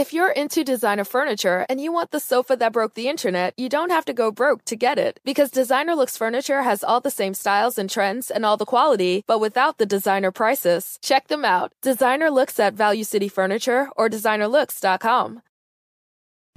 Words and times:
If 0.00 0.14
you're 0.14 0.32
into 0.32 0.64
designer 0.64 1.04
furniture 1.04 1.66
and 1.68 1.78
you 1.78 1.92
want 1.92 2.10
the 2.10 2.20
sofa 2.20 2.56
that 2.56 2.72
broke 2.72 2.94
the 2.94 3.06
internet, 3.06 3.52
you 3.58 3.68
don't 3.68 3.90
have 3.90 4.06
to 4.06 4.14
go 4.14 4.30
broke 4.30 4.64
to 4.64 4.74
get 4.74 4.96
it. 4.96 5.20
Because 5.26 5.50
Designer 5.50 5.94
Looks 5.94 6.16
Furniture 6.16 6.62
has 6.62 6.82
all 6.82 7.02
the 7.02 7.10
same 7.10 7.34
styles 7.34 7.76
and 7.76 7.90
trends 7.90 8.30
and 8.30 8.46
all 8.46 8.56
the 8.56 8.64
quality, 8.64 9.24
but 9.26 9.40
without 9.40 9.76
the 9.76 9.84
designer 9.84 10.30
prices. 10.30 10.98
Check 11.02 11.28
them 11.28 11.44
out. 11.44 11.74
Designer 11.82 12.30
Looks 12.30 12.58
at 12.58 12.72
Value 12.72 13.04
City 13.04 13.28
Furniture 13.28 13.90
or 13.94 14.08
designerlooks.com. 14.08 15.42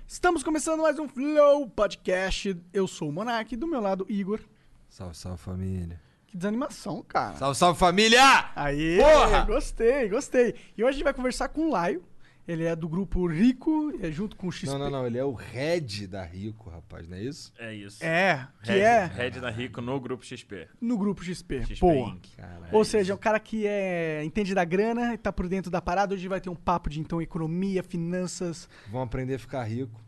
Estamos 0.07 0.41
começando 0.41 0.79
mais 0.81 0.97
um 0.97 1.09
Flow 1.09 1.67
Podcast. 1.67 2.55
Eu 2.71 2.87
sou 2.87 3.09
o 3.09 3.11
Monark, 3.11 3.57
do 3.57 3.67
meu 3.67 3.81
lado, 3.81 4.05
Igor. 4.07 4.39
Salve, 4.87 5.17
salve 5.17 5.39
família. 5.39 5.99
Que 6.27 6.37
desanimação, 6.37 7.03
cara. 7.05 7.35
Salve, 7.35 7.57
salve 7.57 7.77
família! 7.77 8.51
Aí, 8.55 8.99
Porra! 8.99 9.43
gostei, 9.43 10.07
gostei. 10.07 10.55
E 10.77 10.81
hoje 10.81 10.91
a 10.91 10.93
gente 10.93 11.03
vai 11.03 11.13
conversar 11.13 11.49
com 11.49 11.67
o 11.67 11.69
Laio. 11.69 12.12
Ele 12.45 12.65
é 12.65 12.75
do 12.75 12.89
grupo 12.89 13.25
Rico, 13.25 13.93
é 14.01 14.11
junto 14.11 14.35
com 14.35 14.47
o 14.47 14.51
XP. 14.51 14.67
Não, 14.67 14.77
não, 14.77 14.89
não, 14.89 15.07
ele 15.07 15.17
é 15.17 15.23
o 15.23 15.31
head 15.31 16.07
da 16.07 16.25
Rico, 16.25 16.69
rapaz, 16.69 17.07
não 17.07 17.15
é 17.15 17.21
isso? 17.23 17.53
É 17.57 17.73
isso. 17.73 18.03
É, 18.03 18.47
que 18.61 18.71
Red, 18.71 18.79
é 18.79 19.05
Red 19.05 19.31
da 19.31 19.49
Rico 19.49 19.79
no 19.81 19.97
grupo 19.99 20.25
XP. 20.25 20.67
no 20.81 20.97
grupo 20.97 21.23
XP. 21.23 21.61
XP 21.61 21.79
Pô. 21.79 21.93
Inc. 21.93 22.35
Caralho. 22.35 22.67
Ou 22.71 22.83
seja, 22.83 23.13
é 23.13 23.15
um 23.15 23.19
cara 23.19 23.39
que 23.39 23.65
é, 23.65 24.21
entende 24.25 24.53
da 24.53 24.65
grana, 24.65 25.17
tá 25.17 25.31
por 25.31 25.47
dentro 25.47 25.71
da 25.71 25.81
parada. 25.81 26.13
Hoje 26.13 26.27
vai 26.27 26.41
ter 26.41 26.49
um 26.49 26.55
papo 26.55 26.89
de 26.89 26.99
então 26.99 27.21
economia, 27.21 27.81
finanças. 27.81 28.67
Vão 28.91 29.01
aprender 29.01 29.35
a 29.35 29.39
ficar 29.39 29.63
rico. 29.63 30.01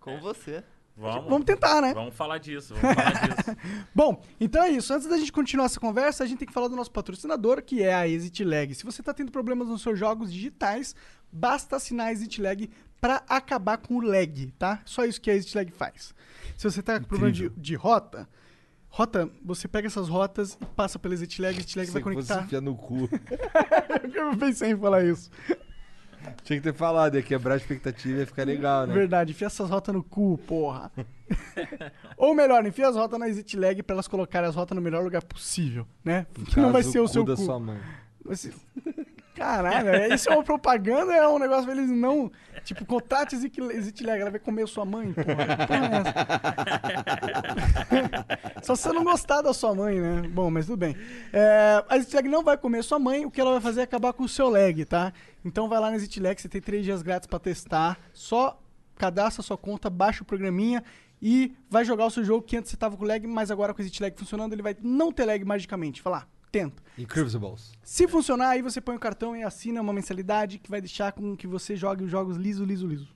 Com 0.00 0.18
você. 0.20 0.64
Vamos, 0.96 1.28
Vamos 1.28 1.44
tentar, 1.44 1.80
né? 1.82 1.92
Vamos 1.92 2.14
falar 2.14 2.38
disso, 2.38 2.72
vamos 2.74 2.94
falar 2.94 3.26
disso. 3.26 3.56
Bom, 3.92 4.22
então 4.38 4.62
é 4.62 4.70
isso. 4.70 4.94
Antes 4.94 5.08
da 5.08 5.18
gente 5.18 5.32
continuar 5.32 5.66
essa 5.66 5.80
conversa, 5.80 6.22
a 6.22 6.26
gente 6.26 6.38
tem 6.38 6.46
que 6.46 6.54
falar 6.54 6.68
do 6.68 6.76
nosso 6.76 6.90
patrocinador, 6.92 7.62
que 7.62 7.82
é 7.82 7.92
a 7.92 8.06
ExitLag. 8.06 8.74
Se 8.76 8.84
você 8.84 9.02
está 9.02 9.12
tendo 9.12 9.32
problemas 9.32 9.66
nos 9.66 9.82
seus 9.82 9.98
jogos 9.98 10.32
digitais, 10.32 10.94
basta 11.34 11.76
assinar 11.76 12.06
a 12.08 12.12
ExitLag 12.12 12.70
para 13.00 13.22
acabar 13.28 13.76
com 13.78 13.96
o 13.96 14.00
lag, 14.00 14.46
tá? 14.58 14.80
Só 14.84 15.04
isso 15.04 15.20
que 15.20 15.30
a 15.30 15.34
ExitLag 15.36 15.70
faz. 15.72 16.14
Se 16.56 16.70
você 16.70 16.82
tá 16.82 16.98
com 17.00 17.06
problema 17.06 17.32
de, 17.32 17.48
de 17.50 17.74
rota, 17.74 18.28
rota, 18.88 19.28
você 19.44 19.66
pega 19.68 19.86
essas 19.88 20.08
rotas 20.08 20.56
e 20.60 20.64
passa 20.66 20.98
pela 20.98 21.14
ExitLag, 21.14 21.56
a 21.56 21.60
ExitLag 21.60 21.90
vai 21.90 22.02
Você 22.02 22.12
fosse 22.14 22.28
conectar. 22.28 22.44
enfiar 22.44 22.60
no 22.62 22.74
cu. 22.76 23.08
Eu 24.14 24.36
pensei 24.38 24.70
em 24.72 24.76
falar 24.78 25.04
isso. 25.04 25.30
Tinha 26.42 26.58
que 26.58 26.62
ter 26.62 26.72
falado, 26.74 27.16
ia 27.16 27.22
quebrar 27.22 27.52
a 27.52 27.56
expectativa 27.58 28.16
e 28.16 28.20
ia 28.20 28.26
ficar 28.26 28.44
legal, 28.46 28.86
né? 28.86 28.94
Verdade, 28.94 29.32
enfia 29.32 29.46
essas 29.46 29.68
rotas 29.68 29.94
no 29.94 30.02
cu, 30.02 30.38
porra. 30.46 30.90
Ou 32.16 32.34
melhor, 32.34 32.64
enfia 32.66 32.88
as 32.88 32.96
rotas 32.96 33.18
na 33.18 33.28
ExitLag 33.28 33.82
para 33.82 33.94
elas 33.94 34.08
colocarem 34.08 34.48
as 34.48 34.54
rotas 34.54 34.74
no 34.74 34.80
melhor 34.80 35.04
lugar 35.04 35.22
possível, 35.22 35.86
né? 36.02 36.26
No 36.38 36.46
Que 36.46 36.58
não 36.60 36.72
vai 36.72 36.82
ser 36.82 37.00
o 37.00 37.02
cu 37.02 37.08
seu 37.08 37.24
da 37.24 37.36
cu. 37.36 37.42
sua 37.42 37.58
mãe. 37.60 37.78
Vai 38.24 38.36
ser- 38.36 38.54
Caralho, 39.34 40.14
isso 40.14 40.28
é 40.30 40.32
uma 40.32 40.44
propaganda, 40.44 41.12
é 41.12 41.26
um 41.26 41.38
negócio 41.38 41.70
eles 41.70 41.90
não. 41.90 42.30
Tipo, 42.64 42.86
contrate 42.86 43.34
ExitLag, 43.34 44.20
ela 44.20 44.30
vai 44.30 44.40
comer 44.40 44.66
sua 44.68 44.84
mãe, 44.84 45.12
porra. 45.12 45.44
É? 48.56 48.60
Só 48.62 48.74
se 48.74 48.82
você 48.82 48.92
não 48.92 49.04
gostar 49.04 49.42
da 49.42 49.52
sua 49.52 49.74
mãe, 49.74 50.00
né? 50.00 50.22
Bom, 50.28 50.50
mas 50.50 50.66
tudo 50.66 50.78
bem. 50.78 50.96
É, 51.32 51.84
a 51.88 51.96
ExitLag 51.96 52.28
não 52.28 52.42
vai 52.42 52.56
comer 52.56 52.82
sua 52.84 52.98
mãe, 52.98 53.26
o 53.26 53.30
que 53.30 53.40
ela 53.40 53.52
vai 53.52 53.60
fazer 53.60 53.80
é 53.80 53.84
acabar 53.84 54.12
com 54.12 54.22
o 54.22 54.28
seu 54.28 54.48
lag, 54.48 54.84
tá? 54.84 55.12
Então 55.44 55.68
vai 55.68 55.80
lá 55.80 55.90
na 55.90 55.96
ExitLag, 55.96 56.40
você 56.40 56.48
tem 56.48 56.60
três 56.60 56.84
dias 56.84 57.02
grátis 57.02 57.26
pra 57.26 57.38
testar. 57.38 57.98
Só 58.12 58.58
cadastra 58.96 59.42
sua 59.42 59.58
conta, 59.58 59.90
baixa 59.90 60.22
o 60.22 60.26
programinha 60.26 60.82
e 61.20 61.54
vai 61.68 61.84
jogar 61.84 62.06
o 62.06 62.10
seu 62.10 62.24
jogo 62.24 62.46
que 62.46 62.56
antes 62.56 62.70
você 62.70 62.76
tava 62.76 62.96
com 62.96 63.04
lag, 63.04 63.26
mas 63.26 63.50
agora 63.50 63.74
com 63.74 63.82
o 63.82 63.84
ExitLag 63.84 64.16
funcionando, 64.16 64.52
ele 64.52 64.62
vai 64.62 64.76
não 64.80 65.12
ter 65.12 65.24
lag 65.24 65.44
magicamente. 65.44 66.00
Lá, 66.06 66.26
tenta. 66.54 66.80
Incredibles. 66.96 67.72
Se 67.82 68.06
funcionar, 68.06 68.50
aí 68.50 68.62
você 68.62 68.80
põe 68.80 68.94
o 68.94 69.00
cartão 69.00 69.36
e 69.36 69.42
assina 69.42 69.80
uma 69.80 69.92
mensalidade 69.92 70.60
que 70.60 70.70
vai 70.70 70.80
deixar 70.80 71.10
com 71.10 71.36
que 71.36 71.48
você 71.48 71.74
jogue 71.74 72.04
os 72.04 72.10
jogos 72.10 72.36
liso, 72.36 72.64
liso, 72.64 72.86
liso. 72.86 73.08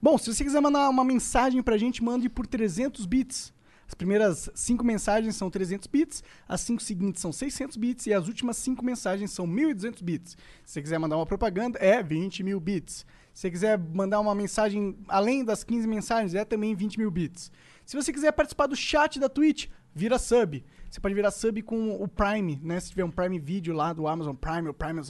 Bom, 0.00 0.16
se 0.16 0.32
você 0.32 0.44
quiser 0.44 0.60
mandar 0.60 0.88
uma 0.88 1.04
mensagem 1.04 1.60
pra 1.60 1.76
gente, 1.76 2.00
mande 2.00 2.28
por 2.28 2.46
300 2.46 3.04
bits. 3.06 3.52
As 3.88 3.94
primeiras 3.94 4.48
cinco 4.54 4.84
mensagens 4.84 5.34
são 5.34 5.50
300 5.50 5.88
bits, 5.88 6.22
as 6.46 6.60
cinco 6.60 6.80
seguintes 6.80 7.20
são 7.20 7.32
600 7.32 7.76
bits 7.76 8.06
e 8.06 8.14
as 8.14 8.28
últimas 8.28 8.56
cinco 8.56 8.84
mensagens 8.84 9.32
são 9.32 9.44
1.200 9.44 10.00
bits. 10.00 10.36
Se 10.64 10.74
você 10.74 10.82
quiser 10.82 10.98
mandar 10.98 11.16
uma 11.16 11.26
propaganda, 11.26 11.76
é 11.80 12.00
20 12.00 12.44
mil 12.44 12.60
bits. 12.60 13.04
Se 13.34 13.42
você 13.42 13.50
quiser 13.50 13.78
mandar 13.78 14.20
uma 14.20 14.34
mensagem 14.34 14.96
além 15.08 15.44
das 15.44 15.64
15 15.64 15.88
mensagens, 15.88 16.34
é 16.34 16.44
também 16.44 16.76
20 16.76 16.98
mil 16.98 17.10
bits. 17.10 17.50
Se 17.84 17.96
você 17.96 18.12
quiser 18.12 18.30
participar 18.30 18.66
do 18.66 18.76
chat 18.76 19.18
da 19.18 19.28
Twitch, 19.28 19.68
vira 19.98 20.18
sub. 20.18 20.64
Você 20.88 21.00
pode 21.00 21.14
virar 21.14 21.30
sub 21.32 21.60
com 21.62 22.02
o 22.02 22.06
Prime, 22.06 22.58
né? 22.62 22.78
Se 22.78 22.90
tiver 22.90 23.04
um 23.04 23.10
Prime 23.10 23.38
Video 23.38 23.74
lá 23.74 23.92
do 23.92 24.06
Amazon 24.06 24.34
Prime, 24.34 24.68
o 24.68 24.74
Prime 24.74 25.00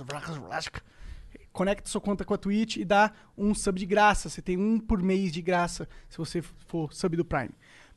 conecta 1.53 1.91
sua 1.91 2.01
conta 2.01 2.25
com 2.25 2.33
a 2.33 2.39
Twitch 2.39 2.77
e 2.77 2.85
dá 2.85 3.13
um 3.37 3.55
sub 3.55 3.79
de 3.79 3.85
graça. 3.85 4.29
Você 4.29 4.41
tem 4.41 4.57
um 4.57 4.81
por 4.81 5.03
mês 5.03 5.31
de 5.31 5.43
graça 5.43 5.89
se 6.09 6.17
você 6.17 6.41
for 6.41 6.93
sub 6.93 7.17
do 7.17 7.25
Prime. 7.25 7.51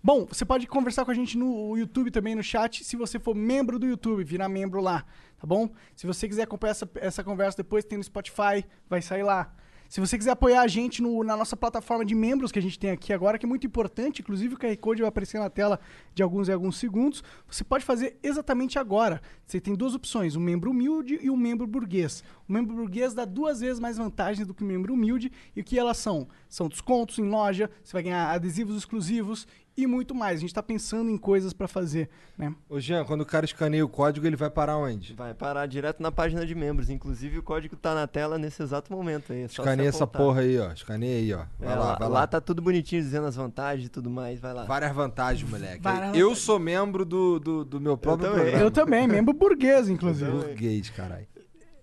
Bom, 0.03 0.25
você 0.25 0.44
pode 0.44 0.68
conversar 0.68 1.06
com 1.06 1.12
a 1.12 1.13
gente 1.13 1.38
no 1.38 1.78
YouTube 1.78 2.12
também, 2.12 2.34
no 2.35 2.44
chat, 2.44 2.84
se 2.84 2.96
você 2.96 3.19
for 3.19 3.35
membro 3.35 3.78
do 3.78 3.85
YouTube, 3.85 4.24
virar 4.24 4.50
membro 4.50 4.81
lá, 4.81 5.06
tá 5.40 5.46
bom? 5.46 5.69
Se 5.96 6.07
você 6.07 6.28
quiser 6.28 6.44
acompanhar 6.44 6.72
essa, 6.72 6.90
essa 6.96 7.24
conversa 7.24 7.57
depois, 7.57 7.85
tem 7.85 8.00
no 8.00 8.03
Spotify, 8.03 8.66
vai 8.90 9.01
sair 9.01 9.22
lá. 9.22 9.53
Se 9.91 10.00
você 10.00 10.18
quiser 10.18 10.31
apoiar 10.31 10.62
a 10.62 10.68
gente 10.69 11.02
no- 11.02 11.22
na 11.22 11.35
nossa 11.35 11.57
plataforma 11.57 12.06
de 12.06 12.16
membros 12.16 12.50
que 12.50 12.57
a 12.57 12.62
gente 12.62 12.79
tem 12.79 12.91
aqui 12.91 13.12
agora, 13.12 13.38
que 13.38 13.46
é 13.46 13.50
muito 13.50 13.68
importante, 13.68 14.22
inclusive 14.22 14.56
o 14.56 14.57
QR 14.57 14.78
Code 14.78 15.02
vai 15.02 15.09
aparecer 15.09 15.38
na 15.38 15.50
tela 15.50 15.81
de 16.16 16.24
alguns 16.24 16.47
e 16.47 16.52
alguns 16.53 16.78
segundos, 16.78 17.22
você 17.46 17.62
pode 17.62 17.84
fazer 17.84 18.18
exatamente 18.24 18.80
agora. 18.80 19.22
Você 19.46 19.59
tem 19.59 19.75
duas 19.75 19.94
opções, 19.94 20.38
um 20.38 20.40
membro 20.40 20.72
humilde 20.72 21.19
e 21.22 21.30
um 21.30 21.35
membro 21.35 21.68
burguês. 21.68 22.24
O 22.47 22.53
membro 22.53 22.74
burguês 22.74 23.13
dá 23.13 23.25
duas 23.25 23.59
vezes 23.59 23.81
mais 23.81 23.97
vantagens 23.97 24.47
do 24.47 24.53
que 24.53 24.63
o 24.63 24.66
membro 24.66 24.94
humilde, 24.94 25.30
e 25.53 25.59
o 25.59 25.63
que 25.63 25.78
elas 25.78 25.97
são? 25.97 26.25
São 26.47 26.69
descontos 26.69 27.19
em 27.19 27.28
loja, 27.28 27.69
você 27.84 27.91
vai 27.91 28.03
ganhar 28.03 28.31
adesivos 28.31 28.78
exclusivos 28.78 29.46
e 29.75 29.87
muito 29.87 30.13
mais. 30.13 30.37
A 30.37 30.39
gente 30.41 30.49
está 30.49 30.61
pensando 30.61 31.09
em 31.09 31.17
coisas 31.17 31.53
para 31.53 31.67
fazer, 31.67 32.09
né? 32.37 32.53
Ô 32.69 32.79
Jean, 32.79 33.03
quando 33.05 33.21
o 33.21 33.25
cara 33.25 33.45
escaneia 33.45 33.83
o 33.85 33.89
código, 33.89 34.25
ele 34.27 34.35
vai 34.35 34.49
parar 34.49 34.77
onde? 34.77 35.13
Vai 35.13 35.33
parar 35.33 35.65
direto 35.65 36.01
na 36.03 36.11
página 36.11 36.45
de 36.45 36.53
membros. 36.53 36.89
Inclusive 36.89 37.39
o 37.39 37.43
código 37.43 37.75
tá 37.75 37.95
na 37.95 38.05
tela 38.07 38.37
nesse 38.37 38.61
exato 38.61 38.91
momento 38.91 39.31
aí. 39.33 39.43
é 39.43 39.47
só 39.47 39.61
Escaneia 39.63 39.89
essa 39.89 40.05
porra 40.05 40.41
aí, 40.41 40.59
ó. 40.59 40.71
Escaneia 40.71 41.17
aí, 41.17 41.33
ó. 41.33 41.45
Vai 41.59 41.73
É, 41.73 41.75
lá, 41.77 41.95
vai 41.97 42.07
lá. 42.09 42.19
lá 42.21 42.27
tá 42.27 42.41
tudo 42.41 42.61
bonitinho 42.61 43.01
dizendo 43.01 43.25
as 43.27 43.35
vantagens 43.35 43.87
e 43.87 43.89
tudo 43.89 44.09
mais. 44.09 44.39
Vai 44.39 44.53
lá. 44.53 44.65
Várias 44.65 44.93
vantagens, 44.93 45.49
moleque. 45.49 45.81
Várias 45.81 46.15
Eu 46.15 46.27
vantagens. 46.27 46.38
sou 46.39 46.59
membro 46.59 47.05
do, 47.05 47.39
do, 47.39 47.65
do 47.65 47.79
meu 47.81 47.97
próprio 47.97 48.27
também. 48.29 48.41
programa. 48.43 48.65
Eu 48.65 48.71
também, 48.71 49.07
membro 49.07 49.33
burguês, 49.33 49.89
inclusive. 49.89 50.29
Burguês, 50.31 50.89
caralho. 50.89 51.27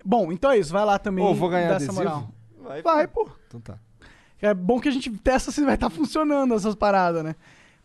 Bom, 0.04 0.30
então 0.32 0.50
é 0.50 0.58
isso, 0.58 0.72
vai 0.72 0.84
lá 0.84 0.98
também. 0.98 1.24
Ô, 1.24 1.34
vou 1.34 1.48
ganhar 1.48 1.72
essa 1.74 1.92
moral. 1.92 2.28
Vai, 2.62 2.82
Vai, 2.82 3.06
pô. 3.08 3.28
Então 3.46 3.60
tá. 3.60 3.78
É 4.40 4.54
bom 4.54 4.78
que 4.78 4.88
a 4.88 4.92
gente 4.92 5.10
testa 5.18 5.50
se 5.50 5.64
vai 5.64 5.74
estar 5.74 5.90
funcionando 5.90 6.54
essas 6.54 6.74
paradas, 6.74 7.24
né? 7.24 7.34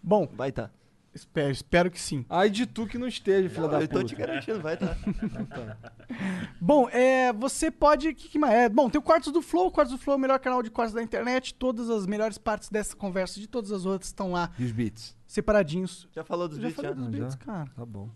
Bom, 0.03 0.27
Vai 0.33 0.51
tá. 0.51 0.69
espero, 1.15 1.51
espero 1.51 1.89
que 1.91 1.99
sim. 1.99 2.25
Ai 2.29 2.49
de 2.49 2.65
tu 2.65 2.85
que 2.85 2.97
não 2.97 3.07
esteja, 3.07 3.49
filha 3.49 3.67
da 3.69 3.79
Eu 3.81 3.87
tô 3.87 3.93
puta. 3.99 4.05
te 4.07 4.15
garantindo, 4.15 4.59
vai 4.59 4.75
tá. 4.75 4.97
Bom, 6.59 6.89
é, 6.89 7.31
você 7.33 7.71
pode. 7.71 8.13
Que, 8.13 8.29
que 8.29 8.39
mais? 8.39 8.53
É, 8.53 8.69
bom, 8.69 8.89
tem 8.89 8.99
o 8.99 9.01
Quartos 9.01 9.31
do 9.31 9.41
Flow. 9.41 9.67
O 9.67 9.71
Quartos 9.71 9.93
do 9.95 9.99
Flow 10.01 10.15
é 10.15 10.17
o 10.17 10.19
melhor 10.19 10.39
canal 10.39 10.61
de 10.61 10.69
quartos 10.69 10.93
da 10.93 11.01
internet. 11.01 11.53
Todas 11.53 11.89
as 11.89 12.05
melhores 12.05 12.37
partes 12.37 12.69
dessa 12.69 12.95
conversa, 12.95 13.39
de 13.39 13.47
todas 13.47 13.71
as 13.71 13.85
outras, 13.85 14.07
estão 14.09 14.31
lá 14.31 14.51
E 14.59 14.63
os 14.65 14.71
beats? 14.71 15.15
separadinhos. 15.27 16.07
Já 16.13 16.23
falou 16.23 16.47
dos 16.47 16.57
Já 16.57 16.67
vídeos? 16.67 16.75
falei 16.85 16.91
Já? 16.91 16.95
dos 16.95 17.07
Ah, 17.07 17.11
já? 17.11 17.17
beats, 17.23 17.35
cara. 17.35 17.69
Tá 17.75 17.85
bom. 17.85 18.09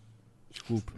Desculpa. 0.49 0.91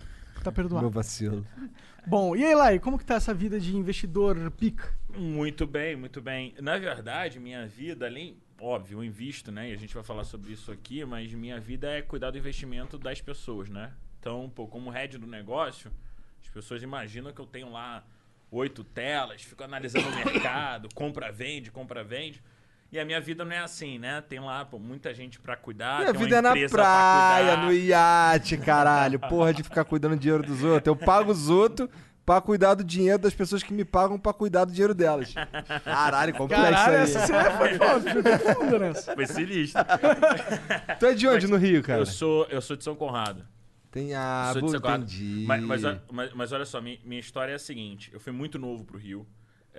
Tá 0.43 0.45
Meu 0.45 0.51
perdoado. 0.53 0.89
vacilo. 0.89 1.45
Bom, 2.07 2.33
e 2.35 2.43
aí, 2.45 2.55
Lai, 2.55 2.79
como 2.79 2.97
que 2.97 3.05
tá 3.05 3.15
essa 3.15 3.33
vida 3.33 3.59
de 3.59 3.75
investidor 3.75 4.49
pica? 4.51 4.95
Muito 5.15 5.67
bem, 5.67 5.95
muito 5.97 6.21
bem. 6.21 6.55
Na 6.61 6.77
verdade, 6.77 7.39
minha 7.39 7.67
vida, 7.67 8.05
além, 8.05 8.37
óbvio, 8.61 8.99
eu 8.99 9.03
invisto, 9.03 9.51
né? 9.51 9.69
E 9.69 9.73
a 9.73 9.77
gente 9.77 9.93
vai 9.93 10.03
falar 10.03 10.23
sobre 10.23 10.51
isso 10.51 10.71
aqui, 10.71 11.03
mas 11.05 11.33
minha 11.33 11.59
vida 11.59 11.89
é 11.89 12.01
cuidar 12.01 12.31
do 12.31 12.37
investimento 12.37 12.97
das 12.97 13.21
pessoas, 13.21 13.69
né? 13.69 13.91
Então, 14.19 14.51
pô, 14.53 14.67
como 14.67 14.89
head 14.89 15.17
do 15.17 15.27
negócio, 15.27 15.91
as 16.41 16.49
pessoas 16.49 16.83
imaginam 16.83 17.31
que 17.31 17.39
eu 17.39 17.45
tenho 17.45 17.71
lá 17.71 18.03
oito 18.51 18.83
telas, 18.83 19.41
fico 19.41 19.63
analisando 19.63 20.07
o 20.07 20.15
mercado, 20.15 20.89
compra, 20.95 21.31
vende, 21.31 21.71
compra, 21.71 22.03
vende. 22.03 22.41
E 22.91 22.99
a 22.99 23.05
minha 23.05 23.21
vida 23.21 23.45
não 23.45 23.51
é 23.51 23.59
assim, 23.59 23.99
né? 23.99 24.19
Tem 24.21 24.39
lá 24.39 24.65
pô, 24.65 24.79
muita 24.79 25.13
gente 25.13 25.39
pra 25.39 25.55
cuidar. 25.55 25.99
Minha 25.99 26.11
tem 26.11 26.21
uma 26.21 26.25
vida 26.25 26.37
é 26.37 26.41
na 26.41 26.53
pra 26.53 26.83
praia, 26.83 27.57
no 27.57 27.71
iate, 27.71 28.57
caralho. 28.57 29.19
Porra 29.19 29.53
de 29.53 29.61
ficar 29.61 29.85
cuidando 29.85 30.15
do 30.15 30.19
dinheiro 30.19 30.41
dos 30.41 30.63
outros. 30.63 30.87
Eu 30.87 30.95
pago 30.95 31.31
os 31.31 31.49
outros 31.49 31.87
pra 32.29 32.39
cuidar 32.39 32.75
do 32.75 32.83
dinheiro 32.83 33.17
das 33.17 33.33
pessoas 33.33 33.63
que 33.63 33.73
me 33.73 33.83
pagam 33.83 34.19
pra 34.19 34.31
cuidar 34.31 34.63
do 34.63 34.71
dinheiro 34.71 34.93
delas. 34.93 35.33
Caralho, 35.83 36.35
complexo 36.35 36.63
Caralho, 36.63 36.97
aí. 36.97 37.01
essa 37.01 37.25
você 37.25 37.33
foi 37.57 37.73
foda, 37.73 38.39
foi 38.39 38.53
fundo 38.53 38.77
nessa. 38.79 39.15
Foi 39.15 39.25
sinistro. 39.25 39.83
Tu 40.99 41.05
é 41.07 41.13
de 41.15 41.27
onde 41.27 41.47
no 41.47 41.57
Rio, 41.57 41.81
cara? 41.81 42.01
Eu 42.01 42.05
sou, 42.05 42.45
eu 42.51 42.61
sou 42.61 42.75
de 42.77 42.83
São 42.83 42.95
Conrado. 42.95 43.47
Tem 43.89 44.13
a... 44.13 44.51
Sou 44.53 44.61
de 44.61 44.69
São 44.69 44.79
Conrado. 44.79 45.05
entendi. 45.05 45.43
Mas, 45.47 45.63
mas, 45.63 45.81
mas- 46.11 46.33
mas 46.35 46.51
olha 46.51 46.65
só, 46.65 46.79
minha, 46.79 46.99
minha 47.03 47.19
história 47.19 47.51
é 47.51 47.55
a 47.55 47.59
seguinte: 47.59 48.11
eu 48.13 48.19
fui 48.19 48.31
muito 48.31 48.59
novo 48.59 48.85
pro 48.85 48.99
Rio. 48.99 49.25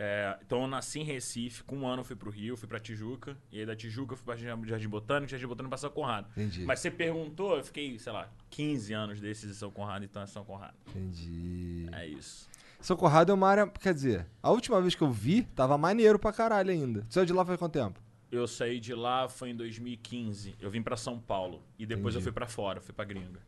É, 0.02 0.38
então 0.40 0.62
eu 0.62 0.66
nasci 0.66 1.00
em 1.00 1.04
Recife, 1.04 1.62
com 1.62 1.76
um 1.76 1.86
ano 1.86 2.00
eu 2.00 2.04
fui 2.06 2.16
pro 2.16 2.30
Rio, 2.30 2.56
fui 2.56 2.66
pra 2.66 2.80
Tijuca, 2.80 3.36
e 3.52 3.60
aí 3.60 3.66
da 3.66 3.76
Tijuca 3.76 4.14
eu 4.14 4.16
fui 4.16 4.24
pra 4.24 4.34
Jardim 4.34 4.88
Botânico, 4.88 5.30
Jardim 5.30 5.46
Botânico 5.46 5.68
pra 5.68 5.76
São 5.76 5.90
Conrado. 5.90 6.26
Entendi. 6.30 6.64
Mas 6.64 6.80
você 6.80 6.90
perguntou, 6.90 7.58
eu 7.58 7.62
fiquei, 7.62 7.98
sei 7.98 8.10
lá, 8.10 8.26
15 8.48 8.94
anos 8.94 9.20
desses 9.20 9.50
em 9.50 9.52
São 9.52 9.70
Conrado, 9.70 10.02
então 10.02 10.22
é 10.22 10.26
São 10.26 10.42
Conrado. 10.42 10.72
Entendi. 10.88 11.86
É 11.92 12.06
isso. 12.06 12.48
Socorrado 12.80 13.30
é 13.30 13.34
uma 13.34 13.46
área. 13.46 13.66
Quer 13.66 13.92
dizer, 13.92 14.26
a 14.42 14.50
última 14.50 14.80
vez 14.80 14.94
que 14.94 15.02
eu 15.02 15.10
vi, 15.10 15.42
tava 15.42 15.76
maneiro 15.76 16.18
pra 16.18 16.32
caralho 16.32 16.70
ainda. 16.70 17.02
Você 17.02 17.10
saiu 17.20 17.26
de 17.26 17.32
lá 17.34 17.44
faz 17.44 17.58
quanto 17.58 17.74
tempo? 17.74 18.00
Eu 18.32 18.48
saí 18.48 18.80
de 18.80 18.94
lá 18.94 19.28
foi 19.28 19.50
em 19.50 19.54
2015. 19.54 20.56
Eu 20.58 20.70
vim 20.70 20.80
pra 20.80 20.96
São 20.96 21.20
Paulo 21.20 21.62
e 21.78 21.84
depois 21.84 22.14
eu 22.14 22.20
Entendi. 22.20 22.22
fui 22.22 22.32
pra 22.32 22.46
fora, 22.48 22.80
fui 22.80 22.94
pra 22.94 23.04
gringa. 23.04 23.40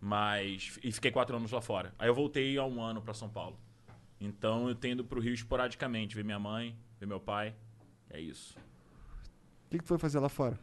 Mas 0.00 0.78
e 0.82 0.90
fiquei 0.90 1.10
quatro 1.10 1.36
anos 1.36 1.52
lá 1.52 1.60
fora. 1.60 1.92
Aí 1.98 2.08
eu 2.08 2.14
voltei 2.14 2.56
há 2.56 2.64
um 2.64 2.80
ano 2.82 3.02
pra 3.02 3.12
São 3.12 3.28
Paulo. 3.28 3.58
Então 4.20 4.68
eu 4.68 4.74
tenho 4.74 4.92
ido 4.92 5.04
pro 5.04 5.20
Rio 5.20 5.32
esporadicamente, 5.34 6.14
ver 6.14 6.24
minha 6.24 6.38
mãe, 6.38 6.76
ver 6.98 7.06
meu 7.06 7.18
pai. 7.20 7.54
É 8.10 8.20
isso. 8.20 8.58
O 9.66 9.70
que, 9.70 9.78
que 9.78 9.84
tu 9.84 9.88
foi 9.88 9.98
fazer 9.98 10.18
lá 10.18 10.28
fora? 10.28 10.58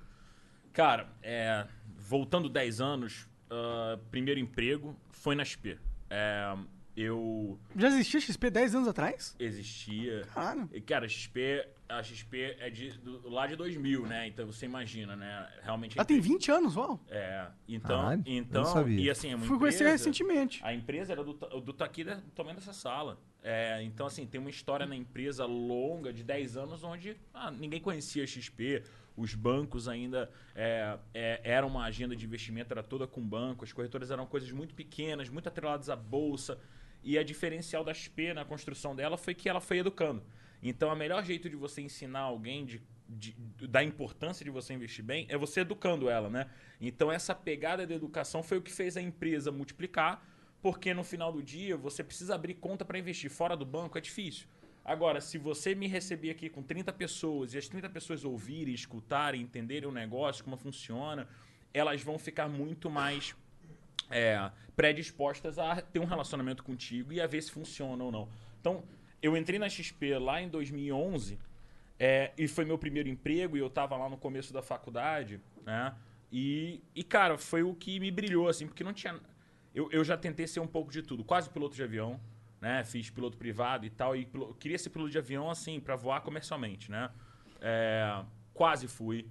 Cara, 0.73 1.09
é, 1.23 1.65
voltando 1.95 2.47
10 2.49 2.81
anos, 2.81 3.27
ah, 3.49 3.97
primeiro 4.11 4.39
emprego 4.39 4.95
foi 5.09 5.33
na 5.35 5.43
XP. 5.43 5.79
É, 6.09 6.55
eu 6.95 7.59
Já 7.75 7.87
existia 7.87 8.19
XP 8.19 8.49
10 8.49 8.75
anos 8.75 8.87
atrás? 8.87 9.35
existia. 9.39 10.21
Caralho. 10.33 10.69
E, 10.71 10.81
Cara, 10.81 11.07
XP, 11.07 11.67
a 11.89 12.03
XP 12.03 12.55
é 12.59 12.69
de, 12.69 12.91
do- 12.99 13.29
lá 13.29 13.47
de 13.47 13.55
2000, 13.55 14.05
né? 14.07 14.27
Então 14.27 14.45
você 14.45 14.65
imagina, 14.65 15.15
né? 15.15 15.47
Realmente. 15.63 15.97
Ela 15.97 16.05
tem 16.05 16.17
empresa- 16.17 16.33
20 16.33 16.51
anos, 16.51 16.75
uau. 16.75 16.99
É. 17.09 17.47
Então, 17.67 18.01
Caralho, 18.01 18.23
eu 18.25 18.31
não 18.33 18.39
então 18.39 18.65
sabia. 18.65 18.99
e 19.05 19.09
assim, 19.09 19.33
é 19.33 19.37
Fui 19.37 19.57
conhecer 19.57 19.85
recentemente. 19.87 20.59
A 20.63 20.73
empresa 20.73 21.13
era 21.13 21.23
do, 21.23 21.33
do 21.33 21.73
Taqui 21.73 22.03
da- 22.03 22.15
do 22.15 22.31
tamanho 22.31 22.55
dessa 22.55 22.73
sala. 22.73 23.17
É, 23.43 23.81
então, 23.83 24.05
assim, 24.05 24.25
tem 24.25 24.41
uma 24.41 24.49
história 24.49 24.85
na 24.85 24.95
empresa 24.95 25.45
longa 25.45 26.11
de 26.11 26.23
10 26.23 26.57
anos 26.57 26.83
onde 26.83 27.15
ah, 27.33 27.49
ninguém 27.51 27.79
conhecia 27.79 28.23
a 28.23 28.27
XP. 28.27 28.83
Os 29.15 29.33
bancos 29.33 29.87
ainda 29.87 30.29
é, 30.53 30.97
é, 31.13 31.41
eram 31.43 31.69
uma 31.69 31.85
agenda 31.85 32.15
de 32.15 32.25
investimento, 32.25 32.71
era 32.73 32.83
toda 32.83 33.07
com 33.07 33.21
banco. 33.21 33.63
As 33.63 33.71
corretoras 33.73 34.11
eram 34.11 34.25
coisas 34.27 34.51
muito 34.51 34.75
pequenas, 34.75 35.29
muito 35.29 35.47
atreladas 35.47 35.89
à 35.89 35.95
bolsa. 35.95 36.59
E 37.03 37.17
a 37.17 37.23
diferencial 37.23 37.83
da 37.83 37.93
XP 37.93 38.33
na 38.33 38.43
construção 38.43 38.95
dela 38.95 39.17
foi 39.17 39.33
que 39.33 39.47
ela 39.47 39.61
foi 39.61 39.77
educando. 39.79 40.21
Então, 40.69 40.89
o 40.89 40.95
melhor 40.95 41.23
jeito 41.23 41.49
de 41.49 41.55
você 41.55 41.81
ensinar 41.81 42.21
alguém 42.21 42.65
de, 42.65 42.81
de- 43.07 43.35
da 43.67 43.83
importância 43.83 44.43
de 44.43 44.49
você 44.51 44.73
investir 44.73 45.03
bem 45.03 45.25
é 45.29 45.37
você 45.37 45.61
educando 45.61 46.09
ela, 46.09 46.29
né? 46.29 46.49
Então, 46.79 47.11
essa 47.11 47.33
pegada 47.33 47.85
da 47.85 47.93
educação 47.95 48.43
foi 48.43 48.57
o 48.57 48.61
que 48.61 48.71
fez 48.71 48.97
a 48.97 49.01
empresa 49.01 49.51
multiplicar, 49.51 50.25
porque 50.61 50.93
no 50.93 51.03
final 51.03 51.31
do 51.31 51.41
dia 51.41 51.77
você 51.77 52.03
precisa 52.03 52.35
abrir 52.35 52.55
conta 52.55 52.83
para 52.83 52.97
investir 52.99 53.29
fora 53.29 53.55
do 53.55 53.65
banco, 53.65 53.97
é 53.97 54.01
difícil. 54.01 54.47
Agora, 54.83 55.19
se 55.19 55.37
você 55.37 55.75
me 55.75 55.87
receber 55.87 56.29
aqui 56.31 56.49
com 56.49 56.63
30 56.63 56.93
pessoas 56.93 57.53
e 57.53 57.57
as 57.57 57.67
30 57.67 57.89
pessoas 57.89 58.23
ouvirem, 58.23 58.73
escutarem, 58.73 59.41
entenderem 59.41 59.87
o 59.87 59.91
negócio, 59.91 60.43
como 60.43 60.55
funciona, 60.55 61.27
elas 61.73 62.01
vão 62.01 62.17
ficar 62.17 62.47
muito 62.47 62.89
mais 62.89 63.35
é, 64.09 64.49
predispostas 64.75 65.59
a 65.59 65.81
ter 65.81 65.99
um 65.99 66.05
relacionamento 66.05 66.63
contigo 66.63 67.11
e 67.11 67.19
a 67.19 67.27
ver 67.27 67.41
se 67.41 67.51
funciona 67.51 68.01
ou 68.03 68.11
não. 68.11 68.29
Então, 68.61 68.83
eu 69.21 69.35
entrei 69.35 69.59
na 69.59 69.69
XP 69.69 70.17
lá 70.17 70.41
em 70.41 70.49
2011 70.49 71.39
é, 71.99 72.31
e 72.37 72.47
foi 72.47 72.65
meu 72.65 72.77
primeiro 72.77 73.09
emprego 73.09 73.57
e 73.57 73.59
eu 73.59 73.69
tava 73.69 73.97
lá 73.97 74.07
no 74.07 74.17
começo 74.17 74.53
da 74.53 74.61
faculdade, 74.61 75.41
né? 75.65 75.93
E, 76.31 76.81
e, 76.93 77.03
cara, 77.03 77.37
foi 77.37 77.63
o 77.63 77.73
que 77.73 77.99
me 77.99 78.11
brilhou, 78.11 78.47
assim, 78.47 78.67
porque 78.67 78.83
não 78.83 78.93
tinha... 78.93 79.19
Eu, 79.73 79.89
eu 79.91 80.03
já 80.03 80.17
tentei 80.17 80.45
ser 80.47 80.59
um 80.59 80.67
pouco 80.67 80.91
de 80.91 81.01
tudo, 81.01 81.23
quase 81.23 81.49
piloto 81.49 81.75
de 81.75 81.83
avião, 81.83 82.19
né? 82.59 82.83
Fiz 82.83 83.09
piloto 83.09 83.37
privado 83.37 83.85
e 83.85 83.89
tal, 83.89 84.15
e 84.15 84.27
queria 84.59 84.77
ser 84.77 84.89
piloto 84.89 85.11
de 85.11 85.17
avião, 85.17 85.49
assim, 85.49 85.79
para 85.79 85.95
voar 85.95 86.21
comercialmente, 86.21 86.91
né? 86.91 87.09
É, 87.61 88.23
quase 88.53 88.87
fui. 88.87 89.27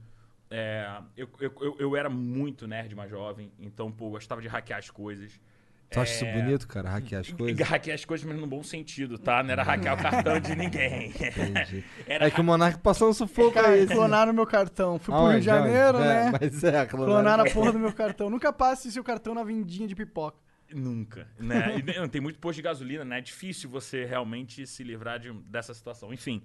É, 0.50 1.02
eu, 1.16 1.28
eu, 1.40 1.52
eu, 1.60 1.76
eu 1.78 1.96
era 1.96 2.08
muito 2.08 2.66
nerd 2.66 2.94
mais 2.94 3.10
jovem, 3.10 3.52
então, 3.58 3.90
pô, 3.90 4.10
gostava 4.10 4.40
de 4.40 4.48
hackear 4.48 4.78
as 4.78 4.90
coisas. 4.90 5.40
Tu 5.88 6.00
acha 6.00 6.12
isso 6.12 6.24
É, 6.24 6.32
bonito, 6.42 6.66
cara? 6.66 6.90
Hackear 6.90 7.20
as 7.20 7.30
coisas? 7.32 7.60
Hackear 7.68 7.94
as 7.94 8.04
coisas, 8.04 8.26
mas 8.26 8.36
no 8.38 8.46
bom 8.46 8.62
sentido, 8.62 9.18
tá? 9.18 9.42
Não 9.42 9.50
era 9.50 9.62
hackear 9.62 9.94
o 9.94 10.02
cartão 10.02 10.40
de 10.40 10.56
ninguém. 10.56 11.10
Entendi. 11.14 11.84
Era 12.06 12.26
É 12.26 12.30
que 12.30 12.40
o 12.40 12.44
Monark 12.44 12.78
passou 12.80 13.08
um 13.08 13.12
sufoco 13.12 13.52
Cara, 13.52 13.68
aí. 13.68 13.86
clonaram 13.86 14.32
meu 14.32 14.46
cartão. 14.46 14.98
Fui 14.98 15.14
pro 15.14 15.28
Rio 15.28 15.38
de? 15.38 15.44
Janeiro, 15.46 15.98
Aonde? 15.98 16.08
né? 16.08 16.26
É, 16.26 16.30
mas 16.32 16.64
é, 16.64 16.86
clonaram. 16.86 17.12
Clonaram 17.12 17.44
a 17.44 17.50
porra 17.50 17.72
do 17.72 17.78
meu 17.78 17.92
cartão. 17.92 18.28
Nunca 18.28 18.52
passe 18.52 18.90
seu 18.90 19.04
cartão 19.04 19.34
na 19.34 19.44
vendinha 19.44 19.86
de 19.86 19.94
pipoca. 19.94 20.38
Nunca, 20.74 21.28
né? 21.38 21.78
E, 21.78 21.98
não, 21.98 22.08
tem 22.08 22.20
muito 22.20 22.40
posto 22.40 22.56
de 22.56 22.62
gasolina, 22.62 23.04
né? 23.04 23.18
É 23.18 23.20
difícil 23.20 23.70
você 23.70 24.04
realmente 24.04 24.66
se 24.66 24.82
livrar 24.82 25.20
de, 25.20 25.32
dessa 25.32 25.72
situação. 25.72 26.12
Enfim, 26.12 26.42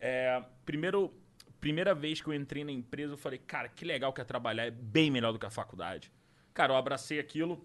é, 0.00 0.42
primeiro, 0.64 1.12
primeira 1.60 1.94
vez 1.94 2.22
que 2.22 2.28
eu 2.28 2.32
entrei 2.34 2.64
na 2.64 2.72
empresa, 2.72 3.12
eu 3.12 3.18
falei, 3.18 3.38
cara, 3.38 3.68
que 3.68 3.84
legal 3.84 4.14
que 4.14 4.20
é 4.22 4.24
trabalhar, 4.24 4.64
é 4.64 4.70
bem 4.70 5.10
melhor 5.10 5.32
do 5.32 5.38
que 5.38 5.44
a 5.44 5.50
faculdade. 5.50 6.10
Cara, 6.54 6.72
eu 6.72 6.76
abracei 6.76 7.20
aquilo 7.20 7.62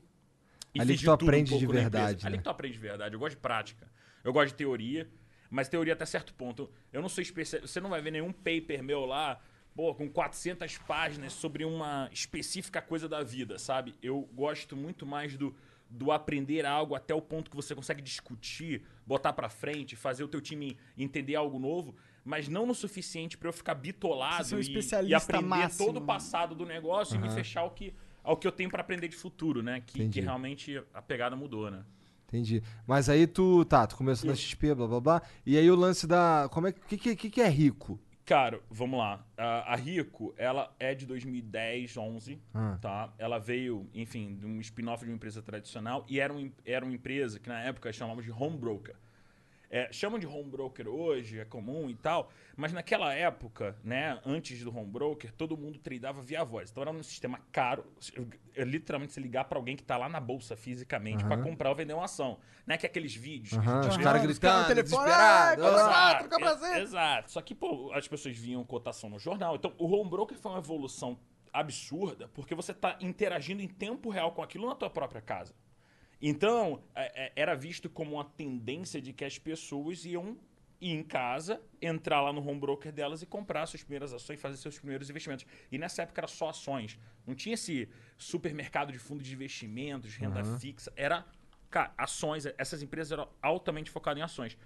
e 0.76 0.82
Ali 0.82 0.94
que 0.98 1.06
tu 1.06 1.18
tudo 1.18 1.26
um 1.26 1.30
aprende 1.30 1.58
de 1.58 1.66
na 1.68 1.72
verdade, 1.74 2.06
empresa. 2.12 2.28
Ali 2.28 2.34
né? 2.34 2.38
que 2.38 2.44
tu 2.44 2.50
aprende 2.50 2.74
de 2.74 2.80
verdade. 2.80 3.16
Eu 3.16 3.20
gosto 3.20 3.36
de 3.36 3.42
prática. 3.42 3.90
Eu 4.24 4.34
gosto 4.34 4.48
de 4.50 4.56
teoria, 4.56 5.10
mas 5.50 5.70
teoria 5.70 5.94
até 5.94 6.06
certo 6.06 6.34
ponto. 6.34 6.70
Eu 6.92 7.02
não 7.02 7.10
sou 7.10 7.22
especialista. 7.22 7.68
Você 7.68 7.80
não 7.80 7.90
vai 7.90 8.02
ver 8.02 8.12
nenhum 8.12 8.32
paper 8.32 8.84
meu 8.84 9.06
lá, 9.06 9.40
pô, 9.76 9.94
com 9.96 10.10
400 10.10 10.78
páginas 10.80 11.34
sobre 11.34 11.64
uma 11.66 12.10
específica 12.12 12.82
coisa 12.82 13.08
da 13.08 13.24
vida, 13.24 13.58
sabe? 13.58 13.96
Eu 14.02 14.22
gosto 14.34 14.76
muito 14.76 15.06
mais 15.06 15.38
do, 15.38 15.56
do 15.90 16.12
aprender 16.12 16.66
algo 16.66 16.96
até 16.96 17.14
o 17.14 17.22
ponto 17.22 17.50
que 17.50 17.56
você 17.56 17.74
consegue 17.76 18.02
discutir, 18.02 18.84
botar 19.06 19.34
pra 19.34 19.48
frente, 19.50 19.96
fazer 19.96 20.24
o 20.24 20.28
teu 20.28 20.42
time 20.42 20.78
entender 20.98 21.36
algo 21.36 21.60
novo, 21.60 21.96
mas 22.24 22.48
não 22.48 22.66
no 22.66 22.74
suficiente 22.74 23.38
pra 23.38 23.50
eu 23.50 23.54
ficar 23.54 23.76
bitolado 23.76 24.56
um 24.56 24.60
e- 24.60 24.64
e, 25.10 25.14
aprender 25.14 25.46
máximo. 25.48 25.86
todo 25.86 25.98
o 25.98 26.02
passado 26.06 26.56
do 26.56 26.66
negócio 26.66 27.16
e 27.16 27.20
me 27.20 27.30
fechar 27.30 27.62
ao 27.62 27.70
que, 27.72 27.94
ao 28.26 28.36
que 28.38 28.48
eu 28.48 28.52
tenho 28.52 28.70
pra 28.70 28.82
aprender 28.82 29.08
de 29.08 29.16
futuro, 29.16 29.62
né? 29.64 29.82
Que, 29.86 30.10
que 30.10 30.20
realmente 30.22 30.82
a 30.94 31.02
pegada 31.02 31.36
mudou, 31.36 31.70
né? 31.72 31.84
Entendi. 32.28 32.62
Mas 32.88 33.08
aí 33.08 33.28
tu, 33.28 33.64
tá, 33.66 33.86
tu 33.88 33.96
começou 33.96 34.30
na. 34.30 34.36
XP, 34.36 34.74
blá 34.74 34.88
blá 34.88 35.00
blá. 35.00 35.22
E 35.46 35.58
aí 35.58 35.70
o 35.70 35.76
lance 35.76 36.06
da. 36.08 36.50
Como 36.52 36.68
é 36.68 36.72
que. 36.72 36.82
O 36.96 36.98
que, 36.98 37.16
que, 37.16 37.30
que 37.30 37.42
é 37.42 37.48
rico? 37.48 38.00
Cara, 38.26 38.60
vamos 38.72 38.98
lá. 38.98 39.24
A, 39.38 39.74
a 39.74 39.76
Rico, 39.76 40.34
ela 40.36 40.76
é 40.80 40.96
de 40.96 41.06
2010, 41.06 41.96
11, 41.96 42.42
Ah. 42.56 42.76
tá? 42.82 43.14
Ela 43.20 43.38
veio, 43.38 43.88
enfim, 43.94 44.36
de 44.36 44.48
um 44.48 44.60
spin-off 44.62 45.04
de 45.06 45.12
uma 45.12 45.16
empresa 45.16 45.44
tradicional 45.44 46.04
e 46.10 46.20
era, 46.20 46.34
um, 46.34 46.52
era 46.66 46.84
uma 46.84 46.94
empresa 46.96 47.40
que 47.40 47.48
na 47.48 47.62
época 47.62 47.94
chamávamos 47.94 48.26
de 48.26 48.32
home 48.32 48.58
broker. 48.58 48.96
É, 49.70 49.92
chamam 49.92 50.20
de 50.20 50.28
home 50.28 50.50
broker 50.50 50.88
hoje, 50.88 51.40
é 51.40 51.46
comum 51.46 51.90
e 51.90 51.96
tal, 51.96 52.32
mas 52.56 52.72
naquela 52.72 53.14
época, 53.14 53.76
né, 53.84 54.20
antes 54.26 54.64
do 54.64 54.76
home 54.76 54.90
broker, 54.90 55.32
todo 55.34 55.58
mundo 55.58 55.80
tradava 55.80 56.22
via 56.22 56.44
voz. 56.44 56.70
Então 56.72 56.82
era 56.82 56.92
um 56.92 57.02
sistema 57.04 57.40
caro, 57.52 57.86
é 58.56 58.64
literalmente 58.64 59.14
se 59.14 59.20
ligar 59.20 59.46
para 59.46 59.58
alguém 59.58 59.76
que 59.76 59.84
tá 59.84 59.98
lá 59.98 60.08
na 60.08 60.20
bolsa 60.20 60.56
fisicamente 60.56 61.24
para 61.24 61.36
Aham. 61.36 61.44
comprar 61.44 61.70
ou 61.70 61.76
vender 61.76 61.94
uma 61.94 62.06
ação. 62.06 62.40
Não 62.66 62.76
é 62.76 62.78
que 62.78 62.86
aqueles 62.86 63.16
vídeos 63.16 63.52
que 63.52 63.58
Aham, 63.58 63.80
a 63.80 63.82
gente 63.82 63.92
os 63.92 63.98
vê- 63.98 64.04
caras 64.04 64.22
Os 64.22 64.28
gritando, 64.28 64.68
telefone, 64.68 64.84
desesperado. 65.06 65.64
"Ai, 65.66 65.70
compra 65.72 65.86
Ah. 65.86 65.90
quatro, 65.90 66.30
compra 66.30 66.46
Exato, 66.48 66.60
zero." 66.62 66.76
é- 66.76 66.82
Exato. 66.82 67.32
Só 67.32 67.42
que, 67.42 67.56
pô, 67.56 67.92
as 67.94 68.08
pessoas 68.08 68.38
viam 68.38 68.64
cotação 68.64 69.10
no 69.10 69.20
jornal. 69.20 69.56
Então, 69.56 69.74
o 69.78 69.86
home 69.94 70.10
broker 70.10 70.38
foi 70.38 70.52
uma 70.52 70.60
evolução 70.60 71.20
absurda, 71.52 72.28
porque 72.34 72.54
você 72.54 72.72
está 72.72 72.98
interagindo 73.00 73.62
em 73.62 73.68
tempo 73.68 74.10
real 74.10 74.32
com 74.32 74.42
aquilo 74.44 74.68
na 74.68 74.76
tua 74.76 74.90
própria 74.90 75.22
casa. 75.22 75.54
Então, 76.22 76.82
é- 76.96 77.26
é- 77.26 77.32
era 77.36 77.56
visto 77.56 77.90
como 77.90 78.16
uma 78.16 78.26
tendência 78.26 79.02
de 79.02 79.14
que 79.14 79.26
as 79.26 79.38
pessoas 79.38 80.06
iam 80.06 80.38
ir 80.82 80.92
em 80.92 81.04
casa, 81.04 81.62
entrar 81.82 82.22
lá 82.22 82.34
no 82.34 82.46
home 82.48 82.60
broker 82.60 82.92
delas 82.92 83.22
e 83.22 83.26
comprar 83.26 83.66
suas 83.66 83.82
primeiras 83.84 84.14
ações, 84.14 84.40
fazer 84.40 84.58
seus 84.58 84.78
primeiros 84.78 85.10
investimentos. 85.10 85.46
E 85.72 85.78
nessa 85.78 86.04
época 86.04 86.20
era 86.22 86.28
só 86.28 86.50
ações. 86.50 86.98
Não 87.26 87.34
tinha 87.34 87.54
esse 87.56 87.88
supermercado 88.18 88.92
de 88.92 89.00
fundos 89.00 89.26
de 89.26 89.34
investimentos, 89.34 90.16
renda 90.16 90.42
fixa. 90.60 90.92
Era, 90.96 91.26
cara, 91.70 91.94
ações. 91.98 92.46
Essas 92.58 92.82
empresas 92.84 93.12
eram 93.14 93.28
altamente 93.42 93.90
focadas 93.90 94.20
em 94.20 94.24
ações. 94.24 94.58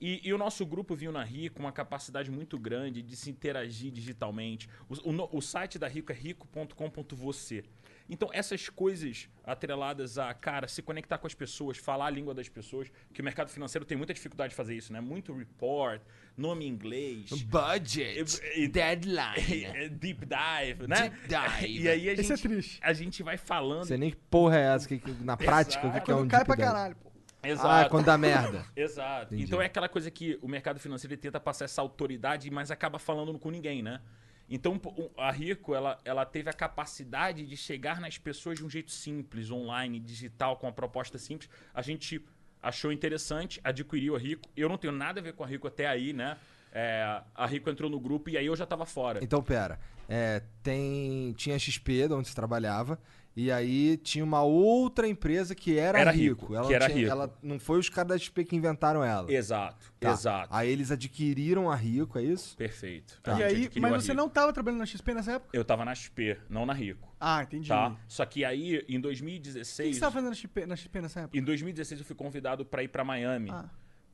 E, 0.00 0.20
e 0.26 0.34
o 0.34 0.38
nosso 0.38 0.66
grupo 0.66 0.94
viu 0.94 1.12
na 1.12 1.22
Rico 1.22 1.60
uma 1.60 1.72
capacidade 1.72 2.30
muito 2.30 2.58
grande 2.58 3.00
de 3.00 3.14
se 3.16 3.30
interagir 3.30 3.92
digitalmente. 3.92 4.68
O, 4.88 4.94
o 5.10 5.38
o 5.38 5.40
site 5.40 5.78
da 5.78 5.86
Rico 5.86 6.10
é 6.10 6.14
rico.com.você. 6.14 7.64
Então, 8.08 8.28
essas 8.32 8.68
coisas 8.68 9.28
atreladas 9.42 10.18
a, 10.18 10.34
cara, 10.34 10.68
se 10.68 10.82
conectar 10.82 11.16
com 11.16 11.26
as 11.26 11.32
pessoas, 11.34 11.78
falar 11.78 12.06
a 12.06 12.10
língua 12.10 12.34
das 12.34 12.48
pessoas, 12.50 12.90
que 13.12 13.20
o 13.22 13.24
mercado 13.24 13.48
financeiro 13.48 13.84
tem 13.86 13.96
muita 13.96 14.12
dificuldade 14.12 14.50
de 14.50 14.56
fazer 14.56 14.74
isso, 14.76 14.92
né? 14.92 15.00
Muito 15.00 15.32
report, 15.34 16.02
nome 16.36 16.66
em 16.66 16.68
inglês. 16.68 17.30
Budget. 17.44 18.36
E- 18.56 18.68
Deadline. 18.68 19.88
Deep 19.98 20.26
dive, 20.26 20.86
né? 20.86 21.08
Deep 21.08 21.28
dive. 21.28 21.80
E 21.82 21.88
aí 21.88 22.08
a 22.08 22.12
Esse 22.12 22.32
é 22.32 22.36
gente, 22.36 22.48
triste. 22.48 22.80
a 22.82 22.92
gente 22.92 23.22
vai 23.22 23.36
falando. 23.38 23.78
Não 23.78 23.84
sei 23.86 23.96
nem 23.96 24.10
que 24.10 24.16
porra 24.16 24.58
é 24.58 24.74
essa. 24.74 24.86
Que, 24.86 24.98
que- 24.98 25.24
na 25.24 25.36
prática, 25.36 25.86
o 25.86 26.00
que, 26.02 26.10
é 26.10 26.14
um 26.14 26.28
cai 26.28 26.40
deep 26.40 26.46
pra 26.46 26.56
dive? 26.56 26.66
caralho, 26.68 26.96
pô. 26.96 27.10
Exato. 27.42 27.68
Ah, 27.68 27.88
quando 27.90 28.06
dá 28.06 28.16
merda. 28.18 28.64
Exato. 28.76 29.26
Entendi. 29.34 29.44
Então 29.44 29.60
é 29.62 29.66
aquela 29.66 29.88
coisa 29.88 30.10
que 30.10 30.38
o 30.42 30.48
mercado 30.48 30.78
financeiro 30.80 31.16
tenta 31.16 31.38
passar 31.40 31.64
essa 31.66 31.80
autoridade, 31.82 32.50
mas 32.50 32.70
acaba 32.70 32.98
falando 32.98 33.38
com 33.38 33.50
ninguém, 33.50 33.82
né? 33.82 34.00
Então 34.48 34.80
a 35.16 35.30
Rico, 35.30 35.74
ela, 35.74 35.98
ela 36.04 36.24
teve 36.24 36.50
a 36.50 36.52
capacidade 36.52 37.46
de 37.46 37.56
chegar 37.56 38.00
nas 38.00 38.18
pessoas 38.18 38.58
de 38.58 38.64
um 38.64 38.70
jeito 38.70 38.90
simples, 38.90 39.50
online, 39.50 39.98
digital, 39.98 40.56
com 40.56 40.66
uma 40.66 40.72
proposta 40.72 41.18
simples. 41.18 41.50
A 41.72 41.82
gente 41.82 42.24
achou 42.62 42.92
interessante, 42.92 43.60
adquiriu 43.62 44.16
a 44.16 44.18
Rico. 44.18 44.48
Eu 44.56 44.68
não 44.68 44.78
tenho 44.78 44.92
nada 44.92 45.20
a 45.20 45.22
ver 45.22 45.34
com 45.34 45.44
a 45.44 45.46
Rico 45.46 45.66
até 45.66 45.86
aí, 45.86 46.12
né? 46.12 46.36
É, 46.72 47.22
a 47.34 47.46
Rico 47.46 47.70
entrou 47.70 47.88
no 47.88 48.00
grupo 48.00 48.28
e 48.28 48.36
aí 48.36 48.46
eu 48.46 48.56
já 48.56 48.66
tava 48.66 48.84
fora. 48.84 49.20
Então, 49.22 49.42
pera. 49.42 49.78
É, 50.08 50.42
tem, 50.62 51.32
tinha 51.34 51.58
XP, 51.58 52.08
de 52.08 52.14
onde 52.14 52.28
você 52.28 52.34
trabalhava. 52.34 52.98
E 53.36 53.50
aí 53.50 53.96
tinha 53.96 54.24
uma 54.24 54.42
outra 54.42 55.08
empresa 55.08 55.56
que 55.56 55.76
era, 55.76 55.98
Era 55.98 56.12
rico. 56.12 56.42
Rico, 56.42 56.54
Ela 56.54 56.62
que 56.62 56.68
não 56.68 56.76
era 56.76 56.86
tinha- 56.86 56.98
Rico. 56.98 57.10
Ela, 57.10 57.38
não 57.42 57.58
foi 57.58 57.80
os 57.80 57.88
caras 57.88 58.08
da 58.10 58.16
XP 58.18 58.44
que 58.44 58.54
inventaram 58.54 59.02
ela. 59.02 59.32
Exato, 59.32 59.92
Tá. 59.98 60.12
exato. 60.12 60.48
Aí 60.54 60.70
eles 60.70 60.92
adquiriram 60.92 61.68
a 61.68 61.74
Rico, 61.74 62.16
é 62.16 62.22
isso? 62.22 62.56
Perfeito. 62.56 63.20
Tá. 63.22 63.36
E 63.38 63.42
aí, 63.42 63.70
mas 63.80 64.04
você 64.04 64.14
não 64.14 64.28
tava 64.28 64.52
trabalhando 64.52 64.78
na 64.80 64.86
XP 64.86 65.12
nessa 65.14 65.32
época? 65.32 65.50
Eu 65.52 65.64
tava 65.64 65.84
na 65.84 65.92
XP, 65.96 66.36
não 66.48 66.64
na 66.64 66.72
Rico. 66.72 67.12
Ah, 67.18 67.42
entendi. 67.42 67.68
Tá? 67.68 67.96
Só 68.06 68.24
que 68.24 68.44
aí, 68.44 68.76
em 68.76 68.76
O 68.78 68.84
que, 68.86 68.98
2016. 69.00 69.94
você 69.96 70.00
tava 70.00 70.12
fazendo 70.12 70.28
na 70.28 70.34
XP, 70.36 70.66
na 70.66 70.76
XP 70.76 71.00
nessa 71.00 71.20
época? 71.22 71.36
Em 71.36 71.42
2016 71.42 72.00
eu 72.00 72.06
fui 72.06 72.14
convidado 72.14 72.64
pra 72.64 72.84
ir 72.84 72.88
pra 72.88 73.02
Miami. 73.02 73.50
Ah. 73.50 73.64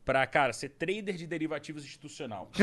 Pra, 0.02 0.26
cara, 0.26 0.54
ser 0.54 0.70
trader 0.70 1.14
de 1.14 1.26
derivativos 1.26 1.84
institucional. 1.84 2.50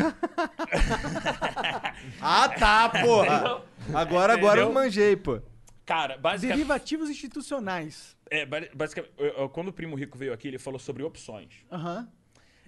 Ah, 2.21 2.49
tá, 2.49 2.89
porra! 2.89 3.61
Agora, 3.93 4.33
agora 4.33 4.61
eu 4.61 4.71
manjei, 4.71 5.15
pô. 5.15 5.39
Cara, 5.87 6.17
basicamente. 6.17 6.57
Derivativos 6.57 7.09
institucionais. 7.09 8.15
É, 8.29 8.45
ba- 8.45 8.67
basicamente 8.75 9.11
quando 9.53 9.69
o 9.69 9.73
primo 9.73 9.95
rico 9.95 10.17
veio 10.17 10.33
aqui, 10.33 10.47
ele 10.49 10.59
falou 10.59 10.77
sobre 10.79 11.01
opções. 11.01 11.65
Aham. 11.71 12.07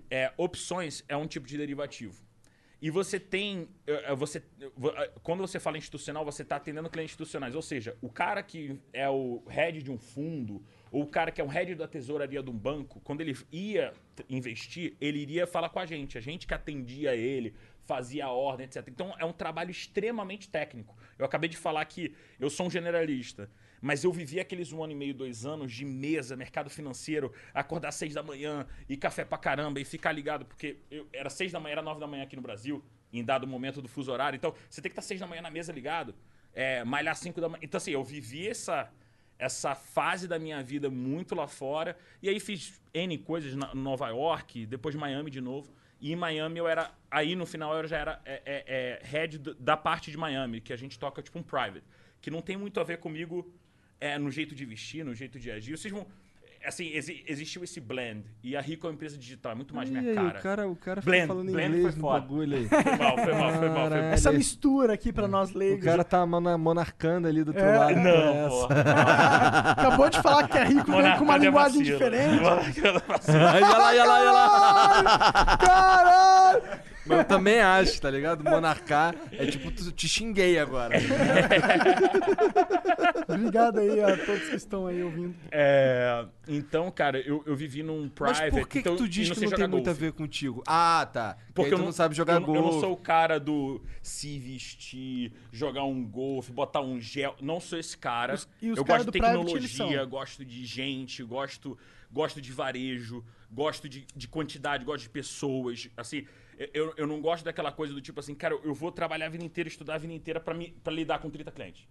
É, 0.09 0.33
opções 0.37 1.03
é 1.07 1.15
um 1.15 1.27
tipo 1.27 1.45
de 1.45 1.55
derivativo. 1.57 2.27
E 2.81 2.89
você 2.89 3.19
tem. 3.19 3.67
é, 3.85 4.11
é, 4.11 4.15
Você, 4.15 4.41
vo- 4.75 4.91
é, 4.91 5.11
quando 5.21 5.41
você 5.41 5.59
fala 5.59 5.77
institucional, 5.77 6.23
você 6.23 6.43
está 6.43 6.55
atendendo 6.55 6.89
clientes 6.89 7.11
institucionais. 7.11 7.53
Ou 7.53 7.61
seja, 7.61 7.97
o 8.01 8.09
cara 8.09 8.41
que 8.41 8.79
é 8.93 9.07
o 9.09 9.43
head 9.49 9.83
de 9.83 9.91
um 9.91 9.97
fundo, 9.97 10.63
ou 10.89 11.03
o 11.03 11.07
cara 11.07 11.29
que 11.29 11.41
é 11.41 11.43
o 11.43 11.47
head 11.47 11.75
da 11.75 11.89
tesouraria 11.89 12.41
de 12.41 12.49
um 12.49 12.57
banco, 12.57 13.01
quando 13.01 13.19
ele 13.19 13.35
ia 13.51 13.93
investir, 14.29 14.95
ele 15.01 15.19
iria 15.19 15.45
falar 15.45 15.67
com 15.69 15.79
a 15.79 15.85
gente. 15.85 16.17
A 16.17 16.21
gente 16.21 16.47
que 16.47 16.53
atendia 16.53 17.13
ele, 17.17 17.53
fazia 17.89 18.25
a 18.25 18.31
ordem, 18.31 18.65
etc. 18.67 18.87
Então 18.87 19.15
é 19.17 19.25
um 19.25 19.33
trabalho 19.33 19.71
extremamente 19.71 20.47
técnico. 20.47 20.95
Eu 21.17 21.25
acabei 21.25 21.49
de 21.49 21.57
falar 21.57 21.83
que 21.85 22.13
eu 22.39 22.47
sou 22.47 22.67
um 22.67 22.69
generalista. 22.69 23.49
Mas 23.81 24.03
eu 24.03 24.11
vivi 24.11 24.39
aqueles 24.39 24.71
um 24.71 24.83
ano 24.83 24.93
e 24.93 24.95
meio, 24.95 25.13
dois 25.13 25.43
anos 25.45 25.71
de 25.71 25.85
mesa, 25.85 26.35
mercado 26.35 26.69
financeiro, 26.69 27.33
acordar 27.51 27.91
seis 27.91 28.13
da 28.13 28.21
manhã 28.21 28.67
e 28.87 28.95
café 28.95 29.25
pra 29.25 29.37
caramba 29.37 29.79
e 29.79 29.85
ficar 29.85 30.11
ligado, 30.11 30.45
porque 30.45 30.77
eu, 30.91 31.07
era 31.11 31.29
seis 31.29 31.51
da 31.51 31.59
manhã, 31.59 31.73
era 31.73 31.81
nove 31.81 31.99
da 31.99 32.05
manhã 32.05 32.23
aqui 32.23 32.35
no 32.35 32.41
Brasil, 32.41 32.83
em 33.11 33.23
dado 33.23 33.47
momento 33.47 33.81
do 33.81 33.87
fuso 33.87 34.11
horário. 34.11 34.35
Então, 34.35 34.53
você 34.69 34.81
tem 34.81 34.89
que 34.89 34.93
estar 34.93 35.01
seis 35.01 35.19
da 35.19 35.25
manhã 35.25 35.41
na 35.41 35.49
mesa 35.49 35.71
ligado, 35.71 36.13
é, 36.53 36.83
malhar 36.83 37.15
cinco 37.15 37.41
da 37.41 37.49
manhã. 37.49 37.61
Então, 37.63 37.77
assim, 37.77 37.91
eu 37.91 38.03
vivi 38.03 38.47
essa, 38.47 38.91
essa 39.39 39.73
fase 39.73 40.27
da 40.27 40.37
minha 40.37 40.61
vida 40.61 40.89
muito 40.89 41.33
lá 41.33 41.47
fora. 41.47 41.97
E 42.21 42.27
aí 42.27 42.39
fiz 42.39 42.81
N 42.93 43.17
coisas 43.19 43.55
na 43.55 43.73
Nova 43.73 44.09
York, 44.09 44.65
depois 44.65 44.93
Miami 44.93 45.31
de 45.31 45.41
novo. 45.41 45.78
E 45.99 46.11
em 46.13 46.15
Miami 46.15 46.59
eu 46.59 46.67
era. 46.67 46.91
Aí 47.11 47.35
no 47.35 47.45
final 47.45 47.75
eu 47.75 47.87
já 47.87 47.97
era 47.97 48.21
é, 48.25 48.41
é, 48.45 48.63
é, 48.67 49.05
head 49.05 49.37
da 49.59 49.75
parte 49.75 50.11
de 50.11 50.17
Miami, 50.17 50.61
que 50.61 50.71
a 50.71 50.77
gente 50.77 50.97
toca 50.97 51.21
tipo 51.21 51.37
um 51.37 51.43
private. 51.43 51.83
Que 52.21 52.31
não 52.31 52.41
tem 52.41 52.57
muito 52.57 52.79
a 52.79 52.83
ver 52.83 52.99
comigo 52.99 53.53
é, 53.99 54.17
no 54.17 54.31
jeito 54.31 54.55
de 54.55 54.65
vestir, 54.65 55.03
no 55.03 55.13
jeito 55.13 55.39
de 55.39 55.51
agir. 55.51 55.77
Vocês 55.77 55.93
vão. 55.93 56.07
Assim, 56.65 56.91
exi- 56.93 57.23
existiu 57.25 57.63
esse 57.63 57.79
blend. 57.79 58.25
E 58.43 58.55
a 58.55 58.59
Rico 58.61 58.85
é 58.85 58.89
uma 58.89 58.93
empresa 58.93 59.17
digital, 59.17 59.53
é 59.53 59.55
muito 59.55 59.73
mais 59.73 59.89
Ih, 59.89 59.93
minha 59.93 60.09
aí, 60.09 60.15
cara. 60.15 60.27
O 60.27 60.41
cara, 60.41 60.67
o 60.69 60.75
cara 60.75 61.01
fica 61.01 61.11
Blend, 61.11 61.27
falando 61.27 61.51
blend 61.51 61.67
inglês 61.69 61.83
foi 61.83 61.95
no 61.95 62.01
foda. 62.01 62.19
bagulho 62.19 62.57
aí. 62.57 62.67
Foi 62.67 62.83
mal, 62.83 62.97
foi 62.97 62.99
mal, 63.07 63.17
foi 63.17 63.33
mal, 63.33 63.53
foi 63.53 63.69
mal. 63.69 63.93
Essa 64.11 64.31
mistura 64.33 64.93
aqui 64.93 65.13
pra 65.13 65.27
nós 65.27 65.55
O 65.55 65.57
leigos. 65.57 65.85
cara 65.85 66.03
tá 66.03 66.25
mona- 66.25 66.57
monarcando 66.57 67.27
ali 67.29 67.43
do 67.45 67.49
outro 67.51 67.63
É, 67.63 67.77
lado. 67.77 67.95
Não, 67.95 68.11
Essa. 68.45 68.67
pô. 68.67 68.67
Acabou 69.71 70.09
de 70.09 70.21
falar 70.21 70.47
que 70.49 70.57
é 70.57 70.63
rico 70.65 70.91
veio 70.91 71.17
com 71.17 71.23
uma 71.23 71.35
é 71.35 71.39
linguagem 71.39 71.81
diferente. 71.81 72.35
É 72.35 72.39
vacilo. 72.39 73.01
Olha 73.53 73.67
lá, 73.77 73.87
olha 73.87 74.03
lá, 74.03 74.19
olha 74.19 74.31
lá. 74.31 75.57
Caralho! 75.57 76.88
Mas 77.09 77.17
eu 77.19 77.25
também 77.25 77.59
acho, 77.59 77.99
tá 78.01 78.09
ligado? 78.09 78.43
Monarcar 78.43 79.15
é 79.31 79.45
tipo, 79.47 79.71
tu, 79.71 79.91
te 79.91 80.07
xinguei 80.07 80.59
agora. 80.59 80.95
Obrigado 83.27 83.79
aí 83.79 84.01
a 84.01 84.17
todos 84.25 84.49
que 84.49 84.55
estão 84.55 84.87
aí 84.87 85.03
ouvindo. 85.03 85.35
É, 85.51 86.25
então, 86.47 86.89
cara, 86.91 87.19
eu, 87.19 87.43
eu 87.45 87.55
vivi 87.55 87.83
num 87.83 88.09
private. 88.09 88.41
Mas 88.41 88.53
por 88.53 88.67
que, 88.67 88.79
então, 88.79 88.95
que 88.95 89.03
tu 89.03 89.09
diz 89.09 89.29
que 89.31 89.45
não 89.45 89.51
tem 89.51 89.67
muito 89.67 89.89
a 89.89 89.93
ver 89.93 90.13
contigo? 90.13 90.63
Ah, 90.67 91.07
tá. 91.11 91.37
Porque 91.53 91.73
eu 91.73 91.77
não, 91.77 91.85
não 91.85 91.91
sabe 91.91 92.15
jogar 92.15 92.35
eu, 92.35 92.45
golfe. 92.45 92.59
Eu 92.59 92.71
não 92.71 92.79
sou 92.79 92.93
o 92.93 92.97
cara 92.97 93.39
do 93.39 93.81
se 94.01 94.39
vestir, 94.39 95.33
jogar 95.51 95.83
um 95.83 96.05
golfe, 96.05 96.51
botar 96.51 96.81
um 96.81 96.99
gel. 96.99 97.35
Não 97.41 97.59
sou 97.59 97.77
esse 97.77 97.97
cara. 97.97 98.35
Os- 98.35 98.47
e 98.61 98.71
os 98.71 98.77
eu 98.77 98.85
gosto 98.85 99.05
de 99.05 99.11
tecnologia, 99.11 100.05
gosto 100.05 100.45
de 100.45 100.65
gente, 100.65 101.23
gosto, 101.23 101.77
gosto 102.11 102.41
de 102.41 102.51
varejo, 102.51 103.23
gosto 103.51 103.89
de, 103.89 104.05
de 104.15 104.27
quantidade, 104.27 104.85
gosto 104.85 105.03
de 105.03 105.09
pessoas. 105.09 105.89
Assim, 105.97 106.25
eu, 106.73 106.93
eu 106.97 107.07
não 107.07 107.21
gosto 107.21 107.43
daquela 107.45 107.71
coisa 107.71 107.93
do 107.93 108.01
tipo 108.01 108.19
assim, 108.19 108.35
cara, 108.35 108.53
eu 108.63 108.73
vou 108.73 108.91
trabalhar 108.91 109.27
a 109.27 109.29
vida 109.29 109.43
inteira, 109.43 109.67
estudar 109.69 109.95
a 109.95 109.97
vida 109.97 110.13
inteira 110.13 110.39
pra 110.39 110.53
lidar 110.93 111.19
com 111.19 111.29
30 111.29 111.51
clientes. 111.51 111.87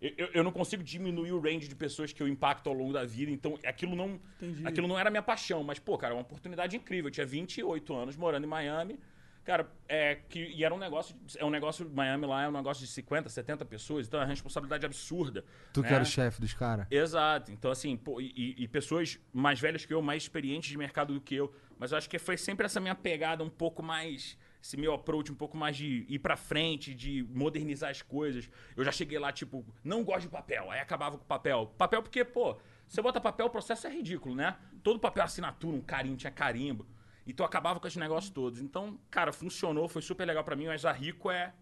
Eu, 0.00 0.12
eu- 0.16 0.28
eu 0.34 0.44
não 0.44 0.50
consigo 0.52 0.82
diminuir 0.82 1.32
o 1.32 1.40
range 1.40 1.68
de 1.68 1.74
pessoas 1.74 2.12
que 2.12 2.22
eu 2.22 2.28
impacto 2.28 2.68
ao 2.68 2.74
longo 2.74 2.92
da 2.92 3.04
vida, 3.04 3.30
então 3.30 3.58
aquilo 3.66 3.94
não, 3.94 4.18
Entendi. 4.40 4.66
aquilo 4.66 4.88
não 4.88 4.98
era 4.98 5.10
minha 5.10 5.22
paixão. 5.22 5.62
Mas, 5.62 5.78
pô, 5.78 5.96
cara, 5.98 6.14
é 6.14 6.16
uma 6.16 6.22
oportunidade 6.22 6.74
incrível. 6.76 7.08
Eu 7.08 7.12
tinha 7.12 7.26
28 7.26 7.94
anos 7.94 8.16
morando 8.16 8.44
em 8.44 8.46
Miami. 8.48 8.98
Cara, 9.44 9.70
é 9.88 10.16
que 10.28 10.38
e 10.38 10.62
era 10.64 10.74
um 10.74 10.78
negócio, 10.78 11.16
é 11.38 11.44
um 11.44 11.50
negócio, 11.50 11.88
Miami 11.90 12.26
lá 12.26 12.42
é 12.44 12.48
um 12.48 12.52
negócio 12.52 12.84
de 12.84 12.90
50, 12.92 13.28
70 13.30 13.64
pessoas, 13.64 14.06
então 14.06 14.20
é 14.20 14.22
uma 14.24 14.28
responsabilidade 14.28 14.84
absurda. 14.84 15.44
Tu 15.72 15.80
né? 15.80 15.88
que 15.88 15.94
era 15.94 16.02
o 16.02 16.06
chefe 16.06 16.40
dos 16.42 16.52
caras. 16.52 16.86
Exato. 16.90 17.50
Então, 17.50 17.70
assim, 17.70 17.96
pô, 17.96 18.20
e- 18.20 18.54
e 18.58 18.68
pessoas 18.68 19.18
mais 19.32 19.58
velhas 19.58 19.84
que 19.86 19.92
eu, 19.94 20.00
mais 20.02 20.22
experientes 20.22 20.70
de 20.70 20.76
mercado 20.78 21.14
do 21.14 21.20
que 21.20 21.34
eu. 21.34 21.52
Mas 21.80 21.92
eu 21.92 21.98
acho 21.98 22.10
que 22.10 22.18
foi 22.18 22.36
sempre 22.36 22.66
essa 22.66 22.78
minha 22.78 22.94
pegada 22.94 23.42
um 23.42 23.48
pouco 23.48 23.82
mais. 23.82 24.36
Esse 24.62 24.76
meu 24.76 24.92
approach 24.92 25.32
um 25.32 25.34
pouco 25.34 25.56
mais 25.56 25.74
de 25.74 26.04
ir 26.06 26.18
pra 26.18 26.36
frente, 26.36 26.94
de 26.94 27.26
modernizar 27.34 27.90
as 27.90 28.02
coisas. 28.02 28.50
Eu 28.76 28.84
já 28.84 28.92
cheguei 28.92 29.18
lá, 29.18 29.32
tipo, 29.32 29.64
não 29.82 30.04
gosto 30.04 30.22
de 30.22 30.28
papel. 30.28 30.70
Aí 30.70 30.78
acabava 30.78 31.16
com 31.16 31.24
papel. 31.24 31.72
Papel 31.78 32.02
porque, 32.02 32.22
pô, 32.22 32.58
você 32.86 33.00
bota 33.00 33.18
papel, 33.18 33.46
o 33.46 33.50
processo 33.50 33.86
é 33.86 33.90
ridículo, 33.90 34.34
né? 34.34 34.58
Todo 34.82 35.00
papel 35.00 35.22
é 35.22 35.24
assinatura, 35.24 35.74
um 35.74 35.80
carimbo, 35.80 36.16
tinha 36.18 36.30
carimbo. 36.30 36.86
Então 37.26 37.46
acabava 37.46 37.80
com 37.80 37.86
esses 37.86 37.96
negócios 37.96 38.30
todos. 38.30 38.60
Então, 38.60 38.98
cara, 39.10 39.32
funcionou, 39.32 39.88
foi 39.88 40.02
super 40.02 40.26
legal 40.26 40.44
pra 40.44 40.54
mim, 40.54 40.66
mas 40.66 40.84
a 40.84 40.92
Rico 40.92 41.30
é, 41.30 41.54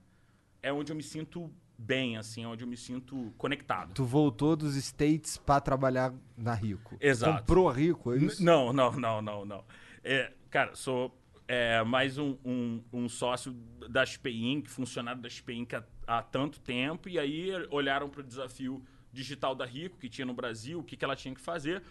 é 0.61 0.73
onde 0.73 0.91
eu 0.91 0.97
me 0.97 1.03
sinto 1.05 1.49
bem, 1.79 2.17
assim, 2.17 2.43
é 2.43 2.49
onde 2.49 2.65
eu 2.65 2.69
me 2.69 2.77
sinto 2.77 3.33
conectado. 3.39 3.95
Tu 3.95 4.05
voltou 4.05 4.57
dos 4.57 4.75
States 4.75 5.37
pra 5.37 5.61
trabalhar 5.61 6.13
na 6.37 6.53
Rico. 6.53 6.97
Exato. 7.01 7.39
Comprou 7.39 7.69
a 7.69 7.73
Rico, 7.73 8.13
é 8.13 8.17
N- 8.17 8.27
isso? 8.27 8.45
Não, 8.45 8.73
não, 8.73 8.91
não, 8.91 9.23
não, 9.23 9.45
não. 9.45 9.65
É, 10.03 10.33
cara, 10.51 10.75
sou 10.75 11.17
é, 11.47 11.83
mais 11.83 12.19
um, 12.19 12.37
um, 12.45 12.83
um 12.93 13.09
sócio 13.09 13.53
da 13.89 14.05
SPI 14.05 14.53
Inc., 14.53 14.69
funcionário 14.69 15.21
da 15.21 15.29
SPI 15.29 15.59
Inc. 15.59 15.75
há, 15.75 15.83
há 16.07 16.23
tanto 16.23 16.61
tempo, 16.61 17.09
e 17.09 17.19
aí 17.19 17.51
olharam 17.71 18.09
para 18.09 18.21
o 18.21 18.23
desafio 18.23 18.85
digital 19.13 19.55
da 19.55 19.65
Rico, 19.65 19.97
que 19.99 20.09
tinha 20.09 20.27
no 20.27 20.35
Brasil, 20.35 20.79
o 20.79 20.83
que, 20.83 20.97
que 20.97 21.05
ela 21.05 21.17
tinha 21.17 21.35
que 21.35 21.41
fazer, 21.41 21.83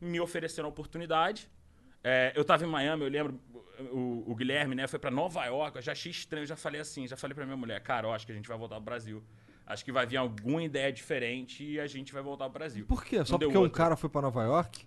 me 0.00 0.20
ofereceram 0.20 0.68
a 0.68 0.70
oportunidade. 0.70 1.48
É, 2.02 2.32
eu 2.34 2.42
estava 2.42 2.64
em 2.64 2.68
Miami, 2.68 3.04
eu 3.04 3.08
lembro, 3.08 3.40
o, 3.92 4.24
o 4.30 4.34
Guilherme, 4.34 4.74
né, 4.74 4.86
foi 4.86 4.98
para 4.98 5.10
Nova 5.10 5.44
York, 5.46 5.76
eu 5.76 5.82
já 5.82 5.92
achei 5.92 6.10
estranho, 6.10 6.42
eu 6.42 6.48
já 6.48 6.56
falei 6.56 6.80
assim, 6.80 7.06
já 7.06 7.16
falei 7.16 7.34
para 7.34 7.46
minha 7.46 7.56
mulher, 7.56 7.80
cara, 7.80 8.08
eu 8.08 8.12
acho 8.12 8.26
que 8.26 8.32
a 8.32 8.34
gente 8.34 8.48
vai 8.48 8.58
voltar 8.58 8.76
pro 8.76 8.84
Brasil. 8.84 9.22
Acho 9.66 9.82
que 9.82 9.90
vai 9.90 10.06
vir 10.06 10.18
alguma 10.18 10.62
ideia 10.62 10.92
diferente 10.92 11.64
e 11.64 11.80
a 11.80 11.86
gente 11.86 12.12
vai 12.12 12.22
voltar 12.22 12.44
pro 12.50 12.58
Brasil. 12.58 12.84
Por 12.84 13.02
quê? 13.02 13.24
Só 13.24 13.32
Não 13.32 13.38
porque 13.38 13.56
um 13.56 13.70
cara 13.70 13.96
foi 13.96 14.10
pra 14.10 14.20
Nova 14.20 14.42
York? 14.42 14.86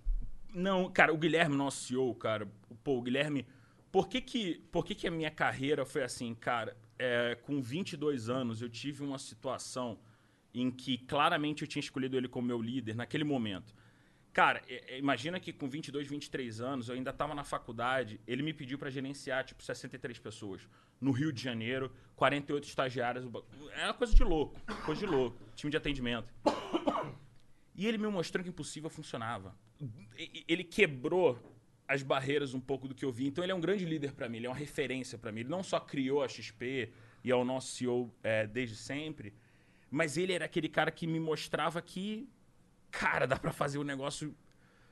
Não, 0.57 0.89
cara, 0.89 1.13
o 1.13 1.17
Guilherme, 1.17 1.55
nosso 1.55 1.83
CEO, 1.85 2.15
cara, 2.15 2.47
pô, 2.83 2.97
o 2.97 3.01
Guilherme, 3.03 3.45
por 3.91 4.07
que 4.09 4.19
que, 4.19 4.55
por 4.71 4.83
que 4.83 4.95
que 4.95 5.07
a 5.07 5.11
minha 5.11 5.29
carreira 5.29 5.85
foi 5.85 6.01
assim, 6.03 6.33
cara? 6.33 6.75
É, 6.97 7.35
com 7.35 7.61
22 7.61 8.27
anos, 8.27 8.59
eu 8.59 8.67
tive 8.67 9.03
uma 9.03 9.19
situação 9.19 9.99
em 10.51 10.71
que 10.71 10.97
claramente 10.97 11.61
eu 11.61 11.67
tinha 11.67 11.79
escolhido 11.79 12.17
ele 12.17 12.27
como 12.27 12.47
meu 12.47 12.59
líder 12.59 12.95
naquele 12.95 13.23
momento. 13.23 13.71
Cara, 14.33 14.63
é- 14.67 14.95
é, 14.95 14.97
imagina 14.97 15.39
que 15.39 15.53
com 15.53 15.69
22, 15.69 16.07
23 16.07 16.59
anos, 16.59 16.89
eu 16.89 16.95
ainda 16.95 17.11
estava 17.11 17.35
na 17.35 17.43
faculdade, 17.43 18.19
ele 18.25 18.41
me 18.41 18.51
pediu 18.51 18.79
para 18.79 18.89
gerenciar, 18.89 19.43
tipo, 19.45 19.61
63 19.61 20.17
pessoas. 20.17 20.67
No 20.99 21.11
Rio 21.11 21.31
de 21.31 21.39
Janeiro, 21.39 21.91
48 22.15 22.67
estagiários. 22.67 23.25
É 23.73 23.83
uma 23.85 23.93
coisa 23.93 24.15
de 24.15 24.23
louco, 24.23 24.59
coisa 24.83 25.01
de 25.01 25.05
louco. 25.05 25.37
Time 25.55 25.69
de 25.69 25.77
atendimento. 25.77 26.33
E 27.75 27.85
ele 27.85 27.99
me 27.99 28.07
mostrou 28.07 28.43
que 28.43 28.49
impossível 28.49 28.89
funcionava. 28.89 29.55
Ele 30.47 30.63
quebrou 30.63 31.39
as 31.87 32.03
barreiras 32.03 32.53
um 32.53 32.59
pouco 32.59 32.87
do 32.87 32.93
que 32.93 33.05
eu 33.05 33.11
vi. 33.11 33.27
Então 33.27 33.43
ele 33.43 33.51
é 33.51 33.55
um 33.55 33.61
grande 33.61 33.85
líder 33.85 34.13
para 34.13 34.27
mim, 34.27 34.37
ele 34.37 34.47
é 34.47 34.49
uma 34.49 34.55
referência 34.55 35.17
para 35.17 35.31
mim. 35.31 35.41
Ele 35.41 35.49
não 35.49 35.63
só 35.63 35.79
criou 35.79 36.21
a 36.21 36.27
XP 36.27 36.91
e 37.23 37.31
é 37.31 37.35
o 37.35 37.45
nosso 37.45 37.75
CEO 37.75 38.13
é, 38.21 38.45
desde 38.45 38.75
sempre, 38.75 39.33
mas 39.89 40.17
ele 40.17 40.33
era 40.33 40.45
aquele 40.45 40.67
cara 40.67 40.91
que 40.91 41.07
me 41.07 41.19
mostrava 41.19 41.81
que, 41.81 42.29
cara, 42.91 43.25
dá 43.25 43.37
para 43.37 43.51
fazer 43.53 43.77
o 43.77 43.83
negócio 43.83 44.35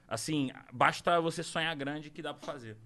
assim, 0.08 0.52
basta 0.72 1.20
você 1.20 1.44
sonhar 1.44 1.76
grande 1.76 2.10
que 2.10 2.22
dá 2.22 2.34
para 2.34 2.46
fazer. 2.46 2.78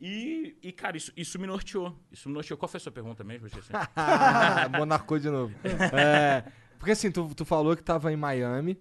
E, 0.00 0.56
e, 0.62 0.72
cara, 0.72 0.96
isso, 0.96 1.12
isso 1.16 1.38
me 1.40 1.46
norteou. 1.46 1.96
Isso 2.10 2.28
me 2.28 2.34
norteou. 2.34 2.56
Qual 2.56 2.68
foi 2.68 2.78
a 2.78 2.80
sua 2.80 2.92
pergunta 2.92 3.24
mesmo? 3.24 3.48
Monarcou 4.78 5.18
de 5.18 5.28
novo. 5.28 5.52
É, 5.92 6.44
porque 6.78 6.92
assim, 6.92 7.10
tu, 7.10 7.34
tu 7.34 7.44
falou 7.44 7.76
que 7.76 7.82
tava 7.82 8.12
em 8.12 8.16
Miami 8.16 8.78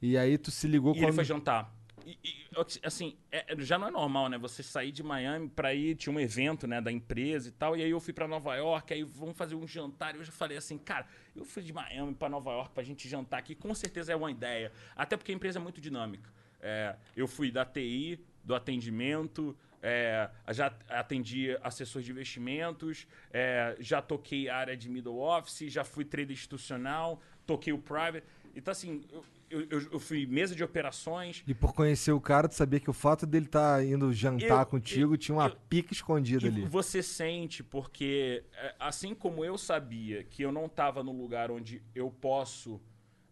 e 0.00 0.16
aí 0.16 0.36
tu 0.36 0.50
se 0.50 0.68
ligou 0.68 0.92
E 0.92 0.96
quando... 0.96 1.04
ele 1.04 1.12
foi 1.12 1.24
jantar. 1.24 1.74
E- 2.22 2.46
assim, 2.82 3.16
é- 3.30 3.44
já 3.58 3.78
não 3.78 3.88
é 3.88 3.90
normal, 3.90 4.28
né? 4.28 4.38
Você 4.38 4.62
sair 4.62 4.92
de 4.92 5.02
Miami 5.02 5.48
pra 5.48 5.74
ir, 5.74 5.96
tinha 5.96 6.12
um 6.14 6.20
evento, 6.20 6.66
né, 6.66 6.80
da 6.80 6.90
empresa 6.92 7.48
e 7.48 7.52
tal, 7.52 7.76
e 7.76 7.82
aí 7.82 7.90
eu 7.90 8.00
fui 8.00 8.12
pra 8.12 8.28
Nova 8.28 8.54
York, 8.56 8.92
aí 8.94 9.02
vamos 9.02 9.36
fazer 9.36 9.54
um 9.54 9.66
jantar, 9.66 10.14
e 10.14 10.18
eu 10.18 10.24
já 10.24 10.32
falei 10.32 10.56
assim, 10.56 10.78
cara, 10.78 11.06
eu 11.34 11.44
fui 11.44 11.62
de 11.62 11.72
Miami 11.72 12.14
pra 12.14 12.28
Nova 12.28 12.50
York 12.52 12.72
pra 12.72 12.82
gente 12.82 13.08
jantar 13.08 13.38
aqui, 13.38 13.54
com 13.54 13.74
certeza 13.74 14.12
é 14.12 14.16
uma 14.16 14.30
ideia. 14.30 14.72
Até 14.96 15.16
porque 15.16 15.32
a 15.32 15.34
empresa 15.34 15.58
é 15.58 15.62
muito 15.62 15.80
dinâmica. 15.80 16.30
É, 16.60 16.96
eu 17.16 17.28
fui 17.28 17.50
da 17.50 17.64
TI, 17.64 18.18
do 18.42 18.54
atendimento, 18.54 19.56
é, 19.82 20.28
já 20.50 20.74
atendi 20.88 21.56
assessores 21.62 22.04
de 22.06 22.10
investimentos, 22.12 23.06
é, 23.30 23.76
já 23.78 24.02
toquei 24.02 24.48
a 24.48 24.56
área 24.56 24.76
de 24.76 24.88
middle 24.88 25.18
office, 25.20 25.70
já 25.72 25.84
fui 25.84 26.04
trader 26.04 26.32
institucional, 26.32 27.22
toquei 27.46 27.72
o 27.72 27.78
private. 27.78 28.26
Então, 28.56 28.72
assim, 28.72 29.04
eu- 29.50 29.66
eu- 29.70 29.92
eu 29.92 30.00
fui 30.00 30.26
mesa 30.26 30.54
de 30.54 30.62
operações, 30.64 31.42
E 31.46 31.54
por 31.54 31.72
conhecer 31.74 32.12
o 32.12 32.20
cara, 32.20 32.48
tu 32.48 32.54
sabia 32.54 32.78
que 32.80 32.90
o 32.90 32.92
fato 32.92 33.26
dele 33.26 33.46
estar 33.46 33.84
indo 33.84 34.12
jantar 34.12 34.60
Eu- 34.62 34.66
contigo 34.66 35.16
tinha 35.16 35.34
uma 35.36 35.46
eu- 35.48 35.56
pica 35.68 35.92
escondida 35.92 36.44
E 36.44 36.48
ali. 36.48 36.62
você 36.66 37.02
sente, 37.02 37.62
porque 37.62 38.44
é, 38.52 38.74
assim 38.78 39.14
como 39.14 39.44
eu 39.44 39.56
sabia 39.58 40.24
que 40.24 40.42
eu 40.42 40.52
não 40.52 40.66
estava 40.66 41.02
no 41.02 41.12
lugar 41.12 41.50
onde 41.50 41.82
eu 41.94 42.10
posso 42.10 42.80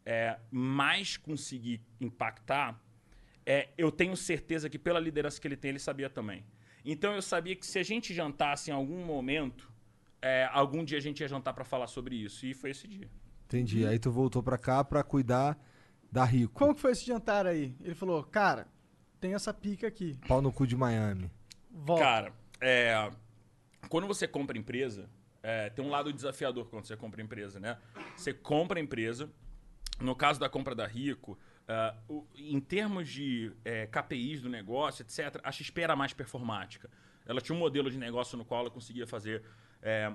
é, 0.08 0.38
mais 0.52 1.16
conseguir 1.16 1.80
impactar, 2.00 2.80
é, 3.44 3.70
eu 3.76 3.90
tenho 3.90 4.16
certeza 4.16 4.70
que 4.70 4.78
pela 4.78 5.00
liderança 5.00 5.40
que 5.40 5.48
ele 5.48 5.56
tem, 5.56 5.70
ele 5.70 5.80
sabia 5.80 6.08
também. 6.08 6.44
Então 6.84 7.12
eu 7.12 7.20
sabia 7.20 7.56
que 7.56 7.66
se 7.66 7.76
a 7.78 7.82
gente 7.82 8.14
jantasse 8.14 8.70
em 8.70 8.72
algum 8.74 9.04
momento, 9.04 9.68
é, 10.22 10.48
algum 10.52 10.84
dia 10.84 10.98
a 10.98 11.00
gente 11.00 11.20
ia 11.20 11.28
jantar 11.28 11.52
para 11.54 11.64
falar 11.64 11.88
sobre 11.88 12.14
isso. 12.14 12.46
E 12.46 12.54
foi 12.54 12.70
esse 12.70 12.86
dia. 12.86 13.10
Entendi. 13.46 13.84
Aí 13.84 13.98
tu 13.98 14.10
voltou 14.12 14.42
pra 14.42 14.56
cá 14.56 14.84
pra 14.84 15.02
cuidar 15.02 15.58
da 16.16 16.24
Rico. 16.24 16.54
Como 16.54 16.74
que 16.74 16.80
foi 16.80 16.92
esse 16.92 17.04
jantar 17.06 17.46
aí? 17.46 17.74
Ele 17.82 17.94
falou, 17.94 18.22
cara, 18.24 18.66
tem 19.20 19.34
essa 19.34 19.52
pica 19.52 19.86
aqui. 19.86 20.18
Pau 20.26 20.40
no 20.40 20.50
cu 20.50 20.66
de 20.66 20.74
Miami. 20.74 21.30
Volta. 21.70 22.02
Cara, 22.02 22.32
é, 22.58 23.10
quando 23.90 24.06
você 24.06 24.26
compra 24.26 24.56
empresa, 24.56 25.10
é, 25.42 25.68
tem 25.68 25.84
um 25.84 25.90
lado 25.90 26.10
desafiador 26.12 26.66
quando 26.70 26.86
você 26.86 26.96
compra 26.96 27.20
empresa, 27.20 27.60
né? 27.60 27.76
Você 28.16 28.32
compra 28.32 28.80
a 28.80 28.82
empresa, 28.82 29.28
no 30.00 30.16
caso 30.16 30.40
da 30.40 30.48
compra 30.48 30.74
da 30.74 30.86
Rico, 30.86 31.38
é, 31.68 31.94
o- 32.08 32.26
em 32.34 32.58
termos 32.60 33.08
de 33.10 33.52
é, 33.62 33.86
KPIs 33.86 34.40
do 34.40 34.48
negócio, 34.48 35.02
etc., 35.02 35.38
a 35.44 35.52
XP 35.52 35.82
era 35.82 35.94
mais 35.94 36.14
performática. 36.14 36.88
Ela 37.26 37.42
tinha 37.42 37.54
um 37.54 37.58
modelo 37.58 37.90
de 37.90 37.98
negócio 37.98 38.38
no 38.38 38.44
qual 38.44 38.60
ela 38.62 38.70
conseguia 38.70 39.06
fazer. 39.06 39.42
é, 39.82 40.10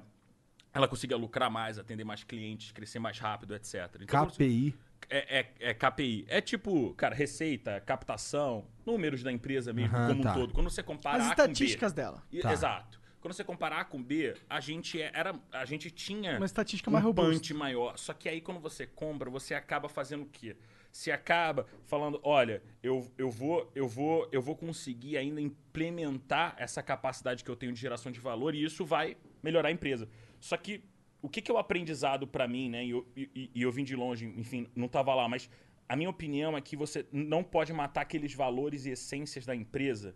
ela 0.73 0.87
conseguia 0.87 1.17
lucrar 1.17 1.51
mais, 1.51 1.77
atender 1.77 2.03
mais 2.05 2.23
clientes, 2.23 2.71
crescer 2.71 2.97
mais 2.97 3.19
rápido, 3.19 3.53
etc. 3.53 3.75
Então, 4.01 4.25
KPI. 4.25 4.73
É, 5.09 5.39
é, 5.39 5.69
é 5.69 5.73
KPI. 5.73 6.25
É 6.27 6.39
tipo, 6.41 6.93
cara, 6.95 7.13
receita, 7.15 7.79
captação, 7.81 8.65
números 8.85 9.23
da 9.23 9.31
empresa 9.31 9.73
mesmo, 9.73 9.95
Aham, 9.95 10.07
como 10.09 10.23
tá. 10.23 10.31
um 10.31 10.33
todo. 10.35 10.53
Quando 10.53 10.69
você 10.69 10.81
compara 10.83 11.17
As 11.17 11.31
A 11.31 11.35
com 11.35 11.35
B, 11.43 11.51
estatísticas 11.51 11.93
dela. 11.93 12.23
e- 12.31 12.39
Tá. 12.39 12.51
Exato. 12.53 13.01
Quando 13.19 13.33
você 13.35 13.43
comparar 13.43 13.81
A 13.81 13.85
com 13.85 14.01
B, 14.01 14.33
a 14.49 14.59
gente 14.59 14.99
é- 14.99 15.11
era, 15.13 15.35
a 15.51 15.63
gente 15.63 15.91
tinha 15.91 16.37
Uma 16.37 16.45
estatística 16.45 16.89
um 16.89 16.93
mais 16.93 17.05
robusta. 17.05 17.31
punch 17.31 17.53
maior. 17.53 17.95
Só 17.97 18.13
que 18.13 18.27
aí 18.27 18.41
quando 18.41 18.59
você 18.59 18.87
compra, 18.87 19.29
você 19.29 19.53
acaba 19.53 19.87
fazendo 19.87 20.23
o 20.23 20.25
quê? 20.25 20.55
Você 20.91 21.11
acaba 21.11 21.67
falando, 21.85 22.19
olha, 22.23 22.61
eu, 22.81 23.09
eu 23.17 23.29
vou 23.29 23.71
eu 23.75 23.87
vou 23.87 24.27
eu 24.31 24.41
vou 24.41 24.55
conseguir 24.55 25.17
ainda 25.17 25.39
implementar 25.39 26.55
essa 26.57 26.81
capacidade 26.83 27.43
que 27.43 27.49
eu 27.51 27.55
tenho 27.55 27.71
de 27.73 27.79
geração 27.79 28.11
de 28.11 28.19
valor 28.19 28.55
e 28.55 28.63
isso 28.63 28.83
vai 28.85 29.15
melhorar 29.41 29.69
a 29.69 29.71
empresa. 29.71 30.09
Só 30.39 30.57
que 30.57 30.83
o 31.21 31.29
que, 31.29 31.41
que 31.41 31.51
é 31.51 31.53
o 31.53 31.57
aprendizado 31.57 32.25
para 32.27 32.47
mim, 32.47 32.69
né? 32.69 32.85
E 32.85 32.89
eu, 32.91 33.07
e- 33.15 33.49
e 33.55 33.61
eu 33.61 33.71
vim 33.71 33.83
de 33.83 33.95
longe, 33.95 34.25
enfim, 34.37 34.67
não 34.75 34.85
estava 34.87 35.13
lá, 35.13 35.27
mas 35.29 35.49
a 35.87 35.95
minha 35.95 36.09
opinião 36.09 36.57
é 36.57 36.61
que 36.61 36.75
você 36.75 37.05
não 37.11 37.43
pode 37.43 37.71
matar 37.73 38.01
aqueles 38.01 38.33
valores 38.33 38.85
e 38.85 38.91
essências 38.91 39.45
da 39.45 39.55
empresa 39.55 40.15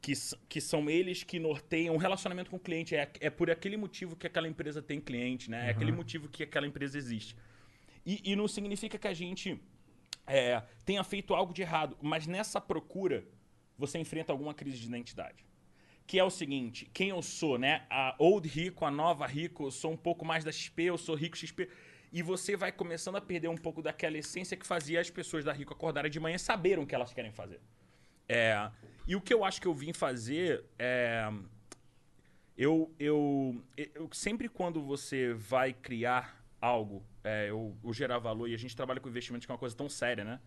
que, 0.00 0.12
que 0.48 0.60
são 0.60 0.88
eles 0.88 1.24
que 1.24 1.38
norteiam 1.40 1.94
o 1.94 1.98
relacionamento 1.98 2.50
com 2.50 2.56
o 2.56 2.60
cliente. 2.60 2.94
É, 2.94 3.10
é 3.20 3.28
por 3.30 3.50
aquele 3.50 3.76
motivo 3.76 4.14
que 4.16 4.26
aquela 4.26 4.46
empresa 4.48 4.80
tem 4.80 5.00
cliente, 5.00 5.50
né? 5.50 5.66
É 5.66 5.70
aquele 5.70 5.90
motivo 5.92 6.28
que 6.28 6.42
aquela 6.44 6.66
empresa 6.66 6.96
existe. 6.96 7.36
E, 8.06 8.20
e 8.24 8.36
não 8.36 8.46
significa 8.48 8.96
que 8.96 9.08
a 9.08 9.12
gente 9.14 9.60
é, 10.26 10.62
tenha 10.84 11.02
feito 11.02 11.34
algo 11.34 11.52
de 11.52 11.62
errado, 11.62 11.98
mas 12.00 12.26
nessa 12.26 12.60
procura 12.60 13.24
você 13.76 13.98
enfrenta 13.98 14.32
alguma 14.32 14.54
crise 14.54 14.78
de 14.78 14.86
identidade. 14.86 15.44
Que 16.08 16.18
é 16.18 16.24
o 16.24 16.30
seguinte, 16.30 16.88
quem 16.94 17.10
eu 17.10 17.20
sou, 17.20 17.58
né? 17.58 17.82
A 17.90 18.14
old 18.18 18.48
rico, 18.48 18.86
a 18.86 18.90
nova 18.90 19.26
rico, 19.26 19.66
eu 19.66 19.70
sou 19.70 19.92
um 19.92 19.96
pouco 19.96 20.24
mais 20.24 20.42
da 20.42 20.50
XP, 20.50 20.84
eu 20.84 20.96
sou 20.96 21.14
rico 21.14 21.36
XP. 21.36 21.68
E 22.10 22.22
você 22.22 22.56
vai 22.56 22.72
começando 22.72 23.16
a 23.16 23.20
perder 23.20 23.48
um 23.48 23.56
pouco 23.58 23.82
daquela 23.82 24.16
essência 24.16 24.56
que 24.56 24.66
fazia 24.66 25.02
as 25.02 25.10
pessoas 25.10 25.44
da 25.44 25.52
rico 25.52 25.74
acordarem 25.74 26.10
de 26.10 26.18
manhã 26.18 26.36
e 26.36 26.38
saberam 26.38 26.84
o 26.84 26.86
que 26.86 26.94
elas 26.94 27.12
querem 27.12 27.30
fazer. 27.30 27.60
É, 28.26 28.70
e 29.06 29.14
o 29.14 29.20
que 29.20 29.34
eu 29.34 29.44
acho 29.44 29.60
que 29.60 29.68
eu 29.68 29.74
vim 29.74 29.92
fazer 29.92 30.64
é. 30.78 31.30
Eu, 32.56 32.90
eu, 32.98 33.62
eu 33.76 34.08
sempre 34.10 34.48
quando 34.48 34.82
você 34.82 35.34
vai 35.34 35.74
criar 35.74 36.42
algo, 36.58 37.04
é, 37.22 37.52
ou, 37.52 37.76
ou 37.82 37.92
gerar 37.92 38.18
valor, 38.18 38.48
e 38.48 38.54
a 38.54 38.58
gente 38.58 38.74
trabalha 38.74 38.98
com 38.98 39.10
investimentos 39.10 39.44
que 39.44 39.52
é 39.52 39.54
uma 39.54 39.58
coisa 39.58 39.76
tão 39.76 39.90
séria, 39.90 40.24
né? 40.24 40.40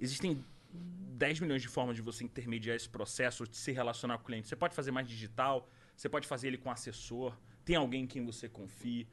Existem 0.00 0.44
10 0.76 1.40
milhões 1.40 1.62
de 1.62 1.68
formas 1.68 1.96
de 1.96 2.02
você 2.02 2.24
intermediar 2.24 2.76
esse 2.76 2.88
processo, 2.88 3.46
de 3.46 3.56
se 3.56 3.72
relacionar 3.72 4.18
com 4.18 4.24
o 4.24 4.26
cliente. 4.26 4.48
Você 4.48 4.56
pode 4.56 4.74
fazer 4.74 4.90
mais 4.90 5.08
digital, 5.08 5.68
você 5.96 6.08
pode 6.08 6.26
fazer 6.26 6.48
ele 6.48 6.58
com 6.58 6.70
assessor, 6.70 7.36
tem 7.64 7.76
alguém 7.76 8.04
em 8.04 8.06
quem 8.06 8.24
você 8.24 8.48
confie. 8.48 9.08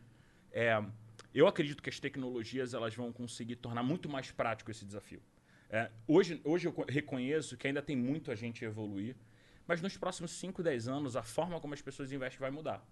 É, 0.52 0.84
eu 1.34 1.48
acredito 1.48 1.82
que 1.82 1.90
as 1.90 2.00
tecnologias 2.00 2.74
elas 2.74 2.94
vão 2.96 3.12
conseguir 3.12 3.56
tornar 3.56 3.84
muito 3.84 4.10
mais 4.10 4.32
prático 4.32 4.70
esse 4.70 4.86
desafio. 4.86 5.22
É, 5.70 5.90
hoje, 6.08 6.40
hoje 6.44 6.68
eu 6.68 6.74
co- 6.74 6.86
reconheço 6.88 7.58
que 7.58 7.66
ainda 7.68 7.82
tem 7.82 7.96
muito 7.96 8.30
a 8.32 8.36
gente 8.36 8.64
evoluir, 8.64 9.16
mas 9.66 9.82
nos 9.82 9.98
próximos 9.98 10.32
5, 10.32 10.62
10 10.62 10.88
anos, 10.88 11.16
a 11.16 11.24
forma 11.24 11.60
como 11.60 11.74
as 11.74 11.82
pessoas 11.82 12.12
investem 12.12 12.40
vai 12.40 12.52
mudar. 12.52 12.86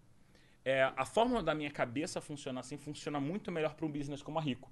É, 0.63 0.83
a 0.95 1.05
forma 1.05 1.43
da 1.43 1.53
minha 1.53 1.69
cabeça 1.71 2.21
funcionar 2.21 2.61
assim 2.61 2.77
funciona 2.77 3.19
muito 3.19 3.51
melhor 3.51 3.75
para 3.75 3.85
um 3.85 3.91
business 3.91 4.21
como 4.21 4.39
a 4.39 4.41
Rico, 4.41 4.71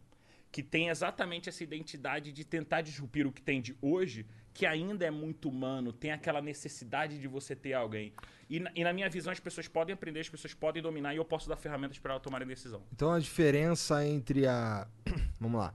que 0.52 0.64
tem 0.64 0.90
exatamente 0.90 1.50
essa 1.50 1.64
identidade 1.64 2.32
de 2.32 2.44
tentar 2.44 2.82
disrupir 2.82 3.28
o 3.28 3.32
que 3.32 3.42
tem 3.42 3.62
de 3.62 3.78
hoje, 3.82 4.26
que 4.54 4.66
ainda 4.66 5.06
é 5.06 5.12
muito 5.12 5.48
humano, 5.48 5.94
tem 5.94 6.12
aquela 6.12 6.42
necessidade 6.42 7.20
de 7.20 7.28
você 7.28 7.56
ter 7.56 7.74
alguém. 7.74 8.14
E 8.50 8.64
e 8.76 8.84
na 8.84 8.92
minha 8.92 9.10
visão, 9.10 9.32
as 9.32 9.40
pessoas 9.40 9.68
podem 9.68 9.94
aprender, 9.94 10.22
as 10.22 10.30
pessoas 10.30 10.54
podem 10.54 10.82
dominar, 10.82 11.14
e 11.14 11.18
eu 11.18 11.26
posso 11.26 11.48
dar 11.48 11.56
ferramentas 11.56 12.00
para 12.00 12.14
elas 12.14 12.24
tomarem 12.24 12.48
decisão. 12.48 12.84
Então 12.94 13.12
a 13.12 13.20
diferença 13.20 14.06
entre 14.06 14.48
a. 14.48 14.88
Vamos 15.40 15.60
lá. 15.60 15.74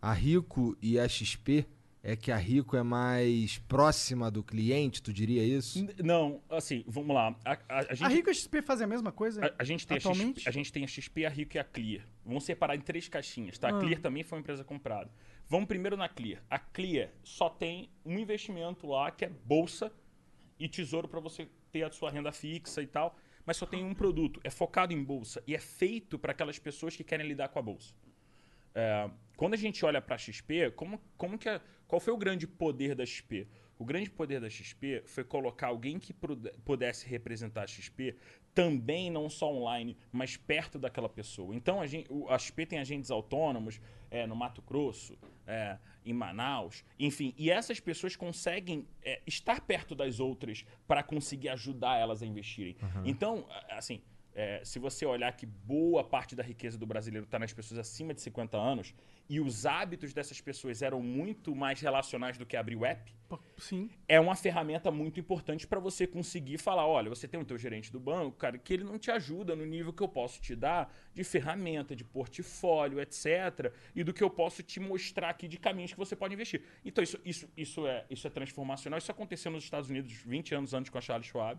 A 0.00 0.12
Rico 0.12 0.76
e 0.82 0.98
a 0.98 1.08
XP 1.08 1.66
é 2.06 2.14
que 2.14 2.30
a 2.30 2.36
Rico 2.36 2.76
é 2.76 2.82
mais 2.82 3.56
próxima 3.60 4.30
do 4.30 4.42
cliente, 4.44 5.02
tu 5.02 5.10
diria 5.10 5.42
isso? 5.42 5.84
Não, 6.04 6.42
assim, 6.50 6.84
vamos 6.86 7.14
lá. 7.16 7.34
A, 7.42 7.52
a- 7.52 7.58
a 7.88 7.94
gente, 7.94 8.04
A 8.04 8.08
Rico 8.08 8.28
e 8.28 8.30
a 8.30 8.34
XP 8.34 8.60
fazem 8.60 8.84
a 8.84 8.88
mesma 8.88 9.10
coisa? 9.10 9.42
a- 9.46 9.54
a 9.58 9.64
gente 9.64 9.86
tem 9.86 9.96
a, 9.96 9.98
atualmente? 9.98 10.40
XP, 10.40 10.48
a 10.48 10.52
gente 10.52 10.70
tem 10.72 10.84
a 10.84 10.86
XP, 10.86 11.24
a 11.24 11.30
Rico 11.30 11.56
e 11.56 11.58
a 11.58 11.64
Clear. 11.64 12.06
Vamos 12.22 12.44
separar 12.44 12.76
em 12.76 12.80
três 12.80 13.08
caixinhas, 13.08 13.58
tá? 13.58 13.70
A 13.70 13.76
Ah. 13.76 13.80
Clear 13.80 14.00
também 14.02 14.22
foi 14.22 14.36
uma 14.36 14.42
empresa 14.42 14.62
comprada. 14.62 15.10
Vamos 15.48 15.66
primeiro 15.66 15.96
na 15.96 16.06
Clear. 16.08 16.42
A 16.50 16.58
Clear 16.58 17.10
só 17.22 17.48
tem 17.48 17.88
um 18.04 18.18
investimento 18.18 18.86
lá 18.86 19.10
que 19.10 19.24
é 19.24 19.28
bolsa 19.28 19.90
e 20.58 20.68
tesouro 20.68 21.08
para 21.08 21.20
você 21.20 21.48
ter 21.72 21.84
a 21.84 21.90
sua 21.90 22.10
renda 22.10 22.30
fixa 22.32 22.82
e 22.82 22.86
tal, 22.86 23.16
mas 23.46 23.56
só 23.56 23.64
tem 23.66 23.82
um 23.82 23.94
produto, 23.94 24.40
é 24.44 24.50
focado 24.50 24.92
em 24.92 25.02
bolsa 25.02 25.42
e 25.46 25.54
é 25.54 25.58
feito 25.58 26.18
para 26.18 26.32
aquelas 26.32 26.58
pessoas 26.58 26.94
que 26.94 27.02
querem 27.02 27.26
lidar 27.26 27.48
com 27.48 27.58
a 27.58 27.62
bolsa. 27.62 27.92
É, 28.74 29.08
quando 29.36 29.54
a 29.54 29.56
gente 29.56 29.84
olha 29.84 30.00
para 30.00 30.14
a 30.14 30.18
XP, 30.18 30.70
como, 30.72 31.00
como 31.16 31.38
que 31.38 31.48
a- 31.48 31.60
qual 31.86 32.00
foi 32.00 32.12
o 32.12 32.16
grande 32.16 32.46
poder 32.46 32.94
da 32.94 33.04
XP? 33.04 33.46
O 33.76 33.84
grande 33.84 34.08
poder 34.08 34.40
da 34.40 34.48
XP 34.48 35.02
foi 35.04 35.24
colocar 35.24 35.66
alguém 35.66 35.98
que 35.98 36.14
pudesse 36.64 37.08
representar 37.08 37.64
a 37.64 37.66
XP 37.66 38.14
também 38.54 39.10
não 39.10 39.28
só 39.28 39.52
online, 39.52 39.96
mas 40.12 40.36
perto 40.36 40.78
daquela 40.78 41.08
pessoa. 41.08 41.54
Então 41.56 41.80
a, 41.80 41.86
gente, 41.86 42.08
a 42.28 42.38
XP 42.38 42.66
tem 42.66 42.78
agentes 42.78 43.10
autônomos 43.10 43.80
é, 44.12 44.28
no 44.28 44.36
Mato 44.36 44.62
Grosso, 44.62 45.18
é, 45.44 45.76
em 46.06 46.12
Manaus, 46.12 46.84
enfim, 47.00 47.34
e 47.36 47.50
essas 47.50 47.80
pessoas 47.80 48.14
conseguem 48.14 48.86
é, 49.02 49.20
estar 49.26 49.60
perto 49.60 49.92
das 49.96 50.20
outras 50.20 50.64
para 50.86 51.02
conseguir 51.02 51.48
ajudar 51.48 51.98
elas 51.98 52.22
a 52.22 52.26
investirem. 52.26 52.76
Então, 53.04 53.44
a- 53.50 53.78
assim, 53.78 54.00
é, 54.34 54.60
se 54.64 54.78
você 54.78 55.06
olhar 55.06 55.32
que 55.36 55.46
boa 55.46 56.02
parte 56.02 56.34
da 56.34 56.42
riqueza 56.42 56.76
do 56.76 56.84
brasileiro 56.84 57.24
está 57.24 57.38
nas 57.38 57.52
pessoas 57.52 57.78
acima 57.78 58.12
de 58.12 58.20
50 58.20 58.56
anos 58.56 58.92
e 59.28 59.40
os 59.40 59.64
hábitos 59.64 60.12
dessas 60.12 60.40
pessoas 60.40 60.82
eram 60.82 61.00
muito 61.00 61.54
mais 61.54 61.80
relacionais 61.80 62.36
do 62.36 62.44
que 62.44 62.56
abrir 62.56 62.76
o 62.76 62.84
app, 62.84 63.14
Sim. 63.56 63.88
é 64.08 64.18
uma 64.18 64.34
ferramenta 64.34 64.90
muito 64.90 65.20
importante 65.20 65.66
para 65.66 65.78
você 65.78 66.06
conseguir 66.06 66.58
falar, 66.58 66.86
olha, 66.86 67.08
você 67.08 67.28
tem 67.28 67.40
o 67.40 67.44
teu 67.44 67.56
gerente 67.56 67.92
do 67.92 68.00
banco, 68.00 68.36
cara, 68.36 68.58
que 68.58 68.74
ele 68.74 68.84
não 68.84 68.98
te 68.98 69.10
ajuda 69.10 69.54
no 69.54 69.64
nível 69.64 69.92
que 69.92 70.02
eu 70.02 70.08
posso 70.08 70.40
te 70.40 70.54
dar 70.56 70.92
de 71.14 71.22
ferramenta, 71.22 71.94
de 71.94 72.04
portfólio, 72.04 73.00
etc, 73.00 73.72
e 73.94 74.02
do 74.02 74.12
que 74.12 74.22
eu 74.22 74.28
posso 74.28 74.62
te 74.62 74.80
mostrar 74.80 75.30
aqui 75.30 75.46
de 75.46 75.58
caminhos 75.58 75.92
que 75.92 75.98
você 75.98 76.16
pode 76.16 76.34
investir. 76.34 76.62
Então 76.84 77.02
isso, 77.02 77.20
isso, 77.24 77.48
isso, 77.56 77.86
é, 77.86 78.04
isso 78.10 78.26
é 78.26 78.30
transformacional. 78.30 78.98
Isso 78.98 79.10
aconteceu 79.10 79.50
nos 79.50 79.62
Estados 79.62 79.88
Unidos 79.88 80.12
20 80.12 80.54
anos 80.54 80.74
antes 80.74 80.90
com 80.90 80.98
a 80.98 81.00
Charles 81.00 81.26
Schwab. 81.26 81.58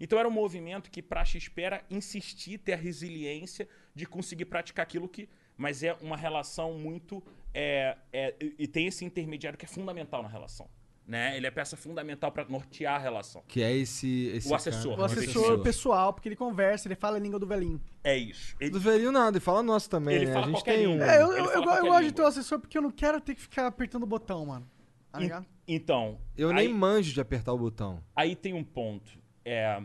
Então 0.00 0.18
era 0.18 0.26
um 0.28 0.30
movimento 0.32 0.90
que 0.90 1.02
para 1.02 1.20
a 1.20 1.24
XP 1.24 1.62
era 1.62 1.82
insistir, 1.90 2.58
ter 2.58 2.72
a 2.72 2.76
resiliência 2.76 3.68
de 3.94 4.06
conseguir 4.06 4.46
praticar 4.46 4.82
aquilo 4.82 5.08
que... 5.08 5.28
Mas 5.56 5.82
é 5.82 5.92
uma 6.00 6.16
relação 6.16 6.74
muito... 6.74 7.22
É, 7.52 7.96
é, 8.12 8.34
e 8.58 8.66
tem 8.66 8.86
esse 8.88 9.04
intermediário 9.04 9.56
que 9.58 9.64
é 9.64 9.68
fundamental 9.68 10.20
na 10.22 10.28
relação 10.28 10.68
Né? 11.06 11.36
Ele 11.36 11.46
é 11.46 11.50
peça 11.50 11.76
fundamental 11.76 12.32
para 12.32 12.44
nortear 12.46 12.96
a 12.96 12.98
relação. 12.98 13.44
Que 13.46 13.62
é 13.62 13.72
esse. 13.76 14.26
esse 14.34 14.48
O 14.50 14.54
assessor. 14.54 14.90
cara. 14.92 15.02
O 15.02 15.04
assessor 15.04 15.42
Assessor. 15.44 15.62
pessoal, 15.62 16.12
porque 16.12 16.28
ele 16.28 16.34
conversa, 16.36 16.88
ele 16.88 16.96
fala 16.96 17.16
a 17.16 17.20
língua 17.20 17.38
do 17.38 17.46
velhinho. 17.46 17.80
É 18.02 18.16
isso. 18.16 18.56
Ele- 18.58 18.70
Do 18.70 18.80
velhinho 18.80 19.12
nada, 19.12 19.36
e 19.38 19.40
fala 19.40 19.62
nosso 19.62 19.88
também, 19.88 20.16
Ele 20.16 20.24
né? 20.24 20.30
A 20.30 20.34
fala 20.34 20.46
gente 20.46 20.54
qualquer 20.56 20.76
tem 20.78 20.86
um. 20.88 21.00
É, 21.02 21.22
eu, 21.22 21.30
Ele 21.32 21.40
eu, 21.40 21.44
eu, 21.52 21.62
eu 21.62 21.82
gosto 21.86 22.04
de 22.04 22.12
ter 22.12 22.22
um 22.22 22.26
assessor 22.26 22.58
porque 22.58 22.76
eu 22.78 22.82
não 22.82 22.90
quero 22.90 23.20
ter 23.20 23.34
que 23.36 23.40
ficar 23.42 23.66
apertando 23.66 24.02
o 24.02 24.06
botão, 24.06 24.44
mano. 24.46 24.66
Tá 25.12 25.20
ligado? 25.20 25.46
Então, 25.68 26.18
Eu 26.36 26.48
aí, 26.48 26.54
nem 26.66 26.74
manjo 26.74 27.12
de 27.14 27.20
apertar 27.20 27.52
o 27.52 27.58
botão. 27.58 28.02
aí 28.16 28.34
tem 28.34 28.52
um 28.52 28.64
ponto. 28.64 29.22
É, 29.44 29.82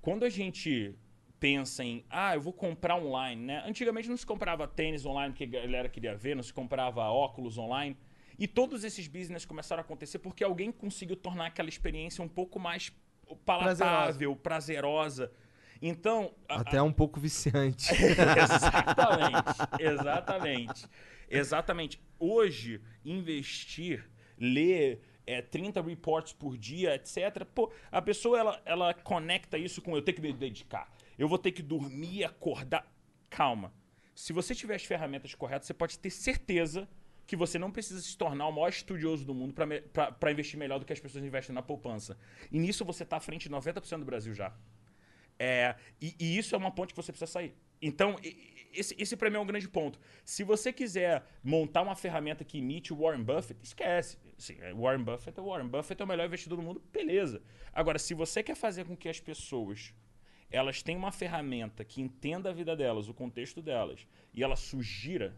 quando 0.00 0.24
a 0.24 0.28
gente 0.30 0.94
pensa 1.40 1.84
em, 1.84 2.04
ah, 2.08 2.34
eu 2.34 2.40
vou 2.40 2.52
comprar 2.52 2.96
online, 2.96 3.42
né? 3.42 3.62
Antigamente 3.66 4.08
não 4.08 4.16
se 4.16 4.24
comprava 4.26 4.66
tênis 4.66 5.04
online 5.04 5.34
que 5.34 5.44
a 5.44 5.46
galera 5.46 5.88
queria 5.88 6.16
ver, 6.16 6.34
não 6.34 6.42
se 6.42 6.52
comprava 6.52 7.02
óculos 7.02 7.58
online. 7.58 7.96
E 8.38 8.48
todos 8.48 8.82
esses 8.82 9.06
business 9.06 9.44
começaram 9.44 9.80
a 9.80 9.84
acontecer 9.84 10.18
porque 10.18 10.42
alguém 10.42 10.72
conseguiu 10.72 11.16
tornar 11.16 11.46
aquela 11.46 11.68
experiência 11.68 12.22
um 12.24 12.28
pouco 12.28 12.58
mais 12.58 12.92
palatável, 13.44 14.34
prazerosa. 14.36 15.30
Então, 15.82 16.34
a- 16.48 16.60
Até 16.60 16.80
um 16.80 16.92
pouco 16.92 17.20
viciante. 17.20 17.92
exatamente, 17.94 19.60
exatamente, 19.80 20.86
exatamente. 21.28 22.00
Hoje, 22.18 22.80
investir, 23.04 24.08
ler 24.38 25.00
é, 25.26 25.42
30 25.42 25.80
reports 25.82 26.32
por 26.32 26.56
dia, 26.56 26.94
etc. 26.94 27.44
Pô, 27.54 27.72
a 27.90 28.02
pessoa 28.02 28.38
ela, 28.38 28.62
ela 28.64 28.94
conecta 28.94 29.58
isso 29.58 29.80
com 29.80 29.96
eu 29.96 30.02
tenho 30.02 30.16
que 30.16 30.22
me 30.22 30.32
dedicar. 30.32 30.90
Eu 31.18 31.28
vou 31.28 31.38
ter 31.38 31.52
que 31.52 31.62
dormir, 31.62 32.24
acordar. 32.24 32.90
Calma. 33.30 33.72
Se 34.14 34.32
você 34.32 34.54
tiver 34.54 34.76
as 34.76 34.84
ferramentas 34.84 35.34
corretas, 35.34 35.66
você 35.66 35.74
pode 35.74 35.98
ter 35.98 36.10
certeza 36.10 36.88
que 37.26 37.36
você 37.36 37.58
não 37.58 37.70
precisa 37.70 38.00
se 38.00 38.16
tornar 38.16 38.46
o 38.46 38.52
maior 38.52 38.68
estudioso 38.68 39.24
do 39.24 39.34
mundo 39.34 39.54
para 39.54 40.30
investir 40.30 40.58
melhor 40.58 40.78
do 40.78 40.84
que 40.84 40.92
as 40.92 41.00
pessoas 41.00 41.24
investem 41.24 41.54
na 41.54 41.62
poupança. 41.62 42.18
E 42.52 42.58
nisso 42.58 42.84
você 42.84 43.02
está 43.02 43.16
à 43.16 43.20
frente 43.20 43.48
de 43.48 43.54
90% 43.54 43.98
do 43.98 44.04
Brasil 44.04 44.34
já. 44.34 44.54
É, 45.38 45.74
e, 46.00 46.14
e 46.20 46.38
isso 46.38 46.54
é 46.54 46.58
uma 46.58 46.70
ponte 46.70 46.92
que 46.92 46.96
você 46.96 47.10
precisa 47.10 47.30
sair. 47.30 47.54
Então, 47.80 48.16
esse, 48.72 48.94
esse 48.98 49.16
para 49.16 49.30
mim 49.30 49.36
é 49.36 49.40
um 49.40 49.46
grande 49.46 49.68
ponto. 49.68 49.98
Se 50.24 50.42
você 50.42 50.72
quiser 50.72 51.24
montar 51.42 51.82
uma 51.82 51.94
ferramenta 51.94 52.44
que 52.44 52.58
imite 52.58 52.92
o 52.92 52.96
Warren 52.96 53.22
Buffett, 53.22 53.58
esquece. 53.62 54.18
Assim, 54.36 54.56
é 54.60 54.74
Warren 54.74 55.04
Buffett 55.04 55.38
é 55.38 55.42
o 55.42 55.46
Warren 55.46 55.68
Buffett 55.68 56.00
é 56.00 56.04
o 56.04 56.08
melhor 56.08 56.26
investidor 56.26 56.58
do 56.58 56.64
mundo, 56.64 56.82
beleza. 56.92 57.42
Agora, 57.72 57.98
se 57.98 58.14
você 58.14 58.42
quer 58.42 58.56
fazer 58.56 58.84
com 58.84 58.96
que 58.96 59.08
as 59.08 59.20
pessoas 59.20 59.94
elas 60.50 60.82
tenham 60.82 61.00
uma 61.00 61.10
ferramenta 61.10 61.84
que 61.84 62.00
entenda 62.00 62.50
a 62.50 62.52
vida 62.52 62.76
delas, 62.76 63.08
o 63.08 63.14
contexto 63.14 63.60
delas, 63.60 64.06
e 64.32 64.42
ela 64.42 64.54
sugira 64.54 65.36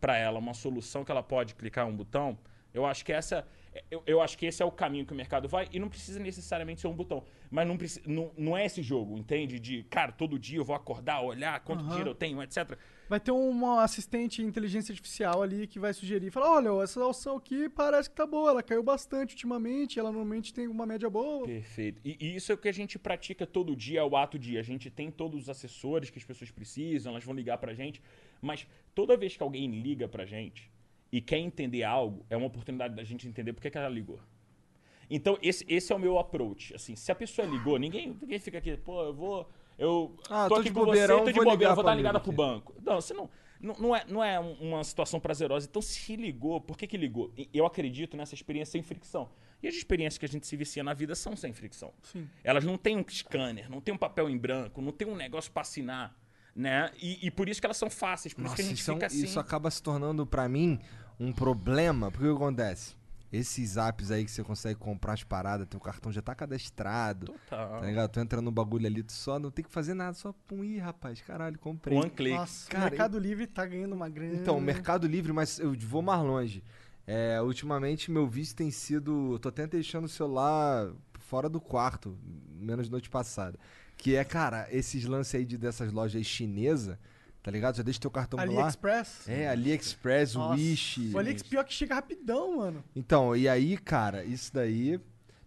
para 0.00 0.16
ela 0.16 0.38
uma 0.38 0.54
solução 0.54 1.04
que 1.04 1.10
ela 1.10 1.22
pode 1.22 1.54
clicar 1.54 1.86
um 1.86 1.94
botão, 1.94 2.38
eu 2.72 2.86
acho 2.86 3.04
que 3.04 3.12
essa 3.12 3.46
eu, 3.90 4.02
eu 4.06 4.20
acho 4.20 4.36
que 4.38 4.46
esse 4.46 4.62
é 4.62 4.64
o 4.66 4.70
caminho 4.70 5.04
que 5.06 5.12
o 5.12 5.16
mercado 5.16 5.48
vai 5.48 5.68
e 5.72 5.78
não 5.78 5.88
precisa 5.88 6.18
necessariamente 6.20 6.80
ser 6.80 6.86
um 6.88 6.94
botão, 6.94 7.24
mas 7.50 7.66
não, 7.66 7.76
preci- 7.76 8.02
não, 8.06 8.30
não 8.36 8.56
é 8.56 8.64
esse 8.66 8.82
jogo, 8.82 9.16
entende? 9.18 9.58
De, 9.58 9.82
cara, 9.84 10.12
todo 10.12 10.38
dia 10.38 10.58
eu 10.58 10.64
vou 10.64 10.74
acordar, 10.76 11.20
olhar 11.20 11.58
quanto 11.60 11.80
Aham. 11.80 11.88
dinheiro 11.88 12.10
eu 12.10 12.14
tenho, 12.14 12.42
etc. 12.42 12.78
Vai 13.08 13.20
ter 13.20 13.30
uma 13.30 13.84
assistente 13.84 14.42
de 14.42 14.48
inteligência 14.48 14.90
artificial 14.92 15.40
ali 15.42 15.66
que 15.68 15.78
vai 15.78 15.92
sugerir. 15.94 16.30
Falar, 16.32 16.50
olha, 16.56 16.82
essa 16.82 17.04
opção 17.04 17.36
aqui 17.36 17.68
parece 17.68 18.10
que 18.10 18.16
tá 18.16 18.26
boa. 18.26 18.50
Ela 18.50 18.62
caiu 18.64 18.82
bastante 18.82 19.30
ultimamente. 19.34 19.96
Ela 20.00 20.10
normalmente 20.10 20.52
tem 20.52 20.66
uma 20.66 20.84
média 20.84 21.08
boa. 21.08 21.46
Perfeito. 21.46 22.00
E, 22.04 22.16
e 22.20 22.34
isso 22.34 22.50
é 22.50 22.56
o 22.56 22.58
que 22.58 22.68
a 22.68 22.72
gente 22.72 22.98
pratica 22.98 23.46
todo 23.46 23.76
dia, 23.76 24.00
é 24.00 24.02
o 24.02 24.16
ato 24.16 24.36
dia. 24.36 24.58
A 24.58 24.62
gente 24.64 24.90
tem 24.90 25.08
todos 25.08 25.42
os 25.42 25.48
assessores 25.48 26.10
que 26.10 26.18
as 26.18 26.24
pessoas 26.24 26.50
precisam, 26.50 27.12
elas 27.12 27.22
vão 27.22 27.32
ligar 27.32 27.58
pra 27.58 27.72
gente. 27.74 28.02
Mas 28.42 28.66
toda 28.92 29.16
vez 29.16 29.36
que 29.36 29.42
alguém 29.44 29.70
liga 29.70 30.08
pra 30.08 30.24
gente 30.26 30.68
e 31.16 31.20
quer 31.20 31.38
entender 31.38 31.82
algo, 31.82 32.24
é 32.28 32.36
uma 32.36 32.46
oportunidade 32.46 32.94
da 32.94 33.02
gente 33.04 33.26
entender 33.26 33.52
por 33.54 33.62
que, 33.62 33.70
que 33.70 33.78
ela 33.78 33.88
ligou. 33.88 34.20
Então, 35.08 35.38
esse, 35.40 35.64
esse 35.68 35.92
é 35.92 35.96
o 35.96 35.98
meu 35.98 36.18
approach. 36.18 36.74
Assim, 36.74 36.96
se 36.96 37.10
a 37.10 37.14
pessoa 37.14 37.46
ligou, 37.46 37.78
ninguém, 37.78 38.16
ninguém 38.20 38.38
fica 38.38 38.58
aqui, 38.58 38.76
pô, 38.76 39.02
eu 39.02 39.14
vou. 39.14 39.48
Eu 39.78 40.16
Ah, 40.28 40.48
tô, 40.48 40.56
tô 40.56 40.60
aqui 40.60 40.70
com 40.70 40.84
você, 40.84 41.06
tô 41.06 41.24
de 41.30 41.32
bobeira, 41.42 41.74
vou 41.74 41.84
dar 41.84 41.94
ligada 41.94 42.18
amigo 42.18 42.24
pro 42.24 42.32
banco. 42.32 42.74
Não, 42.82 43.00
você 43.00 43.14
não. 43.14 43.30
Não, 43.60 43.96
é, 43.96 44.04
não 44.06 44.22
é 44.22 44.38
um- 44.38 44.52
uma 44.68 44.84
situação 44.84 45.18
prazerosa. 45.18 45.66
Então, 45.70 45.80
se 45.80 46.14
ligou, 46.16 46.60
por 46.60 46.76
que, 46.76 46.86
que 46.86 46.96
ligou? 46.96 47.32
Eu 47.54 47.64
acredito 47.64 48.14
nessa 48.16 48.34
experiência 48.34 48.72
sem 48.72 48.82
fricção. 48.82 49.30
E 49.62 49.68
as 49.68 49.74
experiências 49.74 50.18
que 50.18 50.26
a 50.26 50.28
gente 50.28 50.46
se 50.46 50.54
vicia 50.56 50.84
na 50.84 50.92
vida 50.92 51.14
são 51.14 51.34
sem 51.34 51.52
fricção. 51.54 51.92
Sim. 52.02 52.28
Elas 52.44 52.64
não 52.64 52.76
têm 52.76 52.98
um 52.98 53.04
scanner, 53.08 53.70
não 53.70 53.80
tem 53.80 53.94
um 53.94 53.98
papel 53.98 54.28
em 54.28 54.36
branco, 54.36 54.82
não 54.82 54.92
tem 54.92 55.08
um 55.08 55.16
negócio 55.16 55.50
pra 55.50 55.62
assinar. 55.62 56.14
Né? 56.54 56.90
E, 57.02 57.26
e 57.26 57.30
por 57.30 57.48
isso 57.50 57.60
que 57.60 57.66
elas 57.66 57.76
são 57.76 57.90
fáceis, 57.90 58.32
por 58.34 58.40
isso 58.40 58.50
Nossa, 58.50 58.56
que 58.56 58.62
a 58.62 58.64
gente 58.70 58.78
isso, 58.80 58.90
é 58.90 58.94
fica 58.94 59.06
assim. 59.06 59.24
isso 59.24 59.38
acaba 59.38 59.70
se 59.70 59.82
tornando, 59.82 60.26
pra 60.26 60.48
mim, 60.48 60.78
um 61.18 61.32
problema. 61.32 62.10
Porque 62.10 62.26
o 62.26 62.36
que 62.36 62.42
acontece? 62.42 62.94
Esses 63.32 63.76
apps 63.76 64.10
aí 64.10 64.24
que 64.24 64.30
você 64.30 64.42
consegue 64.44 64.78
comprar 64.78 65.12
as 65.14 65.24
paradas, 65.24 65.66
teu 65.68 65.80
cartão 65.80 66.12
já 66.12 66.22
tá 66.22 66.34
cadastrado. 66.34 67.26
Total. 67.26 67.80
Tá 67.80 67.86
ligado? 67.86 68.10
Tu 68.10 68.20
entra 68.20 68.40
no 68.40 68.52
bagulho 68.52 68.86
ali, 68.86 69.02
tu 69.02 69.12
só 69.12 69.38
não 69.38 69.50
tem 69.50 69.64
que 69.64 69.70
fazer 69.70 69.94
nada, 69.94 70.14
só 70.14 70.32
pum, 70.46 70.62
ih, 70.62 70.78
rapaz, 70.78 71.20
caralho, 71.20 71.58
comprei. 71.58 71.98
One 71.98 72.08
click. 72.08 72.36
Nossa, 72.36 72.70
Cara, 72.70 72.86
o 72.86 72.90
Mercado 72.90 73.18
Livre 73.18 73.46
tá 73.46 73.66
ganhando 73.66 73.94
uma 73.94 74.08
grana. 74.08 74.34
Então, 74.34 74.56
o 74.56 74.60
Mercado 74.60 75.06
Livre, 75.06 75.32
mas 75.32 75.58
eu 75.58 75.74
vou 75.74 76.02
mais 76.02 76.22
longe. 76.22 76.62
É, 77.06 77.40
ultimamente, 77.40 78.10
meu 78.10 78.26
vício 78.26 78.56
tem 78.56 78.70
sido. 78.70 79.34
Eu 79.34 79.38
tô 79.38 79.48
até 79.48 79.66
deixando 79.66 80.06
o 80.06 80.08
celular 80.08 80.92
fora 81.20 81.48
do 81.48 81.60
quarto, 81.60 82.16
menos 82.50 82.88
noite 82.88 83.10
passada. 83.10 83.58
Que 83.96 84.16
é, 84.16 84.24
cara, 84.24 84.66
esses 84.70 85.04
lances 85.04 85.34
aí 85.34 85.44
de, 85.44 85.56
dessas 85.56 85.92
lojas 85.92 86.24
chinesas, 86.26 86.98
tá 87.46 87.52
ligado? 87.52 87.76
Já 87.76 87.84
deixa 87.84 88.00
teu 88.00 88.10
cartão 88.10 88.36
lá. 88.38 88.42
AliExpress? 88.42 89.28
É, 89.28 89.48
AliExpress, 89.48 90.34
Nossa, 90.34 90.54
Wish. 90.60 91.12
O 91.14 91.18
AliExpress 91.20 91.48
pior 91.48 91.62
que 91.64 91.72
chega 91.72 91.94
rapidão, 91.94 92.56
mano. 92.56 92.82
Então, 92.94 93.36
e 93.36 93.48
aí, 93.48 93.78
cara, 93.78 94.24
isso 94.24 94.52
daí, 94.52 94.98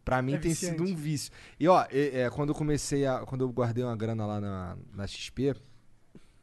pra 0.06 0.22
mim, 0.22 0.36
É 0.36 0.38
tem 0.38 0.52
viciante. 0.52 0.78
sido 0.80 0.90
um 0.90 0.96
vício. 0.96 1.30
E 1.60 1.68
ó, 1.68 1.86
é, 1.92 2.22
é, 2.22 2.30
quando 2.30 2.50
eu 2.52 2.56
comecei 2.56 3.06
a. 3.06 3.20
Quando 3.26 3.42
eu 3.44 3.50
guardei 3.52 3.84
uma 3.84 3.98
grana 3.98 4.26
lá 4.26 4.40
na, 4.40 4.78
na 4.94 5.06
XP, 5.06 5.54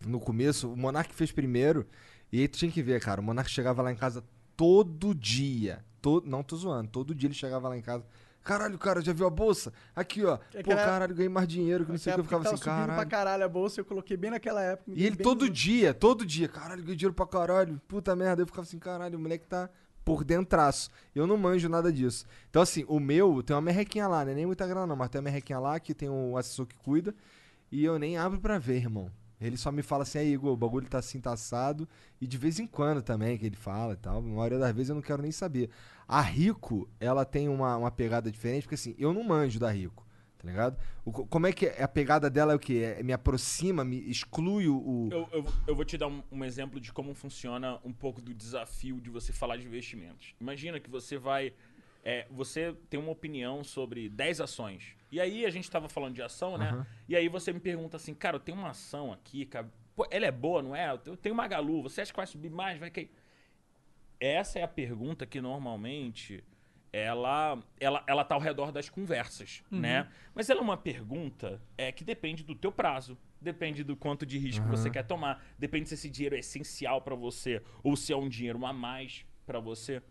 no 0.07 0.21
começo, 0.21 0.71
o 0.71 0.77
Monark 0.77 1.15
fez 1.15 1.33
primeiro. 1.33 1.87
E 2.31 2.39
aí 2.43 2.49
tu 2.49 2.59
tinha 2.59 2.71
que 2.71 2.83
ver, 2.83 3.01
cara. 3.01 3.19
O 3.19 3.25
Monark 3.25 3.51
chegava 3.51 3.81
lá 3.81 3.91
em 3.91 3.97
casa 3.97 4.23
todo 4.59 5.15
dia. 5.15 5.83
To, 6.03 6.23
não 6.27 6.43
tô 6.43 6.55
zoando, 6.55 6.91
todo 6.91 7.15
dia 7.15 7.29
ele 7.29 7.35
chegava 7.35 7.67
lá 7.67 7.79
em 7.79 7.81
casa. 7.83 8.05
Caralho, 8.47 8.79
cara, 8.79 9.01
já 9.03 9.13
viu 9.13 9.27
a 9.27 9.31
bolsa? 9.31 9.73
Aqui, 9.95 10.25
ó. 10.25 10.35
É 10.55 10.63
Pô, 10.63 10.71
aquela- 10.71 10.85
caralho, 10.85 11.15
ganhei 11.15 11.29
mais 11.29 11.49
dinheiro, 11.49 11.85
que 11.85 11.91
não 11.91 11.99
sei 11.99 12.13
o 12.13 12.15
que. 12.15 12.21
Eu 12.21 12.25
ficava 12.25 12.43
assim, 12.45 12.57
subindo 12.57 12.65
pra 12.75 12.87
caralho. 12.87 13.11
caralho 13.11 13.45
a 13.45 13.49
bolsa, 13.49 13.81
eu 13.81 13.85
coloquei 13.85 14.17
bem 14.17 14.31
naquela 14.31 14.63
época. 14.63 14.93
E 14.95 15.05
ele 15.05 15.17
todo 15.17 15.47
no- 15.47 15.51
dia, 15.51 15.93
todo 15.93 16.25
dia, 16.25 16.47
caralho, 16.49 16.81
ganhei 16.83 16.97
dinheiro 16.97 17.13
pra 17.15 17.27
caralho, 17.27 17.81
puta 17.89 18.15
merda. 18.15 18.43
Eu 18.43 18.47
ficava 18.47 18.63
assim, 18.63 18.79
caralho, 18.79 19.19
o 19.19 19.21
moleque 19.21 19.47
tá 19.49 19.69
por 20.05 20.23
dentraço. 20.23 20.89
Eu 21.13 21.27
não 21.27 21.37
manjo 21.37 21.69
nada 21.69 21.93
disso. 21.93 22.25
Então, 22.49 22.63
assim, 22.63 22.85
o 22.87 23.01
meu 23.01 23.43
tem 23.43 23.57
uma 23.57 23.61
merrequinha 23.63 24.07
lá, 24.07 24.25
né? 24.25 24.33
Nem 24.33 24.47
muita 24.47 24.65
grana 24.65 24.87
não, 24.87 24.95
mas 24.95 25.09
tem 25.09 25.19
uma 25.19 25.25
merrequinha 25.25 25.59
lá 25.59 25.81
que 25.81 25.93
tem 25.93 26.09
um 26.09 26.37
assessor 26.37 26.65
que 26.67 26.77
cuida. 26.77 27.13
E 27.73 27.85
eu 27.85 27.99
nem 27.99 28.17
abro 28.17 28.41
pra 28.41 28.59
ver, 28.59 28.77
irmão. 28.77 29.11
Ele 29.41 29.57
só 29.57 29.71
me 29.71 29.83
fala 29.83 30.05
assim, 30.05 30.19
aí, 30.19 30.33
Igor, 30.33 30.53
o 30.53 30.57
bagulho 30.57 30.89
tá 30.89 30.99
assim, 30.99 31.21
tá 31.21 31.33
assado. 31.33 31.87
E 32.21 32.27
de 32.27 32.39
vez 32.39 32.59
em 32.59 32.67
quando 32.67 33.03
também 33.03 33.37
que 33.37 33.45
ele 33.45 33.57
fala 33.57 33.93
e 33.93 33.97
tal. 33.97 34.23
Na 34.23 34.29
maioria 34.35 34.59
das 34.59 34.73
vezes 34.73 34.89
eu 34.89 34.95
não 34.95 35.03
quero 35.03 35.21
nem 35.21 35.31
saber. 35.33 35.69
A 36.09 36.21
Rico, 36.21 36.89
ela 37.01 37.25
tem 37.25 37.49
uma, 37.49 37.77
uma 37.77 37.91
pegada 37.91 38.31
diferente, 38.31 38.63
porque 38.63 38.75
assim, 38.77 38.95
eu 38.99 39.13
não 39.13 39.25
manjo 39.25 39.59
da 39.59 39.71
Rico, 39.71 40.07
tá 40.39 40.47
ligado? 40.49 40.79
O 41.05 41.11
co- 41.11 41.27
como 41.27 41.47
é 41.47 41.53
que 41.53 41.67
é? 41.67 41.83
A 41.83 41.89
pegada 41.89 42.31
dela 42.31 42.53
é 42.53 42.57
o 42.57 42.59
quê? 42.61 42.95
É- 42.99 43.03
me 43.03 43.13
aproxima, 43.13 43.85
me 43.85 43.99
exclui 44.09 44.69
o... 44.69 45.09
Eu, 45.11 45.29
eu, 45.33 45.45
eu 45.67 45.75
vou 45.75 45.85
te 45.85 45.99
dar 45.99 46.07
um, 46.07 46.23
um 46.31 46.45
exemplo 46.45 46.79
de 46.81 46.93
como 46.93 47.13
funciona 47.15 47.81
um 47.85 47.93
pouco 47.93 48.21
do 48.23 48.33
desafio 48.33 49.01
de 49.01 49.11
você 49.11 49.33
falar 49.33 49.57
de 49.57 49.67
investimentos. 49.67 50.35
Imagina 50.41 50.79
que 50.79 50.89
você 50.89 51.19
vai. 51.19 51.53
é, 52.05 52.25
você 52.31 52.73
tem 52.89 53.01
uma 53.01 53.11
opinião 53.11 53.65
sobre 53.65 54.09
10 54.09 54.41
ações. 54.41 54.95
E 55.11 55.21
aí 55.21 55.45
a 55.45 55.51
gente 55.51 55.65
estava 55.65 55.89
falando 55.89 56.15
de 56.15 56.23
ação, 56.23 56.57
né? 56.57 56.69
Aham. 56.71 56.87
E 57.09 57.17
aí 57.17 57.29
você 57.29 57.53
me 57.53 57.59
pergunta 57.61 57.97
assim, 57.97 58.15
cara, 58.15 58.37
eu 58.37 58.41
tenho 58.41 58.57
uma 58.59 58.71
ação 58.71 59.13
aqui, 59.13 59.45
cara. 59.45 59.69
Ela 60.11 60.27
é 60.27 60.31
boa, 60.31 60.63
não 60.63 60.77
é? 60.77 60.93
Eu 61.07 61.17
tenho 61.17 61.35
uma 61.35 61.43
Magalu, 61.45 61.83
você 61.83 62.03
acha 62.03 62.13
que 62.13 62.17
vai 62.17 62.27
subir 62.27 62.51
mais? 62.51 62.79
Vai 62.79 62.91
cair? 62.91 63.11
Essa 64.19 64.59
é 64.59 64.63
a 64.63 64.69
pergunta 64.69 65.27
que 65.27 65.41
normalmente 65.41 66.43
ela, 66.93 67.63
ela, 67.79 68.03
ela 68.07 68.25
tá 68.25 68.35
ao 68.35 68.41
redor 68.41 68.73
das 68.73 68.89
conversas, 68.89 69.63
né? 69.71 70.09
Mas 70.35 70.49
ela 70.49 70.61
é 70.61 70.63
uma 70.63 70.77
pergunta 70.79 71.61
é, 71.77 71.93
que 71.93 72.03
depende 72.03 72.43
do 72.43 72.55
teu 72.55 72.73
prazo, 72.73 73.19
depende 73.41 73.85
do 73.85 73.95
quanto 73.95 74.25
de 74.25 74.39
risco 74.39 74.67
você 74.67 74.89
quer 74.89 75.03
tomar, 75.03 75.45
depende 75.59 75.89
se 75.89 75.95
esse 75.95 76.09
dinheiro 76.09 76.35
é 76.35 76.39
essencial 76.39 77.03
para 77.03 77.15
você 77.15 77.63
ou 77.83 77.97
se 77.97 78.13
é 78.13 78.17
um 78.17 78.29
dinheiro 78.29 78.65
a 78.65 78.73
mais 78.73 79.27
para 79.45 79.61
você. 79.61 80.03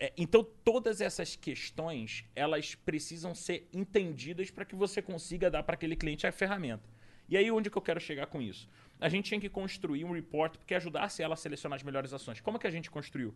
É, 0.00 0.12
então 0.16 0.44
todas 0.64 1.00
essas 1.00 1.36
questões 1.36 2.24
elas 2.34 2.74
precisam 2.74 3.32
ser 3.32 3.68
entendidas 3.72 4.50
para 4.50 4.64
que 4.64 4.74
você 4.74 5.00
consiga 5.00 5.48
dar 5.48 5.62
para 5.62 5.74
aquele 5.74 5.94
cliente 5.94 6.26
a 6.26 6.32
ferramenta. 6.32 6.88
E 7.28 7.36
aí 7.36 7.50
onde 7.50 7.70
que 7.70 7.78
eu 7.78 7.82
quero 7.82 8.00
chegar 8.00 8.26
com 8.26 8.42
isso? 8.42 8.68
A 9.00 9.08
gente 9.08 9.26
tinha 9.26 9.40
que 9.40 9.48
construir 9.48 10.04
um 10.04 10.12
report 10.12 10.56
que 10.66 10.74
ajudasse 10.74 11.22
ela 11.22 11.34
a 11.34 11.36
selecionar 11.36 11.76
as 11.76 11.82
melhores 11.82 12.12
ações. 12.12 12.40
Como 12.40 12.58
que 12.58 12.66
a 12.66 12.70
gente 12.70 12.90
construiu? 12.90 13.34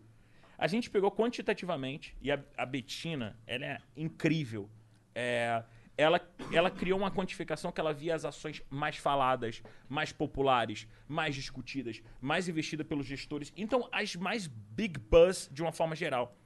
A 0.57 0.66
gente 0.66 0.90
pegou 0.90 1.11
quantitativamente, 1.11 2.16
e 2.21 2.33
a, 2.33 2.42
a 2.57 2.66
Betina, 2.66 3.38
ela 3.47 3.64
é 3.64 3.79
incrível. 3.97 4.68
É, 5.14 5.62
ela, 5.99 6.21
ela 6.53 6.71
criou 6.71 6.97
uma 6.97 7.11
quantificação 7.11 7.73
que 7.73 7.81
ela 7.81 7.92
via 7.92 8.14
as 8.14 8.25
ações 8.25 8.62
mais 8.71 8.97
faladas, 8.97 9.61
mais 9.88 10.12
populares, 10.12 10.87
mais 11.09 11.35
discutidas, 11.35 12.01
mais 12.21 12.49
investidas 12.49 12.87
pelos 12.87 13.05
gestores. 13.05 13.53
Então, 13.57 13.88
as 13.90 14.14
mais 14.14 14.47
big 14.47 14.97
buzz 14.99 15.49
de 15.51 15.61
uma 15.61 15.73
forma 15.73 15.97
geral. 15.97 16.38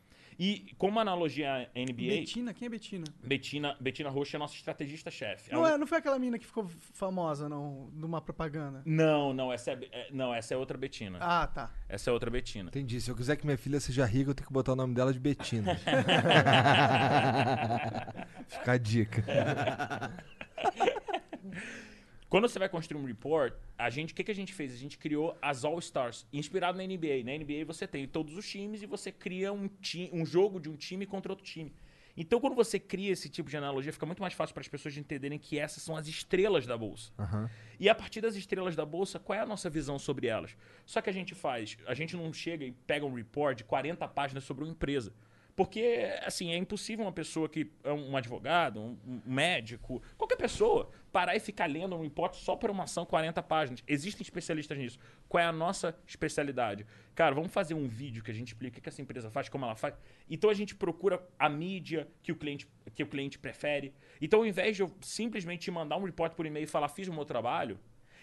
E 0.44 0.74
como 0.76 0.98
analogia 0.98 1.54
à 1.54 1.60
NBA, 1.78 1.92
Betina? 1.94 2.52
Quem 2.52 2.66
é 2.66 2.68
Betina? 2.68 3.04
Betina, 3.22 3.76
Betina 3.80 4.10
Rocha 4.10 4.36
é 4.36 4.40
nossa 4.40 4.56
estrategista-chefe. 4.56 5.52
Não, 5.52 5.60
Ela- 5.64 5.76
é, 5.76 5.78
não 5.78 5.86
foi 5.86 5.98
aquela 5.98 6.18
mina 6.18 6.36
que 6.36 6.44
ficou 6.44 6.66
famosa, 6.94 7.48
não, 7.48 7.88
numa 7.92 8.20
propaganda. 8.20 8.82
Não, 8.84 9.32
não, 9.32 9.52
essa 9.52 9.70
é, 9.70 9.78
é- 9.92 10.08
não, 10.10 10.34
essa 10.34 10.52
é 10.52 10.56
outra 10.56 10.76
Betina. 10.76 11.18
Ah, 11.20 11.46
tá. 11.46 11.70
Essa 11.88 12.10
é 12.10 12.12
outra 12.12 12.28
Betina. 12.28 12.70
Entendi. 12.70 13.00
Se 13.00 13.08
eu 13.08 13.14
quiser 13.14 13.36
que 13.36 13.46
minha 13.46 13.56
filha 13.56 13.78
seja 13.78 14.04
rica, 14.04 14.30
eu 14.30 14.34
tenho 14.34 14.48
que 14.48 14.52
botar 14.52 14.72
o 14.72 14.76
nome 14.76 14.96
dela 14.96 15.12
de 15.12 15.20
Betina. 15.20 15.76
Fica 18.48 18.72
a 18.72 18.78
dica. 18.78 19.24
Quando 22.32 22.48
você 22.48 22.58
vai 22.58 22.66
construir 22.66 22.98
um 22.98 23.04
report, 23.04 23.52
a 23.76 23.90
gente, 23.90 24.14
o 24.14 24.16
que, 24.16 24.24
que 24.24 24.30
a 24.30 24.34
gente 24.34 24.54
fez? 24.54 24.72
A 24.72 24.76
gente 24.78 24.96
criou 24.96 25.36
as 25.42 25.66
All 25.66 25.78
Stars, 25.78 26.26
inspirado 26.32 26.78
na 26.78 26.84
NBA. 26.84 27.22
Na 27.26 27.36
NBA 27.36 27.66
você 27.66 27.86
tem 27.86 28.08
todos 28.08 28.34
os 28.34 28.48
times 28.48 28.80
e 28.80 28.86
você 28.86 29.12
cria 29.12 29.52
um, 29.52 29.68
ti, 29.68 30.08
um 30.14 30.24
jogo 30.24 30.58
de 30.58 30.70
um 30.70 30.74
time 30.74 31.04
contra 31.04 31.30
outro 31.30 31.44
time. 31.44 31.70
Então, 32.16 32.40
quando 32.40 32.56
você 32.56 32.80
cria 32.80 33.12
esse 33.12 33.28
tipo 33.28 33.50
de 33.50 33.56
analogia, 33.58 33.92
fica 33.92 34.06
muito 34.06 34.22
mais 34.22 34.32
fácil 34.32 34.54
para 34.54 34.62
as 34.62 34.68
pessoas 34.68 34.96
entenderem 34.96 35.38
que 35.38 35.58
essas 35.58 35.82
são 35.82 35.94
as 35.94 36.08
estrelas 36.08 36.66
da 36.66 36.74
bolsa. 36.74 37.12
Aham. 37.18 37.50
E 37.78 37.86
a 37.86 37.94
partir 37.94 38.22
das 38.22 38.34
estrelas 38.34 38.74
da 38.74 38.86
bolsa, 38.86 39.18
qual 39.18 39.38
é 39.38 39.42
a 39.42 39.46
nossa 39.46 39.68
visão 39.68 39.98
sobre 39.98 40.26
elas? 40.26 40.56
Só 40.86 41.02
que 41.02 41.10
a 41.10 41.12
gente 41.12 41.34
faz, 41.34 41.76
a 41.86 41.92
gente 41.92 42.16
não 42.16 42.32
chega 42.32 42.64
e 42.64 42.72
pega 42.72 43.04
um 43.04 43.12
report 43.12 43.58
de 43.58 43.64
40 43.64 44.08
páginas 44.08 44.44
sobre 44.44 44.64
uma 44.64 44.70
empresa. 44.70 45.12
Porque, 45.54 46.10
assim, 46.24 46.50
é 46.50 46.56
impossível 46.56 47.04
uma 47.04 47.12
pessoa 47.12 47.48
que 47.48 47.70
é 47.84 47.92
um 47.92 48.16
advogado, 48.16 48.80
um, 48.80 49.20
médico, 49.26 50.02
qualquer 50.16 50.36
pessoa, 50.36 50.90
parar 51.12 51.36
e 51.36 51.40
ficar 51.40 51.66
lendo 51.66 51.94
um 51.94 52.00
report 52.00 52.34
só 52.34 52.56
para 52.56 52.72
uma 52.72 52.84
ação 52.84 53.04
40 53.04 53.42
páginas. 53.42 53.84
Existem 53.86 54.22
especialistas 54.22 54.78
nisso. 54.78 54.98
Qual 55.28 55.42
é 55.42 55.46
a 55.46 55.52
nossa 55.52 55.94
especialidade? 56.06 56.86
Cara, 57.14 57.34
vamos 57.34 57.52
fazer 57.52 57.74
um 57.74 57.86
vídeo 57.86 58.22
que 58.22 58.30
a 58.30 58.34
gente 58.34 58.48
explica 58.48 58.78
o 58.78 58.82
que 58.82 58.88
essa 58.88 59.02
empresa 59.02 59.30
faz, 59.30 59.50
como 59.50 59.66
ela 59.66 59.76
faz. 59.76 59.94
Então 60.28 60.48
a 60.48 60.54
gente 60.54 60.74
procura 60.74 61.22
a 61.38 61.48
mídia 61.48 62.08
que 62.22 62.32
o 62.32 62.36
cliente, 62.36 62.66
que 62.94 63.02
o 63.02 63.06
cliente 63.06 63.38
prefere. 63.38 63.92
Então, 64.20 64.40
ao 64.40 64.46
invés 64.46 64.76
de 64.76 64.82
eu 64.82 64.90
simplesmente 65.02 65.62
te 65.62 65.70
mandar 65.70 65.98
um 65.98 66.04
report 66.04 66.34
por 66.34 66.46
e-mail 66.46 66.64
e 66.64 66.66
falar, 66.66 66.88
fiz 66.88 67.08
o 67.08 67.12
meu 67.12 67.26
trabalho, 67.26 67.78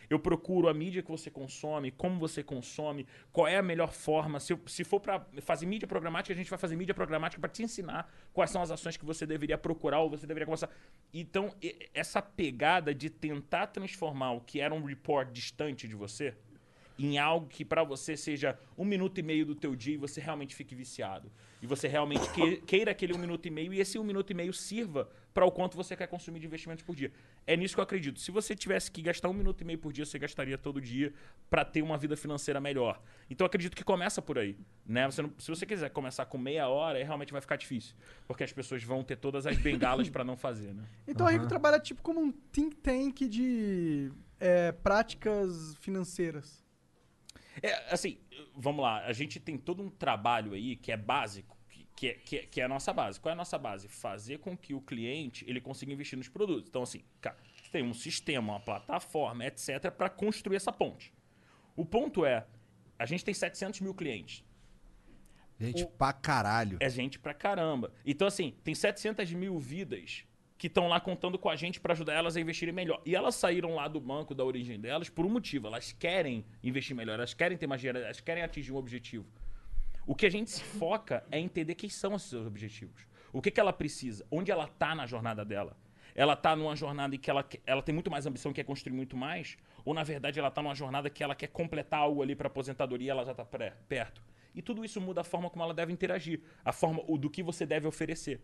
eu 0.10 0.20
procuro 0.20 0.68
a 0.68 0.74
mídia 0.74 1.04
que 1.04 1.12
você 1.12 1.30
consome, 1.30 1.92
como 1.92 2.20
você 2.20 2.44
consome, 2.44 3.06
qual 3.32 3.48
é 3.48 3.58
a 3.58 3.62
melhor 3.64 3.92
forma. 3.94 4.40
Se, 4.40 4.54
eu- 4.54 4.60
se 4.68 4.84
for 4.84 5.00
para 5.00 5.26
fazer 5.42 5.66
mídia 5.66 5.88
programática, 5.88 6.34
a 6.34 6.38
gente 6.38 6.50
vai 6.50 6.58
fazer 6.60 6.76
mídia 6.76 6.96
programática 6.96 7.40
para 7.40 7.50
te 7.50 7.62
ensinar 7.64 8.12
quais 8.34 8.50
são 8.52 8.62
as 8.62 8.72
ações 8.72 8.98
que 8.98 9.06
você 9.06 9.26
deveria 9.26 9.58
procurar 9.58 10.00
ou 10.00 10.10
você 10.10 10.26
deveria 10.26 10.46
começar. 10.46 10.70
Então, 11.14 11.54
essa 11.94 12.22
pegada 12.22 12.94
de 12.94 13.10
tentar 13.10 13.68
transformar 13.68 14.32
o 14.32 14.42
que 14.42 14.60
era 14.60 14.74
um 14.74 14.84
report 14.84 15.32
distante 15.32 15.88
de 15.88 15.96
você 15.96 16.36
em 17.00 17.18
algo 17.18 17.48
que 17.48 17.64
para 17.64 17.84
você 17.84 18.18
seja 18.18 18.60
um 18.78 18.84
minuto 18.84 19.18
e 19.18 19.24
meio 19.24 19.46
do 19.46 19.56
teu 19.56 19.74
dia 19.76 19.94
e 19.94 19.98
você 19.98 20.20
realmente 20.20 20.54
fique 20.54 20.76
viciado. 20.76 21.32
E 21.62 21.66
você 21.68 21.88
realmente 21.88 22.30
que- 22.32 22.58
queira 22.68 22.92
aquele 22.92 23.14
um 23.14 23.18
minuto 23.18 23.46
e 23.46 23.50
meio 23.50 23.74
e 23.74 23.80
esse 23.80 23.98
um 23.98 24.04
minuto 24.04 24.30
e 24.32 24.34
meio 24.34 24.52
sirva 24.54 25.10
para 25.34 25.46
o 25.46 25.52
quanto 25.52 25.78
você 25.78 25.96
quer 25.96 26.08
consumir 26.08 26.40
de 26.42 26.46
investimentos 26.48 26.84
por 26.84 26.94
dia. 26.96 27.12
É 27.48 27.56
nisso 27.56 27.74
que 27.74 27.80
eu 27.80 27.84
acredito. 27.84 28.20
Se 28.20 28.32
você 28.32 28.54
tivesse 28.54 28.92
que 28.92 29.02
gastar 29.02 29.30
um 29.30 29.34
minuto 29.34 29.62
e 29.62 29.66
meio 29.66 29.80
por 29.80 29.94
dia, 29.94 30.06
você 30.06 30.20
gastaria 30.20 30.58
todo 30.58 30.82
dia 30.82 31.14
para 31.50 31.64
ter 31.64 31.82
uma 31.82 31.98
vida 31.98 32.18
financeira 32.18 32.60
melhor. 32.60 33.02
Então 33.30 33.46
eu 33.46 33.48
acredito 33.48 33.76
que 33.78 33.84
começa 33.84 34.22
por 34.22 34.38
aí. 34.38 34.58
Né? 34.86 35.06
Você 35.10 35.22
não- 35.22 35.32
se 35.38 35.50
você 35.50 35.66
quiser 35.66 35.90
começar 35.92 36.26
com 36.26 36.38
meia 36.38 36.68
hora, 36.68 36.98
aí 36.98 37.04
realmente 37.04 37.32
vai 37.32 37.40
ficar 37.42 37.56
difícil. 37.56 37.96
Porque 38.28 38.44
as 38.44 38.52
pessoas 38.52 38.84
vão 38.84 39.04
ter 39.04 39.16
todas 39.16 39.48
as 39.48 39.58
bengalas 39.58 40.10
para 40.10 40.24
não 40.26 40.36
fazer. 40.36 40.74
Né? 40.74 40.84
Então 41.08 41.26
a 41.26 41.32
Rico 41.32 41.48
trabalha 41.48 41.80
tipo 41.80 42.02
como 42.02 42.20
um 42.20 42.32
think 42.52 42.76
tank 42.76 43.22
de 43.30 44.12
é, 44.40 44.72
práticas 44.72 45.76
financeiras. 45.80 46.68
É, 47.62 47.94
assim, 47.94 48.20
vamos 48.56 48.84
lá. 48.84 49.06
A 49.06 49.14
gente 49.14 49.40
tem 49.40 49.58
todo 49.58 49.84
um 49.84 49.90
trabalho 49.90 50.54
aí 50.54 50.76
que 50.76 50.92
é 50.92 50.98
básico, 50.98 51.58
que, 51.70 51.88
que, 51.96 52.08
é, 52.08 52.14
que, 52.14 52.38
é, 52.38 52.46
que 52.46 52.62
é 52.62 52.64
a 52.64 52.68
nossa 52.68 52.94
base. 52.94 53.20
Qual 53.20 53.30
é 53.30 53.34
a 53.34 53.36
nossa 53.36 53.58
base? 53.58 53.88
Fazer 53.88 54.40
com 54.40 54.58
que 54.58 54.74
o 54.74 54.82
cliente 54.82 55.46
ele 55.48 55.60
consiga 55.60 55.92
investir 55.92 56.18
nos 56.18 56.28
produtos. 56.28 56.70
Então, 56.70 56.84
assim, 56.84 57.04
cara, 57.22 57.38
você 57.56 57.70
tem 57.72 57.84
um 57.84 57.94
sistema, 57.94 58.54
uma 58.54 58.60
plataforma, 58.60 59.46
etc., 59.46 59.92
para 59.92 60.10
construir 60.10 60.58
essa 60.58 60.72
ponte. 60.72 61.14
O 61.76 61.86
ponto 61.86 62.26
é, 62.26 62.46
a 62.98 63.06
gente 63.06 63.24
tem 63.24 63.34
700 63.34 63.82
mil 63.82 63.94
clientes. 63.94 64.44
Gente 65.60 65.86
pra 65.86 66.14
caralho. 66.14 66.78
É 66.80 66.90
gente 66.90 67.20
pra 67.20 67.34
caramba. 67.34 67.94
Então, 68.06 68.28
assim, 68.28 68.56
tem 68.64 68.74
700 68.74 69.32
mil 69.34 69.60
vidas 69.60 70.24
que 70.60 70.68
estão 70.68 70.90
lá 70.90 71.00
contando 71.00 71.40
com 71.40 71.50
a 71.50 71.56
gente 71.56 71.80
para 71.80 71.94
ajudar 71.94 72.14
elas 72.14 72.36
a 72.36 72.42
investirem 72.42 72.76
melhor. 72.76 73.02
E 73.06 73.16
elas 73.16 73.34
saíram 73.34 73.76
lá 73.76 73.88
do 73.88 74.00
banco, 74.00 74.36
da 74.36 74.44
origem 74.44 74.78
delas, 74.78 75.10
por 75.10 75.26
um 75.26 75.30
motivo. 75.30 75.68
Elas 75.68 75.94
querem 75.94 76.46
investir 76.62 76.94
melhor, 76.94 77.14
elas 77.14 77.34
querem 77.34 77.58
ter 77.58 77.66
mais 77.66 77.80
dinheiro, 77.80 78.00
elas 78.00 78.20
querem 78.20 78.44
atingir 78.44 78.74
um 78.74 78.76
objetivo. 78.76 79.26
O 80.06 80.14
que 80.14 80.26
a 80.26 80.30
gente 80.30 80.52
se 80.52 80.62
foca 80.62 81.24
é 81.32 81.40
entender 81.40 81.76
quem 81.76 81.90
são 81.90 82.14
esses 82.14 82.30
seus 82.30 82.46
objetivos. 82.46 83.08
O 83.32 83.42
que, 83.42 83.50
que 83.50 83.60
ela 83.60 83.72
precisa, 83.72 84.26
onde 84.30 84.52
ela 84.52 84.68
tá 84.68 84.94
na 84.94 85.06
jornada 85.08 85.46
dela. 85.46 85.78
Ela 86.14 86.36
tá 86.36 86.54
numa 86.58 86.76
jornada 86.76 87.16
em 87.16 87.18
que 87.18 87.30
ela, 87.30 87.48
ela 87.66 87.82
tem 87.82 87.96
muito 87.96 88.12
mais 88.12 88.26
ambição, 88.26 88.52
quer 88.52 88.66
construir 88.66 88.92
muito 88.94 89.16
mais, 89.16 89.58
ou 89.86 89.94
na 89.94 90.04
verdade 90.04 90.40
ela 90.40 90.52
tá 90.52 90.62
numa 90.62 90.76
jornada 90.76 91.10
que 91.10 91.24
ela 91.24 91.36
quer 91.36 91.48
completar 91.48 92.02
algo 92.02 92.22
ali 92.22 92.36
para 92.36 92.48
aposentadoria 92.48 93.12
ela 93.12 93.24
já 93.24 93.34
tá 93.34 93.46
pré- 93.46 93.76
perto. 93.88 94.22
E 94.54 94.62
tudo 94.62 94.84
isso 94.84 95.00
muda 95.00 95.22
a 95.22 95.24
forma 95.24 95.50
como 95.50 95.64
ela 95.64 95.74
deve 95.74 95.94
interagir, 95.94 96.42
a 96.66 96.74
forma 96.74 97.02
do 97.18 97.30
que 97.30 97.42
você 97.42 97.66
deve 97.66 97.88
oferecer. 97.88 98.42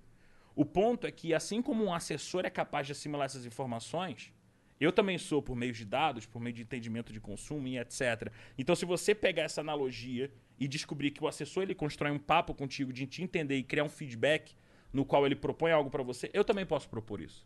O 0.56 0.64
ponto 0.64 1.06
é 1.06 1.12
que 1.12 1.34
assim 1.34 1.62
como 1.62 1.84
um 1.84 1.94
assessor 1.94 2.46
é 2.46 2.50
capaz 2.50 2.88
de 2.88 2.94
assimilar 2.94 3.26
essas 3.26 3.46
informações, 3.46 4.34
eu 4.80 4.92
também 4.92 5.18
sou 5.18 5.42
por 5.42 5.56
meio 5.56 5.74
de 5.74 5.86
dados, 5.86 6.26
por 6.26 6.42
meio 6.42 6.54
de 6.54 6.62
entendimento 6.62 7.12
de 7.12 7.20
consumo 7.20 7.68
e 7.68 7.78
etc. 7.78 8.32
Então, 8.58 8.76
se 8.76 8.86
você 8.86 9.16
pegar 9.16 9.44
essa 9.44 9.62
analogia 9.62 10.32
e 10.60 10.68
descobrir 10.68 11.12
que 11.12 11.24
o 11.24 11.28
assessor 11.28 11.64
ele 11.64 11.76
constrói 11.76 12.12
um 12.12 12.20
papo 12.20 12.54
contigo 12.54 12.92
de 12.92 13.06
te 13.06 13.22
entender 13.22 13.58
e 13.58 13.64
criar 13.64 13.84
um 13.84 13.90
feedback 13.90 14.56
no 14.92 15.06
qual 15.06 15.26
ele 15.26 15.36
propõe 15.36 15.72
algo 15.72 15.90
para 15.90 16.04
você, 16.04 16.30
eu 16.34 16.44
também 16.44 16.66
posso 16.66 16.90
propor 16.90 17.22
isso. 17.22 17.46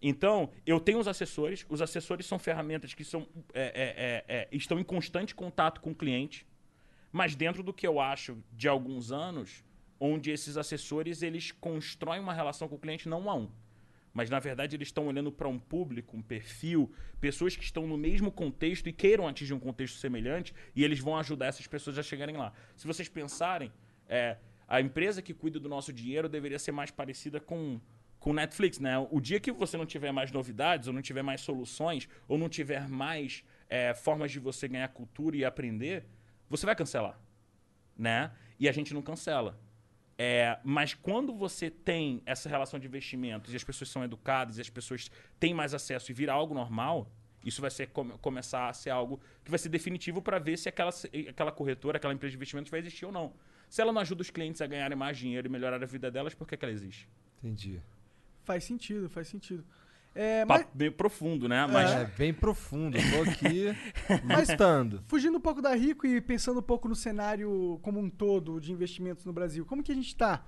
Então, 0.00 0.50
eu 0.66 0.80
tenho 0.80 0.98
os 0.98 1.06
assessores. 1.06 1.64
Os 1.68 1.80
assessores 1.80 2.26
são 2.26 2.38
ferramentas 2.38 2.92
que 2.92 3.04
são, 3.04 3.28
é, 3.54 3.62
é, 3.62 4.34
é, 4.36 4.40
é, 4.40 4.48
estão 4.50 4.80
em 4.80 4.84
constante 4.84 5.34
contato 5.34 5.80
com 5.80 5.92
o 5.92 5.94
cliente, 5.94 6.44
mas 7.12 7.36
dentro 7.36 7.62
do 7.62 7.72
que 7.72 7.86
eu 7.86 8.00
acho 8.00 8.42
de 8.52 8.66
alguns 8.66 9.12
anos, 9.12 9.64
onde 10.04 10.32
esses 10.32 10.56
assessores 10.56 11.22
eles 11.22 11.52
constroem 11.52 12.20
uma 12.20 12.34
relação 12.34 12.66
com 12.66 12.74
o 12.74 12.78
cliente 12.78 13.08
não 13.08 13.22
um 13.22 13.30
a 13.30 13.34
um. 13.36 13.48
Mas, 14.12 14.28
na 14.28 14.40
verdade, 14.40 14.74
eles 14.76 14.88
estão 14.88 15.06
olhando 15.06 15.30
para 15.30 15.48
um 15.48 15.58
público, 15.58 16.16
um 16.16 16.20
perfil, 16.20 16.92
pessoas 17.20 17.54
que 17.54 17.62
estão 17.62 17.86
no 17.86 17.96
mesmo 17.96 18.30
contexto 18.30 18.88
e 18.88 18.92
queiram 18.92 19.28
atingir 19.28 19.54
um 19.54 19.60
contexto 19.60 19.96
semelhante, 19.98 20.52
e 20.74 20.82
eles 20.82 20.98
vão 20.98 21.16
ajudar 21.16 21.46
essas 21.46 21.68
pessoas 21.68 21.96
a 21.98 22.02
chegarem 22.02 22.36
lá. 22.36 22.52
Se 22.76 22.84
vocês 22.84 23.08
pensarem, 23.08 23.72
é, 24.08 24.36
a 24.66 24.80
empresa 24.80 25.22
que 25.22 25.32
cuida 25.32 25.60
do 25.60 25.68
nosso 25.68 25.92
dinheiro 25.92 26.28
deveria 26.28 26.58
ser 26.58 26.72
mais 26.72 26.90
parecida 26.90 27.40
com 27.40 27.80
com 28.18 28.32
Netflix, 28.32 28.78
né? 28.78 28.96
O 29.10 29.20
dia 29.20 29.40
que 29.40 29.50
você 29.50 29.76
não 29.76 29.84
tiver 29.84 30.12
mais 30.12 30.30
novidades, 30.30 30.86
ou 30.86 30.94
não 30.94 31.02
tiver 31.02 31.22
mais 31.22 31.40
soluções, 31.40 32.08
ou 32.28 32.38
não 32.38 32.48
tiver 32.48 32.88
mais 32.88 33.42
é, 33.68 33.92
formas 33.94 34.30
de 34.30 34.38
você 34.38 34.68
ganhar 34.68 34.86
cultura 34.90 35.36
e 35.36 35.44
aprender, 35.44 36.06
você 36.48 36.64
vai 36.64 36.76
cancelar, 36.76 37.18
né? 37.98 38.30
E 38.60 38.68
a 38.68 38.72
gente 38.72 38.94
não 38.94 39.02
cancela. 39.02 39.58
É, 40.24 40.56
mas 40.62 40.94
quando 40.94 41.34
você 41.34 41.68
tem 41.68 42.22
essa 42.24 42.48
relação 42.48 42.78
de 42.78 42.86
investimentos 42.86 43.52
e 43.52 43.56
as 43.56 43.64
pessoas 43.64 43.90
são 43.90 44.04
educadas 44.04 44.56
e 44.56 44.60
as 44.60 44.70
pessoas 44.70 45.10
têm 45.40 45.52
mais 45.52 45.74
acesso 45.74 46.12
e 46.12 46.14
vira 46.14 46.32
algo 46.32 46.54
normal, 46.54 47.10
isso 47.44 47.60
vai 47.60 47.70
ser, 47.72 47.88
come- 47.88 48.16
começar 48.18 48.68
a 48.68 48.72
ser 48.72 48.90
algo 48.90 49.20
que 49.44 49.50
vai 49.50 49.58
ser 49.58 49.68
definitivo 49.68 50.22
para 50.22 50.38
ver 50.38 50.56
se 50.56 50.68
aquela, 50.68 50.92
aquela 51.28 51.50
corretora, 51.50 51.96
aquela 51.96 52.14
empresa 52.14 52.30
de 52.30 52.36
investimentos 52.36 52.70
vai 52.70 52.78
existir 52.78 53.04
ou 53.04 53.10
não. 53.10 53.34
Se 53.68 53.82
ela 53.82 53.92
não 53.92 54.00
ajuda 54.00 54.22
os 54.22 54.30
clientes 54.30 54.60
a 54.62 54.66
ganharem 54.68 54.96
mais 54.96 55.16
dinheiro 55.18 55.48
e 55.48 55.50
melhorar 55.50 55.82
a 55.82 55.86
vida 55.86 56.08
delas, 56.08 56.34
por 56.34 56.46
que, 56.46 56.56
que 56.56 56.64
ela 56.64 56.72
existe? 56.72 57.08
Entendi. 57.38 57.80
Faz 58.44 58.62
sentido, 58.62 59.10
faz 59.10 59.26
sentido. 59.26 59.64
É, 60.14 60.44
mas, 60.44 60.66
meio 60.74 60.92
profundo, 60.92 61.48
né? 61.48 61.66
Mas 61.66 61.90
É 61.90 62.04
bem 62.04 62.34
profundo. 62.34 62.98
Tô 62.98 63.30
aqui 63.30 63.68
lutando. 64.50 65.02
fugindo 65.06 65.38
um 65.38 65.40
pouco 65.40 65.62
da 65.62 65.74
Rico 65.74 66.06
e 66.06 66.20
pensando 66.20 66.60
um 66.60 66.62
pouco 66.62 66.88
no 66.88 66.94
cenário 66.94 67.78
como 67.82 67.98
um 67.98 68.10
todo 68.10 68.60
de 68.60 68.72
investimentos 68.72 69.24
no 69.24 69.32
Brasil, 69.32 69.64
como 69.64 69.82
que 69.82 69.92
a 69.92 69.94
gente 69.94 70.14
tá? 70.14 70.44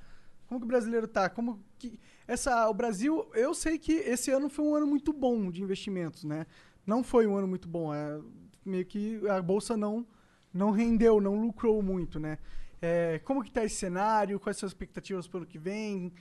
Como 0.46 0.60
que 0.60 0.64
o 0.64 0.68
brasileiro 0.68 1.08
tá? 1.08 1.30
Como 1.30 1.64
que 1.78 1.98
essa 2.28 2.68
o 2.68 2.74
Brasil, 2.74 3.26
eu 3.34 3.54
sei 3.54 3.78
que 3.78 3.92
esse 3.92 4.30
ano 4.30 4.50
foi 4.50 4.64
um 4.64 4.74
ano 4.74 4.86
muito 4.86 5.12
bom 5.12 5.50
de 5.50 5.62
investimentos, 5.62 6.24
né? 6.24 6.46
Não 6.86 7.02
foi 7.02 7.26
um 7.26 7.34
ano 7.36 7.48
muito 7.48 7.66
bom, 7.66 7.94
é, 7.94 8.20
meio 8.64 8.84
que 8.84 9.20
a 9.28 9.40
bolsa 9.40 9.76
não 9.76 10.06
não 10.52 10.70
rendeu, 10.70 11.20
não 11.20 11.40
lucrou 11.40 11.82
muito, 11.82 12.20
né? 12.20 12.38
É, 12.80 13.18
como 13.24 13.42
que 13.42 13.50
tá 13.50 13.64
esse 13.64 13.76
cenário? 13.76 14.38
Quais 14.38 14.58
são 14.58 14.66
as 14.66 14.72
expectativas 14.72 15.26
para 15.26 15.38
o 15.38 15.40
ano 15.40 15.46
que 15.46 15.58
vem? 15.58 16.12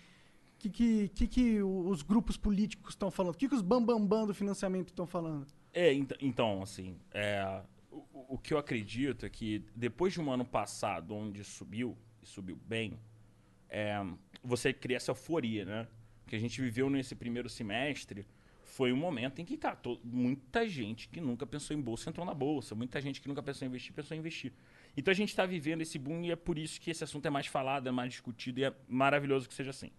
Que, 0.63 0.69
que, 0.69 1.09
que, 1.09 1.27
que 1.27 1.61
os 1.61 2.01
grupos 2.01 2.37
políticos 2.37 2.93
estão 2.93 3.11
falando? 3.11 3.33
O 3.33 3.37
que, 3.37 3.49
que 3.49 3.55
os 3.55 3.61
bambambam 3.61 3.99
bam, 4.07 4.19
bam 4.21 4.27
do 4.27 4.33
financiamento 4.33 4.87
estão 4.89 5.05
falando? 5.05 5.45
É, 5.73 5.93
ent- 5.93 6.13
então, 6.21 6.61
assim, 6.61 6.97
é, 7.13 7.61
o, 7.91 8.35
o 8.35 8.37
que 8.37 8.53
eu 8.53 8.57
acredito 8.57 9.25
é 9.25 9.29
que 9.29 9.61
depois 9.75 10.13
de 10.13 10.21
um 10.21 10.31
ano 10.31 10.45
passado 10.45 11.13
onde 11.13 11.43
subiu, 11.43 11.97
e 12.21 12.25
subiu 12.25 12.57
bem, 12.65 12.97
é, 13.69 13.93
você 14.41 14.71
cria 14.71 14.95
essa 14.97 15.11
euforia, 15.11 15.65
né? 15.65 15.87
Que 16.25 16.35
a 16.35 16.39
gente 16.39 16.61
viveu 16.61 16.89
nesse 16.89 17.13
primeiro 17.13 17.49
semestre 17.49 18.25
foi 18.63 18.93
um 18.93 18.97
momento 18.97 19.39
em 19.39 19.45
que, 19.45 19.57
to- 19.57 19.99
muita 20.03 20.67
gente 20.67 21.09
que 21.09 21.19
nunca 21.19 21.45
pensou 21.45 21.75
em 21.75 21.81
bolsa 21.81 22.09
entrou 22.09 22.25
na 22.25 22.33
bolsa. 22.33 22.73
Muita 22.73 23.01
gente 23.01 23.19
que 23.21 23.27
nunca 23.27 23.43
pensou 23.43 23.65
em 23.65 23.69
investir, 23.69 23.93
pensou 23.93 24.15
em 24.15 24.19
investir. 24.21 24.53
Então 24.95 25.11
a 25.11 25.15
gente 25.15 25.29
está 25.29 25.45
vivendo 25.45 25.81
esse 25.81 25.99
boom 25.99 26.23
e 26.23 26.31
é 26.31 26.35
por 26.35 26.57
isso 26.57 26.79
que 26.79 26.89
esse 26.89 27.03
assunto 27.03 27.25
é 27.25 27.29
mais 27.29 27.47
falado, 27.47 27.87
é 27.87 27.91
mais 27.91 28.11
discutido 28.11 28.59
e 28.61 28.63
é 28.63 28.73
maravilhoso 28.87 29.47
que 29.47 29.53
seja 29.53 29.69
assim. 29.71 29.91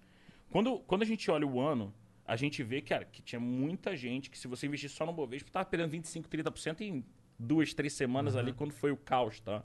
Quando, 0.55 0.79
quando 0.87 1.03
a 1.03 1.05
gente 1.05 1.29
olha 1.33 1.45
o 1.45 1.61
ano, 1.61 1.93
a 2.25 2.37
gente 2.37 2.63
vê, 2.63 2.81
cara, 2.81 3.05
que 3.05 3.21
tinha 3.21 3.41
muita 3.41 3.97
gente 3.97 4.31
que 4.31 4.39
se 4.39 4.47
você 4.47 4.69
investir 4.69 4.89
só 4.89 5.05
no 5.05 5.13
Bovespa, 5.13 5.49
estava 5.49 5.65
perdendo 5.65 5.91
25, 5.91 6.29
30% 6.29 6.81
em 6.83 7.05
duas, 7.37 7.75
três 7.75 7.93
semanas 7.93 8.37
ali, 8.37 8.53
quando 8.53 8.71
foi 8.73 8.93
o 8.93 8.97
caos, 8.97 9.41
tá? 9.41 9.65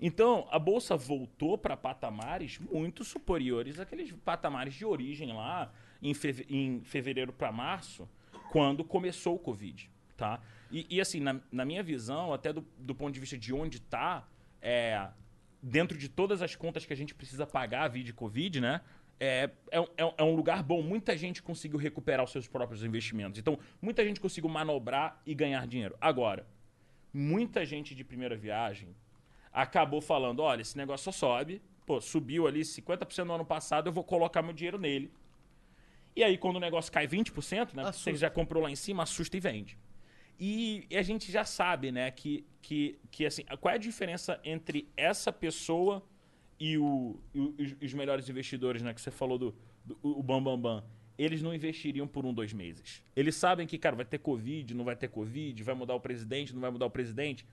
Então, 0.00 0.48
a 0.50 0.58
bolsa 0.58 0.96
voltou 0.96 1.58
para 1.58 1.76
patamares 1.76 2.58
muito 2.58 3.04
superiores 3.04 3.78
àqueles 3.78 4.10
patamares 4.24 4.72
de 4.72 4.86
origem 4.86 5.34
lá 5.34 5.70
em, 6.00 6.14
feve- 6.14 6.46
em 6.48 6.80
fevereiro 6.82 7.30
para 7.30 7.52
março, 7.52 8.08
quando 8.50 8.82
começou 8.82 9.34
o 9.34 9.38
Covid, 9.38 9.90
tá? 10.16 10.40
E, 10.70 10.86
e, 10.88 10.98
assim, 10.98 11.20
na, 11.20 11.38
na 11.52 11.66
minha 11.66 11.82
visão, 11.82 12.32
até 12.32 12.54
do, 12.54 12.64
do 12.78 12.94
ponto 12.94 13.12
de 13.12 13.20
vista 13.20 13.36
de 13.36 13.52
onde 13.52 13.76
está, 13.76 14.26
é, 14.62 15.10
dentro 15.62 15.98
de 15.98 16.08
todas 16.08 16.40
as 16.40 16.56
contas 16.56 16.86
que 16.86 16.92
a 16.94 16.96
gente 16.96 17.14
precisa 17.14 17.46
pagar 17.46 17.88
via 17.88 18.10
Covid, 18.14 18.62
né? 18.62 18.80
É, 19.24 19.50
é, 19.70 19.80
um- 19.80 19.86
é 19.96 20.04
um- 20.04 20.14
é 20.18 20.22
um 20.24 20.34
lugar 20.34 20.64
bom. 20.64 20.82
Muita 20.82 21.16
gente 21.16 21.40
conseguiu 21.42 21.78
recuperar 21.78 22.24
os 22.24 22.32
seus 22.32 22.48
próprios 22.48 22.82
investimentos. 22.82 23.38
Então, 23.38 23.56
muita 23.80 24.04
gente 24.04 24.18
conseguiu 24.20 24.50
manobrar 24.50 25.22
e 25.24 25.32
ganhar 25.32 25.64
dinheiro. 25.66 25.96
Agora, 26.00 26.44
muita 27.14 27.64
gente 27.64 27.94
de 27.94 28.02
primeira 28.02 28.34
viagem 28.36 28.88
acabou 29.52 30.00
falando: 30.00 30.40
olha, 30.40 30.62
esse 30.62 30.76
negócio 30.76 31.12
só 31.12 31.12
sobe. 31.12 31.62
Pô, 31.86 32.00
subiu 32.00 32.46
ali 32.48 32.64
50% 32.64 33.24
no 33.28 33.34
ano 33.34 33.44
passado, 33.44 33.88
eu 33.88 33.92
vou 33.92 34.02
colocar 34.04 34.42
meu 34.42 34.52
dinheiro 34.52 34.78
nele. 34.78 35.10
E 36.16 36.22
aí, 36.24 36.36
quando 36.36 36.56
o 36.56 36.60
negócio 36.60 36.90
cai 36.92 37.06
20%, 37.06 37.74
né? 37.74 37.82
Você 37.92 38.14
já 38.16 38.28
comprou 38.30 38.62
lá 38.62 38.70
em 38.70 38.76
cima, 38.76 39.02
assusta 39.04 39.36
e 39.36 39.40
vende. 39.40 39.78
E 40.38 40.86
a 40.96 41.02
gente 41.02 41.30
já 41.30 41.44
sabe, 41.44 41.92
né, 41.92 42.10
que, 42.10 42.44
que, 42.60 42.98
que 43.10 43.24
assim, 43.26 43.44
qual 43.60 43.72
é 43.72 43.76
a 43.76 43.78
diferença 43.78 44.40
entre 44.44 44.88
essa 44.96 45.32
pessoa 45.32 46.02
e, 46.62 46.78
o, 46.78 47.18
e 47.34 47.40
os, 47.40 47.76
os 47.82 47.92
melhores 47.92 48.28
investidores, 48.28 48.82
né, 48.82 48.94
que 48.94 49.00
você 49.00 49.10
falou 49.10 49.36
do, 49.36 49.54
do 49.84 49.98
o 50.00 50.22
Bam 50.22 50.40
Bam 50.40 50.56
Bam. 50.56 50.84
Eles 51.18 51.42
não 51.42 51.52
investiriam 51.52 52.06
por 52.06 52.24
um, 52.24 52.32
dois 52.32 52.52
meses. 52.52 53.02
Eles 53.16 53.34
sabem 53.34 53.66
que, 53.66 53.76
cara, 53.76 53.96
vai 53.96 54.04
ter 54.04 54.18
Covid, 54.18 54.72
não 54.72 54.84
vai 54.84 54.94
ter 54.94 55.08
Covid, 55.08 55.60
vai 55.60 55.74
mudar 55.74 55.96
o 55.96 56.00
presidente, 56.00 56.54
não 56.54 56.60
vai 56.60 56.70
mudar 56.70 56.86
o 56.86 56.90
presidente. 56.90 57.44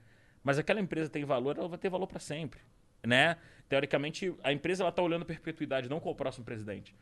Mas 0.44 0.60
aquela 0.60 0.80
empresa 0.80 1.10
tem 1.10 1.24
valor, 1.24 1.58
ela 1.58 1.66
vai 1.66 1.76
ter 1.76 1.90
valor 1.90 2.06
para 2.06 2.20
sempre, 2.20 2.60
né? 3.04 3.36
Teoricamente, 3.68 4.32
a 4.44 4.52
empresa 4.52 4.84
ela 4.84 4.92
tá 4.92 5.02
olhando 5.02 5.24
perpetuidade, 5.26 5.88
não 5.88 5.98
qual 5.98 6.14
o 6.14 6.16
próximo 6.16 6.44
presidente. 6.44 6.94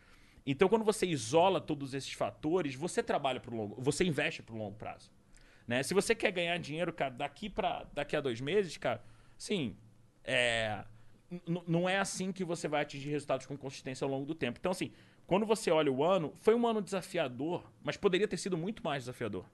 Então, 0.47 0.67
quando 0.67 0.87
você 0.87 1.07
isola 1.07 1.61
todos 1.61 1.93
esses 1.93 2.13
fatores, 2.15 2.75
você 2.75 3.03
trabalha 3.03 3.39
para 3.39 3.55
longo, 3.55 3.81
você 3.81 4.03
investe 4.03 4.43
para 4.43 4.55
o 4.55 4.59
longo 4.59 4.77
prazo. 4.77 5.11
Né? 5.67 5.83
Se 5.83 5.93
você 5.93 6.15
quer 6.15 6.33
ganhar 6.33 6.59
dinheiro, 6.59 6.91
cara, 6.91 7.11
daqui 7.11 7.51
para 7.51 7.87
daqui 7.93 8.17
a 8.17 8.21
dois 8.23 8.41
meses, 8.41 8.77
cara, 8.79 9.05
sim, 9.37 9.77
é, 10.25 10.85
não 11.67 11.89
é 11.89 11.99
assim 11.99 12.33
que 12.33 12.45
você 12.45 12.67
vai 12.69 12.83
atingir 12.83 13.11
resultados 13.11 13.47
com 13.47 13.57
consistência 13.57 14.05
ao 14.05 14.11
longo 14.11 14.25
do 14.25 14.35
tempo. 14.35 14.59
Então, 14.59 14.73
assim, 14.73 14.91
quando 15.27 15.45
você 15.45 15.71
olha 15.71 15.93
o 15.93 16.03
ano, 16.03 16.33
foi 16.39 16.55
um 16.55 16.67
ano 16.67 16.81
desafiador, 16.81 17.71
mas 17.83 17.97
poderia 17.97 18.27
ter 18.27 18.39
sido 18.39 18.57
muito 18.57 18.83
mais 18.83 19.03
desafiador. 19.03 19.45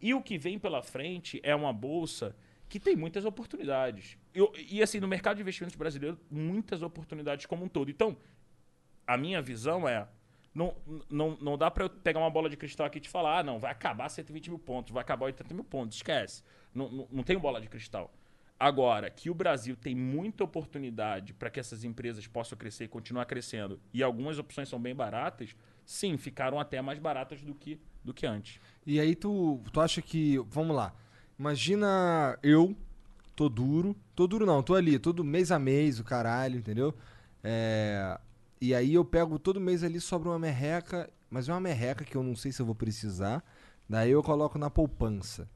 E 0.00 0.12
o 0.12 0.20
que 0.20 0.36
vem 0.36 0.58
pela 0.58 0.82
frente 0.82 1.40
é 1.42 1.54
uma 1.54 1.72
bolsa 1.72 2.36
que 2.68 2.80
tem 2.80 2.96
muitas 2.96 3.24
oportunidades. 3.24 4.18
Eu- 4.34 4.52
e 4.68 4.82
assim, 4.82 4.98
no 4.98 5.06
mercado 5.06 5.36
de 5.36 5.42
investimentos 5.42 5.76
brasileiro, 5.76 6.18
muitas 6.30 6.82
oportunidades 6.82 7.46
como 7.46 7.64
um 7.64 7.68
todo. 7.68 7.90
Então, 7.90 8.16
a 9.06 9.16
minha 9.16 9.40
visão 9.40 9.88
é. 9.88 10.08
Não, 10.54 10.76
não, 11.10 11.36
não 11.40 11.58
dá 11.58 11.68
para 11.68 11.84
eu 11.84 11.90
pegar 11.90 12.20
uma 12.20 12.30
bola 12.30 12.48
de 12.48 12.56
cristal 12.56 12.86
aqui 12.86 12.98
e 12.98 13.00
te 13.00 13.08
falar, 13.08 13.40
ah, 13.40 13.42
não, 13.42 13.58
vai 13.58 13.72
acabar 13.72 14.08
120 14.08 14.50
mil 14.50 14.58
pontos, 14.58 14.92
vai 14.92 15.02
acabar 15.02 15.26
80 15.26 15.52
mil 15.52 15.64
pontos. 15.64 15.96
Esquece. 15.96 16.44
Não, 16.72 16.88
não, 16.90 17.08
não 17.10 17.22
tem 17.24 17.36
bola 17.36 17.60
de 17.60 17.68
cristal. 17.68 18.12
Agora, 18.58 19.10
que 19.10 19.28
o 19.28 19.34
Brasil 19.34 19.76
tem 19.76 19.94
muita 19.94 20.44
oportunidade 20.44 21.34
para 21.34 21.50
que 21.50 21.58
essas 21.58 21.84
empresas 21.84 22.26
possam 22.26 22.56
crescer 22.56 22.84
e 22.84 22.88
continuar 22.88 23.26
crescendo, 23.26 23.80
e 23.92 24.02
algumas 24.02 24.38
opções 24.38 24.68
são 24.68 24.80
bem 24.80 24.94
baratas, 24.94 25.56
sim, 25.84 26.16
ficaram 26.16 26.58
até 26.58 26.80
mais 26.80 26.98
baratas 26.98 27.42
do 27.42 27.54
que, 27.54 27.80
do 28.02 28.14
que 28.14 28.26
antes. 28.26 28.60
E 28.86 29.00
aí 29.00 29.14
tu, 29.14 29.60
tu 29.72 29.80
acha 29.80 30.00
que. 30.00 30.38
Vamos 30.48 30.76
lá. 30.76 30.94
Imagina 31.38 32.38
eu, 32.42 32.76
tô 33.34 33.48
duro. 33.48 33.96
Tô 34.14 34.26
duro 34.26 34.46
não, 34.46 34.62
tô 34.62 34.74
ali, 34.74 34.98
todo 34.98 35.24
mês 35.24 35.50
a 35.50 35.58
mês, 35.58 35.98
o 35.98 36.04
caralho, 36.04 36.58
entendeu? 36.58 36.94
É, 37.42 38.18
e 38.60 38.74
aí 38.74 38.94
eu 38.94 39.04
pego 39.04 39.38
todo 39.38 39.60
mês 39.60 39.82
ali, 39.82 40.00
sobra 40.00 40.30
uma 40.30 40.38
merreca, 40.38 41.10
mas 41.28 41.48
é 41.48 41.52
uma 41.52 41.60
merreca 41.60 42.04
que 42.04 42.16
eu 42.16 42.22
não 42.22 42.36
sei 42.36 42.52
se 42.52 42.62
eu 42.62 42.66
vou 42.66 42.74
precisar. 42.74 43.44
Daí 43.88 44.12
eu 44.12 44.22
coloco 44.22 44.58
na 44.58 44.70
poupança. 44.70 45.48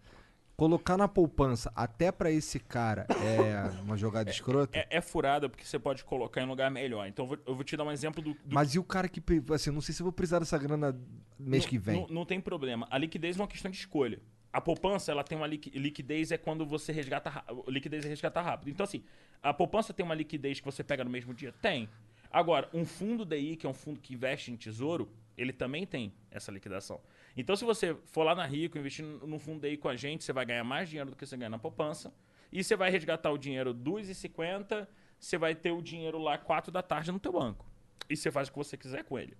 Colocar 0.59 0.97
na 0.97 1.07
poupança 1.07 1.71
até 1.73 2.11
pra 2.11 2.33
esse 2.33 2.59
cara 2.59 3.07
é 3.25 3.81
uma 3.81 3.97
jogada 3.97 4.29
escrota? 4.29 4.77
É, 4.77 4.97
é 4.97 5.01
furada 5.01 5.49
porque 5.49 5.65
você 5.65 5.79
pode 5.79 6.03
colocar 6.05 6.41
em 6.43 6.45
um 6.47 6.49
lugar 6.49 6.69
melhor. 6.69 7.07
Então 7.07 7.27
eu 7.27 7.29
vou, 7.29 7.39
eu 7.47 7.55
vou 7.55 7.63
te 7.63 7.77
dar 7.77 7.85
um 7.85 7.93
exemplo 7.93 8.21
do. 8.21 8.35
do 8.35 8.41
Mas 8.53 8.75
e 8.75 8.79
o 8.81 8.83
cara 8.83 9.09
que, 9.09 9.23
assim, 9.55 9.71
eu 9.71 9.75
não 9.75 9.81
sei 9.81 9.95
se 9.95 10.03
eu 10.03 10.05
vou 10.05 10.13
precisar 10.13 10.41
dessa 10.41 10.59
grana 10.59 11.01
mês 11.39 11.63
não, 11.63 11.71
que 11.71 11.79
vem. 11.79 12.01
Não, 12.01 12.09
não 12.09 12.25
tem 12.27 12.41
problema. 12.41 12.89
A 12.91 12.99
liquidez 12.99 13.39
é 13.39 13.41
uma 13.41 13.47
questão 13.47 13.71
de 13.71 13.77
escolha. 13.77 14.21
A 14.53 14.61
poupança, 14.61 15.13
ela 15.13 15.23
tem 15.23 15.39
uma 15.39 15.47
liqui- 15.47 15.71
liquidez 15.79 16.33
é 16.33 16.37
quando 16.37 16.67
você 16.67 16.91
resgata 16.91 17.45
liquidez 17.69 18.05
é 18.05 18.09
resgatar 18.09 18.43
rápido. 18.43 18.69
Então 18.69 18.83
assim, 18.83 19.05
a 19.41 19.55
poupança 19.55 19.95
tem 19.95 20.05
uma 20.05 20.15
liquidez 20.17 20.59
que 20.59 20.67
você 20.67 20.83
pega 20.83 21.05
no 21.05 21.11
mesmo 21.11 21.33
dia? 21.33 21.55
Tem. 21.63 21.89
Agora, 22.33 22.69
um 22.75 22.85
fundo 22.85 23.25
DI, 23.25 23.55
que 23.55 23.65
é 23.65 23.69
um 23.71 23.75
fundo 23.75 24.01
que 24.01 24.13
investe 24.13 24.51
em 24.51 24.57
tesouro, 24.57 25.09
ele 25.37 25.53
também 25.53 25.87
tem 25.87 26.13
essa 26.33 26.51
liquidação. 26.51 27.01
Então, 27.39 27.55
se 27.55 27.65
você 27.65 27.97
for 28.07 28.25
lá 28.25 28.35
na 28.35 28.45
Rico, 28.45 28.77
investir 28.77 29.05
no 29.05 29.39
fundo 29.39 29.61
DI 29.61 29.77
com 29.77 29.89
a 29.89 29.95
gente, 29.95 30.25
você 30.25 30.33
vai 30.33 30.45
ganhar 30.45 30.65
mais 30.65 30.89
dinheiro 30.89 31.11
do 31.11 31.17
que 31.17 31.25
você 31.25 31.37
ganha 31.37 31.49
na 31.49 31.59
poupança. 31.59 32.13
E 32.51 32.65
você 32.65 32.75
vai 32.75 32.91
resgatar 32.91 33.31
o 33.31 33.39
dinheiro 33.39 33.73
2,50, 33.73 34.89
você 35.21 35.39
vai 35.39 35.55
ter 35.55 35.71
o 35.71 35.81
dinheiro 35.81 36.19
lá 36.19 36.37
4 36.37 36.73
da 36.73 36.83
tarde 36.83 37.13
no 37.13 37.21
teu 37.21 37.31
banco. 37.31 37.65
E 38.11 38.17
você 38.17 38.33
faz 38.33 38.49
o 38.49 38.51
que 38.51 38.59
você 38.59 38.77
quiser 38.77 39.05
com 39.05 39.17
ele. 39.17 39.37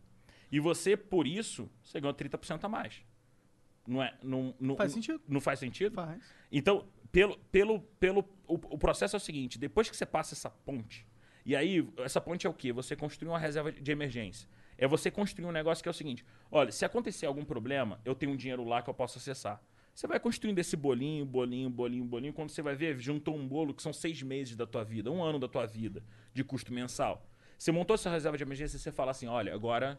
E 0.51 0.61
você, 0.61 0.97
por 0.97 1.27
isso, 1.27 1.69
você 1.83 2.01
ganha 2.01 2.15
30% 2.15 2.63
a 2.63 2.69
mais. 2.69 3.03
Não, 3.85 4.01
é, 4.01 4.17
não, 4.23 4.55
não, 4.61 4.77
Faz 4.77 4.93
sentido. 4.93 5.21
Não 5.27 5.41
faz 5.41 5.59
sentido? 5.59 5.95
Faz. 5.97 6.23
Então, 6.53 6.87
pelo, 7.11 7.37
pelo, 7.51 7.81
pelo, 7.99 8.21
o, 8.47 8.55
o 8.55 8.79
processo 8.79 9.17
é 9.17 9.19
o 9.19 9.21
seguinte: 9.21 9.59
depois 9.59 9.91
que 9.91 9.97
você 9.97 10.07
passa 10.07 10.35
essa 10.35 10.51
ponte, 10.51 11.05
e 11.45 11.57
aí, 11.57 11.89
essa 11.97 12.21
ponte 12.21 12.47
é 12.47 12.51
o 12.51 12.55
quê? 12.55 12.73
Você 12.73 12.95
construir 12.95 13.29
uma 13.29 13.39
reserva 13.41 13.73
de 13.73 13.91
emergência. 13.91 14.49
É 14.79 14.87
você 14.87 15.11
construir 15.11 15.45
um 15.45 15.53
negócio 15.53 15.83
que 15.83 15.89
é 15.89 15.91
o 15.91 15.95
seguinte: 15.95 16.25
olha, 16.51 16.71
se 16.71 16.85
acontecer 16.85 17.27
algum 17.27 17.45
problema, 17.45 18.01
eu 18.05 18.15
tenho 18.15 18.33
um 18.33 18.37
dinheiro 18.37 18.65
lá 18.65 18.81
que 18.81 18.89
eu 18.89 18.95
posso 18.95 19.19
acessar. 19.19 19.61
Você 19.93 20.07
vai 20.07 20.21
construindo 20.21 20.61
esse 20.61 20.77
bolinho, 20.77 21.27
bolinho, 21.27 21.69
bolinho, 21.69 22.05
bolinho. 22.05 22.33
Quando 22.33 22.51
você 22.51 22.63
vai 22.63 22.77
ver, 22.77 22.97
juntou 23.01 23.37
um 23.37 23.49
bolo 23.49 23.75
que 23.75 23.83
são 23.83 23.93
seis 23.93 24.23
meses 24.23 24.57
da 24.57 24.65
tua 24.65 24.85
vida, 24.85 25.11
um 25.11 25.25
ano 25.25 25.41
da 25.41 25.49
tua 25.49 25.67
vida 25.67 26.05
de 26.33 26.45
custo 26.45 26.73
mensal. 26.73 27.27
Você 27.59 27.73
montou 27.73 27.95
essa 27.95 28.09
reserva 28.09 28.39
de 28.39 28.45
emergência 28.45 28.77
e 28.77 28.79
você 28.79 28.93
fala 28.93 29.11
assim: 29.11 29.27
olha, 29.27 29.53
agora 29.53 29.99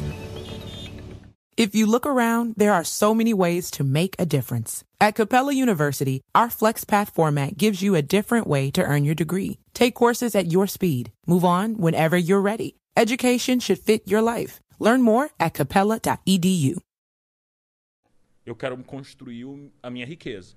If 1.57 1.75
you 1.75 1.85
look 1.85 2.05
around, 2.05 2.55
there 2.57 2.73
are 2.73 2.83
so 2.83 3.13
many 3.13 3.33
ways 3.33 3.69
to 3.71 3.83
make 3.83 4.15
a 4.17 4.25
difference. 4.25 4.83
At 4.99 5.15
Capella 5.15 5.53
University, 5.53 6.21
our 6.33 6.47
FlexPath 6.47 7.11
format 7.11 7.57
gives 7.57 7.81
you 7.81 7.95
a 7.95 8.01
different 8.01 8.47
way 8.47 8.71
to 8.71 8.83
earn 8.83 9.05
your 9.05 9.15
degree. 9.15 9.59
Take 9.73 9.93
courses 9.95 10.35
at 10.35 10.51
your 10.51 10.67
speed. 10.67 11.11
Move 11.27 11.45
on 11.45 11.77
whenever 11.77 12.17
you're 12.17 12.41
ready. 12.41 12.77
Education 12.95 13.59
should 13.59 13.79
fit 13.79 14.07
your 14.07 14.21
life. 14.21 14.59
Learn 14.79 15.01
more 15.01 15.29
at 15.39 15.53
capella.edu. 15.53 16.81
eu 18.45 18.55
quero 18.55 18.77
construir 18.83 19.71
a 19.81 19.89
minha 19.89 20.05
riqueza. 20.05 20.55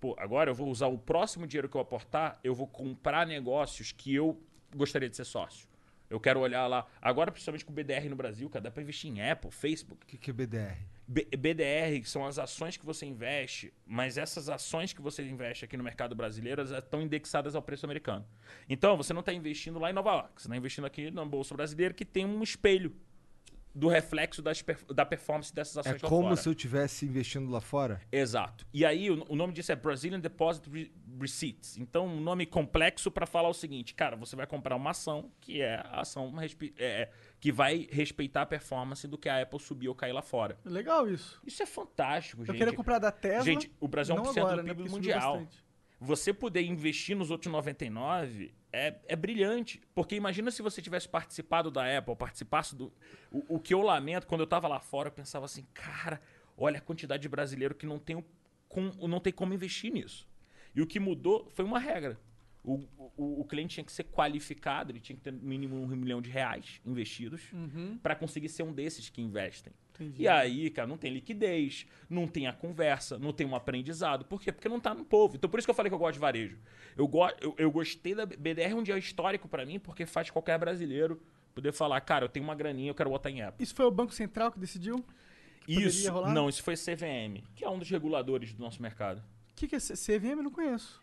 Pô, 0.00 0.14
agora 0.18 0.50
eu 0.50 0.54
vou 0.54 0.68
usar 0.68 0.88
o 0.88 0.98
próximo 0.98 1.46
dinheiro 1.46 1.68
que 1.68 1.76
eu 1.76 1.80
aportar, 1.80 2.38
eu 2.44 2.54
vou 2.54 2.66
comprar 2.66 3.26
negócios 3.26 3.92
que 3.92 4.14
eu 4.14 4.38
gostaria 4.74 5.08
de 5.08 5.16
ser 5.16 5.24
sócio. 5.24 5.66
Eu 6.14 6.20
quero 6.20 6.38
olhar 6.38 6.66
lá, 6.68 6.86
agora 7.02 7.32
principalmente 7.32 7.64
com 7.64 7.72
o 7.72 7.74
BDR 7.74 8.08
no 8.08 8.14
Brasil, 8.14 8.48
cara, 8.48 8.62
dá 8.62 8.70
pra 8.70 8.80
investir 8.82 9.10
em 9.10 9.20
Apple, 9.20 9.50
Facebook. 9.50 10.04
O 10.04 10.06
que, 10.06 10.16
que 10.16 10.30
é 10.30 10.32
BDR? 10.32 10.76
B- 11.08 11.26
BDR 11.36 12.04
são 12.04 12.24
as 12.24 12.38
ações 12.38 12.76
que 12.76 12.86
você 12.86 13.04
investe, 13.04 13.74
mas 13.84 14.16
essas 14.16 14.48
ações 14.48 14.92
que 14.92 15.02
você 15.02 15.24
investe 15.24 15.64
aqui 15.64 15.76
no 15.76 15.82
mercado 15.82 16.14
brasileiro 16.14 16.62
estão 16.62 17.02
indexadas 17.02 17.56
ao 17.56 17.62
preço 17.62 17.84
americano. 17.84 18.24
Então, 18.68 18.96
você 18.96 19.12
não 19.12 19.20
está 19.20 19.32
investindo 19.32 19.78
lá 19.80 19.90
em 19.90 19.92
Nova 19.92 20.12
York, 20.12 20.40
você 20.40 20.46
está 20.46 20.56
investindo 20.56 20.84
aqui 20.84 21.10
na 21.10 21.24
Bolsa 21.24 21.52
Brasileira 21.54 21.92
que 21.92 22.04
tem 22.04 22.24
um 22.24 22.42
espelho 22.44 22.94
do 23.74 23.88
reflexo 23.88 24.40
das 24.40 24.62
da 24.94 25.04
performance 25.04 25.52
dessas 25.52 25.76
É 25.78 25.80
ações 25.80 26.02
lá 26.02 26.08
como 26.08 26.22
fora. 26.28 26.36
se 26.36 26.48
eu 26.48 26.52
estivesse 26.52 27.04
investindo 27.06 27.50
lá 27.50 27.60
fora? 27.60 28.00
Exato. 28.12 28.64
E 28.72 28.84
aí, 28.84 29.10
o, 29.10 29.24
o 29.28 29.34
nome 29.34 29.52
disso 29.52 29.72
é 29.72 29.76
Brazilian 29.76 30.20
Deposit 30.20 30.70
Re- 30.70 30.92
Receipts. 31.20 31.76
Então, 31.76 32.06
um 32.06 32.20
nome 32.20 32.46
complexo 32.46 33.10
para 33.10 33.26
falar 33.26 33.48
o 33.48 33.54
seguinte: 33.54 33.92
cara, 33.94 34.14
você 34.16 34.36
vai 34.36 34.46
comprar 34.46 34.76
uma 34.76 34.90
ação 34.90 35.30
que 35.40 35.60
é 35.60 35.74
a 35.76 36.02
ação 36.02 36.32
respe- 36.36 36.72
é, 36.78 37.10
que 37.40 37.50
vai 37.50 37.88
respeitar 37.90 38.42
a 38.42 38.46
performance 38.46 39.08
do 39.08 39.18
que 39.18 39.28
a 39.28 39.42
Apple 39.42 39.58
subir 39.58 39.88
ou 39.88 39.94
cair 39.94 40.12
lá 40.12 40.22
fora. 40.22 40.56
Legal 40.64 41.08
isso. 41.08 41.40
Isso 41.44 41.62
é 41.62 41.66
fantástico, 41.66 42.42
Eu 42.42 42.46
gente. 42.46 42.58
queria 42.58 42.72
comprar 42.72 42.98
da 43.00 43.10
Tesla. 43.10 43.44
Gente, 43.44 43.70
o 43.80 43.88
Brasil 43.88 44.14
é 44.14 44.18
não 44.18 44.24
1% 44.26 44.38
agora, 44.38 44.56
do 44.58 44.62
né, 44.62 44.68
PIB 44.74 44.82
subiu 44.88 44.92
mundial. 44.96 45.46
Você 46.00 46.32
poder 46.34 46.62
investir 46.62 47.16
nos 47.16 47.30
outros 47.30 47.50
99 47.50 48.52
é, 48.74 49.00
é 49.08 49.16
brilhante. 49.16 49.80
Porque 49.94 50.14
imagina 50.16 50.50
se 50.50 50.62
você 50.62 50.80
tivesse 50.82 51.08
participado 51.08 51.70
da 51.70 51.98
Apple, 51.98 52.14
participasse 52.16 52.74
do. 52.74 52.92
O, 53.30 53.56
o 53.56 53.58
que 53.60 53.72
eu 53.74 53.80
lamento, 53.82 54.26
quando 54.26 54.40
eu 54.42 54.46
tava 54.46 54.68
lá 54.68 54.80
fora, 54.80 55.08
eu 55.08 55.12
pensava 55.12 55.44
assim, 55.46 55.64
cara, 55.72 56.20
olha 56.56 56.78
a 56.78 56.80
quantidade 56.80 57.22
de 57.22 57.28
brasileiro 57.28 57.74
que 57.74 57.86
não 57.86 57.98
tem, 57.98 58.16
o- 58.16 58.24
com, 58.68 58.82
não 59.08 59.20
tem 59.20 59.32
como 59.32 59.54
investir 59.54 59.92
nisso. 59.92 60.26
E 60.74 60.82
o 60.82 60.86
que 60.86 60.98
mudou 60.98 61.48
foi 61.54 61.64
uma 61.64 61.78
regra. 61.78 62.18
O, 62.64 62.82
o, 63.16 63.40
o 63.42 63.44
cliente 63.44 63.74
tinha 63.74 63.84
que 63.84 63.92
ser 63.92 64.04
qualificado, 64.04 64.90
ele 64.90 64.98
tinha 64.98 65.14
que 65.14 65.22
ter 65.22 65.30
no 65.32 65.38
mínimo 65.42 65.76
um 65.76 65.86
milhão 65.88 66.22
de 66.22 66.30
reais 66.30 66.80
investidos 66.84 67.42
para 68.02 68.16
conseguir 68.16 68.48
ser 68.48 68.62
um 68.62 68.72
desses 68.72 69.10
que 69.10 69.20
investem. 69.20 69.72
Entendi. 69.94 70.22
E 70.22 70.28
aí, 70.28 70.70
cara, 70.70 70.88
não 70.88 70.96
tem 70.98 71.12
liquidez, 71.12 71.86
não 72.10 72.26
tem 72.26 72.46
a 72.46 72.52
conversa, 72.52 73.18
não 73.18 73.32
tem 73.32 73.46
um 73.46 73.54
aprendizado. 73.54 74.24
Por 74.24 74.40
quê? 74.40 74.50
Porque 74.50 74.68
não 74.68 74.80
tá 74.80 74.92
no 74.92 75.04
povo. 75.04 75.36
Então 75.36 75.48
por 75.48 75.58
isso 75.58 75.66
que 75.66 75.70
eu 75.70 75.74
falei 75.74 75.88
que 75.88 75.94
eu 75.94 75.98
gosto 75.98 76.14
de 76.14 76.18
varejo. 76.20 76.58
Eu, 76.96 77.06
go 77.06 77.28
eu, 77.40 77.54
eu 77.56 77.70
gostei 77.70 78.14
da 78.14 78.26
BDR 78.26 78.72
é 78.72 78.74
um 78.74 78.82
dia 78.82 78.98
histórico 78.98 79.48
para 79.48 79.64
mim, 79.64 79.78
porque 79.78 80.04
faz 80.04 80.30
qualquer 80.30 80.58
brasileiro 80.58 81.20
poder 81.54 81.72
falar, 81.72 82.00
cara, 82.00 82.24
eu 82.24 82.28
tenho 82.28 82.44
uma 82.44 82.54
graninha, 82.54 82.90
eu 82.90 82.94
quero 82.94 83.10
botar 83.10 83.30
em 83.30 83.40
Apple. 83.40 83.62
Isso 83.62 83.74
foi 83.74 83.84
o 83.84 83.90
Banco 83.90 84.12
Central 84.12 84.50
que 84.50 84.58
decidiu? 84.58 85.04
poderia 85.64 85.86
Isso, 85.86 86.10
rolar? 86.10 86.32
não, 86.34 86.48
isso 86.48 86.62
foi 86.62 86.74
CVM, 86.74 87.42
que 87.54 87.64
é 87.64 87.70
um 87.70 87.78
dos 87.78 87.88
reguladores 87.88 88.52
do 88.52 88.60
nosso 88.60 88.82
mercado. 88.82 89.18
O 89.52 89.54
que, 89.54 89.68
que 89.68 89.76
é 89.76 89.78
CVM? 89.78 90.38
Eu 90.38 90.42
não 90.42 90.50
conheço. 90.50 91.00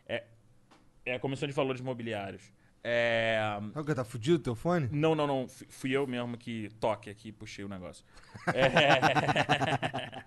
É 1.05 1.15
a 1.15 1.19
Comissão 1.19 1.47
de 1.47 1.53
Valores 1.53 1.81
Imobiliários. 1.81 2.43
É... 2.83 3.39
Sabe 3.73 3.85
que 3.85 3.93
tá 3.95 4.03
fudido 4.03 4.37
o 4.37 4.39
teu 4.39 4.55
fone? 4.55 4.89
Não, 4.91 5.13
não, 5.13 5.27
não. 5.27 5.47
Fui- 5.47 5.91
eu 5.91 6.07
mesmo 6.07 6.35
que 6.37 6.69
toque 6.79 7.09
aqui 7.09 7.29
e 7.29 7.31
puxei 7.31 7.63
o 7.63 7.69
negócio. 7.69 8.03
É... 8.55 10.23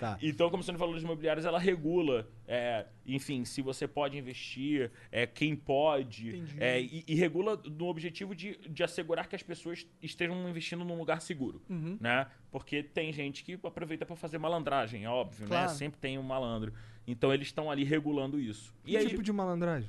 Tá. 0.00 0.18
Então, 0.20 0.48
a 0.48 0.50
Comissão 0.50 0.74
de 0.74 0.78
Valores 0.80 1.04
Imobiliários, 1.04 1.46
ela 1.46 1.58
regula, 1.58 2.28
é, 2.48 2.84
enfim, 3.06 3.44
se 3.44 3.62
você 3.62 3.86
pode 3.86 4.18
investir, 4.18 4.90
é, 5.12 5.24
quem 5.24 5.54
pode, 5.54 6.30
Entendi. 6.30 6.56
é, 6.58 6.80
e, 6.80 7.04
e 7.06 7.14
regula 7.14 7.56
no 7.64 7.86
objetivo 7.86 8.34
de, 8.34 8.56
de 8.68 8.82
assegurar 8.82 9.28
que 9.28 9.36
as 9.36 9.42
pessoas 9.44 9.86
estejam 10.02 10.48
investindo 10.48 10.84
num 10.84 10.98
lugar 10.98 11.20
seguro, 11.20 11.62
Uhum. 11.70 11.96
né? 12.00 12.26
Porque 12.50 12.82
tem 12.82 13.12
gente 13.12 13.44
que 13.44 13.56
aproveita 13.62 14.04
para 14.04 14.16
fazer 14.16 14.38
malandragem, 14.38 15.04
é 15.04 15.08
óbvio, 15.08 15.46
Claro. 15.46 15.70
né? 15.70 15.76
Sempre 15.76 16.00
tem 16.00 16.18
um 16.18 16.22
malandro. 16.24 16.72
Então, 17.06 17.32
eles 17.32 17.46
estão 17.46 17.70
ali 17.70 17.84
regulando 17.84 18.40
isso. 18.40 18.74
E 18.84 18.90
Que 18.92 18.96
aí, 18.96 19.08
tipo 19.08 19.22
de 19.22 19.32
malandragem? 19.32 19.88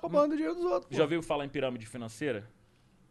Roubando 0.00 0.32
o 0.32 0.36
dinheiro 0.36 0.54
dos 0.54 0.64
outros. 0.64 0.90
pô. 0.90 0.96
já 0.96 1.02
ouviu 1.02 1.22
falar 1.22 1.44
em 1.44 1.48
pirâmide 1.48 1.86
financeira? 1.86 2.48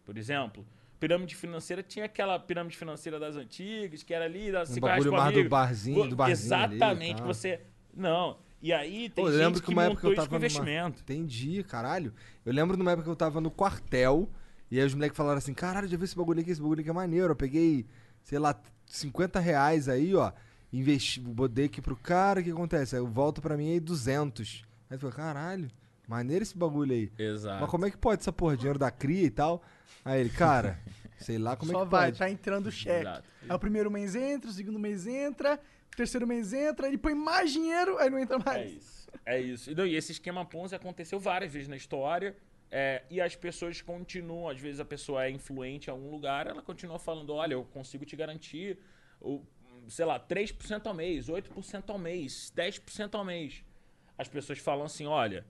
Por 0.04 0.18
exemplo? 0.18 0.66
Pirâmide 1.00 1.36
financeira 1.36 1.84
tinha 1.84 2.06
aquela 2.06 2.40
pirâmide 2.40 2.78
financeira 2.78 3.20
das 3.20 3.36
antigas, 3.36 4.02
que 4.04 4.14
era 4.14 4.26
ali, 4.26 4.52
das 4.52 4.70
Um 4.70 4.74
5 4.76 4.86
reais 4.86 5.04
bagulho 5.04 5.22
mais 5.22 5.34
do 5.34 5.50
barzinho, 5.50 6.10
do 6.10 6.16
barzinho 6.16 6.56
ali 6.56 6.76
Exatamente, 6.76 7.18
tal. 7.18 7.28
você... 7.28 7.62
Não, 7.94 8.38
e 8.62 8.74
aí 8.74 9.10
tem 9.10 9.24
Pô, 9.24 9.32
gente 9.32 9.40
lembro 9.40 9.60
que, 9.60 9.68
que 9.68 9.72
uma 9.74 9.84
época 9.84 10.08
montou 10.08 10.12
eu 10.12 10.16
tava 10.16 10.28
com 10.28 10.36
numa... 10.36 10.46
investimento. 10.46 11.02
Entendi, 11.02 11.64
caralho. 11.64 12.14
Eu 12.46 12.54
lembro 12.54 12.76
numa 12.78 12.92
época 12.92 13.04
que 13.04 13.12
eu 13.12 13.16
tava 13.16 13.40
no 13.40 13.52
quartel 13.52 14.30
e 14.72 14.80
aí 14.80 14.86
os 14.86 14.94
moleques 14.94 15.16
falaram 15.16 15.38
assim, 15.38 15.54
caralho, 15.54 15.88
já 15.88 15.98
vi 15.98 16.04
esse 16.04 16.16
bagulho 16.16 16.42
aqui, 16.42 16.50
esse 16.50 16.62
bagulho 16.62 16.82
aqui 16.82 16.90
é 16.90 16.94
maneiro. 16.94 17.32
Eu 17.32 17.36
peguei, 17.36 17.86
sei 18.24 18.40
lá, 18.40 18.60
50 18.88 19.40
reais 19.40 19.88
aí, 19.88 20.16
ó, 20.16 20.32
investi, 20.74 21.20
botei 21.20 21.66
aqui 21.66 21.82
pro 21.82 21.96
cara, 21.96 22.40
o 22.40 22.44
que 22.44 22.52
acontece? 22.52 22.96
Aí 22.96 23.02
eu 23.02 23.08
volto 23.08 23.42
pra 23.42 23.56
mim 23.56 23.70
aí 23.70 23.80
200. 23.80 24.66
Aí 24.90 24.96
eu 24.96 25.00
falei, 25.00 25.16
caralho, 25.16 25.70
maneiro 26.08 26.44
esse 26.44 26.58
bagulho 26.58 26.94
aí. 26.94 27.12
Exato. 27.18 27.62
Mas 27.62 27.70
como 27.70 27.86
é 27.86 27.92
que 27.92 27.98
pode 27.98 28.22
essa 28.22 28.32
porra, 28.34 28.56
dinheiro 28.58 28.80
da 28.80 28.92
cria 28.92 29.24
e 29.26 29.30
tal? 29.32 29.64
Aí 30.04 30.20
ele, 30.20 30.30
cara, 30.30 30.80
sei 31.20 31.38
lá 31.38 31.56
como 31.56 31.72
Só 31.72 31.82
é 31.82 31.84
que 31.86 31.90
vai, 31.92 32.08
pode. 32.10 32.20
tá 32.20 32.30
entrando 32.30 32.68
o 32.68 32.72
cheque. 32.72 33.02
Exato. 33.02 33.30
Aí 33.50 33.56
o 33.56 33.60
primeiro 33.60 33.90
mês 33.90 34.16
entra, 34.16 34.50
o 34.50 34.54
segundo 34.54 34.78
mês 34.80 35.08
entra, 35.08 35.60
o 35.92 35.96
terceiro 35.96 36.28
mês 36.28 36.54
entra, 36.54 36.88
ele 36.88 36.98
põe 36.98 37.16
mais 37.16 37.52
dinheiro, 37.52 37.98
aí 37.98 38.10
não 38.10 38.20
entra 38.20 38.38
mais. 38.40 38.62
É 38.62 38.66
isso. 38.76 39.06
É 39.26 39.40
isso. 39.40 39.72
E, 39.72 39.76
não, 39.76 39.86
e 39.86 39.96
esse 39.96 40.12
esquema 40.12 40.46
Ponzi 40.46 40.76
aconteceu 40.76 41.20
várias 41.20 41.52
vezes 41.52 41.68
na 41.68 41.76
história. 41.78 42.36
é, 42.70 43.04
e 43.10 43.22
as 43.22 43.36
pessoas 43.36 43.82
continuam, 43.82 44.50
às 44.50 44.60
vezes 44.60 44.80
a 44.80 44.86
pessoa 44.86 45.26
é 45.26 45.30
influente 45.30 45.88
em 45.88 45.92
algum 45.92 46.12
lugar, 46.12 46.48
ela 46.48 46.62
continua 46.62 47.00
falando, 47.00 47.34
olha, 47.34 47.54
eu 47.54 47.64
consigo 47.64 48.04
te 48.06 48.16
garantir, 48.16 48.78
o, 49.22 49.42
sei 49.88 50.04
lá, 50.06 50.20
3% 50.20 50.86
ao 50.86 50.94
mês, 50.94 51.30
8% 51.30 51.90
ao 51.90 51.98
mês, 51.98 52.52
10% 52.56 53.16
ao 53.16 53.24
mês. 53.24 53.64
As 54.18 54.28
pessoas 54.28 54.60
falam 54.60 54.86
assim, 54.86 55.06
olha, 55.06 55.46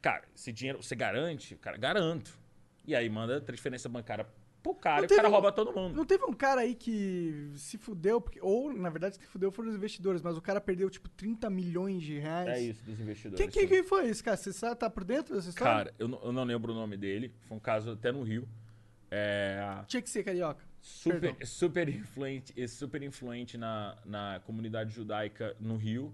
cara, 0.00 0.24
esse 0.34 0.52
dinheiro 0.52 0.82
você 0.82 0.94
garante? 0.96 1.56
Cara, 1.56 1.76
garanto. 1.76 2.38
E 2.86 2.94
aí 2.94 3.08
manda 3.08 3.40
transferência 3.40 3.88
bancária 3.90 4.26
pro 4.62 4.74
cara 4.74 4.96
Não 5.02 5.04
e 5.04 5.06
o 5.12 5.16
cara 5.16 5.28
um- 5.28 5.32
rouba 5.32 5.52
todo 5.52 5.72
mundo. 5.72 5.94
Não 5.96 6.04
teve 6.04 6.24
um 6.24 6.32
cara 6.32 6.62
aí 6.62 6.74
que 6.74 7.52
se 7.56 7.76
fudeu, 7.78 8.20
porque, 8.20 8.40
ou 8.40 8.72
na 8.72 8.90
verdade 8.90 9.16
se 9.16 9.26
fudeu 9.26 9.52
foram 9.52 9.68
os 9.70 9.76
investidores, 9.76 10.20
mas 10.22 10.36
o 10.36 10.42
cara 10.42 10.60
perdeu 10.60 10.88
tipo 10.90 11.08
30 11.10 11.48
milhões 11.50 12.02
de 12.02 12.18
reais. 12.18 12.48
É 12.48 12.60
isso 12.60 12.82
dos 12.84 12.98
investidores. 13.00 13.38
Quem, 13.38 13.48
quem, 13.50 13.68
quem 13.68 13.82
foi 13.84 14.08
esse 14.08 14.22
cara? 14.22 14.36
Você 14.36 14.52
sabe, 14.52 14.76
tá 14.76 14.88
por 14.90 15.04
dentro 15.04 15.34
dessa 15.34 15.50
história? 15.50 15.72
Cara, 15.84 15.94
eu 15.98 16.08
não, 16.08 16.20
eu 16.24 16.32
não 16.32 16.44
lembro 16.44 16.72
o 16.72 16.74
nome 16.74 16.96
dele. 16.96 17.32
Foi 17.46 17.56
um 17.56 17.60
caso 17.60 17.90
até 17.92 18.10
no 18.10 18.22
Rio. 18.22 18.48
É, 19.10 19.82
Tinha 19.86 20.02
que 20.02 20.10
ser 20.10 20.22
carioca. 20.24 20.62
super, 20.80 21.20
Perdão. 21.20 21.46
super 21.46 21.88
influente, 21.88 22.68
super 22.68 23.02
influente 23.02 23.56
na, 23.56 23.96
na 24.04 24.40
comunidade 24.44 24.92
judaica 24.92 25.54
no 25.60 25.76
Rio. 25.76 26.10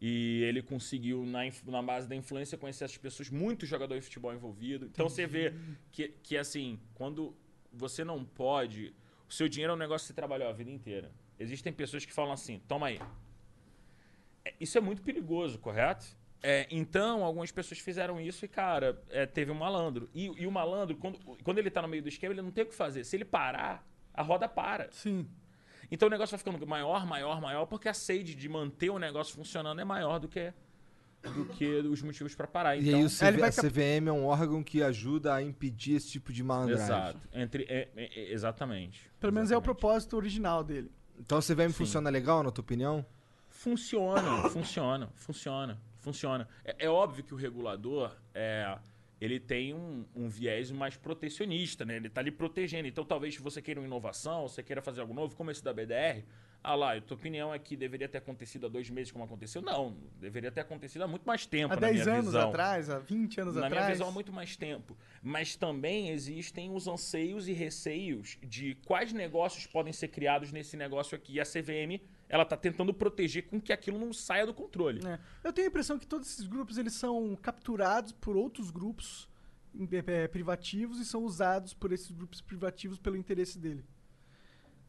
E 0.00 0.42
ele 0.44 0.62
conseguiu, 0.62 1.26
na, 1.26 1.40
na 1.66 1.82
base 1.82 2.08
da 2.08 2.14
influência, 2.14 2.56
conhecer 2.56 2.84
essas 2.84 2.96
pessoas, 2.96 3.30
muitos 3.30 3.68
jogadores 3.68 4.04
de 4.04 4.08
futebol 4.08 4.32
envolvidos. 4.32 4.88
Então 4.88 5.08
você 5.08 5.26
vê 5.26 5.52
que, 5.90 6.08
que, 6.22 6.36
assim, 6.36 6.78
quando 6.94 7.34
você 7.72 8.04
não 8.04 8.24
pode. 8.24 8.94
O 9.28 9.32
seu 9.32 9.48
dinheiro 9.48 9.72
é 9.72 9.76
um 9.76 9.78
negócio 9.78 10.04
que 10.04 10.08
você 10.08 10.14
trabalhou 10.14 10.48
a 10.48 10.52
vida 10.52 10.70
inteira. 10.70 11.10
Existem 11.38 11.72
pessoas 11.72 12.04
que 12.04 12.12
falam 12.12 12.32
assim: 12.32 12.60
toma 12.68 12.86
aí. 12.86 13.00
É, 14.44 14.54
Isso 14.60 14.78
é 14.78 14.80
muito 14.80 15.02
perigoso, 15.02 15.58
correto? 15.58 16.16
É, 16.40 16.68
então, 16.70 17.24
algumas 17.24 17.50
pessoas 17.50 17.80
fizeram 17.80 18.20
isso 18.20 18.44
e, 18.44 18.48
cara, 18.48 19.02
é, 19.10 19.26
teve 19.26 19.50
um 19.50 19.56
malandro. 19.56 20.08
E, 20.14 20.26
e 20.26 20.46
o 20.46 20.52
malandro, 20.52 20.96
quando, 20.96 21.18
quando 21.42 21.58
ele 21.58 21.70
tá 21.70 21.82
no 21.82 21.88
meio 21.88 22.02
do 22.02 22.08
esquema, 22.08 22.32
ele 22.32 22.42
não 22.42 22.52
tem 22.52 22.62
o 22.62 22.66
que 22.68 22.74
fazer. 22.74 23.02
Se 23.04 23.16
ele 23.16 23.24
parar, 23.24 23.84
a 24.14 24.22
roda 24.22 24.48
para. 24.48 24.90
Sim. 24.92 25.28
Então 25.90 26.08
o 26.08 26.10
negócio 26.10 26.36
vai 26.36 26.38
ficando 26.38 26.66
maior, 26.66 27.06
maior, 27.06 27.40
maior, 27.40 27.66
porque 27.66 27.88
a 27.88 27.94
sede 27.94 28.34
de 28.34 28.48
manter 28.48 28.90
o 28.90 28.98
negócio 28.98 29.34
funcionando 29.34 29.80
é 29.80 29.84
maior 29.84 30.18
do 30.18 30.28
que, 30.28 30.52
do 31.22 31.46
que 31.46 31.66
os 31.66 32.02
motivos 32.02 32.34
para 32.34 32.46
parar. 32.46 32.76
E 32.76 32.86
Então, 32.88 33.00
aí 33.00 33.04
o 33.06 33.08
CV, 33.10 33.26
ele 33.28 33.38
vai 33.38 33.48
a 33.48 33.52
CVM 33.52 34.08
é 34.08 34.12
um 34.12 34.26
órgão 34.26 34.62
que 34.62 34.82
ajuda 34.82 35.34
a 35.34 35.42
impedir 35.42 35.94
esse 35.96 36.10
tipo 36.10 36.32
de 36.32 36.42
malandragem. 36.42 36.84
Exato. 36.84 37.20
Entre, 37.32 37.64
é- 37.64 37.88
é- 37.96 38.20
é- 38.20 38.32
exatamente. 38.32 39.10
Pelo 39.18 39.32
menos 39.32 39.50
é 39.50 39.54
o 39.54 39.58
Exatamente. 39.58 39.64
propósito 39.80 40.16
original 40.16 40.62
dele. 40.62 40.90
Então 41.18 41.38
a 41.38 41.42
CVM 41.42 41.72
funciona 41.72 42.10
legal, 42.10 42.42
na 42.42 42.50
tua 42.50 42.62
opinião? 42.62 43.04
Funciona, 43.48 44.48
funciona, 44.50 45.08
funciona, 45.16 45.80
funciona. 45.96 46.48
É, 46.64 46.84
é 46.86 46.88
óbvio 46.88 47.24
que 47.24 47.34
o 47.34 47.36
regulador 47.36 48.14
é, 48.34 48.78
ele 49.20 49.40
tem 49.40 49.74
um, 49.74 50.04
um 50.14 50.28
viés 50.28 50.70
mais 50.70 50.96
protecionista, 50.96 51.84
né? 51.84 51.96
Ele 51.96 52.06
está 52.08 52.20
ali 52.20 52.30
protegendo. 52.30 52.86
Então, 52.86 53.04
talvez 53.04 53.34
se 53.34 53.40
você 53.40 53.60
queira 53.60 53.80
uma 53.80 53.86
inovação, 53.86 54.46
você 54.48 54.62
queira 54.62 54.80
fazer 54.80 55.00
algo 55.00 55.12
novo, 55.14 55.34
como 55.34 55.50
esse 55.50 55.62
da 55.62 55.72
BDR, 55.72 56.22
ah 56.62 56.74
lá, 56.74 56.96
a 56.96 57.00
tua 57.00 57.16
opinião 57.16 57.54
é 57.54 57.58
que 57.58 57.76
deveria 57.76 58.08
ter 58.08 58.18
acontecido 58.18 58.66
há 58.66 58.68
dois 58.68 58.90
meses 58.90 59.12
como 59.12 59.24
aconteceu? 59.24 59.62
Não, 59.62 59.96
deveria 60.20 60.50
ter 60.50 60.60
acontecido 60.60 61.02
há 61.02 61.06
muito 61.08 61.24
mais 61.24 61.46
tempo, 61.46 61.72
Há 61.72 61.76
na 61.76 61.80
10 61.88 61.94
minha 62.02 62.14
anos 62.14 62.26
visão. 62.26 62.48
atrás, 62.48 62.90
há 62.90 62.98
20 62.98 63.40
anos 63.40 63.54
Na 63.54 63.66
atrás. 63.66 63.84
minha 63.84 63.92
visão, 63.92 64.08
há 64.08 64.10
muito 64.12 64.32
mais 64.32 64.56
tempo. 64.56 64.96
Mas 65.22 65.54
também 65.56 66.10
existem 66.10 66.70
os 66.74 66.86
anseios 66.88 67.48
e 67.48 67.52
receios 67.52 68.38
de 68.42 68.74
quais 68.86 69.12
negócios 69.12 69.66
podem 69.66 69.92
ser 69.92 70.08
criados 70.08 70.50
nesse 70.52 70.76
negócio 70.76 71.14
aqui. 71.16 71.34
E 71.34 71.40
a 71.40 71.44
CVM, 71.44 72.00
ela 72.28 72.44
tá 72.44 72.56
tentando 72.56 72.92
proteger 72.92 73.46
com 73.46 73.60
que 73.60 73.72
aquilo 73.72 73.98
não 73.98 74.12
saia 74.12 74.44
do 74.46 74.52
controle. 74.54 75.00
É. 75.06 75.18
Eu 75.42 75.52
tenho 75.52 75.66
a 75.66 75.70
impressão 75.70 75.98
que 75.98 76.06
todos 76.06 76.28
esses 76.30 76.46
grupos 76.46 76.76
eles 76.78 76.92
são 76.94 77.34
capturados 77.40 78.12
por 78.12 78.36
outros 78.36 78.70
grupos 78.70 79.28
eh, 79.92 80.04
eh, 80.06 80.28
privativos 80.28 80.98
e 81.00 81.04
são 81.04 81.24
usados 81.24 81.72
por 81.74 81.92
esses 81.92 82.10
grupos 82.10 82.40
privativos 82.40 82.98
pelo 82.98 83.16
interesse 83.16 83.58
dele. 83.58 83.84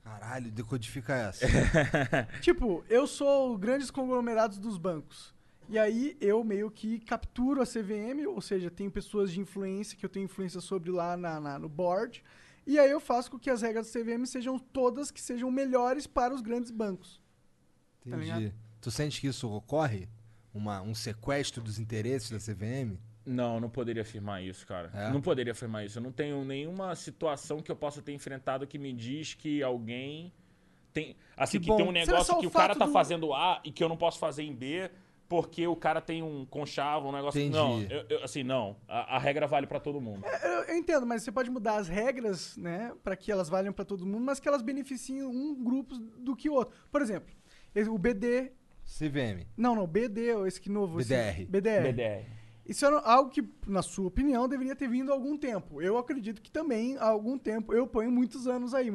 Caralho, 0.04 0.52
decodifica 0.52 1.14
essa. 1.14 1.46
tipo, 2.42 2.84
eu 2.90 3.06
sou 3.06 3.58
grandes 3.58 3.92
conglomerados 3.92 4.58
dos 4.58 4.78
bancos. 4.78 5.34
E 5.68 5.78
aí 5.78 6.18
eu 6.20 6.44
meio 6.44 6.72
que 6.72 7.00
capturo 7.00 7.62
a 7.62 7.66
CVM, 7.66 8.26
ou 8.28 8.42
seja, 8.42 8.72
tenho 8.72 8.90
pessoas 8.90 9.32
de 9.32 9.40
influência 9.40 9.96
que 9.96 10.04
eu 10.04 10.10
tenho 10.10 10.24
influência 10.26 10.60
sobre 10.62 10.90
lá 10.90 11.16
na, 11.16 11.40
na- 11.40 11.60
no 11.60 11.70
board. 11.70 12.24
E 12.66 12.80
aí 12.80 12.90
eu 12.90 13.00
faço 13.00 13.30
com 13.30 13.38
que 13.38 13.50
as 13.52 13.62
regras 13.62 13.92
da 13.92 14.00
CVM 14.00 14.26
sejam 14.26 14.58
todas 14.58 15.12
que 15.12 15.22
sejam 15.22 15.52
melhores 15.52 16.08
para 16.08 16.34
os 16.34 16.42
grandes 16.42 16.72
bancos. 16.72 17.19
Entendi. 18.06 18.24
ligado? 18.26 18.54
tu 18.82 18.90
sente 18.92 19.20
que 19.22 19.28
isso 19.28 19.50
ocorre? 19.52 20.08
Uma, 20.54 20.82
um 20.82 20.96
sequestro 20.96 21.62
dos 21.62 21.78
interesses 21.80 22.30
da 22.32 22.38
CVM? 22.40 22.98
Não, 23.26 23.60
não 23.60 23.70
poderia 23.70 24.02
afirmar 24.02 24.42
isso, 24.42 24.66
cara. 24.66 24.90
É? 24.94 25.12
Não 25.12 25.22
poderia 25.22 25.52
afirmar 25.52 25.86
isso. 25.86 26.00
Eu 26.00 26.04
não 26.04 26.12
tenho 26.12 26.44
nenhuma 26.44 26.96
situação 26.96 27.62
que 27.62 27.72
eu 27.72 27.76
possa 27.76 28.02
ter 28.02 28.14
enfrentado 28.14 28.66
que 28.66 28.80
me 28.80 28.92
diz 28.92 29.36
que 29.36 29.62
alguém 29.62 30.34
tem. 30.92 31.16
Assim, 31.38 31.60
Que 31.60 31.70
que, 31.70 31.76
tem 31.76 31.86
um 31.88 31.92
negócio 31.92 32.36
o 32.36 32.40
que 32.40 32.48
o 32.48 32.52
cara 32.52 32.76
tá 32.76 32.86
do- 32.88 32.92
fazendo 32.92 33.32
A 33.34 33.62
e 33.64 33.72
que 33.72 33.84
eu 33.84 33.90
não 33.90 33.98
posso 33.98 34.18
fazer 34.18 34.42
em 34.44 34.56
B 34.56 34.90
porque 35.28 35.68
o 35.68 35.76
cara 35.76 36.02
tem 36.02 36.24
um 36.24 36.44
conchavo, 36.44 37.10
um 37.10 37.12
negócio. 37.12 37.40
Entendi. 37.40 37.56
Não, 37.56 37.80
eu- 37.84 38.06
eu- 38.10 38.24
assim, 38.24 38.42
não. 38.42 38.76
A, 38.88 39.18
a 39.18 39.20
regra 39.20 39.46
vale 39.46 39.68
pra 39.68 39.80
todo 39.80 40.02
mundo. 40.02 40.26
Eu, 40.42 40.50
eu 40.64 40.76
entendo, 40.76 41.06
mas 41.06 41.22
você 41.22 41.32
pode 41.32 41.52
mudar 41.52 41.76
as 41.76 41.88
regras, 41.88 42.58
né, 42.58 42.92
para 43.04 43.16
que 43.16 43.32
elas 43.32 43.48
valham 43.48 43.72
para 43.72 43.86
todo 43.86 44.04
mundo, 44.08 44.22
mas 44.26 44.40
que 44.40 44.48
elas 44.48 44.64
beneficiem 44.64 45.22
um 45.24 45.64
grupo 45.64 45.96
do 45.96 46.36
que 46.36 46.50
o 46.50 46.54
outro. 46.54 46.74
Por 46.92 47.04
exemplo, 47.04 47.32
esse- 47.76 47.90
o 47.90 47.98
BD, 47.98 48.52
CVM. 48.84 49.46
não, 49.58 49.76
não, 49.76 49.86
BD, 49.88 50.30
esse 50.48 50.60
que 50.60 50.70
novo, 50.70 51.00
esse- 51.00 51.10
BDR. 51.10 51.46
BDR. 51.46 51.84
BDR. 51.84 52.40
Isso 52.66 52.86
é 52.86 53.02
algo 53.04 53.32
que, 53.32 53.44
na 53.66 53.82
sua 53.82 54.06
opinião, 54.08 54.48
deveria 54.48 54.76
ter 54.76 54.88
vindo 54.88 55.10
há 55.12 55.14
algum 55.16 55.36
tempo. 55.36 55.82
Eu 55.82 55.98
acredito 55.98 56.40
que 56.40 56.52
também 56.52 56.98
há 56.98 57.06
algum 57.06 57.36
tempo. 57.36 57.74
Eu 57.74 57.88
ponho 57.88 58.12
muitos 58.12 58.46
anos 58.48 58.76
aí. 58.76 58.92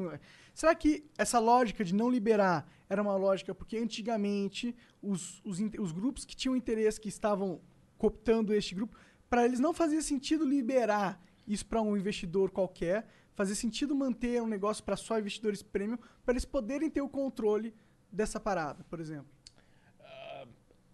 Será 0.54 0.72
que 0.76 1.04
essa 1.18 1.40
lógica 1.40 1.84
de 1.84 1.92
não 1.92 2.08
liberar 2.08 2.70
era 2.88 3.02
uma 3.02 3.16
lógica 3.16 3.52
porque 3.52 3.76
antigamente 3.76 4.76
os, 5.02 5.42
os, 5.44 5.58
os 5.80 5.90
grupos 5.90 6.24
que 6.24 6.36
tinham 6.36 6.54
interesse, 6.54 7.00
que 7.00 7.08
estavam 7.08 7.60
cooptando 7.98 8.54
este 8.54 8.76
grupo, 8.76 8.96
para 9.28 9.44
eles 9.44 9.58
não 9.58 9.72
fazia 9.74 10.00
sentido 10.02 10.44
liberar 10.44 11.20
isso 11.44 11.66
para 11.66 11.82
um 11.82 11.96
investidor 11.96 12.52
qualquer, 12.52 13.08
fazia 13.34 13.56
sentido 13.56 13.92
manter 13.92 14.40
um 14.40 14.46
negócio 14.46 14.84
para 14.84 14.94
só 14.96 15.18
investidores 15.18 15.62
premium, 15.64 15.98
para 16.24 16.34
eles 16.34 16.44
poderem 16.44 16.88
ter 16.88 17.00
o 17.00 17.08
controle 17.08 17.74
dessa 18.14 18.38
parada, 18.40 18.84
por 18.84 19.00
exemplo. 19.00 19.26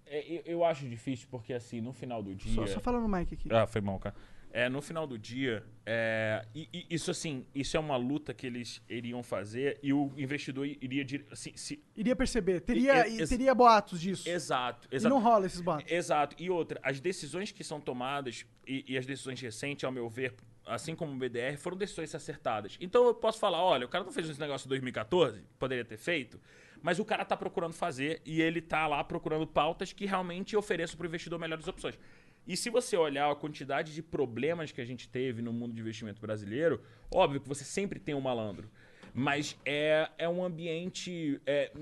É, 0.06 0.24
eu, 0.28 0.42
eu 0.44 0.64
acho 0.64 0.88
difícil 0.88 1.28
porque, 1.30 1.52
assim, 1.52 1.80
no 1.80 1.92
final 1.92 2.20
do 2.22 2.34
dia. 2.34 2.52
Só, 2.52 2.66
só 2.66 2.80
falando 2.80 3.02
no 3.02 3.16
mic 3.16 3.32
aqui. 3.32 3.48
Ah, 3.52 3.66
foi 3.66 3.80
mal, 3.80 3.98
cara. 3.98 4.14
É, 4.52 4.68
no 4.68 4.82
final 4.82 5.06
do 5.06 5.16
dia, 5.16 5.64
é, 5.86 6.44
e- 6.52 6.68
e 6.72 6.86
isso 6.96 7.08
assim, 7.12 7.46
isso 7.54 7.76
é 7.76 7.80
uma 7.80 7.96
luta 7.96 8.34
que 8.34 8.44
eles 8.44 8.82
iriam 8.88 9.22
fazer 9.22 9.78
e 9.80 9.92
o 9.92 10.10
investidor 10.16 10.66
iria 10.66 11.06
assim, 11.30 11.52
se, 11.54 11.80
Iria 11.96 12.16
perceber. 12.16 12.58
Teria, 12.60 13.06
E- 13.06 13.20
e- 13.22 13.26
teria 13.28 13.54
boatos 13.54 14.00
disso. 14.00 14.28
exato, 14.28 14.88
E 14.90 14.96
exato. 14.96 15.14
não 15.14 15.22
rola 15.22 15.46
esses 15.46 15.60
boatos. 15.60 15.88
Exato. 15.92 16.34
E 16.36 16.50
outra, 16.50 16.80
as 16.82 16.98
decisões 17.00 17.52
que 17.52 17.62
são 17.62 17.80
tomadas 17.80 18.44
e, 18.66 18.84
e 18.88 18.98
as 18.98 19.06
decisões 19.06 19.40
recentes, 19.40 19.84
ao 19.84 19.92
meu 19.92 20.08
ver, 20.08 20.34
assim 20.66 20.96
como 20.96 21.12
o 21.12 21.16
BDR, 21.16 21.56
foram 21.56 21.76
decisões 21.76 22.12
acertadas. 22.12 22.76
Então 22.80 23.06
eu 23.06 23.14
posso 23.14 23.38
falar, 23.38 23.62
olha, 23.62 23.86
o 23.86 23.88
cara 23.88 24.02
não 24.02 24.10
fez 24.10 24.28
esse 24.28 24.40
negócio 24.40 24.66
em 24.66 24.68
2014, 24.70 25.44
poderia 25.60 25.84
ter 25.84 25.96
feito, 25.96 26.40
mas 26.82 26.98
o 26.98 27.04
cara 27.04 27.24
tá 27.24 27.36
procurando 27.36 27.72
fazer 27.72 28.20
e 28.24 28.40
ele 28.40 28.60
tá 28.60 28.86
lá 28.86 29.02
procurando 29.04 29.46
pautas 29.46 29.92
que 29.92 30.06
realmente 30.06 30.56
ofereçam 30.56 30.96
para 30.96 31.04
o 31.04 31.08
investidor 31.08 31.38
melhores 31.38 31.66
opções. 31.68 31.98
E 32.46 32.56
se 32.56 32.70
você 32.70 32.96
olhar 32.96 33.30
a 33.30 33.34
quantidade 33.36 33.94
de 33.94 34.02
problemas 34.02 34.72
que 34.72 34.80
a 34.80 34.84
gente 34.84 35.08
teve 35.08 35.42
no 35.42 35.52
mundo 35.52 35.74
de 35.74 35.80
investimento 35.80 36.20
brasileiro, 36.20 36.80
óbvio 37.12 37.40
que 37.40 37.48
você 37.48 37.64
sempre 37.64 38.00
tem 38.00 38.14
um 38.14 38.20
malandro. 38.20 38.68
Mas 39.12 39.56
é, 39.66 40.08
é 40.16 40.28
um 40.28 40.42
ambiente. 40.44 41.40
é, 41.44 41.72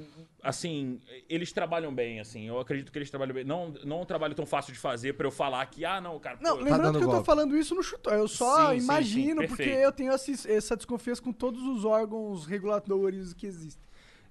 assim, 0.43 0.99
eles 1.29 1.53
trabalham 1.53 1.95
bem, 1.95 2.21
assim. 2.21 2.49
Eu 2.49 2.59
acredito 2.59 2.91
que 2.91 2.99
eles 2.99 3.11
trabalham 3.11 3.35
bem. 3.35 3.45
Não, 3.45 3.69
não 3.85 3.99
é 3.99 4.03
um 4.03 4.07
trabalho 4.07 4.35
tão 4.35 4.47
fácil 4.47 4.73
de 4.73 4.79
fazer 4.79 5.13
pra 5.15 5.27
eu 5.27 5.31
falar 5.31 5.65
que, 5.67 5.85
ah, 5.85 6.01
não, 6.01 6.19
cara. 6.19 6.39
Não, 6.41 6.57
pô, 6.57 6.65
lembrando 6.65 6.83
dando 6.85 6.99
que 6.99 7.05
eu 7.05 7.09
tô 7.09 7.13
golpe. 7.13 7.27
falando 7.27 7.57
isso 7.57 7.75
no 7.75 7.83
chutão. 7.83 8.15
Eu 8.15 8.27
só 8.29 8.73
Sim, 8.73 8.79
sim, 8.81 8.85
imagino, 8.85 9.43
sim, 9.43 9.47
porque 9.49 9.63
perfeito. 9.65 9.85
eu 9.85 9.93
tenho 9.93 10.13
esse- 10.13 10.51
essa 10.51 10.77
desconfiança 10.77 11.21
com 11.23 11.33
todos 11.33 11.63
os 11.63 11.85
órgãos 11.85 12.47
reguladores 12.47 13.35
que 13.35 13.47
existem. 13.47 13.83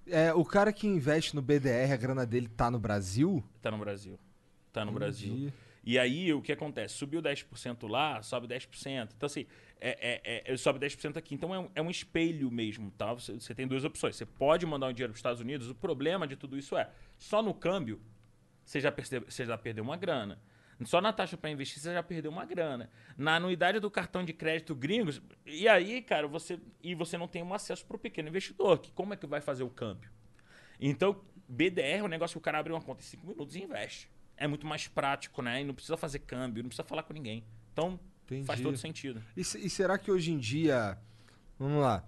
É, 0.10 0.34
o 0.34 0.45
cara 0.45 0.72
que 0.72 0.88
investe 0.88 1.36
no 1.36 1.41
BDR, 1.41 1.91
a 1.93 1.97
grana 1.97 2.26
dele 2.26 2.47
tá 2.47 2.72
no 2.72 2.80
Brasil? 2.80 3.43
Tá 3.62 3.72
no 3.72 3.78
Brasil. 3.78 4.20
Tá 4.72 4.86
no 4.86 4.91
Brasil. 4.91 5.34
Entendi. 5.34 5.53
E 5.84 5.97
aí, 5.97 6.34
o 6.34 6.41
que 6.41 6.51
acontece? 6.51 6.95
Subiu 6.95 7.22
10% 7.22 7.88
lá, 7.89 8.22
sobe 8.22 8.45
10%. 8.45 9.12
Então, 9.16 9.26
assim, 9.26 9.45
é, 9.80 10.22
é, 10.45 10.53
é, 10.53 10.58
sobe 10.58 10.80
10% 10.80 11.16
aqui. 11.16 11.34
Então, 11.34 11.55
é 11.55 11.60
um, 11.60 11.70
é 11.76 11.82
um 11.82 11.89
espelho 11.89 12.51
mesmo, 12.51 12.91
tá? 12.91 13.14
Você, 13.14 13.34
você 13.34 13.55
tem 13.55 13.66
duas 13.66 13.86
opções. 13.86 14.18
Você 14.18 14.26
pode 14.26 14.66
mandar 14.66 14.88
um 14.88 14.93
dinheiro 14.93 15.14
para 15.14 15.16
os 15.16 15.20
Estados 15.20 15.39
Unidos. 15.39 15.70
O 15.70 15.76
problema 15.76 16.28
de 16.28 16.36
tudo 16.36 16.58
isso 16.58 16.76
é, 16.76 16.89
só 17.18 17.41
no 17.41 17.53
câmbio, 17.53 18.01
você 18.66 18.82
já, 18.82 18.91
percebe, 18.91 19.28
você 19.30 19.45
já 19.45 19.58
perdeu 19.58 19.82
uma 19.82 19.95
grana. 19.95 20.38
Só 20.86 21.01
na 21.01 21.11
taxa 21.11 21.36
para 21.36 21.49
investir, 21.49 21.82
você 21.82 21.91
já 21.93 22.03
perdeu 22.03 22.30
uma 22.32 22.45
grana. 22.45 22.89
Na 23.17 23.36
anuidade 23.38 23.80
do 23.80 23.89
cartão 23.89 24.23
de 24.23 24.32
crédito 24.34 24.75
gringos, 24.75 25.21
e 25.45 25.67
aí, 25.67 26.01
cara, 26.01 26.28
você 26.28 26.59
e 26.84 26.93
você 26.93 27.17
não 27.17 27.28
tem 27.28 27.41
um 27.41 27.53
acesso 27.53 27.86
para 27.86 27.95
o 27.95 27.99
pequeno 27.99 28.30
investidor. 28.30 28.78
Que 28.80 28.91
como 28.91 29.13
é 29.13 29.17
que 29.17 29.25
vai 29.25 29.41
fazer 29.41 29.63
o 29.63 29.69
câmbio? 29.69 30.09
Então, 30.80 31.19
BDR 31.49 31.99
é 31.99 32.03
um 32.03 32.07
negócio 32.07 32.36
que 32.36 32.38
o 32.38 32.41
cara 32.41 32.59
abre 32.59 32.71
uma 32.71 32.82
conta 32.82 33.01
em 33.01 33.05
5 33.05 33.25
minutos 33.25 33.55
e 33.55 33.63
investe. 33.63 34.09
É 34.36 34.45
muito 34.45 34.67
mais 34.67 34.88
prático, 34.88 35.41
né? 35.41 35.61
E 35.61 35.63
não 35.63 35.73
precisa 35.73 35.97
fazer 35.97 36.19
câmbio, 36.19 36.61
não 36.61 36.69
precisa 36.69 36.88
falar 36.88 37.01
com 37.03 37.13
ninguém. 37.13 37.43
Então, 37.73 37.99
Entendi. 38.25 38.45
faz 38.45 38.61
todo 38.61 38.78
sentido. 38.78 39.23
E, 39.36 39.41
e 39.41 39.69
será 39.69 39.97
que 39.97 40.11
hoje 40.11 40.32
em 40.32 40.38
dia. 40.38 40.97
Vamos 41.57 41.82
lá. 41.82 42.03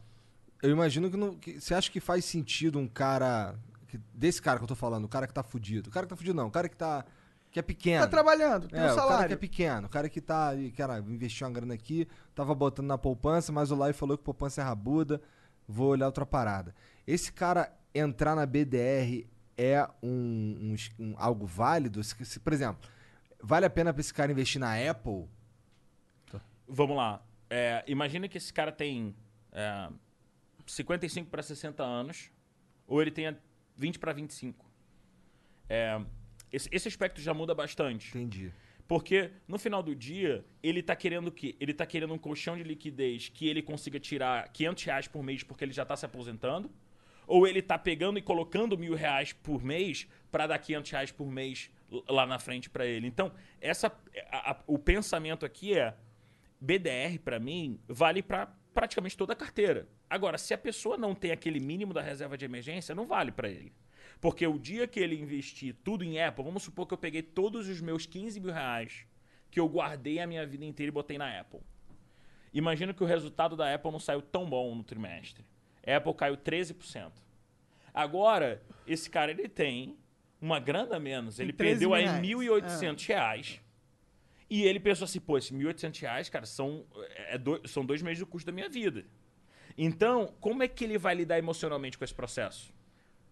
Eu 0.62 0.70
imagino 0.70 1.10
que, 1.10 1.18
não, 1.18 1.34
que- 1.36 1.60
Você 1.60 1.74
acha 1.74 1.90
que 1.90 2.00
faz 2.00 2.24
sentido 2.26 2.78
um 2.78 2.88
cara. 2.88 3.58
que- 3.88 3.98
desse 4.14 4.40
cara 4.40 4.60
que 4.60 4.64
eu 4.64 4.68
tô 4.68 4.76
falando, 4.76 5.06
o 5.06 5.10
cara 5.10 5.26
que 5.26 5.34
tá 5.34 5.42
fudido. 5.42 5.90
O 5.90 5.92
cara 5.92 6.06
que 6.06 6.10
tá 6.12 6.16
fudido, 6.16 6.36
não. 6.36 6.48
O 6.48 6.52
cara 6.52 6.70
que 6.70 6.76
tá. 6.78 7.04
Que 7.52 7.60
é 7.60 7.62
pequeno. 7.62 8.04
Tá 8.04 8.08
trabalhando, 8.10 8.68
tem 8.68 8.80
É, 8.80 8.84
um 8.84 8.86
o 8.86 8.88
cara 8.88 8.96
que 8.96 9.08
é 9.08 9.10
salário. 9.12 9.38
pequeno, 9.38 9.88
o 9.88 9.90
cara 9.90 10.10
que 10.10 10.22
tá 10.22 10.50
ali, 10.50 10.72
cara, 10.72 11.00
investiu 11.00 11.48
uma 11.48 11.54
grana 11.54 11.74
aqui, 11.74 12.08
tava 12.36 12.54
botando 12.54 12.88
na 12.88 12.98
poupança, 12.98 13.52
mas 13.52 13.72
o 13.72 13.76
Lai 13.76 13.92
falou 13.94 14.18
que 14.18 14.24
poupança 14.24 14.62
é 14.62 14.64
rabuda, 14.64 15.22
vou 15.68 15.90
olhar 15.90 16.06
outra 16.06 16.26
parada. 16.26 16.76
Esse 17.08 17.32
cara 17.32 17.72
entrar 17.94 18.36
na 18.36 18.46
BDR 18.46 19.28
é 19.58 19.88
um, 20.04 20.76
um 21.00 21.04
um- 21.04 21.16
algo 21.18 21.46
válido? 21.48 22.04
Se, 22.04 22.24
se, 22.24 22.40
por 22.40 22.54
exemplo, 22.54 22.88
vale 23.42 23.66
a 23.66 23.70
pena 23.70 23.92
pra 23.92 24.00
esse 24.02 24.14
cara 24.14 24.32
investir 24.32 24.60
na 24.62 24.74
Apple? 24.90 25.28
Vamos 26.68 26.96
lá. 26.96 27.22
É, 27.50 27.84
imagina 27.88 28.28
que 28.28 28.38
esse 28.38 28.54
cara 28.54 28.72
tem 28.72 29.16
é, 29.52 29.90
55 30.68 31.30
para 31.32 31.42
60 31.42 31.82
anos, 31.84 32.30
ou 32.88 33.02
ele 33.02 33.10
tenha 33.10 33.36
20 33.76 33.98
para 33.98 34.14
25. 34.14 34.66
É, 35.68 36.00
esse, 36.52 36.68
esse 36.72 36.88
aspecto 36.88 37.22
já 37.22 37.34
muda 37.34 37.54
bastante. 37.56 38.10
Entendi. 38.10 38.52
Porque 38.88 39.30
no 39.48 39.60
final 39.60 39.84
do 39.84 39.94
dia, 39.96 40.44
ele 40.64 40.82
tá 40.82 40.96
querendo 40.96 41.28
o 41.28 41.32
quê? 41.32 41.56
Ele 41.60 41.74
tá 41.74 41.86
querendo 41.86 42.12
um 42.14 42.18
colchão 42.18 42.58
de 42.58 42.64
liquidez 42.64 43.30
que 43.30 43.48
ele 43.48 43.62
consiga 43.62 44.00
tirar 44.00 44.50
500 44.52 44.84
reais 44.84 45.08
por 45.08 45.22
mês 45.24 45.44
porque 45.44 45.64
ele 45.64 45.72
já 45.74 45.86
tá 45.86 45.96
se 45.96 46.06
aposentando? 46.06 46.72
Ou 47.28 47.46
ele 47.48 47.62
tá 47.62 47.78
pegando 47.78 48.18
e 48.18 48.22
colocando 48.24 48.76
mil 48.76 48.96
reais 48.96 49.32
por 49.32 49.64
mês 49.64 50.08
para 50.32 50.48
dar 50.48 50.58
500 50.58 50.90
reais 50.92 51.12
por 51.12 51.30
mês 51.30 51.70
lá 52.08 52.26
na 52.26 52.40
frente 52.40 52.68
para 52.68 52.84
ele? 52.88 53.06
Então, 53.06 53.32
essa, 53.62 53.88
a- 54.32 54.52
a- 54.52 54.64
o 54.66 54.80
pensamento 54.80 55.46
aqui 55.46 55.78
é: 55.78 55.96
BDR, 56.60 57.20
para 57.24 57.40
mim, 57.40 57.80
vale 57.88 58.24
para 58.24 58.48
praticamente 58.74 59.16
toda 59.16 59.34
a 59.34 59.36
carteira. 59.36 59.88
Agora, 60.10 60.40
se 60.40 60.54
a 60.54 60.58
pessoa 60.58 60.98
não 60.98 61.14
tem 61.14 61.32
aquele 61.32 61.60
mínimo 61.60 61.94
da 61.94 62.02
reserva 62.02 62.36
de 62.36 62.46
emergência, 62.46 62.96
não 62.96 63.06
vale 63.06 63.32
para 63.32 63.48
ele. 63.50 63.72
Porque 64.22 64.46
o 64.46 64.60
dia 64.60 64.86
que 64.88 65.00
ele 65.00 65.16
investir 65.16 65.76
tudo 65.84 66.04
em 66.04 66.22
Apple, 66.22 66.44
vamos 66.44 66.64
supor 66.64 66.86
que 66.86 66.94
eu 66.94 66.98
peguei 66.98 67.22
todos 67.22 67.68
os 67.70 67.80
meus 67.80 68.06
15 68.06 68.40
mil 68.40 68.52
reais 68.54 69.06
que 69.50 69.60
eu 69.60 69.68
guardei 69.68 70.20
a 70.20 70.28
minha 70.28 70.46
vida 70.46 70.66
inteira 70.66 70.90
e 70.90 70.92
botei 70.92 71.18
na 71.18 71.40
Apple. 71.40 71.62
Imagina 72.54 72.94
que 72.94 73.04
o 73.04 73.06
resultado 73.06 73.56
da 73.56 73.74
Apple 73.74 73.92
não 73.92 74.00
saiu 74.00 74.22
tão 74.22 74.50
bom 74.50 74.76
no 74.76 74.84
trimestre. 74.84 75.46
A 75.88 75.96
Apple 75.98 76.14
caiu 76.14 76.36
13%. 76.36 77.12
Agora, 77.94 78.62
esse 78.86 79.10
cara 79.10 79.32
ele 79.32 79.48
tem 79.48 79.98
uma 80.42 80.60
grana 80.60 80.98
a 80.98 81.00
menos. 81.00 81.40
Ele 81.40 81.54
13 81.54 81.72
perdeu 81.88 81.94
aí 81.94 82.04
reais. 82.06 82.22
1.800 82.22 83.06
reais. 83.08 83.62
E 84.50 84.64
ele 84.64 84.80
pensou 84.80 85.06
assim, 85.06 85.20
pô, 85.20 85.38
esses 85.38 85.52
1.800 85.52 86.00
reais, 86.02 86.30
cara, 86.30 86.46
são, 86.46 86.86
é 87.28 87.38
do- 87.38 87.66
são 87.68 87.86
dois 87.86 88.02
meses 88.02 88.20
do 88.20 88.26
custo 88.28 88.48
da 88.48 88.52
minha 88.52 88.68
vida. 88.70 89.06
Então, 89.78 90.34
como 90.40 90.64
é 90.64 90.68
que 90.68 90.84
ele 90.84 90.98
vai 90.98 91.16
lidar 91.16 91.38
emocionalmente 91.38 91.98
com 91.98 92.04
esse 92.04 92.14
processo? 92.14 92.74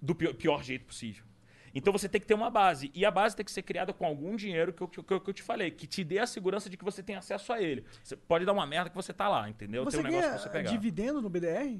Do 0.01 0.13
pior, 0.15 0.33
pior 0.33 0.63
jeito 0.63 0.85
possível. 0.85 1.23
Então 1.73 1.91
você 1.93 2.07
tem 2.09 2.19
que 2.19 2.25
ter 2.27 2.33
uma 2.33 2.49
base. 2.49 2.89
E 2.93 3.05
a 3.05 3.11
base 3.11 3.35
tem 3.35 3.45
que 3.45 3.51
ser 3.51 3.61
criada 3.61 3.93
com 3.93 4.05
algum 4.05 4.35
dinheiro 4.35 4.73
que 4.73 4.81
eu, 4.81 4.87
que, 4.87 4.99
eu- 5.13 5.19
que 5.21 5.29
eu 5.29 5.33
te 5.33 5.43
falei, 5.43 5.69
que 5.71 5.85
te 5.85 6.03
dê 6.03 6.17
a 6.19 6.25
segurança 6.25 6.69
de 6.69 6.77
que 6.77 6.83
você 6.83 7.03
tem 7.03 7.15
acesso 7.15 7.51
a 7.53 7.61
ele. 7.61 7.83
Você 8.03 8.15
pode 8.15 8.45
dar 8.45 8.53
uma 8.53 8.65
merda 8.65 8.89
que 8.89 8.95
você 8.95 9.13
tá 9.13 9.27
lá, 9.29 9.47
entendeu? 9.49 9.83
Você 9.83 9.97
tem 9.97 10.05
um 10.05 10.09
negócio 10.09 10.29
ganha 10.29 10.39
você 10.39 10.49
dividendo 10.71 11.21
no 11.21 11.29
BDR? 11.29 11.79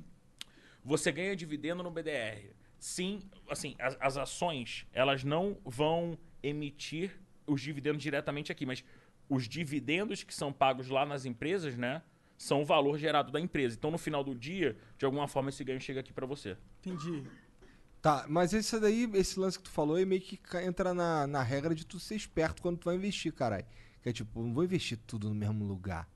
Você 0.83 1.11
ganha 1.11 1.35
dividendo 1.35 1.83
no 1.83 1.89
BDR. 1.91 2.51
Sim, 2.79 3.21
assim, 3.49 3.75
as, 3.79 3.97
as 3.99 4.17
ações, 4.17 4.85
elas 4.93 5.23
não 5.23 5.57
vão 5.65 6.17
emitir 6.43 7.11
os 7.47 7.59
dividendos 7.61 8.01
diretamente 8.03 8.51
aqui, 8.51 8.65
mas 8.65 8.83
os 9.27 9.47
dividendos 9.47 10.23
que 10.23 10.33
são 10.33 10.53
pagos 10.53 10.87
lá 10.89 11.05
nas 11.05 11.25
empresas, 11.25 11.75
né, 11.75 12.01
são 12.37 12.61
o 12.61 12.65
valor 12.65 12.97
gerado 12.99 13.31
da 13.31 13.39
empresa. 13.39 13.75
Então, 13.75 13.89
no 13.89 13.97
final 13.97 14.23
do 14.23 14.35
dia, 14.35 14.77
de 14.97 15.05
alguma 15.05 15.27
forma, 15.27 15.49
esse 15.49 15.63
ganho 15.63 15.81
chega 15.81 16.01
aqui 16.01 16.13
para 16.13 16.25
você. 16.25 16.55
Entendi. 16.85 17.23
Tá, 18.01 18.25
mas 18.29 18.53
esse 18.53 18.79
daí, 18.79 19.09
esse 19.15 19.39
lance 19.39 19.57
que 19.57 19.65
tu 19.65 19.71
falou, 19.71 19.95
aí 19.95 20.05
meio 20.05 20.21
que 20.21 20.39
entra 20.57 20.93
na, 20.93 21.25
na 21.25 21.41
regra 21.41 21.73
de 21.73 21.85
tu 21.85 21.99
ser 21.99 22.15
esperto 22.15 22.61
quando 22.61 22.77
tu 22.77 22.85
vai 22.85 22.95
investir, 22.95 23.33
caralho. 23.33 23.65
Que 24.01 24.09
é 24.09 24.13
tipo, 24.13 24.41
não 24.41 24.53
vou 24.53 24.63
investir 24.63 24.97
tudo 25.05 25.27
no 25.27 25.35
mesmo 25.35 25.65
lugar. 25.65 26.07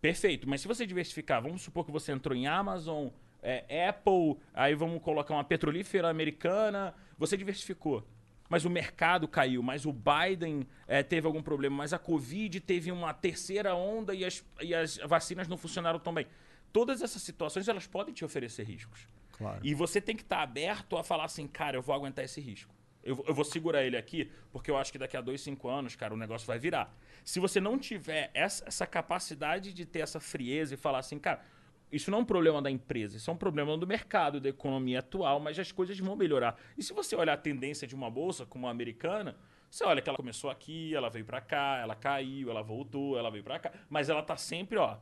Perfeito, 0.00 0.48
mas 0.48 0.60
se 0.60 0.68
você 0.68 0.86
diversificar, 0.86 1.42
vamos 1.42 1.62
supor 1.62 1.84
que 1.84 1.92
você 1.92 2.12
entrou 2.12 2.36
em 2.36 2.46
Amazon, 2.46 3.08
é, 3.42 3.88
Apple, 3.88 4.36
aí 4.54 4.74
vamos 4.74 5.02
colocar 5.02 5.34
uma 5.34 5.44
petrolífera 5.44 6.08
americana, 6.08 6.94
você 7.18 7.36
diversificou. 7.36 8.06
mas 8.48 8.64
o 8.64 8.70
mercado 8.70 9.28
caiu, 9.28 9.62
mas 9.62 9.84
o 9.84 9.92
Biden 9.92 10.66
eh, 10.86 11.02
teve 11.02 11.26
algum 11.26 11.42
problema, 11.42 11.76
mas 11.76 11.92
a 11.92 11.98
Covid 11.98 12.60
teve 12.60 12.90
uma 12.90 13.12
terceira 13.12 13.74
onda 13.74 14.14
e 14.14 14.24
as, 14.24 14.44
e 14.62 14.74
as 14.74 14.96
vacinas 14.98 15.46
não 15.46 15.56
funcionaram 15.56 15.98
tão 15.98 16.14
bem. 16.14 16.26
Todas 16.72 17.02
essas 17.02 17.22
situações 17.22 17.68
elas 17.68 17.86
podem 17.86 18.14
te 18.14 18.24
oferecer 18.24 18.64
riscos. 18.64 19.06
Claro. 19.38 19.60
E 19.62 19.72
você 19.72 20.00
tem 20.00 20.16
que 20.16 20.22
estar 20.22 20.42
aberto 20.42 20.96
a 20.96 21.04
falar 21.04 21.24
assim, 21.24 21.46
cara, 21.46 21.76
eu 21.76 21.82
vou 21.82 21.94
aguentar 21.94 22.24
esse 22.24 22.40
risco. 22.40 22.74
Eu, 23.02 23.24
eu 23.26 23.32
vou 23.32 23.44
segurar 23.44 23.84
ele 23.84 23.96
aqui, 23.96 24.30
porque 24.52 24.70
eu 24.70 24.76
acho 24.76 24.92
que 24.92 24.98
daqui 24.98 25.16
a 25.16 25.20
dois, 25.20 25.40
cinco 25.40 25.68
anos, 25.68 25.94
cara, 25.94 26.12
o 26.12 26.16
negócio 26.16 26.46
vai 26.46 26.58
virar. 26.58 26.94
Se 27.24 27.38
você 27.38 27.60
não 27.60 27.78
tiver 27.78 28.30
essa, 28.34 28.64
essa 28.66 28.86
capacidade 28.86 29.72
de 29.72 29.86
ter 29.86 30.00
essa 30.00 30.18
frieza 30.18 30.74
e 30.74 30.76
falar 30.76 30.98
assim, 30.98 31.18
cara, 31.18 31.42
isso 31.90 32.10
não 32.10 32.18
é 32.18 32.20
um 32.20 32.24
problema 32.24 32.60
da 32.60 32.70
empresa, 32.70 33.16
isso 33.16 33.30
é 33.30 33.32
um 33.32 33.36
problema 33.36 33.78
do 33.78 33.86
mercado, 33.86 34.40
da 34.40 34.48
economia 34.48 34.98
atual, 34.98 35.40
mas 35.40 35.58
as 35.58 35.72
coisas 35.72 35.98
vão 35.98 36.16
melhorar. 36.16 36.58
E 36.76 36.82
se 36.82 36.92
você 36.92 37.16
olhar 37.16 37.34
a 37.34 37.38
tendência 37.38 37.86
de 37.86 37.94
uma 37.94 38.10
bolsa 38.10 38.44
como 38.44 38.66
a 38.66 38.70
americana, 38.70 39.36
você 39.70 39.84
olha 39.84 40.02
que 40.02 40.08
ela 40.08 40.16
começou 40.16 40.50
aqui, 40.50 40.94
ela 40.94 41.08
veio 41.08 41.24
pra 41.24 41.40
cá, 41.40 41.78
ela 41.80 41.94
caiu, 41.94 42.50
ela 42.50 42.62
voltou, 42.62 43.18
ela 43.18 43.30
veio 43.30 43.44
pra 43.44 43.58
cá, 43.58 43.72
mas 43.88 44.10
ela 44.10 44.22
tá 44.22 44.36
sempre, 44.36 44.76
ó, 44.76 44.98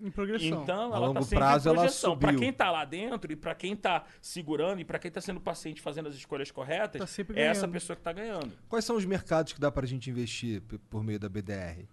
Em 0.00 0.10
progressão. 0.10 0.62
então, 0.62 0.92
A 0.92 0.96
ela 0.96 1.06
longo 1.06 1.14
tá 1.14 1.22
sempre 1.22 1.38
prazo, 1.38 1.68
em 1.68 1.70
ela 1.72 1.80
projeção. 1.82 2.18
Pra 2.18 2.28
subiu. 2.30 2.40
quem 2.44 2.52
tá 2.52 2.70
lá 2.70 2.84
dentro 2.84 3.32
e 3.32 3.36
pra 3.36 3.54
quem 3.54 3.74
tá 3.76 4.04
segurando 4.20 4.80
e 4.80 4.84
pra 4.84 4.98
quem 4.98 5.10
tá 5.10 5.20
sendo 5.20 5.40
paciente 5.40 5.80
fazendo 5.80 6.08
as 6.08 6.14
escolhas 6.14 6.50
corretas, 6.50 7.00
Tá 7.16 7.22
é 7.34 7.42
essa 7.46 7.60
ganhando. 7.62 7.72
pessoa 7.72 7.96
que 7.96 8.02
tá 8.02 8.12
ganhando. 8.12 8.52
Quais 8.68 8.84
são 8.84 8.96
os 8.96 9.04
mercados 9.04 9.52
que 9.52 9.60
dá 9.60 9.70
pra 9.72 9.86
gente 9.86 10.08
investir 10.10 10.62
por 10.88 11.02
meio 11.02 11.18
da 11.18 11.28
BDR? 11.28 11.86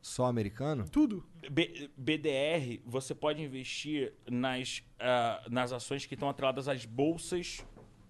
Só 0.00 0.26
americano? 0.26 0.88
Tudo. 0.88 1.26
B- 1.50 1.90
BDR, 1.96 2.80
você 2.86 3.12
pode 3.14 3.42
investir 3.42 4.12
nas, 4.30 4.82
ah, 5.00 5.42
nas 5.50 5.72
ações 5.72 6.06
que 6.06 6.14
estão 6.14 6.28
atreladas 6.28 6.68
às 6.68 6.84
bolsas 6.84 7.66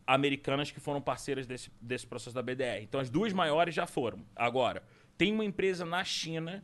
americanas 0.07 0.71
que 0.71 0.79
foram 0.79 1.01
parceiras 1.01 1.47
desse, 1.47 1.71
desse 1.81 2.07
processo 2.07 2.35
da 2.35 2.43
BDR. 2.43 2.83
Então, 2.83 3.01
as 3.01 3.11
duas 3.11 3.33
maiores 3.33 3.75
já 3.75 3.87
foram. 3.87 4.21
Agora, 4.37 4.83
tem 5.19 5.33
uma 5.33 5.45
empresa 5.45 5.85
na 5.85 6.05
China. 6.05 6.63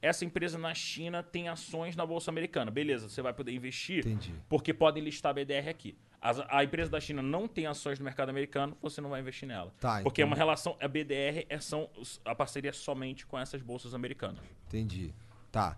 Essa 0.00 0.24
empresa 0.24 0.56
na 0.58 0.72
China 0.74 1.22
tem 1.22 1.48
ações 1.48 1.96
na 1.96 2.06
bolsa 2.06 2.30
americana. 2.30 2.70
Beleza, 2.70 3.08
você 3.08 3.20
vai 3.20 3.32
poder 3.32 3.52
investir 3.52 4.06
Entendi. 4.06 4.32
porque 4.48 4.72
podem 4.72 5.02
listar 5.02 5.34
BDR 5.34 5.68
aqui. 5.68 5.96
As- 6.20 6.40
a 6.48 6.62
empresa 6.64 6.90
da 6.90 7.00
China 7.00 7.22
não 7.22 7.46
tem 7.48 7.66
ações 7.66 7.98
no 7.98 8.04
mercado 8.04 8.28
americano, 8.28 8.76
você 8.82 9.00
não 9.00 9.10
vai 9.10 9.20
investir 9.20 9.46
nela. 9.48 9.72
Tá, 9.80 10.00
porque 10.02 10.20
é 10.20 10.24
então- 10.24 10.30
uma 10.30 10.36
relação. 10.36 10.76
A 10.80 10.86
BDR 10.88 11.46
é 11.48 11.58
são, 11.60 11.88
a 12.24 12.34
parceria 12.34 12.70
é 12.70 12.72
somente 12.72 13.26
com 13.26 13.38
essas 13.38 13.60
bolsas 13.62 13.94
americanas. 13.94 14.40
Entendi. 14.68 15.12
Tá. 15.50 15.76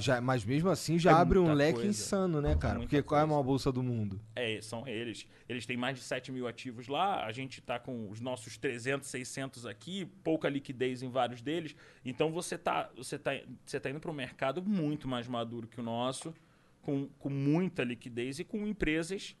Já- 0.00 0.20
Mas 0.20 0.44
mesmo 0.44 0.70
assim 0.70 0.98
já 0.98 1.10
É 1.10 1.14
abre 1.14 1.38
um 1.38 1.52
leque 1.52 1.74
coisa. 1.74 1.88
insano, 1.88 2.40
né, 2.40 2.54
cara? 2.56 2.74
Muita 2.74 2.88
Porque 2.88 3.02
qual 3.02 3.20
é 3.20 3.24
a 3.24 3.26
maior 3.26 3.42
bolsa 3.42 3.70
do 3.70 3.82
mundo? 3.82 4.20
É, 4.34 4.60
são 4.62 4.86
eles. 4.88 5.26
Eles 5.48 5.66
têm 5.66 5.76
mais 5.76 5.98
de 5.98 6.04
7 6.04 6.32
mil 6.32 6.46
ativos 6.48 6.88
lá. 6.88 7.24
A 7.24 7.32
gente 7.32 7.60
está 7.60 7.78
com 7.78 8.08
os 8.08 8.20
nossos 8.20 8.56
300, 8.56 9.08
600 9.08 9.66
aqui, 9.66 10.06
pouca 10.22 10.48
liquidez 10.48 11.02
em 11.02 11.10
vários 11.10 11.42
deles. 11.42 11.76
Então 12.04 12.32
você 12.32 12.56
tá, 12.56 12.90
você 12.96 13.18
tá, 13.18 13.32
você 13.64 13.78
tá 13.78 13.90
indo 13.90 14.00
para 14.00 14.10
um 14.10 14.14
mercado 14.14 14.62
muito 14.62 15.06
mais 15.06 15.28
maduro 15.28 15.66
que 15.68 15.80
o 15.80 15.82
nosso, 15.82 16.34
com, 16.80 17.08
com 17.18 17.28
muita 17.28 17.84
liquidez 17.84 18.38
e 18.38 18.44
com 18.44 18.66
empresas 18.66 19.36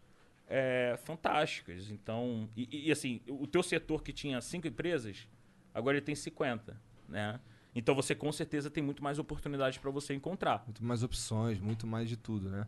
é, 0.46 0.98
fantásticas. 1.04 1.90
Então, 1.90 2.48
e, 2.56 2.88
e, 2.88 2.92
assim, 2.92 3.20
o 3.28 3.46
teu 3.46 3.62
setor 3.62 4.02
que 4.02 4.12
tinha 4.12 4.40
cinco 4.40 4.66
empresas, 4.66 5.28
agora 5.72 5.96
ele 5.96 6.04
tem 6.04 6.14
50, 6.14 6.78
né? 7.08 7.40
Então 7.74 7.94
você 7.94 8.14
com 8.14 8.30
certeza 8.30 8.70
tem 8.70 8.82
muito 8.82 9.02
mais 9.02 9.18
oportunidades 9.18 9.78
para 9.78 9.90
você 9.90 10.14
encontrar. 10.14 10.62
Muito 10.66 10.84
mais 10.84 11.02
opções, 11.02 11.58
muito 11.58 11.86
mais 11.86 12.08
de 12.08 12.16
tudo, 12.16 12.48
né? 12.48 12.66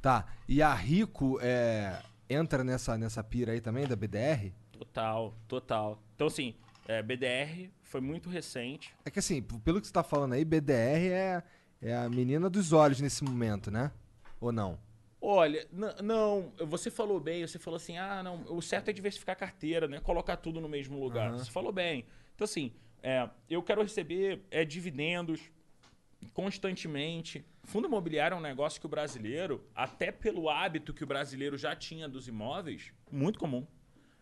Tá. 0.00 0.26
E 0.48 0.62
a 0.62 0.72
Rico 0.72 1.38
é, 1.40 2.00
entra 2.28 2.62
nessa, 2.62 2.96
nessa 2.96 3.24
pira 3.24 3.52
aí 3.52 3.60
também 3.60 3.86
da 3.86 3.96
BDR? 3.96 4.52
Total, 4.72 5.34
total. 5.48 6.02
Então, 6.14 6.26
assim, 6.26 6.54
é, 6.86 7.02
BDR 7.02 7.70
foi 7.82 8.00
muito 8.00 8.28
recente. 8.28 8.94
É 9.04 9.10
que 9.10 9.18
assim, 9.18 9.42
pelo 9.42 9.80
que 9.80 9.86
você 9.86 9.92
tá 9.92 10.02
falando 10.02 10.34
aí, 10.34 10.44
BDR 10.44 11.08
é, 11.10 11.42
é 11.80 11.96
a 11.96 12.08
menina 12.08 12.50
dos 12.50 12.72
olhos 12.72 13.00
nesse 13.00 13.24
momento, 13.24 13.70
né? 13.70 13.90
Ou 14.40 14.52
não? 14.52 14.78
Olha, 15.26 15.66
não, 16.02 16.52
você 16.66 16.90
falou 16.90 17.18
bem, 17.18 17.46
você 17.46 17.58
falou 17.58 17.78
assim, 17.78 17.96
ah, 17.96 18.22
não, 18.22 18.44
o 18.46 18.60
certo 18.60 18.90
é 18.90 18.92
diversificar 18.92 19.32
a 19.32 19.38
carteira, 19.38 19.88
né? 19.88 19.98
Colocar 20.00 20.36
tudo 20.36 20.60
no 20.60 20.68
mesmo 20.68 21.00
lugar. 21.00 21.32
Você 21.32 21.50
falou 21.50 21.72
bem. 21.72 22.04
Então, 22.34 22.44
assim, 22.44 22.72
é, 23.04 23.28
eu 23.50 23.62
quero 23.62 23.82
receber 23.82 24.40
é, 24.50 24.64
dividendos 24.64 25.50
constantemente. 26.32 27.44
Fundo 27.62 27.86
imobiliário 27.86 28.34
é 28.34 28.38
um 28.38 28.40
negócio 28.40 28.80
que 28.80 28.86
o 28.86 28.88
brasileiro, 28.88 29.62
até 29.74 30.10
pelo 30.10 30.48
hábito 30.48 30.94
que 30.94 31.04
o 31.04 31.06
brasileiro 31.06 31.58
já 31.58 31.76
tinha 31.76 32.08
dos 32.08 32.26
imóveis, 32.28 32.94
muito 33.12 33.38
comum. 33.38 33.66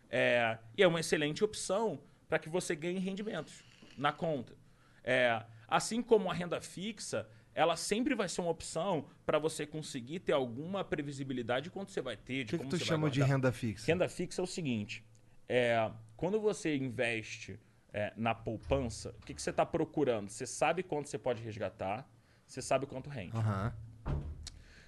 É, 0.09 0.57
e 0.77 0.83
é 0.83 0.87
uma 0.87 0.99
excelente 0.99 1.45
opção 1.45 2.01
para 2.27 2.37
que 2.37 2.49
você 2.49 2.75
ganhe 2.75 2.99
rendimentos 2.99 3.63
na 3.97 4.11
conta. 4.11 4.53
É, 5.01 5.41
assim 5.65 6.01
como 6.01 6.29
a 6.29 6.33
renda 6.33 6.59
fixa, 6.59 7.25
ela 7.55 7.77
sempre 7.77 8.13
vai 8.13 8.27
ser 8.27 8.41
uma 8.41 8.51
opção 8.51 9.05
para 9.25 9.39
você 9.39 9.65
conseguir 9.65 10.19
ter 10.19 10.33
alguma 10.33 10.83
previsibilidade 10.83 11.65
de 11.65 11.69
quanto 11.69 11.89
você 11.89 12.01
vai 12.01 12.17
ter, 12.17 12.41
O 12.41 12.45
de 12.45 12.45
que, 12.45 12.51
que 12.51 12.57
como 12.57 12.69
tu 12.69 12.77
você 12.77 12.83
chama 12.83 13.09
de 13.09 13.21
renda 13.21 13.49
fixa? 13.53 13.87
Renda 13.87 14.09
fixa 14.09 14.41
é 14.41 14.43
o 14.43 14.47
seguinte: 14.47 15.05
é, 15.47 15.89
quando 16.17 16.37
você 16.41 16.75
investe 16.75 17.57
é, 17.93 18.11
na 18.17 18.33
poupança, 18.33 19.13
o 19.21 19.25
que, 19.25 19.33
que 19.33 19.41
você 19.41 19.51
está 19.51 19.65
procurando? 19.65 20.29
Você 20.29 20.47
sabe 20.47 20.81
quanto 20.81 21.07
você 21.09 21.17
pode 21.17 21.41
resgatar, 21.43 22.09
você 22.47 22.61
sabe 22.61 22.85
quanto 22.87 23.09
rende. 23.09 23.37
Aham. 23.37 23.71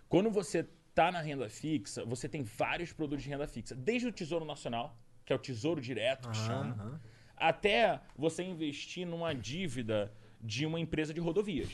Quando 0.09 0.29
você 0.31 0.67
está 0.89 1.11
na 1.11 1.21
renda 1.21 1.49
fixa, 1.49 2.03
você 2.05 2.27
tem 2.27 2.41
vários 2.43 2.91
produtos 2.91 3.23
de 3.23 3.29
renda 3.29 3.47
fixa, 3.47 3.75
desde 3.75 4.07
o 4.07 4.11
Tesouro 4.11 4.45
Nacional, 4.45 4.97
que 5.23 5.31
é 5.31 5.35
o 5.35 5.39
Tesouro 5.39 5.79
Direto, 5.81 6.29
que 6.29 6.37
chama, 6.37 6.73
aham. 6.73 6.99
até 7.35 7.99
você 8.17 8.43
investir 8.43 9.05
numa 9.05 9.33
dívida 9.33 10.11
de 10.41 10.65
uma 10.65 10.79
empresa 10.79 11.13
de 11.13 11.19
rodovias. 11.19 11.69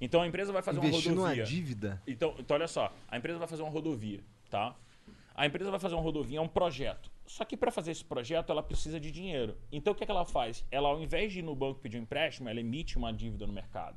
Então 0.00 0.22
a 0.22 0.26
empresa 0.26 0.52
vai 0.52 0.62
fazer 0.62 0.78
Investir 0.78 1.08
uma 1.12 1.16
numa 1.16 1.28
rodovia. 1.28 1.44
dívida? 1.44 2.02
Então, 2.06 2.34
então, 2.38 2.54
olha 2.54 2.68
só, 2.68 2.92
a 3.08 3.18
empresa 3.18 3.38
vai 3.38 3.48
fazer 3.48 3.62
uma 3.62 3.70
rodovia, 3.70 4.20
tá? 4.48 4.74
A 5.34 5.46
empresa 5.46 5.70
vai 5.70 5.80
fazer 5.80 5.94
uma 5.94 6.02
rodovia, 6.02 6.38
é 6.38 6.40
um 6.40 6.48
projeto. 6.48 7.10
Só 7.30 7.44
que 7.44 7.56
para 7.56 7.70
fazer 7.70 7.92
esse 7.92 8.04
projeto, 8.04 8.50
ela 8.50 8.60
precisa 8.60 8.98
de 8.98 9.08
dinheiro. 9.08 9.56
Então, 9.70 9.92
o 9.92 9.96
que, 9.96 10.02
é 10.02 10.06
que 10.06 10.10
ela 10.10 10.24
faz? 10.24 10.66
Ela, 10.68 10.88
ao 10.88 11.00
invés 11.00 11.32
de 11.32 11.38
ir 11.38 11.42
no 11.42 11.54
banco 11.54 11.78
pedir 11.78 11.96
um 11.96 12.02
empréstimo, 12.02 12.48
ela 12.48 12.58
emite 12.58 12.98
uma 12.98 13.12
dívida 13.12 13.46
no 13.46 13.52
mercado. 13.52 13.96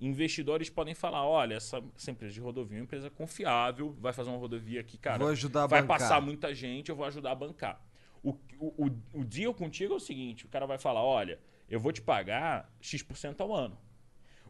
Investidores 0.00 0.68
podem 0.68 0.92
falar: 0.92 1.24
olha, 1.24 1.54
essa, 1.54 1.80
essa 1.96 2.10
empresa 2.10 2.34
de 2.34 2.40
rodovia 2.40 2.78
é 2.78 2.80
uma 2.80 2.84
empresa 2.84 3.08
confiável, 3.08 3.94
vai 4.00 4.12
fazer 4.12 4.30
uma 4.30 4.40
rodovia 4.40 4.80
aqui, 4.80 4.98
cara. 4.98 5.18
Vou 5.18 5.28
ajudar 5.28 5.62
a 5.62 5.66
vai 5.68 5.84
passar 5.84 6.20
muita 6.20 6.52
gente, 6.52 6.88
eu 6.88 6.96
vou 6.96 7.06
ajudar 7.06 7.30
a 7.30 7.34
bancar. 7.36 7.80
O, 8.24 8.30
o, 8.58 8.86
o, 8.86 9.20
o 9.20 9.24
deal 9.24 9.54
contigo 9.54 9.94
é 9.94 9.96
o 9.96 10.00
seguinte: 10.00 10.44
o 10.44 10.48
cara 10.48 10.66
vai 10.66 10.78
falar: 10.78 11.04
olha, 11.04 11.38
eu 11.68 11.78
vou 11.78 11.92
te 11.92 12.02
pagar 12.02 12.68
X% 12.80 13.40
ao 13.40 13.54
ano. 13.54 13.78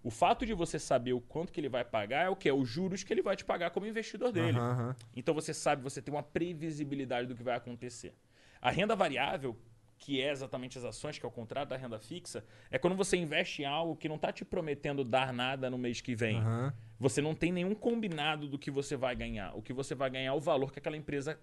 O 0.03 0.11
fato 0.11 0.45
de 0.45 0.53
você 0.53 0.79
saber 0.79 1.13
o 1.13 1.21
quanto 1.21 1.53
que 1.53 1.61
ele 1.61 1.69
vai 1.69 1.85
pagar 1.85 2.27
é 2.27 2.29
o 2.29 2.35
que? 2.35 2.49
É 2.49 2.53
os 2.53 2.69
juros 2.69 3.05
que 3.05 3.13
ele 3.13 3.23
vai 3.23 3.37
te 3.37 3.45
pagar 3.45 3.71
como 3.71 3.87
investidor 3.87 4.33
dele. 4.33 4.59
Aham. 4.59 4.97
Então 5.15 5.33
você 5.33 5.55
sabe, 5.55 5.83
você 5.83 6.03
tem 6.03 6.13
uma 6.13 6.23
previsibilidade 6.23 7.29
do 7.29 7.37
que 7.37 7.43
vai 7.43 7.55
acontecer. 7.55 8.13
A 8.61 8.71
renda 8.71 8.97
variável, 8.97 9.57
que 9.99 10.21
é 10.21 10.33
exatamente 10.33 10.77
as 10.77 10.85
ações, 10.85 11.19
que 11.19 11.25
é 11.25 11.29
o 11.29 11.33
contrário 11.33 11.71
da 11.71 11.77
renda 11.77 12.01
fixa, 12.01 12.45
é 12.69 12.79
quando 12.79 12.97
você 12.97 13.17
investe 13.17 13.63
em 13.63 13.65
algo 13.65 13.95
que 13.95 14.09
não 14.09 14.17
está 14.17 14.33
te 14.33 14.45
prometendo 14.45 15.05
dar 15.05 15.33
nada 15.33 15.71
no 15.71 15.79
mês 15.79 16.01
que 16.01 16.17
vem. 16.17 16.39
Aham. 16.39 16.75
Você 16.99 17.23
não 17.23 17.35
tem 17.35 17.53
nenhum 17.53 17.75
combinado 17.75 18.49
do 18.49 18.59
que 18.59 18.71
você 18.71 18.97
vai 18.97 19.15
ganhar. 19.15 19.57
O 19.57 19.63
que 19.63 19.73
você 19.73 19.95
vai 19.95 20.11
ganhar 20.11 20.31
é 20.31 20.33
o 20.33 20.41
valor 20.41 20.73
que 20.73 20.81
aquela 20.81 20.97
empresa 20.97 21.39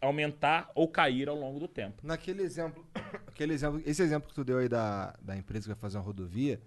aumentar 0.00 0.70
ou 0.74 0.88
cair 0.88 1.28
ao 1.28 1.36
longo 1.36 1.58
do 1.58 1.68
tempo. 1.68 2.06
Naquele 2.06 2.42
exemplo, 2.42 2.86
aquele 3.26 3.52
exemplo, 3.52 3.82
esse 3.84 4.02
exemplo 4.02 4.28
que 4.28 4.34
tu 4.34 4.44
deu 4.44 4.58
aí 4.58 4.68
da, 4.68 5.16
da 5.20 5.36
empresa 5.36 5.64
que 5.64 5.68
vai 5.68 5.76
fazer 5.76 5.98
uma 5.98 6.04
rodovia 6.04 6.60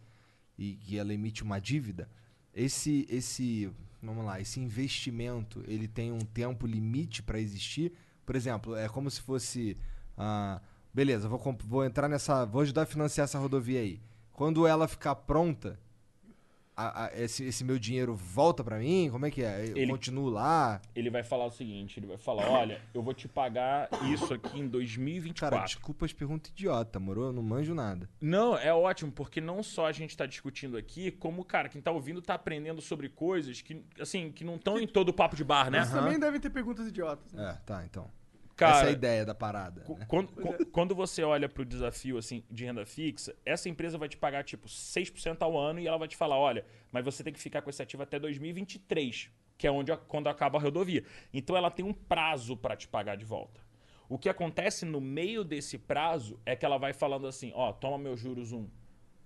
e 0.58 0.76
que 0.76 0.98
ela 0.98 1.14
emite 1.14 1.44
uma 1.44 1.60
dívida, 1.60 2.10
esse 2.54 3.08
esse, 3.10 3.72
vamos 4.02 4.26
lá, 4.26 4.40
esse 4.40 4.60
investimento, 4.60 5.64
ele 5.68 5.88
tem 5.88 6.12
um 6.12 6.20
tempo 6.20 6.68
limite 6.68 7.24
para 7.24 7.40
existir? 7.40 7.94
Por 8.26 8.36
exemplo, 8.36 8.76
é 8.76 8.88
como 8.88 9.10
se 9.10 9.22
fosse 9.22 9.78
ah, 10.18 10.62
beleza, 10.94 11.28
vou 11.28 11.40
vou 11.66 11.84
entrar 11.84 12.08
nessa, 12.08 12.46
vou 12.46 12.62
ajudar 12.62 12.84
a 12.84 12.86
financiar 12.86 13.26
essa 13.26 13.40
rodovia 13.40 13.80
aí. 13.80 14.00
Quando 14.32 14.66
ela 14.66 14.88
ficar 14.88 15.16
pronta, 15.16 15.80
a- 16.76 17.06
a- 17.06 17.12
esse, 17.22 17.44
esse 17.46 17.64
meu 17.64 17.78
dinheiro 17.78 18.16
volta 18.16 18.64
para 18.64 18.78
mim? 18.80 19.10
Como 19.12 19.26
é 19.26 19.32
que 19.32 19.44
é? 19.44 19.66
Eu 19.70 19.78
Ele- 19.78 19.92
continuo 19.92 20.30
lá? 20.30 20.82
Ele 20.96 21.10
vai 21.10 21.24
falar 21.24 21.46
o 21.46 21.52
seguinte, 21.52 22.00
ele 22.00 22.08
vai 22.08 22.18
falar, 22.18 22.48
olha, 22.50 22.82
eu 22.94 23.02
vou 23.02 23.14
te 23.14 23.28
pagar 23.28 23.90
isso 24.12 24.34
aqui 24.34 24.60
em 24.60 24.68
2024. 24.68 25.56
Cara, 25.58 25.66
desculpa 25.68 26.06
as 26.06 26.14
perguntas 26.14 26.52
idiota, 26.52 27.00
moro? 27.00 27.24
Eu 27.24 27.34
não 27.34 27.44
manjo 27.44 27.74
nada. 27.74 28.10
Não, 28.20 28.58
é 28.58 28.74
ótimo, 28.74 29.12
porque 29.12 29.40
não 29.40 29.62
só 29.62 29.86
a 29.88 29.92
gente 29.92 30.12
está 30.12 30.26
discutindo 30.26 30.78
aqui, 30.78 31.12
como, 31.12 31.44
cara, 31.46 31.70
quem 31.70 31.82
tá 31.82 31.92
ouvindo 31.92 32.22
tá 32.22 32.34
aprendendo 32.34 32.82
sobre 32.82 33.10
coisas 33.10 33.62
que, 33.62 33.84
assim, 34.00 34.32
que 34.32 34.44
não 34.44 34.56
estão 34.56 34.80
em 34.80 34.88
todo 34.88 35.10
o 35.10 35.14
papo 35.14 35.36
de 35.36 35.44
bar, 35.44 35.70
né? 35.70 35.80
Mas 35.80 35.92
também 35.92 36.20
devem 36.20 36.40
ter 36.40 36.50
perguntas 36.50 36.88
idiotas. 36.88 37.32
Né? 37.34 37.52
É, 37.52 37.54
tá, 37.66 37.84
então. 37.86 38.10
Cara, 38.56 38.78
Essa 38.78 38.86
é 38.86 38.90
a 38.90 38.92
ideia 38.92 39.26
da 39.26 39.34
parada. 39.34 39.84
Né? 39.98 40.06
Quando, 40.08 40.32
qu- 40.32 40.66
quando 40.68 40.94
você 40.94 41.24
olha 41.24 41.50
para 41.50 41.64
o 41.64 41.66
desafio 41.66 42.18
assim, 42.18 42.44
de 42.52 42.66
renda 42.66 42.86
fixa, 42.86 43.36
essa 43.46 43.68
empresa 43.68 43.98
vai 43.98 44.08
te 44.08 44.16
pagar 44.16 44.44
tipo 44.44 44.68
6% 44.68 45.42
ao 45.42 45.58
ano 45.58 45.80
e 45.80 45.88
ela 45.88 45.98
vai 45.98 46.08
te 46.08 46.16
falar: 46.16 46.38
olha, 46.38 46.64
mas 46.92 47.04
você 47.04 47.24
tem 47.24 47.34
que 47.34 47.40
ficar 47.40 47.62
com 47.64 47.70
esse 47.70 47.82
ativo 47.82 48.04
até 48.04 48.20
2023, 48.20 49.30
que 49.58 49.66
é 49.68 49.72
onde 49.72 49.96
quando 50.08 50.28
acaba 50.28 50.58
a 50.58 50.62
rodovia. 50.62 51.04
Então 51.34 51.58
ela 51.58 51.72
tem 51.72 51.84
um 51.86 51.94
prazo 51.94 52.56
para 52.56 52.76
te 52.76 52.88
pagar 52.88 53.16
de 53.18 53.26
volta. 53.26 53.60
O 54.10 54.18
que 54.20 54.30
acontece 54.30 54.86
no 54.86 55.02
meio 55.02 55.44
desse 55.44 55.78
prazo 55.78 56.40
é 56.46 56.56
que 56.56 56.66
ela 56.66 56.78
vai 56.78 56.94
falando 56.94 57.26
assim, 57.26 57.52
ó, 57.56 57.72
toma 57.72 57.98
meus 57.98 58.20
juros 58.20 58.52
1. 58.52 58.70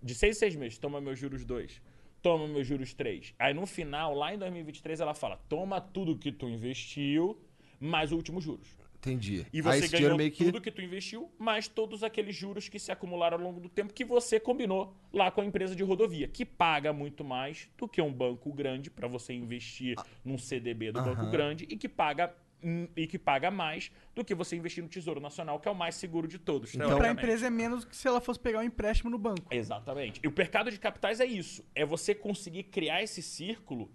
De 0.01 0.15
seis 0.15 0.37
em 0.37 0.39
seis 0.39 0.55
meses, 0.55 0.77
toma 0.77 1.01
meus 1.01 1.19
juros 1.19 1.43
2. 1.43 1.81
Toma 2.21 2.47
meus 2.47 2.65
juros 2.65 2.93
3. 2.93 3.33
Aí 3.37 3.53
no 3.53 3.65
final, 3.65 4.13
lá 4.13 4.33
em 4.33 4.37
2023, 4.37 4.99
ela 5.01 5.13
fala, 5.13 5.37
toma 5.49 5.81
tudo 5.81 6.17
que 6.17 6.31
tu 6.31 6.47
investiu, 6.47 7.41
mais 7.79 8.11
o 8.11 8.15
último 8.15 8.39
juros. 8.39 8.77
Entendi. 8.99 9.45
E 9.53 9.57
Aí 9.57 9.61
você 9.61 9.81
dinheiro 9.87 9.91
ganhou 10.05 10.17
meio 10.17 10.31
que. 10.31 10.45
tudo 10.45 10.59
que 10.61 10.71
tu 10.71 10.81
investiu, 10.81 11.31
mais 11.37 11.67
todos 11.67 12.03
aqueles 12.03 12.35
juros 12.35 12.67
que 12.67 12.79
se 12.79 12.91
acumularam 12.91 13.37
ao 13.37 13.43
longo 13.43 13.59
do 13.59 13.69
tempo 13.69 13.93
que 13.93 14.03
você 14.03 14.39
combinou 14.39 14.93
lá 15.13 15.29
com 15.31 15.41
a 15.41 15.45
empresa 15.45 15.75
de 15.75 15.83
rodovia, 15.83 16.27
que 16.27 16.43
paga 16.43 16.91
muito 16.91 17.23
mais 17.23 17.69
do 17.77 17.87
que 17.87 18.01
um 18.01 18.11
banco 18.11 18.51
grande 18.51 18.89
para 18.89 19.07
você 19.07 19.33
investir 19.33 19.95
num 20.25 20.37
CDB 20.37 20.91
do 20.91 21.01
banco 21.01 21.29
grande 21.29 21.65
e 21.69 21.77
que 21.77 21.87
paga 21.87 22.33
hum, 22.63 22.87
e 22.95 23.05
que 23.05 23.19
paga 23.19 23.51
mais 23.51 23.91
do 24.15 24.25
que 24.25 24.33
você 24.33 24.55
investir 24.55 24.83
no 24.83 24.89
Tesouro 24.89 25.21
Nacional, 25.21 25.59
que 25.59 25.67
é 25.67 25.71
o 25.71 25.75
mais 25.75 25.93
seguro 25.95 26.27
de 26.27 26.39
todos. 26.39 26.73
Então- 26.73 26.87
Pra 26.87 26.95
teoricamente. 26.97 27.21
empresa 27.23 27.47
é 27.47 27.49
menos 27.51 27.85
que 27.85 27.95
se 27.95 28.07
ela 28.07 28.19
fosse 28.19 28.39
pegar 28.39 28.59
um 28.59 28.63
empréstimo 28.63 29.11
no 29.11 29.17
banco. 29.19 29.45
Exatamente. 29.51 30.19
E 30.23 30.27
o 30.27 30.33
mercado 30.35 30.71
de 30.71 30.79
capitais 30.79 31.19
é 31.19 31.25
isso. 31.25 31.63
É 31.75 31.85
você 31.85 32.15
conseguir 32.15 32.63
criar 32.63 33.03
esse 33.03 33.21
círculo 33.21 33.91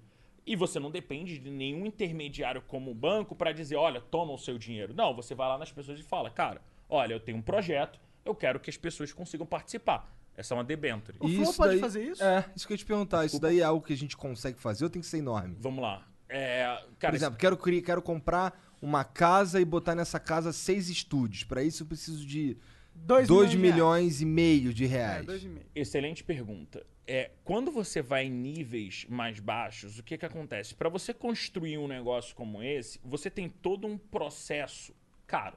e 0.46 0.56
você 0.56 0.78
não 0.80 0.90
depende 0.90 1.38
de 1.38 1.50
nenhum 1.50 1.86
intermediário 1.86 2.62
como 2.62 2.90
o 2.90 2.94
banco 2.94 3.34
para 3.34 3.52
dizer, 3.52 3.76
olha, 3.76 4.00
toma 4.00 4.32
o 4.32 4.38
seu 4.38 4.58
dinheiro. 4.58 4.92
Não, 4.94 5.14
você 5.14 5.34
vai 5.34 5.48
lá 5.48 5.56
nas 5.58 5.70
pessoas 5.72 5.98
e 6.00 6.02
fala, 6.02 6.30
cara, 6.30 6.60
olha, 6.88 7.14
eu 7.14 7.20
tenho 7.20 7.38
um 7.38 7.42
projeto, 7.42 8.00
eu 8.24 8.34
quero 8.34 8.58
que 8.60 8.68
as 8.70 8.76
pessoas 8.76 9.12
consigam 9.12 9.46
participar. 9.46 10.12
Essa 10.36 10.54
é 10.54 10.56
uma 10.56 10.64
debenture. 10.64 11.16
O 11.20 11.28
Flow 11.28 11.52
pode 11.54 11.78
fazer 11.78 12.04
isso? 12.04 12.22
É, 12.24 12.44
isso 12.56 12.66
que 12.66 12.72
eu 12.72 12.74
ia 12.74 12.78
te 12.78 12.86
perguntar. 12.86 13.24
Isso 13.26 13.38
daí 13.38 13.60
é 13.60 13.64
algo 13.64 13.84
que 13.84 13.92
a 13.92 13.96
gente 13.96 14.16
consegue 14.16 14.58
fazer 14.58 14.84
ou 14.84 14.90
tem 14.90 15.00
que 15.02 15.06
ser 15.06 15.18
enorme? 15.18 15.54
Vamos 15.60 15.82
lá. 15.82 16.06
É, 16.28 16.66
Por 16.88 16.96
cara, 16.98 17.14
exemplo, 17.14 17.38
quero, 17.38 17.56
cri- 17.58 17.82
quero 17.82 18.00
comprar 18.00 18.58
uma 18.80 19.04
casa 19.04 19.60
e 19.60 19.64
botar 19.64 19.94
nessa 19.94 20.18
casa 20.18 20.50
seis 20.52 20.88
estúdios. 20.88 21.44
Pra 21.44 21.62
isso 21.62 21.82
eu 21.82 21.86
preciso 21.86 22.24
de 22.26 22.56
2 22.94 23.28
2 23.28 23.54
milhões. 23.54 23.72
milhões 23.74 24.20
e 24.22 24.24
meio 24.24 24.72
de 24.72 24.86
reais. 24.86 25.22
É, 25.22 25.26
dois 25.26 25.44
e 25.44 25.48
meio. 25.48 25.66
Excelente 25.74 26.24
pergunta. 26.24 26.84
É, 27.06 27.32
quando 27.42 27.72
você 27.72 28.00
vai 28.00 28.26
em 28.26 28.30
níveis 28.30 29.06
mais 29.08 29.40
baixos, 29.40 29.98
o 29.98 30.02
que, 30.02 30.16
que 30.16 30.26
acontece? 30.26 30.74
Para 30.74 30.88
você 30.88 31.12
construir 31.12 31.78
um 31.78 31.88
negócio 31.88 32.34
como 32.36 32.62
esse, 32.62 33.00
você 33.04 33.28
tem 33.28 33.48
todo 33.48 33.86
um 33.86 33.98
processo 33.98 34.94
caro. 35.26 35.56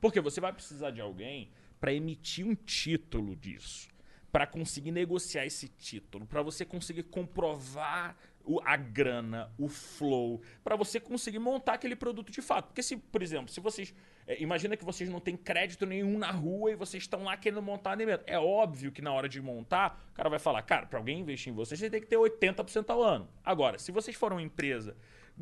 Porque 0.00 0.20
você 0.20 0.40
vai 0.40 0.52
precisar 0.52 0.90
de 0.90 1.00
alguém 1.00 1.50
para 1.80 1.92
emitir 1.92 2.46
um 2.46 2.54
título 2.54 3.36
disso, 3.36 3.88
para 4.32 4.46
conseguir 4.46 4.90
negociar 4.90 5.46
esse 5.46 5.68
título, 5.68 6.26
para 6.26 6.42
você 6.42 6.64
conseguir 6.64 7.04
comprovar 7.04 8.16
o- 8.44 8.60
a 8.64 8.76
grana, 8.76 9.50
o 9.58 9.68
flow, 9.68 10.40
para 10.64 10.76
você 10.76 10.98
conseguir 10.98 11.38
montar 11.38 11.74
aquele 11.74 11.94
produto 11.96 12.30
de 12.32 12.40
fato. 12.42 12.66
Porque 12.66 12.82
se, 12.82 12.96
por 12.96 13.22
exemplo, 13.22 13.48
se 13.48 13.60
vocês 13.60 13.94
é, 14.26 14.40
imagina 14.40 14.76
que 14.76 14.84
vocês 14.84 15.10
não 15.10 15.18
têm 15.18 15.36
crédito 15.36 15.84
nenhum 15.84 16.16
na 16.16 16.30
rua 16.30 16.70
e 16.70 16.76
vocês 16.76 17.02
estão 17.02 17.24
lá 17.24 17.36
querendo 17.36 17.60
montar 17.62 17.98
um 17.98 18.00
evento. 18.00 18.22
É 18.26 18.38
óbvio 18.38 18.92
que 18.92 19.02
na 19.02 19.12
hora 19.12 19.28
de 19.28 19.40
montar, 19.40 20.00
o 20.12 20.14
cara 20.14 20.28
vai 20.28 20.38
falar, 20.38 20.62
cara, 20.62 20.86
para 20.86 20.98
alguém 20.98 21.18
investir 21.20 21.52
em 21.52 21.56
vocês, 21.56 21.80
você 21.80 21.90
tem 21.90 22.00
que 22.00 22.06
ter 22.06 22.16
80% 22.16 22.90
ao 22.90 23.02
ano. 23.02 23.28
Agora, 23.44 23.78
se 23.78 23.90
vocês 23.90 24.16
forem 24.16 24.36
uma 24.38 24.42
empresa 24.42 24.96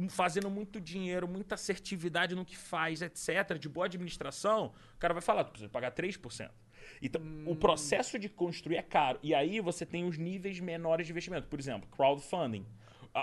fazendo 0.09 0.49
muito 0.49 0.81
dinheiro, 0.81 1.27
muita 1.29 1.55
assertividade 1.57 2.35
no 2.35 2.45
que 2.45 2.57
faz, 2.57 3.03
etc., 3.03 3.59
de 3.59 3.69
boa 3.69 3.87
administração, 3.87 4.73
o 4.95 4.99
cara 4.99 5.13
vai 5.13 5.23
falar, 5.23 5.45
tu 5.45 5.51
precisa 5.51 5.69
pagar 5.69 5.91
3%. 5.91 6.51
Então, 7.03 7.21
o 7.47 7.55
processo 7.55 8.19
de 8.19 8.29
construir 8.29 8.77
é 8.77 8.83
caro. 8.83 9.19
E 9.23 9.35
aí 9.35 9.61
você 9.61 9.85
tem 9.85 10.05
os 10.07 10.17
níveis 10.17 10.61
menores 10.61 11.07
de 11.07 11.13
investimento. 11.13 11.47
Por 11.49 11.59
exemplo, 11.59 11.89
crowdfunding. 11.91 12.65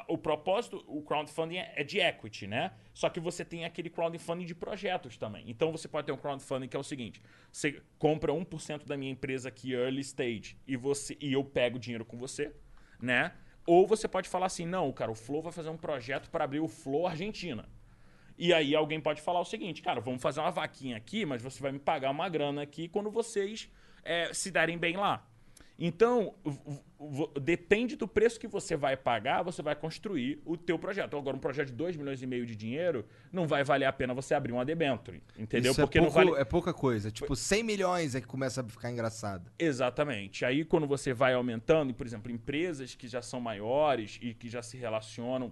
O 0.07 0.17
propósito, 0.17 0.83
o 0.87 1.01
crowdfunding 1.01 1.57
é 1.57 1.73
é 1.75 1.83
de 1.83 1.99
equity, 1.99 2.47
né? 2.47 2.71
Só 2.93 3.09
que 3.09 3.19
você 3.19 3.45
tem 3.45 3.65
aquele 3.65 3.89
crowdfunding 3.89 4.45
de 4.45 4.55
projetos 4.55 5.17
também. 5.17 5.49
Então 5.49 5.71
você 5.71 5.87
pode 5.87 6.07
ter 6.07 6.11
um 6.11 6.17
crowdfunding 6.17 6.67
que 6.67 6.75
é 6.75 6.79
o 6.79 6.83
seguinte: 6.83 7.21
você 7.51 7.81
compra 7.99 8.33
1% 8.33 8.85
da 8.85 8.97
minha 8.97 9.11
empresa 9.11 9.49
aqui 9.49 9.73
early 9.73 10.01
stage 10.01 10.57
e 10.67 10.75
você 10.75 11.17
e 11.21 11.33
eu 11.33 11.43
pego 11.43 11.77
o 11.77 11.79
dinheiro 11.79 12.03
com 12.03 12.17
você, 12.17 12.53
né? 12.99 13.33
Ou 13.65 13.85
você 13.85 14.07
pode 14.07 14.27
falar 14.27 14.47
assim: 14.47 14.65
"Não, 14.65 14.91
cara, 14.91 15.11
o 15.11 15.15
Flow 15.15 15.41
vai 15.41 15.51
fazer 15.51 15.69
um 15.69 15.77
projeto 15.77 16.29
para 16.29 16.43
abrir 16.43 16.59
o 16.59 16.67
Flow 16.67 17.07
Argentina". 17.07 17.67
E 18.37 18.53
aí 18.53 18.75
alguém 18.75 18.99
pode 18.99 19.21
falar 19.21 19.39
o 19.39 19.45
seguinte, 19.45 19.81
cara, 19.81 20.01
vamos 20.01 20.21
fazer 20.21 20.41
uma 20.41 20.51
vaquinha 20.51 20.97
aqui, 20.97 21.25
mas 21.25 21.41
você 21.41 21.61
vai 21.61 21.71
me 21.71 21.79
pagar 21.79 22.11
uma 22.11 22.27
grana 22.27 22.61
aqui 22.63 22.89
quando 22.89 23.09
vocês 23.09 23.71
é, 24.03 24.33
se 24.33 24.51
derem 24.51 24.77
bem 24.77 24.97
lá. 24.97 25.25
Então, 25.77 26.33
depende 27.41 27.95
do 27.95 28.07
preço 28.07 28.39
que 28.39 28.47
você 28.47 28.77
vai 28.77 28.95
pagar, 28.95 29.43
você 29.43 29.61
vai 29.61 29.75
construir 29.75 30.41
o 30.45 30.55
teu 30.55 30.79
projeto. 30.79 31.17
Agora, 31.17 31.35
um 31.35 31.39
projeto 31.39 31.67
de 31.67 31.73
2 31.73 31.97
milhões 31.97 32.21
e 32.21 32.25
meio 32.25 32.45
de 32.45 32.55
dinheiro, 32.55 33.05
não 33.31 33.45
vai 33.45 33.63
valer 33.63 33.85
a 33.85 33.91
pena 33.91 34.13
você 34.13 34.33
abrir 34.33 34.53
uma 34.53 34.63
debenture, 34.63 35.21
entendeu? 35.37 35.71
Isso 35.71 35.81
Porque 35.81 35.97
é, 35.97 36.01
pouco, 36.01 36.17
não 36.17 36.29
vale... 36.29 36.41
é 36.41 36.45
pouca 36.45 36.73
coisa. 36.73 37.11
Tipo, 37.11 37.35
100 37.35 37.63
milhões 37.63 38.15
é 38.15 38.21
que 38.21 38.27
começa 38.27 38.61
a 38.61 38.63
ficar 38.63 38.89
engraçado. 38.89 39.51
Exatamente. 39.59 40.45
Aí 40.45 40.63
quando 40.63 40.87
você 40.87 41.13
vai 41.13 41.33
aumentando, 41.33 41.93
por 41.93 42.05
exemplo, 42.05 42.31
empresas 42.31 42.95
que 42.95 43.07
já 43.07 43.21
são 43.21 43.41
maiores 43.41 44.17
e 44.21 44.33
que 44.33 44.49
já 44.49 44.61
se 44.61 44.77
relacionam 44.77 45.51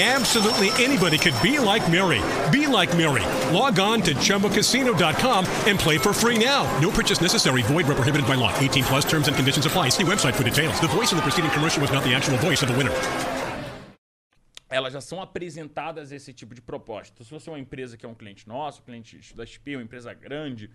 Absolutely 0.00 0.70
anybody 0.80 1.18
could 1.18 1.34
be 1.42 1.58
like 1.58 1.90
Mary. 1.90 2.22
Be 2.52 2.68
like 2.68 2.96
Mary. 2.96 3.26
Log 3.52 3.80
on 3.80 4.00
to 4.02 4.14
ChumbaCasino.com 4.14 5.44
and 5.66 5.76
play 5.76 5.98
for 5.98 6.12
free 6.12 6.38
now. 6.38 6.62
No 6.78 6.92
purchase 6.92 7.20
necessary. 7.20 7.62
Void 7.62 7.88
where 7.88 7.96
prohibited 7.96 8.24
by 8.24 8.34
law. 8.36 8.56
18 8.60 8.84
plus 8.84 9.04
terms 9.04 9.26
and 9.26 9.34
conditions 9.34 9.66
apply. 9.66 9.88
See 9.88 10.04
website 10.04 10.36
for 10.36 10.44
details. 10.44 10.78
The 10.80 10.86
voice 10.86 11.10
in 11.10 11.16
the 11.16 11.22
preceding 11.22 11.50
commercial 11.50 11.82
was 11.82 11.90
not 11.90 12.04
the 12.04 12.14
actual 12.14 12.38
voice 12.38 12.62
of 12.62 12.68
the 12.68 12.76
winner. 12.76 12.94
elas 14.70 14.92
já 14.92 15.00
são 15.00 15.20
apresentadas 15.20 16.12
esse 16.12 16.32
tipo 16.32 16.54
de 16.54 16.60
proposta. 16.60 17.24
Se 17.24 17.30
você 17.30 17.48
é 17.48 17.52
uma 17.52 17.58
empresa 17.58 17.96
que 17.96 18.04
é 18.04 18.08
um 18.08 18.14
cliente 18.14 18.46
nosso, 18.46 18.82
cliente 18.82 19.34
da 19.34 19.44
XP, 19.44 19.76
uma 19.76 19.82
empresa 19.82 20.12
grande, 20.12 20.70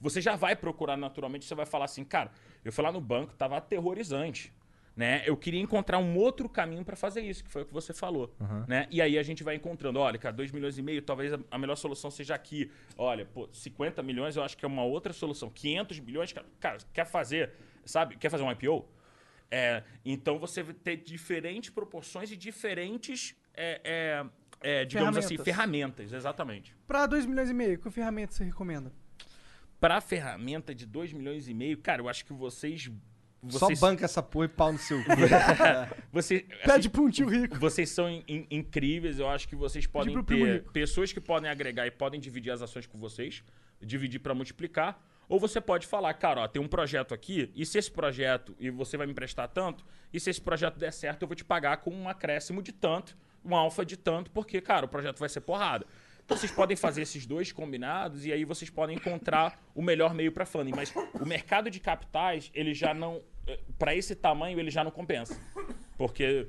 você 0.00 0.20
já 0.20 0.36
vai 0.36 0.54
procurar 0.54 0.96
naturalmente, 0.96 1.46
você 1.46 1.54
vai 1.54 1.66
falar 1.66 1.86
assim, 1.86 2.04
cara, 2.04 2.30
eu 2.64 2.70
fui 2.70 2.84
lá 2.84 2.92
no 2.92 3.00
banco, 3.00 3.34
tava 3.34 3.56
aterrorizante. 3.56 4.52
Né? 4.98 5.22
Eu 5.24 5.36
queria 5.36 5.60
encontrar 5.60 5.98
um 6.00 6.16
outro 6.16 6.48
caminho 6.48 6.84
para 6.84 6.96
fazer 6.96 7.20
isso, 7.20 7.44
que 7.44 7.50
foi 7.52 7.62
o 7.62 7.64
que 7.66 7.72
você 7.72 7.92
falou. 7.94 8.34
Né? 8.66 8.88
E 8.90 9.00
aí 9.00 9.16
a 9.16 9.22
gente 9.22 9.44
vai 9.44 9.54
encontrando, 9.54 10.00
olha, 10.00 10.18
cara, 10.18 10.34
2 10.34 10.50
milhões 10.50 10.76
e 10.76 10.82
meio, 10.82 11.00
talvez 11.00 11.32
a- 11.48 11.56
melhor 11.56 11.76
solução 11.76 12.10
seja 12.10 12.34
aqui. 12.34 12.68
Olha, 12.96 13.24
pô, 13.24 13.48
50 13.52 14.02
milhões 14.02 14.34
eu 14.34 14.42
acho 14.42 14.56
que 14.58 14.64
é 14.64 14.68
uma 14.68 14.82
outra 14.82 15.12
solução. 15.12 15.48
500 15.50 16.00
milhões, 16.00 16.32
cara, 16.32 16.46
cara, 16.58 16.78
quer 16.92 17.04
fazer, 17.06 17.52
sabe? 17.84 18.16
Quer 18.16 18.28
fazer 18.28 18.42
um 18.42 18.50
IPO? 18.50 18.84
É, 19.48 19.84
então 20.04 20.36
você 20.40 20.64
vai 20.64 20.74
ter 20.74 20.96
diferentes 20.96 21.70
proporções 21.70 22.32
e 22.32 22.36
diferentes, 22.36 23.36
é, 23.54 23.80
é, 23.84 24.26
é, 24.80 24.84
digamos 24.84 25.16
assim, 25.16 25.36
Ferramentas. 25.36 25.54
ferramentas, 25.54 26.12
exatamente. 26.12 26.74
Pra 26.88 27.06
2 27.06 27.24
milhões 27.24 27.48
e 27.50 27.54
meio, 27.54 27.78
que 27.78 27.88
ferramenta 27.88 28.32
você 28.32 28.42
recomenda? 28.42 28.92
Para 29.78 30.00
ferramenta 30.00 30.74
de 30.74 30.84
2 30.84 31.12
milhões 31.12 31.46
e 31.46 31.54
meio, 31.54 31.78
cara, 31.78 32.02
eu 32.02 32.08
acho 32.08 32.24
que 32.24 32.32
vocês. 32.32 32.90
Só 33.48 33.66
vocês 33.66 33.78
banca 33.80 34.04
essa 34.04 34.22
porra 34.22 34.46
e 34.46 34.48
pau 34.48 34.72
no 34.72 34.78
seu 34.78 34.98
cu. 35.04 35.10
você, 36.12 36.40
Pede 36.64 36.70
assim, 36.72 36.88
pra 36.88 37.00
um 37.02 37.10
tio 37.10 37.28
rico. 37.28 37.56
vocês 37.58 37.88
são 37.90 38.08
in- 38.10 38.24
in- 38.28 38.46
incríveis, 38.50 39.18
eu 39.18 39.28
acho 39.28 39.48
que 39.48 39.54
vocês 39.54 39.86
podem 39.86 40.14
ter 40.24 40.64
pessoas 40.72 41.12
que 41.12 41.20
podem 41.20 41.48
agregar 41.50 41.86
e 41.86 41.90
podem 41.90 42.18
dividir 42.20 42.50
as 42.52 42.62
ações 42.62 42.86
com 42.86 42.98
vocês, 42.98 43.44
dividir 43.80 44.18
para 44.18 44.34
multiplicar, 44.34 45.00
ou 45.28 45.38
você 45.38 45.60
pode 45.60 45.86
falar, 45.86 46.14
cara, 46.14 46.40
ó, 46.40 46.48
tem 46.48 46.60
um 46.60 46.66
projeto 46.66 47.14
aqui, 47.14 47.50
e 47.54 47.64
se 47.64 47.78
esse 47.78 47.90
projeto, 47.90 48.56
e 48.58 48.70
você 48.70 48.96
vai 48.96 49.06
me 49.06 49.12
emprestar 49.12 49.46
tanto, 49.48 49.84
e 50.12 50.18
se 50.18 50.30
esse 50.30 50.40
projeto 50.40 50.78
der 50.78 50.92
certo, 50.92 51.22
eu 51.22 51.28
vou 51.28 51.36
te 51.36 51.44
pagar 51.44 51.76
com 51.76 51.90
um 51.94 52.08
acréscimo 52.08 52.62
de 52.62 52.72
tanto, 52.72 53.16
um 53.44 53.54
alfa 53.54 53.84
de 53.84 53.96
tanto, 53.96 54.30
porque, 54.32 54.60
cara, 54.60 54.86
o 54.86 54.88
projeto 54.88 55.18
vai 55.20 55.28
ser 55.28 55.42
porrada. 55.42 55.86
Vocês 56.28 56.52
podem 56.52 56.76
fazer 56.76 57.02
esses 57.02 57.26
dois 57.26 57.50
combinados 57.52 58.26
e 58.26 58.32
aí 58.32 58.44
vocês 58.44 58.70
podem 58.70 58.96
encontrar 58.96 59.58
o 59.74 59.80
melhor 59.80 60.12
meio 60.12 60.30
para 60.30 60.44
funding. 60.44 60.72
Mas 60.72 60.92
o 60.94 61.24
mercado 61.24 61.70
de 61.70 61.80
capitais, 61.80 62.50
ele 62.54 62.74
já 62.74 62.92
não. 62.92 63.22
Para 63.78 63.94
esse 63.94 64.14
tamanho, 64.14 64.60
ele 64.60 64.70
já 64.70 64.84
não 64.84 64.90
compensa. 64.90 65.40
Porque, 65.96 66.48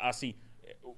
assim, 0.00 0.34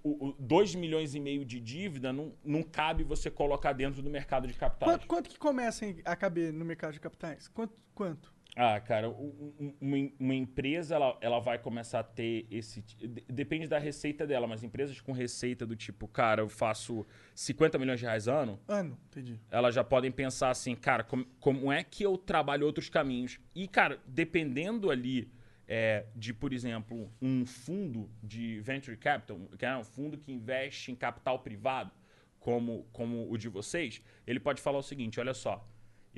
o, 0.02 0.34
2 0.38 0.74
milhões 0.74 1.14
e 1.14 1.20
meio 1.20 1.44
de 1.44 1.60
dívida 1.60 2.12
não, 2.12 2.32
não 2.42 2.62
cabe 2.62 3.04
você 3.04 3.30
colocar 3.30 3.72
dentro 3.72 4.00
do 4.02 4.08
mercado 4.08 4.46
de 4.46 4.54
capitais. 4.54 4.90
Quanto, 4.90 5.06
quanto 5.06 5.30
que 5.30 5.38
começa 5.38 5.84
a 6.04 6.16
caber 6.16 6.52
no 6.52 6.64
mercado 6.64 6.94
de 6.94 7.00
capitais? 7.00 7.46
Quanto? 7.48 7.74
quanto? 7.94 8.32
Ah, 8.56 8.80
cara, 8.80 9.08
um- 9.08 9.54
um- 9.60 9.74
uma, 9.80 9.96
uma 10.18 10.34
empresa 10.34 10.96
ela, 10.96 11.16
ela 11.20 11.38
vai 11.38 11.58
começar 11.58 12.00
a 12.00 12.02
ter 12.02 12.46
esse. 12.50 12.82
Depende 13.28 13.68
da 13.68 13.78
receita 13.78 14.26
dela, 14.26 14.46
mas 14.48 14.64
empresas 14.64 15.00
com 15.00 15.12
receita 15.12 15.64
do 15.64 15.76
tipo, 15.76 16.08
cara, 16.08 16.42
eu 16.42 16.48
faço 16.48 17.06
50 17.34 17.78
milhões 17.78 18.00
de 18.00 18.06
reais 18.06 18.26
ano, 18.26 18.58
Ano, 18.66 18.98
entendi. 19.08 19.38
elas 19.50 19.74
já 19.74 19.84
podem 19.84 20.10
pensar 20.10 20.50
assim, 20.50 20.74
cara, 20.74 21.04
como, 21.04 21.24
como 21.38 21.70
é 21.70 21.84
que 21.84 22.02
eu 22.02 22.18
trabalho 22.18 22.66
outros 22.66 22.88
caminhos? 22.88 23.38
E, 23.54 23.68
cara, 23.68 24.00
dependendo 24.06 24.90
ali 24.90 25.30
é, 25.68 26.06
de, 26.16 26.32
por 26.34 26.52
exemplo, 26.52 27.12
um 27.22 27.46
fundo 27.46 28.10
de 28.22 28.58
venture 28.60 28.96
capital, 28.96 29.38
que 29.56 29.64
é 29.66 29.76
um 29.76 29.84
fundo 29.84 30.16
que 30.18 30.32
investe 30.32 30.90
em 30.90 30.96
capital 30.96 31.38
privado, 31.40 31.92
como, 32.40 32.88
como 32.92 33.30
o 33.30 33.36
de 33.36 33.48
vocês, 33.48 34.02
ele 34.26 34.40
pode 34.40 34.60
falar 34.60 34.78
o 34.78 34.82
seguinte: 34.82 35.20
olha 35.20 35.34
só, 35.34 35.64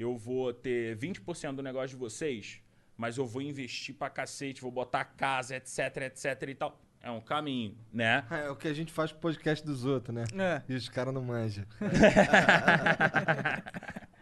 eu 0.03 0.17
vou 0.17 0.53
ter 0.53 0.97
20% 0.97 1.55
do 1.55 1.63
negócio 1.63 1.91
de 1.91 1.97
vocês, 1.97 2.61
mas 2.97 3.17
eu 3.19 3.27
vou 3.27 3.43
investir 3.43 3.95
pra 3.95 4.09
cacete, 4.11 4.61
vou 4.63 4.71
botar 4.71 5.05
casa, 5.05 5.57
etc, 5.57 5.79
etc 6.03 6.49
e 6.49 6.55
tal. 6.55 6.81
É 7.03 7.11
um 7.11 7.21
caminho, 7.21 7.77
né? 7.93 8.27
É 8.31 8.51
o 8.51 8.57
que 8.57 8.69
a 8.69 8.75
gente 8.75 8.93
faz 8.93 9.11
pro 9.11 9.23
podcast 9.23 9.65
dos 9.65 9.85
outros, 9.87 10.15
né? 10.15 10.25
É. 10.35 10.63
E 10.69 10.75
os 10.75 10.89
caras 10.89 11.15
não 11.15 11.23
manjam. 11.23 11.65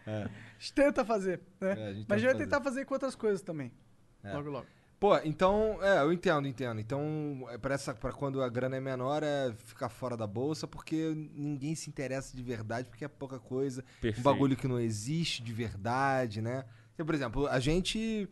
A 0.08 0.28
gente 0.58 0.72
tenta 0.72 1.04
fazer, 1.04 1.40
né? 1.60 1.70
É, 1.78 1.86
a 1.88 1.92
gente 1.92 2.06
Mas 2.08 2.16
a 2.16 2.18
gente 2.18 2.24
vai 2.24 2.32
fazer. 2.32 2.44
tentar 2.44 2.60
fazer 2.62 2.84
com 2.86 2.94
outras 2.94 3.14
coisas 3.14 3.42
também. 3.42 3.70
É. 4.24 4.32
Logo, 4.32 4.50
logo. 4.50 4.66
Pô, 4.98 5.16
então, 5.18 5.78
é, 5.80 6.00
eu 6.02 6.12
entendo, 6.12 6.48
entendo. 6.48 6.80
Então, 6.80 7.46
é 7.50 7.56
pra, 7.56 7.74
essa, 7.74 7.94
pra 7.94 8.12
quando 8.12 8.42
a 8.42 8.48
grana 8.48 8.76
é 8.76 8.80
menor, 8.80 9.22
é 9.22 9.54
ficar 9.64 9.88
fora 9.88 10.16
da 10.16 10.26
bolsa, 10.26 10.66
porque 10.66 11.14
ninguém 11.34 11.74
se 11.76 11.88
interessa 11.88 12.36
de 12.36 12.42
verdade, 12.42 12.88
porque 12.88 13.04
é 13.04 13.08
pouca 13.08 13.38
coisa. 13.38 13.82
Um 13.82 14.00
Perfeito. 14.00 14.24
bagulho 14.24 14.56
que 14.56 14.66
não 14.66 14.80
existe 14.80 15.40
de 15.40 15.52
verdade, 15.52 16.42
né? 16.42 16.64
Então, 16.94 17.06
por 17.06 17.14
exemplo, 17.14 17.46
a 17.46 17.60
gente 17.60 18.28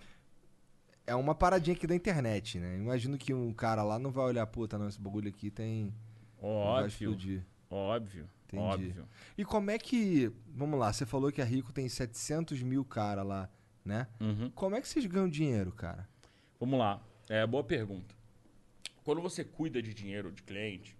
é 1.07 1.15
uma 1.15 1.37
paradinha 1.37 1.77
aqui 1.77 1.87
da 1.87 1.95
internet, 1.95 2.59
né? 2.59 2.77
Imagino 2.77 3.17
que 3.17 3.33
um 3.33 3.53
cara 3.53 3.85
lá 3.85 3.97
não 3.97 4.11
vai 4.11 4.25
olhar, 4.25 4.47
puta, 4.49 4.77
não, 4.77 4.89
esse 4.89 5.01
bagulho 5.01 5.29
aqui 5.29 5.51
tem. 5.53 5.95
Óbvio. 6.43 7.13
Óbvio. 7.71 8.29
Entendi. 8.47 8.63
Óbvio. 8.63 9.09
E 9.39 9.45
como 9.45 9.71
é 9.71 9.79
que. 9.79 10.33
Vamos 10.49 10.81
lá, 10.81 10.93
você 10.93 11.07
falou 11.07 11.31
que 11.31 11.41
a 11.41 11.45
Rico 11.45 11.73
tem 11.73 11.89
700 11.89 12.61
mil 12.63 12.85
cara 12.85 13.23
lá, 13.23 13.49
né? 13.85 14.09
Uhum. 14.21 14.51
Como 14.51 14.75
é 14.75 14.81
que 14.81 14.89
vocês 14.89 15.07
ganham 15.07 15.29
dinheiro, 15.29 15.71
cara? 15.71 16.09
Vamos 16.59 16.79
lá. 16.79 17.01
É, 17.29 17.47
boa 17.47 17.63
pergunta. 17.63 18.15
Quando 19.05 19.21
você 19.21 19.45
cuida 19.45 19.83
de 19.83 19.93
dinheiro 19.93 20.33
de 20.33 20.43
cliente, 20.43 20.97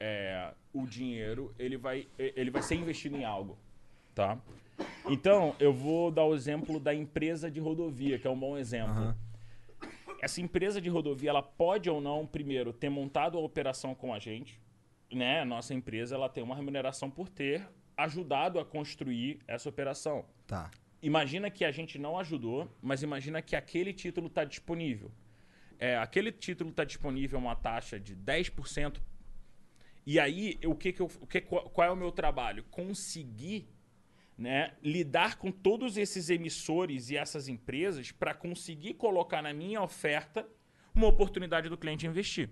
é, 0.00 0.52
o 0.72 0.86
dinheiro 0.86 1.54
ele 1.58 1.76
vai, 1.76 2.06
ele 2.18 2.50
vai 2.50 2.62
ser 2.62 2.76
investido 2.76 3.16
em 3.16 3.24
algo, 3.24 3.58
tá? 4.14 4.38
Então, 5.08 5.54
eu 5.58 5.72
vou 5.72 6.10
dar 6.10 6.24
o 6.24 6.34
exemplo 6.34 6.78
da 6.78 6.94
empresa 6.94 7.50
de 7.50 7.60
rodovia, 7.60 8.18
que 8.18 8.26
é 8.26 8.30
um 8.30 8.38
bom 8.38 8.56
exemplo. 8.56 9.14
Essa 10.20 10.40
empresa 10.40 10.80
de 10.80 10.88
rodovia, 10.88 11.30
ela 11.30 11.42
pode 11.42 11.88
ou 11.88 12.00
não, 12.00 12.26
primeiro, 12.26 12.72
ter 12.72 12.88
montado 12.88 13.38
a 13.38 13.40
operação 13.40 13.94
com 13.94 14.12
a 14.12 14.18
gente, 14.18 14.60
né? 15.12 15.44
Nossa 15.44 15.74
empresa, 15.74 16.14
ela 16.14 16.28
tem 16.28 16.42
uma 16.42 16.56
remuneração 16.56 17.10
por 17.10 17.28
ter 17.28 17.68
ajudado 17.96 18.58
a 18.58 18.64
construir 18.64 19.40
essa 19.46 19.68
operação. 19.68 20.24
Tá. 20.46 20.70
Imagina 21.02 21.50
que 21.50 21.64
a 21.64 21.70
gente 21.70 21.98
não 21.98 22.18
ajudou, 22.18 22.68
mas 22.82 23.02
imagina 23.02 23.40
que 23.40 23.54
aquele 23.54 23.92
título 23.92 24.26
está 24.26 24.44
disponível. 24.44 25.10
É, 25.78 25.96
aquele 25.96 26.32
título 26.32 26.70
está 26.70 26.84
disponível 26.84 27.38
a 27.38 27.42
uma 27.42 27.54
taxa 27.54 28.00
de 28.00 28.16
10%. 28.16 29.00
E 30.04 30.18
aí, 30.18 30.58
o 30.64 30.74
que 30.74 30.92
que 30.92 31.00
eu, 31.00 31.10
o 31.20 31.26
que, 31.26 31.40
qual 31.40 31.86
é 31.86 31.90
o 31.90 31.96
meu 31.96 32.10
trabalho? 32.10 32.64
Conseguir 32.64 33.68
né, 34.36 34.72
lidar 34.82 35.36
com 35.36 35.52
todos 35.52 35.96
esses 35.96 36.30
emissores 36.30 37.10
e 37.10 37.16
essas 37.16 37.48
empresas 37.48 38.10
para 38.10 38.34
conseguir 38.34 38.94
colocar 38.94 39.42
na 39.42 39.52
minha 39.52 39.82
oferta 39.82 40.48
uma 40.94 41.06
oportunidade 41.06 41.68
do 41.68 41.76
cliente 41.76 42.06
investir. 42.06 42.50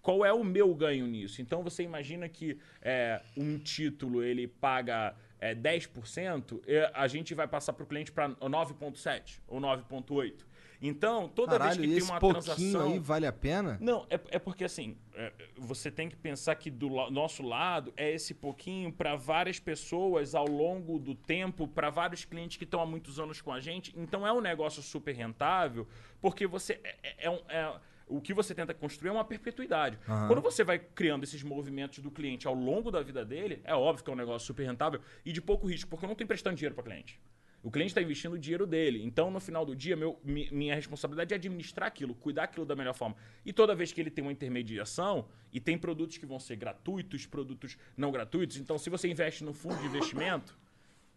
Qual 0.00 0.24
é 0.24 0.32
o 0.32 0.44
meu 0.44 0.74
ganho 0.74 1.06
nisso? 1.06 1.40
Então 1.40 1.62
você 1.62 1.82
imagina 1.82 2.28
que 2.28 2.58
é, 2.82 3.22
um 3.36 3.58
título 3.58 4.22
ele 4.22 4.46
paga 4.46 5.16
é, 5.44 5.54
10%, 5.54 6.60
e 6.66 6.78
a 6.94 7.06
gente 7.06 7.34
vai 7.34 7.46
passar 7.46 7.72
para 7.74 7.84
o 7.84 7.86
cliente 7.86 8.10
para 8.10 8.30
9,7% 8.30 9.40
ou 9.46 9.60
9,8%. 9.60 10.44
Então, 10.82 11.28
toda 11.28 11.52
Caralho, 11.58 11.80
vez 11.80 11.92
que 11.94 12.00
tem 12.00 12.10
uma 12.10 12.20
transação. 12.20 12.92
aí 12.92 12.98
vale 12.98 13.26
a 13.26 13.32
pena? 13.32 13.78
Não, 13.80 14.06
é, 14.10 14.20
é 14.32 14.38
porque 14.38 14.64
assim, 14.64 14.98
é, 15.14 15.32
você 15.56 15.90
tem 15.90 16.08
que 16.10 16.16
pensar 16.16 16.54
que 16.56 16.70
do 16.70 16.88
la- 16.88 17.10
nosso 17.10 17.42
lado 17.42 17.92
é 17.96 18.10
esse 18.10 18.34
pouquinho 18.34 18.92
para 18.92 19.14
várias 19.16 19.58
pessoas 19.58 20.34
ao 20.34 20.46
longo 20.46 20.98
do 20.98 21.14
tempo, 21.14 21.66
para 21.66 21.88
vários 21.88 22.24
clientes 22.26 22.56
que 22.58 22.64
estão 22.64 22.80
há 22.80 22.86
muitos 22.86 23.18
anos 23.18 23.40
com 23.40 23.50
a 23.52 23.60
gente. 23.60 23.94
Então 23.96 24.26
é 24.26 24.32
um 24.32 24.40
negócio 24.42 24.82
super 24.82 25.14
rentável, 25.14 25.86
porque 26.20 26.46
você 26.46 26.78
é, 26.84 26.96
é- 27.02 27.14
é 27.26 27.30
um- 27.30 27.42
é- 27.48 27.80
o 28.06 28.20
que 28.20 28.34
você 28.34 28.54
tenta 28.54 28.72
construir 28.74 29.08
é 29.08 29.12
uma 29.12 29.24
perpetuidade. 29.24 29.98
Quando 30.28 30.40
você 30.42 30.62
vai 30.64 30.78
criando 30.78 31.24
esses 31.24 31.42
movimentos 31.42 31.98
do 32.00 32.10
cliente 32.10 32.46
ao 32.46 32.54
longo 32.54 32.90
da 32.90 33.02
vida 33.02 33.24
dele, 33.24 33.60
é 33.64 33.74
óbvio 33.74 34.04
que 34.04 34.10
é 34.10 34.12
um 34.12 34.16
negócio 34.16 34.46
super 34.46 34.64
rentável 34.66 35.00
e 35.24 35.32
de 35.32 35.40
pouco 35.40 35.66
risco, 35.66 35.88
porque 35.90 36.04
eu 36.04 36.08
não 36.08 36.12
estou 36.12 36.24
emprestando 36.24 36.56
dinheiro 36.56 36.74
para 36.74 36.84
cliente. 36.84 37.18
O 37.62 37.70
cliente 37.70 37.92
está 37.92 38.02
investindo 38.02 38.34
o 38.34 38.38
dinheiro 38.38 38.66
dele. 38.66 39.02
Então, 39.02 39.30
no 39.30 39.40
final 39.40 39.64
do 39.64 39.74
dia, 39.74 39.96
meu- 39.96 40.20
mi- 40.22 40.50
minha 40.52 40.74
responsabilidade 40.74 41.32
é 41.32 41.36
administrar 41.36 41.86
aquilo, 41.88 42.14
cuidar 42.14 42.42
aquilo 42.44 42.66
da 42.66 42.76
melhor 42.76 42.92
forma. 42.92 43.16
E 43.42 43.54
toda 43.54 43.74
vez 43.74 43.90
que 43.90 43.98
ele 44.02 44.10
tem 44.10 44.22
uma 44.22 44.30
intermediação, 44.32 45.26
e 45.50 45.58
tem 45.58 45.78
produtos 45.78 46.18
que 46.18 46.26
vão 46.26 46.38
ser 46.38 46.56
gratuitos, 46.56 47.24
produtos 47.24 47.78
não 47.96 48.12
gratuitos. 48.12 48.58
Então, 48.58 48.76
se 48.76 48.90
você 48.90 49.08
investe 49.08 49.42
no 49.42 49.54
fundo 49.54 49.76
de 49.76 49.86
investimento, 49.86 50.58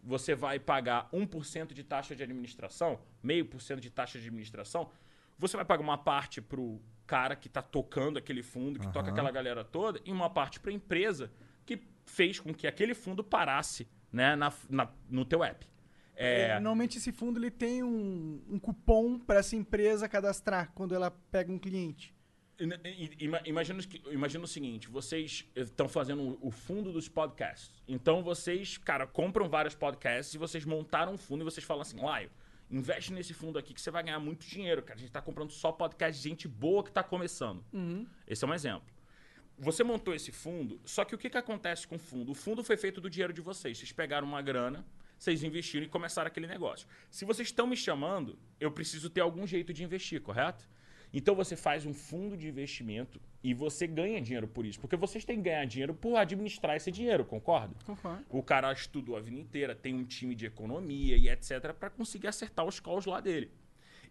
você 0.02 0.36
vai 0.36 0.58
pagar 0.58 1.10
1% 1.12 1.74
de 1.74 1.84
taxa 1.84 2.16
de 2.16 2.24
administração, 2.24 2.98
meio 3.22 3.44
por 3.46 3.60
cento 3.62 3.82
de 3.82 3.90
taxa 3.90 4.18
de 4.18 4.28
administração, 4.28 4.90
você 5.38 5.56
vai 5.56 5.66
pagar 5.66 5.84
uma 5.84 5.98
parte 5.98 6.42
para 6.42 6.60
o 6.60 6.82
cara 7.06 7.36
que 7.36 7.48
está 7.48 7.62
tocando 7.62 8.18
aquele 8.18 8.44
fundo, 8.44 8.80
que 8.80 8.88
toca 8.92 9.10
aquela 9.12 9.32
galera 9.32 9.64
toda, 9.64 10.00
e 10.06 10.12
uma 10.12 10.30
parte 10.30 10.60
para 10.60 10.72
a 10.72 10.74
empresa 10.74 11.32
que 11.66 11.82
fez 12.06 12.40
com 12.40 12.54
que 12.54 12.68
aquele 12.68 12.94
fundo 12.94 13.24
parasse 13.24 13.88
né, 14.12 14.36
na- 14.36 14.54
na- 14.70 14.92
no 15.10 15.24
teu 15.26 15.44
app. 15.44 15.66
É, 16.16 16.42
É, 16.50 16.54
Normalmente 16.56 16.98
esse 16.98 17.12
fundo 17.12 17.40
ele 17.40 17.52
tem 17.52 17.84
um, 17.84 18.42
um 18.50 18.58
cupom 18.60 19.20
para 19.20 19.40
essa 19.40 19.56
empresa 19.56 20.10
cadastrar 20.10 20.72
quando 20.74 20.96
ela 20.96 21.12
pega 21.12 21.52
um 21.52 21.60
cliente. 21.60 22.16
Imagina, 23.46 23.80
imagina 24.12 24.44
o 24.44 24.48
seguinte: 24.48 24.88
vocês 24.90 25.46
estão 25.56 25.88
fazendo 25.88 26.22
o- 26.42 26.48
o 26.48 26.52
fundo 26.52 26.92
dos 26.92 27.08
podcasts. 27.08 27.84
Então 27.88 28.24
vocês, 28.24 28.78
cara, 28.78 29.06
compram 29.06 29.48
vários 29.48 29.76
podcasts 29.76 30.34
e 30.34 30.38
vocês 30.38 30.66
montaram 30.66 31.14
um 31.14 31.18
fundo 31.18 31.42
e 31.42 31.46
vocês 31.46 31.64
falam 31.66 31.82
assim, 31.82 32.00
Laio, 32.00 32.32
investe 32.70 33.14
nesse 33.14 33.34
fundo 33.34 33.58
aqui 33.58 33.74
que 33.74 33.82
você 33.82 33.92
vai 33.92 34.04
ganhar 34.04 34.20
muito 34.20 34.46
dinheiro, 34.46 34.82
cara. 34.82 34.98
A 34.98 35.02
gente 35.02 35.12
tá 35.12 35.22
comprando 35.22 35.52
só 35.52 35.72
podcast 35.72 36.22
de 36.22 36.30
gente 36.30 36.48
boa 36.48 36.84
que 36.84 36.92
tá 36.92 37.04
começando. 37.04 37.64
Esse 38.28 38.44
é 38.44 38.48
um 38.48 38.54
exemplo. 38.54 38.88
Você 39.60 39.84
montou 39.84 40.14
esse 40.14 40.32
fundo, 40.32 40.80
só 40.86 41.04
que 41.04 41.16
o 41.16 41.18
que, 41.18 41.30
que 41.30 41.38
acontece 41.38 41.88
com 41.88 41.96
o 41.96 42.00
fundo? 42.00 42.32
O 42.32 42.36
fundo 42.36 42.64
foi 42.64 42.78
feito 42.78 43.02
do 43.02 43.10
dinheiro 43.10 43.34
de 43.34 43.42
vocês. 43.42 43.78
Vocês 43.78 43.92
pegaram 43.92 44.28
uma 44.28 44.42
grana, 44.42 44.86
vocês 45.18 45.44
investiram 45.44 45.86
e 45.86 45.90
começaram 45.90 46.28
aquele 46.28 46.46
negócio. 46.46 46.88
Se 47.10 47.26
vocês 47.26 47.48
estão 47.48 47.66
me 47.66 47.76
chamando, 47.76 48.38
eu 48.60 48.72
preciso 48.72 49.10
ter 49.10 49.22
algum 49.22 49.48
jeito 49.48 49.74
de 49.74 49.84
investir, 49.84 50.22
correto? 50.22 50.68
Então 51.14 51.36
você 51.36 51.56
faz 51.56 51.86
um 51.86 51.94
fundo 51.94 52.36
de 52.36 52.48
investimento 52.48 53.20
e 53.44 53.54
você 53.54 53.88
ganha 53.88 54.22
dinheiro 54.22 54.48
por 54.48 54.66
isso. 54.66 54.80
Porque 54.80 54.96
vocês 54.96 55.24
têm 55.24 55.38
que 55.38 55.44
ganhar 55.44 55.66
dinheiro 55.66 55.94
por 55.94 56.16
administrar 56.18 56.76
esse 56.76 56.92
dinheiro, 56.92 57.24
concorda? 57.26 57.76
Concordo. 57.86 58.26
O 58.30 58.44
cara 58.44 58.72
estudou 58.72 59.16
a 59.16 59.20
vida 59.20 59.38
inteira, 59.38 59.76
tem 59.76 59.94
um 59.94 60.04
time 60.04 60.36
de 60.36 60.46
economia 60.46 61.16
e 61.16 61.30
etc. 61.30 61.74
para 61.74 61.90
conseguir 61.90 62.28
acertar 62.28 62.66
os 62.66 62.80
calls 62.80 63.06
lá 63.06 63.20
dele. 63.20 63.52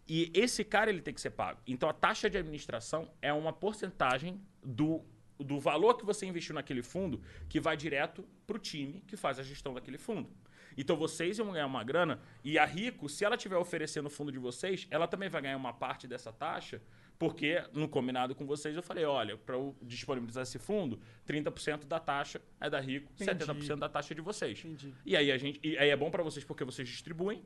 E 0.08 0.30
esse 0.34 0.64
cara 0.64 0.88
ele 0.88 1.02
tem 1.02 1.12
que 1.12 1.20
ser 1.20 1.30
pago. 1.30 1.60
Então 1.66 1.88
a 1.88 1.92
taxa 1.92 2.30
de 2.30 2.38
administração 2.38 3.10
é 3.20 3.32
uma 3.32 3.52
porcentagem 3.52 4.40
do, 4.62 5.04
do 5.38 5.58
valor 5.58 5.94
que 5.94 6.04
você 6.04 6.24
investiu 6.26 6.54
naquele 6.54 6.82
fundo 6.82 7.20
que 7.48 7.60
vai 7.60 7.76
direto 7.76 8.24
para 8.46 8.56
o 8.56 8.60
time 8.60 9.02
que 9.06 9.16
faz 9.16 9.38
a 9.38 9.42
gestão 9.42 9.74
daquele 9.74 9.98
fundo. 9.98 10.30
Então 10.76 10.96
vocês 10.96 11.38
vão 11.38 11.52
ganhar 11.52 11.66
uma 11.66 11.82
grana 11.82 12.20
e 12.44 12.58
a 12.58 12.64
Rico, 12.64 13.08
se 13.08 13.24
ela 13.24 13.36
estiver 13.36 13.56
oferecendo 13.56 14.06
o 14.06 14.10
fundo 14.10 14.30
de 14.30 14.38
vocês, 14.38 14.86
ela 14.90 15.06
também 15.06 15.28
vai 15.28 15.40
ganhar 15.42 15.56
uma 15.56 15.72
parte 15.72 16.06
dessa 16.06 16.32
taxa, 16.32 16.82
porque 17.18 17.62
no 17.72 17.88
combinado 17.88 18.34
com 18.34 18.44
vocês 18.46 18.76
eu 18.76 18.82
falei, 18.82 19.04
olha, 19.04 19.36
para 19.38 19.54
eu 19.56 19.74
disponibilizar 19.82 20.42
esse 20.42 20.58
fundo, 20.58 21.00
30% 21.26 21.86
da 21.86 21.98
taxa 21.98 22.40
é 22.60 22.68
da 22.68 22.78
Rico, 22.80 23.10
Entendi. 23.20 23.44
70% 23.44 23.76
da 23.76 23.88
taxa 23.88 24.12
é 24.12 24.16
de 24.16 24.20
vocês. 24.20 24.58
Entendi. 24.58 24.92
E 25.04 25.16
aí 25.16 25.32
a 25.32 25.38
gente, 25.38 25.58
e 25.62 25.78
aí 25.78 25.88
é 25.88 25.96
bom 25.96 26.10
para 26.10 26.22
vocês 26.22 26.44
porque 26.44 26.64
vocês 26.64 26.88
distribuem. 26.88 27.42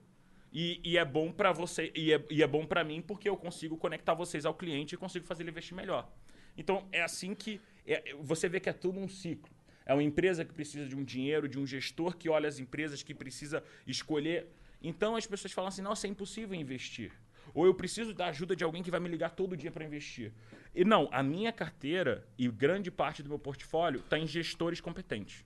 E, 0.52 0.80
e 0.82 0.98
é 0.98 1.04
bom 1.04 1.30
para 1.30 1.52
você 1.52 1.92
e 1.94 2.12
é, 2.12 2.24
e 2.28 2.42
é 2.42 2.46
bom 2.46 2.66
para 2.66 2.82
mim 2.82 3.00
porque 3.00 3.28
eu 3.28 3.36
consigo 3.36 3.76
conectar 3.76 4.14
vocês 4.14 4.44
ao 4.44 4.52
cliente 4.52 4.96
e 4.96 4.98
consigo 4.98 5.24
fazer 5.24 5.44
ele 5.44 5.50
investir 5.52 5.76
melhor. 5.76 6.10
Então 6.56 6.88
é 6.90 7.02
assim 7.02 7.36
que 7.36 7.60
é- 7.86 8.14
você 8.20 8.48
vê 8.48 8.58
que 8.58 8.68
é 8.68 8.72
tudo 8.72 8.98
um 8.98 9.08
ciclo. 9.08 9.48
É 9.90 9.92
uma 9.92 10.04
empresa 10.04 10.44
que 10.44 10.54
precisa 10.54 10.86
de 10.86 10.94
um 10.94 11.02
dinheiro, 11.02 11.48
de 11.48 11.58
um 11.58 11.66
gestor 11.66 12.16
que 12.16 12.28
olha 12.28 12.48
as 12.48 12.60
empresas 12.60 13.02
que 13.02 13.12
precisa 13.12 13.60
escolher. 13.84 14.46
Então 14.80 15.16
as 15.16 15.26
pessoas 15.26 15.52
falam 15.52 15.66
assim: 15.66 15.82
nossa, 15.82 16.06
é 16.06 16.10
impossível 16.10 16.54
investir. 16.54 17.10
Ou 17.52 17.66
eu 17.66 17.74
preciso 17.74 18.14
da 18.14 18.28
ajuda 18.28 18.54
de 18.54 18.62
alguém 18.62 18.84
que 18.84 18.90
vai 18.92 19.00
me 19.00 19.08
ligar 19.08 19.30
todo 19.30 19.56
dia 19.56 19.72
para 19.72 19.84
investir. 19.84 20.32
E 20.72 20.84
não, 20.84 21.08
a 21.10 21.24
minha 21.24 21.52
carteira 21.52 22.24
e 22.38 22.46
grande 22.46 22.88
parte 22.88 23.20
do 23.20 23.28
meu 23.28 23.38
portfólio 23.40 23.98
está 23.98 24.16
em 24.16 24.28
gestores 24.28 24.80
competentes. 24.80 25.44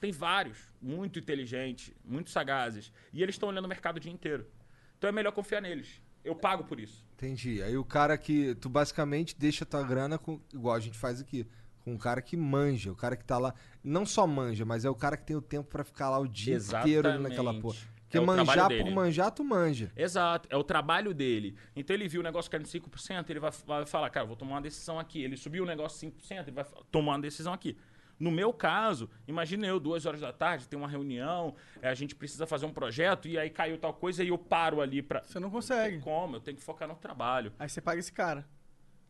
Tem 0.00 0.10
vários, 0.10 0.56
muito 0.80 1.18
inteligentes, 1.18 1.92
muito 2.02 2.30
sagazes. 2.30 2.90
E 3.12 3.22
eles 3.22 3.34
estão 3.34 3.50
olhando 3.50 3.66
o 3.66 3.68
mercado 3.68 3.98
o 3.98 4.00
dia 4.00 4.10
inteiro. 4.10 4.46
Então 4.96 5.08
é 5.08 5.12
melhor 5.12 5.32
confiar 5.32 5.60
neles. 5.60 6.00
Eu 6.24 6.34
pago 6.34 6.64
por 6.64 6.80
isso. 6.80 7.04
Entendi. 7.16 7.62
Aí 7.62 7.76
o 7.76 7.84
cara 7.84 8.16
que. 8.16 8.54
Tu 8.54 8.70
basicamente 8.70 9.36
deixa 9.38 9.66
tua 9.66 9.82
grana 9.82 10.16
com. 10.16 10.40
Igual 10.54 10.74
a 10.74 10.80
gente 10.80 10.96
faz 10.96 11.20
aqui. 11.20 11.46
Com 11.84 11.92
um 11.92 11.98
cara 11.98 12.22
que 12.22 12.36
manja. 12.36 12.90
O 12.90 12.96
cara 12.96 13.14
que 13.16 13.24
tá 13.24 13.36
lá. 13.36 13.54
Não 13.82 14.06
só 14.06 14.26
manja, 14.26 14.64
mas 14.64 14.84
é 14.84 14.90
o 14.90 14.94
cara 14.94 15.16
que 15.16 15.24
tem 15.24 15.36
o 15.36 15.42
tempo 15.42 15.68
pra 15.68 15.84
ficar 15.84 16.08
lá 16.08 16.18
o 16.18 16.26
dia 16.26 16.56
inteiro 16.56 17.08
ali 17.08 17.22
naquela 17.22 17.50
Exatamente. 17.50 17.62
porra. 17.62 17.94
Porque 18.04 18.18
É 18.18 18.20
manjar 18.20 18.68
por 18.68 18.90
manjar, 18.90 19.30
tu 19.32 19.44
manja. 19.44 19.90
Exato, 19.96 20.48
é 20.50 20.56
o 20.56 20.62
trabalho 20.62 21.12
dele. 21.12 21.56
Então 21.74 21.94
ele 21.94 22.06
viu 22.06 22.20
o 22.20 22.24
negócio 22.24 22.50
caindo 22.50 22.66
5%, 22.66 23.28
ele 23.28 23.40
vai, 23.40 23.50
vai 23.66 23.86
falar, 23.86 24.08
cara, 24.10 24.24
vou 24.24 24.36
tomar 24.36 24.52
uma 24.52 24.62
decisão 24.62 24.98
aqui. 24.98 25.22
Ele 25.22 25.36
subiu 25.36 25.64
o 25.64 25.66
negócio 25.66 26.08
5%, 26.08 26.42
ele 26.42 26.52
vai 26.52 26.64
tomar 26.90 27.12
uma 27.12 27.20
decisão 27.20 27.52
aqui. 27.52 27.76
No 28.18 28.30
meu 28.30 28.52
caso, 28.52 29.10
imagine 29.26 29.66
eu, 29.66 29.80
duas 29.80 30.06
horas 30.06 30.20
da 30.20 30.32
tarde, 30.32 30.68
tem 30.68 30.78
uma 30.78 30.86
reunião, 30.88 31.56
eh, 31.82 31.88
a 31.88 31.94
gente 31.94 32.14
precisa 32.14 32.46
fazer 32.46 32.64
um 32.64 32.72
projeto, 32.72 33.26
e 33.26 33.36
aí 33.36 33.50
caiu 33.50 33.76
tal 33.76 33.92
coisa 33.92 34.22
e 34.22 34.28
eu 34.28 34.38
paro 34.38 34.80
ali 34.80 35.02
pra. 35.02 35.22
Você 35.24 35.40
não 35.40 35.50
consegue. 35.50 35.98
Como? 35.98 36.36
Eu 36.36 36.40
tenho 36.40 36.56
que 36.56 36.62
focar 36.62 36.86
no 36.86 36.94
trabalho. 36.94 37.52
Aí 37.58 37.68
você 37.68 37.80
paga 37.80 37.98
esse 37.98 38.12
cara. 38.12 38.46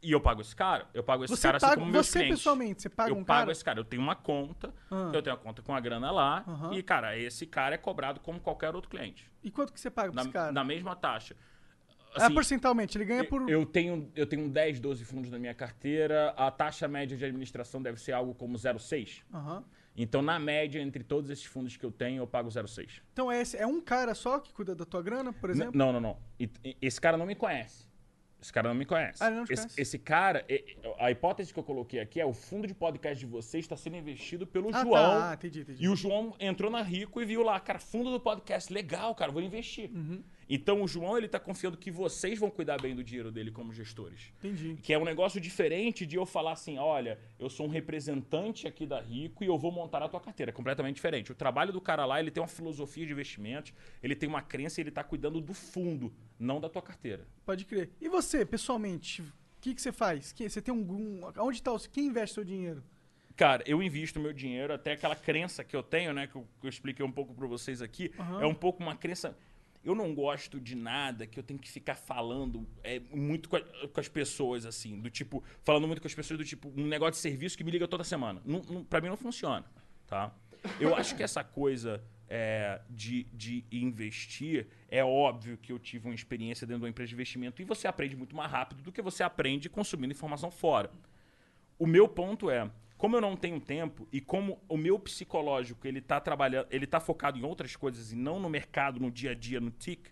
E 0.04 0.12
eu 0.12 0.20
pago 0.20 0.40
esse 0.42 0.54
cara. 0.54 0.86
Eu 0.92 1.02
pago 1.02 1.24
esse 1.24 1.34
Você 1.34 1.48
cara 1.48 1.58
paga- 1.58 1.72
assim 1.72 1.80
como 1.80 1.90
meus 1.92 2.06
você 2.06 2.18
clientes. 2.20 2.38
pessoalmente, 2.40 2.82
você 2.82 2.88
paga 2.90 3.10
eu 3.10 3.16
um 3.16 3.24
pago 3.24 3.40
cara? 3.40 3.52
esse 3.52 3.64
cara. 3.64 3.80
Eu 3.80 3.84
tenho 3.84 4.02
uma 4.02 4.14
conta, 4.14 4.72
Ah. 4.90 5.10
eu 5.14 5.22
tenho 5.22 5.34
a 5.34 5.38
conta 5.38 5.62
com 5.62 5.74
a 5.74 5.80
grana 5.80 6.10
lá, 6.10 6.44
Aham. 6.46 6.74
e, 6.74 6.82
cara, 6.82 7.16
esse 7.18 7.46
cara 7.46 7.74
é 7.74 7.78
cobrado 7.78 8.20
como 8.20 8.38
qualquer 8.38 8.74
outro 8.74 8.90
cliente. 8.90 9.30
E 9.42 9.50
quanto 9.50 9.72
que 9.72 9.80
você 9.80 9.90
paga 9.90 10.12
pra 10.12 10.16
Na, 10.16 10.22
esse 10.22 10.30
cara? 10.32 10.52
na 10.52 10.62
mesma 10.64 10.94
taxa. 10.94 11.34
é 12.16 12.22
Assim, 12.22 12.34
porcentualmente, 12.34 12.96
ele 12.96 13.04
ganha 13.06 13.24
por. 13.24 13.48
eu 13.48 13.66
tenho, 13.66 14.08
eu 14.14 14.26
tenho 14.26 14.48
10, 14.48 14.78
12 14.78 15.04
fundos 15.04 15.30
na 15.30 15.38
minha 15.38 15.54
carteira. 15.54 16.30
A 16.36 16.50
taxa 16.50 16.86
média 16.86 17.16
de 17.16 17.24
administração 17.24 17.82
deve 17.82 18.00
ser 18.00 18.12
algo 18.12 18.34
como 18.34 18.56
0,6. 18.56 19.24
Aham. 19.32 19.64
Então, 19.96 20.20
na 20.22 20.38
média, 20.40 20.80
entre 20.80 21.02
todos 21.04 21.30
esses 21.30 21.44
fundos 21.44 21.76
que 21.76 21.84
eu 21.86 21.90
tenho, 21.90 22.18
eu 22.22 22.26
pago 22.26 22.48
0,6. 22.50 23.00
Então 23.12 23.30
é, 23.32 23.40
esse, 23.40 23.56
é 23.56 23.66
um 23.66 23.80
cara 23.80 24.12
só 24.14 24.38
que 24.40 24.52
cuida 24.52 24.74
da 24.74 24.84
tua 24.84 25.00
grana, 25.02 25.32
por 25.32 25.50
N- 25.50 25.56
exemplo? 25.56 25.78
Não, 25.78 25.92
não, 25.92 26.00
não. 26.00 26.18
E- 26.38 26.48
e- 26.64 26.76
Esse 26.82 27.00
cara 27.00 27.16
não 27.16 27.24
me 27.26 27.34
conhece. 27.34 27.88
Esse 28.44 28.52
cara 28.52 28.68
não 28.68 28.74
me 28.74 28.84
conhece. 28.84 29.24
Ah, 29.24 29.30
não 29.30 29.44
esse, 29.44 29.54
conhece? 29.56 29.80
esse 29.80 29.98
cara, 29.98 30.44
a 30.98 31.10
hipótese 31.10 31.50
que 31.50 31.58
eu 31.58 31.64
coloquei 31.64 31.98
aqui 31.98 32.20
é 32.20 32.26
o 32.26 32.34
fundo 32.34 32.66
de 32.66 32.74
podcast 32.74 33.18
de 33.18 33.24
vocês 33.24 33.64
está 33.64 33.74
sendo 33.74 33.96
investido 33.96 34.46
pelo 34.46 34.68
Ah, 34.74 34.82
João. 34.82 35.20
tá. 35.20 35.32
Entendi, 35.34 35.60
entendi. 35.60 35.82
E 35.82 35.88
o 35.88 35.96
João 35.96 36.34
entrou 36.38 36.70
na 36.70 36.82
Rico 36.82 37.22
e 37.22 37.24
viu 37.24 37.42
lá, 37.42 37.58
cara, 37.58 37.78
fundo 37.78 38.10
do 38.10 38.20
podcast, 38.20 38.70
legal, 38.70 39.14
cara, 39.14 39.32
vou 39.32 39.40
investir. 39.40 39.90
Uhum. 39.90 40.22
Então 40.48 40.82
o 40.82 40.88
João, 40.88 41.16
ele 41.16 41.28
tá 41.28 41.38
confiando 41.40 41.76
que 41.76 41.90
vocês 41.90 42.38
vão 42.38 42.50
cuidar 42.50 42.80
bem 42.80 42.94
do 42.94 43.02
dinheiro 43.02 43.30
dele 43.32 43.50
como 43.50 43.72
gestores. 43.72 44.32
Entendi. 44.38 44.76
Que 44.82 44.92
é 44.92 44.98
um 44.98 45.04
negócio 45.04 45.40
diferente 45.40 46.04
de 46.04 46.16
eu 46.16 46.26
falar 46.26 46.52
assim, 46.52 46.78
olha, 46.78 47.18
eu 47.38 47.48
sou 47.48 47.66
um 47.66 47.68
representante 47.68 48.66
aqui 48.66 48.86
da 48.86 49.00
Rico 49.00 49.42
e 49.42 49.46
eu 49.46 49.56
vou 49.58 49.72
montar 49.72 50.02
a 50.02 50.08
tua 50.08 50.20
carteira. 50.20 50.50
É 50.50 50.52
completamente 50.52 50.96
diferente. 50.96 51.32
O 51.32 51.34
trabalho 51.34 51.72
do 51.72 51.80
cara 51.80 52.04
lá, 52.04 52.20
ele 52.20 52.30
tem 52.30 52.42
uma 52.42 52.48
filosofia 52.48 53.06
de 53.06 53.12
investimentos, 53.12 53.72
ele 54.02 54.14
tem 54.14 54.28
uma 54.28 54.42
crença 54.42 54.80
e 54.80 54.82
ele 54.82 54.90
tá 54.90 55.02
cuidando 55.02 55.40
do 55.40 55.54
fundo, 55.54 56.12
não 56.38 56.60
da 56.60 56.68
tua 56.68 56.82
carteira. 56.82 57.26
Pode 57.46 57.64
crer. 57.64 57.90
E 58.00 58.08
você, 58.08 58.44
pessoalmente, 58.44 59.22
o 59.22 59.26
que, 59.60 59.74
que 59.74 59.80
você 59.80 59.92
faz? 59.92 60.32
Que- 60.32 60.48
Você 60.48 60.60
tem 60.60 60.72
um, 60.74 60.80
um. 60.80 61.20
Onde 61.38 61.62
tá 61.62 61.72
o. 61.72 61.78
Quem 61.78 62.06
investe 62.06 62.34
seu 62.34 62.44
dinheiro? 62.44 62.82
Cara, 63.36 63.64
eu 63.66 63.82
invisto 63.82 64.20
meu 64.20 64.32
dinheiro, 64.32 64.72
até 64.72 64.92
aquela 64.92 65.16
crença 65.16 65.64
que 65.64 65.74
eu 65.74 65.82
tenho, 65.82 66.12
né, 66.12 66.28
que 66.28 66.36
eu, 66.36 66.46
que 66.60 66.66
eu 66.66 66.70
expliquei 66.70 67.04
um 67.04 67.10
pouco 67.10 67.34
pra 67.34 67.48
vocês 67.48 67.82
aqui, 67.82 68.12
Aham. 68.16 68.42
é 68.42 68.46
um 68.46 68.54
pouco 68.54 68.80
uma 68.82 68.94
crença. 68.94 69.36
Eu 69.84 69.94
não 69.94 70.14
gosto 70.14 70.58
de 70.58 70.74
nada 70.74 71.26
que 71.26 71.38
eu 71.38 71.42
tenho 71.42 71.60
que 71.60 71.70
ficar 71.70 71.94
falando 71.94 72.66
é, 72.82 73.00
muito 73.12 73.48
com, 73.48 73.56
a- 73.56 73.88
com 73.88 74.00
as 74.00 74.08
pessoas, 74.08 74.64
assim, 74.64 74.98
do 75.00 75.10
tipo, 75.10 75.44
falando 75.62 75.86
muito 75.86 76.00
com 76.00 76.08
as 76.08 76.14
pessoas, 76.14 76.38
do 76.38 76.44
tipo, 76.44 76.72
um 76.76 76.86
negócio 76.86 77.12
de 77.12 77.18
serviço 77.18 77.56
que 77.56 77.62
me 77.64 77.70
liga 77.70 77.86
toda 77.86 78.02
semana. 78.02 78.40
Não, 78.44 78.60
não, 78.62 78.84
pra 78.84 79.00
mim 79.00 79.08
não 79.08 79.16
funciona, 79.16 79.64
tá? 80.06 80.34
Eu 80.80 80.94
acho 80.96 81.14
que 81.14 81.22
essa 81.22 81.44
coisa 81.44 82.02
é, 82.26 82.80
de, 82.88 83.24
de 83.24 83.62
investir, 83.70 84.66
é 84.88 85.04
óbvio 85.04 85.58
que 85.58 85.70
eu 85.70 85.78
tive 85.78 86.06
uma 86.08 86.14
experiência 86.14 86.66
dentro 86.66 86.80
de 86.80 86.84
uma 86.84 86.90
empresa 86.90 87.08
de 87.08 87.14
investimento 87.14 87.60
e 87.60 87.64
você 87.66 87.86
aprende 87.86 88.16
muito 88.16 88.34
mais 88.34 88.50
rápido 88.50 88.82
do 88.82 88.90
que 88.90 89.02
você 89.02 89.22
aprende 89.22 89.68
consumindo 89.68 90.12
informação 90.12 90.50
fora. 90.50 90.90
O 91.78 91.86
meu 91.86 92.08
ponto 92.08 92.48
é, 92.48 92.70
como 93.04 93.18
eu 93.18 93.20
não 93.20 93.36
tenho 93.36 93.60
tempo 93.60 94.08
e 94.10 94.18
como 94.18 94.58
o 94.66 94.78
meu 94.78 94.98
psicológico 94.98 95.86
ele 95.86 96.00
tá 96.00 96.18
trabalhando, 96.18 96.66
ele 96.70 96.86
tá 96.86 96.98
focado 96.98 97.38
em 97.38 97.42
outras 97.42 97.76
coisas 97.76 98.12
e 98.12 98.16
não 98.16 98.40
no 98.40 98.48
mercado, 98.48 98.98
no 98.98 99.10
dia 99.10 99.32
a 99.32 99.34
dia, 99.34 99.60
no 99.60 99.70
TIC, 99.70 100.10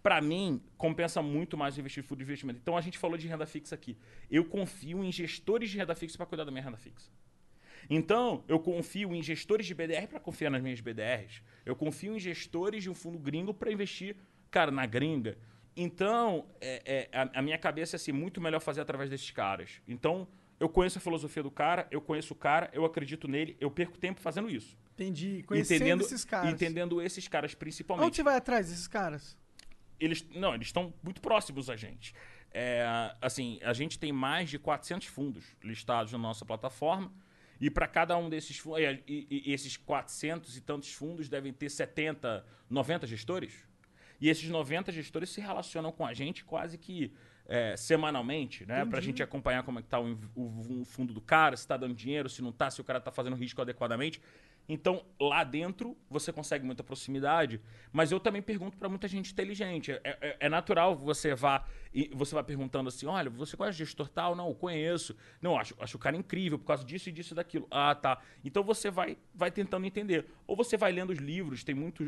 Pra 0.00 0.20
mim, 0.20 0.62
compensa 0.76 1.20
muito 1.20 1.56
mais 1.56 1.76
investir 1.76 2.04
em 2.04 2.06
fundo 2.06 2.18
de 2.18 2.24
investimento. 2.24 2.60
Então 2.62 2.76
a 2.76 2.80
gente 2.80 2.98
falou 2.98 3.18
de 3.18 3.26
renda 3.26 3.44
fixa 3.46 3.74
aqui. 3.74 3.98
Eu 4.30 4.44
confio 4.44 5.02
em 5.02 5.10
gestores 5.10 5.70
de 5.70 5.76
renda 5.76 5.92
fixa 5.96 6.16
para 6.16 6.24
cuidar 6.24 6.44
da 6.44 6.52
minha 6.52 6.62
renda 6.62 6.76
fixa. 6.76 7.10
Então, 7.90 8.44
eu 8.46 8.60
confio 8.60 9.12
em 9.12 9.20
gestores 9.20 9.66
de 9.66 9.74
BDR 9.74 10.06
para 10.08 10.20
confiar 10.20 10.50
nas 10.50 10.62
minhas 10.62 10.80
BDRs. 10.80 11.42
Eu 11.66 11.74
confio 11.74 12.14
em 12.14 12.20
gestores 12.20 12.84
de 12.84 12.90
um 12.90 12.94
fundo 12.94 13.18
gringo 13.18 13.52
para 13.52 13.72
investir, 13.72 14.14
cara, 14.52 14.70
na 14.70 14.86
gringa. 14.86 15.36
Então, 15.76 16.46
é, 16.60 17.08
é, 17.10 17.18
a, 17.18 17.40
a 17.40 17.42
minha 17.42 17.58
cabeça 17.58 17.96
é 17.96 17.98
assim, 17.98 18.12
muito 18.12 18.40
melhor 18.40 18.60
fazer 18.60 18.82
através 18.82 19.10
desses 19.10 19.32
caras. 19.32 19.80
Então, 19.88 20.28
eu 20.58 20.68
conheço 20.68 20.98
a 20.98 21.00
filosofia 21.00 21.42
do 21.42 21.50
cara, 21.50 21.86
eu 21.90 22.00
conheço 22.00 22.32
o 22.32 22.36
cara, 22.36 22.70
eu 22.72 22.84
acredito 22.84 23.26
nele, 23.28 23.56
eu 23.60 23.70
perco 23.70 23.98
tempo 23.98 24.20
fazendo 24.20 24.48
isso. 24.48 24.76
Entendi. 24.94 25.42
Conhecendo 25.46 25.76
entendendo, 25.76 26.00
esses 26.02 26.24
caras. 26.24 26.52
Entendendo 26.52 27.02
esses 27.02 27.26
caras 27.26 27.54
principalmente 27.54 28.06
Onde 28.06 28.16
você 28.16 28.22
vai 28.22 28.36
atrás 28.36 28.68
desses 28.68 28.86
caras? 28.86 29.36
eles 29.98 30.26
não 30.34 30.54
eles 30.54 30.68
estão 30.68 30.92
muito 31.02 31.20
próximos 31.20 31.70
a 31.70 31.76
gente 31.76 32.14
É, 32.52 32.84
assim 33.20 33.58
a 33.62 33.72
gente 33.72 33.98
tem 33.98 34.12
mais 34.12 34.50
de 34.50 34.58
400 34.58 35.08
fundos 35.08 35.44
listados 35.62 36.12
na 36.12 36.18
nossa 36.18 36.44
plataforma 36.44 37.12
e 37.60 37.70
para 37.70 37.86
cada 37.86 38.16
um 38.16 38.28
desses 38.28 38.58
fundos 38.58 38.80
esses 39.08 39.76
400 39.76 40.56
e 40.56 40.60
tantos 40.60 40.92
fundos 40.92 41.28
devem 41.28 41.52
ter 41.52 41.70
70 41.70 42.44
90 42.70 43.06
gestores 43.06 43.52
e 44.20 44.28
esses 44.28 44.48
90 44.48 44.92
gestores 44.92 45.30
se 45.30 45.40
relacionam 45.40 45.90
com 45.90 46.06
a 46.06 46.14
gente 46.14 46.44
quase 46.44 46.78
que 46.78 47.12
é, 47.46 47.76
semanalmente, 47.76 48.64
né? 48.66 48.84
Pra 48.86 49.00
gente 49.00 49.22
acompanhar 49.22 49.62
como 49.62 49.78
é 49.78 49.82
que 49.82 49.88
tá 49.88 50.00
o, 50.00 50.18
o- 50.34 50.80
o 50.80 50.84
fundo 50.84 51.12
do 51.12 51.20
cara, 51.20 51.56
se 51.56 51.66
tá 51.66 51.76
dando 51.76 51.94
dinheiro, 51.94 52.28
se 52.28 52.40
não 52.42 52.52
tá, 52.52 52.70
se 52.70 52.80
o 52.80 52.84
cara 52.84 53.00
tá 53.00 53.10
fazendo 53.10 53.36
risco 53.36 53.60
adequadamente. 53.60 54.20
Então, 54.68 55.04
lá 55.20 55.44
dentro, 55.44 55.96
você 56.08 56.32
consegue 56.32 56.64
muita 56.64 56.82
proximidade, 56.82 57.60
mas 57.92 58.10
eu 58.10 58.18
também 58.18 58.40
pergunto 58.40 58.78
pra 58.78 58.88
muita 58.88 59.06
gente 59.06 59.30
inteligente. 59.30 59.92
É, 59.92 60.00
é- 60.04 60.36
é 60.40 60.48
natural 60.48 60.96
você 60.96 61.34
vá 61.34 61.66
e 61.92 62.10
você 62.14 62.34
vai 62.34 62.42
perguntando 62.42 62.88
assim: 62.88 63.06
olha, 63.06 63.28
você 63.28 63.56
conhece 63.56 63.78
gestor 63.78 64.08
tal? 64.08 64.34
Não, 64.34 64.54
conheço. 64.54 65.14
Não, 65.40 65.58
acho, 65.58 65.74
acho 65.78 65.96
o 65.96 66.00
cara 66.00 66.16
incrível 66.16 66.58
por 66.58 66.64
causa 66.64 66.84
disso 66.84 67.08
e 67.10 67.12
disso 67.12 67.34
e 67.34 67.36
daquilo. 67.36 67.66
Ah, 67.70 67.94
tá. 67.94 68.18
Então 68.42 68.62
você 68.64 68.90
vai, 68.90 69.18
vai 69.34 69.50
tentando 69.50 69.84
entender. 69.86 70.26
Ou 70.46 70.56
você 70.56 70.76
vai 70.78 70.92
lendo 70.92 71.10
os 71.10 71.18
livros, 71.18 71.62
tem 71.62 71.74
muito. 71.74 72.02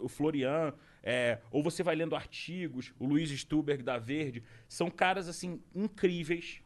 O 0.00 0.08
Florian, 0.08 0.74
é, 1.02 1.38
ou 1.50 1.62
você 1.62 1.82
vai 1.82 1.94
lendo 1.94 2.16
artigos, 2.16 2.92
o 2.98 3.06
Luiz 3.06 3.30
Stuberg 3.30 3.82
da 3.84 3.98
Verde. 3.98 4.42
São 4.68 4.90
caras, 4.90 5.28
assim, 5.28 5.62
incríveis. 5.74 6.60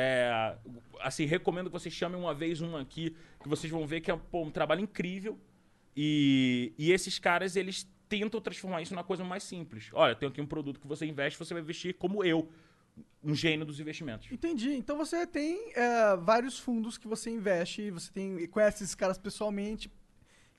É, 0.00 0.56
assim, 1.00 1.24
recomendo 1.24 1.66
que 1.66 1.72
vocês 1.72 1.92
chamem 1.92 2.16
uma 2.16 2.32
vez 2.32 2.60
um 2.60 2.76
aqui, 2.76 3.16
que 3.42 3.48
vocês 3.48 3.68
vão 3.68 3.84
ver 3.84 4.00
que 4.00 4.12
é 4.12 4.16
pô, 4.16 4.44
um 4.44 4.50
trabalho 4.50 4.80
incrível. 4.80 5.36
E, 5.96 6.72
e 6.78 6.92
esses 6.92 7.18
caras, 7.18 7.56
eles 7.56 7.84
tentam 8.08 8.40
transformar 8.40 8.80
isso 8.80 8.94
numa 8.94 9.02
coisa 9.02 9.24
mais 9.24 9.42
simples. 9.42 9.90
Olha, 9.92 10.14
tem 10.14 10.28
aqui 10.28 10.40
um 10.40 10.46
produto 10.46 10.78
que 10.78 10.86
você 10.86 11.04
investe, 11.04 11.36
você 11.36 11.52
vai 11.52 11.64
investir 11.64 11.96
como 11.96 12.22
eu, 12.22 12.48
um 13.24 13.34
gênio 13.34 13.66
dos 13.66 13.80
investimentos. 13.80 14.30
Entendi. 14.30 14.70
Então 14.74 14.96
você 14.96 15.26
tem 15.26 15.72
é, 15.74 16.16
vários 16.16 16.60
fundos 16.60 16.96
que 16.96 17.08
você 17.08 17.30
investe, 17.30 17.90
você 17.90 18.12
tem, 18.12 18.46
conhece 18.46 18.84
esses 18.84 18.94
caras 18.94 19.18
pessoalmente, 19.18 19.90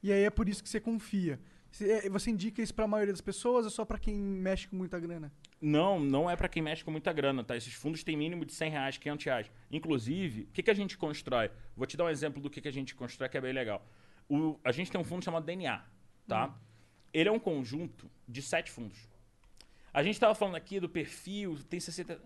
e 0.04 0.12
aí 0.12 0.24
é 0.24 0.30
por 0.30 0.50
isso 0.50 0.62
que 0.62 0.68
você 0.68 0.82
confia. 0.82 1.40
Você, 1.72 1.90
é, 1.90 2.30
indica 2.30 2.62
isso 2.62 2.74
pra 2.74 2.86
maioria 2.86 3.14
das 3.14 3.22
pessoas 3.22 3.64
ou 3.64 3.72
só 3.72 3.86
pra 3.86 3.98
quem 3.98 4.16
mexe 4.16 4.68
com 4.68 4.76
muita 4.76 5.00
grana? 5.00 5.32
Não, 5.62 6.00
não 6.00 6.30
é 6.30 6.36
para 6.38 6.48
quem 6.48 6.62
mexe 6.64 6.84
com 6.84 6.92
muita 6.92 7.12
grana, 7.12 7.44
tá? 7.44 7.56
Esses 7.58 7.74
fundos 7.74 8.02
têm 8.04 8.16
mínimo 8.16 8.46
de 8.46 8.54
100 8.54 8.72
reais, 8.72 8.98
500 8.98 9.26
reais. 9.26 9.52
Inclusive, 9.70 10.44
o 10.44 10.48
que, 10.54 10.64
que 10.64 10.72
a 10.72 10.74
gente 10.74 10.98
constrói? 10.98 11.52
Vou 11.76 11.86
te 11.86 11.98
dar 11.98 12.06
um 12.06 12.10
exemplo 12.10 12.42
do 12.42 12.50
que, 12.50 12.62
que 12.62 12.68
a 12.68 12.72
gente 12.72 12.96
constrói 12.96 13.28
que 13.28 13.38
é 13.38 13.42
bem 13.42 13.52
legal. 13.52 13.86
O- 14.30 14.58
a 14.64 14.72
gente 14.72 14.90
tem 14.90 15.00
um 15.00 15.04
fundo 15.04 15.24
chamado 15.26 15.44
DNA, 15.46 15.84
tá? 16.28 16.58
Ele 17.14 17.28
é 17.28 17.32
um 17.32 17.40
conjunto 17.40 18.10
de 18.28 18.42
sete 18.42 18.72
fundos. 18.72 19.10
A 19.94 20.02
gente 20.02 20.14
estava 20.14 20.34
falando 20.34 20.56
aqui 20.56 20.80
do 20.80 20.88
perfil, 20.88 21.58
tem 21.70 21.80
60... 21.80 22.22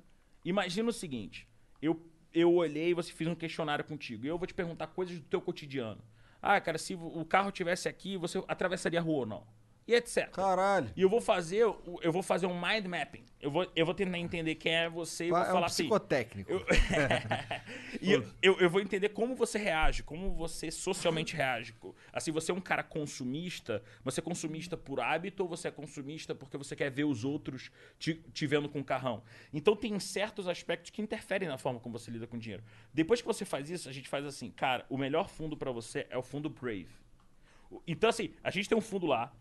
Imagina 0.46 0.90
o 0.90 0.94
seguinte, 0.94 1.48
eu, 1.82 2.06
eu 2.34 2.54
olhei 2.54 2.90
e 2.90 2.94
você 2.94 3.12
fiz 3.12 3.28
um 3.28 3.34
questionário 3.34 3.84
contigo, 3.86 4.26
e 4.26 4.28
eu 4.28 4.38
vou 4.38 4.46
te 4.46 4.54
perguntar 4.54 4.88
coisas 4.88 5.18
do 5.18 5.26
teu 5.26 5.42
cotidiano. 5.42 6.02
Ah, 6.42 6.60
cara, 6.60 6.78
se 6.78 6.94
o 6.94 7.24
carro 7.26 7.50
tivesse 7.52 7.88
aqui, 7.88 8.18
você 8.18 8.44
atravessaria 8.50 9.00
a 9.00 9.02
rua 9.02 9.20
ou 9.20 9.26
não? 9.26 9.48
E 9.86 9.94
etc. 9.96 10.30
Caralho. 10.32 10.90
E 10.96 11.02
eu 11.02 11.10
vou 11.10 11.20
fazer, 11.20 11.66
o- 11.66 12.00
eu 12.02 12.12
vou 12.12 12.24
fazer 12.24 12.46
um 12.48 12.54
mind 12.60 12.86
mapping. 12.86 13.24
Eu 13.42 13.52
vou, 13.52 13.70
eu 13.76 13.86
vou 13.86 13.94
tentar 13.94 14.18
entender 14.18 14.56
quem 14.56 14.74
é 14.74 14.90
você 14.90 15.26
e 15.26 15.30
vou 15.30 15.38
É 15.40 15.42
um 15.42 15.46
falar 15.52 15.66
assim. 15.66 15.84
psicotécnico. 15.84 16.50
Eu, 16.50 16.66
e 18.02 18.12
eu, 18.14 18.26
eu, 18.42 18.60
eu 18.62 18.70
vou 18.70 18.80
entender 18.80 19.10
como 19.10 19.36
você 19.36 19.58
reage, 19.58 20.02
como 20.02 20.32
você 20.34 20.72
socialmente 20.72 21.36
reage. 21.36 21.76
Assim, 22.14 22.32
você 22.32 22.52
é 22.52 22.54
um 22.56 22.62
cara 22.62 22.82
consumista, 22.84 23.84
você 24.04 24.22
é 24.22 24.24
consumista 24.24 24.78
por 24.78 25.02
hábito 25.02 25.44
ou 25.44 25.50
você 25.50 25.68
é 25.68 25.72
consumista 25.72 26.34
porque 26.34 26.58
você 26.58 26.76
quer 26.76 26.90
ver 26.90 27.04
os 27.04 27.26
outros 27.26 27.70
te, 28.00 28.14
te 28.34 28.48
vendo 28.48 28.70
com 28.70 28.80
o 28.80 28.84
carrão? 28.86 29.22
Então 29.52 29.76
tem 29.76 30.00
certos 30.00 30.48
aspectos 30.48 30.90
que 30.92 31.02
interferem 31.02 31.50
na 31.50 31.58
forma 31.58 31.82
como 31.82 32.00
você 32.00 32.10
lida 32.10 32.26
com 32.26 32.38
dinheiro. 32.38 32.64
Depois 32.94 33.20
que 33.22 33.28
você 33.28 33.44
faz 33.44 33.70
isso, 33.70 33.90
a 33.90 33.92
gente 33.92 34.08
faz 34.08 34.26
assim, 34.26 34.50
cara, 34.50 34.86
o 34.90 34.98
melhor 34.98 35.28
fundo 35.28 35.58
pra 35.58 35.72
você 35.72 36.08
é 36.10 36.18
o 36.18 36.24
fundo 36.24 36.50
Brave. 36.50 36.88
Então, 37.88 38.10
assim, 38.10 38.34
a 38.44 38.52
gente 38.52 38.70
tem 38.70 38.78
um 38.78 38.82
fundo 38.82 39.08
lá, 39.08 39.34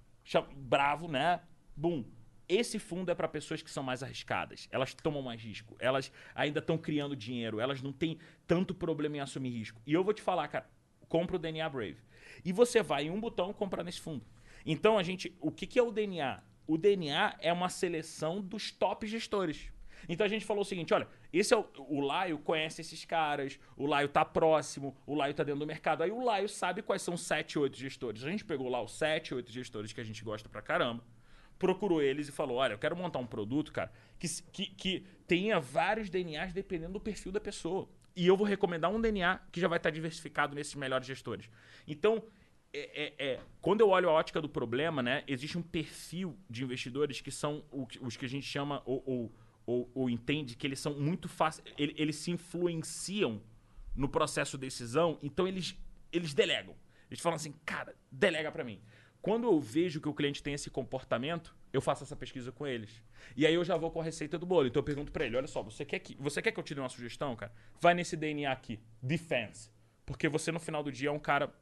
bravo, 0.57 1.09
né? 1.09 1.41
Boom. 1.77 2.05
esse 2.49 2.79
fundo 2.79 3.11
é 3.11 3.15
para 3.15 3.27
pessoas 3.29 3.63
que 3.63 3.71
são 3.71 3.83
mais 3.83 4.03
arriscadas. 4.03 4.69
Elas 4.71 4.93
tomam 4.93 5.23
mais 5.23 5.41
risco. 5.41 5.77
Elas 5.79 6.13
ainda 6.35 6.59
estão 6.59 6.77
criando 6.77 7.17
dinheiro. 7.17 7.61
Elas 7.61 7.81
não 7.81 7.93
têm 7.93 8.19
tanto 8.47 8.75
problema 8.75 9.17
em 9.17 9.21
assumir 9.21 9.51
risco. 9.51 9.81
E 9.87 9.93
eu 9.93 10.05
vou 10.05 10.13
te 10.13 10.21
falar, 10.21 10.49
cara, 10.49 10.69
compra 11.09 11.37
o 11.37 11.39
DNA 11.39 11.69
Brave. 11.69 11.99
E 12.45 12.53
você 12.53 12.83
vai 12.83 13.07
em 13.07 13.11
um 13.11 13.21
botão 13.21 13.53
comprar 13.53 13.83
nesse 13.83 14.01
fundo. 14.01 14.25
Então 14.67 14.99
a 14.99 15.03
gente, 15.03 15.35
o 15.41 15.51
que, 15.51 15.67
que 15.67 15.79
é 15.79 15.83
o 15.83 15.91
DNA? 15.91 16.43
O 16.67 16.77
DNA 16.79 17.37
é 17.41 17.53
uma 17.53 17.69
seleção 17.69 18.41
dos 18.41 18.71
top 18.71 19.07
gestores. 19.07 19.72
Então 20.09 20.25
a 20.25 20.29
gente 20.29 20.45
falou 20.45 20.63
o 20.63 20.65
seguinte, 20.65 20.93
olha, 20.93 21.07
esse 21.33 21.55
é 21.55 21.57
o, 21.57 21.67
o 21.77 22.01
Laio 22.01 22.39
conhece 22.39 22.81
esses 22.81 23.05
caras, 23.05 23.59
o 23.77 23.87
Laio 23.87 24.09
tá 24.09 24.25
próximo, 24.25 24.97
o 25.07 25.15
Laio 25.15 25.35
tá 25.35 25.43
dentro 25.45 25.61
do 25.61 25.67
mercado. 25.67 26.03
Aí 26.03 26.11
o 26.11 26.25
Laio 26.25 26.49
sabe 26.49 26.83
quais 26.83 27.03
são 27.03 27.17
7, 27.17 27.59
8 27.59 27.77
gestores. 27.77 28.25
A 28.25 28.31
gente 28.31 28.45
pegou 28.45 28.69
lá 28.69 28.83
os 28.83 28.93
7, 28.93 29.35
8 29.35 29.51
gestores 29.51 29.93
que 29.93 30.01
a 30.01 30.05
gente 30.05 30.23
gosta 30.25 30.49
pra 30.49 30.63
caramba, 30.63 31.05
procurou 31.59 32.03
eles 32.03 32.29
e 32.29 32.33
falou, 32.33 32.57
olha, 32.57 32.75
eu 32.75 32.79
quero 32.79 32.97
montar 32.97 33.19
um 33.21 33.27
produto, 33.27 33.73
cara, 33.73 33.93
que, 34.19 34.27
que, 34.51 34.67
que 34.67 35.07
tenha 35.27 35.61
vários 35.61 36.11
DNAs 36.11 36.53
dependendo 36.53 36.95
do 36.95 37.01
perfil 37.01 37.31
da 37.31 37.41
pessoa. 37.41 37.89
E 38.17 38.27
eu 38.27 38.37
vou 38.37 38.47
recomendar 38.47 38.91
um 38.91 39.01
DNA 39.01 39.41
que 39.51 39.61
já 39.61 39.69
vai 39.69 39.79
estar 39.79 39.91
diversificado 39.91 40.55
nesses 40.55 40.75
melhores 40.75 41.07
gestores. 41.07 41.49
Então, 41.87 42.23
é, 42.73 43.05
é- 43.05 43.27
é, 43.35 43.41
quando 43.61 43.81
eu 43.81 43.91
olho 43.91 44.09
a 44.09 44.13
ótica 44.13 44.41
do 44.41 44.49
problema, 44.49 45.03
né, 45.03 45.23
existe 45.27 45.57
um 45.57 45.63
perfil 45.63 46.37
de 46.49 46.65
investidores 46.65 47.21
que 47.21 47.31
são 47.31 47.63
os 48.01 48.17
que 48.17 48.25
a 48.25 48.29
gente 48.29 48.47
chama 48.47 48.83
ou, 48.85 49.03
ou, 49.07 49.33
ou, 49.67 49.91
ou 49.95 50.11
entende 50.11 50.57
que 50.57 50.67
eles 50.67 50.81
são 50.81 50.99
muito 50.99 51.29
fáceis, 51.29 51.67
ele- 51.79 51.95
eles 51.97 52.17
se 52.17 52.31
influenciam 52.31 53.41
no 53.95 54.09
processo 54.09 54.57
de 54.57 54.67
decisão, 54.67 55.19
então 55.23 55.47
eles, 55.47 55.77
eles 56.11 56.33
delegam. 56.35 56.75
Eles 57.11 57.21
falam 57.21 57.37
assim, 57.37 57.53
cara, 57.65 57.95
delega 58.11 58.51
pra 58.51 58.65
mim. 58.65 58.81
Quando 59.21 59.45
eu 59.47 59.61
vejo 59.61 60.01
que 60.01 60.09
o 60.09 60.15
cliente 60.15 60.43
tem 60.43 60.55
esse 60.55 60.69
comportamento, 60.71 61.55
eu 61.73 61.81
faço 61.81 62.03
essa 62.03 62.17
pesquisa 62.17 62.51
com 62.51 62.67
eles. 62.67 62.91
E 63.37 63.47
aí 63.47 63.55
eu 63.55 63.63
já 63.65 63.77
vou 63.77 63.91
com 63.91 64.01
a 64.01 64.05
receita 64.05 64.39
do 64.39 64.45
bolo. 64.47 64.67
Então 64.67 64.81
eu 64.81 64.85
pergunto 64.85 65.13
pra 65.13 65.25
ele, 65.25 65.37
olha 65.37 65.47
só, 65.47 65.63
você 65.63 65.85
quer 65.85 65.99
que, 66.01 66.17
você 66.17 66.41
quer 66.43 66.51
que 66.53 66.59
eu 66.59 66.65
te 66.65 66.75
dê 66.75 66.81
uma 66.81 66.89
sugestão, 66.89 67.37
cara? 67.37 67.53
Vai 67.81 67.95
nesse 67.95 68.17
DNA 68.17 68.51
aqui, 68.51 68.81
defense. 69.01 69.71
Porque 70.05 70.29
você 70.29 70.51
no 70.51 70.59
final 70.59 70.83
do 70.83 70.91
dia 70.91 71.09
é 71.09 71.13
um 71.13 71.19
cara 71.21 71.55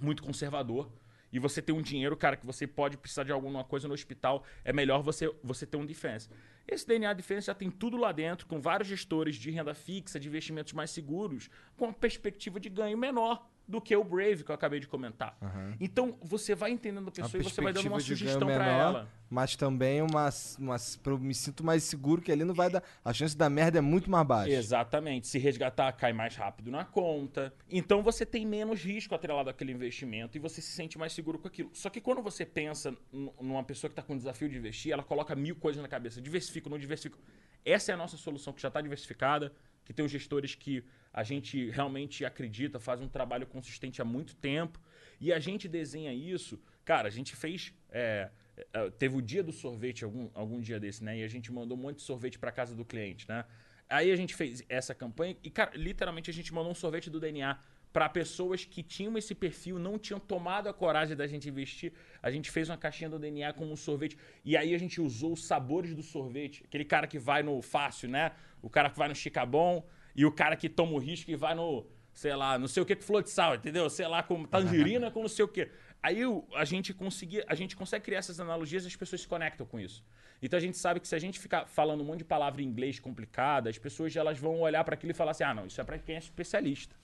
muito 0.00 0.22
conservador 0.22 0.90
e 1.34 1.38
você 1.40 1.60
tem 1.60 1.74
um 1.74 1.82
dinheiro, 1.82 2.16
cara, 2.16 2.36
que 2.36 2.46
você 2.46 2.64
pode 2.64 2.96
precisar 2.96 3.24
de 3.24 3.32
alguma 3.32 3.64
coisa 3.64 3.88
no 3.88 3.94
hospital, 3.94 4.44
é 4.64 4.72
melhor 4.72 5.02
você, 5.02 5.28
você 5.42 5.66
ter 5.66 5.76
um 5.76 5.84
defense. 5.84 6.28
Esse 6.66 6.86
DNA 6.86 7.12
Defense 7.12 7.48
já 7.48 7.54
tem 7.54 7.72
tudo 7.72 7.96
lá 7.96 8.12
dentro, 8.12 8.46
com 8.46 8.60
vários 8.60 8.88
gestores 8.88 9.34
de 9.34 9.50
renda 9.50 9.74
fixa, 9.74 10.20
de 10.20 10.28
investimentos 10.28 10.72
mais 10.72 10.90
seguros, 10.90 11.50
com 11.76 11.86
uma 11.86 11.92
perspectiva 11.92 12.60
de 12.60 12.68
ganho 12.68 12.96
menor 12.96 13.50
do 13.66 13.80
que 13.80 13.96
o 13.96 14.04
Brave 14.04 14.44
que 14.44 14.50
eu 14.50 14.54
acabei 14.54 14.78
de 14.78 14.86
comentar. 14.86 15.36
Então 15.80 16.16
você 16.22 16.54
vai 16.54 16.70
entendendo 16.70 17.08
a 17.08 17.10
pessoa 17.10 17.40
e 17.40 17.44
você 17.44 17.60
vai 17.60 17.72
dando 17.72 17.88
uma 17.88 18.00
sugestão 18.00 18.46
para 18.46 18.66
ela. 18.66 19.08
Mas 19.30 19.56
também 19.56 20.00
uma, 20.00 20.28
uma. 20.58 20.76
Eu 21.06 21.18
me 21.18 21.34
sinto 21.34 21.64
mais 21.64 21.82
seguro 21.82 22.22
que 22.22 22.30
ali 22.30 22.44
não 22.44 22.54
vai 22.54 22.70
dar. 22.70 22.82
A 23.04 23.12
chance 23.12 23.36
da 23.36 23.50
merda 23.50 23.78
é 23.78 23.80
muito 23.80 24.08
mais 24.08 24.24
baixa. 24.26 24.52
Exatamente. 24.52 25.26
Se 25.26 25.38
resgatar, 25.38 25.90
cai 25.92 26.12
mais 26.12 26.36
rápido 26.36 26.70
na 26.70 26.84
conta. 26.84 27.52
Então 27.68 28.02
você 28.02 28.24
tem 28.24 28.46
menos 28.46 28.82
risco 28.82 29.14
atrelado 29.14 29.50
àquele 29.50 29.72
investimento 29.72 30.36
e 30.36 30.40
você 30.40 30.60
se 30.60 30.70
sente 30.70 30.98
mais 30.98 31.12
seguro 31.12 31.38
com 31.38 31.48
aquilo. 31.48 31.70
Só 31.72 31.90
que 31.90 32.00
quando 32.00 32.22
você 32.22 32.44
pensa 32.46 32.94
numa 33.40 33.64
pessoa 33.64 33.88
que 33.88 33.92
está 33.92 34.02
com 34.02 34.14
o 34.14 34.16
desafio 34.16 34.48
de 34.48 34.56
investir, 34.56 34.92
ela 34.92 35.02
coloca 35.02 35.34
mil 35.34 35.56
coisas 35.56 35.82
na 35.82 35.88
cabeça. 35.88 36.20
Diversifico, 36.20 36.68
não 36.68 36.78
diversifico. 36.78 37.18
Essa 37.64 37.92
é 37.92 37.94
a 37.94 37.96
nossa 37.96 38.16
solução, 38.16 38.52
que 38.52 38.60
já 38.60 38.68
está 38.68 38.80
diversificada, 38.80 39.52
que 39.84 39.92
tem 39.92 40.04
os 40.04 40.12
gestores 40.12 40.54
que 40.54 40.84
a 41.14 41.22
gente 41.22 41.70
realmente 41.70 42.24
acredita, 42.24 42.80
faz 42.80 43.00
um 43.00 43.06
trabalho 43.06 43.46
consistente 43.46 44.02
há 44.02 44.04
muito 44.04 44.34
tempo. 44.34 44.80
E 45.20 45.32
a 45.32 45.38
gente 45.38 45.68
desenha 45.68 46.12
isso. 46.12 46.60
Cara, 46.84 47.06
a 47.06 47.10
gente 47.10 47.36
fez. 47.36 47.72
é, 47.92 48.30
é, 48.72 48.90
teve 48.90 49.16
o 49.16 49.22
dia 49.22 49.42
do 49.42 49.52
sorvete 49.52 50.04
algum, 50.04 50.28
algum 50.34 50.60
dia 50.60 50.80
desse, 50.80 51.04
né? 51.04 51.18
E 51.18 51.22
a 51.22 51.28
gente 51.28 51.52
mandou 51.52 51.78
um 51.78 51.80
monte 51.80 51.98
de 51.98 52.02
sorvete 52.02 52.36
para 52.36 52.50
casa 52.50 52.74
do 52.74 52.84
cliente, 52.84 53.28
né? 53.28 53.44
Aí 53.88 54.10
a 54.10 54.16
gente 54.16 54.34
fez 54.34 54.64
essa 54.68 54.92
campanha 54.92 55.36
e, 55.44 55.50
cara, 55.50 55.70
literalmente 55.76 56.30
a 56.30 56.34
gente 56.34 56.52
mandou 56.52 56.72
um 56.72 56.74
sorvete 56.74 57.08
do 57.08 57.20
DNA 57.20 57.58
para 57.92 58.08
pessoas 58.08 58.64
que 58.64 58.82
tinham 58.82 59.16
esse 59.16 59.36
perfil, 59.36 59.78
não 59.78 59.96
tinham 60.00 60.18
tomado 60.18 60.68
a 60.68 60.74
coragem 60.74 61.16
da 61.16 61.28
gente 61.28 61.48
investir. 61.48 61.92
A 62.20 62.28
gente 62.28 62.50
fez 62.50 62.68
uma 62.68 62.76
caixinha 62.76 63.08
do 63.08 63.20
DNA 63.20 63.52
com 63.52 63.70
um 63.70 63.76
sorvete. 63.76 64.18
E 64.44 64.56
aí 64.56 64.74
a 64.74 64.78
gente 64.78 65.00
usou 65.00 65.34
os 65.34 65.44
sabores 65.44 65.94
do 65.94 66.02
sorvete. 66.02 66.64
Aquele 66.64 66.84
cara 66.84 67.06
que 67.06 67.20
vai 67.20 67.44
no 67.44 67.62
fácil, 67.62 68.08
né? 68.08 68.32
O 68.60 68.68
cara 68.68 68.90
que 68.90 68.98
vai 68.98 69.06
no 69.06 69.14
Chicabon 69.14 69.86
e 70.14 70.24
o 70.24 70.32
cara 70.32 70.56
que 70.56 70.68
toma 70.68 70.92
o 70.92 70.98
risco 70.98 71.30
e 71.30 71.36
vai 71.36 71.54
no, 71.54 71.86
sei 72.12 72.34
lá, 72.34 72.58
não 72.58 72.68
sei 72.68 72.82
o 72.82 72.86
que 72.86 72.94
com 72.94 73.02
flor 73.02 73.22
de 73.22 73.30
sal, 73.30 73.54
entendeu? 73.56 73.88
Sei 73.90 74.06
lá, 74.06 74.22
com 74.22 74.44
tangerina 74.44 75.10
com 75.10 75.22
não 75.22 75.28
sei 75.28 75.44
o 75.44 75.48
que. 75.48 75.68
Aí 76.02 76.20
a 76.54 76.64
gente 76.64 76.92
conseguia, 76.92 77.44
a 77.48 77.54
gente 77.54 77.74
consegue 77.74 78.04
criar 78.04 78.18
essas 78.18 78.38
analogias 78.38 78.84
e 78.84 78.86
as 78.86 78.96
pessoas 78.96 79.22
se 79.22 79.28
conectam 79.28 79.66
com 79.66 79.80
isso. 79.80 80.04
Então 80.40 80.56
a 80.56 80.60
gente 80.60 80.76
sabe 80.76 81.00
que 81.00 81.08
se 81.08 81.14
a 81.14 81.18
gente 81.18 81.38
ficar 81.38 81.66
falando 81.66 82.02
um 82.02 82.04
monte 82.04 82.18
de 82.18 82.24
palavra 82.24 82.60
em 82.62 82.66
inglês 82.66 83.00
complicada, 83.00 83.70
as 83.70 83.78
pessoas 83.78 84.14
elas 84.14 84.38
vão 84.38 84.60
olhar 84.60 84.84
para 84.84 84.94
aquilo 84.94 85.12
e 85.12 85.14
falar 85.14 85.30
assim: 85.30 85.44
"Ah, 85.44 85.54
não, 85.54 85.66
isso 85.66 85.80
é 85.80 85.84
para 85.84 85.98
quem 85.98 86.16
é 86.16 86.18
especialista". 86.18 86.94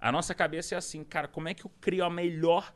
A 0.00 0.10
nossa 0.10 0.34
cabeça 0.34 0.74
é 0.74 0.78
assim, 0.78 1.04
cara, 1.04 1.28
como 1.28 1.48
é 1.48 1.54
que 1.54 1.64
eu 1.64 1.70
crio 1.80 2.04
a 2.04 2.10
melhor 2.10 2.72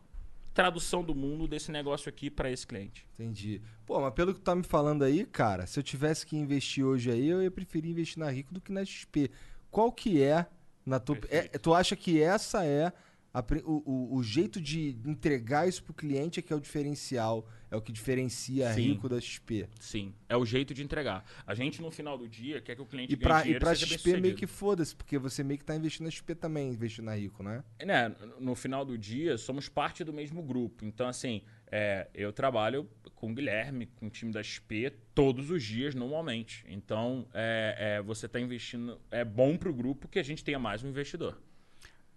tradução 0.52 1.02
do 1.02 1.14
mundo 1.14 1.48
desse 1.48 1.70
negócio 1.70 2.08
aqui 2.08 2.28
para 2.28 2.50
esse 2.50 2.66
cliente? 2.66 3.06
Entendi. 3.14 3.62
Pô, 3.86 4.00
mas 4.00 4.12
pelo 4.12 4.34
que 4.34 4.40
tu 4.40 4.44
tá 4.44 4.54
me 4.54 4.64
falando 4.64 5.02
aí, 5.04 5.24
cara, 5.24 5.66
se 5.66 5.78
eu 5.78 5.82
tivesse 5.82 6.26
que 6.26 6.36
investir 6.36 6.84
hoje 6.84 7.10
aí, 7.10 7.28
eu 7.28 7.42
ia 7.42 7.50
preferir 7.50 7.90
investir 7.90 8.18
na 8.18 8.30
Rico 8.30 8.52
do 8.52 8.60
que 8.60 8.72
na 8.72 8.84
XP. 8.84 9.30
Qual 9.72 9.90
que 9.90 10.22
é, 10.22 10.46
na 10.86 11.00
tua... 11.00 11.18
É, 11.30 11.48
tu 11.58 11.74
acha 11.74 11.96
que 11.96 12.22
essa 12.22 12.64
é 12.64 12.92
a 13.34 13.42
o, 13.64 14.18
o, 14.18 14.22
jeito 14.22 14.60
de 14.60 14.98
entregar 15.06 15.66
isso 15.66 15.82
pro 15.82 15.94
cliente 15.94 16.38
é 16.38 16.42
que 16.42 16.52
é 16.52 16.56
o 16.56 16.60
diferencial, 16.60 17.48
é 17.70 17.76
o 17.76 17.80
que 17.80 17.90
diferencia 17.90 18.68
a 18.68 18.74
Sim. 18.74 18.82
Rico 18.82 19.08
da 19.08 19.18
XP. 19.18 19.66
Sim, 19.80 20.12
é 20.28 20.36
o 20.36 20.44
jeito 20.44 20.74
de 20.74 20.82
entregar. 20.82 21.24
A 21.46 21.54
gente 21.54 21.80
no 21.80 21.90
final 21.90 22.18
do 22.18 22.28
dia 22.28 22.60
quer 22.60 22.76
que 22.76 22.82
o 22.82 22.84
cliente 22.84 23.14
E 23.14 23.16
ganhe 23.16 23.26
pra, 23.26 23.46
e 23.46 23.58
pra 23.58 23.74
XP 23.74 24.20
meio 24.20 24.34
que 24.34 24.46
foda-se, 24.46 24.94
porque 24.94 25.16
você 25.16 25.42
meio 25.42 25.56
que 25.58 25.64
tá 25.64 25.74
investindo 25.74 26.04
na 26.04 26.10
XP 26.10 26.34
também, 26.34 26.68
investindo 26.68 27.06
na 27.06 27.14
Rico, 27.14 27.42
né? 27.42 27.64
né, 27.82 28.14
no- 28.20 28.40
no 28.40 28.54
final 28.54 28.84
do 28.84 28.98
dia, 28.98 29.38
somos 29.38 29.66
parte 29.66 30.04
do 30.04 30.12
mesmo 30.12 30.42
grupo. 30.42 30.84
Então, 30.84 31.08
assim, 31.08 31.40
é, 31.72 32.06
eu 32.14 32.32
trabalho 32.32 32.86
com 33.14 33.32
o 33.32 33.34
Guilherme, 33.34 33.86
com 33.86 34.06
o 34.06 34.10
time 34.10 34.30
da 34.30 34.42
XP, 34.42 34.92
todos 35.14 35.50
os 35.50 35.62
dias, 35.62 35.94
normalmente. 35.94 36.64
Então, 36.68 37.26
é, 37.32 37.96
é, 37.98 38.02
você 38.02 38.26
está 38.26 38.38
investindo. 38.38 39.00
É 39.10 39.24
bom 39.24 39.56
para 39.56 39.70
o 39.70 39.72
grupo 39.72 40.06
que 40.06 40.18
a 40.18 40.22
gente 40.22 40.44
tenha 40.44 40.58
mais 40.58 40.82
um 40.84 40.88
investidor. 40.88 41.40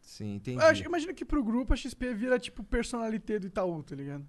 Sim, 0.01 0.35
entendi. 0.35 0.57
Eu 0.61 0.67
acho, 0.67 0.83
imagina 0.83 1.13
que 1.13 1.23
pro 1.25 1.43
grupo 1.43 1.73
a 1.73 1.75
XP 1.75 2.13
vira 2.13 2.37
tipo 2.37 2.63
personalité 2.63 3.39
do 3.39 3.47
Itaú, 3.47 3.81
tá 3.81 3.95
ligado? 3.95 4.25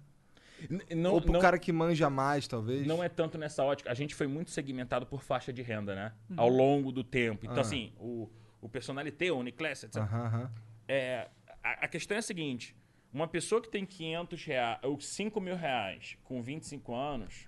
N- 0.69 0.83
Não, 0.95 1.13
Ou 1.13 1.21
pro 1.21 1.33
não- 1.33 1.39
cara 1.39 1.59
que 1.59 1.71
manja 1.71 2.09
mais, 2.09 2.47
talvez. 2.47 2.87
Não 2.87 3.03
é 3.03 3.09
tanto 3.09 3.37
nessa 3.37 3.63
ótica. 3.63 3.91
A 3.91 3.93
gente 3.93 4.15
foi 4.15 4.25
muito 4.25 4.49
segmentado 4.49 5.05
por 5.05 5.21
faixa 5.21 5.53
de 5.53 5.61
renda, 5.61 5.93
né? 5.93 6.13
Ao 6.35 6.49
longo 6.49 6.91
do 6.91 7.03
tempo. 7.03 7.45
Então, 7.45 7.57
Ah. 7.57 7.61
assim, 7.61 7.93
o, 7.99 8.27
o 8.59 8.67
Personalité, 8.67 9.31
o 9.31 9.37
Uniclass, 9.37 9.83
etc. 9.83 9.97
Aham. 10.01 10.51
É, 10.87 11.27
a, 11.63 11.85
a 11.85 11.87
questão 11.87 12.15
é 12.15 12.19
a 12.19 12.23
seguinte: 12.23 12.75
uma 13.17 13.27
pessoa 13.27 13.61
que 13.61 13.69
tem 13.69 13.85
500 13.85 14.43
reais, 14.45 14.79
ou 14.83 14.99
5 14.99 15.41
mil 15.41 15.55
reais 15.55 16.17
com 16.23 16.41
25 16.41 16.93
anos 16.93 17.47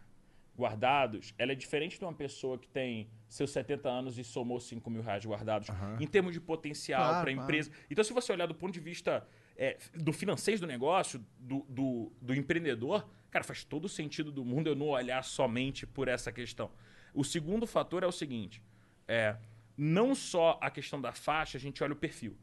guardados, 0.58 1.34
ela 1.38 1.54
é 1.54 1.56
diferente 1.56 1.98
de 1.98 2.04
uma 2.04 2.14
pessoa 2.14 2.58
que 2.58 2.68
tem 2.68 3.08
seus 3.30 3.52
70 3.52 3.88
anos 3.88 4.18
e 4.18 4.24
somou 4.24 4.60
5 4.60 4.90
mil 4.90 5.02
reais 5.02 5.26
guardados, 5.26 5.70
em 6.00 6.08
termos 6.08 6.34
de 6.34 6.42
potencial 6.42 7.02
Claro, 7.02 7.22
para 7.22 7.32
a 7.32 7.34
claro. 7.34 7.48
empresa. 7.50 7.72
Então, 7.90 8.04
se 8.04 8.12
você 8.12 8.34
olhar 8.34 8.46
do 8.46 8.56
ponto 8.56 8.74
de 8.74 8.80
vista 8.80 9.26
é, 9.56 9.78
do 9.94 10.12
financeiro 10.12 10.62
do 10.62 10.68
negócio, 10.68 11.24
do, 11.38 11.66
do, 11.70 12.12
do 12.22 12.34
empreendedor, 12.36 13.08
cara, 13.32 13.46
faz 13.46 13.64
todo 13.64 13.86
o 13.86 13.90
sentido 13.90 14.32
do 14.32 14.44
mundo 14.44 14.68
eu 14.68 14.76
não 14.76 14.90
olhar 14.90 15.24
somente 15.24 15.88
por 15.88 16.08
essa 16.08 16.32
questão. 16.32 16.70
O 17.14 17.24
segundo 17.24 17.66
fator 17.66 18.04
é 18.04 18.08
o 18.08 18.12
seguinte: 18.12 18.62
é, 19.08 19.38
não 19.78 20.14
só 20.14 20.58
a 20.62 20.70
questão 20.70 21.00
da 21.00 21.14
faixa, 21.14 21.58
a 21.58 21.62
gente 21.62 21.82
olha 21.84 21.94
o 21.94 21.96
perfil. 21.96 22.36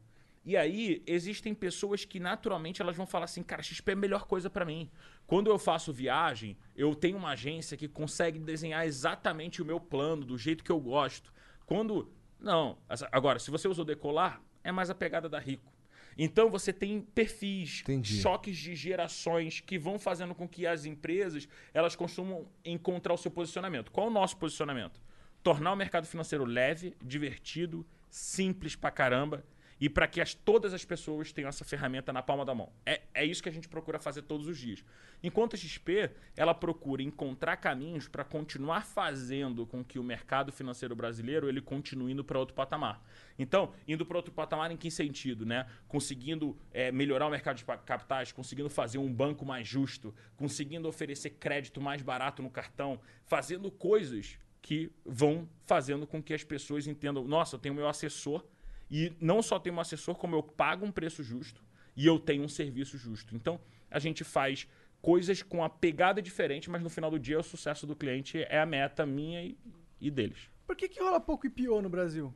E 0.47 0.55
aí, 0.55 1.03
existem 1.05 1.53
pessoas 1.53 2.05
que 2.05 2.21
naturalmente 2.21 2.81
elas 2.81 2.95
vão 2.95 3.05
falar 3.05 3.25
assim, 3.25 3.43
cara, 3.43 3.61
XP 3.61 3.91
é 3.91 3.93
a 3.93 3.97
melhor 3.97 4.23
coisa 4.23 4.49
pra 4.49 4.63
mim. 4.63 4.89
Quando 5.25 5.51
eu 5.51 5.59
faço 5.59 5.91
viagem, 5.91 6.57
eu 6.73 6.95
tenho 6.95 7.17
uma 7.17 7.31
agência 7.31 7.75
que 7.75 7.85
consegue 7.85 8.39
desenhar 8.39 8.87
exatamente 8.87 9.61
o 9.61 9.65
meu 9.65 9.77
plano, 9.77 10.23
do 10.23 10.37
jeito 10.37 10.63
que 10.63 10.71
eu 10.71 10.79
gosto. 10.79 11.33
Quando. 11.65 12.09
Não. 12.39 12.77
Agora, 13.11 13.39
se 13.39 13.51
você 13.51 13.67
usa 13.67 13.81
o 13.81 13.85
decolar, 13.85 14.41
é 14.63 14.71
mais 14.71 14.89
a 14.89 14.95
pegada 14.95 15.27
da 15.27 15.37
Rico. 15.37 15.69
Então 16.17 16.49
você 16.49 16.71
tem 16.71 17.01
perfis, 17.01 17.81
Entendi. 17.81 18.21
choques 18.21 18.55
de 18.55 18.73
gerações 18.73 19.59
que 19.59 19.77
vão 19.77 19.99
fazendo 19.99 20.33
com 20.33 20.47
que 20.47 20.65
as 20.65 20.85
empresas 20.85 21.45
elas 21.73 21.93
costumam 21.93 22.47
encontrar 22.63 23.13
o 23.13 23.17
seu 23.17 23.29
posicionamento. 23.29 23.91
Qual 23.91 24.07
o 24.07 24.09
nosso 24.09 24.37
posicionamento? 24.37 25.01
Tornar 25.43 25.73
o 25.73 25.75
mercado 25.75 26.07
financeiro 26.07 26.45
leve, 26.45 26.95
divertido, 27.03 27.85
simples 28.09 28.77
pra 28.77 28.89
caramba 28.89 29.43
e 29.79 29.89
para 29.89 30.07
que 30.07 30.19
as, 30.19 30.33
todas 30.33 30.73
as 30.73 30.83
pessoas 30.83 31.31
tenham 31.31 31.49
essa 31.49 31.63
ferramenta 31.63 32.11
na 32.11 32.21
palma 32.21 32.43
da 32.43 32.53
mão. 32.53 32.71
É, 32.85 33.01
é 33.13 33.25
isso 33.25 33.43
que 33.43 33.49
a 33.49 33.51
gente 33.51 33.67
procura 33.67 33.99
fazer 33.99 34.23
todos 34.23 34.47
os 34.47 34.57
dias. 34.57 34.83
Enquanto 35.21 35.55
a 35.55 35.57
XP, 35.57 36.11
ela 36.35 36.53
procura 36.53 37.01
encontrar 37.03 37.57
caminhos 37.57 38.07
para 38.07 38.23
continuar 38.23 38.85
fazendo 38.85 39.65
com 39.65 39.83
que 39.83 39.99
o 39.99 40.03
mercado 40.03 40.51
financeiro 40.51 40.95
brasileiro 40.95 41.47
ele 41.47 41.61
continue 41.61 42.11
indo 42.11 42.23
para 42.23 42.39
outro 42.39 42.55
patamar. 42.55 43.03
Então, 43.37 43.73
indo 43.87 44.05
para 44.05 44.17
outro 44.17 44.33
patamar 44.33 44.71
em 44.71 44.77
que 44.77 44.89
sentido? 44.89 45.45
Né? 45.45 45.67
Conseguindo 45.87 46.57
é, 46.71 46.91
melhorar 46.91 47.27
o 47.27 47.29
mercado 47.29 47.57
de 47.57 47.65
capitais, 47.65 48.31
conseguindo 48.31 48.69
fazer 48.69 48.97
um 48.97 49.11
banco 49.13 49.45
mais 49.45 49.67
justo, 49.67 50.13
conseguindo 50.35 50.87
oferecer 50.87 51.31
crédito 51.31 51.79
mais 51.79 52.01
barato 52.01 52.41
no 52.41 52.49
cartão, 52.49 52.99
fazendo 53.25 53.69
coisas 53.69 54.39
que 54.61 54.91
vão 55.05 55.47
fazendo 55.65 56.05
com 56.05 56.21
que 56.21 56.33
as 56.33 56.43
pessoas 56.43 56.87
entendam: 56.87 57.23
nossa, 57.23 57.55
eu 57.55 57.59
tenho 57.59 57.75
meu 57.75 57.87
assessor 57.87 58.43
e 58.89 59.13
não 59.19 59.41
só 59.41 59.59
tenho 59.59 59.75
um 59.75 59.79
assessor, 59.79 60.15
como 60.15 60.35
eu 60.35 60.43
pago 60.43 60.85
um 60.85 60.91
preço 60.91 61.23
justo 61.23 61.63
e 61.95 62.05
eu 62.05 62.19
tenho 62.19 62.43
um 62.43 62.47
serviço 62.47 62.97
justo. 62.97 63.35
Então, 63.35 63.59
a 63.89 63.99
gente 63.99 64.23
faz 64.23 64.67
coisas 65.01 65.41
com 65.41 65.63
a 65.63 65.69
pegada 65.69 66.21
diferente, 66.21 66.69
mas 66.69 66.81
no 66.81 66.89
final 66.89 67.09
do 67.09 67.19
dia 67.19 67.39
o 67.39 67.43
sucesso 67.43 67.87
do 67.87 67.95
cliente 67.95 68.37
é 68.43 68.59
a 68.59 68.65
meta 68.65 69.05
minha 69.05 69.43
e, 69.43 69.57
e 69.99 70.11
deles. 70.11 70.49
Por 70.65 70.75
que, 70.75 70.87
que 70.87 71.01
rola 71.01 71.19
pouco 71.19 71.47
IPO 71.47 71.81
no 71.81 71.89
Brasil? 71.89 72.33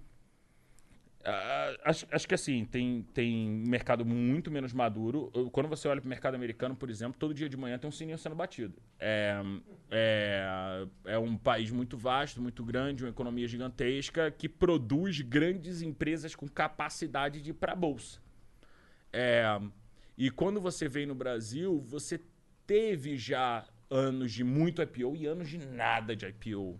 Acho, 1.83 2.07
acho 2.11 2.27
que 2.27 2.33
assim, 2.33 2.65
tem, 2.65 3.03
tem 3.13 3.49
mercado 3.67 4.05
muito 4.05 4.49
menos 4.49 4.73
maduro. 4.73 5.31
Quando 5.51 5.67
você 5.67 5.87
olha 5.87 6.01
para 6.01 6.07
o 6.07 6.09
mercado 6.09 6.35
americano, 6.35 6.75
por 6.75 6.89
exemplo, 6.89 7.19
todo 7.19 7.33
dia 7.33 7.47
de 7.47 7.55
manhã 7.57 7.77
tem 7.77 7.87
um 7.87 7.91
sininho 7.91 8.17
sendo 8.17 8.35
batido. 8.35 8.81
É, 8.99 9.39
é, 9.89 10.87
é 11.05 11.19
um 11.19 11.37
país 11.37 11.71
muito 11.71 11.97
vasto, 11.97 12.41
muito 12.41 12.63
grande, 12.63 13.03
uma 13.03 13.09
economia 13.09 13.47
gigantesca 13.47 14.31
que 14.31 14.49
produz 14.49 15.21
grandes 15.21 15.81
empresas 15.81 16.35
com 16.35 16.47
capacidade 16.47 17.41
de 17.41 17.51
ir 17.51 17.53
para 17.53 17.73
a 17.73 17.75
bolsa. 17.75 18.19
É, 19.13 19.59
e 20.17 20.29
quando 20.29 20.59
você 20.59 20.87
vem 20.87 21.05
no 21.05 21.15
Brasil, 21.15 21.79
você 21.81 22.19
teve 22.65 23.17
já 23.17 23.65
anos 23.89 24.31
de 24.31 24.43
muito 24.43 24.81
IPO 24.81 25.15
e 25.15 25.25
anos 25.25 25.49
de 25.49 25.57
nada 25.57 26.15
de 26.15 26.25
IPO. 26.25 26.79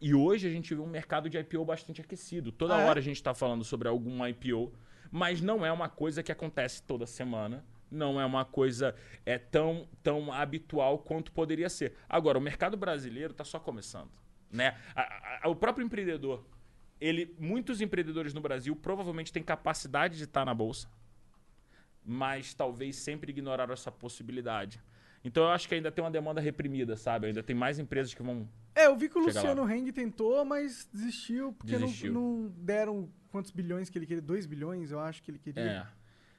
E 0.00 0.14
hoje 0.14 0.46
a 0.48 0.50
gente 0.50 0.74
vê 0.74 0.80
um 0.80 0.86
mercado 0.86 1.28
de 1.28 1.38
IPO 1.38 1.64
bastante 1.64 2.00
aquecido. 2.00 2.50
Toda 2.50 2.74
Ah, 2.76 2.80
é? 2.80 2.86
hora 2.88 2.98
a 3.00 3.02
gente 3.02 3.16
está 3.16 3.34
falando 3.34 3.62
sobre 3.64 3.86
algum 3.88 4.26
IPO, 4.26 4.72
mas 5.10 5.40
não 5.40 5.64
é 5.64 5.70
uma 5.70 5.88
coisa 5.88 6.22
que 6.22 6.32
acontece 6.32 6.82
toda 6.82 7.06
semana. 7.06 7.64
Não 7.90 8.20
é 8.20 8.24
uma 8.24 8.44
coisa 8.44 8.94
é, 9.26 9.36
tão, 9.36 9.86
tão 10.02 10.32
habitual 10.32 10.98
quanto 11.00 11.32
poderia 11.32 11.68
ser. 11.68 11.94
Agora, 12.08 12.38
o 12.38 12.40
mercado 12.40 12.76
brasileiro 12.76 13.32
está 13.32 13.44
só 13.44 13.58
começando. 13.58 14.10
Né? 14.50 14.76
A- 14.94 15.00
a- 15.02 15.40
a- 15.44 15.48
o 15.48 15.54
próprio 15.56 15.84
empreendedor, 15.84 16.44
ele, 17.00 17.34
muitos 17.38 17.80
empreendedores 17.80 18.32
no 18.32 18.40
Brasil 18.40 18.74
provavelmente 18.74 19.32
têm 19.32 19.42
capacidade 19.42 20.16
de 20.16 20.24
estar 20.24 20.44
na 20.44 20.54
bolsa, 20.54 20.88
mas 22.04 22.54
talvez 22.54 22.96
sempre 22.96 23.30
ignoraram 23.30 23.72
essa 23.74 23.92
possibilidade. 23.92 24.80
Então 25.24 25.42
eu 25.44 25.50
acho 25.50 25.68
que 25.68 25.74
ainda 25.74 25.92
tem 25.92 26.02
uma 26.02 26.10
demanda 26.10 26.40
reprimida, 26.40 26.96
sabe? 26.96 27.26
Ainda 27.26 27.42
tem 27.42 27.54
mais 27.54 27.78
empresas 27.78 28.14
que 28.14 28.22
vão. 28.22 28.48
É, 28.74 28.86
eu 28.86 28.96
vi 28.96 29.08
que 29.08 29.18
o 29.18 29.22
Luciano 29.22 29.70
Heng 29.70 29.90
tentou, 29.92 30.44
mas 30.44 30.88
desistiu, 30.92 31.52
porque 31.52 31.72
não- 31.74 31.80
Desistiu. 31.86 32.12
Não, 32.12 32.48
deram 32.56 33.10
quantos 33.30 33.50
bilhões 33.50 33.90
que 33.90 33.98
ele 33.98 34.06
queria? 34.06 34.22
2 34.22 34.46
bilhões, 34.46 34.90
eu 34.90 34.98
acho 35.00 35.22
que 35.22 35.30
ele 35.30 35.38
queria. 35.38 35.62
É. 35.62 35.86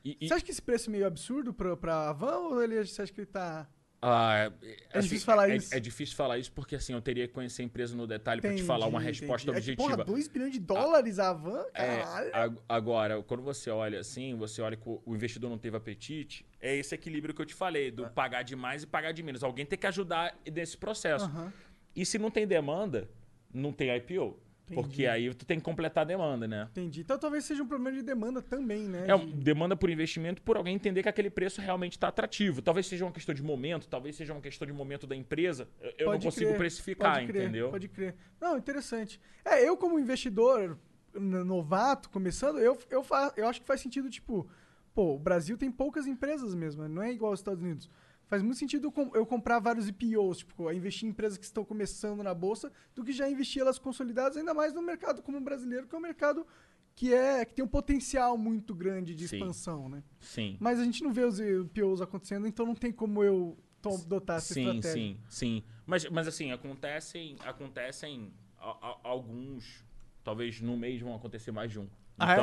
E- 0.03 0.17
e- 0.21 0.27
Você 0.27 0.33
acha 0.33 0.43
que 0.45 0.51
esse 0.51 0.61
preço 0.61 0.89
é 0.89 0.91
meio 0.91 1.05
absurdo 1.05 1.53
pra, 1.53 1.77
pra 1.77 2.09
Avan 2.09 2.37
ou 2.37 2.63
ele, 2.63 2.83
você 2.83 3.03
acha 3.03 3.13
que 3.13 3.19
ele 3.19 3.27
tá. 3.27 3.69
Ah, 4.03 4.51
é, 4.91 4.99
difícil 4.99 5.25
falar 5.27 5.47
é- 5.51 5.57
isso. 5.57 5.75
É, 5.75 5.79
difícil 5.79 6.15
falar 6.15 6.39
isso 6.39 6.51
porque 6.51 6.75
assim, 6.75 6.91
eu 6.91 7.01
teria 7.03 7.27
que 7.27 7.33
conhecer 7.35 7.61
a 7.61 7.65
empresa 7.65 7.95
no 7.95 8.07
detalhe 8.07 8.41
para 8.41 8.55
te 8.55 8.63
falar 8.63 8.87
uma 8.87 8.99
resposta 8.99 9.51
entendi. 9.51 9.69
É 9.69 9.73
objetiva. 9.73 9.89
porra, 9.91 10.03
2 10.03 10.27
bilhões 10.27 10.53
de 10.53 10.59
dólares 10.59 11.19
a 11.19 11.29
Avan? 11.29 11.63
É, 11.71 11.97
Caralho. 12.01 12.31
ag- 12.35 12.57
agora, 12.67 13.21
quando 13.21 13.43
você 13.43 13.69
olha 13.69 13.99
assim, 13.99 14.33
você 14.35 14.59
olha 14.59 14.75
que 14.75 14.89
o 14.89 14.99
o 15.05 15.13
investidor 15.13 15.51
não 15.51 15.57
teve 15.59 15.77
apetite, 15.77 16.43
é 16.61 16.75
esse 16.75 16.93
equilíbrio 16.95 17.33
que 17.33 17.41
eu 17.41 17.45
te 17.45 17.53
falei, 17.55 17.89
do 17.91 18.07
pagar 18.09 18.43
demais 18.43 18.83
e 18.83 18.87
pagar 18.87 19.11
de 19.11 19.23
menos. 19.23 19.43
Alguém 19.43 19.65
tem 19.65 19.77
que 19.79 19.87
ajudar 19.87 20.37
nesse 20.53 20.77
processo. 20.77 21.25
Aham. 21.25 21.51
E 21.95 22.05
se 22.05 22.17
não 22.19 22.29
tem 22.31 22.45
demanda, 22.47 23.09
não 23.53 23.73
tem 23.73 23.89
IPO. 23.95 24.39
Porque 24.73 25.05
aí 25.05 25.33
tu 25.33 25.45
tem 25.45 25.57
que 25.57 25.63
completar 25.65 26.03
a 26.03 26.05
demanda, 26.07 26.47
né? 26.47 26.65
Entendi. 26.71 27.01
Então 27.01 27.17
talvez 27.19 27.43
seja 27.43 27.61
um 27.61 27.67
problema 27.67 27.93
de 27.97 28.01
demanda 28.01 28.41
também, 28.41 28.87
né? 28.87 29.05
É 29.05 29.17
De- 29.17 29.25
demanda 29.33 29.75
por 29.75 29.89
investimento 29.89 30.41
por 30.41 30.55
alguém 30.55 30.73
entender 30.73 31.03
que 31.03 31.09
aquele 31.09 31.29
preço 31.29 31.59
realmente 31.59 31.93
está 31.97 32.07
atrativo. 32.07 32.61
Talvez 32.61 32.87
seja 32.87 33.03
uma 33.03 33.11
questão 33.11 33.35
de 33.35 33.43
momento, 33.43 33.89
talvez 33.89 34.15
seja 34.15 34.31
uma 34.31 34.39
questão 34.39 34.65
de 34.65 34.71
momento 34.71 35.05
da 35.05 35.13
empresa. 35.13 35.67
Eu- 35.81 35.89
Eu 35.97 36.05
não 36.05 36.11
Pode 36.13 36.23
consigo 36.25 36.45
crer, 36.51 36.57
precificar, 36.57 37.15
pode 37.15 37.27
crer, 37.27 37.43
entendeu? 37.43 37.69
Pode 37.69 37.89
crer. 37.89 38.15
Não, 38.39 38.57
interessante. 38.57 39.19
É, 39.43 39.67
eu 39.67 39.75
como 39.75 39.99
investidor 39.99 40.77
novato, 41.13 42.09
começando, 42.09 42.59
eu, 42.59 42.77
eu, 42.89 43.03
fa- 43.03 43.33
eu 43.35 43.47
acho 43.47 43.59
que 43.61 43.67
faz 43.67 43.81
sentido, 43.81 44.09
tipo, 44.09 44.47
pô, 44.93 45.15
o 45.15 45.19
Brasil 45.19 45.57
tem 45.57 45.71
poucas 45.71 46.05
empresas 46.07 46.53
mesmo, 46.55 46.87
não 46.87 47.01
é 47.01 47.11
igual 47.11 47.31
aos 47.31 47.39
Estados 47.39 47.61
Unidos. 47.63 47.89
Faz 48.27 48.41
muito 48.41 48.57
sentido 48.57 48.87
eu, 48.87 48.91
com- 48.91 49.11
eu 49.13 49.25
comprar 49.25 49.59
vários 49.59 49.87
IPOs, 49.89 50.37
tipo, 50.39 50.71
investir 50.71 51.05
em 51.07 51.11
empresas 51.11 51.37
que 51.37 51.43
estão 51.43 51.65
começando 51.65 52.23
na 52.23 52.33
bolsa, 52.33 52.71
do 52.95 53.03
que 53.03 53.11
já 53.11 53.29
investir 53.29 53.61
elas 53.61 53.77
consolidadas, 53.77 54.37
ainda 54.37 54.53
mais 54.53 54.73
no 54.73 54.81
mercado 54.81 55.21
como 55.21 55.37
o 55.37 55.41
brasileiro, 55.41 55.85
que 55.87 55.93
é 55.93 55.97
um 55.97 56.01
mercado 56.01 56.47
que, 56.95 57.13
é, 57.13 57.43
que 57.43 57.53
tem 57.53 57.63
um 57.65 57.67
potencial 57.67 58.37
muito 58.37 58.73
grande 58.73 59.13
de 59.15 59.27
Sim. 59.27 59.35
expansão, 59.37 59.89
né? 59.89 60.03
Sim. 60.19 60.55
Mas 60.61 60.79
a 60.79 60.83
gente 60.85 61.03
não 61.03 61.11
vê 61.11 61.25
os 61.25 61.39
IPOs 61.39 62.01
acontecendo, 62.01 62.47
então 62.47 62.65
não 62.65 62.75
tem 62.75 62.91
como 62.91 63.21
eu 63.23 63.57
adotar 63.83 64.37
essa 64.37 64.53
Sim, 64.53 64.61
estratégia. 64.77 64.93
sim, 64.93 65.17
sim. 65.27 65.63
Mas, 65.85 66.07
mas 66.09 66.27
assim, 66.27 66.51
acontecem, 66.51 67.35
acontecem 67.43 68.31
a- 68.57 68.89
a- 68.91 68.97
alguns, 69.03 69.83
talvez 70.23 70.61
no 70.61 70.77
mês 70.77 71.01
vão 71.01 71.15
acontecer 71.15 71.51
mais 71.51 71.71
de 71.71 71.79
um. 71.79 71.87
Ah, 72.19 72.31
é? 72.33 72.35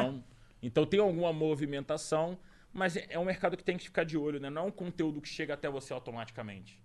Então, 0.62 0.84
tem 0.84 1.00
alguma 1.00 1.32
movimentação, 1.32 2.38
mas 2.72 2.96
é 2.96 3.18
um 3.18 3.24
mercado 3.24 3.56
que 3.56 3.64
tem 3.64 3.76
que 3.76 3.84
ficar 3.84 4.04
de 4.04 4.16
olho, 4.16 4.40
né? 4.40 4.50
Não 4.50 4.62
é 4.62 4.64
um 4.66 4.70
conteúdo 4.70 5.20
que 5.20 5.28
chega 5.28 5.54
até 5.54 5.68
você 5.68 5.92
automaticamente. 5.92 6.80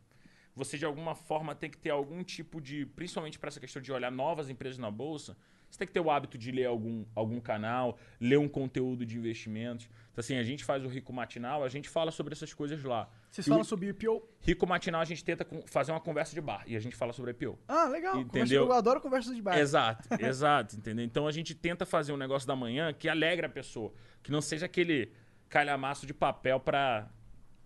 Você 0.56 0.78
de 0.78 0.86
alguma 0.86 1.16
forma 1.16 1.56
tem 1.56 1.70
que 1.70 1.78
ter 1.78 1.90
algum 1.90 2.24
tipo 2.24 2.62
de, 2.62 2.86
principalmente 2.86 3.40
para 3.40 3.48
essa 3.48 3.60
questão 3.60 3.82
de 3.82 3.92
olhar 3.92 4.12
novas 4.12 4.50
empresas 4.50 4.78
na 4.78 4.92
bolsa, 4.92 5.36
você 5.74 5.80
tem 5.80 5.88
que 5.88 5.94
ter 5.94 6.00
o 6.00 6.12
hábito 6.12 6.38
de 6.38 6.52
ler 6.52 6.66
algum, 6.68 7.04
algum 7.16 7.40
canal, 7.40 7.98
ler 8.22 8.38
um 8.38 8.48
conteúdo 8.48 9.04
de 9.06 9.18
investimentos. 9.18 9.90
Então, 10.12 10.22
assim, 10.22 10.36
a 10.38 10.44
gente 10.44 10.64
faz 10.64 10.86
o 10.86 10.88
Rico 10.88 11.12
Matinal, 11.12 11.64
a 11.64 11.70
gente 11.70 11.90
fala 11.90 12.12
sobre 12.12 12.34
essas 12.34 12.54
coisas 12.54 12.84
lá. 12.84 13.10
Vocês 13.32 13.48
E 13.48 13.50
falam 13.50 13.64
o- 13.64 13.66
sobre 13.66 13.88
IPO? 13.90 14.22
Rico 14.42 14.68
Matinal 14.68 15.02
a 15.02 15.06
gente 15.06 15.24
tenta 15.24 15.44
fazer 15.66 15.92
uma 15.92 16.00
conversa 16.00 16.36
de 16.36 16.42
bar 16.42 16.64
e 16.68 16.76
a 16.76 16.80
gente 16.80 16.96
fala 16.96 17.12
sobre 17.12 17.32
IPO. 17.32 17.58
Ah, 17.68 17.86
legal. 17.86 18.20
Entendeu? 18.20 18.30
Conversa- 18.30 18.54
Eu 18.56 18.72
adoro 18.74 19.02
conversas 19.02 19.36
de 19.36 19.42
bar. 19.42 19.58
Exato, 19.58 20.08
exato, 20.24 20.76
entendeu? 20.76 21.04
Então 21.04 21.26
a 21.28 21.32
gente 21.32 21.56
tenta 21.56 21.84
fazer 21.88 22.14
um 22.14 22.18
negócio 22.18 22.48
da 22.48 22.56
manhã 22.56 22.94
que 22.94 23.10
alegre 23.10 23.48
a 23.48 23.50
pessoa, 23.50 23.92
que 24.22 24.32
não 24.32 24.42
seja 24.42 24.68
aquele 24.68 25.12
calhamaço 25.50 26.06
de 26.06 26.14
papel 26.14 26.60
pra 26.60 27.10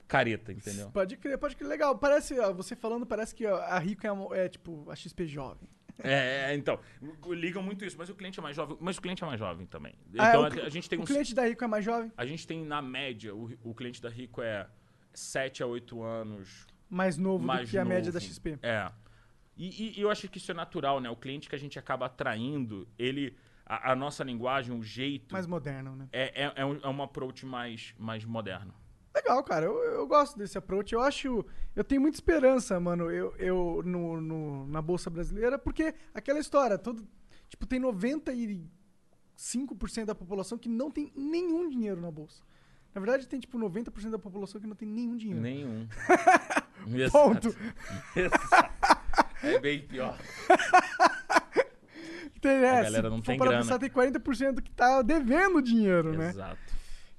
careta, 0.08 0.54
entendeu? 0.54 0.90
Pode 0.92 1.18
crer, 1.18 1.38
pode 1.38 1.56
crer. 1.58 1.68
Legal. 1.68 1.98
Parece, 1.98 2.40
ó, 2.40 2.54
você 2.54 2.76
falando, 2.76 3.06
parece 3.06 3.36
que 3.36 3.46
ó, 3.46 3.58
a 3.58 3.78
Rico 3.78 4.08
é, 4.34 4.46
é, 4.46 4.50
tipo 4.50 4.90
a 4.90 4.96
XP 4.96 5.28
jovem. 5.28 5.70
É, 6.04 6.52
é, 6.52 6.56
então, 6.56 6.80
ligam 7.30 7.62
muito 7.64 7.84
isso, 7.84 7.98
mas 7.98 8.10
o 8.10 8.16
cliente 8.16 8.40
é 8.40 8.42
mais 8.44 8.56
jovem, 8.56 8.78
mas 8.80 8.98
o 8.98 9.02
cliente 9.02 9.24
é 9.24 9.28
mais 9.28 9.40
jovem 9.40 9.66
também. 9.66 9.94
Ah, 10.18 10.26
é, 10.26 10.30
Então 10.30 10.42
o 10.42 10.46
a, 10.66 10.70
gente 10.70 10.90
tem 10.90 11.00
o 11.00 11.02
uns 11.02 11.08
cliente 11.08 11.34
da 11.34 11.46
Rico 11.46 11.64
é 11.64 11.68
mais 11.68 11.84
jovem, 11.84 12.12
a 12.16 12.26
gente 12.26 12.46
tem 12.46 12.64
na 12.64 12.82
média 12.82 13.34
o, 13.36 13.52
o 13.64 13.74
cliente 13.74 14.02
da 14.02 14.10
Rico 14.10 14.42
é 14.42 14.68
7 15.14 15.64
a 15.64 15.66
8 15.68 16.02
anos 16.04 16.68
mais 16.90 17.18
novo 17.18 17.44
mais 17.46 17.68
do 17.68 17.72
que 17.72 17.78
a 17.78 17.84
média 17.86 18.12
da 18.12 18.20
novo. 18.20 18.32
XP. 18.32 18.60
É. 18.62 18.92
E, 19.58 19.68
e- 19.96 20.00
e 20.00 20.02
eu 20.02 20.12
acho 20.12 20.30
que 20.30 20.38
isso 20.38 20.52
é 20.52 20.54
natural, 20.54 21.00
né? 21.02 21.10
O 21.10 21.16
cliente 21.16 21.50
que 21.50 21.56
a 21.56 21.60
gente 21.60 21.80
acaba 21.80 22.06
atraindo, 22.06 22.88
ele. 22.98 23.36
A, 23.66 23.92
a 23.92 23.96
nossa 23.96 24.24
linguagem, 24.24 24.74
o 24.78 24.82
jeito. 24.84 25.34
Mais 25.34 25.46
moderno, 25.48 25.96
né? 25.96 26.08
É, 26.14 26.44
é, 26.46 26.54
é, 26.58 26.66
um, 26.66 26.80
é 26.82 26.88
um 26.88 27.02
approach 27.02 27.46
mais, 27.46 27.94
mais 27.98 28.24
moderno. 28.24 28.74
Legal, 29.18 29.44
cara. 29.44 29.66
Eu, 29.66 29.74
eu 29.84 30.08
gosto 30.08 30.38
desse 30.38 30.58
approach. 30.58 30.94
Eu 30.94 31.02
acho. 31.02 31.46
Eu 31.76 31.84
tenho 31.84 32.02
muita 32.02 32.18
esperança, 32.18 32.80
mano, 32.80 33.12
eu, 33.12 33.36
eu 33.38 33.82
no, 33.86 34.20
no- 34.22 34.68
na 34.68 34.82
Bolsa 34.82 35.10
Brasileira, 35.10 35.58
porque 35.60 35.94
aquela 36.14 36.40
história, 36.40 36.78
todo. 36.78 37.08
Tipo, 37.50 37.66
tem 37.66 37.80
95% 37.80 38.66
da 40.06 40.16
população 40.16 40.58
que 40.58 40.68
não 40.70 40.90
tem 40.92 41.12
nenhum 41.16 41.70
dinheiro 41.70 42.02
na 42.02 42.12
Bolsa. 42.12 42.42
Na 42.94 43.00
verdade, 43.02 43.28
tem, 43.28 43.40
tipo, 43.40 43.58
90% 43.60 44.10
da 44.10 44.18
população 44.20 44.60
que 44.60 44.66
não 44.68 44.76
tem 44.76 44.88
nenhum 44.88 45.16
dinheiro. 45.16 45.42
Nenhum. 45.42 45.88
Ponto. 47.12 47.56
Exato. 48.16 48.72
É 49.44 49.60
bem 49.60 49.86
pior. 49.88 50.18
Tem, 52.42 52.52
é, 52.52 52.80
A 52.80 52.84
galera 52.84 53.10
não 53.10 53.20
tem 53.20 53.36
para 53.36 53.48
grana. 53.48 53.64
pensar, 53.64 53.80
tem 53.80 53.90
40% 53.90 54.62
que 54.62 54.70
tá 54.72 55.02
devendo 55.02 55.60
dinheiro, 55.60 56.16
né? 56.16 56.30
Exato. 56.30 56.67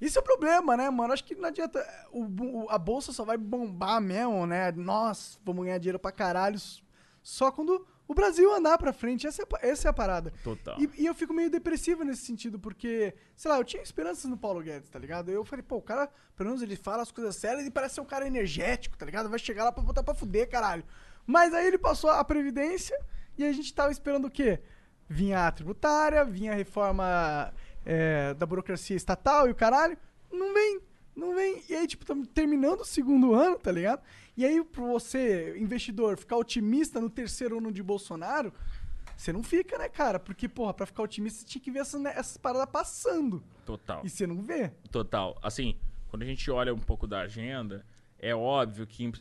Isso 0.00 0.18
é 0.18 0.22
o 0.22 0.24
problema, 0.24 0.76
né, 0.76 0.88
mano? 0.90 1.12
Acho 1.12 1.24
que 1.24 1.34
não 1.34 1.48
adianta. 1.48 1.84
O, 2.12 2.24
o- 2.24 2.66
a 2.70 2.78
bolsa 2.78 3.12
só 3.12 3.24
vai 3.24 3.36
bombar 3.36 4.00
mesmo, 4.00 4.46
né? 4.46 4.70
Nós 4.72 5.38
vamos 5.44 5.64
ganhar 5.64 5.78
dinheiro 5.78 5.98
pra 5.98 6.12
caralho 6.12 6.58
só 7.22 7.50
quando 7.50 7.84
o 8.06 8.14
Brasil 8.14 8.52
andar 8.54 8.78
pra 8.78 8.92
frente. 8.92 9.26
Essa 9.26 9.42
é, 9.42 9.46
essa 9.68 9.88
é 9.88 9.90
a 9.90 9.92
parada. 9.92 10.32
Total. 10.44 10.80
E, 10.80 10.88
e 11.02 11.06
eu 11.06 11.14
fico 11.14 11.34
meio 11.34 11.50
depressivo 11.50 12.04
nesse 12.04 12.22
sentido, 12.24 12.58
porque, 12.58 13.12
sei 13.36 13.50
lá, 13.50 13.58
eu 13.58 13.64
tinha 13.64 13.82
esperanças 13.82 14.24
no 14.30 14.36
Paulo 14.36 14.62
Guedes, 14.62 14.88
tá 14.88 14.98
ligado? 14.98 15.30
Eu 15.30 15.44
falei, 15.44 15.62
pô, 15.64 15.76
o 15.76 15.82
cara, 15.82 16.08
pelo 16.36 16.48
menos 16.50 16.62
ele 16.62 16.76
fala 16.76 17.02
as 17.02 17.10
coisas 17.10 17.34
sérias 17.36 17.66
e 17.66 17.70
parece 17.70 17.96
ser 17.96 18.00
um 18.00 18.04
cara 18.06 18.26
energético, 18.26 18.96
tá 18.96 19.04
ligado? 19.04 19.28
Vai 19.28 19.38
chegar 19.38 19.64
lá 19.64 19.72
pra 19.72 19.82
botar 19.82 20.02
pra 20.02 20.14
fuder, 20.14 20.48
caralho. 20.48 20.84
Mas 21.26 21.52
aí 21.52 21.66
ele 21.66 21.76
passou 21.76 22.08
a 22.08 22.24
Previdência 22.24 22.98
e 23.36 23.44
a 23.44 23.52
gente 23.52 23.74
tava 23.74 23.90
esperando 23.90 24.26
o 24.26 24.30
quê? 24.30 24.60
Vinha 25.10 25.46
a 25.46 25.50
tributária, 25.52 26.24
vinha 26.24 26.52
a 26.52 26.54
reforma 26.54 27.52
é, 27.88 28.34
da 28.34 28.44
burocracia 28.44 28.94
estatal 28.94 29.48
e 29.48 29.50
o 29.50 29.54
caralho. 29.54 29.96
Não 30.30 30.52
vem, 30.52 30.80
não 31.16 31.34
vem. 31.34 31.62
E 31.70 31.74
aí, 31.74 31.86
tipo, 31.86 32.02
estamos 32.04 32.28
terminando 32.28 32.80
o 32.82 32.84
segundo 32.84 33.34
ano, 33.34 33.58
tá 33.58 33.72
ligado? 33.72 34.02
E 34.36 34.44
aí, 34.44 34.62
pra 34.62 34.84
você, 34.84 35.58
investidor, 35.58 36.18
ficar 36.18 36.36
otimista 36.36 37.00
no 37.00 37.08
terceiro 37.08 37.56
ano 37.58 37.72
de 37.72 37.82
Bolsonaro, 37.82 38.52
você 39.16 39.32
não 39.32 39.42
fica, 39.42 39.78
né, 39.78 39.88
cara? 39.88 40.20
Porque, 40.20 40.46
porra, 40.48 40.74
pra 40.74 40.84
ficar 40.86 41.02
otimista, 41.02 41.40
você 41.40 41.46
tinha 41.46 41.62
que 41.62 41.70
ver 41.70 41.78
essas, 41.80 42.00
né, 42.00 42.12
essas 42.14 42.36
paradas 42.36 42.68
passando. 42.70 43.42
Total. 43.64 44.02
E 44.04 44.10
você 44.10 44.26
não 44.26 44.42
vê. 44.42 44.68
Total. 44.92 45.36
Assim, 45.42 45.76
quando 46.10 46.22
a 46.22 46.26
gente 46.26 46.48
olha 46.50 46.72
um 46.74 46.78
pouco 46.78 47.06
da 47.06 47.20
agenda, 47.22 47.84
é 48.18 48.34
óbvio 48.34 48.86
que 48.86 49.04
em- 49.04 49.12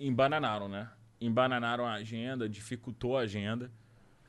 embananaram, 0.00 0.66
né? 0.68 0.90
Embananaram 1.20 1.86
a 1.86 1.92
agenda, 1.94 2.48
dificultou 2.48 3.16
a 3.16 3.20
agenda. 3.20 3.70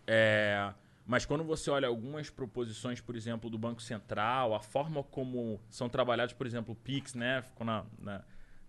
É, 0.06 0.72
mas 1.06 1.26
quando 1.26 1.44
você 1.44 1.70
olha 1.70 1.88
algumas 1.88 2.30
proposições, 2.30 3.00
por 3.00 3.16
exemplo, 3.16 3.50
do 3.50 3.58
Banco 3.58 3.82
Central, 3.82 4.56
a 4.56 4.60
forma 4.60 5.04
como 5.04 5.62
são 5.70 5.88
trabalhados, 5.88 6.34
por 6.34 6.48
exemplo, 6.48 6.74
o 6.74 6.76
Pix, 6.76 7.14
né? 7.14 7.44
Ficou 7.44 7.66
na, 7.66 7.86
na, 8.00 8.24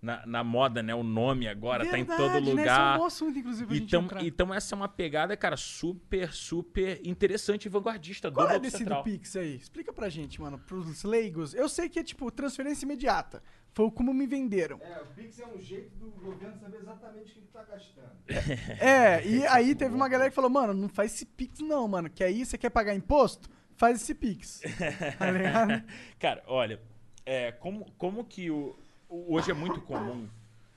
na, 0.06 0.24
na 0.24 0.44
moda, 0.44 0.82
né? 0.82 0.94
O 0.94 1.02
nome 1.02 1.48
agora 1.48 1.84
tá 1.84 1.98
em 1.98 2.04
todo 2.04 2.16
Verdade, 2.16 2.32
Né? 2.32 2.40
Esse 2.40 2.50
é 2.50 2.54
lugar. 2.62 2.94
um 2.94 2.98
bom 3.00 3.04
assunto, 3.06 3.38
inclusive, 3.38 3.76
Então, 3.76 4.08
então 4.22 4.54
essa 4.54 4.74
é 4.74 4.76
uma 4.76 4.88
pegada, 4.88 5.36
cara, 5.36 5.56
super, 5.56 6.32
super 6.32 7.00
interessante 7.04 7.66
e 7.66 7.68
vanguardista 7.68 8.30
Qual 8.30 8.46
do 8.46 8.50
é 8.50 8.54
Banco 8.54 8.62
desse 8.62 8.78
Central. 8.78 9.02
do 9.02 9.04
Pix 9.04 9.34
aí? 9.36 9.56
Explica 9.56 9.92
pra 9.92 10.08
gente, 10.08 10.40
mano, 10.40 10.58
pros 10.58 11.02
leigos. 11.02 11.52
Eu 11.54 11.68
sei 11.68 11.88
que 11.88 11.98
é, 11.98 12.02
tipo, 12.04 12.30
transferência 12.30 12.84
imediata. 12.86 13.42
Foi 13.72 13.90
como 13.90 14.14
me 14.14 14.26
venderam. 14.26 14.78
É, 14.80 15.02
o 15.02 15.06
Pix 15.14 15.38
é 15.38 15.46
um 15.46 15.60
jeito 15.60 15.94
do 15.96 16.08
governo 16.12 16.56
saber 16.58 16.78
exatamente 16.78 17.30
o 17.32 17.34
que 17.34 17.38
ele 17.40 17.48
tá 17.52 17.64
gastando. 17.64 18.16
É, 18.80 19.26
e 19.26 19.46
aí 19.48 19.74
teve 19.74 19.94
uma 19.94 20.08
galera 20.08 20.30
que 20.30 20.34
falou, 20.34 20.48
mano, 20.50 20.72
não 20.72 20.88
faz 20.88 21.12
esse 21.14 21.26
Pix 21.26 21.60
não, 21.60 21.86
mano. 21.88 22.08
Que 22.08 22.24
aí 22.24 22.44
você 22.46 22.56
quer 22.56 22.70
pagar 22.70 22.94
imposto? 22.94 23.50
Faz 23.76 24.00
esse 24.00 24.14
Pix. 24.14 24.62
Tá 25.18 25.30
ligado? 25.30 25.82
Cara, 26.18 26.42
olha, 26.46 26.80
é, 27.26 27.52
como, 27.52 27.90
como 27.98 28.24
que 28.24 28.50
o- 28.50 28.74
hoje 29.08 29.50
é 29.50 29.54
muito 29.54 29.80
comum. 29.80 30.28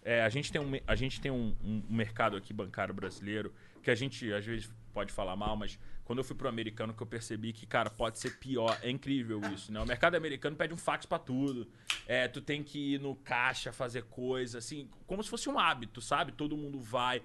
é, 0.04 0.22
a 0.24 0.30
gente 0.30 0.52
tem, 0.52 0.62
um, 0.62 0.72
a 0.88 0.96
gente 0.96 1.20
tem 1.22 1.30
um, 1.32 1.56
um- 1.64 1.84
mercado 1.90 2.38
aqui 2.38 2.54
bancário 2.54 2.94
brasileiro 2.94 3.54
que 3.84 3.92
a 3.92 3.96
gente 3.96 4.32
às 4.34 4.46
vezes 4.46 4.70
pode 4.94 5.12
falar 5.12 5.36
mal, 5.36 5.56
mas 5.56 5.78
quando 6.06 6.20
eu 6.20 6.24
fui 6.24 6.36
pro 6.36 6.48
americano 6.48 6.94
que 6.94 7.04
eu 7.04 7.08
percebi 7.08 7.54
que, 7.54 7.66
cara, 7.68 7.90
pode 7.90 8.18
ser 8.18 8.38
pior. 8.40 8.78
É 8.82 8.90
incrível 8.90 9.40
isso, 9.54 9.72
né? 9.72 9.80
O 9.80 9.86
mercado 9.86 10.16
americano 10.16 10.56
pede 10.56 10.74
um 10.74 10.78
fax 10.78 11.06
pra 11.06 11.20
tudo. 11.20 11.68
É, 12.08 12.28
tu 12.28 12.42
tem 12.42 12.64
que 12.64 12.96
ir 12.96 13.00
no 13.00 13.16
caixa 13.16 13.72
fazer 13.72 14.04
coisa, 14.06 14.58
assim, 14.58 14.90
como 15.06 15.22
se 15.24 15.30
fosse 15.30 15.48
um 15.50 15.60
hábito, 15.60 16.02
sabe? 16.02 16.32
Todo 16.32 16.58
mundo 16.58 16.80
vai. 16.80 17.22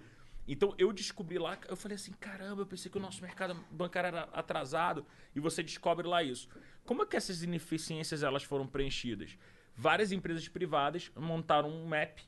Então 0.47 0.75
eu 0.77 0.93
descobri 0.93 1.39
lá, 1.39 1.57
eu 1.69 1.77
falei 1.77 1.95
assim, 1.95 2.13
caramba, 2.21 2.61
eu 2.63 2.67
pensei 2.67 2.91
que 2.91 2.99
o 2.99 3.01
nosso 3.01 3.23
mercado 3.23 3.57
bancário 3.71 4.09
era 4.09 4.23
atrasado 4.33 5.07
e 5.35 5.41
você 5.41 5.63
descobre 5.63 6.07
lá 6.07 6.23
isso. 6.23 6.49
Como 6.85 7.03
é 7.03 7.07
que 7.07 7.17
essas 7.17 7.43
ineficiências 7.43 8.23
elas 8.23 8.43
foram 8.43 8.67
preenchidas? 8.67 9.39
Várias 9.77 10.13
empresas 10.13 10.47
privadas 10.49 11.11
montaram 11.17 11.69
um 11.69 11.87
map 11.87 12.19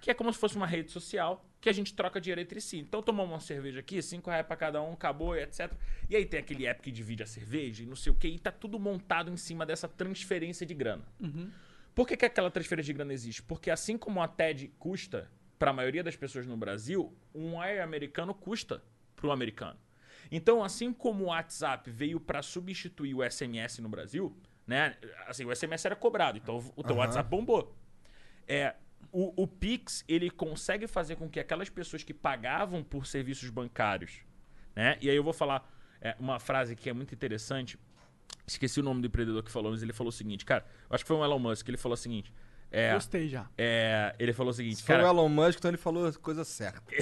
que 0.00 0.10
é 0.10 0.14
como 0.14 0.32
se 0.32 0.38
fosse 0.38 0.56
uma 0.56 0.66
rede 0.66 0.90
social 0.90 1.46
que 1.60 1.68
a 1.68 1.72
gente 1.72 1.94
troca 1.94 2.20
dinheiro 2.20 2.40
entre 2.40 2.60
si. 2.60 2.78
Então 2.78 3.00
tomamos 3.00 3.32
uma 3.32 3.40
cerveja 3.40 3.78
aqui, 3.78 4.02
cinco 4.02 4.28
reais 4.28 4.44
pra 4.44 4.56
cada 4.56 4.82
um, 4.82 4.94
acabou, 4.94 5.36
etc. 5.36 5.72
E 6.10 6.16
aí 6.16 6.26
tem 6.26 6.40
aquele 6.40 6.66
app 6.66 6.82
que 6.82 6.90
divide 6.90 7.22
a 7.22 7.26
cerveja 7.26 7.84
e 7.84 7.86
não 7.86 7.94
sei 7.94 8.10
o 8.10 8.14
que, 8.16 8.26
e 8.26 8.36
tá 8.36 8.50
tudo 8.50 8.80
montado 8.80 9.30
em 9.30 9.36
cima 9.36 9.64
dessa 9.64 9.86
transferência 9.88 10.66
de 10.66 10.74
grana. 10.74 11.04
Por 11.94 12.08
que, 12.08 12.16
que 12.16 12.24
aquela 12.24 12.50
transferência 12.50 12.92
de 12.92 12.96
grana 12.96 13.12
existe? 13.12 13.42
Porque 13.44 13.70
assim 13.70 13.96
como 13.96 14.20
a 14.20 14.26
TED 14.26 14.72
custa 14.76 15.30
para 15.56 15.70
a 15.70 15.74
maioria 15.74 16.02
das 16.02 16.16
pessoas 16.16 16.46
no 16.46 16.56
Brasil, 16.56 17.16
um 17.32 17.60
wire 17.60 17.78
americano 17.78 18.34
custa 18.34 18.82
para 19.14 19.28
o 19.28 19.30
americano. 19.30 19.78
Então, 20.32 20.64
assim 20.64 20.92
como 20.92 21.24
o 21.24 21.26
WhatsApp 21.28 21.88
veio 21.88 22.18
para 22.18 22.42
substituir 22.42 23.14
o 23.14 23.22
SMS 23.22 23.78
no 23.78 23.88
Brasil, 23.88 24.36
né? 24.66 24.96
Assim, 25.26 25.44
o 25.44 25.54
SMS 25.54 25.84
era 25.84 25.96
cobrado, 25.96 26.38
então 26.38 26.58
o 26.76 26.82
teu 26.82 26.96
Aham. 26.96 27.04
WhatsApp 27.06 27.28
bombou. 27.28 27.74
É, 28.46 28.74
o, 29.10 29.42
o 29.42 29.46
Pix, 29.46 30.04
ele 30.08 30.30
consegue 30.30 30.86
fazer 30.86 31.16
com 31.16 31.28
que 31.28 31.40
aquelas 31.40 31.68
pessoas 31.68 32.02
que 32.02 32.14
pagavam 32.14 32.82
por 32.82 33.06
serviços 33.06 33.50
bancários, 33.50 34.20
né? 34.74 34.96
E 35.00 35.10
aí 35.10 35.16
eu 35.16 35.24
vou 35.24 35.32
falar 35.32 35.70
é, 36.00 36.16
uma 36.18 36.38
frase 36.38 36.76
que 36.76 36.88
é 36.88 36.92
muito 36.92 37.14
interessante. 37.14 37.78
Esqueci 38.46 38.80
o 38.80 38.82
nome 38.82 39.00
do 39.00 39.06
empreendedor 39.06 39.42
que 39.42 39.50
falou, 39.50 39.70
mas 39.70 39.82
ele 39.82 39.92
falou 39.92 40.08
o 40.08 40.12
seguinte, 40.12 40.44
cara, 40.44 40.64
eu 40.88 40.94
acho 40.94 41.04
que 41.04 41.08
foi 41.08 41.16
um 41.16 41.24
Elon 41.24 41.38
Musk, 41.38 41.68
ele 41.68 41.76
falou 41.76 41.94
o 41.94 41.96
seguinte. 41.96 42.32
É, 42.74 42.94
Gostei 42.94 43.28
já. 43.28 43.50
é, 43.58 44.14
ele 44.18 44.32
falou 44.32 44.50
o 44.50 44.54
seguinte, 44.54 44.76
Se 44.76 44.84
cara, 44.84 45.04
o 45.04 45.06
Elon 45.06 45.28
Musk, 45.28 45.58
então 45.58 45.70
ele 45.70 45.76
falou 45.76 46.06
a 46.06 46.12
coisa 46.14 46.42
certa. 46.42 46.82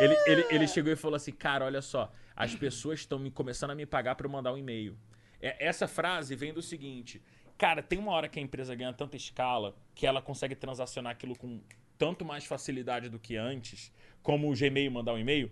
ele, 0.00 0.16
ele, 0.26 0.46
ele 0.50 0.68
chegou 0.68 0.92
e 0.92 0.96
falou 0.96 1.14
assim, 1.14 1.30
cara, 1.30 1.64
olha 1.64 1.80
só, 1.80 2.12
as 2.34 2.54
pessoas 2.54 3.00
estão 3.00 3.20
me 3.20 3.30
começando 3.30 3.70
a 3.70 3.74
me 3.74 3.86
pagar 3.86 4.16
para 4.16 4.26
eu 4.26 4.30
mandar 4.30 4.52
um 4.52 4.58
e-mail. 4.58 4.98
É, 5.40 5.66
essa 5.66 5.86
frase 5.88 6.34
vem 6.34 6.52
do 6.52 6.62
seguinte, 6.62 7.22
cara, 7.58 7.82
tem 7.82 7.98
uma 7.98 8.12
hora 8.12 8.28
que 8.28 8.38
a 8.38 8.42
empresa 8.42 8.74
ganha 8.74 8.92
tanta 8.92 9.16
escala 9.16 9.74
que 9.94 10.06
ela 10.06 10.20
consegue 10.22 10.54
transacionar 10.54 11.12
aquilo 11.12 11.36
com 11.36 11.60
tanto 11.98 12.24
mais 12.24 12.44
facilidade 12.44 13.08
do 13.08 13.18
que 13.18 13.36
antes, 13.36 13.92
como 14.22 14.50
o 14.50 14.54
Gmail 14.56 14.90
mandar 14.90 15.14
um 15.14 15.18
e-mail, 15.18 15.50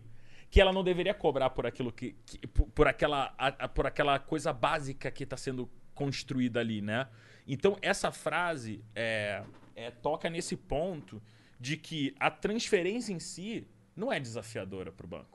que 0.50 0.60
ela 0.60 0.72
não 0.72 0.84
deveria 0.84 1.14
cobrar 1.14 1.50
por 1.50 1.66
aquilo 1.66 1.90
que, 1.92 2.14
que- 2.26 2.46
por, 2.46 2.66
por 2.68 2.86
aquela 2.86 3.34
a- 3.38 3.68
por 3.68 3.86
aquela 3.86 4.18
coisa 4.18 4.52
básica 4.52 5.10
que 5.10 5.24
está 5.24 5.36
sendo 5.36 5.70
construída 5.94 6.60
ali, 6.60 6.80
né? 6.82 7.08
Então 7.46 7.78
essa 7.82 8.10
frase 8.12 8.84
é, 8.94 9.42
é, 9.74 9.90
toca 9.90 10.28
nesse 10.30 10.56
ponto 10.56 11.22
de 11.58 11.76
que 11.76 12.14
a 12.20 12.30
transferência 12.30 13.12
em 13.12 13.18
si 13.20 13.66
não 13.96 14.12
é 14.12 14.18
desafiadora 14.20 14.90
para 14.92 15.06
o 15.06 15.08
banco, 15.08 15.33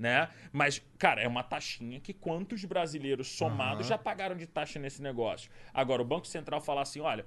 né? 0.00 0.30
Mas 0.50 0.82
cara 0.98 1.20
é 1.20 1.28
uma 1.28 1.42
taxinha 1.42 2.00
que 2.00 2.14
quantos 2.14 2.64
brasileiros 2.64 3.28
somados 3.28 3.86
Aham. 3.86 3.88
já 3.90 3.98
pagaram 3.98 4.34
de 4.34 4.46
taxa 4.46 4.78
nesse 4.78 5.02
negócio? 5.02 5.50
Agora 5.74 6.00
o 6.00 6.04
banco 6.04 6.26
central 6.26 6.60
falar 6.60 6.82
assim, 6.82 7.00
olha, 7.00 7.26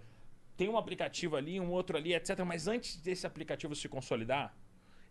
tem 0.58 0.68
um 0.68 0.78
aplicativo 0.78 1.36
ali, 1.36 1.60
um 1.60 1.70
outro 1.70 1.96
ali, 1.96 2.16
etc. 2.16 2.40
Mas 2.40 2.68
antes 2.68 3.00
desse 3.00 3.28
aplicativo 3.28 3.76
se 3.76 3.88
consolidar, 3.88 4.58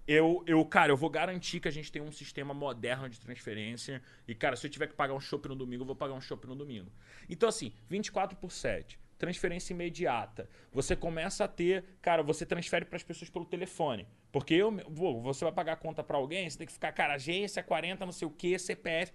eu, 0.06 0.42
eu, 0.44 0.64
cara, 0.64 0.90
eu 0.90 0.96
vou 0.96 1.08
garantir 1.08 1.60
que 1.60 1.68
a 1.68 1.70
gente 1.70 1.92
tem 1.92 2.02
um 2.02 2.10
sistema 2.10 2.52
moderno 2.52 3.08
de 3.08 3.20
transferência. 3.20 4.02
E, 4.26 4.34
cara, 4.34 4.56
se 4.56 4.66
eu 4.66 4.70
tiver 4.70 4.88
que 4.88 4.94
pagar 4.94 5.14
um 5.14 5.20
shopping 5.20 5.50
no 5.50 5.56
domingo, 5.56 5.82
eu 5.82 5.86
vou 5.86 5.96
pagar 5.96 6.14
um 6.14 6.20
shopping 6.20 6.48
no 6.48 6.56
domingo. 6.56 6.90
Então, 7.28 7.48
assim, 7.48 7.72
24 7.88 8.36
por 8.36 8.50
7. 8.50 8.98
Transferência 9.26 9.72
imediata. 9.72 10.48
Você 10.72 10.96
começa 10.96 11.44
a 11.44 11.48
ter, 11.48 11.84
cara, 12.02 12.24
você 12.24 12.44
transfere 12.44 12.84
para 12.84 12.96
as 12.96 13.04
pessoas 13.04 13.30
pelo 13.30 13.44
telefone. 13.44 14.04
Porque 14.32 14.52
eu, 14.52 14.76
vou, 14.88 15.22
você 15.22 15.44
vai 15.44 15.52
pagar 15.52 15.74
a 15.74 15.76
conta 15.76 16.02
para 16.02 16.16
alguém, 16.18 16.50
você 16.50 16.58
tem 16.58 16.66
que 16.66 16.72
ficar, 16.72 16.90
cara, 16.90 17.14
agência 17.14 17.62
40, 17.62 18.04
não 18.04 18.10
sei 18.10 18.26
o 18.26 18.32
que, 18.32 18.58
CPF. 18.58 19.12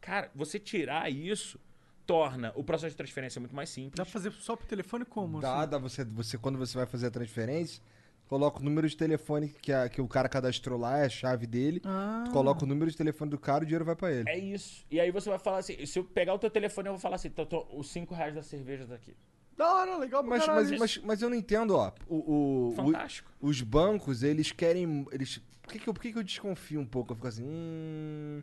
Cara, 0.00 0.28
você 0.34 0.58
tirar 0.58 1.08
isso 1.08 1.60
torna 2.04 2.52
o 2.56 2.64
processo 2.64 2.90
de 2.90 2.96
transferência 2.96 3.38
muito 3.38 3.54
mais 3.54 3.70
simples. 3.70 3.94
Dá 3.96 4.02
pra 4.04 4.12
fazer 4.12 4.32
só 4.32 4.56
pro 4.56 4.66
telefone 4.66 5.04
como? 5.04 5.40
Dá, 5.40 5.60
assim? 5.60 5.70
dá 5.70 5.78
você, 5.78 6.04
você, 6.04 6.36
quando 6.36 6.58
você 6.58 6.76
vai 6.76 6.86
fazer 6.86 7.06
a 7.06 7.10
transferência, 7.12 7.80
coloca 8.26 8.58
o 8.58 8.62
número 8.64 8.88
de 8.88 8.96
telefone 8.96 9.50
que, 9.62 9.72
a- 9.72 9.88
que 9.88 10.00
o 10.00 10.08
cara 10.08 10.28
cadastrou 10.28 10.76
lá, 10.76 10.98
é 10.98 11.04
a 11.04 11.08
chave 11.08 11.46
dele. 11.46 11.80
Ah. 11.84 12.24
Tu 12.26 12.32
coloca 12.32 12.64
o 12.64 12.66
número 12.66 12.90
de 12.90 12.96
telefone 12.96 13.30
do 13.30 13.38
cara, 13.38 13.62
o 13.62 13.66
dinheiro 13.66 13.84
vai 13.84 13.94
pra 13.94 14.10
ele. 14.12 14.28
É 14.28 14.36
isso. 14.36 14.84
E 14.90 14.98
aí 14.98 15.12
você 15.12 15.30
vai 15.30 15.38
falar 15.38 15.58
assim, 15.58 15.86
se 15.86 15.96
eu 15.96 16.02
pegar 16.02 16.34
o 16.34 16.40
teu 16.40 16.50
telefone, 16.50 16.88
eu 16.88 16.94
vou 16.94 17.00
falar 17.00 17.14
assim, 17.14 17.30
tô, 17.30 17.46
tô, 17.46 17.64
os 17.70 17.88
5 17.88 18.12
reais 18.16 18.34
da 18.34 18.42
cerveja 18.42 18.84
tá 18.84 18.96
aqui. 18.96 19.14
Da 19.56 19.72
hora, 19.72 19.96
legal 19.98 20.22
pra 20.24 20.30
Mas, 20.30 20.46
mas, 20.48 20.78
mas, 20.78 20.98
mas 20.98 21.22
eu 21.22 21.30
não 21.30 21.36
entendo, 21.36 21.76
ó. 21.76 21.92
O, 22.08 22.16
o- 22.16 22.68
o- 22.70 22.74
Fantástico. 22.74 23.30
os 23.40 23.60
bancos, 23.60 24.22
eles 24.22 24.50
querem. 24.50 25.06
Eles, 25.12 25.40
por 25.62 25.72
que, 25.72 25.78
que, 25.78 25.88
eu, 25.88 25.94
por 25.94 26.02
que, 26.02 26.12
que 26.12 26.18
eu 26.18 26.22
desconfio 26.24 26.80
um 26.80 26.86
pouco? 26.86 27.12
Eu 27.12 27.16
fico 27.16 27.28
assim. 27.28 27.44
Hum, 27.44 28.42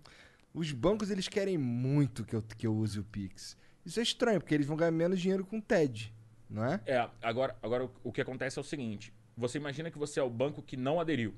os 0.53 0.71
bancos, 0.71 1.11
eles 1.11 1.27
querem 1.27 1.57
muito 1.57 2.23
que 2.23 2.35
eu, 2.35 2.41
que 2.41 2.65
eu 2.67 2.73
use 2.75 2.99
o 2.99 3.03
Pix. 3.03 3.57
Isso 3.85 3.99
é 3.99 4.03
estranho, 4.03 4.39
porque 4.39 4.53
eles 4.53 4.67
vão 4.67 4.77
ganhar 4.77 4.91
menos 4.91 5.19
dinheiro 5.19 5.45
com 5.45 5.57
o 5.57 5.61
TED, 5.61 6.13
não 6.49 6.63
é? 6.63 6.79
É, 6.85 7.09
agora, 7.21 7.55
agora 7.63 7.85
o- 7.85 7.91
o 8.05 8.11
que 8.11 8.21
acontece 8.21 8.57
é 8.57 8.61
o 8.61 8.65
seguinte: 8.65 9.13
você 9.35 9.57
imagina 9.57 9.89
que 9.91 9.97
você 9.97 10.19
é 10.19 10.23
o 10.23 10.29
banco 10.29 10.61
que 10.61 10.77
não 10.77 10.99
aderiu. 10.99 11.33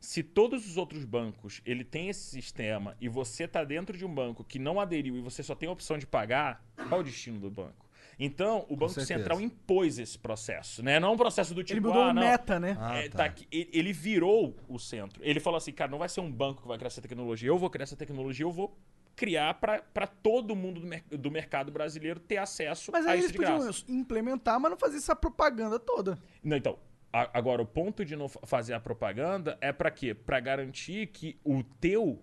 Se 0.00 0.22
todos 0.22 0.66
os 0.66 0.76
outros 0.78 1.04
bancos 1.04 1.60
ele 1.64 1.84
tem 1.84 2.08
esse 2.08 2.22
sistema 2.30 2.96
e 3.00 3.08
você 3.08 3.46
tá 3.46 3.62
dentro 3.62 3.96
de 3.96 4.04
um 4.04 4.12
banco 4.12 4.42
que 4.42 4.58
não 4.58 4.80
aderiu 4.80 5.16
e 5.16 5.20
você 5.20 5.42
só 5.42 5.54
tem 5.54 5.68
a 5.68 5.72
opção 5.72 5.98
de 5.98 6.06
pagar, 6.06 6.64
qual 6.88 7.00
é 7.00 7.02
o 7.02 7.04
destino 7.04 7.38
do 7.38 7.50
banco? 7.50 7.86
Então, 8.22 8.66
o 8.68 8.76
Banco 8.76 8.92
certeza. 8.92 9.18
Central 9.18 9.40
impôs 9.40 9.98
esse 9.98 10.18
processo, 10.18 10.82
né? 10.82 11.00
Não 11.00 11.14
um 11.14 11.16
processo 11.16 11.54
do 11.54 11.64
tipo, 11.64 11.78
Ele 11.78 11.86
mudou 11.86 12.02
ah, 12.02 12.12
não, 12.12 12.20
meta, 12.22 12.60
né? 12.60 12.76
Ah, 12.78 12.96
É, 12.98 13.08
tá. 13.08 13.30
tá. 13.30 13.34
Ele 13.50 13.94
virou 13.94 14.54
o 14.68 14.78
centro. 14.78 15.22
Ele 15.24 15.40
falou 15.40 15.56
assim, 15.56 15.72
cara, 15.72 15.90
não 15.90 15.98
vai 15.98 16.08
ser 16.08 16.20
um 16.20 16.30
banco 16.30 16.60
que 16.60 16.68
vai 16.68 16.76
criar 16.76 16.88
essa 16.88 17.00
tecnologia. 17.00 17.48
Eu 17.48 17.56
vou 17.56 17.70
criar 17.70 17.84
essa 17.84 17.96
tecnologia, 17.96 18.44
eu 18.44 18.52
vou 18.52 18.78
criar 19.16 19.54
para 19.54 20.06
todo 20.06 20.54
mundo 20.54 20.80
do, 20.82 20.86
mer- 20.86 21.04
do 21.10 21.30
mercado 21.30 21.72
brasileiro 21.72 22.20
ter 22.20 22.36
acesso 22.36 22.90
Mas 22.92 23.06
a 23.06 23.12
aí 23.12 23.18
isso 23.20 23.26
eles 23.28 23.32
de 23.32 23.38
podiam 23.38 23.58
graça. 23.60 23.84
implementar, 23.88 24.60
mas 24.60 24.70
não 24.70 24.78
fazer 24.78 24.96
essa 24.98 25.16
propaganda 25.16 25.78
toda. 25.78 26.18
Não, 26.44 26.56
então, 26.58 26.78
a- 27.12 27.30
agora 27.38 27.60
o 27.62 27.66
ponto 27.66 28.04
de 28.04 28.14
não 28.16 28.28
fa- 28.28 28.40
fazer 28.44 28.74
a 28.74 28.80
propaganda 28.80 29.56
é 29.60 29.72
para 29.72 29.90
quê? 29.90 30.14
Para 30.14 30.38
garantir 30.40 31.06
que 31.08 31.38
o 31.44 31.62
teu 31.62 32.22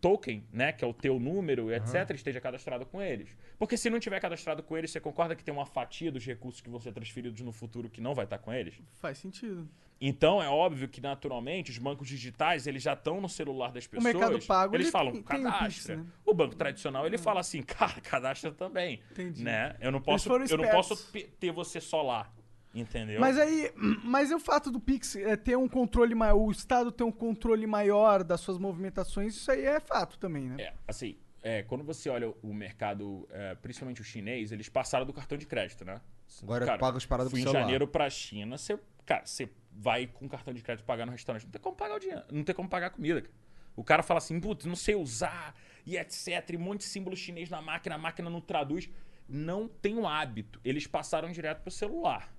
token, 0.00 0.44
né, 0.52 0.70
que 0.70 0.84
é 0.84 0.86
o 0.86 0.92
teu 0.92 1.18
número, 1.18 1.72
etc, 1.72 2.10
esteja 2.10 2.38
cadastrado 2.40 2.84
com 2.84 3.00
eles. 3.00 3.34
Porque 3.58 3.74
se 3.76 3.88
não 3.88 3.98
tiver 3.98 4.20
cadastrado 4.20 4.62
com 4.62 4.76
eles, 4.76 4.90
você 4.90 5.00
concorda 5.00 5.34
que 5.34 5.42
tem 5.42 5.54
uma 5.54 5.64
fatia 5.64 6.12
dos 6.12 6.24
recursos 6.26 6.60
que 6.60 6.68
vão 6.68 6.78
ser 6.78 6.92
transferidos 6.92 7.40
no 7.40 7.52
futuro 7.52 7.88
que 7.88 8.02
não 8.02 8.14
vai 8.14 8.24
estar 8.26 8.36
com 8.38 8.52
eles? 8.52 8.74
Faz 9.00 9.16
sentido. 9.16 9.66
Então 9.98 10.42
é 10.42 10.48
óbvio 10.48 10.88
que 10.88 11.00
naturalmente 11.00 11.70
os 11.70 11.78
bancos 11.78 12.06
digitais 12.06 12.66
eles 12.66 12.82
já 12.82 12.92
estão 12.92 13.18
no 13.20 13.28
celular 13.30 13.72
das 13.72 13.86
pessoas. 13.86 14.12
Mercado 14.12 14.38
Pago, 14.44 14.74
eles 14.76 14.86
ele 14.88 14.92
falam 14.92 15.12
tem- 15.14 15.22
tem 15.22 15.40
o 15.40 15.42
cadastra. 15.44 15.68
Pix, 15.68 15.86
né? 15.88 16.06
O 16.26 16.34
banco 16.34 16.54
tradicional 16.56 17.06
ele 17.06 17.16
fala 17.16 17.40
assim, 17.40 17.62
cara, 17.94 17.98
cadastra 18.02 18.52
também, 18.52 19.00
Entendi. 19.12 19.42
né? 19.42 19.74
Eu 19.80 19.90
não 19.90 20.02
posso, 20.02 20.30
eu 20.30 20.58
não 20.58 20.68
posso 20.68 21.10
ter 21.40 21.50
você 21.52 21.80
só 21.80 22.02
lá, 22.02 22.30
entendeu? 22.74 23.20
Mas 23.20 23.38
aí, 23.38 23.72
mas 24.02 24.30
é 24.30 24.36
o 24.36 24.40
fato 24.40 24.70
do 24.70 24.80
Pix 24.80 25.16
é, 25.16 25.36
ter 25.36 25.56
um 25.56 25.68
controle 25.68 26.14
maior, 26.14 26.36
o 26.36 26.50
Estado 26.50 26.90
ter 26.90 27.04
um 27.04 27.12
controle 27.12 27.66
maior 27.66 28.24
das 28.24 28.40
suas 28.40 28.58
movimentações, 28.58 29.34
isso 29.34 29.50
aí 29.50 29.64
é 29.64 29.80
fato 29.80 30.18
também, 30.18 30.48
né? 30.48 30.56
É, 30.62 30.74
assim, 30.86 31.16
é, 31.42 31.62
quando 31.62 31.84
você 31.84 32.08
olha 32.08 32.34
o 32.42 32.52
mercado, 32.52 33.28
é, 33.30 33.54
principalmente 33.54 34.00
o 34.00 34.04
chinês, 34.04 34.50
eles 34.50 34.68
passaram 34.68 35.06
do 35.06 35.12
cartão 35.12 35.38
de 35.38 35.46
crédito, 35.46 35.84
né? 35.84 36.00
Agora 36.42 36.78
paga 36.78 36.96
as 36.96 37.06
paradas 37.06 37.30
fui 37.30 37.40
pro 37.40 37.48
em 37.48 37.52
celular. 37.52 37.60
janeiro 37.62 37.86
pra 37.86 38.10
China, 38.10 38.58
você, 38.58 38.78
cara, 39.06 39.24
você 39.24 39.48
vai 39.70 40.06
com 40.06 40.28
cartão 40.28 40.52
de 40.52 40.62
crédito 40.62 40.84
pagar 40.84 41.06
no 41.06 41.12
restaurante, 41.12 41.44
não 41.44 41.52
tem 41.52 41.60
como 41.60 41.76
pagar 41.76 41.96
o 41.96 42.00
dinheiro, 42.00 42.24
não 42.30 42.42
tem 42.42 42.54
como 42.54 42.68
pagar 42.68 42.88
a 42.88 42.90
comida, 42.90 43.22
cara. 43.22 43.34
O 43.76 43.82
cara 43.82 44.02
fala 44.02 44.18
assim, 44.18 44.40
putz, 44.40 44.64
não 44.64 44.76
sei 44.76 44.94
usar, 44.94 45.54
e 45.84 45.96
etc, 45.96 46.50
e 46.50 46.56
um 46.56 46.60
monte 46.60 46.80
de 46.80 46.86
símbolo 46.86 47.16
chinês 47.16 47.50
na 47.50 47.60
máquina, 47.60 47.96
a 47.96 47.98
máquina 47.98 48.30
não 48.30 48.40
traduz. 48.40 48.88
Não 49.28 49.66
tem 49.66 49.96
o 49.96 50.06
hábito. 50.06 50.60
Eles 50.64 50.86
passaram 50.86 51.30
direto 51.32 51.62
pro 51.62 51.70
celular. 51.70 52.33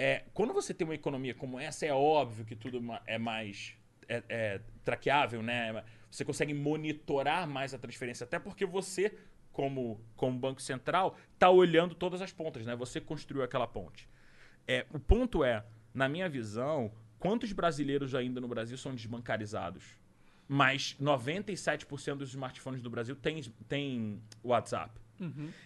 É, 0.00 0.22
quando 0.32 0.54
você 0.54 0.72
tem 0.72 0.86
uma 0.86 0.94
economia 0.94 1.34
como 1.34 1.58
essa, 1.58 1.84
é 1.84 1.92
óbvio 1.92 2.44
que 2.44 2.54
tudo 2.54 2.80
é 3.04 3.18
mais 3.18 3.74
é, 4.08 4.22
é, 4.28 4.60
traqueável, 4.84 5.42
né? 5.42 5.84
Você 6.08 6.24
consegue 6.24 6.54
monitorar 6.54 7.48
mais 7.48 7.74
a 7.74 7.78
transferência, 7.78 8.22
até 8.22 8.38
porque 8.38 8.64
você, 8.64 9.12
como, 9.52 10.00
como 10.14 10.38
Banco 10.38 10.62
Central, 10.62 11.16
está 11.34 11.50
olhando 11.50 11.96
todas 11.96 12.22
as 12.22 12.32
pontas, 12.32 12.64
né? 12.64 12.76
Você 12.76 13.00
construiu 13.00 13.42
aquela 13.42 13.66
ponte. 13.66 14.08
É, 14.68 14.86
o 14.92 15.00
ponto 15.00 15.42
é, 15.42 15.64
na 15.92 16.08
minha 16.08 16.28
visão, 16.28 16.92
quantos 17.18 17.52
brasileiros 17.52 18.14
ainda 18.14 18.40
no 18.40 18.46
Brasil 18.46 18.78
são 18.78 18.94
desbancarizados? 18.94 19.98
Mas 20.46 20.96
97% 21.00 22.14
dos 22.14 22.30
smartphones 22.30 22.80
do 22.80 22.88
Brasil 22.88 23.16
tem, 23.16 23.42
tem 23.68 24.22
WhatsApp. 24.44 24.98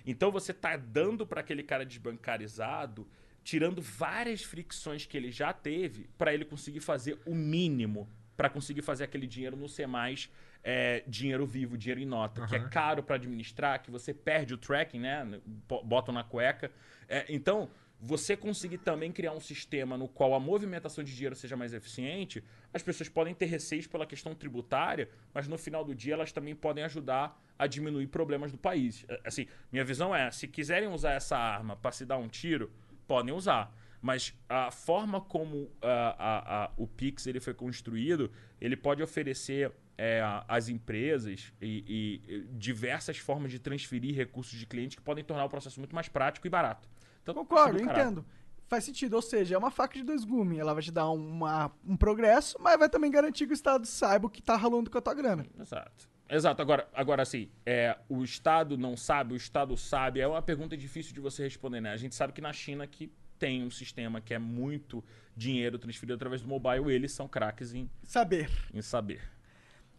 Então 0.06 0.32
você 0.32 0.54
tá 0.54 0.76
dando 0.76 1.26
para 1.26 1.42
aquele 1.42 1.62
cara 1.62 1.84
desbancarizado, 1.84 3.06
tirando 3.44 3.80
várias 3.82 4.42
fricções 4.42 5.04
que 5.06 5.16
ele 5.16 5.30
já 5.30 5.52
teve 5.52 6.08
para 6.16 6.32
ele 6.32 6.44
conseguir 6.44 6.80
fazer 6.80 7.18
o 7.26 7.34
mínimo 7.34 8.08
para 8.36 8.48
conseguir 8.48 8.82
fazer 8.82 9.04
aquele 9.04 9.26
dinheiro 9.26 9.56
não 9.56 9.68
ser 9.68 9.86
mais 9.86 10.30
é, 10.64 11.04
dinheiro 11.06 11.44
vivo, 11.44 11.76
dinheiro 11.76 12.00
em 12.00 12.06
nota, 12.06 12.46
que 12.46 12.56
é 12.56 12.60
caro 12.68 13.02
para 13.02 13.16
administrar, 13.16 13.82
que 13.82 13.90
você 13.90 14.14
perde 14.14 14.54
o 14.54 14.56
tracking, 14.58 15.00
né? 15.00 15.40
Bo- 15.68 15.82
Botam 15.82 16.14
na 16.14 16.24
cueca. 16.24 16.70
É, 17.08 17.26
então, 17.28 17.68
você 18.00 18.36
conseguir 18.36 18.78
também 18.78 19.12
criar 19.12 19.32
um 19.32 19.40
sistema 19.40 19.96
no 19.98 20.08
qual 20.08 20.34
a 20.34 20.40
movimentação 20.40 21.04
de 21.04 21.14
dinheiro 21.14 21.36
seja 21.36 21.56
mais 21.56 21.72
eficiente, 21.74 22.42
as 22.72 22.82
pessoas 22.82 23.08
podem 23.08 23.34
ter 23.34 23.46
receios 23.46 23.86
pela 23.86 24.06
questão 24.06 24.34
tributária, 24.34 25.08
mas 25.34 25.46
no 25.46 25.58
final 25.58 25.84
do 25.84 25.94
dia 25.94 26.14
elas 26.14 26.32
também 26.32 26.54
podem 26.54 26.82
ajudar 26.84 27.40
a 27.58 27.66
diminuir 27.66 28.06
problemas 28.06 28.50
do 28.50 28.58
país. 28.58 29.04
É, 29.08 29.20
Assim, 29.24 29.46
minha 29.70 29.84
visão 29.84 30.14
é, 30.14 30.30
se 30.30 30.48
quiserem 30.48 30.88
usar 30.88 31.12
essa 31.12 31.36
arma 31.36 31.76
para 31.76 31.92
se 31.92 32.04
dar 32.06 32.16
um 32.18 32.28
tiro, 32.28 32.72
podem 33.06 33.34
usar. 33.34 33.74
Mas 34.00 34.34
a 34.48 34.70
forma 34.70 35.20
como 35.20 35.70
ah, 35.80 36.16
a- 36.18 36.64
a- 36.64 36.70
o 36.76 36.86
Pix 36.88 37.26
ele 37.26 37.38
foi 37.38 37.54
construído, 37.54 38.30
ele 38.60 38.76
pode 38.76 39.02
oferecer 39.02 39.72
é, 39.96 40.20
a- 40.20 40.44
às 40.48 40.68
empresas 40.68 41.52
e, 41.60 42.20
e 42.26 42.46
diversas 42.56 43.18
formas 43.18 43.52
de 43.52 43.58
transferir 43.60 44.14
recursos 44.16 44.58
de 44.58 44.66
cliente 44.66 44.96
que 44.96 45.02
podem 45.02 45.22
tornar 45.22 45.44
o 45.44 45.48
processo 45.48 45.78
muito 45.78 45.94
mais 45.94 46.08
prático 46.08 46.46
e 46.46 46.50
barato. 46.50 46.88
Então, 47.22 47.34
Concordo, 47.34 47.64
achei 47.70 47.76
eu 47.76 47.82
do 47.82 47.86
caralho. 47.86 48.10
entendo. 48.10 48.26
Faz 48.66 48.84
sentido, 48.84 49.14
ou 49.14 49.22
seja, 49.22 49.54
é 49.54 49.58
uma 49.58 49.70
faca 49.70 49.94
de 49.94 50.02
dois 50.02 50.24
gumes. 50.24 50.58
Ela 50.58 50.72
vai 50.72 50.82
te 50.82 50.90
dar 50.90 51.08
uma- 51.10 51.70
um 51.86 51.94
progresso, 51.96 52.56
mas 52.58 52.78
vai 52.78 52.88
também 52.88 53.10
garantir 53.10 53.46
que 53.46 53.52
o 53.52 53.54
Estado 53.54 53.86
saiba 53.86 54.26
o 54.26 54.30
que 54.30 54.42
tá 54.42 54.56
rolando 54.56 54.90
com 54.90 54.96
a 54.98 55.00
tua 55.02 55.14
grana. 55.14 55.46
Exato. 55.60 56.08
Exato. 56.32 56.62
Agora, 56.62 56.88
agora 56.94 57.22
assim, 57.22 57.50
é, 57.66 57.98
o 58.08 58.24
Estado 58.24 58.78
não 58.78 58.96
sabe, 58.96 59.34
o 59.34 59.36
Estado 59.36 59.76
sabe. 59.76 60.20
É 60.20 60.26
uma 60.26 60.40
pergunta 60.40 60.74
difícil 60.76 61.12
de 61.12 61.20
você 61.20 61.42
responder, 61.42 61.82
né? 61.82 61.92
A 61.92 61.96
gente 61.98 62.14
sabe 62.14 62.32
que 62.32 62.40
na 62.40 62.52
China 62.54 62.86
que 62.86 63.12
tem 63.38 63.62
um 63.62 63.70
sistema 63.70 64.18
que 64.18 64.32
é 64.32 64.38
muito 64.38 65.04
dinheiro 65.36 65.78
transferido 65.78 66.14
através 66.14 66.40
do 66.40 66.48
mobile, 66.48 66.90
eles 66.90 67.12
são 67.12 67.28
craques 67.28 67.74
em, 67.74 67.90
Saber. 68.02 68.50
em 68.72 68.80
saber. 68.80 69.20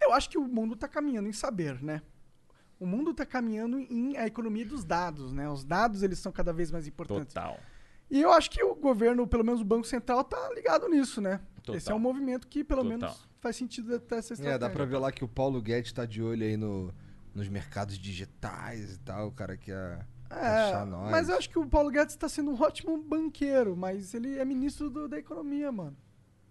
Eu 0.02 0.12
acho 0.12 0.30
que 0.30 0.38
o 0.38 0.48
mundo 0.48 0.76
tá 0.76 0.88
caminhando 0.88 1.30
em 1.30 1.34
saber, 1.34 1.84
né? 1.84 2.02
O 2.80 2.86
mundo 2.86 3.14
tá 3.14 3.26
caminhando 3.26 3.80
em 3.80 4.18
a 4.18 4.26
economia 4.26 4.66
dos 4.66 4.84
dados, 4.84 5.32
né? 5.32 5.48
Os 5.48 5.64
dados, 5.64 6.02
eles 6.02 6.18
são 6.20 6.32
cada 6.32 6.52
vez 6.52 6.72
mais 6.72 6.88
importantes. 6.88 7.34
Total. 7.34 7.60
E 8.10 8.22
eu 8.22 8.32
acho 8.32 8.50
que 8.50 8.64
o 8.64 8.76
governo, 8.76 9.28
pelo 9.28 9.44
menos 9.44 9.62
o 9.62 9.66
Banco 9.66 9.86
Central, 9.86 10.24
tá 10.24 10.52
ligado 10.54 10.88
nisso, 10.90 11.22
né? 11.22 11.40
Total. 11.58 11.76
Esse 11.76 11.92
é 11.92 11.96
um 11.96 12.00
movimento 12.00 12.48
que, 12.48 12.64
pelo 12.64 12.82
Total. 12.82 12.98
menos, 13.00 13.30
faz 13.44 13.56
sentido 13.58 13.94
até 13.96 14.16
essa 14.18 14.34
estratégia. 14.34 14.56
É, 14.56 14.58
dá 14.58 14.70
pra 14.70 14.86
ver 14.86 14.98
lá 14.98 15.12
que 15.12 15.24
o 15.24 15.28
Paulo 15.28 15.62
Guedes 15.62 15.92
tá 15.94 16.06
de 16.06 16.22
olho 16.24 16.44
aí 16.44 16.58
no, 16.58 16.92
nos 17.36 17.48
mercados 17.50 17.98
digitais 18.00 18.96
e 18.96 19.00
tal, 19.00 19.28
o 19.28 19.32
cara 19.32 19.56
que 19.58 19.72
é 19.72 20.00
nós. 20.86 21.12
mas 21.12 21.30
eu 21.30 21.38
acho 21.38 21.50
que 21.50 21.60
o 21.60 21.68
Paulo 21.68 21.92
Guedes 21.92 22.16
tá 22.16 22.28
sendo 22.28 22.50
um 22.52 22.60
ótimo 22.62 22.98
banqueiro, 22.98 23.76
mas 23.78 24.14
ele 24.14 24.38
é 24.40 24.44
ministro 24.46 24.90
do- 24.90 25.08
da 25.08 25.20
economia, 25.20 25.72
mano. 25.72 25.96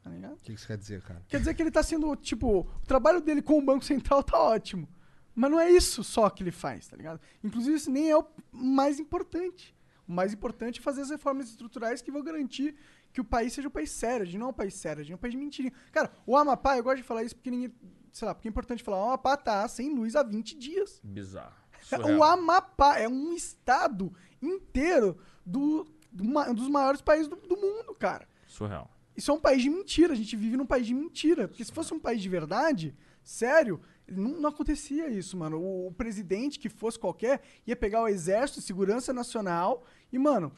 Tá 0.02 0.10
ligado? 0.10 0.34
O 0.34 0.36
que 0.36 0.44
que 0.46 0.52
isso 0.52 0.66
quer 0.66 0.76
dizer, 0.78 1.00
cara? 1.02 1.22
Quer 1.28 1.38
dizer 1.38 1.54
que 1.54 1.62
ele 1.62 1.70
tá 1.70 1.82
sendo, 1.82 2.14
tipo, 2.16 2.60
o 2.60 2.86
trabalho 2.86 3.20
dele 3.20 3.40
com 3.42 3.58
o 3.58 3.62
Banco 3.64 3.84
Central 3.84 4.22
tá 4.22 4.38
ótimo. 4.38 4.88
Mas 5.34 5.50
não 5.50 5.58
é 5.58 5.70
isso 5.70 6.04
só 6.04 6.28
que 6.28 6.42
ele 6.42 6.50
faz, 6.50 6.88
tá 6.88 6.96
ligado? 6.96 7.20
Inclusive, 7.42 7.76
isso 7.76 7.90
nem 7.90 8.10
é 8.10 8.16
o 8.16 8.24
mais 8.52 8.98
importante. 9.00 9.74
O 10.06 10.12
mais 10.12 10.32
importante 10.34 10.78
é 10.80 10.82
fazer 10.82 11.00
as 11.02 11.10
reformas 11.10 11.48
estruturais 11.48 12.02
que 12.02 12.10
vão 12.10 12.22
garantir 12.22 12.74
que 13.12 13.20
o 13.20 13.24
país 13.24 13.52
seja 13.52 13.68
um 13.68 13.70
país 13.70 13.90
sério. 13.90 14.24
Gente 14.26 14.38
não 14.38 14.46
é 14.46 14.50
um 14.50 14.54
país 14.54 14.74
sério, 14.74 15.02
gente 15.04 15.12
é 15.12 15.14
um 15.16 15.18
país 15.18 15.32
de 15.32 15.38
mentirinha. 15.38 15.72
Cara, 15.92 16.10
o 16.26 16.36
Amapá, 16.36 16.76
eu 16.76 16.82
gosto 16.82 16.98
de 16.98 17.02
falar 17.02 17.22
isso 17.24 17.34
porque 17.36 17.50
ninguém. 17.50 17.72
Sei 18.12 18.26
lá, 18.26 18.34
porque 18.34 18.46
é 18.48 18.50
importante 18.50 18.82
falar, 18.82 18.98
o 19.00 19.04
Amapá 19.04 19.36
tá 19.36 19.66
sem 19.68 19.94
luz 19.94 20.14
há 20.16 20.22
20 20.22 20.56
dias. 20.58 21.00
Bizarro. 21.02 21.54
O 21.80 21.84
Surreal. 21.84 22.22
Amapá 22.22 22.98
é 22.98 23.08
um 23.08 23.32
estado 23.32 24.12
inteiro 24.40 25.16
do, 25.44 25.86
do 26.10 26.24
ma- 26.24 26.52
dos 26.52 26.68
maiores 26.68 27.00
países 27.00 27.26
do, 27.28 27.36
do 27.36 27.56
mundo, 27.56 27.94
cara. 27.94 28.28
Surreal. 28.46 28.90
Isso 29.16 29.30
é 29.30 29.34
um 29.34 29.40
país 29.40 29.62
de 29.62 29.70
mentira. 29.70 30.12
A 30.12 30.16
gente 30.16 30.36
vive 30.36 30.56
num 30.56 30.66
país 30.66 30.86
de 30.86 30.94
mentira. 30.94 31.48
Porque 31.48 31.64
se 31.64 31.72
fosse 31.72 31.92
um 31.92 31.98
país 31.98 32.20
de 32.22 32.28
verdade, 32.28 32.94
sério, 33.22 33.80
não, 34.06 34.30
não 34.40 34.48
acontecia 34.50 35.08
isso, 35.08 35.36
mano. 35.36 35.58
O, 35.58 35.88
o 35.88 35.92
presidente 35.92 36.58
que 36.58 36.68
fosse 36.68 36.98
qualquer 36.98 37.42
ia 37.66 37.76
pegar 37.76 38.02
o 38.02 38.08
exército, 38.08 38.60
segurança 38.60 39.12
nacional 39.12 39.84
e, 40.12 40.18
mano, 40.18 40.52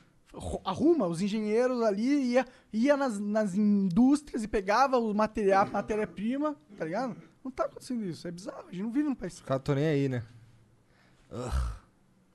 arruma 0.64 1.06
os 1.06 1.22
engenheiros 1.22 1.82
ali, 1.82 2.32
ia, 2.32 2.46
ia 2.72 2.96
nas, 2.96 3.18
nas 3.18 3.54
indústrias 3.54 4.42
e 4.42 4.48
pegava 4.48 4.98
o 4.98 5.14
material, 5.14 5.66
matéria-prima, 5.70 6.56
tá 6.76 6.84
ligado? 6.84 7.16
Não 7.42 7.50
tá 7.50 7.64
acontecendo 7.64 8.04
isso. 8.04 8.26
É 8.26 8.30
bizarro. 8.30 8.68
A 8.68 8.72
gente 8.72 8.82
não 8.82 8.90
vive 8.90 9.08
num 9.08 9.14
país. 9.14 9.34
Os 9.34 9.40
caras 9.40 9.62
tão 9.62 9.74
nem 9.74 9.86
aí, 9.86 10.08
né? 10.08 10.22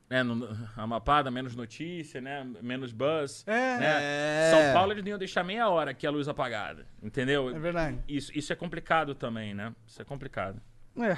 É, 0.10 0.24
no, 0.24 0.48
Amapada, 0.76 1.30
menos 1.30 1.56
notícia, 1.56 2.20
né? 2.20 2.44
Menos 2.62 2.92
buzz. 2.92 3.44
É. 3.48 3.78
né? 3.78 3.98
É. 4.02 4.52
São 4.52 4.74
Paulo 4.74 4.92
eles 4.92 5.06
iam 5.06 5.18
deixar 5.18 5.44
meia 5.44 5.70
hora 5.70 5.92
aqui 5.92 6.08
a 6.08 6.12
luz 6.12 6.28
apagada. 6.28 6.88
Entendeu? 7.02 7.50
É 7.50 7.60
verdade. 7.60 8.00
Isso, 8.08 8.32
isso 8.38 8.52
é 8.52 8.56
complicado 8.56 9.14
também, 9.16 9.54
né? 9.54 9.74
Isso 9.86 10.02
é 10.02 10.06
complicado. 10.06 10.62
É. 10.98 11.16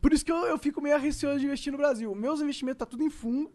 Por 0.00 0.12
isso 0.12 0.24
que 0.24 0.32
eu, 0.32 0.46
eu 0.46 0.58
fico 0.58 0.80
meio 0.80 0.98
receoso 0.98 1.38
de 1.38 1.46
investir 1.46 1.70
no 1.70 1.78
Brasil. 1.78 2.14
Meus 2.14 2.40
investimentos 2.40 2.78
tá 2.78 2.86
tudo 2.86 3.02
em 3.02 3.10
fundo 3.10 3.52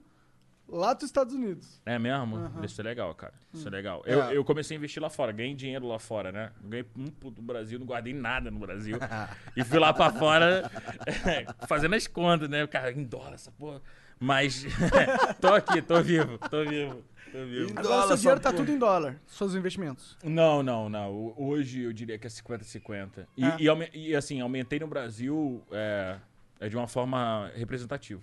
lá 0.71 0.93
dos 0.93 1.03
Estados 1.05 1.33
Unidos. 1.33 1.81
É 1.85 1.97
mesmo? 1.97 2.37
Aham. 2.37 2.65
Isso 2.65 2.79
é 2.79 2.83
legal, 2.83 3.13
cara. 3.15 3.33
Isso 3.53 3.67
é 3.67 3.71
legal. 3.71 4.03
É. 4.05 4.13
Eu, 4.13 4.19
eu 4.31 4.45
comecei 4.45 4.75
a 4.75 4.77
investir 4.77 5.01
lá 5.01 5.09
fora, 5.09 5.31
ganhei 5.31 5.53
dinheiro 5.55 5.87
lá 5.87 5.99
fora, 5.99 6.31
né? 6.31 6.51
Ganhei 6.63 6.85
um 6.97 7.07
puto 7.07 7.41
do 7.41 7.41
Brasil, 7.41 7.79
não 7.79 7.85
guardei 7.85 8.13
nada 8.13 8.49
no 8.51 8.59
Brasil. 8.59 8.97
e 9.55 9.63
fui 9.63 9.79
lá 9.79 9.93
pra 9.93 10.11
fora 10.11 10.69
fazendo 11.67 11.95
as 11.95 12.07
contas, 12.07 12.49
né? 12.49 12.63
O 12.63 12.67
cara, 12.67 12.91
em 12.91 13.03
dólar 13.03 13.33
essa 13.33 13.51
porra. 13.51 13.81
Mas 14.19 14.65
tô 15.39 15.47
aqui, 15.53 15.81
tô 15.81 16.01
vivo, 16.01 16.37
tô 16.49 16.65
vivo, 16.65 17.01
tô 17.31 17.45
vivo. 17.45 17.69
Agora 17.71 17.83
Dólar, 17.83 18.07
seu 18.07 18.17
dinheiro 18.17 18.39
tá 18.41 18.51
tudo 18.51 18.69
em 18.69 18.77
dólar, 18.77 19.15
seus 19.25 19.55
investimentos. 19.55 20.17
Não, 20.21 20.61
não, 20.61 20.89
não. 20.89 21.33
Hoje 21.37 21.83
eu 21.83 21.93
diria 21.93 22.17
que 22.17 22.27
é 22.27 22.29
50-50. 22.29 23.25
E, 23.37 23.45
Ah. 23.45 23.57
e, 23.93 24.09
e, 24.09 24.15
assim, 24.15 24.41
aumentei 24.41 24.77
no 24.77 24.87
Brasil 24.87 25.63
é, 25.71 26.17
é 26.59 26.67
de 26.67 26.75
uma 26.75 26.87
forma 26.87 27.49
representativa. 27.55 28.21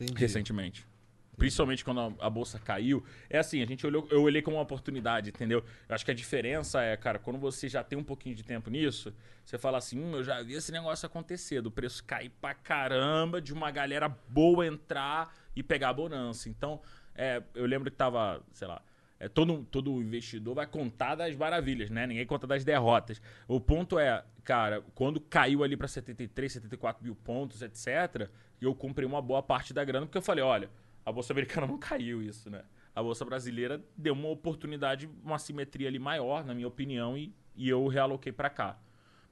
Entendi. 0.00 0.14
recentemente. 0.18 0.86
Principalmente 1.38 1.84
quando 1.84 2.16
a, 2.18 2.28
bolsa 2.28 2.58
caiu. 2.58 3.02
É 3.30 3.38
assim, 3.38 3.62
a 3.62 3.66
gente 3.66 3.86
olhou, 3.86 4.06
eu 4.10 4.22
olhei 4.22 4.42
como 4.42 4.56
uma 4.56 4.62
oportunidade, 4.62 5.30
entendeu? 5.30 5.64
Eu 5.88 5.94
acho 5.94 6.04
que 6.04 6.10
a 6.10 6.14
diferença 6.14 6.82
é, 6.82 6.96
cara, 6.96 7.18
quando 7.18 7.38
você 7.38 7.68
já 7.68 7.84
tem 7.84 7.96
um 7.96 8.02
pouquinho 8.02 8.34
de 8.34 8.42
tempo 8.42 8.68
nisso, 8.68 9.14
você 9.44 9.56
fala 9.56 9.78
assim, 9.78 9.98
hum, 9.98 10.16
eu 10.16 10.24
já 10.24 10.42
vi 10.42 10.54
esse 10.54 10.72
negócio 10.72 11.06
acontecer, 11.06 11.62
do 11.62 11.70
preço 11.70 12.02
cair 12.04 12.30
pra 12.40 12.54
caramba, 12.54 13.40
de 13.40 13.52
uma 13.52 13.70
galera 13.70 14.08
boa 14.28 14.66
entrar 14.66 15.32
e 15.54 15.62
pegar 15.62 15.90
a 15.90 15.92
bonança. 15.92 16.48
Então, 16.48 16.80
é, 17.14 17.42
eu 17.54 17.66
lembro 17.66 17.90
que 17.90 17.96
tava, 17.96 18.42
sei 18.52 18.66
lá, 18.66 18.82
é, 19.20 19.28
todo, 19.28 19.64
todo 19.70 19.90
investidor 20.00 20.54
vai 20.54 20.66
contar 20.66 21.14
das 21.14 21.34
maravilhas, 21.36 21.90
né? 21.90 22.06
Ninguém 22.06 22.26
conta 22.26 22.46
das 22.46 22.64
derrotas. 22.64 23.20
O 23.46 23.60
ponto 23.60 23.98
é, 23.98 24.24
cara, 24.44 24.82
quando 24.94 25.20
caiu 25.20 25.64
ali 25.64 25.76
para 25.76 25.88
73, 25.88 26.52
74 26.52 27.02
mil 27.04 27.14
pontos, 27.14 27.62
etc., 27.62 28.28
eu 28.60 28.74
comprei 28.74 29.06
uma 29.06 29.22
boa 29.22 29.42
parte 29.42 29.72
da 29.72 29.84
grana, 29.84 30.06
porque 30.06 30.18
eu 30.18 30.22
falei, 30.22 30.42
olha, 30.42 30.70
a 31.08 31.12
Bolsa 31.12 31.32
Americana 31.32 31.66
não 31.66 31.78
caiu 31.78 32.22
isso, 32.22 32.48
né? 32.50 32.62
A 32.94 33.02
Bolsa 33.02 33.24
Brasileira 33.24 33.82
deu 33.96 34.12
uma 34.14 34.28
oportunidade, 34.28 35.08
uma 35.22 35.38
simetria 35.38 35.88
ali 35.88 35.98
maior, 35.98 36.44
na 36.44 36.54
minha 36.54 36.66
opinião, 36.68 37.16
e, 37.16 37.32
e 37.56 37.68
eu 37.68 37.86
realoquei 37.86 38.32
para 38.32 38.50
cá. 38.50 38.78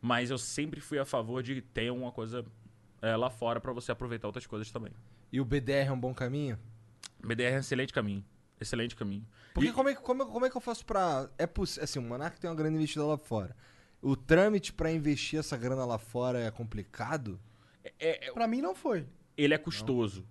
Mas 0.01 0.31
eu 0.31 0.39
sempre 0.39 0.81
fui 0.81 0.99
a 0.99 1.05
favor 1.05 1.43
de 1.43 1.61
ter 1.61 1.91
uma 1.91 2.13
coisa 2.13 2.45
é, 3.03 3.17
lá 3.17 3.29
fora 3.31 3.61
para 3.61 3.73
você 3.73 3.91
aproveitar 3.91 4.29
outras 4.29 4.47
coisas 4.47 4.71
também. 4.71 4.93
E 5.33 5.41
o 5.41 5.45
BDR 5.45 5.89
é 5.89 5.93
um 5.93 5.99
bom 5.99 6.15
caminho? 6.15 6.59
BDR 7.25 7.53
é 7.55 7.57
um 7.57 7.61
excelente 7.61 7.93
caminho. 7.93 8.25
Excelente 8.61 8.95
caminho. 8.95 9.27
Porque 9.53 9.69
E- 9.71 9.73
como, 9.73 9.89
é, 9.89 9.95
que- 9.95 10.01
como, 10.01 10.23
é- 10.23 10.27
como 10.27 10.47
é 10.47 10.51
que 10.51 10.57
eu 10.57 10.61
faço 10.61 10.85
pra. 10.87 11.29
É 11.37 11.47
poss... 11.47 11.79
Assim, 11.79 11.99
o 11.99 12.03
Monark 12.03 12.39
tem 12.41 12.49
uma 12.49 12.57
grana 12.57 12.75
investida 12.77 13.05
lá 13.05 13.19
fora. 13.19 13.57
O 14.01 14.15
trâmite 14.17 14.73
pra 14.73 14.93
investir 14.93 15.39
essa 15.39 15.57
grana 15.57 15.85
lá 15.85 15.99
fora 15.99 16.39
é 16.41 16.51
complicado? 16.51 17.41
é- 17.99 18.29
é- 18.29 18.33
Pra 18.33 18.47
mim 18.47 18.61
não 18.63 18.75
foi. 18.75 19.07
ele 19.37 19.53
é 19.55 19.59
custoso. 19.59 20.25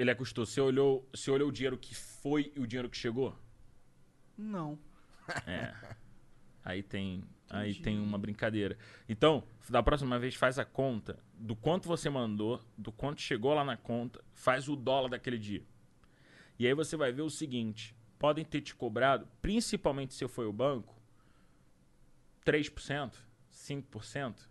Ele 0.00 0.10
é 0.10 0.14
custoso. 0.14 0.50
Você 0.50 0.62
olhou, 0.62 1.06
você 1.12 1.30
olhou 1.30 1.50
o 1.50 1.52
dinheiro 1.52 1.76
que 1.76 1.94
foi 1.94 2.50
e 2.56 2.60
o 2.60 2.66
dinheiro 2.66 2.88
que 2.88 2.96
chegou? 2.96 3.36
Não. 4.34 4.78
É. 5.46 5.74
Aí 6.64 6.82
tem, 6.82 7.22
aí 7.50 7.74
tem 7.74 7.98
uma 8.00 8.16
brincadeira. 8.16 8.78
Então, 9.06 9.44
da 9.68 9.82
próxima 9.82 10.18
vez 10.18 10.34
faz 10.34 10.58
a 10.58 10.64
conta 10.64 11.18
do 11.34 11.54
quanto 11.54 11.86
você 11.86 12.08
mandou, 12.08 12.62
do 12.78 12.90
quanto 12.90 13.20
chegou 13.20 13.52
lá 13.52 13.62
na 13.62 13.76
conta, 13.76 14.24
faz 14.32 14.70
o 14.70 14.76
dólar 14.76 15.10
daquele 15.10 15.36
dia. 15.38 15.62
E 16.58 16.66
aí 16.66 16.72
você 16.72 16.96
vai 16.96 17.12
ver 17.12 17.22
o 17.22 17.30
seguinte, 17.30 17.94
podem 18.18 18.44
ter 18.44 18.62
te 18.62 18.74
cobrado, 18.74 19.28
principalmente 19.42 20.14
se 20.14 20.26
foi 20.28 20.46
o 20.46 20.52
banco, 20.52 20.94
3%, 22.46 23.14
5%. 23.52 24.48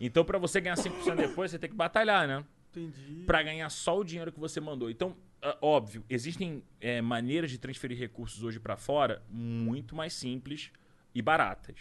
Então, 0.00 0.24
para 0.24 0.38
você 0.38 0.60
ganhar 0.60 0.76
5% 0.76 1.14
depois, 1.14 1.52
você 1.52 1.58
tem 1.58 1.70
que 1.70 1.76
batalhar, 1.76 2.26
né? 2.26 2.44
Entendi. 2.74 3.24
para 3.24 3.42
ganhar 3.42 3.68
só 3.70 3.98
o 3.98 4.04
dinheiro 4.04 4.32
que 4.32 4.40
você 4.40 4.60
mandou. 4.60 4.90
Então, 4.90 5.16
óbvio, 5.60 6.04
existem 6.08 6.62
é, 6.80 7.00
maneiras 7.00 7.50
de 7.50 7.58
transferir 7.58 7.98
recursos 7.98 8.42
hoje 8.42 8.60
para 8.60 8.76
fora 8.76 9.22
muito 9.28 9.94
mais 9.94 10.12
simples 10.12 10.70
e 11.14 11.20
baratas, 11.20 11.76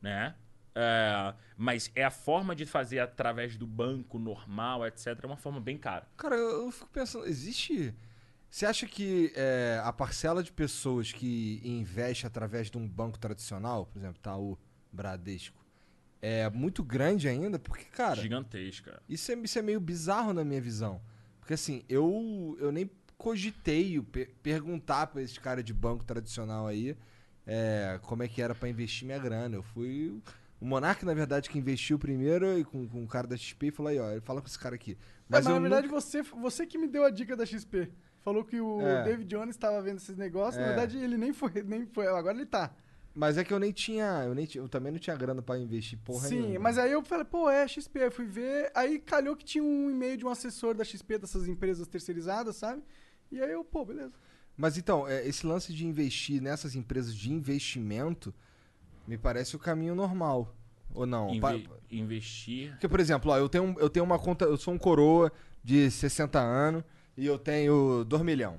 né? 0.00 0.34
É, 0.74 1.34
mas 1.56 1.90
é 1.94 2.04
a 2.04 2.10
forma 2.10 2.54
de 2.54 2.66
fazer 2.66 2.98
através 2.98 3.56
do 3.56 3.66
banco 3.66 4.18
normal, 4.18 4.84
etc. 4.86 5.18
É 5.22 5.26
uma 5.26 5.36
forma 5.36 5.60
bem 5.60 5.78
cara. 5.78 6.08
Cara, 6.16 6.34
eu, 6.34 6.66
eu 6.66 6.72
fico 6.72 6.90
pensando, 6.90 7.26
existe. 7.26 7.94
Você 8.50 8.66
acha 8.66 8.86
que 8.86 9.32
é, 9.34 9.80
a 9.84 9.92
parcela 9.92 10.42
de 10.42 10.52
pessoas 10.52 11.12
que 11.12 11.60
investe 11.64 12.26
através 12.26 12.70
de 12.70 12.78
um 12.78 12.88
banco 12.88 13.18
tradicional, 13.18 13.86
por 13.86 13.98
exemplo, 13.98 14.16
Itaú, 14.18 14.58
Bradesco, 14.92 15.63
é 16.26 16.48
muito 16.50 16.82
grande 16.82 17.28
ainda? 17.28 17.58
Porque, 17.58 17.84
cara. 17.84 18.20
Gigantesca. 18.20 19.02
Isso 19.08 19.30
é, 19.30 19.34
isso 19.36 19.58
é 19.58 19.62
meio 19.62 19.78
bizarro 19.80 20.32
na 20.32 20.42
minha 20.44 20.60
visão. 20.60 21.00
Porque 21.40 21.54
assim, 21.54 21.82
eu, 21.88 22.56
eu 22.58 22.72
nem 22.72 22.90
cogitei 23.18 24.00
pe- 24.00 24.30
perguntar 24.42 25.06
pra 25.08 25.20
esse 25.22 25.38
cara 25.40 25.62
de 25.62 25.72
banco 25.74 26.04
tradicional 26.04 26.66
aí 26.66 26.96
é, 27.46 27.98
como 28.02 28.22
é 28.22 28.28
que 28.28 28.40
era 28.40 28.54
pra 28.54 28.68
investir 28.68 29.04
minha 29.06 29.18
grana. 29.18 29.54
Eu 29.56 29.62
fui. 29.62 30.18
O 30.60 30.64
Monark, 30.64 31.04
na 31.04 31.12
verdade, 31.12 31.50
que 31.50 31.58
investiu 31.58 31.98
primeiro 31.98 32.58
e 32.58 32.64
com, 32.64 32.88
com 32.88 33.04
o 33.04 33.06
cara 33.08 33.26
da 33.26 33.36
XP 33.36 33.66
e 33.66 33.70
falou 33.70 33.90
aí, 33.90 33.98
ó, 33.98 34.10
ele 34.12 34.20
fala 34.22 34.40
com 34.40 34.46
esse 34.46 34.58
cara 34.58 34.74
aqui. 34.74 34.96
Mas, 35.28 35.44
Mas, 35.44 35.46
eu 35.46 35.54
na 35.54 35.60
verdade, 35.60 35.86
nunca- 35.88 36.00
você, 36.00 36.22
você 36.22 36.66
que 36.66 36.78
me 36.78 36.86
deu 36.88 37.04
a 37.04 37.10
dica 37.10 37.36
da 37.36 37.44
XP. 37.44 37.90
Falou 38.20 38.42
que 38.42 38.58
o 38.58 38.80
É. 38.80 39.02
David 39.04 39.26
Jones 39.28 39.54
estava 39.54 39.82
vendo 39.82 39.98
esses 39.98 40.16
negócios. 40.16 40.56
Na 40.56 40.62
É. 40.62 40.66
verdade, 40.68 40.96
ele 40.96 41.18
nem 41.18 41.34
foi, 41.34 41.50
nem 41.62 41.84
foi. 41.84 42.06
Agora 42.06 42.34
ele 42.34 42.46
tá. 42.46 42.74
Mas 43.14 43.38
é 43.38 43.44
que 43.44 43.52
eu 43.54 43.60
nem 43.60 43.70
tinha. 43.70 44.24
Eu, 44.26 44.34
nem, 44.34 44.44
ti- 44.44 44.58
eu 44.58 44.68
também 44.68 44.90
não 44.90 44.98
tinha 44.98 45.14
grana 45.14 45.40
pra 45.40 45.56
investir 45.58 45.98
porra 46.04 46.26
Sim, 46.26 46.40
nenhuma. 46.42 46.60
mas 46.60 46.78
aí 46.78 46.90
eu 46.90 47.02
falei, 47.04 47.24
pô, 47.24 47.48
é 47.48 47.66
XP. 47.68 48.02
Aí 48.02 48.10
fui 48.10 48.24
ver. 48.26 48.72
Aí 48.74 48.98
calhou 48.98 49.36
que 49.36 49.44
tinha 49.44 49.62
um 49.62 49.88
e-mail 49.88 50.16
de 50.16 50.24
um 50.26 50.28
assessor 50.30 50.74
da 50.74 50.82
XP, 50.84 51.18
dessas 51.18 51.46
empresas 51.46 51.86
terceirizadas, 51.86 52.56
sabe? 52.56 52.82
E 53.30 53.40
aí 53.40 53.52
eu, 53.52 53.64
pô, 53.64 53.84
beleza. 53.84 54.12
Mas 54.56 54.76
então, 54.76 55.06
é, 55.06 55.26
esse 55.26 55.46
lance 55.46 55.72
de 55.72 55.86
investir 55.86 56.40
nessas 56.42 56.74
empresas 56.74 57.14
de 57.14 57.32
investimento 57.32 58.34
me 59.06 59.16
parece 59.16 59.54
o 59.54 59.58
caminho 59.58 59.94
normal. 59.94 60.52
Ou 60.92 61.06
não? 61.06 61.32
Inve- 61.34 61.68
investir. 61.90 62.70
Porque, 62.72 62.88
por 62.88 63.00
exemplo, 63.00 63.30
ó, 63.30 63.38
eu, 63.38 63.48
tenho, 63.48 63.76
eu 63.78 63.88
tenho 63.90 64.04
uma 64.04 64.18
conta. 64.18 64.44
Eu 64.44 64.56
sou 64.56 64.74
um 64.74 64.78
coroa 64.78 65.32
de 65.62 65.90
60 65.90 66.38
anos 66.40 66.82
e 67.16 67.26
eu 67.26 67.38
tenho 67.38 68.04
2 68.04 68.22
milhões. 68.22 68.58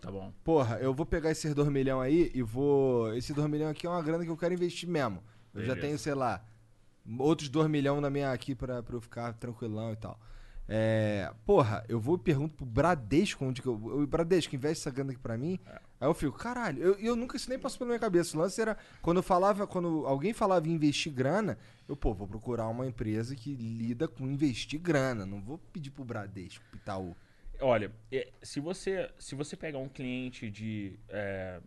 Tá 0.00 0.10
bom. 0.10 0.32
Porra, 0.42 0.78
eu 0.78 0.94
vou 0.94 1.04
pegar 1.04 1.30
esses 1.30 1.54
2 1.54 1.68
milhões 1.68 2.06
aí 2.06 2.30
e 2.34 2.42
vou. 2.42 3.14
Esse 3.14 3.32
2 3.32 3.48
milhões 3.48 3.72
aqui 3.72 3.86
é 3.86 3.90
uma 3.90 4.02
grana 4.02 4.24
que 4.24 4.30
eu 4.30 4.36
quero 4.36 4.54
investir 4.54 4.88
mesmo. 4.88 5.22
Eu 5.54 5.60
já 5.62 5.74
Beleza. 5.74 5.80
tenho, 5.80 5.98
sei 5.98 6.14
lá, 6.14 6.42
outros 7.18 7.48
2 7.48 7.68
milhões 7.68 8.00
na 8.00 8.08
minha 8.08 8.32
aqui 8.32 8.54
pra, 8.54 8.82
pra 8.82 8.96
eu 8.96 9.00
ficar 9.00 9.32
tranquilão 9.34 9.92
e 9.92 9.96
tal. 9.96 10.18
É, 10.72 11.32
porra, 11.44 11.84
eu 11.88 11.98
vou 11.98 12.14
e 12.14 12.18
pergunto 12.20 12.54
pro 12.54 12.64
Bradesco 12.64 13.44
onde 13.44 13.60
que 13.60 13.66
eu. 13.66 13.74
O 13.74 14.06
Bradesco 14.06 14.54
investe 14.54 14.82
essa 14.82 14.94
grana 14.94 15.10
aqui 15.10 15.20
pra 15.20 15.36
mim. 15.36 15.58
Aí 16.00 16.08
eu 16.08 16.14
fico, 16.14 16.38
caralho, 16.38 16.80
eu, 16.80 16.94
eu 16.94 17.16
nunca 17.16 17.36
isso 17.36 17.50
nem 17.50 17.58
passou 17.58 17.78
pela 17.78 17.88
minha 17.88 17.98
cabeça. 17.98 18.36
O 18.36 18.40
lance 18.40 18.60
era. 18.60 18.78
Quando 19.02 19.16
eu 19.16 19.22
falava, 19.22 19.66
quando 19.66 20.06
alguém 20.06 20.32
falava 20.32 20.68
em 20.68 20.72
investir 20.72 21.12
grana, 21.12 21.58
eu, 21.88 21.96
pô, 21.96 22.14
vou 22.14 22.28
procurar 22.28 22.68
uma 22.68 22.86
empresa 22.86 23.34
que 23.34 23.52
lida 23.52 24.06
com 24.06 24.24
investir 24.26 24.80
grana. 24.80 25.26
Não 25.26 25.42
vou 25.42 25.58
pedir 25.58 25.90
pro 25.90 26.04
Bradesco, 26.04 26.64
Itaú. 26.72 27.16
Olha, 27.60 27.92
é, 28.10 28.32
se 28.42 28.58
você, 28.60 29.10
se 29.18 29.34
você 29.34 29.56
pegar 29.56 29.78
um 29.78 29.88
cliente 29.88 30.50
de 30.50 30.98
é, 31.08 31.60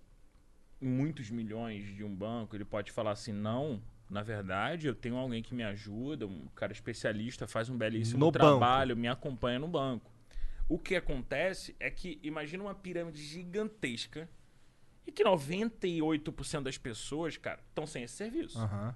muitos 0.81 1.29
milhões 1.29 1.85
de 1.95 2.03
um 2.03 2.13
banco, 2.13 2.55
ele 2.55 2.65
pode 2.65 2.91
falar 2.91 3.11
assim, 3.11 3.31
não, 3.31 3.81
na 4.09 4.21
verdade, 4.21 4.87
eu 4.87 4.95
tenho 4.95 5.15
alguém 5.15 5.41
que 5.41 5.53
me 5.53 5.63
ajuda, 5.63 6.27
um 6.27 6.47
cara 6.55 6.71
especialista, 6.71 7.47
faz 7.47 7.69
um 7.69 7.77
belíssimo 7.77 8.19
No 8.19 8.31
trabalho, 8.31 8.97
me 8.97 9.07
acompanha 9.07 9.59
no 9.59 9.67
banco. 9.67 10.11
O 10.67 10.77
que 10.77 10.95
acontece 10.95 11.75
é 11.79 11.89
que, 11.89 12.19
imagina 12.23 12.63
uma 12.63 12.75
pirâmide 12.75 13.21
gigantesca 13.21 14.29
e 15.05 15.11
que 15.11 15.23
98% 15.23 16.63
das 16.63 16.77
pessoas, 16.77 17.37
cara, 17.37 17.59
estão 17.67 17.85
sem 17.85 18.03
esse 18.03 18.15
serviço 18.15 18.57
Aham. 18.59 18.95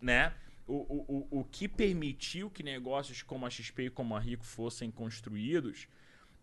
né? 0.00 0.32
O, 0.66 0.74
o, 0.74 1.28
o, 1.30 1.40
o 1.40 1.44
que 1.44 1.66
permitiu 1.66 2.50
que 2.50 2.62
negócios 2.62 3.22
como 3.22 3.46
a 3.46 3.50
XP 3.50 3.84
e 3.84 3.90
como 3.90 4.14
a 4.14 4.20
Rico 4.20 4.44
fossem 4.44 4.90
construídos 4.90 5.88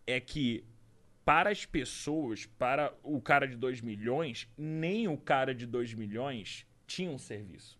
é 0.06 0.20
que 0.20 0.64
para 1.24 1.50
as 1.50 1.64
pessoas, 1.66 2.46
para 2.46 2.94
o 3.02 3.20
cara 3.20 3.46
de 3.46 3.56
2 3.56 3.80
milhões, 3.80 4.48
nem 4.56 5.08
o 5.08 5.16
cara 5.16 5.54
de 5.54 5.66
2 5.66 5.92
milhões 5.94 6.64
tinha 6.86 7.10
um 7.10 7.18
serviço. 7.18 7.78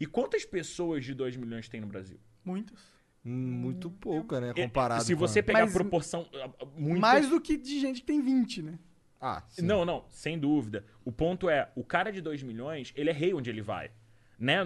E 0.00 0.06
quantas 0.06 0.44
pessoas 0.44 1.04
de 1.04 1.14
2 1.14 1.36
milhões 1.36 1.68
tem 1.68 1.80
no 1.80 1.86
Brasil? 1.86 2.18
Muitos. 2.44 2.82
Muito 3.24 3.90
pouca, 3.90 4.40
né? 4.40 4.50
É, 4.56 4.62
Comparado 4.64 5.04
Se 5.04 5.14
você 5.14 5.42
pegar 5.42 5.60
Mas- 5.60 5.70
a 5.70 5.74
proporção. 5.74 6.26
ah, 6.34 6.50
Muito 6.76 7.00
Mais 7.00 7.28
do 7.28 7.40
que 7.40 7.56
de 7.56 7.78
gente 7.80 8.00
que 8.00 8.06
tem 8.06 8.20
20, 8.22 8.62
né? 8.62 8.78
Ah, 9.20 9.42
sim. 9.48 9.62
Não, 9.62 9.84
não, 9.84 10.04
sem 10.08 10.38
dúvida. 10.38 10.84
O 11.04 11.10
ponto 11.12 11.48
é, 11.50 11.70
o 11.74 11.84
cara 11.84 12.10
de 12.12 12.20
2 12.20 12.42
milhões, 12.42 12.92
ele 12.96 13.10
é 13.10 13.12
rei 13.12 13.34
onde 13.34 13.50
ele 13.50 13.60
vai. 13.60 13.90
Né? 14.38 14.62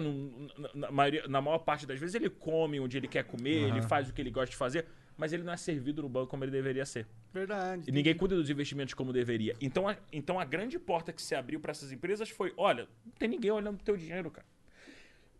Na, 0.75 0.91
maioria- 0.91 1.27
na 1.27 1.41
maior 1.41 1.57
parte 1.59 1.85
das 1.87 1.99
vezes 1.99 2.13
ele 2.15 2.29
come 2.29 2.79
onde 2.79 2.95
ele 2.97 3.07
quer 3.07 3.23
comer, 3.23 3.69
ele 3.69 3.81
faz 3.81 4.07
o 4.09 4.13
que 4.13 4.21
ele 4.21 4.29
gosta 4.29 4.51
de 4.51 4.55
fazer, 4.55 4.85
mas 5.17 5.33
ele 5.33 5.43
não 5.43 5.53
é 5.53 5.57
servido 5.57 6.01
no 6.01 6.09
banco 6.09 6.27
como 6.27 6.43
ele 6.43 6.51
deveria 6.51 6.85
ser. 6.85 7.07
Verdade. 7.33 7.83
E 7.87 7.91
ninguém 7.91 8.15
cuida 8.15 8.35
dos 8.35 8.49
investimentos 8.49 8.93
como 8.93 9.11
deveria. 9.13 9.55
Então 9.61 9.87
a, 9.87 9.95
então 10.11 10.39
a 10.39 10.45
grande 10.45 10.77
porta 10.79 11.11
que 11.13 11.21
se 11.21 11.33
abriu 11.35 11.59
para 11.59 11.71
essas 11.71 11.91
empresas 11.91 12.29
foi: 12.29 12.53
olha, 12.57 12.87
não 13.05 13.11
tem 13.13 13.27
ninguém 13.27 13.51
olhando 13.51 13.77
pro 13.77 13.85
teu 13.85 13.97
dinheiro, 13.97 14.29
cara. 14.31 14.45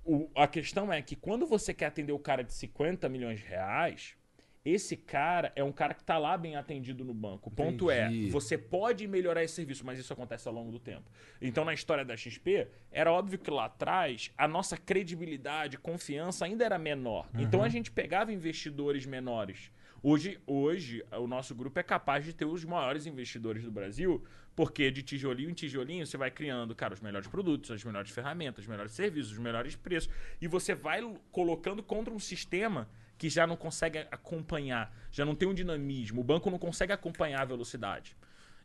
O- 0.05 0.29
a 0.35 0.47
questão 0.47 0.91
é 0.91 1.01
que 1.01 1.15
quando 1.15 1.45
você 1.45 1.73
quer 1.73 1.85
atender 1.85 2.11
o 2.11 2.19
cara 2.19 2.43
de 2.43 2.53
50 2.53 3.07
milhões 3.07 3.39
de 3.39 3.45
reais, 3.45 4.15
esse 4.65 4.95
cara 4.95 5.51
é 5.55 5.63
um 5.63 5.71
cara 5.71 5.93
que 5.93 6.03
tá 6.03 6.17
lá 6.17 6.37
bem 6.37 6.55
atendido 6.55 7.03
no 7.03 7.13
banco. 7.13 7.49
O 7.49 7.51
ponto 7.51 7.91
Entendi. 7.91 8.27
é, 8.27 8.29
você 8.29 8.57
pode 8.57 9.05
melhorar 9.07 9.43
esse 9.43 9.55
serviço, 9.55 9.85
mas 9.85 9.99
isso 9.99 10.13
acontece 10.13 10.47
ao 10.47 10.53
longo 10.53 10.71
do 10.71 10.79
tempo. 10.79 11.03
Então, 11.41 11.65
na 11.65 11.73
história 11.73 12.05
da 12.05 12.15
XP, 12.15 12.67
era 12.91 13.11
óbvio 13.11 13.37
que 13.37 13.51
lá 13.51 13.65
atrás 13.65 14.31
a 14.37 14.47
nossa 14.47 14.77
credibilidade, 14.77 15.77
confiança 15.77 16.45
ainda 16.45 16.63
era 16.63 16.77
menor. 16.77 17.29
Então 17.37 17.63
a 17.63 17.69
gente 17.69 17.91
pegava 17.91 18.31
investidores 18.31 19.05
menores. 19.05 19.71
Hoje, 20.01 20.39
hoje, 20.45 21.03
o 21.11 21.27
nosso 21.27 21.55
grupo 21.55 21.79
é 21.79 21.83
capaz 21.83 22.25
de 22.25 22.33
ter 22.33 22.45
os 22.45 22.65
maiores 22.65 23.05
investidores 23.05 23.63
do 23.63 23.71
Brasil, 23.71 24.21
porque 24.53 24.91
de 24.91 25.01
tijolinho 25.01 25.49
em 25.49 25.53
tijolinho 25.53 26.05
você 26.05 26.17
vai 26.17 26.29
criando, 26.29 26.75
cara, 26.75 26.93
os 26.93 26.99
melhores 26.99 27.27
produtos, 27.27 27.71
as 27.71 27.83
melhores 27.83 28.11
ferramentas, 28.11 28.65
os 28.65 28.69
melhores 28.69 28.91
serviços, 28.91 29.31
os 29.31 29.39
melhores 29.39 29.75
preços. 29.75 30.09
E 30.41 30.47
você 30.47 30.75
vai 30.75 31.01
colocando 31.31 31.81
contra 31.81 32.13
um 32.13 32.19
sistema 32.19 32.89
que 33.23 33.29
já 33.29 33.47
não 33.47 33.55
consegue 33.55 33.99
acompanhar, 34.11 34.93
já 35.09 35.23
não 35.23 35.33
tem 35.33 35.47
um 35.47 35.53
dinamismo. 35.53 36.19
O 36.19 36.23
banco 36.25 36.51
não 36.51 36.59
consegue 36.59 36.91
acompanhar 36.91 37.41
a 37.41 37.45
velocidade. 37.45 38.17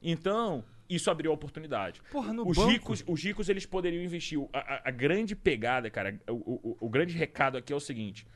Então, 0.03 0.65
isso 0.91 1.09
abriu 1.13 1.31
a 1.31 1.35
oportunidade. 1.35 2.03
Porra, 2.11 2.33
os 2.43 2.57
banco- 2.57 2.69
ricos, 2.69 3.05
os 3.07 3.23
ricos 3.23 3.49
eles 3.49 3.65
poderiam 3.65 4.03
investir. 4.03 4.37
A, 4.53 4.59
a- 4.59 4.83
a 4.87 4.91
grande 4.91 5.37
pegada, 5.37 5.89
cara, 5.91 6.21
o, 6.29 6.33
o- 6.73 6.77
o 6.81 6.89
grande 6.89 7.17
recado 7.17 7.57
aqui 7.57 7.73
é 7.73 7.77
o 7.77 7.79
seguinte: 7.79 8.27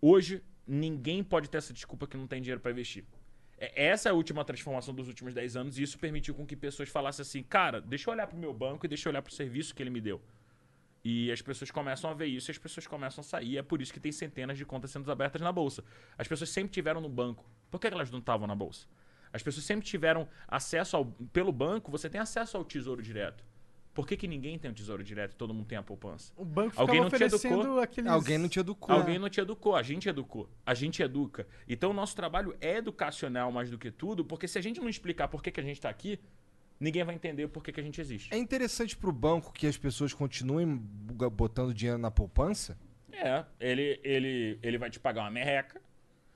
hoje 0.00 0.42
ninguém 0.66 1.22
pode 1.22 1.50
ter 1.50 1.58
essa 1.58 1.74
desculpa 1.74 2.06
que 2.06 2.16
não 2.16 2.26
tem 2.26 2.40
dinheiro 2.40 2.62
para 2.62 2.70
investir. 2.70 3.04
É- 3.58 3.88
Essa 3.88 4.08
é 4.08 4.10
a 4.12 4.14
última 4.14 4.42
transformação 4.46 4.94
dos 4.94 5.06
últimos 5.06 5.34
10 5.34 5.54
anos 5.54 5.78
e 5.78 5.82
isso 5.82 5.98
permitiu 5.98 6.34
com 6.34 6.46
que 6.46 6.56
pessoas 6.56 6.88
falassem 6.88 7.22
assim, 7.22 7.42
cara, 7.42 7.78
deixa 7.78 8.08
eu 8.08 8.14
olhar 8.14 8.26
pro 8.26 8.38
meu 8.38 8.54
banco 8.54 8.86
e 8.86 8.88
deixa 8.88 9.06
eu 9.06 9.10
olhar 9.12 9.20
pro 9.20 9.34
serviço 9.34 9.74
que 9.74 9.82
ele 9.82 9.90
me 9.90 10.00
deu. 10.00 10.18
E 11.04 11.30
as 11.30 11.40
pessoas 11.40 11.70
começam 11.70 12.10
a 12.10 12.14
ver 12.14 12.26
isso 12.26 12.50
e 12.50 12.52
as 12.52 12.58
pessoas 12.58 12.86
começam 12.86 13.22
a 13.22 13.24
sair. 13.24 13.56
É 13.56 13.62
por 13.62 13.80
isso 13.80 13.92
que 13.92 14.00
tem 14.00 14.12
centenas 14.12 14.58
de 14.58 14.64
contas 14.64 14.90
sendo 14.90 15.10
abertas 15.10 15.40
na 15.40 15.52
bolsa. 15.52 15.84
As 16.16 16.26
pessoas 16.26 16.50
sempre 16.50 16.72
tiveram 16.72 17.00
no 17.00 17.08
banco. 17.08 17.48
Por 17.70 17.80
que 17.80 17.86
elas 17.86 18.10
não 18.10 18.18
estavam 18.18 18.46
na 18.46 18.54
bolsa? 18.54 18.86
As 19.32 19.42
pessoas 19.42 19.64
sempre 19.64 19.86
tiveram 19.86 20.28
acesso 20.46 20.96
ao. 20.96 21.04
Pelo 21.32 21.52
banco, 21.52 21.90
você 21.90 22.08
tem 22.08 22.20
acesso 22.20 22.56
ao 22.56 22.64
tesouro 22.64 23.02
direto. 23.02 23.44
Por 23.98 24.06
que, 24.06 24.16
que 24.16 24.28
ninguém 24.28 24.56
tem 24.56 24.70
o 24.70 24.74
tesouro 24.74 25.02
direto 25.02 25.32
e 25.32 25.34
todo 25.34 25.52
mundo 25.52 25.66
tem 25.66 25.76
a 25.76 25.82
poupança? 25.82 26.32
O 26.36 26.44
banco 26.44 26.80
Alguém 26.80 27.00
não 27.00 27.10
te 27.10 27.20
educou? 27.20 27.80
aqueles... 27.80 28.08
Alguém 28.08 28.38
não 28.38 28.48
te 28.48 28.60
educou. 28.60 28.94
Alguém 28.94 29.18
não 29.18 29.28
te 29.28 29.40
educou, 29.40 29.74
a 29.74 29.82
gente 29.82 30.08
educou. 30.08 30.48
A 30.64 30.72
gente 30.72 31.02
educa. 31.02 31.48
Então 31.68 31.90
o 31.90 31.92
nosso 31.92 32.14
trabalho 32.14 32.56
é 32.60 32.76
educacional 32.76 33.50
mais 33.50 33.70
do 33.70 33.76
que 33.76 33.90
tudo, 33.90 34.24
porque 34.24 34.46
se 34.46 34.56
a 34.56 34.62
gente 34.62 34.80
não 34.80 34.88
explicar 34.88 35.26
por 35.26 35.42
que, 35.42 35.50
que 35.50 35.58
a 35.58 35.64
gente 35.64 35.80
tá 35.80 35.88
aqui, 35.88 36.20
ninguém 36.80 37.04
vai 37.04 37.14
entender 37.14 37.48
por 37.48 37.62
que, 37.62 37.72
que 37.72 37.80
a 37.80 37.82
gente 37.82 38.00
existe. 38.00 38.32
É 38.32 38.38
interessante 38.38 38.96
pro 38.96 39.12
banco 39.12 39.52
que 39.52 39.66
as 39.66 39.76
pessoas 39.76 40.12
continuem 40.14 40.76
botando 40.76 41.74
dinheiro 41.74 41.98
na 41.98 42.10
poupança 42.10 42.78
É, 43.12 43.44
ele, 43.58 44.00
ele, 44.04 44.58
ele 44.62 44.78
vai 44.78 44.90
te 44.90 45.00
pagar 45.00 45.22
uma 45.22 45.30
merreca 45.30 45.80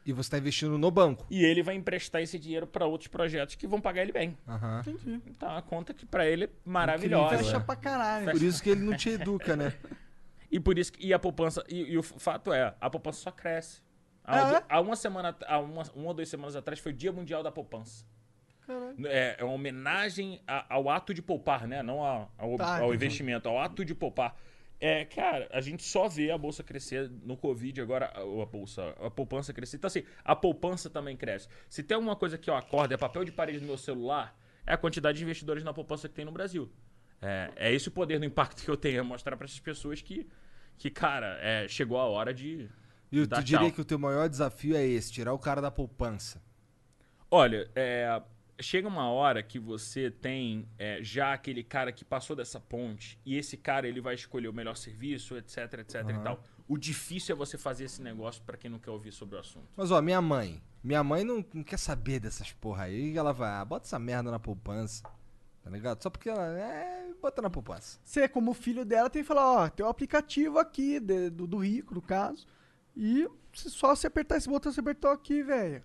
e 0.05 0.13
você 0.13 0.31
tá 0.31 0.39
investindo 0.39 0.77
no 0.77 0.91
banco. 0.91 1.25
e 1.31 1.45
ele 1.45 1.63
vai 1.63 1.77
emprestar 1.77 2.21
esse 2.23 2.37
dinheiro 2.37 2.67
para 2.67 2.85
outros 2.87 3.07
projetos 3.07 3.55
que 3.55 3.69
vão 3.69 3.81
pagar 3.81 4.03
ele 4.03 4.11
bem. 4.13 4.37
Aham. 4.49 4.81
Entendi. 4.85 5.21
Então 5.29 5.57
a 5.57 5.63
conta 5.63 5.95
que 5.95 6.05
para 6.05 6.27
ele 6.27 6.45
é 6.47 6.51
maravilhosa. 6.65 7.39
Fecha 7.39 7.61
pra 7.61 7.77
caralho. 7.77 8.31
Por 8.33 8.43
isso 8.43 8.61
que 8.61 8.71
ele 8.71 8.81
não 8.83 8.97
te 8.97 9.11
educa, 9.11 9.55
né? 9.57 9.73
E 10.55 10.61
por 10.61 10.79
isso 10.79 10.93
que, 10.93 11.07
e 11.07 11.15
a 11.15 11.19
poupança 11.19 11.65
e, 11.67 11.93
e 11.93 11.97
o 11.97 12.03
fato 12.03 12.53
é, 12.53 12.75
a 12.79 12.91
poupança 12.91 13.21
só 13.23 13.31
cresce. 13.31 13.81
Há, 14.23 14.37
Ah, 14.37 14.53
é? 14.59 14.65
há 14.69 14.81
uma 14.83 14.95
semana, 14.95 15.35
há 15.47 15.59
uma, 15.59 15.83
uma 15.95 16.09
ou 16.09 16.13
duas 16.13 16.29
semanas 16.29 16.55
atrás 16.55 16.79
foi 16.79 16.93
o 16.93 16.95
Dia 16.95 17.11
Mundial 17.11 17.43
da 17.43 17.51
Poupança. 17.51 18.05
É, 19.05 19.37
é 19.39 19.45
uma 19.45 19.55
homenagem 19.55 20.41
a- 20.47 20.75
ao 20.75 20.89
ato 20.89 21.13
de 21.15 21.23
poupar, 21.23 21.67
né? 21.67 21.83
Não 21.83 22.05
a- 22.05 22.29
ao, 22.39 22.57
Tá, 22.57 22.79
ao 22.81 22.95
investimento, 22.95 23.49
ao 23.49 23.59
ato 23.59 23.85
de 23.85 23.95
poupar. 23.95 24.37
É, 24.81 25.05
cara, 25.05 25.49
a 25.53 25.61
gente 25.61 25.83
só 25.85 26.09
vê 26.09 26.33
a 26.33 26.37
bolsa 26.39 26.63
crescer 26.65 27.09
no 27.23 27.37
Covid 27.37 27.81
agora, 27.81 28.07
a, 28.15 28.21
a 28.21 28.47
bolsa, 28.47 28.95
a 29.01 29.09
poupança 29.11 29.53
crescer. 29.53 29.77
Então, 29.77 29.87
assim, 29.87 30.03
a 30.25 30.35
poupança 30.35 30.91
também 30.91 31.17
cresce. 31.17 31.47
Se 31.69 31.85
tem 31.85 31.95
alguma 31.95 32.17
coisa 32.17 32.37
que 32.37 32.51
eu 32.51 32.57
acordo, 32.57 32.93
é 32.93 32.97
papel 32.97 33.25
de 33.25 33.31
parede 33.31 33.61
no 33.61 33.67
meu 33.67 33.79
celular, 33.79 34.37
é 34.67 34.73
a 34.73 34.77
quantidade 34.77 35.19
de 35.19 35.25
investidores 35.25 35.63
na 35.63 35.73
poupança 35.73 36.09
que 36.09 36.15
tem 36.15 36.25
no 36.25 36.33
Brasil. 36.33 36.69
É, 37.21 37.53
é 37.55 37.73
esse 37.73 37.87
o 37.87 37.93
poder 37.93 38.19
do 38.19 38.25
impacto 38.25 38.65
que 38.65 38.69
eu 38.69 38.77
tenho, 38.77 38.99
é 38.99 39.03
mostrar 39.03 39.37
para 39.37 39.45
essas 39.45 39.61
pessoas 39.61 40.03
que, 40.03 40.29
que 40.77 40.91
cara, 40.91 41.39
é, 41.41 41.69
chegou 41.69 41.97
a 42.01 42.05
hora 42.07 42.35
de. 42.35 42.69
E 43.13 43.25
tu 43.25 43.41
diria 43.45 43.61
tchau. 43.61 43.73
que 43.73 43.81
o 43.81 43.85
teu 43.85 44.01
maior 44.01 44.29
desafio 44.29 44.75
é 44.75 44.85
esse, 44.85 45.13
tirar 45.13 45.33
o 45.33 45.39
cara 45.39 45.61
da 45.61 45.71
poupança. 45.71 46.43
Olha, 47.31 47.71
é, 47.77 48.21
chega 48.61 48.87
uma 48.87 49.11
hora 49.11 49.43
que 49.43 49.59
você 49.59 50.11
tem 50.11 50.69
é, 50.79 51.03
já 51.03 51.33
aquele 51.33 51.63
cara 51.65 51.91
que 51.93 52.05
passou 52.05 52.37
dessa 52.37 52.61
ponte 52.61 53.19
e 53.25 53.37
esse 53.37 53.57
cara 53.57 53.89
ele 53.89 54.01
vai 54.01 54.15
escolher 54.15 54.49
o 54.49 54.53
melhor 54.53 54.77
serviço, 54.77 55.37
etc, 55.37 55.81
etc 55.81 55.95
e 56.11 56.19
tal. 56.23 56.43
O 56.69 56.79
difícil 56.79 57.35
é 57.35 57.37
você 57.37 57.59
fazer 57.59 57.85
esse 57.85 58.01
negócio 58.01 58.43
pra 58.45 58.57
quem 58.57 58.71
não 58.71 58.79
quer 58.79 58.91
ouvir 58.91 59.13
sobre 59.13 59.37
o 59.37 59.39
assunto. 59.41 59.67
Mas 59.77 59.91
ó, 59.91 60.01
minha 60.01 60.21
mãe. 60.23 60.63
Minha 60.83 61.03
mãe 61.05 61.23
não, 61.25 61.45
não 61.53 61.63
quer 61.63 61.79
saber 61.79 62.21
dessas 62.21 62.53
porra 62.53 62.85
aí. 62.85 63.17
Ela 63.17 63.33
vai, 63.33 63.51
ah, 63.51 63.65
bota 63.65 63.87
essa 63.87 63.99
merda 63.99 64.31
na 64.31 64.39
poupança. 64.39 65.03
Tá 65.63 65.71
ligado? 65.71 66.03
Só 66.03 66.11
porque 66.11 66.29
ela. 66.29 66.45
É, 66.59 67.09
bota 67.21 67.41
na 67.43 67.51
poupança. 67.51 68.01
Você, 68.05 68.29
como 68.29 68.53
filho 68.55 68.85
dela, 68.85 69.09
tem 69.11 69.23
que 69.23 69.29
falar, 69.29 69.65
ó, 69.65 69.69
tem 69.69 69.85
um 69.85 69.89
aplicativo 69.89 70.59
aqui, 70.59 70.99
de- 70.99 71.31
do, 71.31 71.47
do 71.47 71.59
rico, 71.59 71.95
no 71.95 72.03
caso. 72.03 72.47
E 72.97 73.29
se 73.53 73.71
só 73.71 73.95
você 73.95 74.07
apertar 74.09 74.37
esse 74.39 74.49
botão, 74.49 74.73
você 74.73 74.81
apertou 74.81 75.11
aqui, 75.11 75.43
velho. 75.43 75.83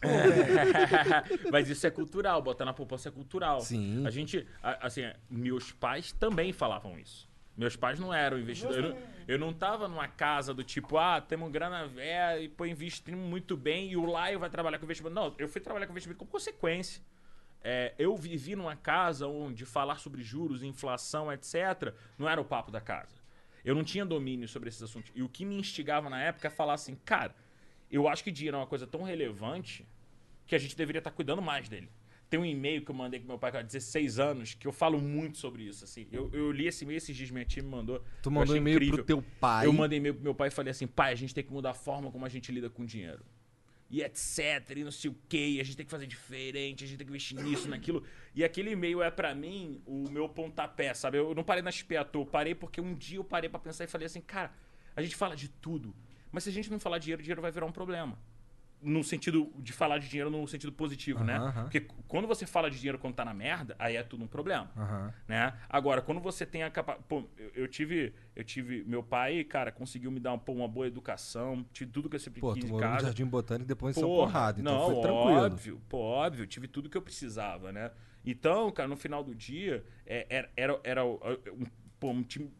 Mas 1.50 1.68
isso 1.68 1.86
é 1.86 1.90
cultural, 1.90 2.40
botar 2.42 2.64
na 2.64 2.72
poupança 2.72 3.08
é 3.08 3.12
cultural. 3.12 3.60
Sim. 3.60 4.06
A 4.06 4.10
gente, 4.10 4.46
assim, 4.62 5.02
meus 5.30 5.72
pais 5.72 6.12
também 6.12 6.52
falavam 6.52 6.98
isso. 6.98 7.30
Meus 7.56 7.76
pais 7.76 7.98
não 7.98 8.12
eram 8.12 8.38
investidores. 8.38 8.78
Eu 8.78 8.90
não, 8.90 8.98
eu 9.28 9.38
não 9.38 9.52
tava 9.52 9.86
numa 9.86 10.08
casa 10.08 10.54
do 10.54 10.64
tipo, 10.64 10.96
ah, 10.96 11.20
temos 11.20 11.50
grana 11.50 11.86
velha 11.86 12.40
e 12.40 12.48
pô, 12.48 12.64
investimos 12.64 13.20
muito 13.28 13.56
bem 13.56 13.90
e 13.90 13.96
o 13.96 14.06
Laio 14.06 14.38
vai 14.38 14.48
trabalhar 14.48 14.78
com 14.78 14.84
investimento. 14.84 15.14
Não, 15.14 15.34
eu 15.38 15.48
fui 15.48 15.60
trabalhar 15.60 15.86
com 15.86 15.92
investimento 15.92 16.18
como 16.18 16.30
consequência. 16.30 17.02
É, 17.64 17.94
eu 17.98 18.16
vivi 18.16 18.56
numa 18.56 18.74
casa 18.74 19.28
onde 19.28 19.64
falar 19.64 19.98
sobre 20.00 20.22
juros, 20.22 20.62
inflação, 20.62 21.32
etc., 21.32 21.94
não 22.18 22.28
era 22.28 22.40
o 22.40 22.44
papo 22.44 22.72
da 22.72 22.80
casa. 22.80 23.22
Eu 23.64 23.74
não 23.74 23.84
tinha 23.84 24.04
domínio 24.04 24.48
sobre 24.48 24.68
esses 24.68 24.82
assuntos. 24.82 25.12
E 25.14 25.22
o 25.22 25.28
que 25.28 25.44
me 25.44 25.54
instigava 25.54 26.10
na 26.10 26.20
época 26.20 26.48
é 26.48 26.50
falar 26.50 26.74
assim, 26.74 26.96
cara, 27.04 27.34
eu 27.92 28.08
acho 28.08 28.24
que 28.24 28.30
dinheiro 28.30 28.56
é 28.56 28.60
uma 28.60 28.66
coisa 28.66 28.86
tão 28.86 29.02
relevante 29.02 29.86
que 30.46 30.54
a 30.54 30.58
gente 30.58 30.76
deveria 30.76 30.98
estar 30.98 31.10
cuidando 31.10 31.42
mais 31.42 31.68
dele. 31.68 31.88
Tem 32.30 32.40
um 32.40 32.46
e-mail 32.46 32.82
que 32.82 32.90
eu 32.90 32.94
mandei 32.94 33.20
com 33.20 33.26
meu 33.26 33.38
pai 33.38 33.52
há 33.54 33.60
16 33.60 34.18
anos 34.18 34.54
que 34.54 34.66
eu 34.66 34.72
falo 34.72 34.98
muito 34.98 35.36
sobre 35.36 35.64
isso. 35.64 35.84
Assim. 35.84 36.06
Eu, 36.10 36.30
eu 36.32 36.50
li 36.50 36.66
esse 36.66 36.82
e-mail 36.82 36.96
esses 36.96 37.14
dias, 37.14 37.30
minha 37.30 37.44
tia 37.44 37.62
me 37.62 37.68
mandou. 37.68 38.02
Tu 38.22 38.30
mandou 38.30 38.56
e-mail 38.56 38.78
pro 38.78 38.84
incrível. 38.86 39.04
teu 39.04 39.24
pai. 39.38 39.66
Eu 39.66 39.72
mandei 39.72 39.98
e-mail 39.98 40.14
pro 40.14 40.24
meu 40.24 40.34
pai 40.34 40.48
e 40.48 40.50
falei 40.50 40.70
assim: 40.70 40.86
pai, 40.86 41.12
a 41.12 41.14
gente 41.14 41.34
tem 41.34 41.44
que 41.44 41.52
mudar 41.52 41.72
a 41.72 41.74
forma 41.74 42.10
como 42.10 42.24
a 42.24 42.30
gente 42.30 42.50
lida 42.50 42.70
com 42.70 42.86
dinheiro. 42.86 43.22
E 43.90 44.02
etc, 44.02 44.70
e 44.74 44.84
não 44.84 44.90
sei 44.90 45.10
o 45.10 45.16
que, 45.28 45.60
a 45.60 45.62
gente 45.62 45.76
tem 45.76 45.84
que 45.84 45.90
fazer 45.90 46.06
diferente, 46.06 46.82
a 46.82 46.86
gente 46.86 46.96
tem 46.96 47.06
que 47.06 47.10
investir 47.10 47.38
nisso, 47.38 47.68
naquilo. 47.68 48.02
E 48.34 48.42
aquele 48.42 48.70
e-mail 48.70 49.02
é 49.02 49.10
pra 49.10 49.34
mim 49.34 49.82
o 49.84 50.08
meu 50.08 50.26
pontapé, 50.30 50.94
sabe? 50.94 51.18
Eu 51.18 51.34
não 51.34 51.44
parei 51.44 51.62
na 51.62 51.68
à 51.68 52.04
toa, 52.04 52.22
eu 52.22 52.26
parei 52.26 52.54
porque 52.54 52.80
um 52.80 52.94
dia 52.94 53.18
eu 53.18 53.24
parei 53.24 53.50
pra 53.50 53.60
pensar 53.60 53.84
e 53.84 53.86
falei 53.86 54.06
assim, 54.06 54.22
cara, 54.22 54.50
a 54.96 55.02
gente 55.02 55.14
fala 55.14 55.36
de 55.36 55.48
tudo, 55.48 55.94
mas 56.32 56.42
se 56.44 56.48
a 56.50 56.52
gente 56.52 56.70
não 56.70 56.80
falar 56.80 56.98
de 56.98 57.04
dinheiro, 57.04 57.22
dinheiro 57.22 57.42
vai 57.42 57.52
virar 57.52 57.66
um 57.66 57.72
problema. 57.72 58.18
No 58.84 59.04
sentido 59.04 59.52
de 59.60 59.72
falar 59.72 59.98
de 59.98 60.08
dinheiro 60.08 60.28
no 60.28 60.44
sentido 60.48 60.72
positivo, 60.72 61.22
né? 61.22 61.38
Porque 61.62 61.82
quando 62.08 62.26
você 62.26 62.44
fala 62.44 62.68
de 62.68 62.76
dinheiro 62.78 62.98
quando 62.98 63.14
tá 63.14 63.24
na 63.24 63.32
merda, 63.32 63.76
aí 63.78 63.94
é 63.94 64.02
tudo 64.02 64.24
um 64.24 64.26
problema 64.26 64.68
né? 65.28 65.56
Agora, 65.68 66.02
quando 66.02 66.20
você 66.20 66.44
tem 66.44 66.64
a 66.64 66.70
capacidade. 66.70 67.06
Pô, 67.08 67.22
eu, 67.38 67.50
eu 67.54 67.68
tive. 67.68 68.12
Eu 68.34 68.42
tive. 68.42 68.82
Meu 68.82 69.00
pai, 69.00 69.44
cara, 69.44 69.70
conseguiu 69.70 70.10
me 70.10 70.18
dar 70.18 70.36
pô, 70.38 70.52
uma 70.52 70.66
boa 70.66 70.88
educação, 70.88 71.64
tive 71.72 71.92
tudo 71.92 72.08
que 72.08 72.16
eu 72.16 72.20
sempre 72.20 72.40
Pô, 72.40 72.54
quis 72.54 72.64
tu 72.64 72.66
em 72.66 72.70
morou 72.70 72.88
no 72.88 72.92
casa. 72.94 73.06
Jardim 73.06 73.24
Botânico 73.26 73.66
e 73.66 73.68
depois 73.68 73.96
em 73.96 74.00
São 74.00 74.08
Porrada, 74.08 74.60
então 74.60 74.74
não, 74.74 74.86
foi 74.86 75.00
tranquilo. 75.00 75.44
óbvio, 75.44 75.80
pô, 75.88 75.98
óbvio, 75.98 76.46
tive 76.48 76.66
tudo 76.66 76.90
que 76.90 76.96
eu 76.96 77.02
precisava, 77.02 77.70
né? 77.70 77.92
Então, 78.24 78.70
cara, 78.72 78.88
no 78.88 78.96
final 78.96 79.22
do 79.22 79.32
dia, 79.32 79.84
é, 80.04 80.26
era, 80.28 80.50
era, 80.56 80.80
era 80.82 81.04
um, 81.04 81.18
pô, 82.00 82.10
um 82.10 82.22
time, 82.24 82.50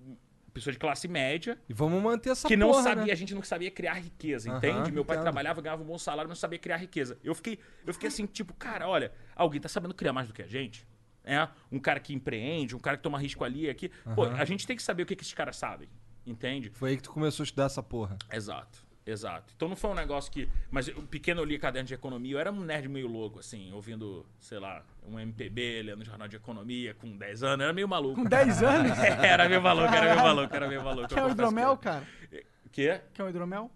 pessoa 0.53 0.73
de 0.73 0.79
classe 0.79 1.09
média 1.09 1.59
E 1.69 1.73
vamos 1.73 2.03
manter 2.03 2.31
essa 2.31 2.47
que 2.47 2.57
não 2.57 2.71
porra, 2.71 2.83
sabia, 2.83 3.07
né? 3.07 3.13
a 3.13 3.15
gente 3.17 3.35
não 3.35 3.43
sabia 3.43 3.71
criar 3.71 3.95
riqueza, 3.95 4.49
Aham, 4.49 4.59
entende? 4.59 4.93
Meu 4.93 5.05
pai 5.05 5.17
entendo. 5.17 5.25
trabalhava, 5.25 5.61
ganhava 5.61 5.83
um 5.83 5.87
bom 5.87 5.99
salário, 5.99 6.29
mas 6.29 6.37
não 6.39 6.41
sabia 6.41 6.59
criar 6.59 6.77
riqueza. 6.77 7.19
Eu 7.23 7.35
fiquei, 7.35 7.59
eu 7.87 7.93
fiquei 7.93 8.09
assim, 8.09 8.27
tipo, 8.27 8.53
cara, 8.55 8.89
olha, 8.89 9.13
alguém 9.35 9.61
tá 9.61 9.69
sabendo 9.69 9.95
criar 9.95 10.13
mais 10.13 10.29
do 10.29 10.35
que 10.35 10.43
a 10.43 10.47
gente? 10.47 10.87
É, 11.25 11.49
um 11.71 11.79
cara 11.79 12.01
que 12.01 12.13
empreende, 12.13 12.75
um 12.75 12.81
cara 12.81 12.97
que 12.97 13.03
toma 13.03 13.19
risco 13.19 13.45
ali, 13.45 13.71
aqui. 13.71 13.91
Pô, 14.15 14.25
Aham. 14.25 14.37
a 14.37 14.45
gente 14.45 14.67
tem 14.67 14.77
que 14.77 14.83
saber 14.83 15.05
o 15.05 15.07
que, 15.07 15.15
que 15.15 15.23
esses 15.23 15.35
caras 15.35 15.57
sabem, 15.57 15.89
entende? 16.27 16.71
Foi 16.75 16.91
aí 16.91 16.97
que 16.97 17.03
tu 17.05 17.11
começou 17.11 17.43
a 17.43 17.47
estudar 17.47 17.67
essa 17.67 17.83
porra. 17.83 18.17
Exato, 18.33 18.82
exato. 19.07 19.53
Então 19.57 19.69
não 19.69 19.77
foi 19.77 19.91
um 19.91 19.95
negócio 19.95 20.31
que. 20.31 20.49
Mas 20.71 20.89
o 20.89 21.03
pequeno 21.03 21.41
eu 21.41 21.45
lia 21.45 21.59
caderno 21.59 21.87
de 21.87 21.95
economia, 21.95 22.35
eu 22.35 22.39
era 22.39 22.53
um 22.53 22.61
nerd 22.61 22.89
meio 22.89 23.07
louco, 23.09 23.39
assim, 23.39 23.73
ouvindo, 23.73 24.25
sei 24.39 24.59
lá, 24.59 24.85
um 25.07 25.19
MPB, 25.19 25.83
lendo 25.83 26.05
jornal 26.05 26.29
de 26.29 26.37
economia 26.37 26.95
com 26.95 27.17
10 27.17 27.43
anos, 27.43 27.65
era 27.65 27.73
meio 27.73 27.89
maluco. 27.89 28.17
Com 28.23 28.25
10 28.25 28.63
anos? 28.63 28.99
era 29.23 29.49
meio 29.49 29.63
maluco, 29.63 29.95
era 29.95 30.15
meio 30.15 30.23
maluco, 30.23 30.57
era 30.57 30.69
meio 30.69 30.85
maluco. 30.85 31.09
Quer 31.09 31.15
eu 31.15 31.19
um 31.19 31.29
confesso 31.31 31.51
hidromel, 31.51 31.77
que 31.77 31.85
cara? 31.85 32.07
Quê? 32.71 33.01
Quer 33.13 33.23
um 33.25 33.29
hidromel? 33.29 33.71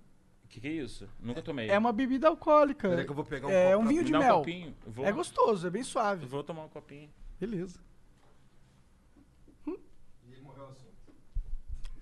Que 0.48 0.60
que 0.60 0.68
é 0.68 0.72
isso? 0.72 1.08
Nunca 1.20 1.42
tomei. 1.42 1.68
É 1.68 1.76
uma 1.78 1.92
bebida 1.92 2.28
alcoólica. 2.28 2.88
Peraí 2.88 3.04
que 3.04 3.10
eu 3.10 3.14
vou 3.14 3.24
pegar 3.24 3.46
um 3.48 3.50
é 3.50 3.72
copo 3.72 3.76
um 3.76 3.80
pra 3.80 3.88
vinho 3.88 4.00
Me 4.00 4.06
de 4.06 4.12
dá 4.12 4.18
um 4.18 4.22
mel. 4.22 4.36
copinho. 4.38 4.74
Vou, 4.86 5.04
É 5.04 5.12
gostoso, 5.12 5.66
é 5.66 5.70
bem 5.70 5.82
suave. 5.82 6.24
vou 6.24 6.42
tomar 6.42 6.64
um 6.64 6.68
copinho. 6.68 7.10
Beleza. 7.38 7.78
Hum. 9.66 9.76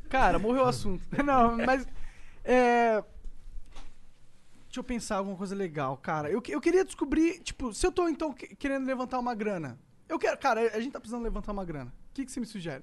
Cara, 0.08 0.38
morreu 0.38 0.62
o 0.62 0.66
assunto. 0.66 1.04
Não, 1.24 1.56
mas. 1.56 1.86
É. 2.44 3.02
Deixa 4.74 4.80
eu 4.80 4.84
pensar 4.84 5.18
alguma 5.18 5.36
coisa 5.36 5.54
legal, 5.54 5.96
cara. 5.96 6.28
Eu, 6.28 6.42
eu 6.48 6.60
queria 6.60 6.84
descobrir, 6.84 7.38
tipo, 7.44 7.72
se 7.72 7.86
eu 7.86 7.92
tô 7.92 8.08
então 8.08 8.32
que- 8.32 8.56
querendo 8.56 8.84
levantar 8.84 9.20
uma 9.20 9.32
grana. 9.32 9.78
Eu 10.08 10.18
quero. 10.18 10.36
Cara, 10.36 10.62
a 10.76 10.80
gente 10.80 10.90
tá 10.90 10.98
precisando 10.98 11.22
levantar 11.22 11.52
uma 11.52 11.64
grana. 11.64 11.94
O 12.10 12.12
que, 12.12 12.24
que 12.24 12.32
você 12.32 12.40
me 12.40 12.46
sugere? 12.46 12.82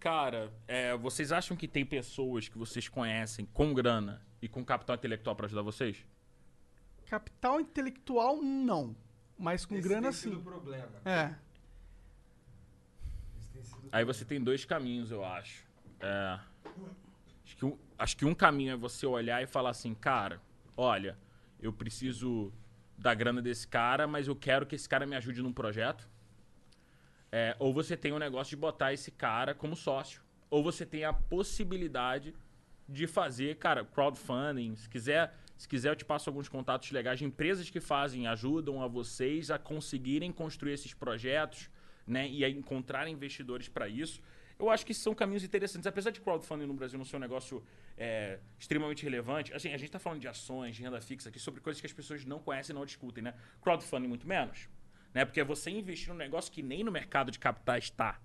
Cara, 0.00 0.50
é, 0.66 0.96
vocês 0.96 1.32
acham 1.32 1.54
que 1.54 1.68
tem 1.68 1.84
pessoas 1.84 2.48
que 2.48 2.56
vocês 2.56 2.88
conhecem 2.88 3.44
com 3.44 3.74
grana 3.74 4.24
e 4.40 4.48
com 4.48 4.64
capital 4.64 4.96
intelectual 4.96 5.36
pra 5.36 5.44
ajudar 5.44 5.60
vocês? 5.60 6.02
Capital 7.04 7.60
intelectual, 7.60 8.40
não. 8.40 8.96
Mas 9.38 9.66
com 9.66 9.78
grana, 9.78 10.12
sim. 10.12 10.40
problema. 10.40 10.88
É. 11.04 11.34
Aí 13.92 14.02
você 14.02 14.24
tem 14.24 14.42
dois 14.42 14.64
caminhos, 14.64 15.10
eu 15.10 15.22
acho. 15.22 15.66
É, 16.00 16.40
acho, 17.44 17.54
que 17.54 17.66
um, 17.66 17.78
acho 17.98 18.16
que 18.16 18.24
um 18.24 18.34
caminho 18.34 18.72
é 18.72 18.76
você 18.78 19.04
olhar 19.04 19.42
e 19.42 19.46
falar 19.46 19.68
assim, 19.68 19.92
cara, 19.92 20.40
olha, 20.76 21.18
eu 21.60 21.72
preciso 21.72 22.52
da 22.96 23.14
grana 23.14 23.42
desse 23.42 23.66
cara, 23.66 24.06
mas 24.06 24.28
eu 24.28 24.36
quero 24.36 24.66
que 24.66 24.74
esse 24.74 24.88
cara 24.88 25.06
me 25.06 25.16
ajude 25.16 25.42
num 25.42 25.52
projeto. 25.52 26.08
É, 27.32 27.56
ou 27.58 27.72
você 27.72 27.96
tem 27.96 28.12
o 28.12 28.18
negócio 28.18 28.50
de 28.50 28.56
botar 28.56 28.92
esse 28.92 29.10
cara 29.10 29.54
como 29.54 29.74
sócio. 29.74 30.22
Ou 30.48 30.62
você 30.62 30.86
tem 30.86 31.04
a 31.04 31.12
possibilidade 31.12 32.34
de 32.88 33.06
fazer, 33.06 33.56
cara, 33.56 33.84
crowdfunding. 33.84 34.76
Se 34.76 34.88
quiser, 34.88 35.34
se 35.56 35.64
Se 35.64 35.68
quiser, 35.68 35.88
eu 35.88 35.96
te 35.96 36.04
passo 36.04 36.28
alguns 36.28 36.46
contatos 36.46 36.90
legais 36.90 37.18
de 37.18 37.24
empresas 37.24 37.70
que 37.70 37.80
fazem, 37.80 38.26
ajudam 38.26 38.82
a 38.82 38.86
vocês 38.86 39.50
a 39.50 39.58
conseguirem 39.58 40.30
construir 40.30 40.74
esses 40.74 40.92
projetos, 40.92 41.70
né? 42.06 42.28
E 42.28 42.44
a 42.44 42.50
encontrar 42.50 43.08
investidores 43.08 43.66
para 43.66 43.88
isso. 43.88 44.20
Eu 44.58 44.68
acho 44.68 44.84
que 44.84 44.92
são 44.92 45.14
caminhos 45.14 45.42
interessantes. 45.42 45.86
Apesar 45.86 46.10
de 46.10 46.20
crowdfunding 46.20 46.66
no 46.66 46.74
Brasil 46.74 46.98
não 46.98 47.04
ser 47.06 47.16
um 47.16 47.20
negócio 47.20 47.64
é, 47.96 48.38
extremamente 48.58 49.02
relevante, 49.02 49.52
assim, 49.52 49.68
a 49.68 49.76
gente 49.76 49.86
está 49.86 49.98
falando 49.98 50.20
de 50.20 50.28
ações, 50.28 50.76
de 50.76 50.82
renda 50.82 51.00
fixa 51.00 51.28
aqui, 51.28 51.38
sobre 51.38 51.60
coisas 51.60 51.80
que 51.80 51.86
as 51.86 51.92
pessoas 51.92 52.24
não 52.24 52.38
conhecem 52.38 52.74
e 52.74 52.78
não 52.78 52.84
discutem, 52.84 53.22
né? 53.22 53.34
Crowdfunding 53.62 54.08
muito 54.08 54.26
menos. 54.26 54.68
Né? 55.12 55.24
Porque 55.24 55.40
é 55.40 55.44
você 55.44 55.70
investir 55.70 56.08
num 56.08 56.16
negócio 56.16 56.52
que 56.52 56.62
nem 56.62 56.82
no 56.82 56.90
mercado 56.90 57.30
de 57.30 57.38
capitais 57.38 57.84
está. 57.84 58.20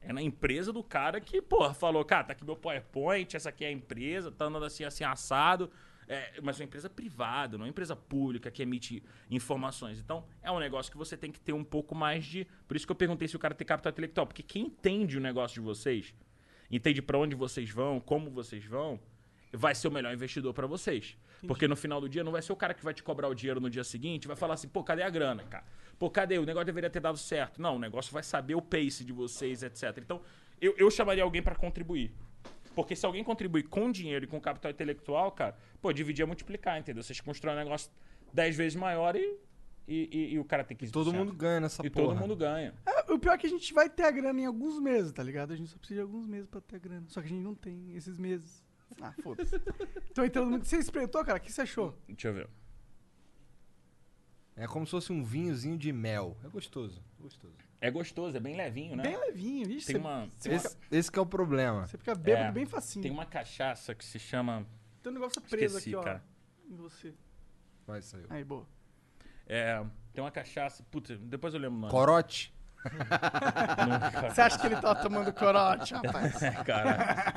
É 0.00 0.12
na 0.12 0.22
empresa 0.22 0.72
do 0.72 0.82
cara 0.82 1.20
que, 1.20 1.42
porra, 1.42 1.74
falou, 1.74 2.02
cara, 2.04 2.24
tá 2.24 2.32
aqui 2.32 2.42
meu 2.42 2.56
PowerPoint, 2.56 3.36
essa 3.36 3.50
aqui 3.50 3.66
é 3.66 3.68
a 3.68 3.72
empresa, 3.72 4.32
tá 4.32 4.46
andando 4.46 4.64
assim, 4.64 4.82
assim, 4.84 5.04
assado. 5.04 5.70
É, 6.08 6.40
mas 6.42 6.58
uma 6.58 6.64
empresa 6.64 6.90
privada, 6.90 7.56
não 7.56 7.64
é 7.64 7.66
uma 7.66 7.70
empresa 7.70 7.94
pública 7.94 8.50
que 8.50 8.62
emite 8.62 9.00
informações. 9.30 10.00
Então, 10.00 10.24
é 10.42 10.50
um 10.50 10.58
negócio 10.58 10.90
que 10.90 10.98
você 10.98 11.16
tem 11.16 11.30
que 11.30 11.38
ter 11.38 11.52
um 11.52 11.62
pouco 11.62 11.94
mais 11.94 12.24
de. 12.24 12.46
Por 12.66 12.76
isso 12.76 12.86
que 12.86 12.90
eu 12.90 12.96
perguntei 12.96 13.28
se 13.28 13.36
o 13.36 13.38
cara 13.38 13.54
tem 13.54 13.66
capital 13.66 13.92
intelectual. 13.92 14.26
Porque 14.26 14.42
quem 14.42 14.66
entende 14.66 15.18
o 15.18 15.20
negócio 15.20 15.54
de 15.54 15.60
vocês, 15.60 16.12
entende 16.70 17.00
para 17.02 17.18
onde 17.18 17.34
vocês 17.34 17.70
vão, 17.70 17.98
como 18.00 18.30
vocês 18.30 18.64
vão, 18.64 18.98
vai 19.52 19.74
ser 19.74 19.88
o 19.88 19.90
melhor 19.90 20.12
investidor 20.14 20.52
para 20.54 20.66
vocês. 20.66 21.16
Porque 21.46 21.66
no 21.66 21.74
final 21.74 22.00
do 22.00 22.08
dia 22.08 22.22
não 22.22 22.32
vai 22.32 22.42
ser 22.42 22.52
o 22.52 22.56
cara 22.56 22.74
que 22.74 22.84
vai 22.84 22.92
te 22.92 23.02
cobrar 23.02 23.26
o 23.28 23.34
dinheiro 23.34 23.60
no 23.60 23.70
dia 23.70 23.82
seguinte, 23.82 24.26
vai 24.26 24.36
falar 24.36 24.54
assim, 24.54 24.68
pô, 24.68 24.84
cadê 24.84 25.02
a 25.02 25.08
grana, 25.10 25.42
cara? 25.44 25.64
Pô, 25.98 26.10
cadê? 26.10 26.38
O 26.38 26.44
negócio 26.44 26.66
deveria 26.66 26.90
ter 26.90 27.00
dado 27.00 27.16
certo. 27.18 27.60
Não, 27.60 27.76
o 27.76 27.78
negócio 27.78 28.12
vai 28.12 28.22
saber 28.22 28.54
o 28.54 28.62
pace 28.62 29.04
de 29.04 29.12
vocês, 29.12 29.62
etc. 29.62 29.96
Então, 29.98 30.20
eu, 30.60 30.74
eu 30.76 30.90
chamaria 30.90 31.22
alguém 31.22 31.42
para 31.42 31.54
contribuir. 31.54 32.12
Porque 32.74 32.94
se 32.94 33.04
alguém 33.04 33.24
contribuir 33.24 33.64
com 33.64 33.90
dinheiro 33.90 34.24
e 34.26 34.28
com 34.28 34.40
capital 34.40 34.70
intelectual, 34.70 35.32
cara, 35.32 35.56
pô, 35.80 35.92
dividir 35.92 36.22
é 36.22 36.26
multiplicar, 36.26 36.78
entendeu? 36.78 37.02
Vocês 37.02 37.20
constroem 37.20 37.56
um 37.56 37.58
negócio 37.58 37.90
10 38.32 38.56
vezes 38.56 38.76
maior 38.76 39.16
e, 39.16 39.38
e, 39.88 40.08
e- 40.12 40.34
e 40.34 40.38
o 40.38 40.44
cara 40.44 40.62
tem 40.62 40.76
que 40.76 40.88
Todo 40.90 41.12
mundo 41.12 41.32
ganha 41.32 41.60
nessa 41.60 41.84
E 41.84 41.90
porra. 41.90 42.08
todo 42.08 42.18
mundo 42.18 42.36
ganha. 42.36 42.72
É, 42.86 42.99
o 43.14 43.18
pior 43.18 43.32
é 43.34 43.38
que 43.38 43.46
a 43.46 43.50
gente 43.50 43.72
vai 43.72 43.88
ter 43.88 44.04
a 44.04 44.10
grana 44.10 44.40
em 44.40 44.46
alguns 44.46 44.78
meses, 44.80 45.12
tá 45.12 45.22
ligado? 45.22 45.52
A 45.52 45.56
gente 45.56 45.70
só 45.70 45.78
precisa 45.78 45.98
de 46.00 46.02
alguns 46.02 46.26
meses 46.26 46.46
pra 46.48 46.60
ter 46.60 46.76
a 46.76 46.78
grana. 46.78 47.06
Só 47.08 47.20
que 47.20 47.26
a 47.26 47.30
gente 47.30 47.42
não 47.42 47.54
tem 47.54 47.94
esses 47.94 48.18
meses. 48.18 48.64
Ah, 49.00 49.12
foda-se. 49.22 49.54
então 50.10 50.24
entrando 50.24 50.50
muito. 50.50 50.66
Você 50.66 50.78
experimentou, 50.78 51.24
cara? 51.24 51.38
O 51.38 51.40
que 51.40 51.52
você 51.52 51.62
achou? 51.62 51.96
Deixa 52.08 52.28
eu 52.28 52.34
ver. 52.34 52.48
É 54.56 54.66
como 54.66 54.84
se 54.84 54.90
fosse 54.90 55.12
um 55.12 55.24
vinhozinho 55.24 55.78
de 55.78 55.92
mel. 55.92 56.36
É 56.44 56.48
gostoso. 56.48 57.02
Gostoso. 57.18 57.54
É 57.80 57.90
gostoso, 57.90 58.36
é 58.36 58.40
bem 58.40 58.56
levinho, 58.56 58.94
né? 58.94 59.02
Bem 59.04 59.16
levinho, 59.18 59.66
vixe. 59.66 59.86
Tem 59.86 59.96
uma. 59.96 60.28
Tem 60.38 60.52
uma, 60.52 60.56
Esse, 60.56 60.76
esse 60.90 61.10
que 61.10 61.18
é 61.18 61.22
o 61.22 61.26
problema. 61.26 61.86
você 61.86 61.96
fica 61.96 62.14
bêbado 62.14 62.48
É, 62.48 62.52
bem 62.52 62.66
facinho. 62.66 63.02
tem 63.02 63.10
uma 63.10 63.24
cachaça 63.24 63.94
que 63.94 64.04
se 64.04 64.18
chama. 64.18 64.66
Tem 65.02 65.10
um 65.10 65.14
negócio 65.14 65.40
preso 65.40 65.78
Esqueci, 65.78 65.88
aqui, 65.90 65.96
ó. 65.96 66.02
cara. 66.02 66.22
Em 66.68 66.76
você. 66.76 67.14
Vai, 67.86 68.02
saiu. 68.02 68.26
Aí, 68.28 68.44
boa. 68.44 68.68
É, 69.46 69.82
tem 70.12 70.22
uma 70.22 70.30
cachaça. 70.30 70.82
Puta, 70.90 71.16
depois 71.16 71.54
eu 71.54 71.60
lembro 71.60 71.78
o 71.78 71.80
nome. 71.80 71.90
Corote. 71.90 72.52
Você 74.28 74.40
acha 74.40 74.58
que 74.58 74.66
ele 74.66 74.76
tá 74.76 74.94
tomando 74.94 75.32
corote, 75.32 75.94
rapaz? 75.94 76.42
É, 76.42 76.50
cara. 76.64 77.34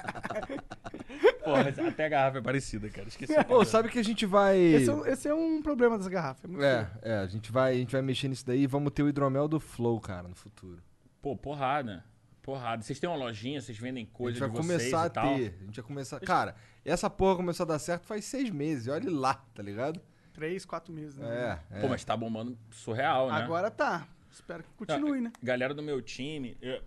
Porra, 1.43 1.63
mas 1.65 1.79
até 1.79 2.05
a 2.05 2.09
garrafa 2.09 2.37
é 2.37 2.41
parecida, 2.41 2.89
cara. 2.89 3.07
Esqueci. 3.07 3.43
Pô, 3.43 3.63
sabe 3.65 3.89
que 3.89 3.99
a 3.99 4.03
gente 4.03 4.25
vai. 4.25 4.57
Esse 4.57 4.89
é, 4.89 4.93
um, 4.93 5.05
esse 5.05 5.27
é 5.27 5.33
um 5.33 5.61
problema 5.61 5.97
das 5.97 6.07
garrafas. 6.07 6.43
É 6.45 6.47
muito 6.47 6.63
É, 6.63 6.89
é, 7.01 7.17
a 7.17 7.27
gente 7.27 7.51
vai, 7.51 7.73
a 7.73 7.77
gente 7.77 7.91
vai 7.91 8.01
mexer 8.01 8.27
nisso 8.27 8.45
daí 8.45 8.63
e 8.63 8.67
vamos 8.67 8.91
ter 8.93 9.03
o 9.03 9.09
hidromel 9.09 9.47
do 9.47 9.59
Flow, 9.59 9.99
cara, 9.99 10.27
no 10.27 10.35
futuro. 10.35 10.81
Pô, 11.21 11.35
porrada. 11.35 12.03
Porrada. 12.41 12.81
Vocês 12.83 12.99
têm 12.99 13.09
uma 13.09 13.17
lojinha, 13.17 13.61
vocês 13.61 13.77
vendem 13.77 14.07
A 14.11 14.17
coisa 14.17 14.37
gente 14.37 14.39
vai 14.39 14.49
de 14.49 14.55
vocês 14.67 14.91
começar 14.91 15.03
e 15.03 15.07
a 15.07 15.09
tal. 15.09 15.35
ter. 15.35 15.57
A 15.61 15.65
gente 15.65 15.75
vai 15.81 15.87
começar. 15.87 16.19
Cara, 16.19 16.55
essa 16.83 17.09
porra 17.09 17.35
começou 17.37 17.63
a 17.65 17.67
dar 17.67 17.79
certo 17.79 18.05
faz 18.05 18.25
seis 18.25 18.49
meses. 18.49 18.87
Olha 18.87 19.09
lá, 19.09 19.35
tá 19.53 19.63
ligado? 19.63 20.01
Três, 20.33 20.65
quatro 20.65 20.91
meses, 20.91 21.15
né? 21.17 21.59
É, 21.71 21.77
é. 21.77 21.81
Pô, 21.81 21.87
mas 21.87 22.03
tá 22.03 22.17
bombando 22.17 22.57
surreal, 22.71 23.27
né? 23.31 23.35
Agora 23.35 23.69
tá. 23.69 24.07
Espero 24.33 24.63
que 24.63 24.69
continue, 24.75 25.21
né? 25.21 25.31
Galera 25.41 25.73
do 25.75 25.83
meu 25.83 26.01
time, 26.01 26.57
eu, 26.59 26.81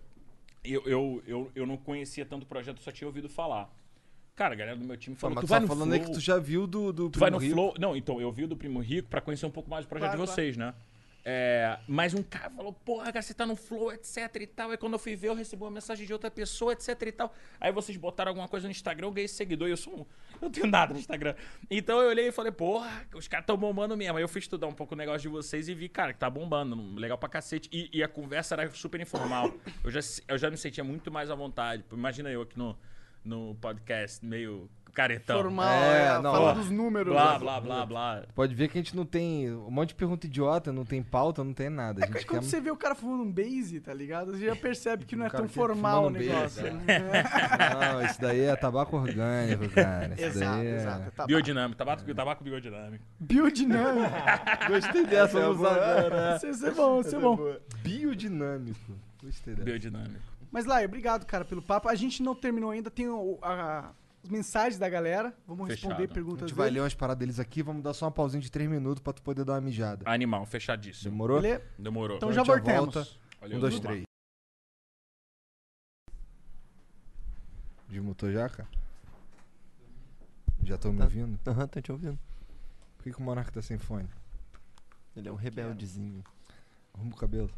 eu, 0.85 1.23
eu, 1.25 1.51
eu, 1.55 1.65
não 1.65 1.77
conhecia 1.77 2.25
tanto 2.25 2.43
o 2.43 2.45
projeto, 2.45 2.81
só 2.81 2.91
tinha 2.91 3.07
ouvido 3.07 3.29
falar. 3.29 3.73
Cara, 4.35 4.53
a 4.53 4.57
galera 4.57 4.77
do 4.77 4.85
meu 4.85 4.97
time 4.97 5.15
falou, 5.15 5.35
mas 5.35 5.43
tu 5.43 5.47
tu 5.47 5.49
vai 5.49 5.59
tá 5.59 5.61
no 5.61 5.67
falando 5.67 5.89
Flow, 5.89 5.99
aí 5.99 6.05
que 6.05 6.11
tu 6.11 6.19
já 6.19 6.37
viu 6.37 6.67
do. 6.67 6.91
do 6.91 7.09
tu 7.09 7.17
vai 7.17 7.31
no 7.31 7.37
Primo 7.37 7.55
Rico. 7.55 7.71
Flow... 7.71 7.73
Não, 7.79 7.95
então, 7.95 8.19
eu 8.19 8.31
vi 8.31 8.43
o 8.43 8.47
do 8.47 8.57
Primo 8.57 8.79
Rico 8.81 9.07
pra 9.07 9.21
conhecer 9.21 9.45
um 9.45 9.51
pouco 9.51 9.69
mais 9.69 9.85
o 9.85 9.87
projeto 9.87 10.09
Claro, 10.09 10.25
de 10.25 10.29
vocês, 10.29 10.57
né? 10.57 10.73
É, 11.29 11.77
mas 11.89 12.13
um 12.13 12.23
cara 12.23 12.49
falou, 12.49 12.71
porra, 12.71 13.11
cara, 13.11 13.21
você 13.21 13.33
tá 13.33 13.45
no 13.45 13.57
Flow, 13.57 13.91
etc 13.91 14.33
e 14.39 14.47
tal. 14.47 14.71
Aí 14.71 14.77
quando 14.77 14.93
eu 14.93 14.99
fui 14.99 15.13
ver, 15.13 15.27
eu 15.27 15.35
recebi 15.35 15.61
uma 15.61 15.69
mensagem 15.69 16.07
de 16.07 16.13
outra 16.13 16.31
pessoa, 16.31 16.71
etc 16.71 17.01
e 17.01 17.11
tal. 17.11 17.35
Aí 17.59 17.69
vocês 17.69 17.97
botaram 17.97 18.29
alguma 18.29 18.47
coisa 18.47 18.65
no 18.65 18.71
Instagram, 18.71 19.07
eu 19.07 19.11
ganhei 19.11 19.27
seguidor. 19.27 19.67
E 19.67 19.71
eu 19.71 19.77
sou 19.77 19.93
um... 19.93 20.05
Eu 20.39 20.43
não 20.43 20.51
tenho 20.51 20.67
nada 20.67 20.93
no 20.93 20.99
Instagram. 20.99 21.33
Então 21.69 21.99
eu 21.99 22.09
olhei 22.09 22.27
e 22.27 22.31
falei, 22.31 22.51
porra, 22.51 23.07
os 23.13 23.27
caras 23.27 23.45
tão 23.45 23.57
bombando 23.57 23.97
mesmo. 23.97 24.17
Aí 24.17 24.23
eu 24.23 24.27
fui 24.29 24.39
estudar 24.39 24.67
um 24.67 24.71
pouco 24.71 24.93
o 24.93 24.97
negócio 24.97 25.21
de 25.21 25.27
vocês 25.27 25.67
e 25.67 25.73
vi, 25.73 25.89
cara, 25.89 26.13
que 26.13 26.19
tá 26.19 26.29
bombando. 26.29 26.95
Legal 26.95 27.17
pra 27.17 27.27
cacete. 27.27 27.67
E, 27.73 27.89
e 27.91 28.03
a 28.03 28.07
conversa 28.07 28.53
era 28.53 28.69
super 28.69 29.01
informal. 29.01 29.51
Eu 29.83 29.89
já, 29.89 29.99
eu 30.27 30.37
já 30.37 30.49
me 30.51 30.55
sentia 30.55 30.83
muito 30.83 31.11
mais 31.11 31.31
à 31.31 31.35
vontade. 31.35 31.83
Imagina 31.91 32.29
eu 32.29 32.43
aqui 32.43 32.55
no, 32.55 32.77
no 33.25 33.55
podcast, 33.55 34.23
meio 34.23 34.69
caretão. 34.97 35.37
Formal, 35.37 35.67
É, 35.69 36.07
é, 36.07 36.19
não, 36.19 36.31
fala 36.31 36.49
ó. 36.49 36.53
dos 36.53 36.71
números. 36.71 37.13
Blá, 37.13 37.33
né? 37.33 37.39
blá, 37.39 37.61
blá, 37.61 37.85
blá. 37.85 38.23
Pode 38.33 38.55
ver 38.55 38.67
que 38.67 38.77
a 38.77 38.81
gente 38.81 38.95
não 38.95 39.05
tem. 39.05 39.51
Um 39.53 39.69
monte 39.69 39.89
de 39.89 39.95
pergunta 39.95 40.25
idiota, 40.25 40.73
não 40.73 40.83
tem 40.83 41.03
pauta, 41.03 41.43
não 41.43 41.53
tem 41.53 41.69
nada. 41.69 42.03
A 42.03 42.07
É 42.07 42.09
quando 42.23 42.25
quer. 42.25 42.43
você 42.43 42.59
vê 42.59 42.71
o 42.71 42.75
cara 42.75 42.95
fumando 42.95 43.23
um 43.23 43.31
base, 43.31 43.79
tá 43.79 43.93
ligado? 43.93 44.31
Você 44.31 44.45
já 44.47 44.55
percebe 44.55 45.05
que 45.05 45.15
não 45.15 45.25
é 45.25 45.29
tão 45.29 45.47
formal 45.47 46.05
o 46.05 46.07
um 46.07 46.09
negócio. 46.09 46.63
base, 46.63 46.75
né? 46.75 46.87
Não, 47.93 48.01
isso 48.05 48.19
daí 48.19 48.41
é 48.41 48.55
tabaco 48.55 48.97
orgânico, 48.97 49.69
cara. 49.75 50.13
Isso 50.15 50.23
exato, 50.25 50.57
daí 50.57 50.67
é... 50.67 50.75
exato. 50.75 51.11
Tá, 51.11 51.25
Biodinâmico, 51.25 51.77
tabaco, 51.77 52.13
tabaco 52.15 52.43
biodinâmico. 52.43 53.03
Biodinâmico. 53.19 54.11
Gostei 54.67 55.05
dessa, 55.05 55.39
vamos 55.39 55.63
agora. 55.65 56.39
Isso 56.43 56.65
é 56.65 56.71
bom, 56.71 57.01
isso 57.01 57.15
é 57.15 57.19
bom. 57.19 57.37
Biodinâmico. 57.83 58.93
Gostei 59.23 59.53
dessa. 59.53 59.65
Biodinâmico. 59.65 60.21
Mas 60.51 60.65
lá, 60.65 60.81
obrigado, 60.81 61.25
cara, 61.25 61.43
pelo 61.45 61.61
papo. 61.61 61.89
A 61.89 61.95
gente 61.95 62.23
não 62.23 62.33
terminou 62.33 62.71
ainda, 62.71 62.89
tem 62.89 63.07
o- 63.09 63.37
a- 63.41 63.91
mensagens 64.27 64.77
da 64.79 64.87
galera. 64.89 65.35
Vamos 65.47 65.67
Fechado. 65.67 65.89
responder 65.91 66.11
A 66.11 66.13
perguntas 66.13 66.49
gente 66.49 66.57
vai 66.57 66.67
dele. 66.67 66.75
ler 66.79 66.83
umas 66.83 66.93
paradas 66.95 67.19
deles 67.19 67.39
aqui, 67.39 67.61
vamos 67.63 67.83
dar 67.83 67.93
só 67.93 68.05
uma 68.05 68.11
pausinha 68.11 68.41
de 68.41 68.51
3 68.51 68.69
minutos 68.69 69.01
pra 69.01 69.13
tu 69.13 69.21
poder 69.21 69.43
dar 69.45 69.53
uma 69.53 69.61
mijada. 69.61 70.09
Animal, 70.09 70.45
fechadíssimo. 70.45 71.11
Demorou? 71.11 71.41
Beleza? 71.41 71.63
Demorou. 71.77 72.17
Então 72.17 72.29
a 72.29 72.33
já 72.33 72.43
gente 72.43 72.47
voltemos. 72.47 72.93
volta. 72.95 73.09
Valeu, 73.41 73.57
Um, 73.57 73.61
dois, 73.61 73.79
três. 73.79 74.03
Desmutou 77.89 78.31
já, 78.31 78.49
cara? 78.49 78.67
Já 80.63 80.75
estão 80.75 80.91
me 80.91 80.97
Tá. 80.99 81.05
ouvindo? 81.05 81.39
Aham, 81.47 81.67
tô 81.67 81.81
te 81.81 81.91
ouvindo. 81.91 82.19
Por 82.97 83.03
que, 83.03 83.11
que 83.13 83.19
o 83.19 83.23
Monarca 83.23 83.51
tá 83.51 83.61
sem 83.61 83.77
fone? 83.77 84.07
Ele 85.15 85.29
é 85.29 85.31
um 85.31 85.35
rebeldezinho. 85.35 86.23
Arruma 86.93 87.13
o 87.13 87.15
cabelo. 87.17 87.49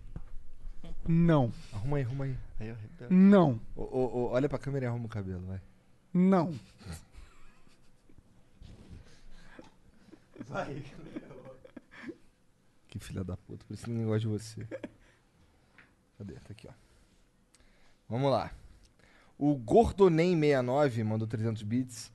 Não, 1.07 1.51
Arruma 1.73 1.97
aí, 1.97 2.03
arruma 2.03 2.25
aí. 2.25 2.37
Aí 2.59 2.67
é 2.69 2.71
o 2.71 2.75
rebelde. 2.75 3.13
não, 3.13 3.59
Ô, 3.75 3.81
ô, 3.83 4.07
ô, 4.07 4.29
olha 4.29 4.47
pra 4.47 4.57
câmera 4.59 4.85
e 4.85 4.87
arruma 4.87 5.05
o 5.07 5.09
cabelo, 5.09 5.45
vai. 5.47 5.59
Não. 6.13 6.53
Que 12.87 12.99
filha 12.99 13.23
da 13.23 13.37
puta, 13.37 13.63
por 13.65 13.73
isso 13.73 13.83
que 13.83 13.91
ninguém 13.91 14.05
gosta 14.07 14.19
de 14.21 14.27
você. 14.27 14.67
Cadê? 16.17 16.33
Tá 16.35 16.51
aqui, 16.51 16.67
ó. 16.67 16.73
Vamos 18.09 18.31
lá. 18.31 18.51
O 19.37 19.55
Gordonem69 19.57 21.03
mandou 21.03 21.27
300 21.27 21.61
bits. 21.63 22.11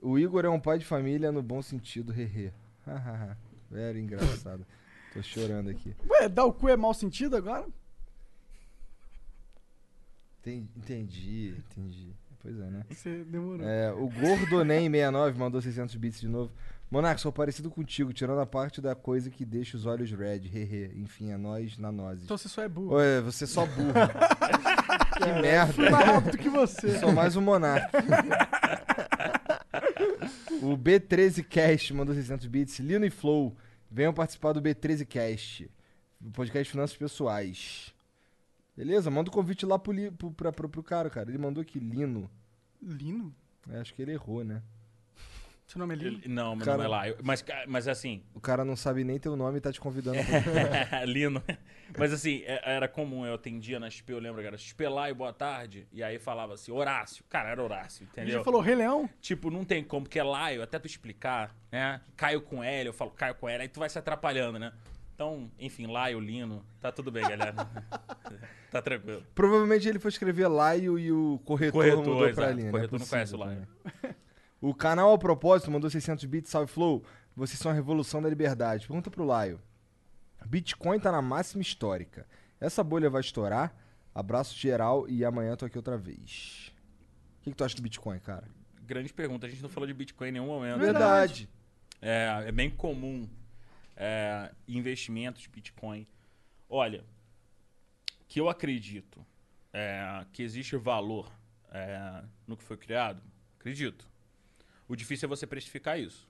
O 0.00 0.18
Igor 0.18 0.44
é 0.44 0.48
um 0.50 0.60
pai 0.60 0.78
de 0.78 0.84
família 0.84 1.30
no 1.32 1.42
bom 1.42 1.62
sentido, 1.62 2.12
hehe. 2.12 2.52
Hahaha. 2.84 3.38
Velho, 3.70 3.98
engraçado. 3.98 4.66
Tô 5.12 5.22
chorando 5.22 5.70
aqui. 5.70 5.94
Ué, 6.08 6.28
dar 6.28 6.44
o 6.44 6.52
cu 6.52 6.68
é 6.68 6.76
mau 6.76 6.92
sentido 6.92 7.36
agora? 7.36 7.66
Enten- 10.40 10.68
Entendi, 10.76 11.54
entendi. 11.70 12.12
Pois 12.46 12.60
é, 12.60 12.70
né? 12.70 12.82
Você 12.88 13.24
demorou. 13.24 13.66
É, 13.66 13.92
o 13.92 14.08
Gordonem69 14.08 15.34
mandou 15.34 15.60
600 15.60 15.96
bits 15.96 16.20
de 16.20 16.28
novo. 16.28 16.52
Monark, 16.88 17.20
sou 17.20 17.32
parecido 17.32 17.68
contigo, 17.68 18.12
tirando 18.12 18.38
a 18.38 18.46
parte 18.46 18.80
da 18.80 18.94
coisa 18.94 19.28
que 19.28 19.44
deixa 19.44 19.76
os 19.76 19.84
olhos 19.84 20.12
red, 20.12 20.42
hehe. 20.46 20.92
Enfim, 20.94 21.32
é 21.32 21.36
nós 21.36 21.76
na 21.76 21.90
nozes. 21.90 22.22
Então 22.22 22.38
você 22.38 22.48
só 22.48 22.62
é 22.62 22.68
burro. 22.68 22.94
Oi, 22.94 23.20
você 23.22 23.42
é 23.42 23.46
só 23.48 23.66
burro. 23.66 23.92
que 25.18 25.42
merda. 25.42 25.72
Fui 25.72 25.90
mais 25.90 26.06
rápido 26.06 26.38
que 26.38 26.48
você. 26.48 27.00
Sou 27.00 27.10
mais 27.10 27.34
um 27.34 27.40
monarca. 27.40 27.90
o 30.62 30.78
B13 30.78 31.42
Cast 31.42 31.92
mandou 31.92 32.14
600 32.14 32.46
bits. 32.46 32.78
Lino 32.78 33.04
e 33.04 33.10
Flow, 33.10 33.56
venham 33.90 34.14
participar 34.14 34.52
do 34.52 34.62
B13 34.62 35.04
Cast. 35.04 35.68
O 36.24 36.30
podcast 36.30 36.68
de 36.68 36.70
Finanças 36.70 36.96
Pessoais. 36.96 37.92
Beleza? 38.76 39.10
Manda 39.10 39.30
o 39.30 39.32
convite 39.32 39.64
lá 39.64 39.78
pro, 39.78 39.92
li, 39.92 40.10
pro, 40.10 40.30
pra- 40.30 40.52
pro, 40.52 40.68
pro 40.68 40.82
cara, 40.82 41.08
cara. 41.08 41.30
Ele 41.30 41.38
mandou 41.38 41.62
aqui 41.62 41.78
Lino. 41.78 42.30
Lino? 42.82 43.34
É, 43.70 43.78
acho 43.80 43.94
que 43.94 44.02
ele 44.02 44.12
errou, 44.12 44.44
né? 44.44 44.62
Seu 45.66 45.80
nome 45.80 45.94
é 45.94 45.96
Lino? 45.96 46.18
Ele- 46.18 46.28
Não, 46.28 46.54
meu 46.54 46.64
Cara- 46.64 46.76
nome 46.76 46.86
é 46.86 46.90
Laio. 46.90 47.16
Mas, 47.24 47.42
ca- 47.42 47.64
mas 47.66 47.88
assim, 47.88 48.22
O 48.34 48.40
cara 48.40 48.64
não 48.64 48.76
sabe 48.76 49.02
nem 49.02 49.18
teu 49.18 49.34
nome 49.34 49.58
e 49.58 49.60
tá 49.60 49.72
te 49.72 49.80
convidando. 49.80 50.18
pra- 50.18 51.04
Lino. 51.04 51.42
Mas 51.98 52.12
assim, 52.12 52.42
é- 52.44 52.60
era 52.76 52.86
comum, 52.86 53.26
eu 53.26 53.34
atendia 53.34 53.80
na 53.80 53.88
XP, 53.90 54.12
eu 54.12 54.18
lembro, 54.20 54.42
cara, 54.42 54.56
XP 54.56 54.86
Laio, 54.88 55.14
boa 55.16 55.32
tarde. 55.32 55.88
E 55.92 56.02
aí 56.04 56.18
falava 56.20 56.54
assim, 56.54 56.70
Horácio. 56.70 57.24
Cara, 57.28 57.48
era 57.48 57.60
Horácio, 57.62 58.02
Ele 58.02 58.10
entendeu? 58.12 58.34
já 58.38 58.44
falou 58.44 58.60
Rei 58.60 58.74
Leão? 58.76 59.08
Tipo, 59.20 59.50
não 59.50 59.64
tem 59.64 59.82
como, 59.82 60.04
porque 60.04 60.18
é 60.20 60.22
Laio, 60.22 60.62
até 60.62 60.78
tu 60.78 60.86
explicar, 60.86 61.52
né? 61.72 62.00
Caio 62.16 62.42
com 62.42 62.62
L, 62.62 62.86
eu 62.88 62.92
falo 62.92 63.10
Caio 63.10 63.34
com 63.34 63.48
L, 63.48 63.62
aí 63.62 63.68
tu 63.68 63.80
vai 63.80 63.88
se 63.88 63.98
atrapalhando, 63.98 64.58
né? 64.60 64.72
Então, 65.16 65.50
enfim, 65.58 65.86
Laio, 65.86 66.20
Lino, 66.20 66.62
tá 66.78 66.92
tudo 66.92 67.10
bem, 67.10 67.22
galera. 67.22 67.54
tá 68.70 68.82
tranquilo. 68.82 69.24
Provavelmente 69.34 69.88
ele 69.88 69.98
foi 69.98 70.10
escrever 70.10 70.46
Laio 70.46 70.98
e 70.98 71.10
o 71.10 71.40
corretor, 71.42 71.72
Corretor, 71.72 72.04
mudou 72.04 72.18
pra 72.18 72.28
exato. 72.28 72.52
linha. 72.52 72.70
Corretor 72.70 72.96
é 72.96 73.00
não 73.00 73.06
conhece 73.06 73.34
o 73.34 73.38
Laio. 73.38 73.66
O 74.60 74.74
canal 74.74 75.08
ao 75.08 75.18
propósito 75.18 75.70
mandou 75.70 75.88
600 75.88 76.22
bits, 76.26 76.50
salve 76.50 76.70
Flow. 76.70 77.02
Vocês 77.34 77.58
são 77.58 77.70
a 77.70 77.74
revolução 77.74 78.20
da 78.20 78.28
liberdade. 78.28 78.86
Pergunta 78.86 79.10
pro 79.10 79.24
Laio. 79.24 79.58
Bitcoin 80.44 81.00
tá 81.00 81.10
na 81.10 81.22
máxima 81.22 81.62
histórica. 81.62 82.26
Essa 82.60 82.84
bolha 82.84 83.08
vai 83.08 83.22
estourar? 83.22 83.74
Abraço 84.14 84.54
geral 84.54 85.08
e 85.08 85.24
amanhã 85.24 85.56
tô 85.56 85.64
aqui 85.64 85.78
outra 85.78 85.96
vez. 85.96 86.74
O 87.40 87.44
que, 87.44 87.50
que 87.52 87.56
tu 87.56 87.64
acha 87.64 87.74
do 87.74 87.80
Bitcoin, 87.80 88.18
cara? 88.18 88.44
Grande 88.82 89.14
pergunta, 89.14 89.46
a 89.46 89.48
gente 89.48 89.62
não 89.62 89.70
falou 89.70 89.86
de 89.86 89.94
Bitcoin 89.94 90.28
em 90.28 90.32
nenhum 90.32 90.46
momento. 90.46 90.78
Verdade. 90.78 91.48
É, 92.02 92.44
é 92.46 92.52
bem 92.52 92.68
comum 92.68 93.26
é, 93.96 94.52
investimentos 94.68 95.46
Bitcoin. 95.46 96.06
Olha, 96.68 97.04
que 98.28 98.40
eu 98.40 98.48
acredito 98.48 99.24
é, 99.72 100.24
que 100.32 100.42
existe 100.42 100.76
valor 100.76 101.32
é, 101.70 102.22
no 102.46 102.56
que 102.56 102.62
foi 102.62 102.76
criado, 102.76 103.22
acredito. 103.58 104.08
O 104.88 104.94
difícil 104.94 105.26
é 105.26 105.28
você 105.28 105.46
precificar 105.46 105.98
isso. 105.98 106.28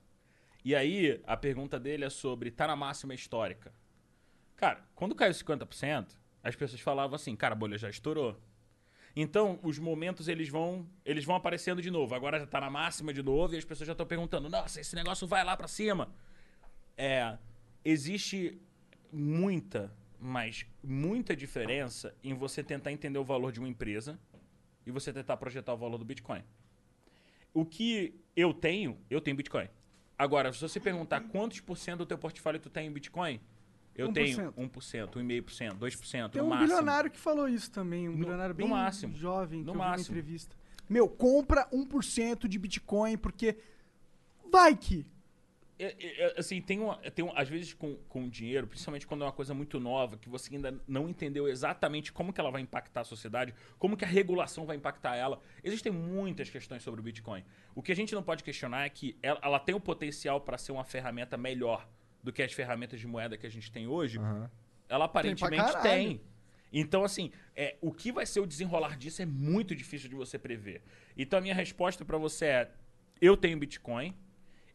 E 0.64 0.74
aí, 0.74 1.20
a 1.26 1.36
pergunta 1.36 1.78
dele 1.78 2.04
é 2.04 2.10
sobre 2.10 2.50
tá 2.50 2.66
na 2.66 2.74
máxima 2.74 3.14
histórica. 3.14 3.72
Cara, 4.56 4.82
quando 4.94 5.14
caiu 5.14 5.32
50%, 5.32 6.08
as 6.42 6.56
pessoas 6.56 6.80
falavam 6.80 7.14
assim, 7.14 7.36
cara, 7.36 7.52
a 7.52 7.56
bolha 7.56 7.76
já 7.76 7.90
estourou. 7.90 8.40
Então, 9.14 9.58
os 9.62 9.78
momentos 9.78 10.28
eles 10.28 10.48
vão, 10.48 10.86
eles 11.04 11.24
vão 11.24 11.36
aparecendo 11.36 11.80
de 11.80 11.90
novo. 11.90 12.14
Agora 12.14 12.38
já 12.38 12.46
tá 12.46 12.60
na 12.60 12.68
máxima 12.68 13.12
de 13.12 13.22
novo 13.22 13.54
e 13.54 13.58
as 13.58 13.64
pessoas 13.64 13.86
já 13.86 13.92
estão 13.92 14.06
perguntando: 14.06 14.48
"Nossa, 14.48 14.80
esse 14.80 14.94
negócio 14.94 15.26
vai 15.26 15.42
lá 15.42 15.56
pra 15.56 15.66
cima". 15.66 16.08
É, 16.98 17.38
existe 17.90 18.58
muita, 19.12 19.92
mas 20.20 20.66
muita 20.82 21.36
diferença 21.36 22.12
em 22.22 22.34
você 22.34 22.62
tentar 22.62 22.90
entender 22.90 23.18
o 23.18 23.24
valor 23.24 23.52
de 23.52 23.60
uma 23.60 23.68
empresa 23.68 24.18
e 24.84 24.90
você 24.90 25.12
tentar 25.12 25.36
projetar 25.36 25.72
o 25.72 25.76
valor 25.76 25.96
do 25.98 26.04
Bitcoin. 26.04 26.42
O 27.54 27.64
que 27.64 28.14
eu 28.34 28.52
tenho, 28.52 28.98
eu 29.08 29.20
tenho 29.20 29.36
Bitcoin. 29.36 29.68
Agora, 30.18 30.52
se 30.52 30.60
você 30.60 30.80
perguntar 30.80 31.20
quantos 31.28 31.60
por 31.60 31.76
cento 31.78 31.98
do 31.98 32.06
teu 32.06 32.18
portfólio 32.18 32.58
tu 32.60 32.68
tem 32.68 32.86
em 32.88 32.92
Bitcoin, 32.92 33.40
eu 33.94 34.08
1%. 34.08 34.12
tenho 34.14 34.52
1%, 34.52 35.08
1,5%, 35.16 35.78
2%, 35.78 36.30
Tem 36.30 36.40
no 36.42 36.46
um 36.46 36.50
máximo. 36.50 36.68
bilionário 36.68 37.10
que 37.10 37.18
falou 37.18 37.48
isso 37.48 37.70
também, 37.70 38.08
um 38.08 38.12
No- 38.12 38.18
bilionário 38.18 38.54
bem 38.54 38.68
máximo. 38.68 39.14
jovem, 39.16 39.62
No 39.62 39.74
máximo. 39.74 40.16
entrevista. 40.16 40.56
Meu, 40.88 41.08
compra 41.08 41.68
1% 41.72 42.46
de 42.48 42.58
Bitcoin, 42.58 43.16
porque 43.16 43.56
vai 44.50 44.76
que... 44.76 45.06
É, 45.78 45.94
é, 45.98 46.22
é, 46.22 46.34
assim, 46.38 46.60
tem, 46.60 46.80
uma, 46.80 46.96
tem 46.96 47.24
um, 47.24 47.36
às 47.36 47.48
vezes 47.48 47.74
com, 47.74 47.96
com 48.08 48.28
dinheiro, 48.28 48.66
principalmente 48.66 49.06
quando 49.06 49.22
é 49.22 49.26
uma 49.26 49.32
coisa 49.32 49.52
muito 49.52 49.78
nova, 49.78 50.16
que 50.16 50.28
você 50.28 50.54
ainda 50.54 50.80
não 50.88 51.08
entendeu 51.08 51.46
exatamente 51.46 52.12
como 52.12 52.32
que 52.32 52.40
ela 52.40 52.50
vai 52.50 52.62
impactar 52.62 53.02
a 53.02 53.04
sociedade, 53.04 53.54
como 53.78 53.96
que 53.96 54.04
a 54.04 54.08
regulação 54.08 54.64
vai 54.64 54.76
impactar 54.76 55.16
ela. 55.16 55.38
Existem 55.62 55.92
muitas 55.92 56.48
questões 56.48 56.82
sobre 56.82 57.00
o 57.00 57.04
Bitcoin. 57.04 57.44
O 57.74 57.82
que 57.82 57.92
a 57.92 57.96
gente 57.96 58.14
não 58.14 58.22
pode 58.22 58.42
questionar 58.42 58.86
é 58.86 58.88
que 58.88 59.18
ela, 59.22 59.38
ela 59.42 59.58
tem 59.58 59.74
o 59.74 59.80
potencial 59.80 60.40
para 60.40 60.56
ser 60.56 60.72
uma 60.72 60.84
ferramenta 60.84 61.36
melhor 61.36 61.86
do 62.22 62.32
que 62.32 62.42
as 62.42 62.52
ferramentas 62.52 62.98
de 62.98 63.06
moeda 63.06 63.36
que 63.36 63.46
a 63.46 63.50
gente 63.50 63.70
tem 63.70 63.86
hoje. 63.86 64.18
Ela 64.88 65.04
aparentemente 65.04 65.62
caralho. 65.62 65.82
tem. 65.82 66.20
Então, 66.72 67.04
assim, 67.04 67.30
é, 67.54 67.76
o 67.80 67.92
que 67.92 68.10
vai 68.10 68.26
ser 68.26 68.40
o 68.40 68.46
desenrolar 68.46 68.96
disso 68.96 69.22
é 69.22 69.26
muito 69.26 69.74
difícil 69.74 70.08
de 70.08 70.14
você 70.14 70.38
prever. 70.38 70.82
Então, 71.16 71.38
a 71.38 71.42
minha 71.42 71.54
resposta 71.54 72.04
para 72.04 72.18
você 72.18 72.46
é: 72.46 72.70
eu 73.20 73.36
tenho 73.36 73.58
Bitcoin. 73.58 74.14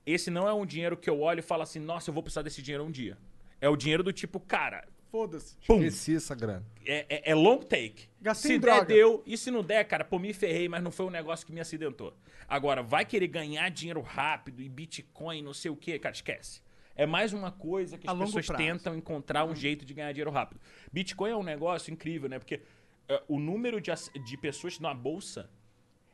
Esse 0.06 0.30
não 0.32 0.48
é 0.48 0.54
um 0.54 0.66
dinheiro 0.66 0.98
que 0.98 1.10
eu 1.10 1.20
olho 1.22 1.40
e 1.40 1.44
falo 1.44 1.64
assim, 1.64 1.80
nossa, 1.80 2.10
eu 2.10 2.14
vou 2.14 2.24
precisar 2.24 2.42
desse 2.42 2.62
dinheiro 2.62 2.84
um 2.84 2.92
dia. 2.92 3.18
É 3.60 3.70
o 3.70 3.76
dinheiro 3.76 4.02
do 4.04 4.12
tipo, 4.12 4.40
cara, 4.40 4.88
Foda-se. 5.12 5.56
pum, 5.68 5.76
Esqueci 5.84 6.16
essa 6.16 6.34
grana. 6.34 6.66
é, 6.86 7.06
é- 7.10 7.32
é 7.32 7.36
long 7.36 7.60
take. 7.60 8.08
Gastei 8.22 8.54
se 8.54 8.60
der, 8.60 8.72
droga. 8.72 8.86
deu. 8.86 9.24
E 9.26 9.38
se 9.38 9.52
não 9.52 9.64
der, 9.64 9.84
cara, 9.86 10.04
pô, 10.06 10.18
me 10.18 10.34
ferrei, 10.34 10.68
mas 10.70 10.82
não 10.82 10.90
foi 10.90 11.06
um 11.06 11.10
negócio 11.10 11.46
que 11.46 11.52
me 11.54 11.60
acidentou. 11.60 12.16
Agora, 12.48 12.82
vai 12.82 13.06
querer 13.06 13.28
ganhar 13.28 13.70
dinheiro 13.70 14.02
rápido 14.02 14.62
e 14.62 14.70
Bitcoin, 14.70 15.42
não 15.44 15.54
sei 15.54 15.70
o 15.70 15.76
quê, 15.76 16.00
cara, 16.00 16.16
esquece. 16.16 16.62
É 16.96 17.06
mais 17.06 17.32
uma 17.34 17.52
coisa 17.52 17.98
que 17.98 18.10
as 18.10 18.18
pessoas 18.18 18.46
prazo. 18.48 18.64
tentam 18.64 18.96
encontrar 18.96 19.46
um 19.46 19.56
jeito 19.56 19.86
de 19.86 19.94
ganhar 19.94 20.12
dinheiro 20.12 20.32
rápido. 20.32 20.60
Bitcoin 20.92 21.32
é 21.32 21.36
um 21.36 21.44
negócio 21.44 21.92
incrível, 21.94 22.28
né? 22.30 22.40
Porque 22.40 22.62
é, 23.08 23.22
o 23.28 23.40
número 23.40 23.80
de, 23.80 23.92
de 24.26 24.38
pessoas 24.38 24.80
na 24.80 24.94
bolsa 24.94 25.50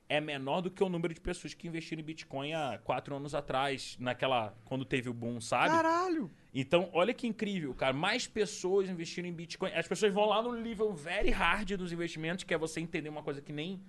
é 0.09 0.21
menor 0.21 0.61
do 0.61 0.71
que 0.71 0.83
o 0.83 0.89
número 0.89 1.13
de 1.13 1.19
pessoas 1.19 1.53
que 1.53 1.67
investiram 1.67 2.01
em 2.01 2.05
Bitcoin 2.05 2.53
há 2.53 2.79
quatro 2.83 3.15
anos 3.15 3.35
atrás, 3.35 3.97
naquela. 3.99 4.55
quando 4.65 4.85
teve 4.85 5.09
o 5.09 5.13
boom, 5.13 5.41
sabe? 5.41 5.69
Caralho! 5.69 6.31
Então, 6.53 6.89
olha 6.93 7.13
que 7.13 7.27
incrível, 7.27 7.73
cara. 7.73 7.93
Mais 7.93 8.25
pessoas 8.25 8.89
investiram 8.89 9.27
em 9.27 9.33
Bitcoin. 9.33 9.71
As 9.73 9.87
pessoas 9.87 10.13
vão 10.13 10.25
lá 10.25 10.41
no 10.41 10.53
nível 10.53 10.93
very 10.93 11.29
hard 11.29 11.73
dos 11.73 11.91
investimentos, 11.91 12.43
que 12.43 12.53
é 12.53 12.57
você 12.57 12.79
entender 12.79 13.09
uma 13.09 13.21
coisa 13.21 13.41
que 13.41 13.51
nem, 13.51 13.81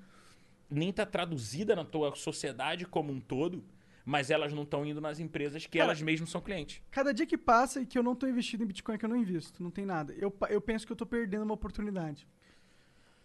nem 0.68 0.92
tá 0.92 1.06
traduzida 1.06 1.76
na 1.76 1.84
tua 1.84 2.14
sociedade 2.14 2.84
como 2.84 3.12
um 3.12 3.20
todo, 3.20 3.64
mas 4.04 4.30
elas 4.30 4.52
não 4.52 4.64
estão 4.64 4.84
indo 4.84 5.00
nas 5.00 5.20
empresas 5.20 5.66
que 5.66 5.78
Cara, 5.78 5.90
elas 5.90 6.02
mesmas 6.02 6.30
são 6.30 6.40
clientes. 6.40 6.82
Cada 6.90 7.14
dia 7.14 7.26
que 7.26 7.38
passa 7.38 7.80
e 7.80 7.86
que 7.86 7.96
eu 7.96 8.02
não 8.02 8.14
tô 8.14 8.26
investido 8.26 8.64
em 8.64 8.66
Bitcoin, 8.66 8.98
que 8.98 9.04
eu 9.04 9.08
não 9.08 9.16
invisto, 9.16 9.62
não 9.62 9.70
tem 9.70 9.86
nada. 9.86 10.12
Eu, 10.14 10.34
eu 10.50 10.60
penso 10.60 10.84
que 10.86 10.92
eu 10.92 10.96
tô 10.96 11.06
perdendo 11.06 11.44
uma 11.44 11.54
oportunidade. 11.54 12.26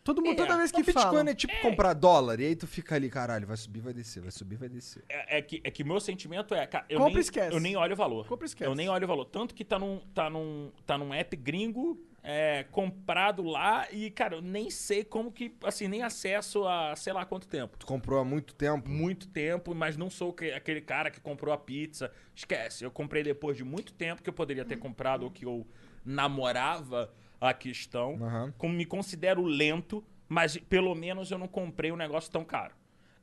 Todo 0.03 0.21
mundo, 0.21 0.33
É, 0.33 0.35
toda 0.35 0.57
vez 0.57 0.71
que 0.71 0.81
O 0.81 0.83
Bitcoin 0.83 1.03
fala... 1.03 1.29
é 1.29 1.33
tipo 1.33 1.53
comprar 1.61 1.93
dólar 1.93 2.39
e 2.39 2.45
aí 2.45 2.55
tu 2.55 2.67
fica 2.67 2.95
ali, 2.95 3.09
caralho, 3.09 3.47
vai 3.47 3.55
subir, 3.55 3.79
vai 3.79 3.93
descer, 3.93 4.21
vai 4.21 4.31
subir, 4.31 4.57
vai 4.57 4.67
descer. 4.67 5.03
É, 5.07 5.37
é 5.37 5.41
que, 5.41 5.61
é 5.63 5.71
que 5.71 5.83
meu 5.83 5.99
sentimento 5.99 6.53
é, 6.53 6.67
cara, 6.67 6.85
eu, 6.89 6.97
Compra 6.99 7.11
e 7.11 7.13
nem, 7.15 7.21
esquece. 7.21 7.53
eu 7.55 7.59
nem 7.59 7.77
olho 7.77 7.93
o 7.93 7.95
valor. 7.95 8.27
Compra 8.27 8.45
e 8.45 8.47
esquece. 8.49 8.69
Eu 8.69 8.75
nem 8.75 8.89
olho 8.89 9.05
o 9.05 9.07
valor. 9.07 9.25
Tanto 9.25 9.55
que 9.55 9.63
tá 9.63 9.79
num, 9.79 9.99
tá 10.13 10.29
num, 10.29 10.71
tá 10.85 10.97
num 10.97 11.13
app 11.13 11.35
gringo 11.37 11.97
é, 12.21 12.65
comprado 12.71 13.43
lá 13.43 13.87
e, 13.91 14.09
cara, 14.09 14.35
eu 14.35 14.41
nem 14.41 14.69
sei 14.69 15.03
como 15.05 15.31
que, 15.31 15.53
assim, 15.63 15.87
nem 15.87 16.03
acesso 16.03 16.65
a 16.67 16.95
sei 16.97 17.13
lá 17.13 17.25
quanto 17.25 17.47
tempo. 17.47 17.77
Tu 17.77 17.85
comprou 17.85 18.19
há 18.19 18.25
muito 18.25 18.53
tempo. 18.53 18.89
muito 18.89 19.27
tempo, 19.27 19.73
mas 19.75 19.95
não 19.95 20.09
sou 20.09 20.33
que- 20.33 20.51
aquele 20.51 20.81
cara 20.81 21.09
que 21.11 21.19
comprou 21.21 21.53
a 21.53 21.57
pizza. 21.57 22.11
Esquece, 22.35 22.83
eu 22.83 22.91
comprei 22.91 23.23
depois 23.23 23.55
de 23.55 23.63
muito 23.63 23.93
tempo 23.93 24.21
que 24.21 24.29
eu 24.29 24.33
poderia 24.33 24.65
ter 24.65 24.77
comprado 24.77 25.23
ou 25.23 25.31
que 25.31 25.45
eu 25.45 25.65
namorava 26.05 27.13
a 27.49 27.53
questão. 27.53 28.17
Aham. 28.21 28.53
Como 28.57 28.73
me 28.73 28.85
considero 28.85 29.43
lento, 29.43 30.03
mas 30.27 30.57
pelo 30.57 30.93
menos 30.95 31.29
eu 31.31 31.37
não 31.37 31.47
comprei 31.47 31.91
um 31.91 31.95
negócio 31.97 32.31
tão 32.31 32.43
caro. 32.45 32.73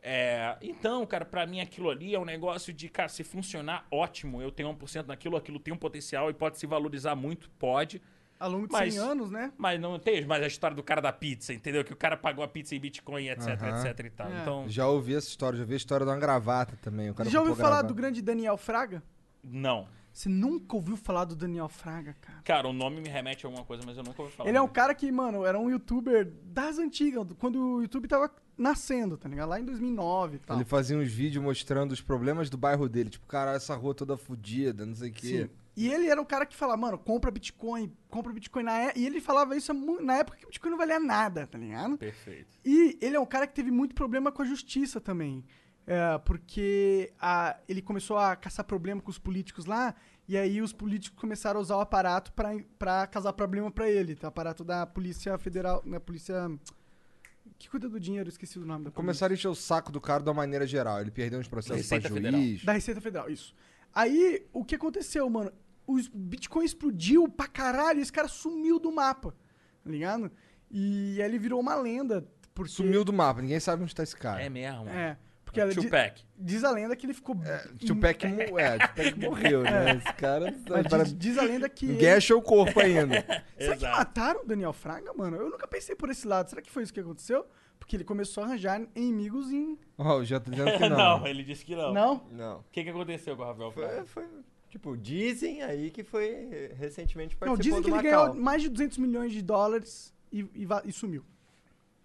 É, 0.03 0.57
então, 0.63 1.05
cara, 1.07 1.25
pra 1.27 1.47
mim 1.47 1.61
aquilo 1.61 1.91
ali 1.91 2.15
é 2.15 2.19
um 2.19 2.25
negócio 2.25 2.73
de, 2.73 2.89
cara, 2.89 3.09
se 3.09 3.23
funcionar, 3.23 3.87
ótimo. 3.91 4.41
Eu 4.41 4.51
tenho 4.51 4.69
1% 4.75 5.07
naquilo, 5.07 5.37
aquilo 5.37 5.59
tem 5.59 5.75
um 5.75 5.77
potencial 5.77 6.31
e 6.31 6.35
pode 6.35 6.59
se 6.59 6.67
valorizar 6.67 7.15
muito, 7.15 7.51
pode. 7.59 8.01
Ao 8.39 8.51
longo 8.51 8.67
de 8.67 8.73
Mas- 8.73 8.95
100 8.95 9.03
anos, 9.03 9.31
né? 9.31 9.53
Mas 9.59 9.79
não 9.79 9.99
tem 9.99 10.25
mais 10.25 10.43
a 10.43 10.47
história 10.47 10.75
do 10.75 10.83
cara 10.83 11.03
da 11.03 11.13
pizza, 11.13 11.53
entendeu? 11.53 11.85
Que 11.85 11.93
o 11.93 11.97
cara 11.97 12.17
pagou 12.17 12.43
a 12.43 12.49
pizza 12.49 12.75
em 12.75 12.81
Bitcoin, 12.81 13.29
etc, 13.29 13.49
etc 13.49 14.07
e 14.07 14.11
tal. 14.11 14.33
É. 14.33 14.41
Então, 14.41 14.65
Já 14.67 14.87
ouvi 14.89 15.15
essa 15.15 15.29
história, 15.29 15.59
já 15.59 15.65
vi 15.67 15.75
a 15.75 15.77
história 15.77 16.07
de 16.07 16.11
uma 16.11 16.19
gravata 16.19 16.79
também. 16.81 17.11
O 17.11 17.15
cara 17.15 17.29
Já 17.29 17.39
ouviu 17.41 17.55
falar 17.55 17.69
gravata. 17.69 17.89
do 17.89 17.95
grande 17.95 18.23
Daniel 18.23 18.57
Fraga? 18.57 19.03
não. 19.45 19.87
Você 20.13 20.29
nunca 20.29 20.77
ouviu 20.77 20.97
falar 20.97 21.25
do 21.25 21.37
Daniel 21.37 21.69
Fraga, 21.69 22.17
cara? 22.21 22.43
Cara, 22.43 22.69
o 22.69 22.73
nome 22.73 23.01
me 23.01 23.09
remete 23.09 23.47
a 23.47 23.49
alguma 23.49 23.65
coisa, 23.65 23.83
mas 23.87 23.97
eu 23.97 24.03
nunca 24.03 24.23
ouvi 24.23 24.35
falar. 24.35 24.49
Ele 24.49 24.59
é 24.59 24.61
um 24.61 24.69
cara 24.69 24.95
que, 24.95 25.11
mano, 25.11 25.45
era 25.45 25.59
um 25.59 25.71
youtuber 25.71 26.31
das 26.45 26.79
antigas, 26.79 27.27
quando 27.39 27.77
o 27.77 27.83
YouTube 27.83 28.09
tava 28.09 28.31
nascendo, 28.59 29.17
tá 29.17 29.29
ligado? 29.29 29.49
Lá 29.49 29.59
em 29.59 29.65
2009 29.65 30.37
e 30.37 30.39
tal. 30.41 30.57
Ele 30.57 30.65
fazia 30.65 30.97
uns 30.97 31.11
vídeos 31.11 31.43
mostrando 31.43 31.93
os 31.93 32.01
problemas 32.01 32.51
do 32.51 32.59
bairro 32.59 32.89
dele. 32.89 33.09
Tipo, 33.09 33.27
cara, 33.27 33.55
essa 33.55 33.75
rua 33.75 33.95
toda 33.95 34.17
fodida, 34.17 34.85
não 34.85 34.95
sei 34.95 35.11
o 35.11 35.13
quê. 35.13 35.43
Sim. 35.45 35.51
E 35.77 35.89
ele 35.89 36.09
era 36.09 36.21
um 36.21 36.25
cara 36.25 36.45
que 36.45 36.57
falava, 36.57 36.79
mano, 36.79 36.99
compra 36.99 37.31
Bitcoin, 37.31 37.91
compra 38.11 38.33
Bitcoin 38.33 38.65
na 38.65 38.79
é... 38.79 38.93
E 38.97 39.07
ele 39.07 39.21
falava 39.21 39.57
isso 39.57 39.73
na 39.73 40.17
época 40.17 40.37
que 40.37 40.45
o 40.45 40.49
Bitcoin 40.49 40.73
não 40.73 40.77
valia 40.77 41.01
nada, 41.01 41.47
tá 41.47 41.57
ligado? 41.57 41.97
Perfeito. 41.97 42.59
E 42.65 42.99
ele 43.01 43.17
é 43.17 43.21
um 43.21 43.25
cara 43.25 43.47
que 43.47 43.55
teve 43.55 43.71
muito 43.71 43.95
problema 43.95 44.31
com 44.31 44.43
a 44.43 44.45
justiça 44.45 45.01
também. 45.01 45.43
É, 45.93 46.19
porque 46.19 47.13
a- 47.21 47.57
ele 47.69 47.83
começou 47.83 48.17
a 48.17 48.37
caçar 48.37 48.65
problema 48.65 49.01
com 49.03 49.11
os 49.11 49.19
políticos 49.19 49.67
lá, 49.67 49.93
e 50.29 50.37
aí 50.37 50.63
os 50.63 50.73
políticos 50.73 51.19
começaram 51.19 51.59
a 51.59 51.61
usar 51.61 51.77
o 51.77 51.81
aparato 51.81 52.33
pra, 52.33 52.51
pra 52.79 53.07
causar 53.09 53.33
problema 53.33 53.71
pra 53.73 53.91
ele. 53.91 54.15
Tá? 54.15 54.29
O 54.29 54.31
aparato 54.31 54.63
da 54.63 54.87
Polícia 54.87 55.37
Federal, 55.37 55.83
da 55.85 55.99
Polícia... 55.99 56.49
Que 57.59 57.69
cuida 57.69 57.89
do 57.89 57.99
dinheiro, 57.99 58.29
esqueci 58.29 58.57
o 58.59 58.61
nome 58.61 58.85
da 58.85 58.91
polícia. 58.91 58.93
Começaram 58.97 59.33
a 59.33 59.35
encher 59.35 59.49
o 59.49 59.55
saco 59.55 59.91
do 59.91 60.01
cara 60.01 60.23
de 60.23 60.29
uma 60.29 60.35
maneira 60.35 60.65
geral. 60.67 61.01
Ele 61.01 61.11
perdeu 61.11 61.41
uns 61.41 61.49
processos 61.49 61.79
Receita 61.79 62.09
pra 62.09 62.15
Federal. 62.17 62.41
juiz. 62.41 62.65
Da 62.65 62.73
Receita 62.73 63.01
Federal, 63.01 63.29
isso. 63.29 63.55
Aí, 63.93 64.47
o 64.53 64.65
que 64.65 64.77
aconteceu, 64.77 65.29
mano? 65.29 65.51
O 65.87 65.99
Bitcoin 66.15 66.65
explodiu 66.65 67.29
pra 67.29 67.49
caralho 67.49 67.99
e 67.99 68.03
esse 68.03 68.13
cara 68.13 68.29
sumiu 68.29 68.79
do 68.79 68.93
mapa, 68.93 69.35
tá 69.83 69.91
ligado? 69.91 70.31
E 70.71 71.21
aí 71.21 71.29
ele 71.29 71.39
virou 71.39 71.59
uma 71.61 71.75
lenda. 71.75 72.25
Porque, 72.55 72.71
Sumiu 72.73 73.05
do 73.05 73.13
mapa, 73.13 73.43
ninguém 73.43 73.59
sabe 73.59 73.83
onde 73.83 73.95
tá 73.95 74.05
esse 74.05 74.17
cara. 74.17 74.41
É 74.41 74.49
mesmo. 74.49 74.89
É, 74.89 75.19
Porque 75.51 75.61
ela 75.61 75.75
Tupac. 75.75 76.23
diz 76.39 76.63
a 76.63 76.71
lenda 76.71 76.95
que 76.95 77.05
ele 77.07 77.13
ficou. 77.13 77.35
Tupac, 77.85 78.25
mo- 78.29 78.57
é, 78.59 78.79
Tupac 78.87 79.19
morreu, 79.19 79.63
né? 79.63 79.97
Esse 79.97 80.13
cara. 80.15 80.55
Mas 80.69 80.87
para- 80.87 81.03
diz, 81.03 81.19
diz 81.19 81.39
a 81.39 81.43
lenda 81.43 81.69
que. 81.69 81.87
ele- 81.87 81.95
Enguecha 81.95 82.37
o 82.37 82.41
corpo 82.43 82.79
ainda. 82.81 83.21
Será 83.59 83.77
que 83.77 83.85
Exato. 83.85 83.97
mataram 83.99 84.43
o 84.43 84.47
Daniel 84.47 84.73
Fraga, 84.73 85.13
mano? 85.13 85.37
Eu 85.37 85.51
nunca 85.51 85.67
pensei 85.67 85.97
por 85.97 86.09
esse 86.09 86.27
lado. 86.27 86.49
Será 86.49 86.63
que 86.63 86.71
foi 86.71 86.85
isso 86.85 86.95
que 86.95 87.01
aconteceu? 87.01 87.45
Porque 87.81 87.97
ele 87.97 88.05
começou 88.05 88.45
a 88.45 88.47
arranjar 88.47 88.81
inimigos 88.95 89.51
em. 89.51 89.77
Ó, 89.99 90.19
o 90.19 90.25
já 90.25 90.39
tá 90.39 90.53
dizendo 90.53 90.71
que 90.79 90.89
não. 90.89 90.97
não. 91.19 91.27
ele 91.27 91.43
disse 91.43 91.65
que 91.65 91.75
não. 91.75 91.93
Não? 91.93 92.27
Não. 92.31 92.59
O 92.61 92.65
que, 92.71 92.85
que 92.85 92.91
aconteceu 92.91 93.37
com 93.37 93.43
o 93.43 93.47
Rafael 93.47 93.73
Foi, 93.73 93.83
Fraga? 93.89 94.05
foi, 94.07 94.25
tipo, 94.69 94.97
dizem 94.97 95.63
aí 95.65 95.91
que 95.91 96.05
foi 96.05 96.71
recentemente 96.79 97.35
Não, 97.41 97.49
participou 97.49 97.81
dizem 97.81 97.83
que 97.83 97.91
do 97.91 97.97
ele 97.97 98.09
Macau. 98.09 98.27
ganhou 98.29 98.41
mais 98.45 98.63
de 98.63 98.69
200 98.69 98.99
milhões 98.99 99.33
de 99.33 99.43
dólares 99.43 100.15
e, 100.33 100.43
e 100.55 100.69
e 100.85 100.93
sumiu. 100.93 101.25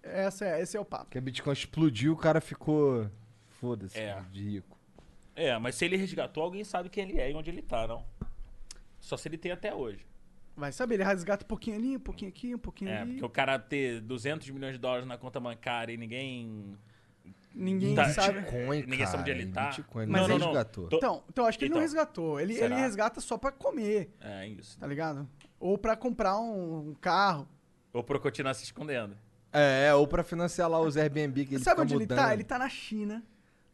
Essa 0.01 0.45
é, 0.45 0.61
esse 0.61 0.75
é 0.77 0.79
o 0.79 0.85
papo. 0.85 1.07
Que 1.11 1.17
a 1.17 1.21
Bitcoin 1.21 1.53
explodiu, 1.53 2.13
o 2.13 2.17
cara 2.17 2.39
ficou. 2.41 3.09
Foda-se, 3.65 3.97
É. 3.99 4.21
de 4.31 4.43
rico. 4.43 4.77
É, 5.35 5.57
mas 5.57 5.75
se 5.75 5.83
ele 5.85 5.97
resgatou, 5.97 6.43
alguém 6.43 6.63
sabe 6.63 6.87
quem 6.89 7.09
ele 7.09 7.19
é 7.19 7.31
e 7.31 7.33
onde 7.33 7.49
ele 7.49 7.61
tá, 7.61 7.87
não? 7.87 8.05
Só 8.99 9.17
se 9.17 9.27
ele 9.27 9.37
tem 9.37 9.51
até 9.51 9.73
hoje. 9.73 10.05
Vai 10.55 10.71
saber, 10.71 10.95
ele 10.95 11.03
resgata 11.03 11.43
um 11.43 11.47
pouquinho 11.47 11.75
ali, 11.77 11.97
um 11.97 11.99
pouquinho 11.99 12.29
aqui, 12.29 12.55
um 12.55 12.59
pouquinho 12.59 12.89
É, 12.91 12.99
ali. 13.01 13.11
porque 13.13 13.25
o 13.25 13.29
cara 13.29 13.59
ter 13.59 13.99
200 14.01 14.49
milhões 14.51 14.73
de 14.73 14.79
dólares 14.79 15.05
na 15.05 15.17
conta 15.17 15.39
bancária 15.39 15.91
e 15.93 15.97
ninguém. 15.97 16.77
Ninguém 17.53 17.95
Tá. 17.95 18.09
sabe. 18.09 18.39
Bitcoin, 18.41 18.81
Ninguém 18.81 18.99
cara, 18.99 19.11
sabe 19.11 19.21
onde 19.23 19.31
ele 19.31 19.51
tá. 19.51 19.67
Bitcoin, 19.69 20.03
ele 20.03 20.11
Mas 20.11 20.27
não, 20.27 20.35
ele- 20.35 20.45
resgatou. 20.45 20.87
Tô- 20.87 20.97
Então, 20.97 21.23
então 21.29 21.45
acho 21.45 21.57
que 21.59 21.65
ele 21.65 21.69
não 21.73 21.77
Então, 21.77 21.81
resgatou. 21.83 22.39
Ele, 22.39 22.53
será? 22.53 22.65
ele 22.65 22.75
resgata 22.75 23.19
só 23.21 23.37
pra 23.37 23.51
comer, 23.51 24.09
É 24.21 24.47
isso. 24.47 24.77
tá 24.79 24.87
ligado? 24.87 25.27
Ou 25.59 25.77
pra 25.77 25.95
comprar 25.95 26.37
um, 26.39 26.89
um 26.89 26.93
carro. 26.95 27.47
Ou 27.93 28.03
pra 28.03 28.19
continuar 28.19 28.53
se 28.53 28.63
escondendo. 28.63 29.17
É, 29.53 29.93
ou 29.93 30.05
pra 30.05 30.21
financiar 30.23 30.69
lá 30.69 30.79
os 30.81 30.97
Airbnb 30.97 31.45
que 31.45 31.55
ele 31.55 31.63
Sabe 31.63 31.81
onde 31.81 31.93
ele 31.93 32.01
mudando. 32.03 32.17
tá? 32.17 32.33
Ele 32.33 32.43
tá 32.43 32.59
na 32.59 32.67
China, 32.67 33.23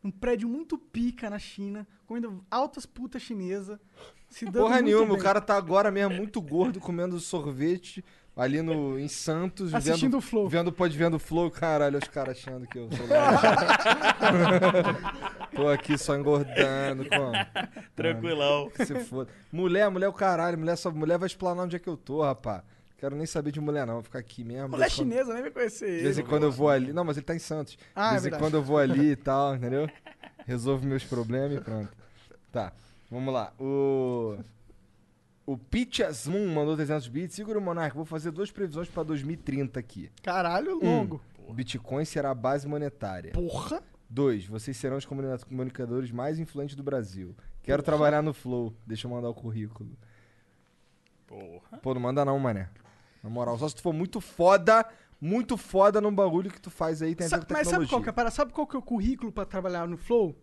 num 0.04 0.12
prédio 0.12 0.50
muito 0.50 0.78
pica 0.78 1.30
na 1.30 1.40
China, 1.40 1.88
comendo 2.08 2.44
altas 2.50 2.86
putas 2.86 3.22
chinesa. 3.22 3.80
Se 4.30 4.46
dando 4.46 4.64
Porra 4.64 4.82
nenhuma, 4.82 5.08
bem. 5.08 5.18
o 5.18 5.20
cara 5.20 5.42
tá 5.42 5.58
agora 5.58 5.92
mesmo 5.92 6.16
muito 6.16 6.42
gordo, 6.42 6.80
comendo 6.80 7.20
sorvete 7.20 8.04
ali 8.36 8.62
no, 8.62 8.98
em 8.98 9.08
Santos, 9.08 9.74
Assistindo 9.74 10.12
vendo, 10.12 10.18
o 10.18 10.22
Flow. 10.22 10.50
Vendo, 10.50 10.72
pode 10.72 10.98
vendo 10.98 11.16
o 11.16 11.20
Flow, 11.20 11.52
caralho, 11.52 12.00
os 12.00 12.08
caras 12.08 12.38
achando 12.38 12.66
que 12.66 12.80
eu 12.80 12.90
sou 12.92 13.06
Tô 15.54 15.68
aqui 15.68 15.98
só 15.98 16.16
engordando, 16.16 17.06
como? 17.10 17.34
Tranquilão. 17.96 18.70
Que 18.70 18.86
se 18.86 18.96
foda. 19.04 19.30
Mulher, 19.52 19.90
mulher 19.90 20.06
é 20.06 20.10
o 20.10 20.14
caralho, 20.14 20.58
mulher, 20.58 20.78
só, 20.78 20.90
mulher 20.92 21.18
vai 21.18 21.28
explanar 21.28 21.66
onde 21.66 21.76
é 21.76 21.80
que 21.80 21.90
eu 21.90 21.98
tô, 21.98 22.24
rapá. 22.24 22.64
Quero 23.02 23.16
nem 23.16 23.26
saber 23.26 23.52
de 23.52 23.60
mulher 23.60 23.86
não, 23.86 23.96
vou 23.96 24.04
ficar 24.04 24.20
aqui 24.20 24.44
mesmo. 24.44 24.70
Mulher 24.70 24.86
em 24.86 24.90
quando- 24.90 24.96
chinesa, 24.96 25.34
nem 25.34 25.42
vai 25.42 25.52
conhecer 25.52 25.98
De 25.98 26.04
vez 26.04 26.20
em 26.20 26.24
quando 26.24 26.44
eu 26.44 26.52
vou 26.52 26.70
ali. 26.70 26.94
Não, 26.94 27.04
mas 27.04 27.18
ele 27.18 27.26
tá 27.26 27.36
em 27.36 27.40
Santos. 27.40 27.76
Ah, 27.96 28.04
é 28.04 28.06
de 28.06 28.12
vez 28.12 28.22
em 28.22 28.24
verdade. 28.30 28.44
quando 28.44 28.54
eu 28.54 28.62
vou 28.64 28.78
ali 28.78 29.10
e 29.12 29.16
tal, 29.18 29.56
entendeu? 29.56 29.90
Resolvo 30.46 30.86
meus 30.86 31.04
problemas 31.04 31.58
e 31.58 31.62
pronto. 31.62 31.92
Tá, 32.52 32.72
vamos 33.10 33.34
lá. 33.34 33.52
O. 33.60 34.38
O 35.48 35.58
Pitchas 35.58 36.28
Moon 36.28 36.48
mandou 36.54 36.76
300 36.76 37.08
bits. 37.08 37.36
Segura 37.36 37.58
o 37.58 37.62
Monark, 37.62 37.96
vou 37.96 38.06
fazer 38.06 38.30
duas 38.32 38.52
previsões 38.52 38.88
pra 38.88 39.02
2030 39.04 39.80
aqui. 39.80 40.10
Caralho, 40.22 40.78
Um, 40.82 40.98
longo. 41.00 41.22
Bitcoin 41.52 42.06
será 42.06 42.30
a 42.30 42.36
base 42.36 42.68
monetária. 42.68 43.32
Porra. 43.34 43.82
2. 44.10 44.46
Vocês 44.46 44.78
serão 44.78 44.98
os 44.98 45.06
comuni- 45.06 45.28
comunicadores 45.50 46.12
mais 46.12 46.38
influentes 46.38 46.76
do 46.76 46.84
Brasil. 46.84 47.36
Quero 47.64 47.82
trabalhar 47.82 48.22
no 48.22 48.34
Flow. 48.34 48.74
Deixa 48.86 49.08
eu 49.08 49.12
mandar 49.12 49.30
o 49.30 49.34
currículo. 49.34 49.90
Porra. 51.28 51.78
Pô, 51.82 51.94
não 51.94 52.02
manda 52.02 52.24
não, 52.24 52.38
mané. 52.40 52.70
Na 53.24 53.30
moral, 53.30 53.58
só 53.58 53.68
se 53.70 53.76
tu 53.76 53.82
for 53.82 53.94
muito 53.94 54.20
foda, 54.20 54.86
muito 55.20 55.56
foda 55.58 56.02
num 56.02 56.14
bagulho 56.14 56.50
que 56.50 56.60
tu 56.60 56.70
faz 56.72 57.02
aí, 57.02 57.14
tem 57.16 57.28
a 57.28 57.30
Sa- 57.30 57.46
mas 57.50 57.68
sabe 57.68 57.88
qual, 57.88 58.02
que 58.02 58.10
é, 58.10 58.12
a 58.12 58.14
parada? 58.14 58.36
sabe 58.36 58.52
qual 58.52 58.66
que 58.66 58.76
é 58.76 58.80
o 58.80 58.82
currículo 58.82 59.32
pra 59.32 59.46
trabalhar 59.46 59.88
no 59.88 59.98
Flow? 59.98 60.36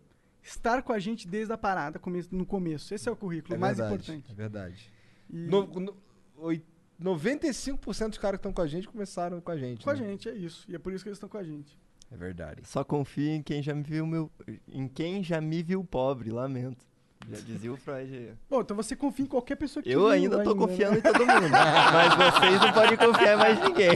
Estar 0.42 0.82
com 0.82 0.92
a 0.92 0.98
gente 0.98 1.26
desde 1.26 1.52
a 1.52 1.58
parada, 1.58 2.00
no 2.30 2.46
começo. 2.46 2.94
Esse 2.94 3.08
é 3.08 3.12
o 3.12 3.16
currículo 3.16 3.54
É 3.54 3.58
mais 3.58 3.76
verdade, 3.76 4.02
importante. 4.02 4.30
É 4.32 4.34
verdade. 4.34 4.92
E- 5.28 5.46
No, 5.46 5.66
no, 5.66 5.96
oi- 6.36 6.62
95% 7.00 8.08
dos 8.10 8.18
caras 8.18 8.38
que 8.38 8.40
estão 8.40 8.52
com 8.52 8.62
a 8.62 8.66
gente 8.66 8.88
começaram 8.88 9.40
com 9.40 9.50
a 9.50 9.56
gente. 9.56 9.84
Com 9.84 9.90
a 9.90 9.94
né? 9.94 9.98
gente, 10.06 10.28
é 10.28 10.34
isso. 10.34 10.64
E 10.68 10.74
é 10.74 10.78
por 10.78 10.92
isso 10.92 11.04
que 11.04 11.08
eles 11.08 11.16
estão 11.16 11.28
com 11.28 11.38
a 11.38 11.42
gente. 11.44 11.76
É 12.10 12.16
verdade. 12.16 12.62
Só 12.64 12.82
confio 12.84 13.30
em 13.32 13.42
quem 13.42 13.62
já 13.62 13.74
me 13.74 13.82
viu 13.82 14.06
meu, 14.06 14.30
em 14.68 14.88
quem 14.88 15.22
já 15.22 15.40
me 15.40 15.62
viu 15.62 15.84
pobre, 15.84 16.30
lamento. 16.30 16.86
Já 17.30 17.36
dizia 17.44 17.72
o 17.72 17.76
Freud 17.76 18.14
aí. 18.14 18.32
Bom, 18.48 18.60
então 18.62 18.76
você 18.76 18.94
confia 18.96 19.24
em 19.24 19.28
qualquer 19.28 19.56
pessoa 19.56 19.82
que 19.82 19.90
Eu 19.90 20.00
viu 20.00 20.08
ainda 20.08 20.42
tô 20.42 20.54
né? 20.54 20.60
confiando 20.60 20.98
em 20.98 21.00
todo 21.02 21.18
mundo, 21.26 21.48
mas 21.50 22.14
vocês 22.14 22.60
não 22.60 22.72
podem 22.72 22.96
confiar 22.96 23.34
em 23.34 23.36
mais 23.36 23.60
ninguém. 23.60 23.90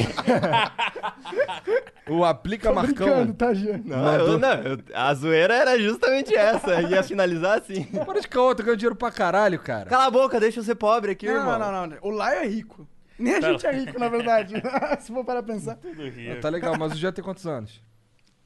O 2.09 2.24
Aplica 2.24 2.69
Tô 2.69 2.74
Marcão. 2.74 3.32
tá, 3.32 3.55
Jean? 3.55 3.81
Não, 3.85 3.97
Mandou- 4.03 4.27
eu, 4.28 4.39
não 4.39 4.53
eu- 4.55 4.78
a 4.94 5.15
zoeira 5.15 5.55
era 5.55 5.78
justamente 5.78 6.35
essa, 6.35 6.82
ia 6.82 7.03
finalizar 7.03 7.59
assim. 7.59 7.85
Para 7.85 8.20
de 8.20 8.28
caô, 8.28 8.55
tu 8.55 8.62
ganhou 8.62 8.77
dinheiro 8.77 8.97
pra 8.97 9.11
caralho, 9.11 9.59
cara. 9.59 9.89
Cala 9.89 10.07
a 10.07 10.11
boca, 10.11 10.39
deixa 10.40 10.61
eu 10.61 10.65
ser 10.65 10.74
pobre 10.74 11.12
aqui, 11.12 11.27
Não, 11.27 11.36
irmão. 11.36 11.59
não, 11.59 11.73
não, 11.73 11.86
não. 11.86 11.97
O 12.03 12.11
Laio 12.11 12.40
é 12.40 12.47
rico. 12.47 12.86
Nem 13.19 13.36
a 13.36 13.40
Tá. 13.40 13.53
gente 13.53 13.66
é 13.66 13.73
rico, 13.73 13.99
na 13.99 14.09
verdade. 14.09 14.55
Se 15.01 15.12
for 15.12 15.24
para 15.24 15.43
pensar. 15.43 15.77
Tudo 15.77 16.03
rio. 16.09 16.40
tá 16.40 16.49
legal, 16.49 16.77
mas 16.78 16.93
o 16.93 16.97
já 16.97 17.12
tem 17.12 17.24
quantos 17.24 17.47
anos? 17.47 17.81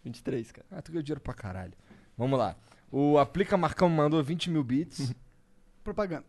23, 0.05 0.53
cara. 0.53 0.67
Ah, 0.71 0.83
tu 0.83 0.93
ganhou 0.93 1.03
dinheiro 1.03 1.21
pra 1.21 1.35
caralho. 1.35 1.73
Vamos 2.17 2.39
lá. 2.39 2.55
O 2.91 3.19
Aplica 3.19 3.57
Marcão 3.57 3.89
mandou 3.89 4.23
20 4.23 4.51
mil 4.51 4.63
bits. 4.65 5.15
Propaganda. 5.83 6.25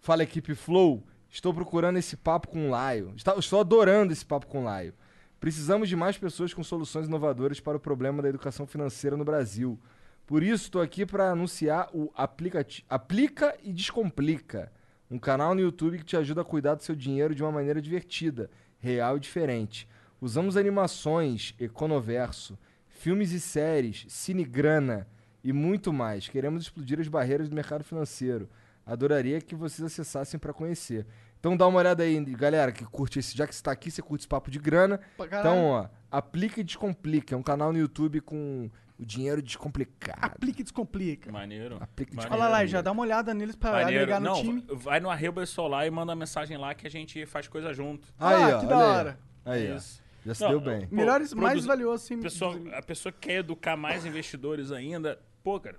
Fala 0.00 0.22
equipe 0.22 0.54
Flow, 0.54 1.02
estou 1.28 1.52
procurando 1.52 1.98
esse 1.98 2.16
papo 2.16 2.48
com 2.48 2.68
o 2.68 2.70
Laio. 2.70 3.14
Estou 3.38 3.60
adorando 3.60 4.12
esse 4.12 4.24
papo 4.24 4.46
com 4.46 4.60
o 4.62 4.64
Laio. 4.64 4.94
Precisamos 5.38 5.88
de 5.88 5.96
mais 5.96 6.16
pessoas 6.18 6.52
com 6.54 6.62
soluções 6.62 7.06
inovadoras 7.06 7.60
para 7.60 7.76
o 7.76 7.80
problema 7.80 8.22
da 8.22 8.28
educação 8.28 8.66
financeira 8.66 9.16
no 9.16 9.24
Brasil. 9.24 9.78
Por 10.26 10.42
isso, 10.42 10.64
estou 10.64 10.80
aqui 10.80 11.04
para 11.04 11.30
anunciar 11.30 11.88
o 11.92 12.10
aplicati- 12.14 12.84
Aplica 12.88 13.56
e 13.62 13.72
Descomplica, 13.72 14.70
um 15.10 15.18
canal 15.18 15.54
no 15.54 15.60
YouTube 15.60 15.98
que 15.98 16.04
te 16.04 16.16
ajuda 16.16 16.42
a 16.42 16.44
cuidar 16.44 16.74
do 16.76 16.82
seu 16.82 16.94
dinheiro 16.94 17.34
de 17.34 17.42
uma 17.42 17.50
maneira 17.50 17.80
divertida, 17.82 18.50
real 18.78 19.16
e 19.16 19.20
diferente. 19.20 19.88
Usamos 20.20 20.56
animações, 20.56 21.54
econoverso, 21.58 22.58
filmes 22.88 23.32
e 23.32 23.40
séries, 23.40 24.04
cinegrana 24.08 25.08
e 25.42 25.52
muito 25.52 25.92
mais. 25.92 26.28
Queremos 26.28 26.62
explodir 26.62 27.00
as 27.00 27.08
barreiras 27.08 27.48
do 27.48 27.54
mercado 27.54 27.82
financeiro. 27.84 28.48
Adoraria 28.86 29.40
que 29.40 29.54
vocês 29.54 29.84
acessassem 29.84 30.38
para 30.40 30.52
conhecer. 30.52 31.06
Então 31.38 31.56
dá 31.56 31.66
uma 31.66 31.78
olhada 31.78 32.02
aí, 32.02 32.22
galera, 32.34 32.70
que 32.72 32.84
curte 32.84 33.18
esse, 33.18 33.36
já 33.36 33.46
que 33.46 33.54
você 33.54 33.62
tá 33.62 33.70
aqui, 33.72 33.90
você 33.90 34.02
curte 34.02 34.22
esse 34.22 34.28
papo 34.28 34.50
de 34.50 34.58
grana. 34.58 34.98
Caralho. 35.16 35.38
Então, 35.40 35.64
ó, 35.66 35.88
Aplica 36.10 36.60
e 36.60 36.64
Descomplica, 36.64 37.34
é 37.34 37.38
um 37.38 37.42
canal 37.42 37.72
no 37.72 37.78
YouTube 37.78 38.20
com 38.20 38.68
o 38.98 39.04
dinheiro 39.06 39.40
descomplicado. 39.40 40.18
Aplica 40.20 40.60
e 40.60 40.64
descomplica. 40.64 41.32
Maneiro. 41.32 41.78
Aplica 41.80 42.12
e 42.12 42.16
Maneiro. 42.16 42.34
Olha 42.42 42.48
lá, 42.50 42.66
já 42.66 42.82
dá 42.82 42.92
uma 42.92 43.02
olhada 43.02 43.32
neles 43.32 43.56
pra 43.56 43.70
Maneiro. 43.72 44.02
agregar 44.02 44.20
no 44.20 44.26
Não, 44.26 44.34
time. 44.42 44.64
vai 44.70 45.00
no 45.00 45.08
Arreba 45.08 45.46
Solar 45.46 45.86
e 45.86 45.90
manda 45.90 46.12
uma 46.12 46.16
mensagem 46.16 46.58
lá 46.58 46.74
que 46.74 46.86
a 46.86 46.90
gente 46.90 47.24
faz 47.24 47.48
coisa 47.48 47.72
junto. 47.72 48.08
Aí, 48.18 48.42
Ah, 48.52 48.56
ó, 48.56 48.60
que 48.60 48.66
da 48.66 48.76
aí. 48.76 48.82
hora. 48.98 49.18
Aí, 49.44 49.66
É 49.68 49.72
ó. 49.72 49.76
isso. 49.76 50.02
Já 50.26 50.34
se 50.34 50.42
Não, 50.42 50.50
deu 50.50 50.60
bem. 50.60 50.86
Pô, 50.86 50.94
Melhores, 50.94 51.32
mais 51.32 51.64
valioso, 51.64 52.04
sim. 52.04 52.18
A 52.18 52.22
pessoa, 52.22 52.60
a 52.74 52.82
pessoa 52.82 53.10
que 53.10 53.20
quer 53.20 53.36
educar 53.36 53.74
mais 53.78 54.04
investidores 54.04 54.70
ainda, 54.70 55.18
pô, 55.42 55.58
cara, 55.60 55.78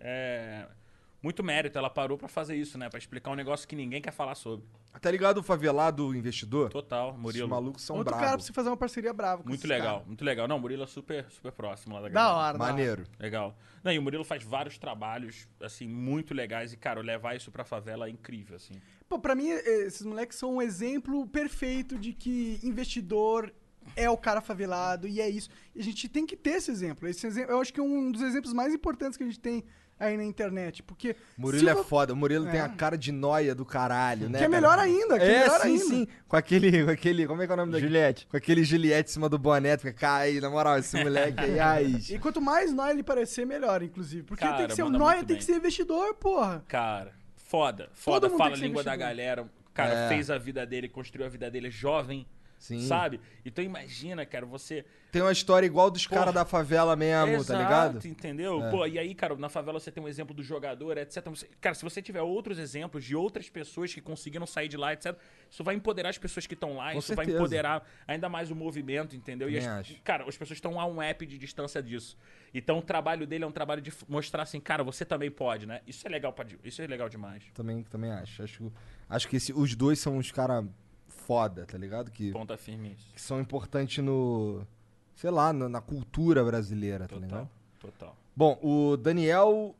é 0.00 0.66
muito 1.22 1.42
mérito. 1.42 1.78
Ela 1.78 1.88
parou 1.90 2.18
pra 2.18 2.28
fazer 2.28 2.56
isso, 2.56 2.76
né? 2.76 2.88
Pra 2.88 2.98
explicar 2.98 3.30
um 3.30 3.34
negócio 3.36 3.66
que 3.68 3.76
ninguém 3.76 4.00
quer 4.02 4.10
falar 4.12 4.34
sobre. 4.34 4.64
Tá 5.00 5.10
ligado 5.10 5.38
o 5.38 5.42
favelado 5.42 6.14
investidor? 6.14 6.68
Total, 6.68 7.12
Os 7.12 7.18
Murilo. 7.18 7.48
malucos 7.48 7.82
são 7.82 7.96
Outro 7.96 8.10
cara 8.10 8.20
pra 8.20 8.28
bravos. 8.32 8.44
você 8.46 8.52
fazer 8.52 8.68
uma 8.68 8.76
parceria 8.76 9.12
brava 9.12 9.42
com 9.42 9.48
Muito 9.48 9.60
esses 9.60 9.70
legal, 9.70 9.92
caras. 9.94 10.06
muito 10.06 10.24
legal. 10.24 10.46
Não, 10.48 10.56
o 10.56 10.60
Murilo 10.60 10.82
é 10.82 10.86
super, 10.86 11.24
super 11.30 11.50
próximo 11.52 11.94
lá 11.94 12.02
da 12.02 12.08
Da 12.08 12.14
galera. 12.14 12.36
hora, 12.36 12.58
da 12.58 12.64
hora. 12.64 12.72
Maneiro. 12.72 13.04
Legal. 13.18 13.56
Não, 13.82 13.90
e 13.90 13.98
o 13.98 14.02
Murilo 14.02 14.22
faz 14.24 14.42
vários 14.44 14.76
trabalhos, 14.76 15.48
assim, 15.62 15.88
muito 15.88 16.34
legais. 16.34 16.72
E, 16.74 16.76
cara, 16.76 17.00
levar 17.00 17.34
isso 17.34 17.50
pra 17.50 17.64
favela 17.64 18.06
é 18.06 18.10
incrível, 18.10 18.56
assim. 18.56 18.74
Pô, 19.08 19.18
pra 19.18 19.34
mim, 19.34 19.48
eh, 19.50 19.86
esses 19.86 20.02
moleques 20.02 20.36
são 20.36 20.56
um 20.56 20.62
exemplo 20.62 21.26
perfeito 21.26 21.96
de 21.98 22.12
que 22.12 22.60
investidor 22.62 23.50
é 23.96 24.08
o 24.10 24.16
cara 24.16 24.40
favelado 24.40 25.06
e 25.08 25.20
é 25.20 25.28
isso. 25.28 25.48
E 25.74 25.80
a 25.80 25.82
gente 25.84 26.08
tem 26.08 26.24
que 26.26 26.36
ter 26.36 26.50
esse 26.56 26.70
exemplo. 26.70 27.08
Esse 27.08 27.26
exemplo 27.26 27.52
eu 27.52 27.60
acho 27.60 27.72
que 27.72 27.80
é 27.80 27.82
um 27.82 28.10
dos 28.10 28.22
exemplos 28.22 28.52
mais 28.52 28.72
importantes 28.74 29.16
que 29.16 29.22
a 29.24 29.26
gente 29.26 29.40
tem 29.40 29.64
aí 30.00 30.16
na 30.16 30.24
internet. 30.24 30.82
Porque. 30.82 31.14
Murilo 31.38 31.68
é 31.68 31.76
foda. 31.84 32.12
O 32.12 32.16
Murilo 32.16 32.44
tem 32.50 32.58
É. 32.58 32.62
a 32.62 32.68
cara 32.68 32.96
de 32.98 33.12
noia 33.12 33.54
do 33.54 33.64
caralho, 33.64 34.28
né? 34.28 34.38
Que 34.38 34.44
é 34.44 34.48
cara? 34.48 34.50
melhor 34.50 34.78
ainda, 34.78 35.16
que 35.18 35.24
é, 35.24 35.32
É, 35.34 35.40
melhor 35.40 35.60
sim, 35.60 35.68
ainda. 35.68 35.84
sim. 35.84 36.08
Com 36.26 36.36
aquele, 36.36 36.84
com 36.84 36.90
aquele. 36.90 37.26
Como 37.26 37.42
é 37.42 37.46
que 37.46 37.52
é 37.52 37.54
o 37.54 37.56
nome 37.58 37.72
daquele? 37.72 37.88
Juliette. 37.88 38.26
Com 38.26 38.36
aquele 38.36 38.64
Juliette 38.64 39.10
em 39.10 39.12
cima 39.12 39.28
do 39.28 39.38
boné. 39.38 39.76
Fica, 39.76 39.92
cai, 39.92 40.40
na 40.40 40.50
moral, 40.50 40.78
esse 40.78 40.96
moleque 41.02 41.40
aí, 41.40 41.56
raiz. 41.56 42.10
E 42.10 42.18
quanto 42.18 42.40
mais 42.40 42.72
nóia 42.72 42.92
ele 42.92 43.02
parecer, 43.02 43.46
melhor, 43.46 43.82
inclusive. 43.82 44.22
Porque 44.24 44.44
Cara, 44.44 44.56
tem 44.58 44.66
que 44.68 44.74
ser 44.74 44.82
nóia, 44.84 45.16
muito 45.16 45.18
tem 45.18 45.26
bem. 45.26 45.36
que 45.36 45.44
ser 45.44 45.54
investidor, 45.56 46.14
porra. 46.14 46.64
Cara, 46.66 47.12
foda. 47.36 47.88
Foda, 47.92 48.28
mundo 48.28 48.38
fala 48.38 48.50
tem 48.50 48.52
a 48.52 48.56
que 48.56 48.60
ser 48.60 48.66
língua 48.66 48.82
da 48.82 48.94
investidor. 48.94 49.08
galera. 49.16 49.42
O 49.42 49.72
cara 49.74 49.94
É. 49.94 50.08
fez 50.08 50.30
a 50.30 50.36
vida 50.36 50.66
dele, 50.66 50.88
construiu 50.88 51.26
a 51.26 51.30
vida 51.30 51.50
dele 51.50 51.70
jovem, 51.70 52.26
Sim. 52.62 52.78
Sabe? 52.86 53.20
Então 53.44 53.64
imagina, 53.64 54.24
cara, 54.24 54.46
você. 54.46 54.84
Tem 55.10 55.20
uma 55.20 55.32
história 55.32 55.66
igual 55.66 55.90
dos 55.90 56.06
caras 56.06 56.32
da 56.32 56.44
favela 56.44 56.94
mesmo, 56.94 57.34
Exato, 57.34 57.46
tá 57.52 57.58
ligado? 57.58 58.06
entendeu? 58.06 58.64
É. 58.64 58.70
Pô, 58.70 58.86
e 58.86 59.00
aí, 59.00 59.12
cara, 59.16 59.34
na 59.34 59.48
favela 59.48 59.80
você 59.80 59.90
tem 59.90 60.00
um 60.00 60.06
exemplo 60.06 60.32
do 60.32 60.44
jogador, 60.44 60.96
etc. 60.96 61.28
Você- 61.28 61.48
Cara, 61.60 61.74
se 61.74 61.82
você 61.82 62.00
tiver 62.00 62.22
outros 62.22 62.60
exemplos 62.60 63.04
de 63.04 63.16
outras 63.16 63.50
pessoas 63.50 63.92
que 63.92 64.00
conseguiram 64.00 64.46
sair 64.46 64.68
de 64.68 64.76
lá, 64.76 64.92
etc., 64.92 65.18
isso 65.50 65.64
vai 65.64 65.74
empoderar 65.74 66.10
as 66.10 66.18
pessoas 66.18 66.46
que 66.46 66.54
estão 66.54 66.76
lá, 66.76 66.92
Com 66.92 67.00
isso 67.00 67.14
vai 67.16 67.24
certeza. 67.24 67.42
empoderar 67.44 67.84
ainda 68.06 68.28
mais 68.28 68.48
o 68.48 68.54
movimento, 68.54 69.16
entendeu? 69.16 69.50
E 69.50 69.58
as- 69.58 69.90
cara, 70.04 70.22
as 70.22 70.36
pessoas 70.36 70.56
estão 70.56 70.78
a 70.78 70.86
um 70.86 71.02
app 71.02 71.26
de 71.26 71.36
distância 71.36 71.82
disso. 71.82 72.16
Então 72.54 72.78
o 72.78 72.82
trabalho 72.82 73.26
dele 73.26 73.42
é 73.42 73.46
um 73.46 73.52
trabalho 73.52 73.82
de 73.82 73.92
mostrar 74.08 74.44
assim, 74.44 74.60
cara, 74.60 74.84
você 74.84 75.04
também 75.04 75.32
pode, 75.32 75.66
né? 75.66 75.80
Isso 75.84 76.06
é 76.06 76.10
legal 76.10 76.32
pra, 76.32 76.46
isso 76.62 76.80
é 76.80 76.86
legal 76.86 77.08
demais. 77.08 77.42
Também, 77.54 77.82
também 77.82 78.12
acho. 78.12 78.44
Acho, 78.44 78.72
acho 79.10 79.28
que 79.28 79.34
esse- 79.36 79.52
os 79.52 79.74
dois 79.74 79.98
são 79.98 80.16
uns 80.16 80.30
caras 80.30 80.64
foda, 81.26 81.64
tá 81.66 81.76
ligado? 81.78 82.10
Que, 82.10 82.32
Ponta 82.32 82.56
firme 82.56 82.92
isso. 82.92 83.12
que 83.14 83.20
são 83.20 83.40
importantes 83.40 84.02
no. 84.04 84.66
Sei 85.14 85.30
lá, 85.30 85.52
na, 85.52 85.68
na 85.68 85.80
cultura 85.80 86.42
brasileira, 86.44 87.06
tá 87.06 87.14
Total, 87.14 87.20
ligado? 87.28 87.50
total. 87.80 88.16
Bom, 88.34 88.58
o 88.62 88.96
Daniel. 88.96 89.74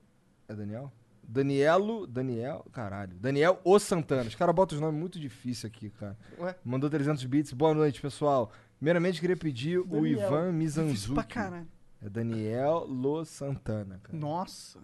É 0.48 0.54
Daniel? 0.54 0.92
Danielo. 1.22 2.06
Daniel. 2.06 2.64
Caralho. 2.72 3.14
Daniel 3.16 3.58
O 3.64 3.78
Santana. 3.78 4.28
Os 4.28 4.34
caras 4.34 4.54
botam 4.54 4.76
os 4.76 4.82
nomes 4.82 4.98
muito 5.00 5.18
difíceis 5.18 5.64
aqui, 5.72 5.88
cara. 5.90 6.16
Ué? 6.38 6.54
Mandou 6.64 6.90
300 6.90 7.24
bits. 7.24 7.52
Boa 7.52 7.72
noite, 7.74 8.00
pessoal. 8.00 8.52
Primeiramente, 8.78 9.20
queria 9.20 9.36
pedir 9.36 9.78
o 9.78 9.84
Daniel. 9.86 10.18
Ivan 10.20 10.52
Difícil 10.52 10.52
Mizanzuki. 10.52 11.14
pra 11.14 11.24
caralho. 11.24 11.68
É 12.02 12.08
Daniel 12.08 12.84
Lo 12.88 13.24
Santana, 13.24 13.98
cara. 14.02 14.18
Nossa. 14.18 14.80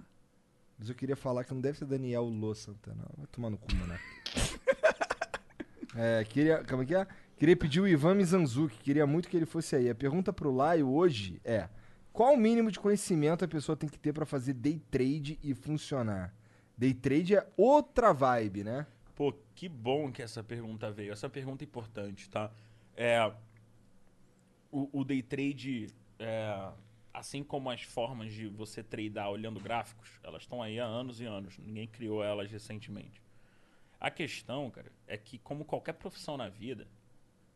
Mas 0.78 0.88
eu 0.88 0.94
queria 0.94 1.16
falar 1.16 1.42
que 1.44 1.52
não 1.52 1.60
deve 1.60 1.76
ser 1.78 1.84
Daniel 1.84 2.22
Lo 2.24 2.54
Santana. 2.54 3.04
Vai 3.16 3.26
tomar 3.26 3.50
no 3.50 3.58
cu, 3.58 3.66
mano. 3.74 3.94
é, 5.98 6.24
queria. 6.24 6.62
Calma 6.62 6.84
aqui, 6.84 6.94
é? 6.94 7.04
Queria 7.36 7.56
pedir 7.56 7.80
o 7.80 7.88
Ivan 7.88 8.14
Mizanzuki. 8.14 8.78
Queria 8.78 9.04
muito 9.04 9.28
que 9.28 9.36
ele 9.36 9.46
fosse 9.46 9.74
aí. 9.74 9.90
A 9.90 9.94
pergunta 9.94 10.32
pro 10.32 10.54
Laio 10.54 10.88
hoje 10.88 11.40
é: 11.44 11.68
qual 12.12 12.34
o 12.34 12.36
mínimo 12.36 12.70
de 12.70 12.78
conhecimento 12.78 13.44
a 13.44 13.48
pessoa 13.48 13.76
tem 13.76 13.88
que 13.88 13.98
ter 13.98 14.12
pra 14.12 14.24
fazer 14.24 14.54
day 14.54 14.80
trade 14.90 15.38
e 15.42 15.52
funcionar? 15.54 16.32
Day 16.76 16.94
trade 16.94 17.34
é 17.34 17.46
outra 17.56 18.12
vibe, 18.12 18.62
né? 18.62 18.86
Pô, 19.16 19.34
que 19.56 19.68
bom 19.68 20.12
que 20.12 20.22
essa 20.22 20.44
pergunta 20.44 20.88
veio. 20.92 21.12
Essa 21.12 21.28
pergunta 21.28 21.64
é 21.64 21.66
importante, 21.66 22.30
tá? 22.30 22.52
É, 22.96 23.32
o, 24.70 25.00
o 25.00 25.04
day 25.04 25.20
trade, 25.20 25.88
é, 26.20 26.70
assim 27.12 27.42
como 27.42 27.70
as 27.70 27.82
formas 27.82 28.32
de 28.32 28.46
você 28.46 28.84
tradear 28.84 29.30
olhando 29.30 29.58
gráficos, 29.58 30.20
elas 30.22 30.42
estão 30.42 30.62
aí 30.62 30.78
há 30.78 30.84
anos 30.84 31.20
e 31.20 31.24
anos. 31.24 31.58
Ninguém 31.58 31.88
criou 31.88 32.22
elas 32.22 32.48
recentemente. 32.48 33.20
A 34.00 34.10
questão, 34.10 34.70
cara, 34.70 34.92
é 35.06 35.16
que 35.16 35.38
como 35.38 35.64
qualquer 35.64 35.94
profissão 35.94 36.36
na 36.36 36.48
vida, 36.48 36.86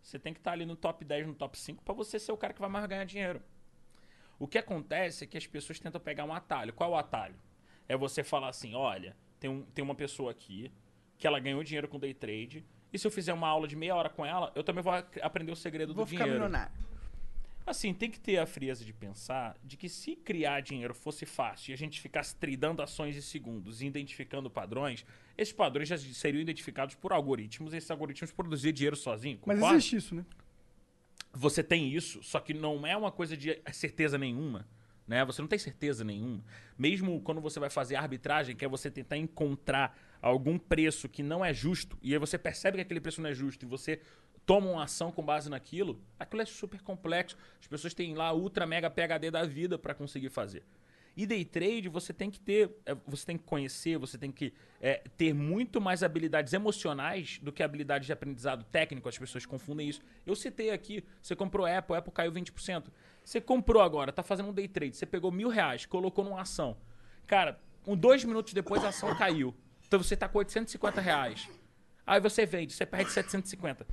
você 0.02 0.18
tem 0.18 0.32
que 0.32 0.40
estar 0.40 0.52
ali 0.52 0.66
no 0.66 0.74
top 0.74 1.04
10, 1.04 1.26
no 1.28 1.34
top 1.34 1.58
5 1.58 1.82
para 1.84 1.94
você 1.94 2.18
ser 2.18 2.32
o 2.32 2.36
cara 2.36 2.52
que 2.52 2.60
vai 2.60 2.68
mais 2.68 2.84
ganhar 2.86 3.04
dinheiro. 3.04 3.40
O 4.38 4.48
que 4.48 4.58
acontece 4.58 5.22
é 5.24 5.26
que 5.26 5.38
as 5.38 5.46
pessoas 5.46 5.78
tentam 5.78 6.00
pegar 6.00 6.24
um 6.24 6.34
atalho. 6.34 6.72
Qual 6.72 6.90
é 6.90 6.94
o 6.94 6.98
atalho? 6.98 7.36
É 7.88 7.96
você 7.96 8.24
falar 8.24 8.48
assim, 8.48 8.74
olha, 8.74 9.16
tem, 9.38 9.48
um, 9.48 9.62
tem 9.66 9.84
uma 9.84 9.94
pessoa 9.94 10.32
aqui 10.32 10.72
que 11.16 11.26
ela 11.26 11.38
ganhou 11.38 11.62
dinheiro 11.62 11.86
com 11.86 12.00
day 12.00 12.12
trade, 12.12 12.66
e 12.92 12.98
se 12.98 13.06
eu 13.06 13.10
fizer 13.10 13.32
uma 13.32 13.46
aula 13.46 13.68
de 13.68 13.76
meia 13.76 13.94
hora 13.94 14.10
com 14.10 14.26
ela, 14.26 14.50
eu 14.56 14.64
também 14.64 14.82
vou 14.82 14.92
aprender 15.22 15.52
o 15.52 15.56
segredo 15.56 15.94
Vou 15.94 16.04
do 16.04 16.08
ficar 16.08 16.24
dinheiro. 16.24 16.44
milionário. 16.44 16.72
Assim, 17.64 17.94
tem 17.94 18.10
que 18.10 18.18
ter 18.18 18.38
a 18.38 18.46
frieza 18.46 18.84
de 18.84 18.92
pensar 18.92 19.56
de 19.62 19.76
que 19.76 19.88
se 19.88 20.16
criar 20.16 20.60
dinheiro 20.60 20.92
fosse 20.94 21.24
fácil 21.24 21.70
e 21.70 21.74
a 21.74 21.76
gente 21.76 22.00
ficasse 22.00 22.34
tradando 22.36 22.82
ações 22.82 23.16
em 23.16 23.20
segundos 23.20 23.80
e 23.80 23.86
identificando 23.86 24.50
padrões, 24.50 25.04
esses 25.38 25.52
padrões 25.52 25.88
já 25.88 25.96
seriam 25.96 26.40
identificados 26.40 26.94
por 26.94 27.12
algoritmos 27.12 27.72
e 27.72 27.76
esses 27.76 27.90
algoritmos 27.90 28.32
produziriam 28.32 28.72
dinheiro 28.72 28.96
sozinho. 28.96 29.38
Mas 29.46 29.56
concorda? 29.56 29.76
existe 29.76 29.96
isso, 29.96 30.14
né? 30.14 30.24
você 31.32 31.62
tem 31.62 31.88
isso, 31.88 32.22
só 32.22 32.38
que 32.38 32.52
não 32.52 32.86
é 32.86 32.96
uma 32.96 33.10
coisa 33.10 33.36
de 33.36 33.58
certeza 33.72 34.18
nenhuma. 34.18 34.66
Né? 35.06 35.24
Você 35.24 35.40
não 35.42 35.48
tem 35.48 35.58
certeza 35.58 36.04
nenhuma. 36.04 36.44
Mesmo 36.78 37.20
quando 37.22 37.40
você 37.40 37.58
vai 37.58 37.70
fazer 37.70 37.96
arbitragem, 37.96 38.54
que 38.54 38.64
é 38.64 38.68
você 38.68 38.90
tentar 38.90 39.16
encontrar 39.16 39.98
algum 40.20 40.58
preço 40.58 41.08
que 41.08 41.22
não 41.22 41.44
é 41.44 41.52
justo, 41.52 41.98
e 42.02 42.12
aí 42.12 42.18
você 42.18 42.38
percebe 42.38 42.76
que 42.76 42.82
aquele 42.82 43.00
preço 43.00 43.20
não 43.20 43.30
é 43.30 43.34
justo, 43.34 43.64
e 43.64 43.68
você 43.68 44.00
toma 44.44 44.70
uma 44.70 44.84
ação 44.84 45.12
com 45.12 45.22
base 45.22 45.48
naquilo, 45.48 46.00
aquilo 46.18 46.42
é 46.42 46.44
super 46.44 46.80
complexo. 46.82 47.36
As 47.60 47.66
pessoas 47.66 47.94
têm 47.94 48.14
lá 48.14 48.32
ultra 48.32 48.66
mega 48.66 48.90
PHD 48.90 49.30
da 49.30 49.44
vida 49.44 49.78
para 49.78 49.94
conseguir 49.94 50.30
fazer. 50.30 50.64
E 51.14 51.26
day 51.26 51.44
trade 51.44 51.88
você 51.88 52.12
tem 52.12 52.30
que 52.30 52.40
ter, 52.40 52.74
é, 52.86 52.96
você 53.06 53.26
tem 53.26 53.36
que 53.36 53.44
conhecer, 53.44 53.98
você 53.98 54.16
tem 54.16 54.32
que 54.32 54.52
é, 54.80 55.02
ter 55.16 55.34
muito 55.34 55.80
mais 55.80 56.02
habilidades 56.02 56.52
emocionais 56.52 57.38
do 57.42 57.52
que 57.52 57.62
habilidades 57.62 58.06
de 58.06 58.12
aprendizado 58.12 58.64
técnico. 58.64 59.08
As 59.08 59.18
pessoas 59.18 59.44
confundem 59.44 59.88
isso. 59.88 60.00
Eu 60.24 60.34
citei 60.34 60.70
aqui, 60.70 61.04
você 61.20 61.36
comprou 61.36 61.66
Apple, 61.66 61.96
Apple 61.96 62.12
caiu 62.12 62.32
20%. 62.32 62.86
Você 63.22 63.40
comprou 63.40 63.82
agora, 63.82 64.10
tá 64.10 64.22
fazendo 64.22 64.48
um 64.48 64.52
day 64.52 64.66
trade, 64.66 64.96
você 64.96 65.06
pegou 65.06 65.30
mil 65.30 65.48
reais, 65.48 65.84
colocou 65.84 66.24
numa 66.24 66.40
ação. 66.40 66.76
Cara, 67.26 67.60
um, 67.86 67.96
dois 67.96 68.24
minutos 68.24 68.52
depois 68.54 68.82
a 68.82 68.88
ação 68.88 69.14
caiu. 69.14 69.54
Então 69.86 70.02
você 70.02 70.16
tá 70.16 70.28
com 70.28 70.38
850 70.38 71.00
reais. 71.00 71.48
Aí 72.06 72.20
você 72.20 72.46
vende, 72.46 72.72
você 72.72 72.86
perde 72.86 73.12
750. 73.12 73.86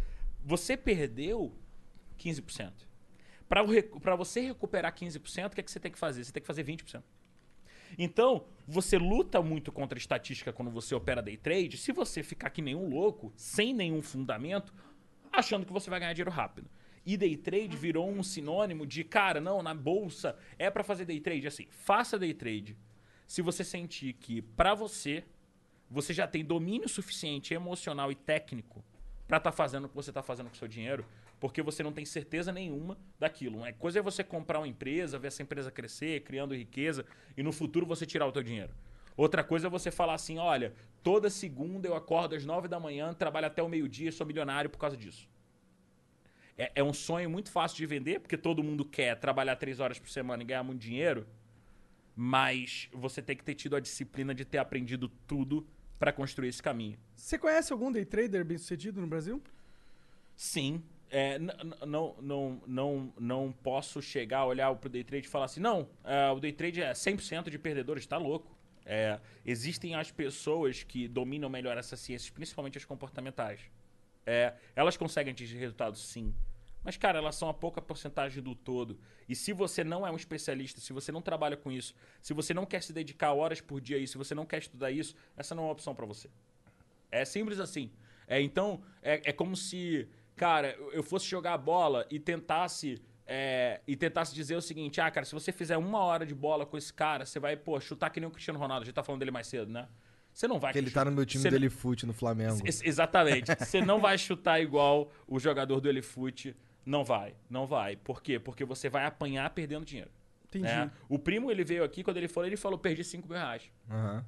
Você 0.50 0.76
perdeu 0.76 1.56
15%. 2.18 2.74
Para 3.48 4.16
você 4.16 4.42
recuperar 4.42 4.92
15%, 4.96 5.46
o 5.46 5.50
que, 5.52 5.62
é 5.62 5.64
que 5.64 5.70
você 5.70 5.80
tem 5.80 5.92
que 5.92 6.00
fazer? 6.00 6.24
Você 6.24 6.32
tem 6.32 6.42
que 6.42 6.48
fazer 6.48 6.64
20%. 6.64 7.04
Então, 8.00 8.48
você 8.68 8.98
luta 8.98 9.44
muito 9.44 9.72
contra 9.72 9.96
a 9.96 10.02
estatística 10.02 10.52
quando 10.52 10.72
você 10.72 10.96
opera 10.96 11.22
day 11.22 11.38
trade. 11.38 11.78
Se 11.78 11.92
você 11.92 12.24
ficar 12.24 12.50
que 12.50 12.64
nem 12.64 12.74
um 12.74 12.90
louco, 12.90 13.32
sem 13.36 13.76
nenhum 13.76 14.02
fundamento, 14.02 14.74
achando 15.32 15.68
que 15.68 15.72
você 15.72 15.88
vai 15.88 16.00
ganhar 16.00 16.14
dinheiro 16.14 16.32
rápido. 16.32 16.68
E 17.06 17.16
day 17.16 17.38
trade 17.38 17.78
virou 17.78 18.10
um 18.10 18.24
sinônimo 18.24 18.88
de, 18.88 19.04
cara, 19.04 19.40
não, 19.40 19.62
na 19.62 19.76
bolsa 19.76 20.36
é 20.58 20.72
para 20.72 20.84
fazer 20.84 21.06
day 21.06 21.20
trade. 21.20 21.46
Assim, 21.46 21.68
faça 21.70 22.18
day 22.18 22.34
trade 22.34 22.76
se 23.28 23.44
você 23.44 23.64
sentir 23.64 24.14
que, 24.14 24.42
para 24.42 24.74
você, 24.74 25.24
você 25.92 26.12
já 26.12 26.26
tem 26.26 26.44
domínio 26.44 26.90
suficiente 26.90 27.54
emocional 27.54 28.12
e 28.12 28.16
técnico 28.16 28.84
para 29.30 29.38
estar 29.38 29.52
fazendo 29.52 29.86
o 29.86 29.90
que 29.90 29.96
você 29.96 30.10
está 30.10 30.24
fazendo 30.24 30.48
com 30.48 30.56
o 30.56 30.58
seu 30.58 30.68
dinheiro, 30.68 31.06
porque 31.40 31.62
você 31.62 31.84
não 31.84 31.92
tem 31.92 32.04
certeza 32.04 32.52
nenhuma 32.52 32.98
daquilo. 33.20 33.60
Uma 33.60 33.72
coisa 33.72 34.00
é 34.00 34.02
você 34.02 34.24
comprar 34.24 34.58
uma 34.58 34.68
empresa, 34.68 35.20
ver 35.20 35.28
essa 35.28 35.44
empresa 35.44 35.70
crescer, 35.70 36.24
criando 36.24 36.56
riqueza, 36.56 37.06
e 37.38 37.44
no 37.44 37.52
futuro 37.52 37.86
você 37.86 38.08
tirar 38.08 38.26
o 38.26 38.32
teu 38.32 38.42
dinheiro. 38.42 38.74
Outra 39.16 39.44
coisa 39.44 39.68
é 39.68 39.70
você 39.70 39.92
falar 39.92 40.16
assim, 40.16 40.40
olha, 40.40 40.74
toda 41.04 41.30
segunda 41.30 41.88
eu 41.88 41.96
acordo 41.96 42.34
às 42.34 42.44
nove 42.44 42.68
da 42.68 42.80
manhã, 42.80 43.14
trabalho 43.14 43.46
até 43.46 43.62
o 43.62 43.70
meio-dia 43.70 44.12
sou 44.12 44.26
milionário 44.26 44.68
por 44.68 44.80
causa 44.80 44.98
disso. 44.98 45.30
É, 46.58 46.72
é 46.74 46.84
um 46.84 46.92
sonho 46.92 47.30
muito 47.30 47.52
fácil 47.52 47.78
de 47.78 47.86
vender, 47.86 48.22
porque 48.22 48.36
todo 48.36 48.64
mundo 48.64 48.84
quer 48.84 49.16
trabalhar 49.16 49.56
três 49.58 49.80
horas 49.80 50.00
por 50.00 50.10
semana 50.10 50.42
e 50.42 50.46
ganhar 50.48 50.64
muito 50.64 50.82
dinheiro, 50.82 51.28
mas 52.16 52.90
você 52.92 53.22
tem 53.22 53.38
que 53.38 53.44
ter 53.44 53.54
tido 53.54 53.76
a 53.76 53.80
disciplina 53.80 54.34
de 54.34 54.44
ter 54.44 54.58
aprendido 54.58 55.08
tudo 55.28 55.68
para 56.00 56.14
construir 56.14 56.48
esse 56.48 56.64
caminho. 56.64 56.98
Você 57.16 57.38
conhece 57.38 57.74
algum 57.74 57.92
day 57.92 58.06
trader 58.06 58.46
bem 58.46 58.58
sucedido 58.58 59.02
no 59.02 59.08
Brasil? 59.08 59.44
Sim. 60.36 60.82
É, 61.12 61.38
não, 61.40 62.16
não, 62.22 62.64
não, 62.66 63.14
não 63.18 63.52
posso 63.52 64.02
chegar, 64.02 64.46
olhar 64.46 64.74
pro 64.76 64.90
day 64.90 65.04
trade 65.04 65.28
e 65.28 65.30
falar 65.30 65.46
assim, 65.46 65.60
não, 65.60 65.90
é, 66.04 66.30
o 66.30 66.40
day 66.40 66.54
trade 66.54 66.82
é 66.82 66.92
100% 66.92 67.50
de 67.50 67.58
perdedores, 67.58 68.06
tá 68.06 68.18
louco. 68.18 68.56
É, 68.86 69.20
existem 69.46 69.96
as 69.96 70.12
pessoas 70.12 70.84
que 70.84 71.08
dominam 71.08 71.50
melhor 71.50 71.78
essas 71.78 72.00
ciências, 72.00 72.30
principalmente 72.30 72.78
as 72.78 72.86
comportamentais. 72.86 73.60
É, 74.26 74.54
elas 74.76 74.96
conseguem 74.96 75.34
atingir 75.34 75.58
resultados, 75.58 76.00
sim. 76.00 76.34
Mas, 76.84 76.96
cara, 76.98 77.18
elas 77.20 77.36
são 77.36 77.50
a 77.50 77.54
pouca 77.54 77.82
porcentagem 77.82 78.42
do 78.42 78.56
todo. 78.56 78.98
E 79.28 79.36
se 79.36 79.52
você 79.54 79.84
não 79.84 80.08
é 80.08 80.12
um 80.12 80.16
especialista, 80.16 80.80
se 80.80 80.94
você 80.94 81.12
não 81.12 81.22
trabalha 81.22 81.58
com 81.58 81.72
isso, 81.72 81.94
se 82.22 82.34
você 82.34 82.54
não 82.54 82.66
quer 82.66 82.82
se 82.82 82.94
dedicar 82.94 83.34
horas 83.34 83.60
por 83.62 83.82
dia 83.82 83.98
a 83.98 84.00
isso, 84.00 84.14
se 84.14 84.18
você 84.18 84.34
não 84.34 84.46
quer 84.46 84.60
estudar 84.60 84.90
isso, 84.92 85.14
essa 85.36 85.54
não 85.54 85.64
é 85.64 85.66
uma 85.68 85.72
opção 85.74 85.94
para 85.94 86.06
você. 86.06 86.30
É 87.12 87.26
simples 87.26 87.60
assim. 87.60 87.92
É, 88.28 88.40
então, 88.42 88.82
é, 89.02 89.30
é 89.30 89.34
como 89.34 89.56
se, 89.56 90.08
cara, 90.36 90.76
eu- 90.94 91.04
fosse 91.04 91.26
jogar 91.28 91.58
bola 91.58 92.06
e 92.10 92.20
tentasse. 92.20 93.02
é, 93.32 93.82
e 93.88 93.96
tentasse 93.96 94.34
dizer 94.34 94.56
o 94.56 94.62
seguinte: 94.62 95.00
ah, 95.00 95.12
cara, 95.12 95.24
se 95.26 95.34
você 95.34 95.52
fizer 95.52 95.78
uma 95.78 96.00
hora 96.00 96.26
de 96.26 96.34
bola 96.34 96.66
com 96.66 96.76
esse 96.78 96.92
cara, 96.92 97.26
você 97.28 97.40
vai, 97.40 97.56
pô, 97.56 97.80
chutar 97.80 98.10
que 98.10 98.20
nem 98.20 98.28
o 98.28 98.32
Cristiano 98.32 98.58
Ronaldo. 98.60 98.82
A 98.82 98.86
gente 98.86 98.96
tá 98.96 99.04
falando 99.04 99.20
dele 99.20 99.30
mais 99.32 99.46
cedo, 99.46 99.72
né? 99.72 99.88
Você 100.34 100.48
não 100.48 100.60
vai. 100.60 100.72
Porque 100.72 100.80
ele 100.80 100.90
tá 100.92 101.06
no 101.06 101.12
meu 101.12 101.26
time 101.28 101.42
você- 101.44 101.50
do 101.52 101.56
Elifute 101.56 102.06
no 102.08 102.14
Flamengo. 102.14 102.60
Ex- 102.66 102.82
Exatamente. 102.84 103.54
Você 103.60 103.82
não 103.82 104.00
vai 104.00 104.18
chutar 104.18 104.60
igual 104.62 105.12
o 105.28 105.40
jogador 105.40 105.80
do 105.80 105.88
Elefute. 105.90 106.56
Não 106.90 107.06
vai, 107.06 107.36
não 107.48 107.68
vai. 107.68 107.96
Por 107.96 108.20
quê? 108.20 108.40
Porque 108.40 108.66
você 108.66 108.90
vai 108.90 109.06
apanhar 109.06 109.48
perdendo 109.52 109.86
dinheiro. 109.86 110.10
Entendi. 110.48 110.66
né? 110.66 110.92
O 111.08 111.20
primo, 111.20 111.52
ele 111.52 111.64
veio 111.64 111.84
aqui, 111.84 112.04
quando 112.04 112.18
ele 112.18 112.28
falou, 112.28 112.48
ele 112.48 112.58
falou, 112.58 112.80
perdi 112.80 113.04
5 113.04 113.28
mil 113.28 113.38
reais. 113.38 113.70
Aham. 113.88 114.26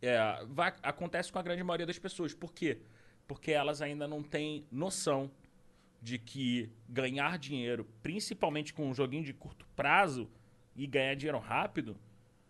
É, 0.00 0.18
vai- 0.48 0.72
acontece 0.82 1.30
com 1.30 1.38
a 1.38 1.42
grande 1.42 1.62
maioria 1.62 1.84
das 1.84 1.98
pessoas. 1.98 2.32
Por 2.32 2.54
quê? 2.54 2.80
Porque 3.28 3.50
elas 3.52 3.82
ainda 3.82 4.08
não 4.08 4.22
têm 4.22 4.64
noção 4.72 5.30
de 6.00 6.18
que 6.18 6.72
ganhar 6.88 7.38
dinheiro, 7.38 7.84
principalmente 8.02 8.72
com 8.72 8.88
um 8.88 8.94
joguinho 8.94 9.22
de 9.22 9.34
curto 9.34 9.66
prazo 9.76 10.26
e 10.74 10.86
ganhar 10.86 11.14
dinheiro 11.14 11.38
rápido, 11.38 11.98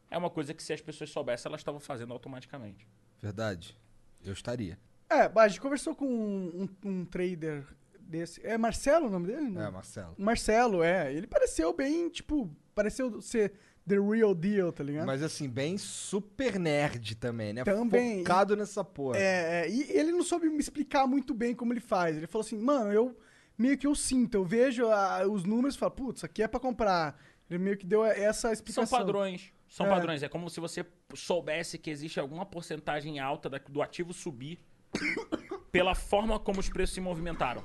é 0.09 0.17
uma 0.17 0.31
coisa 0.31 0.55
que 0.55 0.63
se 0.63 0.73
as 0.73 0.81
pessoas 0.81 1.11
soubessem, 1.11 1.51
elas 1.51 1.61
estavam 1.61 1.81
fazendo 1.81 2.13
automaticamente. 2.13 2.87
Verdade. 3.21 3.77
Eu 4.25 4.33
estaria. 4.33 4.79
É, 5.11 5.29
a 5.35 5.49
gente 5.49 5.61
conversou 5.61 5.93
com 5.97 6.07
um, 6.07 6.69
um 6.85 7.05
trader 7.05 7.67
desse. 8.11 8.45
É 8.47 8.59
Marcelo 8.59 9.07
o 9.07 9.11
nome 9.11 9.27
dele? 9.28 9.49
Não? 9.51 9.62
É, 9.62 9.70
Marcelo. 9.70 10.15
Marcelo, 10.19 10.82
é. 10.82 11.12
Ele 11.12 11.27
pareceu 11.27 11.73
bem, 11.73 12.09
tipo, 12.09 12.51
pareceu 12.74 13.20
ser 13.23 13.53
the 13.87 13.99
real 13.99 14.35
deal, 14.35 14.70
tá 14.73 14.85
ligado? 14.85 15.07
Mas 15.07 15.23
assim, 15.23 15.49
bem 15.49 15.78
super 15.78 16.59
nerd 16.59 17.15
também, 17.16 17.53
né? 17.53 17.65
Também. 17.65 18.19
Focado 18.19 18.55
nessa 18.57 18.85
porra. 18.85 19.16
É, 19.19 19.62
é, 19.65 19.70
e 19.70 19.91
ele 19.91 20.12
não 20.12 20.23
soube 20.23 20.49
me 20.49 20.59
explicar 20.59 21.07
muito 21.07 21.32
bem 21.35 21.55
como 21.55 21.73
ele 21.73 21.81
faz. 21.81 22.16
Ele 22.16 22.27
falou 22.27 22.45
assim, 22.45 22.59
mano, 22.59 22.93
eu 22.93 23.16
meio 23.59 23.77
que 23.78 23.87
eu 23.87 23.95
sinto, 23.95 24.35
eu 24.37 24.45
vejo 24.45 24.87
a- 24.89 25.27
os 25.27 25.45
números 25.45 25.74
e 25.74 25.78
falo, 25.78 25.93
putz, 25.93 26.19
isso 26.20 26.27
aqui 26.27 26.43
é 26.43 26.49
pra 26.49 26.61
comprar. 26.61 27.19
Ele 27.49 27.59
meio 27.59 27.77
que 27.77 27.87
deu 27.87 28.05
essa 28.05 28.43
São 28.43 28.53
explicação. 28.53 28.99
padrões. 28.99 29.53
São 29.69 29.87
É. 29.87 29.89
padrões. 29.89 30.23
É 30.23 30.28
como 30.28 30.49
se 30.51 30.61
você 30.61 30.85
soubesse 31.15 31.77
que 31.78 31.91
existe 31.91 32.19
alguma 32.20 32.47
porcentagem 32.47 33.19
alta 33.19 33.49
da- 33.49 33.59
do 33.69 33.82
ativo 33.82 34.12
subir 34.12 34.59
pela 35.73 35.95
forma 35.95 36.39
como 36.39 36.61
os 36.61 36.69
preços 36.69 36.95
se 36.95 37.01
movimentaram. 37.01 37.62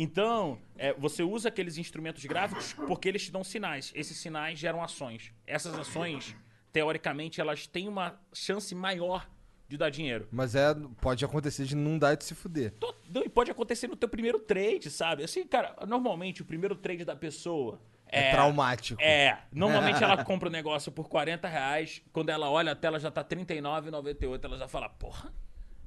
Então, 0.00 0.60
é, 0.76 0.92
você 0.92 1.24
usa 1.24 1.48
aqueles 1.48 1.76
instrumentos 1.76 2.24
gráficos 2.24 2.72
porque 2.72 3.08
eles 3.08 3.24
te 3.24 3.32
dão 3.32 3.42
sinais. 3.42 3.90
Esses 3.96 4.16
sinais 4.16 4.56
geram 4.56 4.80
ações. 4.80 5.32
Essas 5.44 5.76
ações, 5.76 6.36
teoricamente, 6.72 7.40
elas 7.40 7.66
têm 7.66 7.88
uma 7.88 8.16
chance 8.32 8.72
maior 8.76 9.28
de 9.68 9.76
dar 9.76 9.90
dinheiro. 9.90 10.28
Mas 10.30 10.54
é, 10.54 10.72
pode 11.00 11.24
acontecer 11.24 11.64
de 11.64 11.74
não 11.74 11.98
dar 11.98 12.12
e 12.12 12.16
de 12.16 12.24
se 12.24 12.36
fuder. 12.36 12.74
Não, 13.12 13.24
E 13.24 13.28
pode 13.28 13.50
acontecer 13.50 13.88
no 13.88 13.96
teu 13.96 14.08
primeiro 14.08 14.38
trade, 14.38 14.88
sabe? 14.88 15.24
Assim, 15.24 15.44
cara, 15.44 15.74
normalmente 15.84 16.42
o 16.42 16.44
primeiro 16.44 16.76
trade 16.76 17.04
da 17.04 17.16
pessoa 17.16 17.80
É, 18.06 18.30
traumático. 18.30 19.02
É, 19.02 19.36
normalmente 19.50 20.02
ela 20.02 20.22
compra 20.24 20.48
o 20.48 20.52
negócio 20.52 20.92
por 20.92 21.08
40 21.08 21.48
reais, 21.48 22.02
quando 22.12 22.28
ela 22.28 22.48
olha 22.48 22.70
a 22.70 22.76
tela 22.76 23.00
já 23.00 23.10
tá 23.10 23.22
R$39,98, 23.22 24.44
ela 24.44 24.56
já 24.56 24.68
fala, 24.68 24.88
porra, 24.88 25.34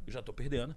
eu 0.06 0.12
já 0.12 0.22
tô 0.22 0.34
perdendo. 0.34 0.76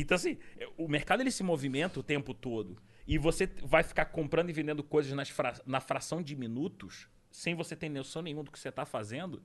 Então, 0.00 0.14
assim, 0.14 0.36
o 0.76 0.86
mercado 0.88 1.22
ele 1.22 1.30
se 1.30 1.42
movimenta 1.42 1.98
o 1.98 2.02
tempo 2.02 2.34
todo. 2.34 2.76
E 3.06 3.16
você 3.18 3.46
vai 3.62 3.82
ficar 3.82 4.06
comprando 4.06 4.50
e 4.50 4.52
vendendo 4.52 4.82
coisas 4.82 5.12
nas 5.12 5.28
fra- 5.30 5.60
na 5.64 5.80
fração 5.80 6.22
de 6.22 6.36
minutos, 6.36 7.08
sem 7.30 7.54
você 7.54 7.74
ter 7.76 7.88
noção 7.88 8.20
nenhuma 8.22 8.44
do 8.44 8.50
que 8.50 8.58
você 8.58 8.70
tá 8.70 8.84
fazendo. 8.84 9.42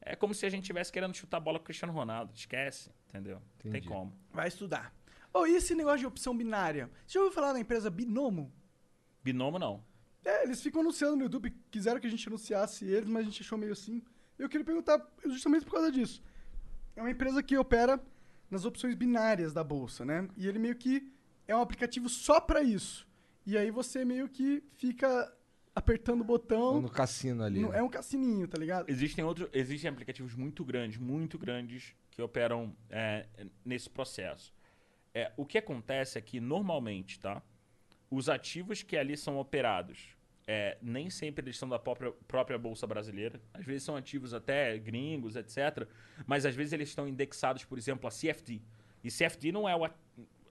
É 0.00 0.14
como 0.14 0.34
se 0.34 0.46
a 0.46 0.50
gente 0.50 0.62
estivesse 0.62 0.92
querendo 0.92 1.14
chutar 1.14 1.38
a 1.38 1.40
bola 1.40 1.58
com 1.58 1.62
o 1.62 1.66
Cristiano 1.66 1.92
Ronaldo. 1.92 2.32
Esquece, 2.34 2.90
entendeu? 3.08 3.42
Não 3.64 3.72
tem 3.72 3.82
como. 3.82 4.16
Vai 4.32 4.48
estudar. 4.48 4.94
Oh, 5.32 5.46
e 5.46 5.56
esse 5.56 5.74
negócio 5.74 5.98
de 5.98 6.06
opção 6.06 6.36
binária? 6.36 6.88
Você 7.06 7.14
já 7.14 7.20
ouviu 7.20 7.34
falar 7.34 7.52
da 7.52 7.60
empresa 7.60 7.90
Binomo? 7.90 8.52
Binomo 9.22 9.58
não. 9.58 9.84
É, 10.24 10.44
eles 10.44 10.62
ficam 10.62 10.80
anunciando 10.80 11.16
no 11.16 11.22
YouTube, 11.24 11.50
quiseram 11.70 12.00
que 12.00 12.06
a 12.06 12.10
gente 12.10 12.26
anunciasse 12.28 12.84
eles, 12.86 13.08
mas 13.08 13.22
a 13.22 13.30
gente 13.30 13.42
achou 13.42 13.58
meio 13.58 13.72
assim. 13.72 14.02
Eu 14.38 14.48
queria 14.48 14.64
perguntar 14.64 15.04
justamente 15.26 15.64
por 15.64 15.72
causa 15.72 15.90
disso. 15.90 16.22
É 16.94 17.00
uma 17.00 17.10
empresa 17.10 17.42
que 17.42 17.56
opera 17.56 18.00
nas 18.50 18.64
opções 18.64 18.94
binárias 18.94 19.52
da 19.52 19.62
bolsa, 19.62 20.04
né? 20.04 20.28
E 20.36 20.46
ele 20.46 20.58
meio 20.58 20.74
que 20.74 21.12
é 21.46 21.54
um 21.56 21.60
aplicativo 21.60 22.08
só 22.08 22.40
pra 22.40 22.62
isso. 22.62 23.06
E 23.46 23.56
aí 23.56 23.70
você 23.70 24.04
meio 24.04 24.28
que 24.28 24.62
fica 24.76 25.32
apertando 25.74 26.20
o 26.22 26.24
botão. 26.24 26.80
No 26.80 26.90
cassino 26.90 27.42
ali. 27.44 27.60
no- 27.60 27.70
né? 27.70 27.78
é 27.78 27.82
um 27.82 27.88
cassininho, 27.88 28.46
tá 28.48 28.58
ligado? 28.58 28.88
Existem 28.90 29.24
outros, 29.24 29.48
existem 29.52 29.88
aplicativos 29.90 30.34
muito 30.34 30.64
grandes, 30.64 30.98
muito 30.98 31.38
grandes 31.38 31.94
que 32.10 32.20
operam 32.20 32.74
é, 32.90 33.26
nesse 33.64 33.88
processo. 33.88 34.52
É, 35.14 35.32
o 35.36 35.46
que 35.46 35.56
acontece 35.58 36.18
é 36.18 36.20
que 36.20 36.40
normalmente, 36.40 37.18
tá? 37.20 37.42
Os 38.10 38.28
ativos 38.28 38.82
que 38.82 38.96
ali 38.96 39.16
são 39.16 39.38
operados, 39.38 40.16
é, 40.50 40.78
nem 40.80 41.10
sempre 41.10 41.44
eles 41.44 41.58
são 41.58 41.68
da 41.68 41.78
própria, 41.78 42.10
própria 42.26 42.56
bolsa 42.56 42.86
brasileira. 42.86 43.38
Às 43.52 43.66
vezes 43.66 43.82
são 43.82 43.94
ativos 43.94 44.32
até 44.32 44.78
gringos, 44.78 45.36
etc. 45.36 45.86
Mas 46.26 46.46
às 46.46 46.54
vezes 46.54 46.72
eles 46.72 46.88
estão 46.88 47.06
indexados, 47.06 47.66
por 47.66 47.76
exemplo, 47.76 48.08
a 48.08 48.10
CFD. 48.10 48.62
E 49.04 49.10
CFD 49.10 49.52
não 49.52 49.68
é 49.68 49.76
o, 49.76 49.86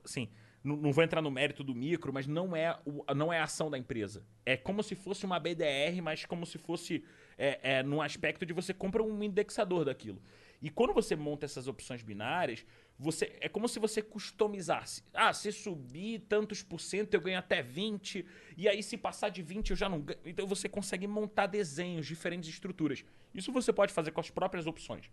assim, 0.05 0.29
não, 0.63 0.77
não 0.77 0.91
vou 0.91 1.03
entrar 1.03 1.19
no 1.19 1.31
mérito 1.31 1.63
do 1.63 1.73
micro, 1.73 2.13
mas 2.13 2.27
não 2.27 2.55
é, 2.55 2.77
o, 2.85 3.03
não 3.15 3.33
é 3.33 3.39
a 3.39 3.45
ação 3.45 3.71
da 3.71 3.77
empresa. 3.77 4.23
É 4.45 4.55
como 4.55 4.83
se 4.83 4.93
fosse 4.93 5.25
uma 5.25 5.39
BDR, 5.39 5.99
mas 6.03 6.25
como 6.25 6.45
se 6.45 6.59
fosse 6.59 7.03
é, 7.35 7.59
é, 7.77 7.83
num 7.83 7.99
aspecto 7.99 8.45
de 8.45 8.53
você 8.53 8.75
compra 8.75 9.01
um 9.01 9.23
indexador 9.23 9.83
daquilo. 9.83 10.21
E 10.61 10.69
quando 10.69 10.93
você 10.93 11.15
monta 11.15 11.45
essas 11.45 11.67
opções 11.67 12.03
binárias, 12.03 12.63
você 12.99 13.37
é 13.39 13.47
como 13.47 13.67
se 13.67 13.79
você 13.79 14.01
customizasse. 14.01 15.03
Ah, 15.13 15.31
se 15.31 15.51
subir 15.51 16.19
tantos 16.27 16.63
por 16.63 16.79
cento, 16.79 17.13
eu 17.13 17.21
ganho 17.21 17.37
até 17.37 17.61
20, 17.61 18.25
e 18.55 18.67
aí 18.67 18.81
se 18.81 18.97
passar 18.97 19.29
de 19.29 19.43
20 19.43 19.69
eu 19.69 19.75
já 19.75 19.87
não 19.87 20.01
ganho. 20.01 20.19
Então 20.25 20.47
você 20.47 20.67
consegue 20.67 21.05
montar 21.05 21.45
desenhos, 21.45 22.07
diferentes 22.07 22.49
estruturas. 22.49 23.05
Isso 23.33 23.51
você 23.51 23.71
pode 23.71 23.93
fazer 23.93 24.11
com 24.11 24.19
as 24.19 24.31
próprias 24.31 24.65
opções. 24.65 25.11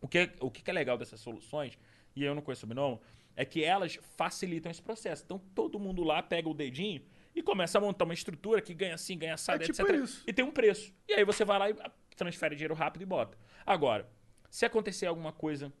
O 0.00 0.06
que, 0.06 0.18
é, 0.18 0.32
o 0.40 0.50
que 0.50 0.68
é 0.70 0.72
legal 0.72 0.96
dessas 0.96 1.20
soluções, 1.20 1.76
e 2.14 2.22
eu 2.22 2.34
não 2.34 2.42
conheço 2.42 2.64
o 2.64 2.68
Binomo, 2.68 3.00
é 3.36 3.44
que 3.44 3.64
elas 3.64 3.98
facilitam 4.16 4.70
esse 4.70 4.80
processo. 4.80 5.24
Então 5.24 5.38
todo 5.54 5.80
mundo 5.80 6.04
lá 6.04 6.22
pega 6.22 6.48
o 6.48 6.54
dedinho 6.54 7.02
e 7.34 7.42
começa 7.42 7.78
a 7.78 7.80
montar 7.80 8.04
uma 8.04 8.14
estrutura 8.14 8.60
que 8.60 8.72
ganha 8.72 8.94
assim, 8.94 9.18
ganha 9.18 9.34
assado, 9.34 9.62
É 9.62 9.66
tipo 9.66 9.82
etc. 9.82 9.96
isso. 9.96 10.22
E 10.26 10.32
tem 10.32 10.44
um 10.44 10.50
preço. 10.50 10.94
E 11.08 11.14
aí 11.14 11.24
você 11.24 11.44
vai 11.44 11.58
lá 11.58 11.70
e 11.70 11.74
transfere 12.16 12.54
dinheiro 12.54 12.74
rápido 12.74 13.02
e 13.02 13.06
bota. 13.06 13.36
Agora, 13.66 14.08
se 14.48 14.64
acontecer 14.64 15.06
alguma 15.06 15.32
coisa 15.32 15.72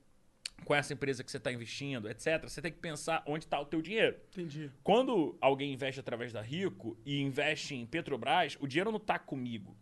com 0.64 0.74
essa 0.74 0.92
empresa 0.92 1.24
que 1.24 1.30
você 1.30 1.36
está 1.36 1.52
investindo, 1.52 2.08
etc., 2.08 2.42
você 2.42 2.62
tem 2.62 2.72
que 2.72 2.78
pensar 2.78 3.22
onde 3.26 3.44
está 3.44 3.60
o 3.60 3.66
teu 3.66 3.80
dinheiro. 3.82 4.16
Entendi. 4.32 4.70
Quando 4.82 5.36
alguém 5.40 5.72
investe 5.72 6.00
através 6.00 6.32
da 6.32 6.40
Rico 6.40 6.96
e 7.04 7.20
investe 7.20 7.74
em 7.74 7.86
Petrobras, 7.86 8.56
o 8.60 8.66
dinheiro 8.66 8.90
não 8.90 8.98
está 8.98 9.18
comigo. 9.18 9.76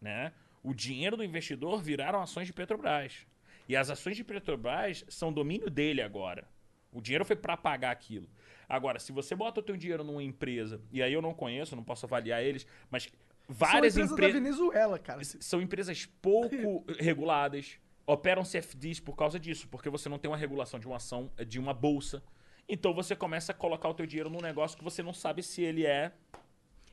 Né? 0.00 0.32
O 0.62 0.74
dinheiro 0.74 1.16
do 1.16 1.24
investidor 1.24 1.82
viraram 1.82 2.20
ações 2.20 2.46
de 2.46 2.52
Petrobras. 2.52 3.26
E 3.68 3.76
as 3.76 3.90
ações 3.90 4.16
de 4.16 4.24
Petrobras 4.24 5.04
são 5.08 5.32
domínio 5.32 5.70
dele 5.70 6.02
agora. 6.02 6.48
O 6.92 7.00
dinheiro 7.00 7.24
foi 7.24 7.36
para 7.36 7.56
pagar 7.56 7.90
aquilo. 7.90 8.28
Agora, 8.68 8.98
se 8.98 9.12
você 9.12 9.34
bota 9.34 9.60
o 9.60 9.62
teu 9.62 9.76
dinheiro 9.76 10.04
numa 10.04 10.22
empresa, 10.22 10.80
e 10.90 11.02
aí 11.02 11.12
eu 11.12 11.22
não 11.22 11.34
conheço, 11.34 11.76
não 11.76 11.84
posso 11.84 12.06
avaliar 12.06 12.42
eles, 12.42 12.66
mas 12.90 13.08
várias 13.48 13.94
São 13.94 14.04
empresas 14.04 14.08
da 14.08 14.14
empresas 14.14 14.42
Venezuela, 14.42 14.98
cara. 14.98 15.24
são 15.24 15.62
empresas 15.62 16.06
pouco 16.20 16.84
reguladas, 17.00 17.78
operam 18.08 18.42
CFDs 18.42 19.00
por 19.00 19.14
causa 19.14 19.38
disso, 19.38 19.68
porque 19.68 19.90
você 19.90 20.08
não 20.08 20.18
tem 20.18 20.30
uma 20.30 20.36
regulação 20.36 20.80
de 20.80 20.86
uma 20.86 20.96
ação, 20.96 21.30
eh, 21.36 21.44
de 21.44 21.58
uma 21.58 21.74
bolsa. 21.74 22.22
Então 22.66 22.94
você 22.94 23.14
começa 23.14 23.52
a 23.52 23.54
colocar 23.54 23.88
o 23.88 23.94
teu 23.94 24.06
dinheiro 24.06 24.30
num 24.30 24.40
negócio 24.40 24.78
que 24.78 24.82
você 24.82 25.02
não 25.02 25.12
sabe 25.12 25.42
se 25.42 25.62
ele 25.62 25.84
é. 25.84 26.12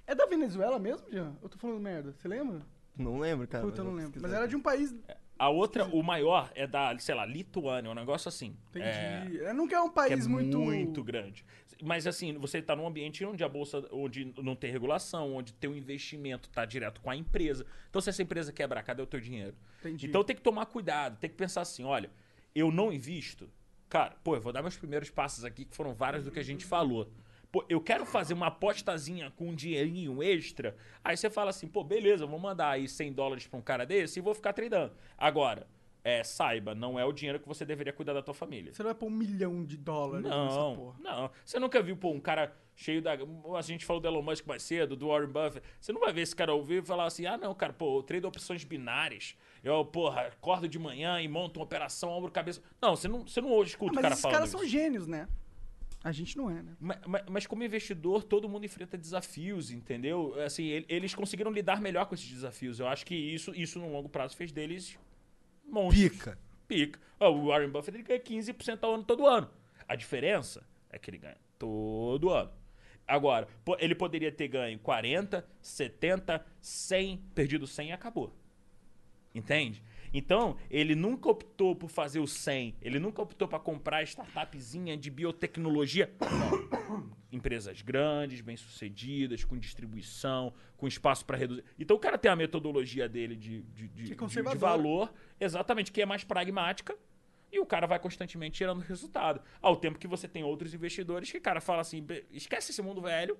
É 0.05 0.13
da 0.13 0.25
Venezuela 0.25 0.77
mesmo, 0.77 1.09
Jean? 1.09 1.35
Eu 1.41 1.47
tô 1.47 1.57
falando 1.57 1.79
merda. 1.79 2.13
Você 2.13 2.27
lembra? 2.27 2.61
Não 2.97 3.17
lembro, 3.17 3.47
cara. 3.47 3.63
Puta, 3.63 3.79
eu 3.79 3.85
mas 3.85 3.93
não 3.93 4.03
lembro. 4.03 4.21
Mas 4.21 4.33
era 4.33 4.45
de 4.45 4.55
um 4.57 4.61
país. 4.61 4.93
A 5.37 5.49
outra, 5.49 5.85
o 5.85 6.01
maior, 6.01 6.49
é 6.55 6.65
da, 6.65 6.97
sei 6.97 7.13
lá, 7.13 7.25
Lituânia, 7.25 7.91
um 7.91 7.93
negócio 7.93 8.29
assim. 8.29 8.55
Entendi. 8.69 8.85
É, 8.85 9.49
É, 9.49 9.67
que 9.67 9.73
é 9.75 9.81
um 9.81 9.89
que 9.89 9.95
país 9.95 10.25
é 10.25 10.29
muito. 10.29 10.57
muito 10.57 11.03
grande. 11.03 11.45
Mas 11.83 12.07
assim, 12.07 12.33
você 12.37 12.59
está 12.59 12.73
num 12.73 12.87
ambiente 12.87 13.23
onde 13.25 13.43
a 13.43 13.49
bolsa, 13.49 13.85
onde 13.91 14.33
não 14.41 14.55
tem 14.55 14.71
regulação, 14.71 15.35
onde 15.35 15.51
teu 15.53 15.75
investimento 15.75 16.47
está 16.47 16.63
direto 16.65 17.01
com 17.01 17.09
a 17.09 17.15
empresa. 17.15 17.65
Então, 17.89 18.01
se 18.01 18.09
essa 18.09 18.23
empresa 18.23 18.53
quebrar, 18.53 18.81
cadê 18.83 19.01
o 19.01 19.05
teu 19.05 19.19
dinheiro? 19.19 19.55
Entendi. 19.79 20.07
Então 20.07 20.23
tem 20.23 20.35
que 20.35 20.41
tomar 20.41 20.67
cuidado, 20.67 21.17
tem 21.19 21.29
que 21.29 21.35
pensar 21.35 21.61
assim, 21.61 21.83
olha, 21.83 22.09
eu 22.53 22.71
não 22.71 22.93
invisto. 22.93 23.49
Cara, 23.89 24.15
pô, 24.23 24.35
eu 24.35 24.41
vou 24.41 24.53
dar 24.53 24.61
meus 24.61 24.77
primeiros 24.77 25.09
passos 25.09 25.43
aqui, 25.43 25.65
que 25.65 25.75
foram 25.75 25.93
vários 25.93 26.23
do 26.23 26.31
que 26.31 26.39
a 26.39 26.43
gente 26.43 26.65
falou. 26.65 27.11
Pô, 27.55 27.63
eu 27.69 27.79
quero 27.79 28.05
fazer 28.05 28.33
uma 28.33 28.47
apostazinha 28.47 29.31
com 29.31 29.47
um 29.47 29.55
dinheirinho 29.55 30.21
extra. 30.21 30.75
Aí 31.01 31.15
você 31.15 31.29
fala 31.29 31.51
assim, 31.51 31.67
pô, 31.69 31.85
beleza, 31.85 32.25
vou 32.25 32.37
mandar 32.37 32.71
aí 32.71 32.85
100 32.85 33.13
dólares 33.13 33.47
pra 33.47 33.57
um 33.57 33.61
cara 33.61 33.85
desse 33.85 34.19
e 34.19 34.21
vou 34.21 34.33
ficar 34.35 34.51
treinando. 34.51 34.91
Agora, 35.17 35.65
é, 36.03 36.21
saiba, 36.21 36.75
não 36.75 36.99
é 36.99 37.05
o 37.05 37.13
dinheiro 37.13 37.39
que 37.39 37.47
você 37.47 37.63
deveria 37.63 37.93
cuidar 37.93 38.11
da 38.11 38.21
tua 38.21 38.33
família. 38.33 38.73
Você 38.73 38.83
não 38.83 38.89
vai 38.89 38.95
pôr 38.95 39.05
um 39.05 39.09
milhão 39.09 39.63
de 39.63 39.77
dólares 39.77 40.25
nessa 40.25 40.35
Não, 40.35 40.75
porra. 40.75 40.97
não. 40.99 41.31
Você 41.45 41.57
nunca 41.57 41.81
viu, 41.81 41.95
pô, 41.95 42.09
um 42.11 42.19
cara 42.19 42.53
cheio 42.75 43.01
da. 43.01 43.13
A 43.57 43.61
gente 43.61 43.85
falou 43.85 44.01
do 44.01 44.07
Elon 44.09 44.21
Musk 44.21 44.45
mais 44.45 44.61
cedo, 44.61 44.97
do 44.97 45.07
Warren 45.07 45.29
Buffett. 45.29 45.65
Você 45.79 45.93
não 45.93 46.01
vai 46.01 46.11
ver 46.11 46.23
esse 46.23 46.35
cara 46.35 46.53
ouvir 46.53 46.83
e 46.83 46.85
falar 46.85 47.05
assim: 47.05 47.25
ah, 47.25 47.37
não, 47.37 47.55
cara, 47.55 47.71
pô, 47.71 47.99
eu 47.99 48.03
trade 48.03 48.27
opções 48.27 48.65
binárias. 48.65 49.33
Eu, 49.63 49.85
porra, 49.85 50.23
acordo 50.23 50.67
de 50.67 50.77
manhã 50.77 51.21
e 51.21 51.27
monto 51.29 51.57
uma 51.61 51.63
operação, 51.63 52.09
ombro, 52.11 52.29
cabeça. 52.29 52.61
Não, 52.81 52.97
você 52.97 53.07
não, 53.07 53.25
você 53.25 53.39
não 53.39 53.63
escuta 53.63 53.91
Ah, 53.91 53.93
o 53.93 53.95
mas 53.95 54.01
cara 54.01 54.13
esses 54.13 54.21
falando. 54.21 54.35
caras 54.39 54.49
são 54.49 54.65
gênios, 54.65 55.07
né? 55.07 55.29
A 56.05 56.11
gente 56.11 56.37
não 56.37 56.51
é, 56.51 56.61
né? 56.61 56.75
Ma- 56.79 56.99
ma- 57.07 57.23
Mas, 57.27 57.47
como 57.47 57.63
investidor, 57.63 58.23
todo 58.23 58.47
mundo 58.47 58.63
enfrenta 58.63 58.95
desafios, 58.95 59.71
entendeu? 59.71 60.39
Assim, 60.45 60.65
ele- 60.65 60.85
eles 60.87 61.15
conseguiram 61.15 61.51
lidar 61.51 61.81
melhor 61.81 62.05
com 62.05 62.13
esses 62.13 62.29
desafios. 62.29 62.79
Eu 62.79 62.87
acho 62.87 63.03
que 63.03 63.15
isso, 63.15 63.51
isso 63.55 63.79
no 63.79 63.91
longo 63.91 64.07
prazo 64.07 64.35
fez 64.37 64.51
deles 64.51 64.99
monstros. 65.67 66.09
Pica. 66.11 66.39
Pica. 66.67 66.99
O 67.19 67.47
Warren 67.47 67.69
Buffett 67.69 67.97
ele 67.97 68.03
ganha 68.03 68.19
15% 68.19 68.83
ao 68.83 68.93
ano 68.93 69.03
todo 69.03 69.25
ano. 69.25 69.49
A 69.87 69.95
diferença 69.95 70.63
é 70.91 70.99
que 70.99 71.09
ele 71.09 71.17
ganha 71.17 71.37
todo 71.57 72.29
ano. 72.29 72.51
Agora, 73.07 73.47
ele 73.79 73.95
poderia 73.95 74.31
ter 74.31 74.47
ganho 74.47 74.77
40, 74.77 75.43
70, 75.59 76.45
100, 76.61 77.17
perdido 77.33 77.65
100 77.65 77.89
e 77.89 77.91
acabou. 77.93 78.31
Entende? 79.33 79.81
Então, 80.17 80.55
ele 80.71 80.95
nunca 80.95 81.29
optou 81.29 81.75
por 81.75 81.89
fazer 81.89 82.19
o 82.19 82.27
100, 82.27 82.75
ele 82.81 82.99
nunca 82.99 83.21
optou 83.21 83.47
para 83.49 83.59
comprar 83.59 84.01
startupzinha 84.03 84.95
de 84.95 85.09
biotecnologia. 85.11 86.09
Não. 86.21 87.11
Empresas 87.31 87.81
grandes, 87.81 88.39
bem-sucedidas, 88.39 89.43
com 89.43 89.57
distribuição, 89.57 90.53
com 90.77 90.87
espaço 90.87 91.25
para 91.25 91.35
reduzir. 91.37 91.65
Então, 91.77 91.97
o 91.97 91.99
cara 91.99 92.17
tem 92.17 92.31
a 92.31 92.35
metodologia 92.35 93.09
dele 93.09 93.35
de, 93.35 93.61
de, 93.63 93.87
de, 93.89 94.11
é 94.13 94.15
de- 94.15 94.15
de 94.53 94.57
valor, 94.61 95.13
exatamente, 95.37 95.91
que 95.91 96.01
é 96.01 96.05
mais 96.05 96.23
pragmática. 96.23 96.95
E 97.51 97.59
o 97.59 97.65
cara 97.65 97.85
vai 97.85 97.99
constantemente 97.99 98.55
tirando 98.57 98.79
resultado. 98.79 99.41
Ao 99.61 99.75
tempo 99.75 99.99
que 99.99 100.07
você 100.07 100.27
tem 100.29 100.43
outros 100.43 100.73
investidores 100.73 101.29
que, 101.31 101.39
cara, 101.41 101.59
fala 101.59 101.81
assim: 101.81 102.01
"Be- 102.01 102.25
esquece 102.31 102.71
esse 102.71 102.81
mundo 102.81 103.01
velho, 103.01 103.37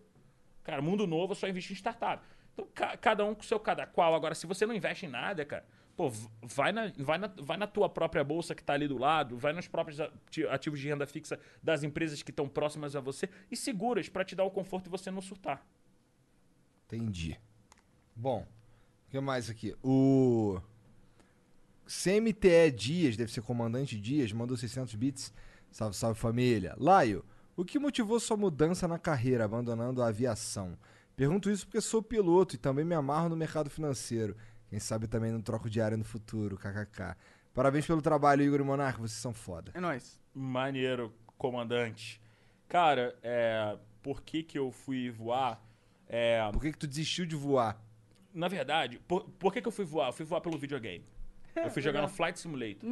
cara, 0.64 0.82
mundo 0.82 1.08
novo, 1.08 1.32
eu 1.32 1.36
só 1.36 1.48
invisto 1.48 1.72
em 1.72 1.76
startup. 1.76 2.22
Então, 2.54 2.68
ca- 2.74 2.96
cada 2.98 3.24
um 3.26 3.34
com 3.34 3.42
o 3.42 3.46
seu 3.46 3.60
cada 3.60 3.86
qual. 3.86 4.14
Agora, 4.16 4.34
se 4.36 4.46
você 4.46 4.66
não 4.66 4.74
investe 4.74 5.06
em 5.06 5.10
nada, 5.10 5.44
cara, 5.46 5.66
pô, 5.96 6.10
vai 6.42 6.72
na, 6.72 6.92
vai 6.98 7.18
na, 7.18 7.28
vai 7.28 7.58
na 7.58 7.68
tua 7.68 7.90
própria 7.90 8.24
bolsa 8.24 8.54
que 8.54 8.64
tá 8.64 8.74
ali 8.74 8.88
do 8.88 8.98
lado, 8.98 9.38
vai 9.38 9.54
nos 9.54 9.68
próprios 9.68 10.00
ati- 10.00 10.46
ativos 10.48 10.80
de 10.80 10.88
renda 10.88 11.06
fixa 11.08 11.40
das 11.64 11.84
empresas 11.84 12.22
que 12.22 12.32
estão 12.32 12.48
próximas 12.48 12.96
a 12.96 13.00
você 13.00 13.30
e 13.50 13.56
seguras 13.56 14.10
pra 14.10 14.24
te 14.26 14.36
dar 14.36 14.44
o 14.44 14.52
conforto 14.52 14.88
e 14.88 14.90
você 14.90 15.10
não 15.10 15.22
surtar. 15.22 15.66
Entendi. 16.86 17.40
Bom, 18.16 18.46
o 19.08 19.12
que 19.12 19.20
mais 19.20 19.50
aqui? 19.50 19.76
O 19.84 20.60
CMTE 21.86 22.72
Dias, 22.72 23.16
deve 23.18 23.32
ser 23.32 23.42
comandante 23.42 24.00
Dias, 24.00 24.32
mandou 24.32 24.58
600 24.58 24.96
bits. 24.96 25.34
Salve, 25.72 25.96
salve 25.96 26.20
família. 26.20 26.74
Laio, 26.78 27.24
o 27.56 27.66
que 27.66 27.78
motivou 27.78 28.20
sua 28.20 28.38
mudança 28.38 28.88
na 28.88 28.98
carreira, 28.98 29.46
abandonando 29.46 30.02
a 30.02 30.08
aviação? 30.08 30.78
Pergunto 31.16 31.50
isso 31.50 31.66
porque 31.66 31.82
sou 31.82 32.02
piloto 32.02 32.56
e 32.56 32.58
também 32.58 32.84
me 32.86 32.96
amarro 32.96 33.30
no 33.30 33.36
mercado 33.36 33.70
financeiro. 33.70 34.36
Quem 34.76 34.80
sabe 34.82 35.08
também 35.08 35.32
não 35.32 35.40
troco 35.40 35.70
diário 35.70 35.98
no 35.98 36.04
futuro, 36.04 36.58
kkk. 36.58 37.16
Parabéns 37.54 37.88
pelo 37.88 38.02
trabalho, 38.02 38.44
Igor 38.44 38.60
e 38.60 38.64
Monarca, 38.64 38.98
vocês 39.00 39.14
são 39.22 39.34
foda. 39.34 39.72
É 39.74 39.80
nóis. 39.80 40.20
Maneiro, 40.34 41.14
comandante. 41.38 42.22
Cara, 42.68 43.18
é, 43.24 43.78
por 44.04 44.22
que 44.22 44.44
que 44.44 44.60
eu 44.60 44.74
fui 44.74 45.10
voar? 45.10 45.64
É, 46.10 46.42
Por 46.52 46.62
que, 46.62 46.74
que 46.74 46.78
tu 46.78 46.88
desistiu 46.88 47.26
de 47.26 47.38
voar? 47.38 47.82
na 48.34 48.50
verdade, 48.50 49.00
por, 49.08 49.24
por 49.40 49.54
que 49.54 49.62
que 49.62 49.68
eu 49.70 49.72
fui 49.72 49.86
voar? 49.86 50.10
Eu 50.10 50.14
fui 50.14 50.26
voar 50.26 50.42
pelo 50.42 50.58
videogame. 50.58 51.06
Eu 51.56 51.72
fui 51.72 51.80
jogar 51.82 52.02
no 52.02 52.10
Flight 52.10 52.38
Simulator. 52.38 52.84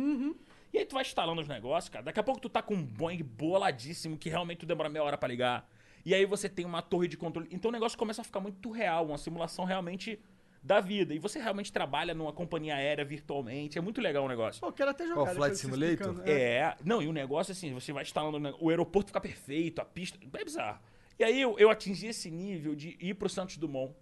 E 0.72 0.78
aí 0.78 0.86
tu 0.86 0.94
vai 0.94 1.02
instalando 1.02 1.42
os 1.42 1.50
negócios, 1.50 1.90
cara. 1.90 2.06
Daqui 2.06 2.22
a 2.22 2.24
pouco 2.24 2.40
tu 2.40 2.48
tá 2.48 2.62
com 2.62 2.76
um 2.76 2.86
Boeing 2.86 3.22
boladíssimo 3.24 4.18
que 4.18 4.30
realmente 4.30 4.60
tu 4.60 4.66
demora 4.66 4.88
meia 4.88 5.04
hora 5.04 5.18
pra 5.18 5.28
ligar. 5.28 5.70
E 6.06 6.14
aí 6.16 6.26
você 6.26 6.48
tem 6.48 6.66
uma 6.66 6.82
torre 6.82 7.10
de 7.10 7.18
controle. 7.18 7.50
Então 7.52 7.68
o 7.68 7.72
negócio 7.74 7.98
começa 7.98 8.22
a 8.22 8.24
ficar 8.24 8.40
muito 8.40 8.72
real, 8.72 9.06
uma 9.08 9.18
simulação 9.18 9.66
realmente 9.66 10.18
da 10.64 10.80
vida. 10.80 11.14
E 11.14 11.20
você 11.20 11.40
realmente 11.40 11.72
trabalha 11.72 12.14
numa 12.14 12.32
companhia 12.32 12.76
aérea 12.76 13.04
virtualmente. 13.04 13.78
É 13.78 13.82
muito 13.82 14.00
legal 14.00 14.24
o 14.24 14.28
negócio. 14.28 14.62
Pô, 14.62 14.72
quero 14.72 14.92
até 14.92 15.06
jogar. 15.06 15.16
Qual, 15.16 15.36
Flight 15.36 15.38
depois 15.38 15.60
você 15.60 15.68
Simulator? 15.68 15.92
explicando. 15.92 16.30
É, 16.30 16.78
não, 16.84 17.02
e 17.02 17.08
o 17.08 17.14
negócio 17.14 17.52
assim, 17.52 17.74
você 17.74 17.92
vai 17.92 18.04
instalando 18.04 18.38
o 18.38 18.40
negócio, 18.40 18.66
o 18.66 18.70
aeroporto 18.70 19.08
fica 19.08 19.20
perfeito, 19.20 19.82
a 19.82 19.86
pista. 19.86 20.18
É 20.34 20.44
bizarro. 20.46 20.80
E 21.20 21.24
aí 21.24 21.42
eu, 21.42 21.60
eu 21.60 21.70
atingi 21.70 22.08
esse 22.08 22.32
nível 22.32 22.74
de 22.74 22.98
ir 23.00 23.14
pro 23.16 23.28
Santos 23.30 23.58
Dumont 23.58 23.94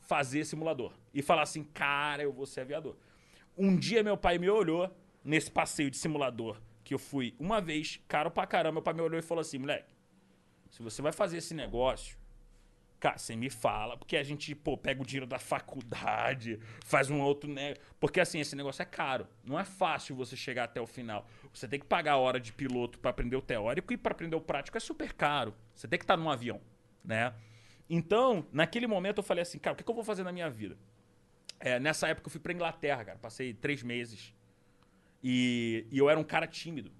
fazer 0.00 0.44
simulador. 0.44 0.92
E 1.12 1.20
falar 1.20 1.42
assim, 1.42 1.62
cara, 1.62 2.22
eu 2.22 2.32
vou 2.32 2.46
ser 2.46 2.62
aviador. 2.62 2.96
Um 3.56 3.76
dia 3.76 4.02
meu 4.02 4.16
pai 4.16 4.38
me 4.38 4.48
olhou 4.48 4.90
nesse 5.22 5.50
passeio 5.50 5.90
de 5.90 5.96
simulador 5.96 6.60
que 6.82 6.94
eu 6.94 6.98
fui 6.98 7.34
uma 7.38 7.60
vez, 7.60 8.00
caro 8.06 8.30
pra 8.30 8.46
caramba. 8.46 8.74
Meu 8.74 8.82
pai 8.82 8.94
me 8.94 9.00
olhou 9.00 9.18
e 9.18 9.22
falou 9.22 9.42
assim, 9.42 9.58
moleque, 9.58 9.92
se 10.70 10.82
você 10.82 11.02
vai 11.02 11.12
fazer 11.12 11.38
esse 11.38 11.52
negócio, 11.52 12.16
Cara, 12.98 13.18
você 13.18 13.36
me 13.36 13.50
fala, 13.50 13.96
porque 13.96 14.16
a 14.16 14.22
gente, 14.22 14.54
pô, 14.54 14.76
pega 14.76 15.02
o 15.02 15.04
dinheiro 15.04 15.26
da 15.26 15.38
faculdade, 15.38 16.58
faz 16.82 17.10
um 17.10 17.20
outro, 17.20 17.52
né? 17.52 17.74
Porque 18.00 18.20
assim, 18.20 18.40
esse 18.40 18.56
negócio 18.56 18.82
é 18.82 18.86
caro. 18.86 19.28
Não 19.44 19.60
é 19.60 19.64
fácil 19.64 20.16
você 20.16 20.34
chegar 20.34 20.64
até 20.64 20.80
o 20.80 20.86
final. 20.86 21.28
Você 21.52 21.68
tem 21.68 21.78
que 21.78 21.84
pagar 21.86 22.12
a 22.12 22.16
hora 22.16 22.40
de 22.40 22.52
piloto 22.52 22.98
pra 22.98 23.10
aprender 23.10 23.36
o 23.36 23.42
teórico 23.42 23.92
e 23.92 23.96
pra 23.98 24.12
aprender 24.12 24.34
o 24.34 24.40
prático 24.40 24.78
é 24.78 24.80
super 24.80 25.12
caro. 25.12 25.54
Você 25.74 25.86
tem 25.86 25.98
que 25.98 26.04
estar 26.04 26.16
num 26.16 26.30
avião, 26.30 26.60
né? 27.04 27.34
Então, 27.88 28.46
naquele 28.50 28.86
momento 28.86 29.18
eu 29.18 29.22
falei 29.22 29.42
assim, 29.42 29.58
cara, 29.58 29.74
o 29.74 29.76
que, 29.76 29.84
que 29.84 29.90
eu 29.90 29.94
vou 29.94 30.04
fazer 30.04 30.22
na 30.22 30.32
minha 30.32 30.48
vida? 30.48 30.76
É, 31.60 31.78
nessa 31.78 32.08
época 32.08 32.28
eu 32.28 32.30
fui 32.30 32.40
pra 32.40 32.52
Inglaterra, 32.52 33.04
cara. 33.04 33.18
Passei 33.18 33.52
três 33.52 33.82
meses. 33.82 34.34
E, 35.22 35.86
e 35.90 35.98
eu 35.98 36.08
era 36.08 36.18
um 36.18 36.24
cara 36.24 36.46
tímido. 36.46 36.90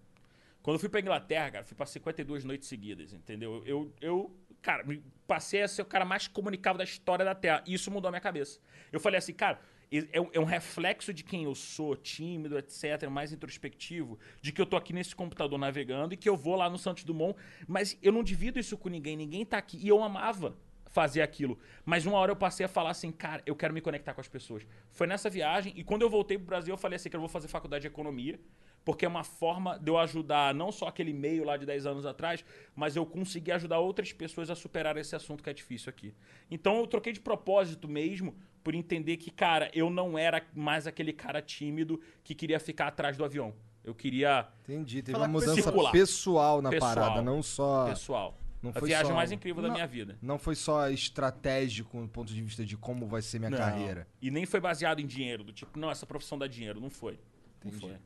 Quando 0.62 0.74
eu 0.74 0.80
fui 0.80 0.88
pra 0.88 1.00
Inglaterra, 1.00 1.50
cara, 1.50 1.64
fui 1.64 1.76
pra 1.76 1.86
52 1.86 2.44
noites 2.44 2.68
seguidas, 2.68 3.12
entendeu? 3.12 3.62
Eu, 3.64 3.92
eu 4.00 4.36
cara, 4.62 4.84
passei 5.26 5.62
a 5.62 5.68
ser 5.68 5.82
o 5.82 5.86
cara 5.86 6.04
mais 6.04 6.28
comunicável 6.28 6.78
da 6.78 6.84
história 6.84 7.24
da 7.24 7.34
Terra. 7.34 7.62
E 7.66 7.74
isso 7.74 7.90
mudou 7.90 8.08
a 8.08 8.12
minha 8.12 8.20
cabeça. 8.20 8.60
Eu 8.92 9.00
falei 9.00 9.18
assim, 9.18 9.32
cara, 9.32 9.60
é, 9.90 10.18
é 10.32 10.40
um 10.40 10.44
reflexo 10.44 11.12
de 11.12 11.22
quem 11.22 11.44
eu 11.44 11.54
sou, 11.54 11.96
tímido, 11.96 12.58
etc., 12.58 13.08
mais 13.08 13.32
introspectivo, 13.32 14.18
de 14.40 14.52
que 14.52 14.60
eu 14.60 14.66
tô 14.66 14.76
aqui 14.76 14.92
nesse 14.92 15.14
computador 15.14 15.58
navegando 15.58 16.14
e 16.14 16.16
que 16.16 16.28
eu 16.28 16.36
vou 16.36 16.56
lá 16.56 16.68
no 16.68 16.78
Santos 16.78 17.04
Dumont, 17.04 17.38
mas 17.66 17.96
eu 18.02 18.12
não 18.12 18.22
divido 18.22 18.58
isso 18.58 18.76
com 18.76 18.88
ninguém, 18.88 19.16
ninguém 19.16 19.44
tá 19.44 19.58
aqui. 19.58 19.78
E 19.80 19.88
eu 19.88 20.02
amava 20.02 20.56
fazer 20.86 21.20
aquilo. 21.20 21.58
Mas 21.84 22.06
uma 22.06 22.16
hora 22.16 22.32
eu 22.32 22.36
passei 22.36 22.64
a 22.64 22.68
falar 22.68 22.90
assim, 22.90 23.12
cara, 23.12 23.42
eu 23.44 23.54
quero 23.54 23.74
me 23.74 23.80
conectar 23.80 24.14
com 24.14 24.20
as 24.20 24.28
pessoas. 24.28 24.66
Foi 24.90 25.06
nessa 25.06 25.28
viagem, 25.28 25.72
e 25.76 25.84
quando 25.84 26.02
eu 26.02 26.10
voltei 26.10 26.38
pro 26.38 26.46
Brasil, 26.46 26.72
eu 26.72 26.78
falei 26.78 26.96
assim, 26.96 27.10
que 27.10 27.16
eu 27.16 27.20
vou 27.20 27.28
fazer 27.28 27.48
faculdade 27.48 27.82
de 27.82 27.88
economia, 27.88 28.40
porque 28.86 29.04
é 29.04 29.08
uma 29.08 29.24
forma 29.24 29.76
de 29.80 29.90
eu 29.90 29.98
ajudar 29.98 30.54
não 30.54 30.70
só 30.70 30.86
aquele 30.86 31.12
meio 31.12 31.42
lá 31.44 31.56
de 31.56 31.66
10 31.66 31.86
anos 31.86 32.06
atrás, 32.06 32.44
mas 32.74 32.94
eu 32.94 33.04
conseguir 33.04 33.50
ajudar 33.50 33.80
outras 33.80 34.12
pessoas 34.12 34.48
a 34.48 34.54
superar 34.54 34.96
esse 34.96 35.14
assunto 35.16 35.42
que 35.42 35.50
é 35.50 35.52
difícil 35.52 35.90
aqui. 35.90 36.14
Então 36.48 36.76
eu 36.78 36.86
troquei 36.86 37.12
de 37.12 37.18
propósito 37.20 37.88
mesmo, 37.88 38.36
por 38.62 38.76
entender 38.76 39.16
que, 39.16 39.28
cara, 39.30 39.68
eu 39.74 39.90
não 39.90 40.16
era 40.16 40.40
mais 40.54 40.86
aquele 40.86 41.12
cara 41.12 41.42
tímido 41.42 42.00
que 42.22 42.32
queria 42.32 42.60
ficar 42.60 42.86
atrás 42.86 43.16
do 43.16 43.24
avião. 43.24 43.52
Eu 43.82 43.92
queria 43.94 44.48
Entendi, 44.62 45.02
teve 45.02 45.18
uma 45.18 45.26
mudança 45.28 45.54
circular. 45.62 45.90
pessoal 45.90 46.62
na 46.62 46.70
Pessoal. 46.70 46.94
parada, 46.94 47.22
não 47.22 47.42
só... 47.42 47.86
pessoal. 47.88 48.38
não 48.62 48.70
a 48.70 48.74
foi 48.74 48.88
viagem 48.88 49.08
só- 49.08 49.14
mais 49.14 49.32
incrível 49.32 49.62
da 49.62 49.68
Não. 49.68 49.74
minha 49.74 49.86
vida. 49.86 50.16
Não 50.22 50.38
foi 50.38 50.54
só 50.54 50.88
estratégico 50.90 52.00
do 52.00 52.08
ponto 52.08 52.32
de 52.32 52.40
vista 52.42 52.64
de 52.64 52.76
como 52.76 53.06
vai 53.06 53.22
ser 53.22 53.38
minha 53.40 53.50
Não. 53.50 53.58
carreira. 53.58 54.06
E 54.22 54.30
nem 54.30 54.46
foi 54.46 54.60
baseado 54.60 55.00
em 55.00 55.06
dinheiro, 55.06 55.42
do 55.44 55.52
tipo, 55.52 55.76
não, 55.78 55.90
essa 55.90 56.06
profissão 56.06 56.38
dá 56.38 56.46
dinheiro. 56.46 56.80
Não 56.80 56.90
foi. 56.90 57.18
Não 57.64 57.70
Entendi. 57.72 57.80
foi. 57.80 57.96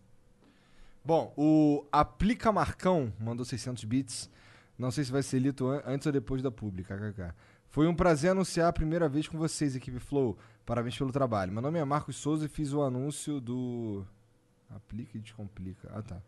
Bom, 1.04 1.32
o 1.36 1.86
Aplica 1.90 2.52
Marcão 2.52 3.12
mandou 3.18 3.44
600 3.44 3.84
bits. 3.84 4.30
Não 4.78 4.90
sei 4.90 5.04
se 5.04 5.12
vai 5.12 5.22
ser 5.22 5.38
lido 5.38 5.68
an- 5.68 5.82
antes 5.86 6.06
ou 6.06 6.12
depois 6.12 6.42
da 6.42 6.50
pública, 6.50 6.96
kkk. 6.96 7.34
Foi 7.68 7.86
um 7.86 7.94
prazer 7.94 8.30
anunciar 8.30 8.68
a 8.68 8.72
primeira 8.72 9.08
vez 9.08 9.28
com 9.28 9.38
vocês, 9.38 9.76
equipe 9.76 9.98
Flow. 9.98 10.36
Parabéns 10.66 10.96
pelo 10.96 11.12
trabalho. 11.12 11.52
Meu 11.52 11.62
nome 11.62 11.78
é 11.78 11.84
Marcos 11.84 12.16
Souza 12.16 12.46
e 12.46 12.48
fiz 12.48 12.72
o 12.72 12.82
anúncio 12.82 13.40
do. 13.40 14.04
Aplica 14.68 15.16
e 15.16 15.20
descomplica. 15.20 15.90
Ah, 15.94 16.02
tá. 16.02 16.22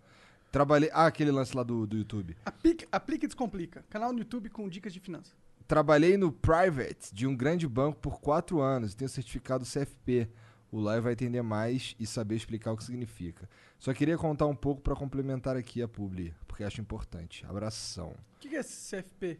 Trabalhei. 0.50 0.90
Ah, 0.92 1.06
aquele 1.06 1.30
lance 1.30 1.56
lá 1.56 1.62
do, 1.62 1.86
do 1.86 1.96
YouTube. 1.96 2.36
Aplica, 2.44 2.86
aplica 2.92 3.24
e 3.24 3.28
descomplica. 3.28 3.84
Canal 3.90 4.12
no 4.12 4.18
YouTube 4.20 4.48
com 4.50 4.68
dicas 4.68 4.92
de 4.92 5.00
finanças. 5.00 5.34
Trabalhei 5.66 6.16
no 6.16 6.30
private 6.32 7.14
de 7.14 7.26
um 7.26 7.34
grande 7.36 7.66
banco 7.68 7.98
por 7.98 8.20
quatro 8.20 8.60
anos 8.60 8.92
e 8.92 8.96
tenho 8.96 9.08
certificado 9.08 9.64
CFP. 9.64 10.28
O 10.72 10.80
Lai 10.80 11.00
vai 11.00 11.12
entender 11.12 11.42
mais 11.42 11.94
e 12.00 12.06
saber 12.06 12.34
explicar 12.34 12.72
o 12.72 12.76
que 12.76 12.82
significa. 12.82 13.46
Só 13.78 13.92
queria 13.92 14.16
contar 14.16 14.46
um 14.46 14.56
pouco 14.56 14.80
para 14.80 14.96
complementar 14.96 15.54
aqui 15.54 15.82
a 15.82 15.86
publi, 15.86 16.34
porque 16.48 16.64
acho 16.64 16.80
importante. 16.80 17.44
Abração. 17.46 18.16
O 18.36 18.40
que 18.40 18.48
que 18.48 18.56
é 18.56 18.60
esse 18.60 18.96
CFP? 18.96 19.38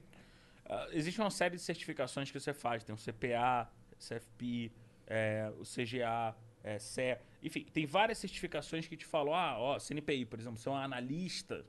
Ah, 0.66 0.88
existe 0.92 1.18
uma 1.18 1.30
série 1.30 1.56
de 1.56 1.62
certificações 1.62 2.30
que 2.30 2.38
você 2.38 2.52
faz. 2.52 2.84
Tem 2.84 2.94
o 2.94 2.98
CPA, 2.98 3.70
CFP, 3.98 4.70
é, 5.06 5.50
o 5.58 5.62
CGA, 5.62 6.36
é, 6.62 6.78
CE. 6.78 7.18
Enfim, 7.42 7.64
tem 7.72 7.86
várias 7.86 8.18
certificações 8.18 8.86
que 8.86 8.96
te 8.96 9.06
falam, 9.06 9.34
ah, 9.34 9.58
ó, 9.58 9.78
CNPI, 9.78 10.26
por 10.26 10.38
exemplo, 10.38 10.58
você 10.58 10.68
é 10.68 10.72
um 10.72 10.76
analista. 10.76 11.64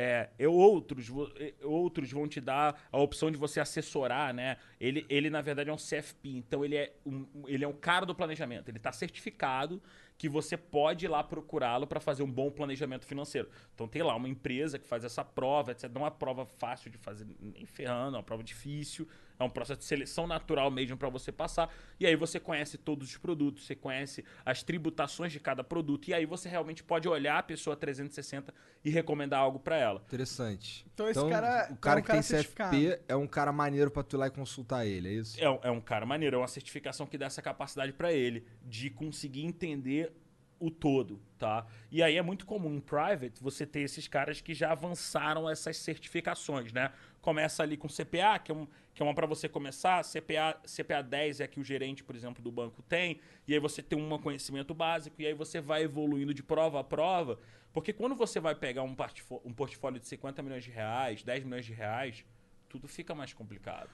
É, 0.00 0.30
e 0.38 0.46
outros, 0.46 1.08
e- 1.40 1.54
outros 1.60 2.12
vão 2.12 2.28
te 2.28 2.40
dar 2.40 2.86
a 2.92 2.98
opção 3.00 3.32
de 3.32 3.36
você 3.36 3.58
assessorar, 3.58 4.32
né? 4.32 4.56
Ele, 4.78 5.04
ele 5.08 5.28
na 5.28 5.42
verdade, 5.42 5.70
é 5.70 5.72
um 5.72 5.76
CFP, 5.76 6.36
então 6.36 6.64
ele 6.64 6.76
é 6.76 6.92
um, 7.04 7.26
ele 7.48 7.64
é 7.64 7.68
um 7.68 7.72
cara 7.72 8.06
do 8.06 8.14
planejamento. 8.14 8.68
Ele 8.68 8.76
está 8.76 8.92
certificado 8.92 9.82
que 10.16 10.28
você 10.28 10.56
pode 10.56 11.06
ir 11.06 11.08
lá 11.08 11.24
procurá-lo 11.24 11.84
para 11.84 11.98
fazer 11.98 12.22
um 12.22 12.30
bom 12.30 12.48
planejamento 12.48 13.06
financeiro. 13.06 13.48
Então 13.74 13.88
tem 13.88 14.00
lá 14.04 14.14
uma 14.14 14.28
empresa 14.28 14.78
que 14.78 14.86
faz 14.86 15.02
essa 15.02 15.24
prova, 15.24 15.72
etc. 15.72 15.90
Não 15.92 16.02
é 16.02 16.04
uma 16.04 16.10
prova 16.12 16.46
fácil 16.46 16.92
de 16.92 16.96
fazer, 16.96 17.26
nem 17.40 17.66
ferrando, 17.66 18.14
é 18.14 18.18
uma 18.18 18.24
prova 18.24 18.44
difícil. 18.44 19.08
É 19.38 19.44
um 19.44 19.50
processo 19.50 19.78
de 19.80 19.84
seleção 19.86 20.26
natural 20.26 20.70
mesmo 20.70 20.96
para 20.96 21.08
você 21.08 21.30
passar. 21.30 21.72
E 22.00 22.06
aí 22.06 22.16
você 22.16 22.40
conhece 22.40 22.76
todos 22.76 23.08
os 23.08 23.16
produtos, 23.16 23.64
você 23.66 23.74
conhece 23.74 24.24
as 24.44 24.62
tributações 24.62 25.32
de 25.32 25.38
cada 25.38 25.62
produto. 25.62 26.08
E 26.08 26.14
aí 26.14 26.26
você 26.26 26.48
realmente 26.48 26.82
pode 26.82 27.08
olhar 27.08 27.38
a 27.38 27.42
pessoa 27.42 27.76
360 27.76 28.52
e 28.84 28.90
recomendar 28.90 29.38
algo 29.40 29.58
para 29.60 29.76
ela. 29.76 30.02
Interessante. 30.06 30.84
Então 30.92 31.08
esse 31.08 31.20
cara 31.28 31.68
o 31.70 31.74
é 31.74 31.76
cara 31.80 31.98
um 32.00 32.02
que 32.02 32.06
cara 32.08 32.18
tem 32.18 32.22
certificado. 32.22 32.76
CFP 32.76 33.00
é 33.08 33.14
um 33.16 33.26
cara 33.26 33.52
maneiro 33.52 33.90
pra 33.90 34.02
tu 34.02 34.16
ir 34.16 34.18
lá 34.18 34.26
e 34.26 34.30
consultar 34.30 34.84
ele, 34.86 35.08
é 35.08 35.12
isso? 35.12 35.40
É, 35.40 35.48
um- 35.48 35.60
é 35.62 35.70
um 35.70 35.80
cara 35.80 36.04
maneiro, 36.04 36.36
é 36.36 36.38
uma 36.40 36.48
certificação 36.48 37.06
que 37.06 37.16
dá 37.16 37.26
essa 37.26 37.40
capacidade 37.42 37.92
para 37.92 38.12
ele 38.12 38.44
de 38.64 38.90
conseguir 38.90 39.44
entender 39.44 40.12
o 40.60 40.72
todo, 40.72 41.20
tá? 41.38 41.64
E 41.88 42.02
aí 42.02 42.16
é 42.16 42.22
muito 42.22 42.44
comum 42.44 42.74
em 42.74 42.80
private 42.80 43.40
você 43.40 43.64
ter 43.64 43.78
esses 43.82 44.08
caras 44.08 44.40
que 44.40 44.52
já 44.52 44.72
avançaram 44.72 45.48
essas 45.48 45.76
certificações, 45.76 46.72
né? 46.72 46.90
Começa 47.28 47.62
ali 47.62 47.76
com 47.76 47.88
CPA, 47.88 48.38
que 48.42 48.50
é, 48.50 48.54
um, 48.54 48.66
que 48.94 49.02
é 49.02 49.04
uma 49.04 49.12
para 49.12 49.26
você 49.26 49.50
começar, 49.50 50.02
CPA, 50.02 50.58
CPA 50.64 51.02
10 51.02 51.40
é 51.40 51.44
a 51.44 51.46
que 51.46 51.60
o 51.60 51.62
gerente, 51.62 52.02
por 52.02 52.16
exemplo, 52.16 52.42
do 52.42 52.50
banco 52.50 52.82
tem, 52.82 53.20
e 53.46 53.52
aí 53.52 53.60
você 53.60 53.82
tem 53.82 54.00
um 54.00 54.18
conhecimento 54.18 54.72
básico, 54.72 55.20
e 55.20 55.26
aí 55.26 55.34
você 55.34 55.60
vai 55.60 55.82
evoluindo 55.82 56.32
de 56.32 56.42
prova 56.42 56.80
a 56.80 56.84
prova, 56.84 57.38
porque 57.70 57.92
quando 57.92 58.14
você 58.14 58.40
vai 58.40 58.54
pegar 58.54 58.82
um, 58.82 58.96
um 59.44 59.52
portfólio 59.52 60.00
de 60.00 60.06
50 60.06 60.42
milhões 60.42 60.64
de 60.64 60.70
reais, 60.70 61.22
10 61.22 61.44
milhões 61.44 61.66
de 61.66 61.74
reais, 61.74 62.24
tudo 62.66 62.88
fica 62.88 63.14
mais 63.14 63.34
complicado. 63.34 63.90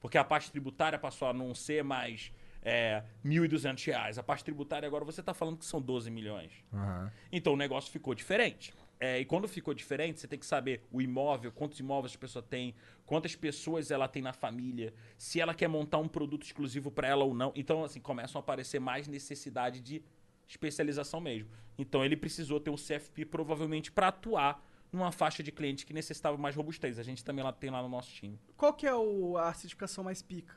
Porque 0.00 0.16
a 0.16 0.24
parte 0.24 0.50
tributária 0.50 0.98
passou 0.98 1.28
a 1.28 1.34
não 1.34 1.54
ser 1.54 1.84
mais 1.84 2.32
é, 2.62 3.02
1.200 3.22 3.84
reais. 3.84 4.18
A 4.18 4.22
parte 4.22 4.44
tributária 4.44 4.86
agora 4.86 5.04
você 5.04 5.20
está 5.20 5.34
falando 5.34 5.58
que 5.58 5.66
são 5.66 5.78
12 5.78 6.10
milhões. 6.10 6.52
Aham. 6.72 7.12
Então 7.30 7.52
o 7.52 7.56
negócio 7.56 7.92
ficou 7.92 8.14
diferente. 8.14 8.72
É, 9.00 9.20
e 9.20 9.24
quando 9.24 9.46
ficou 9.46 9.72
diferente, 9.72 10.18
você 10.18 10.26
tem 10.26 10.38
que 10.38 10.46
saber 10.46 10.84
o 10.90 11.00
imóvel, 11.00 11.52
quantos 11.52 11.78
imóveis 11.78 12.14
a 12.14 12.18
pessoa 12.18 12.42
tem, 12.42 12.74
quantas 13.06 13.36
pessoas 13.36 13.90
ela 13.90 14.08
tem 14.08 14.20
na 14.20 14.32
família, 14.32 14.92
se 15.16 15.40
ela 15.40 15.54
quer 15.54 15.68
montar 15.68 15.98
um 15.98 16.08
produto 16.08 16.44
exclusivo 16.44 16.90
para 16.90 17.06
ela 17.06 17.24
ou 17.24 17.32
não. 17.32 17.52
Então, 17.54 17.84
assim, 17.84 18.00
começam 18.00 18.38
a 18.38 18.42
aparecer 18.42 18.80
mais 18.80 19.06
necessidade 19.06 19.80
de 19.80 20.02
especialização 20.48 21.20
mesmo. 21.20 21.48
Então, 21.76 22.04
ele 22.04 22.16
precisou 22.16 22.58
ter 22.58 22.70
um 22.70 22.76
CFP 22.76 23.24
provavelmente 23.26 23.92
para 23.92 24.08
atuar 24.08 24.64
numa 24.90 25.12
faixa 25.12 25.42
de 25.42 25.52
cliente 25.52 25.86
que 25.86 25.92
necessitava 25.92 26.36
mais 26.36 26.56
robustez. 26.56 26.98
A 26.98 27.02
gente 27.02 27.24
também 27.24 27.44
lá, 27.44 27.52
tem 27.52 27.70
lá 27.70 27.82
no 27.82 27.88
nosso 27.88 28.10
time. 28.10 28.38
Qual 28.56 28.72
que 28.72 28.86
é 28.86 28.94
o, 28.94 29.36
a 29.36 29.52
certificação 29.52 30.02
mais 30.02 30.22
pica? 30.22 30.56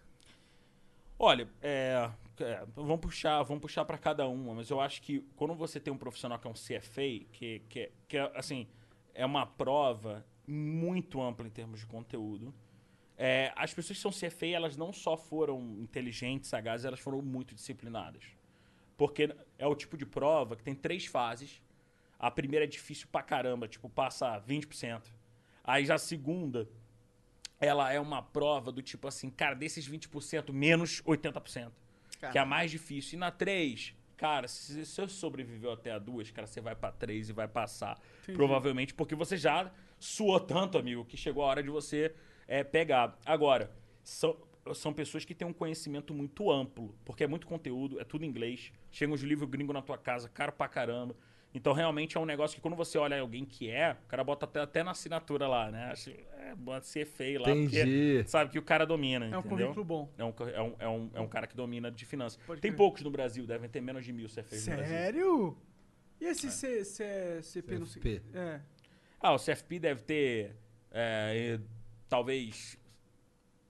Olha, 1.19 1.47
é, 1.61 2.09
é, 2.41 2.65
vamos 2.75 2.99
puxar, 2.99 3.41
vamos 3.43 3.61
puxar 3.61 3.85
para 3.85 3.97
cada 3.97 4.27
uma, 4.27 4.55
mas 4.55 4.69
eu 4.69 4.79
acho 4.81 5.01
que 5.01 5.19
quando 5.35 5.55
você 5.55 5.79
tem 5.79 5.93
um 5.93 5.97
profissional 5.97 6.39
que 6.39 6.47
é 6.47 6.49
um 6.49 6.53
CFA, 6.53 7.25
que, 7.31 7.61
que, 7.69 7.91
que 8.07 8.17
é, 8.17 8.31
assim, 8.35 8.67
é 9.13 9.25
uma 9.25 9.45
prova 9.45 10.25
muito 10.47 11.21
ampla 11.21 11.47
em 11.47 11.49
termos 11.49 11.79
de 11.79 11.85
conteúdo. 11.85 12.53
É, 13.17 13.53
as 13.55 13.73
pessoas 13.73 13.97
que 13.97 14.01
são 14.01 14.11
CFA, 14.11 14.47
elas 14.47 14.75
não 14.75 14.91
só 14.91 15.15
foram 15.15 15.59
inteligentes, 15.79 16.49
sagazes, 16.49 16.85
elas 16.85 16.99
foram 16.99 17.21
muito 17.21 17.53
disciplinadas. 17.53 18.23
Porque 18.97 19.35
é 19.57 19.67
o 19.67 19.75
tipo 19.75 19.95
de 19.95 20.05
prova 20.05 20.55
que 20.55 20.63
tem 20.63 20.75
três 20.75 21.05
fases. 21.05 21.61
A 22.19 22.29
primeira 22.29 22.65
é 22.65 22.67
difícil 22.67 23.07
pra 23.11 23.21
caramba, 23.21 23.67
tipo, 23.67 23.89
passa 23.89 24.39
20%. 24.41 25.03
Aí 25.63 25.85
já 25.85 25.95
a 25.95 25.99
segunda, 25.99 26.67
ela 27.59 27.91
é 27.91 27.99
uma 27.99 28.21
prova 28.21 28.71
do 28.71 28.81
tipo 28.81 29.07
assim, 29.07 29.29
cara, 29.29 29.55
desses 29.55 29.87
20%, 29.87 30.51
menos 30.51 31.01
80%. 31.03 31.71
Que 32.29 32.37
é 32.37 32.41
a 32.41 32.45
mais 32.45 32.69
difícil. 32.69 33.17
E 33.17 33.19
na 33.19 33.31
3, 33.31 33.95
cara, 34.17 34.47
se 34.47 34.85
você 34.85 35.07
sobreviveu 35.07 35.71
até 35.71 35.91
a 35.91 35.99
2, 35.99 36.31
cara, 36.31 36.45
você 36.45 36.61
vai 36.61 36.75
pra 36.75 36.91
3 36.91 37.29
e 37.29 37.33
vai 37.33 37.47
passar. 37.47 37.99
Provavelmente 38.33 38.93
porque 38.93 39.15
você 39.15 39.35
já 39.37 39.71
suou 39.99 40.39
tanto, 40.39 40.77
amigo, 40.77 41.05
que 41.05 41.17
chegou 41.17 41.43
a 41.43 41.47
hora 41.47 41.63
de 41.63 41.69
você 41.69 42.13
é, 42.47 42.63
pegar. 42.63 43.17
Agora, 43.25 43.71
são, 44.03 44.37
são 44.73 44.93
pessoas 44.93 45.25
que 45.25 45.33
têm 45.33 45.47
um 45.47 45.53
conhecimento 45.53 46.13
muito 46.13 46.51
amplo, 46.51 46.95
porque 47.05 47.23
é 47.23 47.27
muito 47.27 47.47
conteúdo, 47.47 47.99
é 47.99 48.03
tudo 48.03 48.25
em 48.25 48.27
inglês. 48.27 48.71
Chega 48.91 49.13
uns 49.13 49.21
livros 49.21 49.49
gringos 49.49 49.73
na 49.73 49.81
tua 49.81 49.97
casa, 49.97 50.29
caro 50.29 50.51
pra 50.51 50.67
caramba. 50.67 51.15
Então, 51.53 51.73
realmente 51.73 52.17
é 52.17 52.19
um 52.19 52.25
negócio 52.25 52.55
que 52.55 52.61
quando 52.61 52.75
você 52.75 52.97
olha 52.97 53.19
alguém 53.19 53.43
que 53.43 53.69
é, 53.69 53.97
o 54.05 54.07
cara 54.07 54.23
bota 54.23 54.45
até, 54.45 54.61
até 54.61 54.83
na 54.83 54.91
assinatura 54.91 55.47
lá, 55.47 55.69
né? 55.69 55.91
É, 56.51 56.55
bota 56.55 56.85
ser 56.85 57.05
feio 57.05 57.41
lá, 57.41 57.49
Entendi. 57.51 57.77
porque 57.77 58.23
sabe 58.27 58.51
que 58.51 58.59
o 58.59 58.61
cara 58.61 58.85
domina, 58.85 59.25
É 59.25 59.35
um 59.37 59.39
entendeu? 59.39 59.67
currículo 59.73 59.85
bom. 59.85 60.09
É 60.17 60.23
um, 60.23 60.33
é, 60.53 60.61
um, 60.61 60.75
é, 60.79 60.87
um, 60.89 61.09
é 61.15 61.19
um 61.21 61.27
cara 61.27 61.47
que 61.47 61.55
domina 61.55 61.89
de 61.89 62.05
finanças. 62.05 62.39
Pode 62.45 62.61
Tem 62.61 62.71
crer. 62.71 62.77
poucos 62.77 63.01
no 63.01 63.09
Brasil, 63.09 63.45
devem 63.45 63.69
ter 63.69 63.81
menos 63.81 64.05
de 64.05 64.11
mil 64.11 64.27
CFAs 64.27 64.67
no 64.67 64.75
Brasil. 64.75 64.95
Sério? 64.95 65.57
E 66.19 66.25
esse 66.25 66.51
C, 66.51 66.83
C, 66.85 67.41
CP, 67.41 67.79
não 67.79 67.85
sei. 67.85 68.01
CFP. 68.01 68.21
É. 68.37 68.61
Ah, 69.19 69.33
o 69.33 69.37
CFP 69.37 69.79
deve 69.79 70.01
ter 70.03 70.55
é, 70.91 71.59
talvez 72.09 72.77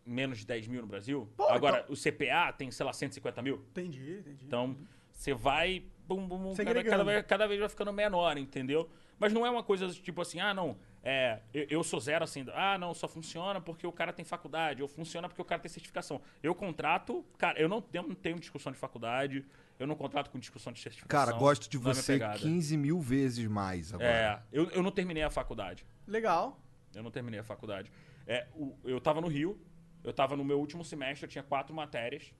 menos 0.06 0.40
de 0.40 0.46
10 0.46 0.68
mil 0.68 0.82
no 0.82 0.88
Brasil. 0.88 1.30
Pô, 1.38 1.48
Agora, 1.48 1.86
o 1.88 1.94
CPA 1.96 2.52
tem, 2.52 2.72
sei 2.72 2.86
lá, 2.86 2.92
150 2.92 3.42
mil. 3.42 3.64
Entendi, 3.70 4.18
entendi. 4.20 4.46
Então, 4.46 4.76
você 5.12 5.34
vai. 5.34 5.86
Bum, 6.08 6.28
bum, 6.28 6.54
cada, 6.56 6.84
cada 6.84 7.04
vez, 7.04 7.26
cada 7.26 7.48
vez 7.48 7.60
vai 7.60 7.70
ficando 7.70 7.94
menor, 7.94 8.38
entendeu? 8.38 8.90
Mas 9.18 9.32
não 9.32 9.46
é 9.46 9.50
uma 9.50 9.64
coisa 9.64 9.88
tipo 9.90 10.20
assim, 10.22 10.40
ah, 10.40 10.54
não, 10.54 10.78
é, 11.04 11.40
eu, 11.54 11.66
eu 11.70 11.84
sou 11.84 12.00
zero 12.00 12.24
assim, 12.24 12.46
ah, 12.54 12.78
não, 12.78 12.94
só 12.94 13.08
funciona 13.08 13.60
porque 13.60 13.86
o 13.88 13.92
cara 13.92 14.14
tem 14.14 14.24
faculdade, 14.24 14.82
ou 14.82 14.88
funciona 14.88 15.28
porque 15.28 15.42
o 15.42 15.46
cara 15.46 15.62
tem 15.62 15.70
certificação. 15.70 16.22
Eu 16.44 16.54
contrato, 16.54 17.26
cara, 17.38 17.60
eu 17.60 17.68
não, 17.68 17.84
eu 17.94 18.04
não 18.04 18.16
tenho 18.16 18.40
discussão 18.40 18.72
de 18.72 18.78
faculdade, 18.78 19.46
eu 19.80 19.88
não 19.88 19.96
contrato 19.96 20.30
com 20.30 20.38
discussão 20.38 20.72
de 20.72 20.80
certificação. 20.80 21.26
Cara, 21.26 21.38
gosto 21.38 21.70
de 21.70 21.78
é 21.78 21.80
você 21.80 22.14
pegada. 22.14 22.38
15 22.40 22.78
mil 22.78 23.00
vezes 23.00 23.48
mais 23.48 23.94
agora. 23.94 24.10
É, 24.10 24.42
eu, 24.52 24.70
eu 24.70 24.84
não 24.84 24.92
terminei 24.92 25.24
a 25.24 25.30
faculdade. 25.32 25.86
Legal. 26.08 26.60
Eu 26.94 27.02
não 27.02 27.10
terminei 27.10 27.40
a 27.40 27.44
faculdade. 27.44 27.92
É, 28.28 28.48
o- 28.56 28.76
eu 28.84 29.02
tava 29.02 29.20
no 29.22 29.28
Rio, 29.28 29.60
eu 30.04 30.14
tava 30.14 30.36
no 30.36 30.44
meu 30.44 30.60
último 30.60 30.84
semestre, 30.86 31.26
eu 31.26 31.30
tinha 31.30 31.44
quatro 31.44 31.74
matérias. 31.74 32.32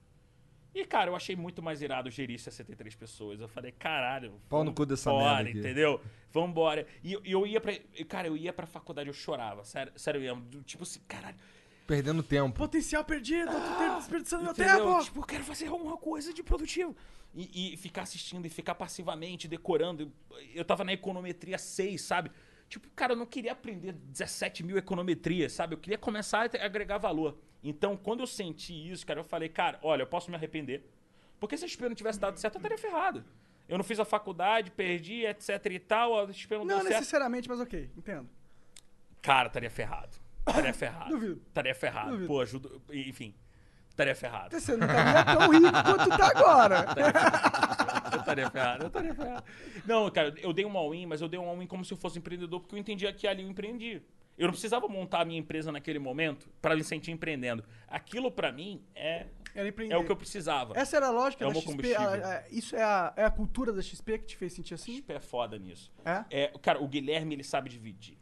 E, 0.74 0.84
cara, 0.86 1.10
eu 1.10 1.16
achei 1.16 1.36
muito 1.36 1.62
mais 1.62 1.82
irado 1.82 2.10
gerir 2.10 2.38
63 2.38 2.94
pessoas. 2.94 3.40
Eu 3.40 3.48
falei, 3.48 3.72
caralho. 3.72 4.40
Pau 4.48 4.64
no 4.64 4.72
cu 4.72 4.86
dessa 4.86 5.10
embora, 5.10 5.34
merda 5.36 5.50
aqui. 5.50 5.58
entendeu? 5.58 6.00
Vambora. 6.32 6.86
E, 7.04 7.12
eu- 7.12 7.22
e 7.24 7.32
eu 7.32 7.46
ia 7.46 7.60
pra. 7.60 7.74
Cara, 8.08 8.28
eu 8.28 8.36
ia 8.36 8.52
pra 8.52 8.66
faculdade, 8.66 9.08
eu 9.08 9.12
chorava. 9.14 9.64
Sério, 9.64 9.92
sério 9.96 10.20
mesmo. 10.20 10.40
do- 10.42 10.62
Tipo 10.62 10.82
assim, 10.84 11.00
caralho. 11.06 11.36
Perdendo 11.86 12.22
tempo. 12.22 12.56
Potencial 12.56 13.04
perdido, 13.04 13.50
ter- 13.50 13.96
desperdiçando 13.96 14.44
meu 14.44 14.54
tempo. 14.54 15.04
Tipo, 15.04 15.18
eu 15.20 15.24
quero 15.24 15.44
fazer 15.44 15.66
alguma 15.66 15.96
coisa 15.98 16.32
de 16.32 16.42
produtivo. 16.42 16.96
E, 17.34 17.74
e 17.74 17.76
ficar 17.76 18.02
assistindo 18.02 18.46
e 18.46 18.48
ficar 18.48 18.74
passivamente, 18.74 19.46
decorando. 19.48 20.10
Eu 20.54 20.64
tava 20.64 20.84
na 20.84 20.92
econometria 20.92 21.58
6, 21.58 22.00
sabe? 22.02 22.30
Tipo, 22.68 22.88
cara, 22.96 23.12
eu 23.12 23.16
não 23.16 23.26
queria 23.26 23.52
aprender 23.52 23.92
17 23.92 24.62
mil 24.62 24.78
econometrias, 24.78 25.52
sabe? 25.52 25.74
Eu 25.74 25.78
queria 25.78 25.98
começar 25.98 26.48
a 26.58 26.64
agregar 26.64 26.96
valor. 26.98 27.36
Então, 27.62 27.96
quando 27.96 28.20
eu 28.20 28.26
senti 28.26 28.90
isso, 28.90 29.06
cara, 29.06 29.20
eu 29.20 29.24
falei, 29.24 29.48
cara, 29.48 29.78
olha, 29.82 30.02
eu 30.02 30.06
posso 30.06 30.30
me 30.30 30.36
arrepender. 30.36 30.84
Porque 31.38 31.56
se 31.56 31.64
a 31.64 31.68
XP 31.68 31.88
não 31.88 31.94
tivesse 31.94 32.18
dado 32.18 32.38
certo, 32.38 32.54
eu 32.56 32.58
estaria 32.58 32.78
ferrado. 32.78 33.24
Eu 33.68 33.78
não 33.78 33.84
fiz 33.84 33.98
a 34.00 34.04
faculdade, 34.04 34.70
perdi, 34.70 35.24
etc 35.24 35.66
e 35.66 35.78
tal, 35.78 36.18
a 36.18 36.32
XP 36.32 36.54
não, 36.54 36.60
Não 36.60 36.66
deu 36.68 36.78
certo. 36.82 36.90
necessariamente, 37.00 37.48
mas 37.48 37.60
ok, 37.60 37.90
entendo. 37.96 38.28
Cara, 39.20 39.46
estaria 39.46 39.70
ferrado. 39.70 40.16
Estaria 40.46 40.74
ferrado. 40.74 41.10
Duvido. 41.10 41.42
Estaria 41.46 41.74
ferrado. 41.74 42.10
Duvido. 42.10 42.26
Pô, 42.26 42.40
ajuda. 42.40 42.68
Enfim, 42.90 43.32
estaria 43.88 44.14
ferrado. 44.14 44.58
Você 44.58 44.76
não 44.76 44.86
estaria 44.86 45.24
tão 45.24 45.50
rico 45.52 45.70
quanto 45.84 46.18
tá 46.18 46.28
agora. 46.28 46.86
Eu 48.12 48.18
estaria 48.20 48.50
ferrado, 48.50 48.82
eu 48.82 48.86
estaria 48.88 49.14
ferrado. 49.14 49.44
Não, 49.86 50.10
cara, 50.10 50.34
eu 50.42 50.52
dei 50.52 50.66
um 50.66 50.76
all-in, 50.76 51.06
mas 51.06 51.22
eu 51.22 51.28
dei 51.28 51.40
um 51.40 51.48
all-in 51.48 51.66
como 51.66 51.82
se 51.82 51.94
eu 51.94 51.96
fosse 51.96 52.18
empreendedor, 52.18 52.60
porque 52.60 52.74
eu 52.74 52.78
entendia 52.78 53.10
que 53.10 53.26
ali 53.26 53.42
eu 53.42 53.48
empreendi. 53.48 54.02
Eu 54.38 54.46
não 54.46 54.52
precisava 54.52 54.88
montar 54.88 55.20
a 55.20 55.24
minha 55.24 55.38
empresa 55.38 55.70
naquele 55.70 55.98
momento 55.98 56.48
para 56.60 56.74
me 56.74 56.82
sentir 56.82 57.10
empreendendo. 57.10 57.62
Aquilo 57.86 58.30
pra 58.30 58.50
mim 58.50 58.82
é, 58.94 59.26
é 59.54 59.96
o 59.96 60.04
que 60.04 60.10
eu 60.10 60.16
precisava. 60.16 60.72
Essa 60.76 60.96
era 60.96 61.08
a 61.08 61.10
lógica 61.10 61.44
É 61.44 61.48
da 61.52 61.54
XP. 61.60 61.94
a- 61.94 62.38
a- 62.38 62.44
isso 62.50 62.74
é 62.74 62.82
a, 62.82 63.12
é 63.16 63.24
a 63.24 63.30
cultura 63.30 63.72
da 63.72 63.82
XP 63.82 64.18
que 64.18 64.26
te 64.26 64.36
fez 64.36 64.52
sentir 64.54 64.74
assim? 64.74 64.96
XP 64.96 65.12
é 65.12 65.20
foda 65.20 65.58
nisso. 65.58 65.92
É? 66.04 66.24
É, 66.44 66.48
cara, 66.62 66.82
o 66.82 66.88
Guilherme, 66.88 67.34
ele 67.34 67.44
sabe 67.44 67.68
dividir. 67.68 68.16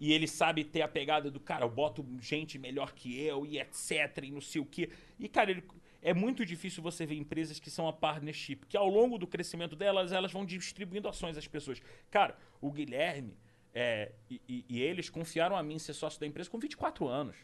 E 0.00 0.12
ele 0.12 0.26
sabe 0.26 0.64
ter 0.64 0.82
a 0.82 0.88
pegada 0.88 1.30
do, 1.30 1.38
cara, 1.38 1.64
eu 1.64 1.70
boto 1.70 2.04
gente 2.20 2.58
melhor 2.58 2.92
que 2.92 3.18
eu 3.18 3.46
e 3.46 3.58
etc, 3.60 4.24
e 4.24 4.30
não 4.32 4.40
sei 4.40 4.60
o 4.60 4.66
quê. 4.66 4.90
E, 5.18 5.28
cara, 5.28 5.52
ele- 5.52 5.62
é 6.02 6.12
muito 6.12 6.44
difícil 6.44 6.82
você 6.82 7.06
ver 7.06 7.14
empresas 7.16 7.58
que 7.60 7.70
são 7.70 7.86
a 7.88 7.92
partnership, 7.92 8.66
que 8.68 8.76
ao 8.76 8.88
longo 8.88 9.16
do 9.16 9.26
crescimento 9.26 9.74
delas, 9.76 10.10
elas 10.12 10.32
vão 10.32 10.44
distribuindo 10.44 11.08
ações 11.08 11.38
às 11.38 11.46
pessoas. 11.46 11.80
Cara, 12.10 12.36
o 12.60 12.70
Guilherme 12.72 13.38
é, 13.74 14.12
e, 14.30 14.64
e- 14.68 14.80
eles 14.80 15.10
confiaram 15.10 15.56
a 15.56 15.62
mim 15.62 15.78
ser 15.78 15.92
sócio 15.94 16.20
da 16.20 16.26
empresa 16.26 16.48
com 16.48 16.58
24 16.58 17.08
anos. 17.08 17.36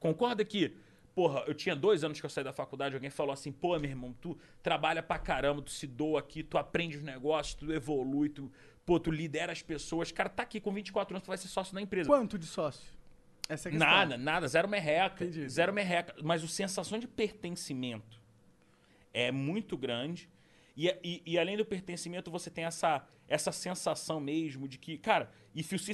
Concorda 0.00 0.44
que, 0.44 0.76
porra, 1.14 1.44
eu 1.46 1.54
tinha 1.54 1.74
dois 1.76 2.02
anos 2.04 2.18
que 2.20 2.26
eu 2.26 2.30
saí 2.30 2.44
da 2.44 2.52
faculdade, 2.52 2.94
alguém 2.94 3.08
falou 3.10 3.32
assim, 3.32 3.52
pô, 3.52 3.78
meu 3.78 3.88
irmão, 3.90 4.12
tu 4.20 4.36
trabalha 4.62 5.02
pra 5.02 5.18
caramba, 5.18 5.62
tu 5.62 5.70
se 5.70 5.86
doa 5.86 6.18
aqui, 6.20 6.42
tu 6.42 6.58
aprende 6.58 6.96
os 6.96 7.02
negócios, 7.02 7.54
tu 7.54 7.72
evolui, 7.72 8.28
tu, 8.28 8.50
pô, 8.84 8.98
tu 8.98 9.10
lidera 9.10 9.52
as 9.52 9.62
pessoas. 9.62 10.10
Cara, 10.12 10.28
tá 10.28 10.42
aqui 10.42 10.60
com 10.60 10.72
24 10.72 11.14
anos, 11.14 11.24
tu 11.24 11.28
vai 11.28 11.38
ser 11.38 11.48
sócio 11.48 11.74
da 11.74 11.80
empresa. 11.80 12.08
Quanto 12.08 12.36
de 12.38 12.46
sócio? 12.46 12.92
Essa 13.48 13.68
é 13.68 13.70
a 13.70 13.72
questão. 13.72 13.88
Nada, 13.88 14.16
nada, 14.16 14.48
zero 14.48 14.68
merreca. 14.68 15.24
Entendi. 15.24 15.48
Zero 15.48 15.72
merreca. 15.72 16.14
Mas 16.22 16.42
a 16.42 16.48
sensação 16.48 16.98
de 16.98 17.06
pertencimento 17.06 18.20
é 19.12 19.30
muito 19.30 19.76
grande. 19.76 20.28
E, 20.76 20.88
e- 21.04 21.22
e 21.26 21.38
além 21.38 21.56
do 21.56 21.64
pertencimento, 21.64 22.30
você 22.30 22.50
tem 22.50 22.64
essa, 22.64 23.04
essa 23.28 23.52
sensação 23.52 24.18
mesmo 24.20 24.66
de 24.68 24.76
que, 24.78 24.98
cara, 24.98 25.30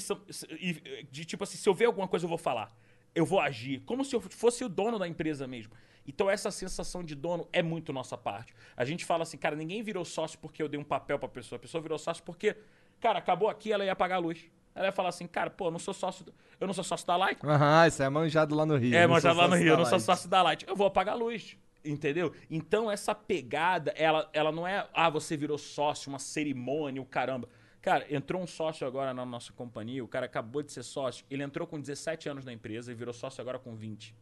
some- 0.01 0.21
if- 0.59 0.83
de 1.11 1.25
tipo 1.25 1.45
assim, 1.45 1.59
se 1.59 1.69
eu 1.69 1.75
ver 1.75 1.85
alguma 1.87 2.09
coisa, 2.09 2.25
eu 2.25 2.29
vou 2.29 2.39
falar. 2.39 2.75
Eu 3.15 3.27
vou 3.27 3.41
agir. 3.41 3.81
Como 3.81 4.05
se 4.05 4.15
eu 4.15 4.21
fosse 4.21 4.65
o 4.65 4.69
dono 4.69 4.99
da 4.99 5.07
empresa 5.07 5.47
mesmo. 5.47 5.73
Então, 6.07 6.31
essa 6.31 6.51
sensação 6.51 7.05
de 7.05 7.15
dono 7.15 7.47
é 7.53 7.63
muito 7.63 7.93
nossa 7.93 8.17
parte. 8.17 8.55
A 8.77 8.85
gente 8.85 9.05
fala 9.05 9.23
assim, 9.25 9.37
cara, 9.37 9.55
ninguém 9.55 9.83
virou 9.83 10.05
sócio 10.05 10.39
porque 10.39 10.63
eu 10.63 10.69
dei 10.69 10.79
um 10.81 10.85
papel 10.85 11.19
pra 11.19 11.29
pessoa. 11.29 11.57
A 11.57 11.61
pessoa 11.61 11.83
virou 11.83 11.99
sócio 11.99 12.23
porque, 12.25 12.57
cara, 13.01 13.19
acabou 13.19 13.49
aqui, 13.49 13.71
ela 13.73 13.85
ia 13.85 13.95
pagar 13.95 14.17
a 14.17 14.19
luz. 14.19 14.41
Ela 14.75 14.87
ia 14.87 14.93
falar 14.93 15.09
assim, 15.11 15.27
cara, 15.27 15.51
pô, 15.51 15.67
eu 15.67 15.71
não 15.73 15.79
sou 15.79 15.93
sócio, 15.93 16.25
eu 16.59 16.67
não 16.67 16.73
sou 16.73 16.83
sócio 16.85 17.07
da 17.07 17.17
Light. 17.17 17.39
Aham, 17.45 17.87
isso 17.89 18.03
é 18.03 18.09
manjado 18.09 18.55
lá 18.55 18.65
no 18.65 18.77
Rio. 18.77 18.95
É, 18.95 19.03
sou 19.03 19.43
lá 19.43 19.49
no 19.49 19.55
Rio, 19.57 19.73
eu 19.73 19.77
não 19.77 19.85
sou 19.85 19.99
sócio 20.01 20.29
da 20.31 20.43
Light. 20.43 20.65
Eu 20.67 20.75
vou 20.77 20.87
apagar 20.87 21.15
a 21.15 21.19
luz. 21.19 21.57
Entendeu? 21.85 22.35
Então, 22.51 22.91
essa 22.91 23.15
pegada, 23.15 23.93
ela, 23.97 24.29
ela 24.33 24.53
não 24.53 24.67
é, 24.67 24.87
ah, 24.93 25.09
você 25.09 25.37
virou 25.37 25.57
sócio, 25.57 26.11
uma 26.11 26.19
cerimônia, 26.19 27.01
o 27.01 27.07
caramba. 27.07 27.49
Cara, 27.81 28.07
entrou 28.15 28.43
um 28.43 28.47
sócio 28.47 28.87
agora 28.87 29.15
na 29.15 29.25
nossa 29.25 29.53
companhia, 29.55 30.05
o 30.05 30.09
cara 30.09 30.27
acabou 30.27 30.63
de 30.63 30.71
ser 30.71 30.83
sócio, 30.83 31.25
ele 31.31 31.43
entrou 31.43 31.67
com 31.67 31.81
17 31.81 32.29
anos 32.29 32.45
na 32.45 32.53
empresa 32.53 32.93
e 32.93 32.95
virou 32.95 33.15
sócio 33.15 33.41
agora 33.41 33.59
com 33.59 33.75
20. 33.75 34.15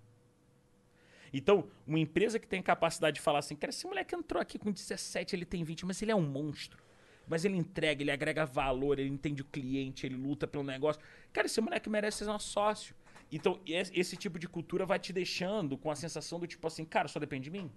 Então, 1.33 1.69
uma 1.87 1.99
empresa 1.99 2.39
que 2.39 2.47
tem 2.47 2.63
capacidade 2.63 3.17
de 3.17 3.21
falar 3.21 3.41
assim, 3.41 3.57
cara, 3.57 3.71
esse 3.71 3.87
moleque 3.87 4.15
entrou 4.15 4.41
aqui 4.41 4.59
com 4.59 4.71
17, 4.71 5.35
ele 5.35 5.45
tem 5.45 5.65
20, 5.65 5.85
mas 5.85 6.01
ele 6.01 6.13
é 6.13 6.17
um 6.17 6.23
monstro. 6.23 6.83
Mas 7.27 7.45
ele 7.45 7.57
entrega, 7.57 8.03
ele 8.03 8.11
agrega 8.11 8.47
valor, 8.47 8.99
ele 8.99 9.11
entende 9.11 9.43
o 9.43 9.45
cliente, 9.45 10.07
ele 10.07 10.17
luta 10.17 10.47
pelo 10.47 10.65
negócio. 10.65 11.03
Cara, 11.33 11.47
esse 11.47 11.61
moleque 11.61 11.91
merece 11.91 12.19
ser 12.19 12.25
nosso 12.25 12.49
sócio. 12.49 12.95
Então, 13.31 13.61
es- 13.67 13.91
esse 13.95 14.17
tipo 14.17 14.39
de 14.39 14.49
cultura 14.49 14.87
vai 14.87 14.99
te 14.99 15.13
deixando 15.13 15.77
com 15.77 15.91
a 15.91 15.95
sensação 15.97 16.39
do 16.41 16.47
tipo 16.47 16.67
assim, 16.67 16.85
cara, 16.85 17.09
só 17.09 17.19
depende 17.21 17.45
de 17.45 17.51
mim. 17.51 17.71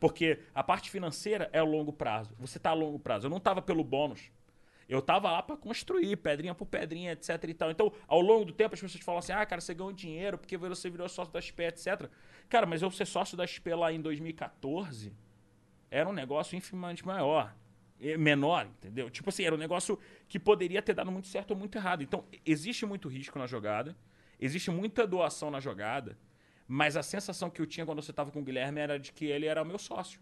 Porque 0.00 0.38
a 0.54 0.62
parte 0.62 0.90
financeira 0.90 1.50
é 1.52 1.58
a 1.58 1.64
longo 1.64 1.92
prazo. 1.92 2.34
Você 2.38 2.58
tá 2.58 2.70
a 2.70 2.74
longo 2.74 2.98
prazo. 2.98 3.26
Eu 3.26 3.30
não 3.30 3.40
tava 3.40 3.60
pelo 3.60 3.82
bônus. 3.82 4.30
Eu 4.88 5.02
tava 5.02 5.30
lá 5.30 5.42
pra 5.42 5.56
construir, 5.56 6.16
pedrinha 6.16 6.54
por 6.54 6.64
pedrinha, 6.66 7.12
etc 7.12 7.44
e 7.44 7.52
tal. 7.54 7.70
Então, 7.70 7.92
ao 8.06 8.20
longo 8.20 8.46
do 8.46 8.52
tempo, 8.52 8.74
as 8.74 8.80
pessoas 8.80 9.04
falam 9.04 9.18
assim: 9.18 9.32
ah, 9.32 9.44
cara, 9.44 9.60
você 9.60 9.74
ganhou 9.74 9.92
dinheiro 9.92 10.38
porque 10.38 10.56
você 10.56 10.88
virou 10.88 11.06
sócio 11.08 11.32
da 11.32 11.40
XP, 11.40 11.64
etc. 11.64 12.08
Cara, 12.48 12.64
mas 12.64 12.80
eu 12.80 12.90
ser 12.90 13.06
sócio 13.06 13.36
da 13.36 13.46
XP 13.46 13.74
lá 13.74 13.92
em 13.92 14.00
2014 14.00 15.12
era 15.90 16.08
um 16.08 16.12
negócio 16.12 16.56
infinitamente 16.56 17.04
maior. 17.06 17.54
Menor, 18.18 18.66
entendeu? 18.66 19.10
Tipo 19.10 19.28
assim, 19.30 19.42
era 19.42 19.54
um 19.54 19.58
negócio 19.58 19.98
que 20.28 20.38
poderia 20.38 20.80
ter 20.80 20.94
dado 20.94 21.10
muito 21.10 21.26
certo 21.26 21.50
ou 21.50 21.56
muito 21.56 21.76
errado. 21.76 22.02
Então, 22.02 22.24
existe 22.46 22.86
muito 22.86 23.08
risco 23.08 23.38
na 23.38 23.46
jogada, 23.46 23.96
existe 24.40 24.70
muita 24.70 25.06
doação 25.06 25.50
na 25.50 25.60
jogada, 25.60 26.18
mas 26.66 26.96
a 26.96 27.02
sensação 27.02 27.48
que 27.48 27.62
eu 27.62 27.66
tinha 27.66 27.86
quando 27.86 28.02
você 28.02 28.12
tava 28.12 28.30
com 28.30 28.40
o 28.40 28.44
Guilherme 28.44 28.80
era 28.80 28.98
de 28.98 29.12
que 29.12 29.24
ele 29.24 29.46
era 29.46 29.62
o 29.62 29.66
meu 29.66 29.78
sócio. 29.78 30.20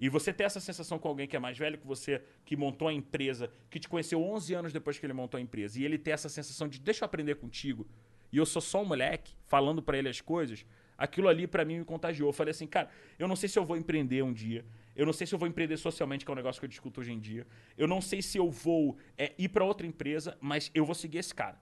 E 0.00 0.08
você 0.08 0.32
ter 0.32 0.44
essa 0.44 0.58
sensação 0.60 0.98
com 0.98 1.08
alguém 1.08 1.28
que 1.28 1.36
é 1.36 1.38
mais 1.38 1.58
velho 1.58 1.76
que 1.76 1.86
você, 1.86 2.22
que 2.44 2.56
montou 2.56 2.88
a 2.88 2.92
empresa, 2.92 3.52
que 3.68 3.78
te 3.78 3.86
conheceu 3.88 4.22
11 4.22 4.54
anos 4.54 4.72
depois 4.72 4.98
que 4.98 5.04
ele 5.04 5.12
montou 5.12 5.36
a 5.36 5.40
empresa, 5.40 5.78
e 5.78 5.84
ele 5.84 5.98
ter 5.98 6.12
essa 6.12 6.28
sensação 6.28 6.66
de 6.66 6.80
deixa 6.80 7.04
eu 7.04 7.06
aprender 7.06 7.34
contigo, 7.36 7.86
e 8.32 8.38
eu 8.38 8.46
sou 8.46 8.62
só 8.62 8.80
um 8.80 8.86
moleque, 8.86 9.34
falando 9.44 9.82
pra 9.82 9.98
ele 9.98 10.08
as 10.08 10.20
coisas, 10.20 10.64
aquilo 10.96 11.28
ali 11.28 11.46
pra 11.46 11.66
mim 11.66 11.80
me 11.80 11.84
contagiou. 11.84 12.30
Eu 12.30 12.32
falei 12.32 12.52
assim, 12.52 12.66
cara, 12.66 12.88
eu 13.18 13.28
não 13.28 13.36
sei 13.36 13.48
se 13.48 13.58
eu 13.58 13.64
vou 13.64 13.76
empreender 13.76 14.22
um 14.22 14.32
dia, 14.32 14.64
eu 14.96 15.04
não 15.04 15.12
sei 15.12 15.26
se 15.26 15.34
eu 15.34 15.38
vou 15.38 15.46
empreender 15.46 15.76
socialmente, 15.76 16.24
que 16.24 16.30
é 16.30 16.32
um 16.32 16.36
negócio 16.36 16.58
que 16.58 16.64
eu 16.64 16.68
discuto 16.68 17.00
hoje 17.00 17.12
em 17.12 17.20
dia, 17.20 17.46
eu 17.76 17.86
não 17.86 18.00
sei 18.00 18.22
se 18.22 18.38
eu 18.38 18.50
vou 18.50 18.96
é, 19.18 19.34
ir 19.38 19.50
pra 19.50 19.64
outra 19.64 19.86
empresa, 19.86 20.36
mas 20.40 20.70
eu 20.74 20.84
vou 20.84 20.94
seguir 20.94 21.18
esse 21.18 21.34
cara. 21.34 21.60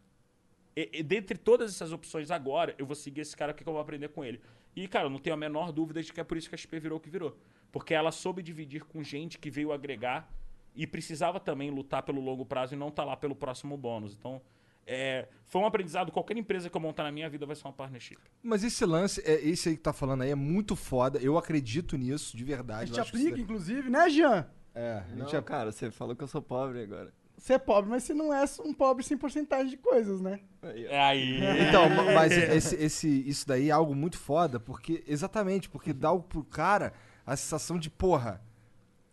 E, 0.78 1.00
e 1.00 1.02
dentre 1.02 1.36
todas 1.36 1.70
essas 1.74 1.90
opções 1.92 2.30
agora, 2.30 2.72
eu 2.78 2.86
vou 2.86 2.94
seguir 2.94 3.22
esse 3.22 3.36
cara, 3.36 3.50
o 3.50 3.54
que 3.54 3.66
eu 3.66 3.72
vou 3.72 3.82
aprender 3.82 4.08
com 4.10 4.24
ele? 4.24 4.40
E, 4.76 4.86
cara, 4.86 5.06
eu 5.06 5.10
não 5.10 5.18
tenho 5.18 5.34
a 5.34 5.36
menor 5.36 5.72
dúvida 5.72 6.00
de 6.00 6.12
que 6.12 6.20
é 6.20 6.24
por 6.24 6.36
isso 6.36 6.48
que 6.48 6.54
a 6.54 6.58
XP 6.58 6.78
virou 6.78 6.98
o 6.98 7.00
que 7.00 7.10
virou. 7.10 7.36
Porque 7.72 7.92
ela 7.94 8.12
soube 8.12 8.42
dividir 8.42 8.84
com 8.84 9.02
gente 9.02 9.38
que 9.40 9.50
veio 9.50 9.72
agregar 9.72 10.32
e 10.76 10.86
precisava 10.86 11.40
também 11.40 11.68
lutar 11.70 12.04
pelo 12.04 12.20
longo 12.20 12.46
prazo 12.46 12.74
e 12.74 12.76
não 12.76 12.88
estar 12.88 13.04
lá 13.04 13.16
pelo 13.16 13.34
próximo 13.34 13.76
bônus. 13.76 14.14
Então, 14.14 14.40
é, 14.86 15.26
foi 15.46 15.60
um 15.60 15.66
aprendizado. 15.66 16.12
Qualquer 16.12 16.36
empresa 16.36 16.70
que 16.70 16.76
eu 16.76 16.80
montar 16.80 17.02
na 17.02 17.10
minha 17.10 17.28
vida 17.28 17.44
vai 17.44 17.56
ser 17.56 17.66
uma 17.66 17.72
partnership. 17.72 18.18
Mas 18.40 18.62
esse 18.62 18.86
lance, 18.86 19.20
é, 19.26 19.34
esse 19.46 19.70
aí 19.70 19.76
que 19.76 19.82
tá 19.82 19.92
falando 19.92 20.22
aí 20.22 20.30
é 20.30 20.36
muito 20.36 20.76
foda. 20.76 21.18
Eu 21.18 21.36
acredito 21.36 21.96
nisso, 21.96 22.36
de 22.36 22.44
A 22.44 22.46
verdade. 22.46 22.86
gente 22.90 23.00
acho 23.00 23.10
que 23.10 23.16
aplica, 23.18 23.34
isso 23.34 23.42
inclusive, 23.44 23.90
né, 23.90 24.08
Jean? 24.08 24.46
é- 24.74 24.80
É, 24.80 24.98
a 25.12 25.16
Não, 25.16 25.24
gente 25.26 25.34
é- 25.34 25.42
cara, 25.42 25.72
você 25.72 25.90
falou 25.90 26.14
que 26.14 26.22
eu 26.22 26.28
sou 26.28 26.40
pobre 26.40 26.80
agora. 26.84 27.12
Você 27.38 27.52
é 27.54 27.58
pobre, 27.58 27.88
mas 27.88 28.02
você 28.02 28.12
não 28.12 28.34
é 28.34 28.44
um 28.64 28.74
pobre 28.74 29.04
sem 29.04 29.16
porcentagem 29.16 29.68
de 29.68 29.76
coisas, 29.76 30.20
né? 30.20 30.40
Aí. 30.60 30.86
É 30.86 31.00
aí. 31.00 31.40
Então, 31.68 31.88
ma- 31.88 32.02
mas 32.12 32.32
esse, 32.32 32.74
esse- 32.76 33.28
isso 33.28 33.46
daí 33.46 33.68
é 33.68 33.72
algo 33.72 33.94
muito 33.94 34.18
foda, 34.18 34.58
porque. 34.58 35.04
Exatamente, 35.06 35.68
porque 35.68 35.92
dá 35.92 36.10
o- 36.10 36.20
pro 36.22 36.42
cara 36.42 36.92
a 37.24 37.36
sensação 37.36 37.78
de, 37.78 37.88
porra, 37.88 38.42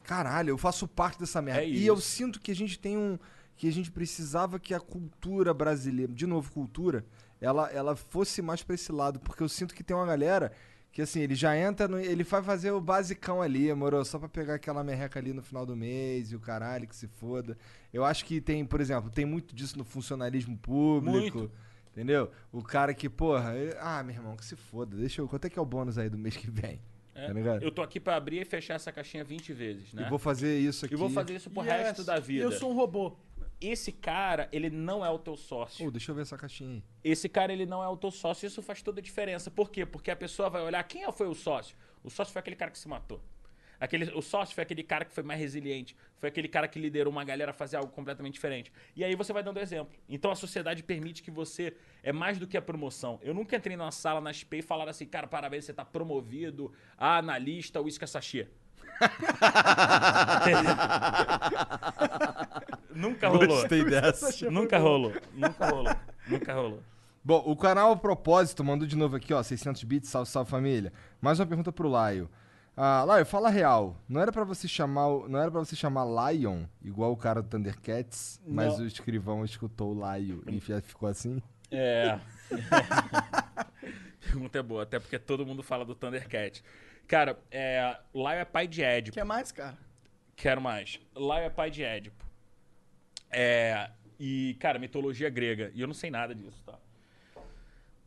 caralho, 0.03 0.49
eu 0.49 0.57
faço 0.57 0.87
parte 0.87 1.19
dessa 1.19 1.41
merda. 1.41 1.61
É 1.63 1.69
e 1.69 1.85
eu 1.85 1.97
sinto 1.97 2.39
que 2.39 2.51
a 2.51 2.55
gente 2.55 2.79
tem 2.79 2.97
um. 2.97 3.17
Que 3.57 3.67
a 3.69 3.71
gente 3.71 3.89
precisava 3.91 4.59
que 4.59 4.73
a 4.73 4.79
cultura 4.81 5.53
brasileira, 5.53 6.11
de 6.11 6.25
novo, 6.27 6.51
cultura, 6.51 7.05
ela, 7.39 7.69
ela 7.71 7.95
fosse 7.95 8.41
mais 8.41 8.61
pra 8.63 8.75
esse 8.75 8.91
lado. 8.91 9.19
Porque 9.19 9.41
eu 9.43 9.47
sinto 9.47 9.73
que 9.73 9.83
tem 9.83 9.95
uma 9.95 10.05
galera 10.05 10.51
que, 10.95 11.01
assim, 11.01 11.19
ele 11.19 11.35
já 11.35 11.57
entra, 11.57 11.89
no, 11.89 11.99
ele 11.99 12.23
vai 12.23 12.41
fazer 12.41 12.71
o 12.71 12.79
basicão 12.79 13.41
ali, 13.41 13.71
moro? 13.73 14.03
Só 14.05 14.17
pra 14.17 14.29
pegar 14.29 14.53
aquela 14.53 14.81
merreca 14.81 15.19
ali 15.19 15.33
no 15.33 15.41
final 15.43 15.65
do 15.65 15.75
mês 15.75 16.31
e 16.31 16.37
o 16.37 16.39
caralho, 16.39 16.87
que 16.87 16.95
se 16.95 17.05
foda. 17.05 17.57
Eu 17.93 18.05
acho 18.05 18.23
que 18.23 18.39
tem, 18.39 18.63
por 18.63 18.79
exemplo, 18.79 19.09
tem 19.09 19.25
muito 19.25 19.53
disso 19.53 19.77
no 19.77 19.83
funcionalismo 19.83 20.57
público. 20.57 21.37
Muito. 21.39 21.51
Entendeu? 21.91 22.31
O 22.49 22.63
cara 22.63 22.93
que, 22.93 23.09
porra, 23.09 23.53
ele- 23.57 23.75
ah, 23.81 24.01
meu 24.03 24.15
irmão, 24.15 24.37
que 24.37 24.45
se 24.45 24.55
foda. 24.55 24.95
Deixa 24.95 25.19
eu. 25.21 25.27
Quanto 25.27 25.43
é 25.43 25.49
que 25.49 25.59
é 25.59 25.61
o 25.61 25.65
bônus 25.65 25.97
aí 25.97 26.09
do 26.09 26.17
mês 26.17 26.37
que 26.37 26.49
vem? 26.49 26.79
É, 27.13 27.27
Tá 27.27 27.33
ligado? 27.33 27.61
eu 27.61 27.71
tô 27.71 27.81
aqui 27.81 27.99
pra 27.99 28.15
abrir 28.15 28.39
e 28.41 28.45
fechar 28.45 28.75
essa 28.75 28.89
caixinha 28.89 29.23
20 29.25 29.51
vezes, 29.51 29.91
né? 29.93 30.03
E 30.05 30.09
vou 30.09 30.17
fazer 30.17 30.57
isso 30.59 30.85
aqui. 30.85 30.93
E 30.93 30.97
vou 30.97 31.09
fazer 31.09 31.35
isso 31.35 31.49
pro 31.49 31.61
Yes, 31.63 31.71
resto 31.73 32.03
da 32.05 32.19
vida. 32.19 32.43
Eu 32.45 32.51
sou 32.53 32.71
um 32.71 32.73
robô. 32.75 33.17
Esse 33.59 33.91
cara, 33.91 34.49
ele 34.51 34.69
não 34.69 35.05
é 35.05 35.09
o 35.09 35.17
teu 35.17 35.35
sócio. 35.35 35.87
Ô, 35.87 35.91
deixa 35.91 36.11
eu 36.11 36.15
ver 36.15 36.23
essa 36.23 36.37
caixinha 36.37 36.71
aí. 36.71 36.83
Esse 37.03 37.29
cara, 37.29 37.53
ele 37.53 37.65
não 37.65 37.83
é 37.83 37.87
o 37.87 37.97
teu 37.97 38.11
sócio. 38.11 38.45
Isso 38.45 38.61
faz 38.61 38.81
toda 38.81 38.99
a 38.99 39.03
diferença. 39.03 39.49
Por 39.49 39.69
quê? 39.69 39.85
Porque 39.85 40.11
a 40.11 40.15
pessoa 40.15 40.49
vai 40.49 40.61
olhar 40.61 40.83
quem 40.83 41.09
foi 41.11 41.27
o 41.27 41.33
sócio. 41.33 41.75
O 42.03 42.09
sócio 42.09 42.33
foi 42.33 42.39
aquele 42.39 42.55
cara 42.55 42.71
que 42.71 42.77
se 42.77 42.87
matou. 42.87 43.21
Aquele, 43.79 44.11
o 44.13 44.21
sócio 44.21 44.55
foi 44.55 44.63
aquele 44.63 44.83
cara 44.83 45.05
que 45.05 45.13
foi 45.13 45.23
mais 45.23 45.39
resiliente. 45.39 45.95
Foi 46.17 46.29
aquele 46.29 46.47
cara 46.47 46.67
que 46.67 46.79
liderou 46.79 47.11
uma 47.11 47.23
galera 47.23 47.51
a 47.51 47.53
fazer 47.53 47.77
algo 47.77 47.91
completamente 47.91 48.33
diferente. 48.33 48.71
E 48.95 49.03
aí 49.03 49.15
você 49.15 49.33
vai 49.33 49.43
dando 49.43 49.59
exemplo. 49.59 49.93
Então 50.07 50.31
a 50.31 50.35
sociedade 50.35 50.83
permite 50.83 51.21
que 51.21 51.31
você 51.31 51.75
é 52.01 52.11
mais 52.11 52.37
do 52.37 52.47
que 52.47 52.57
a 52.57 52.61
promoção. 52.61 53.19
Eu 53.21 53.33
nunca 53.33 53.55
entrei 53.55 53.75
numa 53.75 53.91
sala 53.91 54.21
na 54.21 54.31
XP 54.31 54.57
e 54.57 54.61
falaram 54.61 54.91
assim, 54.91 55.05
cara, 55.05 55.27
parabéns, 55.27 55.65
você 55.65 55.73
tá 55.73 55.83
promovido 55.83 56.71
a 56.97 57.17
analista 57.17 57.81
Whisky 57.81 58.07
Sachê. 58.07 58.47
nunca 62.93 63.27
rolou. 63.29 63.47
Gostei 63.47 63.83
dessa. 63.83 64.49
Nunca 64.49 64.77
rolou. 64.77 65.13
Nunca 65.33 65.69
rolou. 65.69 65.95
Nunca 66.27 66.53
rolou. 66.53 66.83
Bom, 67.23 67.43
o 67.45 67.55
canal 67.55 67.91
a 67.91 67.95
propósito 67.95 68.63
mandou 68.63 68.87
de 68.87 68.95
novo 68.95 69.15
aqui, 69.15 69.33
ó, 69.33 69.41
600 69.41 69.83
bits, 69.83 70.09
salve, 70.09 70.29
salve 70.29 70.49
família. 70.49 70.93
Mais 71.19 71.39
uma 71.39 71.45
pergunta 71.47 71.71
pro 71.71 71.87
Laio. 71.89 72.29
Ah, 72.77 73.03
Laio, 73.03 73.25
fala 73.25 73.49
real. 73.49 73.95
Não 74.07 74.21
era 74.21 74.31
pra 74.31 74.43
você 74.43 74.67
chamar, 74.67 75.07
o- 75.07 75.27
não 75.27 75.39
era 75.39 75.49
para 75.49 75.59
você 75.61 75.75
chamar 75.75 76.05
Lion 76.33 76.63
igual 76.83 77.11
o 77.11 77.17
cara 77.17 77.41
do 77.41 77.47
Thundercats, 77.49 78.39
mas 78.45 78.77
Não. 78.77 78.83
o 78.83 78.87
escrivão 78.87 79.43
escutou 79.45 79.95
o 79.95 79.97
Laio 79.97 80.43
e 80.47 80.59
fi- 80.59 80.81
ficou 80.81 81.09
assim? 81.09 81.41
É. 81.71 82.19
Pergunta 84.21 84.59
é 84.59 84.63
boa, 84.63 84.83
até 84.83 84.99
porque 84.99 85.17
todo 85.17 85.45
mundo 85.45 85.63
fala 85.63 85.85
do 85.85 85.95
Thundercat. 85.95 86.61
Cara, 87.07 87.37
é, 87.51 87.97
Laio 88.13 88.39
é 88.41 88.45
pai 88.45 88.67
de 88.67 88.81
Édipo. 88.83 89.15
Quer 89.15 89.23
mais, 89.25 89.51
cara? 89.51 89.77
Quero 90.35 90.59
mais. 90.61 90.99
Laio 91.15 91.45
é 91.45 91.49
pai 91.49 91.69
de 91.69 91.83
Édipo. 91.83 92.25
É, 93.31 93.89
e, 94.19 94.55
cara, 94.59 94.79
mitologia 94.79 95.29
grega. 95.29 95.71
E 95.75 95.81
eu 95.81 95.87
não 95.87 95.93
sei 95.93 96.09
nada 96.09 96.33
disso, 96.33 96.61
tá? 96.65 96.73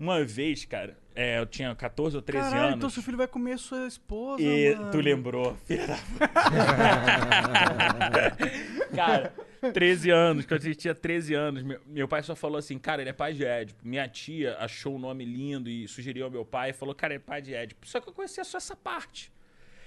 Uma 0.00 0.24
vez, 0.24 0.64
cara, 0.64 0.96
é, 1.14 1.38
eu 1.40 1.46
tinha 1.46 1.74
14 1.74 2.14
ou 2.16 2.22
13 2.22 2.44
Caralho, 2.50 2.64
anos. 2.66 2.76
então 2.76 2.88
seu 2.90 3.02
filho 3.02 3.16
vai 3.16 3.26
comer 3.26 3.58
sua 3.58 3.84
esposa, 3.88 4.40
E 4.40 4.72
mano. 4.76 4.90
tu 4.92 5.00
lembrou, 5.00 5.56
filha 5.66 5.86
da 5.88 5.98
Cara, 8.94 9.32
13 9.72 10.10
anos, 10.10 10.46
quando 10.46 10.66
eu 10.66 10.74
tinha 10.74 10.94
13 10.94 11.34
anos, 11.34 11.62
meu, 11.62 11.80
meu 11.86 12.08
pai 12.08 12.22
só 12.22 12.34
falou 12.34 12.58
assim, 12.58 12.78
cara, 12.78 13.02
ele 13.02 13.10
é 13.10 13.12
pai 13.12 13.32
de 13.32 13.44
Édipo. 13.44 13.86
Minha 13.86 14.08
tia 14.08 14.56
achou 14.58 14.96
o 14.96 14.98
nome 14.98 15.24
lindo 15.24 15.68
e 15.68 15.86
sugeriu 15.88 16.24
ao 16.24 16.30
meu 16.30 16.44
pai 16.44 16.72
falou, 16.72 16.94
cara, 16.94 17.14
ele 17.14 17.22
é 17.22 17.26
pai 17.26 17.42
de 17.42 17.54
Édipo. 17.54 17.86
Só 17.86 18.00
que 18.00 18.08
eu 18.08 18.12
conhecia 18.12 18.44
só 18.44 18.58
essa 18.58 18.76
parte. 18.76 19.32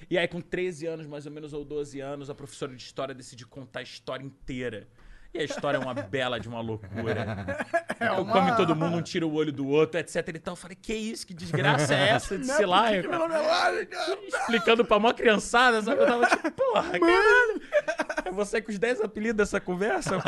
E 0.10 0.18
aí, 0.18 0.28
com 0.28 0.42
13 0.42 0.88
anos, 0.88 1.08
mais 1.08 1.26
ou 1.26 1.32
menos, 1.32 1.54
ou 1.54 1.64
12 1.64 2.00
anos, 2.00 2.30
a 2.30 2.36
professora 2.36 2.76
de 2.76 2.82
história 2.82 3.14
decidiu 3.14 3.48
contar 3.48 3.80
a 3.80 3.84
história 3.84 4.24
inteira. 4.24 4.88
E 5.34 5.40
a 5.40 5.44
história 5.44 5.78
é 5.78 5.80
uma 5.80 5.94
bela 5.94 6.40
de 6.40 6.48
uma 6.48 6.62
loucura. 6.62 7.58
Então, 8.02 8.26
Come 8.26 8.56
todo 8.56 8.76
mundo, 8.76 8.98
um 8.98 9.02
tira 9.04 9.28
o 9.28 9.34
olho 9.36 9.52
do 9.52 9.68
outro, 9.68 10.00
etc. 10.00 10.28
E 10.30 10.40
tal. 10.40 10.54
Eu 10.54 10.56
falei, 10.56 10.76
que 10.76 10.92
isso? 10.92 11.28
Que 11.28 11.36
desgraça 11.36 11.94
é 11.94 12.10
essa 12.10 12.36
de 12.36 12.48
sei 12.48 12.66
lá? 12.66 12.90
Meu 12.90 13.12
nome 13.12 13.36
é 13.36 13.38
Laio, 13.38 13.88
cara. 13.88 14.18
explicando 14.26 14.84
pra 14.84 14.98
uma 14.98 15.14
criançada, 15.14 15.80
sabe? 15.84 16.02
Eu 16.02 16.08
tava 16.08 16.26
tipo, 16.26 16.50
porra, 16.50 17.00
caralho. 17.00 17.62
É 18.26 18.32
você 18.32 18.60
com 18.60 18.72
os 18.72 18.80
10 18.80 19.02
apelidos 19.02 19.38
dessa 19.38 19.62
conversa? 19.62 20.18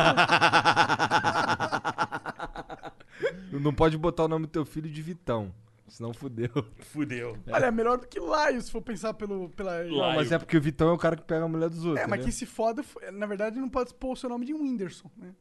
Não 3.52 3.74
pode 3.74 3.98
botar 3.98 4.26
o 4.26 4.28
nome 4.28 4.46
do 4.46 4.52
teu 4.52 4.66
filho 4.66 4.90
de 4.90 5.02
Vitão, 5.02 5.52
senão 5.94 6.14
fudeu. 6.14 6.50
Fudeu. 6.80 7.38
Olha, 7.52 7.66
é 7.68 7.72
melhor 7.72 7.98
do 8.00 8.08
que 8.08 8.20
Laio, 8.20 8.60
se 8.62 8.72
for 8.72 8.82
pensar 8.82 9.14
pelo, 9.14 9.50
pela... 9.50 9.84
Não, 9.84 9.98
mas 10.16 10.32
é 10.32 10.40
porque 10.40 10.58
o 10.58 10.62
Vitão 10.62 10.90
é 10.90 10.94
o 10.94 10.98
cara 10.98 11.16
que 11.16 11.24
pega 11.24 11.46
a 11.46 11.48
mulher 11.48 11.70
dos 11.70 11.86
outros. 11.86 12.04
É, 12.04 12.08
mas 12.08 12.20
né? 12.20 12.26
que 12.26 12.32
se 12.32 12.46
foda, 12.46 12.84
na 13.12 13.26
verdade, 13.26 13.60
não 13.60 13.70
pode 13.70 13.94
pôr 13.94 14.14
o 14.14 14.16
seu 14.16 14.28
nome 14.30 14.46
de 14.46 14.54
Whindersson, 14.54 15.10
né? 15.16 15.34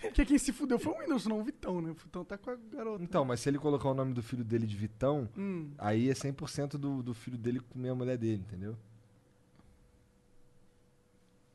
Porque 0.00 0.24
quem 0.24 0.38
se 0.38 0.52
fudeu 0.52 0.78
foi 0.78 0.92
o 0.92 0.98
Whindersson, 0.98 1.28
não 1.28 1.40
o 1.40 1.44
Vitão, 1.44 1.80
né? 1.80 1.90
O 1.90 1.94
Vitão 1.94 2.24
tá 2.24 2.36
com 2.36 2.50
a 2.50 2.56
garota. 2.56 3.02
Então, 3.02 3.24
mas 3.24 3.40
se 3.40 3.48
ele 3.48 3.58
colocar 3.58 3.88
o 3.88 3.94
nome 3.94 4.12
do 4.12 4.22
filho 4.22 4.42
dele 4.44 4.66
de 4.66 4.76
Vitão, 4.76 5.28
Hum. 5.36 5.70
aí 5.78 6.10
é 6.10 6.12
100% 6.14 6.76
do, 6.76 7.02
do 7.02 7.14
filho 7.14 7.38
dele 7.38 7.60
comer 7.60 7.90
a 7.90 7.94
mulher 7.94 8.16
dele, 8.18 8.42
entendeu? 8.46 8.76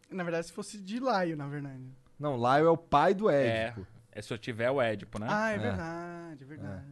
Na 0.09 0.23
verdade, 0.23 0.47
se 0.47 0.53
fosse 0.53 0.79
de 0.79 0.99
Laio, 0.99 1.37
na 1.37 1.47
verdade. 1.47 1.83
Não, 2.19 2.35
Laio 2.35 2.65
é 2.67 2.69
o 2.71 2.77
pai 2.77 3.13
do 3.13 3.29
É, 3.29 3.67
Édipo. 3.67 3.85
é 4.11 4.21
se 4.21 4.33
eu 4.33 4.37
tiver 4.37 4.69
o 4.71 4.81
Édipo, 4.81 5.19
né? 5.19 5.27
Ah, 5.29 5.51
é, 5.51 5.55
É. 5.55 5.57
verdade, 5.59 6.43
é 6.43 6.45
verdade. 6.47 6.85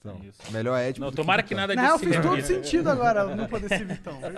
Então, 0.00 0.20
Isso. 0.22 0.52
melhor 0.52 0.78
Édipo 0.78 1.04
não, 1.04 1.10
tomara 1.12 1.42
que 1.42 1.48
que 1.48 1.54
nada 1.56 1.74
Na 1.74 1.82
disso 1.86 1.98
se 1.98 2.04
fez 2.06 2.20
todo 2.20 2.40
sentido 2.42 2.88
agora 2.88 3.24
não 3.34 3.48
poder 3.48 3.68
ser 3.68 3.84
Vitão. 3.84 4.18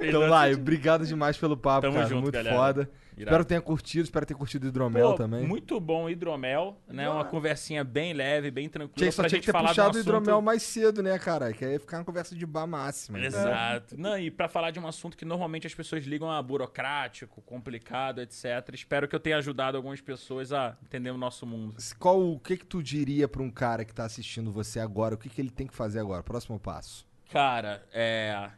Então, 0.00 0.26
Laio, 0.28 0.56
obrigado 0.56 1.04
demais 1.06 1.36
pelo 1.36 1.56
papo, 1.56 1.82
Tamo 1.82 1.94
cara. 1.96 2.08
junto, 2.08 2.22
muito 2.22 2.34
galera. 2.34 2.56
foda. 2.56 2.90
Irado. 3.18 3.30
Espero 3.30 3.44
que 3.44 3.48
tenha 3.48 3.60
curtido, 3.60 4.04
espero 4.04 4.26
ter 4.26 4.34
curtido 4.34 4.64
o 4.64 4.68
hidromel 4.68 5.10
Pô, 5.10 5.16
também. 5.16 5.46
Muito 5.46 5.80
bom 5.80 6.08
hidromel, 6.08 6.76
né? 6.86 7.08
Uma 7.08 7.24
conversinha 7.24 7.82
bem 7.82 8.12
leve, 8.12 8.50
bem 8.50 8.68
Tinha, 8.68 8.70
tranquila 8.70 9.12
só 9.12 9.22
pra 9.22 9.28
tinha 9.28 9.38
gente 9.38 9.46
que 9.46 9.52
ter 9.52 9.58
um 9.58 9.66
puxado 9.66 9.98
o 9.98 10.00
hidromel 10.00 10.40
mais 10.40 10.62
cedo, 10.62 11.02
né, 11.02 11.18
cara? 11.18 11.52
Que 11.52 11.64
aí 11.64 11.72
ia 11.72 11.80
ficar 11.80 11.98
uma 11.98 12.04
conversa 12.04 12.34
de 12.34 12.46
bar 12.46 12.66
máxima. 12.66 13.18
Exato. 13.18 13.96
Não, 13.98 14.18
e 14.18 14.30
pra 14.30 14.48
falar 14.48 14.70
de 14.70 14.78
um 14.78 14.86
assunto 14.86 15.16
que 15.16 15.24
normalmente 15.24 15.66
as 15.66 15.74
pessoas 15.74 16.04
ligam 16.04 16.30
a 16.30 16.40
burocrático, 16.42 17.42
complicado, 17.42 18.20
etc. 18.20 18.44
Espero 18.72 19.08
que 19.08 19.14
eu 19.14 19.20
tenha 19.20 19.38
ajudado 19.38 19.76
algumas 19.76 20.00
pessoas 20.00 20.52
a 20.52 20.76
entender 20.82 21.10
o 21.10 21.18
nosso 21.18 21.46
mundo. 21.46 21.76
Qual, 21.98 22.20
o 22.20 22.38
que 22.38 22.56
que 22.56 22.66
tu 22.66 22.82
diria 22.82 23.26
pra 23.26 23.42
um 23.42 23.50
cara 23.50 23.84
que 23.84 23.92
tá 23.92 24.04
assistindo 24.04 24.52
você 24.52 24.78
agora? 24.78 25.14
O 25.14 25.18
que 25.18 25.28
que 25.28 25.40
ele 25.40 25.50
tem 25.50 25.66
que 25.66 25.74
fazer 25.74 25.98
agora? 25.98 26.22
Próximo 26.22 26.58
passo. 26.58 27.06
Cara, 27.30 27.84
é. 27.92 28.50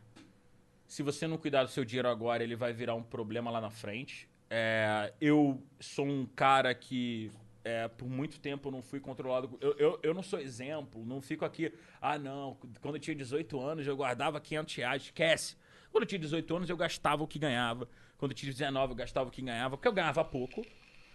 Se 0.86 1.02
você 1.02 1.26
não 1.26 1.38
cuidar 1.38 1.62
do 1.62 1.70
seu 1.70 1.84
dinheiro 1.84 2.08
agora, 2.08 2.42
ele 2.42 2.56
vai 2.56 2.72
virar 2.72 2.94
um 2.94 3.02
problema 3.02 3.50
lá 3.50 3.60
na 3.60 3.70
frente. 3.70 4.28
É, 4.52 5.12
eu 5.20 5.62
sou 5.78 6.04
um 6.04 6.26
cara 6.26 6.74
que 6.74 7.30
é, 7.64 7.86
por 7.86 8.08
muito 8.08 8.40
tempo 8.40 8.68
eu 8.68 8.72
não 8.72 8.82
fui 8.82 8.98
controlado. 8.98 9.56
Eu, 9.60 9.76
eu, 9.78 10.00
eu 10.02 10.12
não 10.12 10.24
sou 10.24 10.40
exemplo, 10.40 11.04
não 11.06 11.22
fico 11.22 11.44
aqui. 11.44 11.72
Ah, 12.00 12.18
não, 12.18 12.56
quando 12.80 12.96
eu 12.96 13.00
tinha 13.00 13.14
18 13.14 13.60
anos 13.60 13.86
eu 13.86 13.96
guardava 13.96 14.40
500 14.40 14.74
reais, 14.74 15.02
esquece. 15.04 15.56
Quando 15.92 16.02
eu 16.02 16.08
tinha 16.08 16.18
18 16.18 16.56
anos 16.56 16.68
eu 16.68 16.76
gastava 16.76 17.22
o 17.22 17.28
que 17.28 17.38
ganhava. 17.38 17.88
Quando 18.18 18.32
eu 18.32 18.36
tinha 18.36 18.50
19 18.52 18.92
eu 18.92 18.96
gastava 18.96 19.28
o 19.28 19.32
que 19.32 19.40
ganhava, 19.40 19.76
porque 19.76 19.86
eu 19.88 19.92
ganhava 19.92 20.24
pouco. 20.24 20.66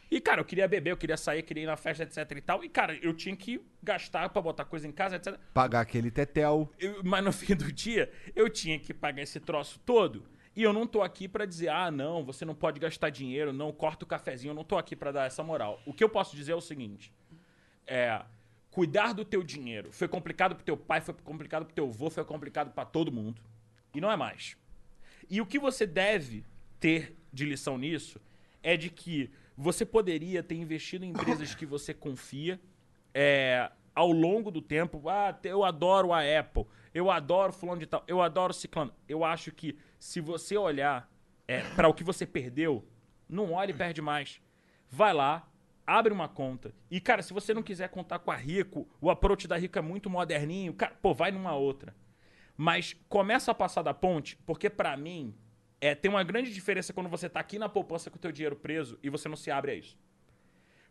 E, 0.09 0.21
cara, 0.21 0.39
eu 0.39 0.45
queria 0.45 0.67
beber, 0.67 0.91
eu 0.91 0.97
queria 0.97 1.17
sair, 1.17 1.39
eu 1.39 1.43
queria 1.43 1.63
ir 1.63 1.65
na 1.65 1.75
festa, 1.75 2.03
etc 2.03 2.37
e 2.37 2.41
tal. 2.41 2.63
E, 2.63 2.69
cara, 2.69 2.95
eu 3.01 3.11
tinha 3.13 3.35
que 3.35 3.59
gastar 3.81 4.29
pra 4.29 4.41
botar 4.41 4.63
coisa 4.63 4.87
em 4.87 4.91
casa, 4.91 5.15
etc. 5.15 5.35
Pagar 5.53 5.81
aquele 5.81 6.11
tetel. 6.11 6.71
Eu- 6.79 7.03
mas 7.03 7.23
no 7.23 7.33
fim 7.33 7.55
do 7.55 7.71
dia, 7.71 8.11
eu 8.35 8.47
tinha 8.49 8.79
que 8.79 8.93
pagar 8.93 9.23
esse 9.23 9.39
troço 9.39 9.79
todo. 9.79 10.23
E 10.55 10.63
eu 10.63 10.71
não 10.71 10.87
tô 10.87 11.01
aqui 11.01 11.27
pra 11.27 11.45
dizer, 11.45 11.67
ah, 11.67 11.91
não, 11.91 12.23
você 12.23 12.45
não 12.45 12.55
pode 12.55 12.79
gastar 12.79 13.09
dinheiro, 13.09 13.51
não, 13.51 13.73
corta 13.73 14.05
o 14.05 14.07
cafezinho. 14.07 14.51
Eu 14.51 14.55
não 14.55 14.63
tô 14.63 14.77
aqui 14.77 14.95
pra 14.95 15.11
dar 15.11 15.25
essa 15.25 15.43
moral. 15.43 15.81
O 15.85 15.93
que 15.93 16.03
eu 16.03 16.09
posso 16.09 16.35
dizer 16.35 16.53
é 16.53 16.55
o 16.55 16.61
seguinte: 16.61 17.11
é. 17.85 18.21
Cuidar 18.71 19.13
do 19.13 19.23
teu 19.23 19.41
dinheiro 19.41 19.89
foi 19.89 20.05
complicado 20.05 20.53
pro 20.53 20.65
teu 20.65 20.75
pai, 20.75 20.99
foi 20.99 21.13
complicado 21.13 21.63
pro 21.63 21.73
teu 21.73 21.87
avô, 21.87 22.09
foi 22.09 22.25
complicado 22.25 22.73
pra 22.73 22.83
todo 22.83 23.09
mundo. 23.09 23.41
E 23.93 24.01
não 24.01 24.11
é 24.11 24.17
mais. 24.17 24.57
E 25.29 25.39
o 25.39 25.45
que 25.45 25.57
você 25.57 25.87
deve 25.87 26.43
ter 26.77 27.15
de 27.31 27.45
lição 27.45 27.77
nisso 27.77 28.19
é 28.61 28.75
de 28.75 28.89
que 28.89 29.31
você 29.55 29.85
poderia 29.85 30.43
ter 30.43 30.55
investido 30.55 31.05
em 31.05 31.11
empresas 31.11 31.55
que 31.55 31.65
você 31.65 31.93
confia 31.93 32.59
é, 33.13 33.71
ao 33.93 34.11
longo 34.11 34.51
do 34.51 34.61
tempo. 34.61 35.07
Ah, 35.07 35.33
eu 35.43 35.63
adoro 35.63 36.11
a 36.11 36.19
Apple, 36.19 36.65
eu 36.93 37.09
adoro 37.09 37.53
fulano 37.53 37.79
de 37.79 37.85
tal, 37.85 38.03
eu 38.07 38.21
adoro 38.21 38.53
ciclano. 38.53 38.93
Eu 39.07 39.23
acho 39.23 39.53
que 39.53 39.77
se 40.05 40.21
você 40.21 40.55
olhar 40.55 41.11
é, 41.47 41.61
para 41.75 41.87
o 41.89 41.93
que 41.93 42.03
você 42.03 42.27
perdeu, 42.27 42.87
não 43.27 43.53
olhe 43.53 43.71
e 43.71 43.75
perde 43.75 44.03
mais. 44.03 44.39
Vai 44.87 45.11
lá, 45.11 45.49
abre 45.85 46.13
uma 46.13 46.29
conta. 46.29 46.75
E, 46.91 47.01
cara, 47.01 47.23
se 47.23 47.33
você 47.33 47.55
não 47.55 47.63
quiser 47.63 47.89
contar 47.89 48.19
com 48.19 48.29
a 48.29 48.35
Rico, 48.35 48.87
o 49.01 49.09
approach 49.09 49.47
da 49.47 49.57
Rico 49.57 49.79
é 49.79 49.81
muito 49.81 50.07
moderninho, 50.07 50.75
cara, 50.75 50.95
pô, 51.01 51.11
vai 51.11 51.31
numa 51.31 51.55
outra. 51.55 51.95
Mas 52.55 52.95
começa 53.09 53.49
a 53.49 53.55
passar 53.55 53.81
da 53.81 53.95
ponte, 53.95 54.37
porque 54.45 54.69
pra 54.69 54.95
mim 54.95 55.33
é, 55.81 55.95
tem 55.95 56.11
uma 56.11 56.23
grande 56.23 56.53
diferença 56.53 56.93
quando 56.93 57.09
você 57.09 57.27
tá 57.27 57.39
aqui 57.39 57.57
na 57.57 57.67
poupança 57.67 58.11
com 58.11 58.17
o 58.17 58.21
teu 58.21 58.31
dinheiro 58.31 58.55
preso 58.55 58.99
e 59.01 59.09
você 59.09 59.27
não 59.27 59.35
se 59.35 59.49
abre 59.49 59.71
a 59.71 59.75
isso. 59.75 59.97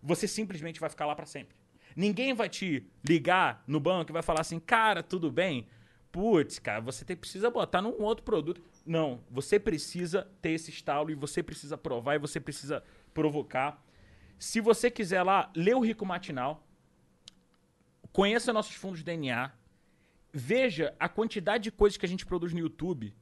Você 0.02 0.26
simplesmente 0.26 0.80
vai 0.80 0.90
ficar 0.90 1.06
lá 1.06 1.14
pra 1.14 1.24
sempre. 1.24 1.56
Ninguém 1.94 2.34
vai 2.34 2.48
te 2.48 2.84
ligar 3.08 3.62
no 3.64 3.78
banco 3.78 4.10
e 4.10 4.12
vai 4.12 4.22
falar 4.22 4.40
assim, 4.40 4.58
cara, 4.58 5.04
tudo 5.04 5.30
bem? 5.30 5.68
Putz, 6.14 6.60
cara, 6.60 6.80
você 6.80 7.04
tem, 7.04 7.16
precisa 7.16 7.50
botar 7.50 7.82
num 7.82 8.00
outro 8.00 8.24
produto. 8.24 8.62
Não, 8.86 9.24
você 9.28 9.58
precisa 9.58 10.30
ter 10.40 10.50
esse 10.50 10.70
estalo 10.70 11.10
e 11.10 11.14
você 11.16 11.42
precisa 11.42 11.76
provar 11.76 12.14
e 12.14 12.20
você 12.20 12.38
precisa 12.38 12.84
provocar. 13.12 13.84
Se 14.38 14.60
você 14.60 14.92
quiser 14.92 15.24
lá, 15.24 15.50
lê 15.56 15.74
o 15.74 15.80
Rico 15.80 16.06
Matinal, 16.06 16.64
conheça 18.12 18.52
nossos 18.52 18.76
fundos 18.76 19.00
de 19.00 19.06
DNA, 19.06 19.50
veja 20.32 20.94
a 21.00 21.08
quantidade 21.08 21.64
de 21.64 21.72
coisas 21.72 21.96
que 21.96 22.06
a 22.06 22.08
gente 22.08 22.24
produz 22.24 22.52
no 22.52 22.60
YouTube 22.60 23.12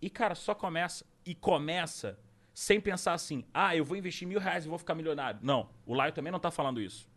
e, 0.00 0.10
cara, 0.10 0.34
só 0.34 0.52
começa. 0.52 1.06
E 1.24 1.36
começa 1.36 2.18
sem 2.52 2.80
pensar 2.80 3.12
assim, 3.12 3.44
ah, 3.54 3.76
eu 3.76 3.84
vou 3.84 3.96
investir 3.96 4.26
mil 4.26 4.40
reais 4.40 4.64
e 4.64 4.68
vou 4.68 4.78
ficar 4.78 4.96
milionário. 4.96 5.38
Não, 5.44 5.70
o 5.86 5.94
Laio 5.94 6.12
também 6.12 6.32
não 6.32 6.40
tá 6.40 6.50
falando 6.50 6.80
isso. 6.80 7.08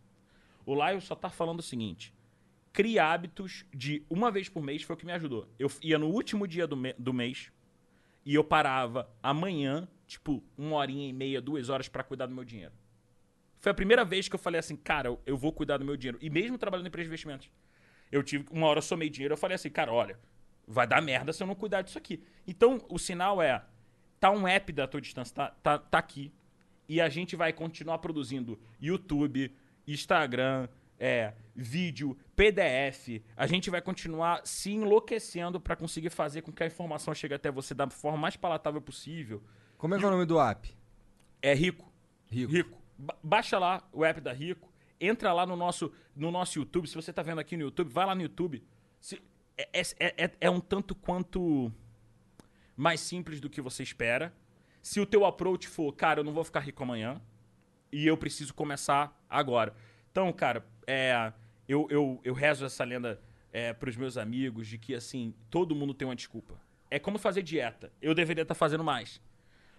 O 0.67 0.75
Laio 0.75 1.01
só 1.01 1.15
tá 1.15 1.31
falando 1.31 1.61
o 1.61 1.63
seguinte: 1.63 2.13
crie 2.75 2.99
hábitos 2.99 3.65
de 3.73 4.03
uma 4.09 4.29
vez 4.29 4.49
por 4.49 4.61
mês, 4.61 4.83
foi 4.83 4.95
o 4.95 4.99
que 4.99 5.05
me 5.05 5.13
ajudou. 5.13 5.47
Eu 5.57 5.71
ia 5.81 5.97
no 5.97 6.07
último 6.07 6.45
dia 6.45 6.67
do, 6.67 6.75
me- 6.75 6.93
do 6.99 7.13
mês 7.13 7.49
e 8.25 8.35
eu 8.35 8.43
parava 8.43 9.09
amanhã, 9.23 9.87
tipo, 10.05 10.43
uma 10.57 10.75
horinha 10.75 11.07
e 11.07 11.13
meia, 11.13 11.41
duas 11.41 11.69
horas 11.69 11.87
pra 11.87 12.03
cuidar 12.03 12.25
do 12.25 12.35
meu 12.35 12.43
dinheiro. 12.43 12.73
Foi 13.59 13.71
a 13.71 13.73
primeira 13.73 14.03
vez 14.03 14.27
que 14.27 14.35
eu 14.35 14.39
falei 14.39 14.59
assim, 14.59 14.75
cara, 14.75 15.17
eu, 15.25 15.37
vou 15.37 15.53
cuidar 15.53 15.77
do 15.77 15.85
meu 15.85 15.95
dinheiro. 15.95 16.17
E 16.21 16.29
mesmo 16.29 16.57
trabalhando 16.57 16.87
em 16.93 17.01
investimentos. 17.05 17.49
Eu 18.11 18.21
tive, 18.21 18.45
uma 18.51 18.67
hora 18.67 18.79
eu 18.79 18.83
somei 18.83 19.09
dinheiro, 19.09 19.33
eu 19.33 19.37
falei 19.37 19.55
assim, 19.55 19.69
cara, 19.69 19.93
olha, 19.93 20.19
vai 20.67 20.85
dar 20.85 21.01
merda 21.01 21.31
se 21.31 21.41
eu 21.41 21.47
não 21.47 21.55
cuidar 21.55 21.81
disso 21.81 21.97
aqui. 21.97 22.21
Então, 22.45 22.85
o 22.89 22.99
sinal 22.99 23.41
é, 23.41 23.63
tá 24.19 24.31
um 24.31 24.45
app 24.45 24.71
da 24.73 24.85
tua 24.85 24.99
distância, 24.99 25.33
tá, 25.33 25.49
tá, 25.63 25.79
tá 25.79 25.97
aqui. 25.97 26.33
E 26.89 26.99
a 26.99 27.07
gente 27.07 27.37
vai 27.37 27.53
continuar 27.53 27.99
produzindo 27.99 28.59
YouTube, 28.81 29.55
Instagram, 29.87 30.67
é, 30.99 31.33
vídeo, 31.55 32.17
PDF. 32.35 33.21
A 33.35 33.47
gente 33.47 33.69
vai 33.69 33.81
continuar 33.81 34.41
se 34.45 34.71
enlouquecendo 34.71 35.59
para 35.59 35.75
conseguir 35.75 36.09
fazer 36.09 36.41
com 36.41 36.51
que 36.51 36.63
a 36.63 36.67
informação 36.67 37.13
chegue 37.13 37.33
até 37.33 37.49
você 37.51 37.73
da 37.73 37.89
forma 37.89 38.17
mais 38.17 38.35
palatável 38.35 38.81
possível. 38.81 39.41
Como 39.77 39.95
é 39.95 39.97
que 39.97 40.03
é 40.03 40.07
o 40.07 40.11
nome 40.11 40.25
do 40.25 40.39
app? 40.39 40.75
É 41.41 41.53
rico. 41.53 41.91
Rico. 42.27 42.81
Ba- 42.97 43.17
baixa 43.23 43.57
lá 43.59 43.87
o 43.93 44.03
app 44.03 44.19
da 44.19 44.33
Rico. 44.33 44.71
Entra 44.99 45.31
lá 45.33 45.45
no 45.45 45.55
nosso, 45.55 45.91
no 46.15 46.31
nosso 46.31 46.59
YouTube. 46.59 46.87
Se 46.87 46.95
você 46.95 47.11
tá 47.13 47.21
vendo 47.21 47.39
aqui 47.39 47.55
no 47.55 47.63
YouTube, 47.63 47.91
vai 47.91 48.05
lá 48.05 48.15
no 48.15 48.21
YouTube. 48.21 48.63
Se- 48.99 49.21
é, 49.57 49.69
é- 49.99 50.25
é- 50.25 50.31
é 50.41 50.49
um 50.49 50.59
tanto 50.59 50.95
quanto 50.95 51.71
mais 52.75 52.99
simples 52.99 53.39
do 53.39 53.49
que 53.49 53.61
você 53.61 53.83
espera. 53.83 54.33
Se 54.81 54.99
o 54.99 55.05
teu 55.05 55.25
approach 55.25 55.67
for, 55.67 55.91
cara, 55.93 56.19
eu 56.19 56.23
não 56.23 56.33
vou 56.33 56.43
ficar 56.43 56.59
rico 56.61 56.83
amanhã 56.83 57.21
e 57.91 58.05
eu 58.07 58.17
preciso 58.17 58.53
começar 58.53 59.17
agora. 59.29 59.73
Então, 60.11 60.31
cara, 60.33 60.65
é, 60.87 61.31
eu, 61.67 61.87
eu, 61.89 62.19
eu 62.23 62.33
rezo 62.33 62.65
essa 62.65 62.83
lenda 62.83 63.21
é, 63.51 63.73
pros 63.73 63.95
meus 63.95 64.17
amigos 64.17 64.67
de 64.67 64.77
que, 64.77 64.93
assim, 64.93 65.33
todo 65.49 65.75
mundo 65.75 65.93
tem 65.93 66.07
uma 66.07 66.15
desculpa. 66.15 66.59
É 66.89 66.99
como 66.99 67.17
fazer 67.17 67.41
dieta. 67.41 67.91
Eu 68.01 68.13
deveria 68.13 68.43
estar 68.43 68.55
fazendo 68.55 68.83
mais. 68.83 69.21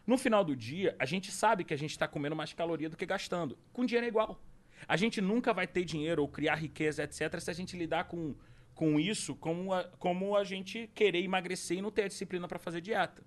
No 0.07 0.17
final 0.17 0.45
do 0.45 0.55
dia, 0.55 0.95
a 0.99 1.05
gente 1.05 1.31
sabe 1.31 1.65
que 1.65 1.75
a 1.75 1.77
gente 1.77 1.91
está 1.91 2.07
comendo 2.07 2.37
mais 2.37 2.53
caloria 2.53 2.89
do 2.89 2.97
que 2.97 3.05
gastando. 3.05 3.59
Com 3.73 3.85
dinheiro 3.85 4.07
é 4.07 4.09
igual. 4.09 4.41
A 4.87 4.97
gente 4.97 5.21
nunca 5.21 5.53
vai 5.53 5.67
ter 5.67 5.85
dinheiro 5.85 6.23
ou 6.23 6.29
criar 6.29 6.55
riqueza, 6.55 7.03
etc., 7.03 7.41
se 7.41 7.51
a 7.51 7.55
gente 7.55 7.77
lidar 7.77 8.05
com, 8.05 8.35
com 8.75 9.01
isso 9.01 9.35
como 9.35 9.73
a, 9.73 9.85
como 9.99 10.37
a 10.37 10.45
gente 10.45 10.89
querer 10.95 11.23
emagrecer 11.23 11.79
e 11.79 11.83
não 11.83 11.91
ter 11.91 12.05
a 12.05 12.09
disciplina 12.09 12.47
para 12.47 12.59
fazer 12.59 12.81
dieta. 12.81 13.23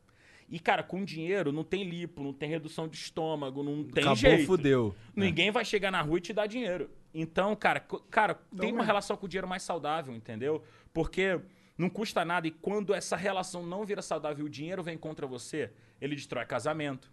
E, 0.50 0.60
cara, 0.60 0.82
com 0.82 1.04
dinheiro 1.04 1.52
não 1.52 1.64
tem 1.64 1.84
lipo, 1.84 2.24
não 2.24 2.34
tem 2.34 2.50
redução 2.50 2.88
de 2.88 2.96
estômago, 2.98 3.62
não 3.62 3.84
tem 3.84 4.04
Acabou, 4.04 4.16
jeito. 4.16 4.46
fudeu. 4.46 4.96
Ninguém 5.16 5.52
vai 5.52 5.64
chegar 5.64 5.92
na 5.92 6.02
rua 6.02 6.18
e 6.18 6.22
te 6.22 6.34
dar 6.34 6.48
dinheiro. 6.48 6.90
Então, 7.14 7.56
cara, 7.56 7.80
cara 8.12 8.36
tem 8.36 8.70
uma 8.70 8.78
mesmo. 8.78 8.84
relação 8.84 9.18
com 9.18 9.26
o 9.26 9.30
dinheiro 9.30 9.48
mais 9.48 9.64
saudável, 9.64 10.14
entendeu? 10.14 10.64
Porque 10.94 11.40
não 11.78 11.90
custa 11.90 12.24
nada 12.24 12.48
e 12.48 12.52
quando 12.52 12.94
essa 12.94 13.16
relação 13.16 13.66
não 13.66 13.86
vira 13.86 14.02
saudável 14.02 14.46
e 14.46 14.48
o 14.48 14.50
dinheiro 14.50 14.84
vem 14.84 14.98
contra 14.98 15.26
você, 15.26 15.72
ele 16.00 16.16
destrói 16.16 16.46
casamento, 16.46 17.12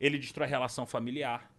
ele 0.00 0.18
destrói 0.18 0.48
relação 0.48 0.86
familiar. 0.86 1.50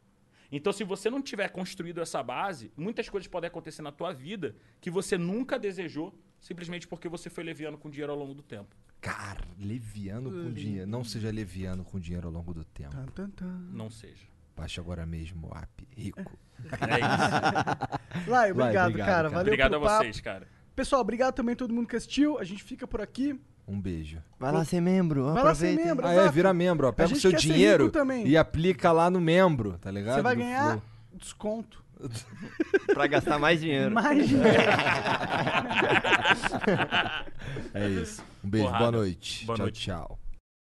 Então, 0.52 0.72
se 0.72 0.84
você 0.84 1.10
não 1.10 1.22
tiver 1.22 1.50
construído 1.50 2.02
essa 2.02 2.22
base, 2.24 2.72
muitas 2.78 3.10
coisas 3.10 3.28
podem 3.28 3.48
acontecer 3.48 3.82
na 3.82 3.92
tua 3.92 4.14
vida 4.14 4.56
que 4.80 4.90
você 4.90 5.18
nunca 5.18 5.60
desejou, 5.60 6.18
simplesmente 6.40 6.88
porque 6.88 7.10
você 7.10 7.30
foi 7.30 7.44
leviando 7.44 7.78
com 7.78 7.90
dinheiro 7.90 8.12
ao 8.12 8.18
longo 8.18 8.34
do 8.34 8.44
tempo. 8.44 8.76
Cara, 9.02 9.42
leviano 9.60 10.32
com 10.32 10.52
dinheiro. 10.52 10.88
Não 10.88 11.04
seja 11.04 11.30
leviano 11.30 11.84
com 11.84 12.00
dinheiro 12.00 12.28
ao 12.28 12.34
longo 12.34 12.54
do 12.54 12.64
tempo. 12.64 12.92
Tan, 12.92 13.06
tan, 13.08 13.30
tan. 13.30 13.60
Não 13.72 13.90
seja. 13.90 14.26
Baixe 14.56 14.80
agora 14.80 15.06
mesmo 15.06 15.50
o 15.52 15.58
app. 15.58 15.88
Rico. 15.96 16.38
É 16.72 17.00
isso. 17.00 18.30
Lai, 18.30 18.52
obrigado, 18.52 18.90
obrigado, 18.90 18.94
cara. 18.94 19.06
cara. 19.06 19.30
Valeu 19.30 19.42
Obrigado 19.42 19.76
a 19.76 19.80
papo. 19.80 20.04
vocês, 20.04 20.20
cara. 20.22 20.48
Pessoal, 20.76 21.02
obrigado 21.02 21.34
também 21.34 21.54
a 21.54 21.56
todo 21.56 21.74
mundo 21.74 21.88
que 21.88 21.96
assistiu. 21.96 22.38
A 22.40 22.44
gente 22.44 22.64
fica 22.64 22.88
por 22.88 23.02
aqui. 23.02 23.40
Um 23.68 23.80
beijo. 23.82 24.22
Vai 24.40 24.52
lá 24.52 24.64
ser 24.64 24.80
membro. 24.82 25.34
Vai 25.34 25.44
lá 25.44 25.56
ser 25.56 25.68
aproveita. 25.68 25.90
membro. 25.90 26.08
Ah, 26.08 26.14
é, 26.14 26.30
vira 26.32 26.54
membro, 26.54 26.88
ó. 26.88 26.92
Pega 26.92 27.14
o 27.14 27.16
seu 27.16 27.32
dinheiro 27.32 27.92
e 28.26 28.38
aplica 28.38 28.92
lá 28.92 29.10
no 29.10 29.20
membro, 29.20 29.78
tá 29.80 29.90
ligado? 29.92 30.16
Você 30.16 30.22
vai 30.22 30.36
ganhar 30.36 30.72
Flow. 30.72 30.84
desconto. 31.14 31.84
Pra 32.94 33.08
gastar 33.08 33.40
mais 33.40 33.60
dinheiro. 33.62 33.94
Mais 33.96 34.28
dinheiro. 34.28 34.50
É 37.74 37.88
isso. 37.88 38.24
Um 38.44 38.50
beijo, 38.50 38.66
Porrada. 38.68 38.84
boa 38.84 38.92
noite. 39.04 39.46
Boa 39.46 39.56
tchau, 39.56 39.66
noite. 39.66 39.82
tchau. 39.82 40.20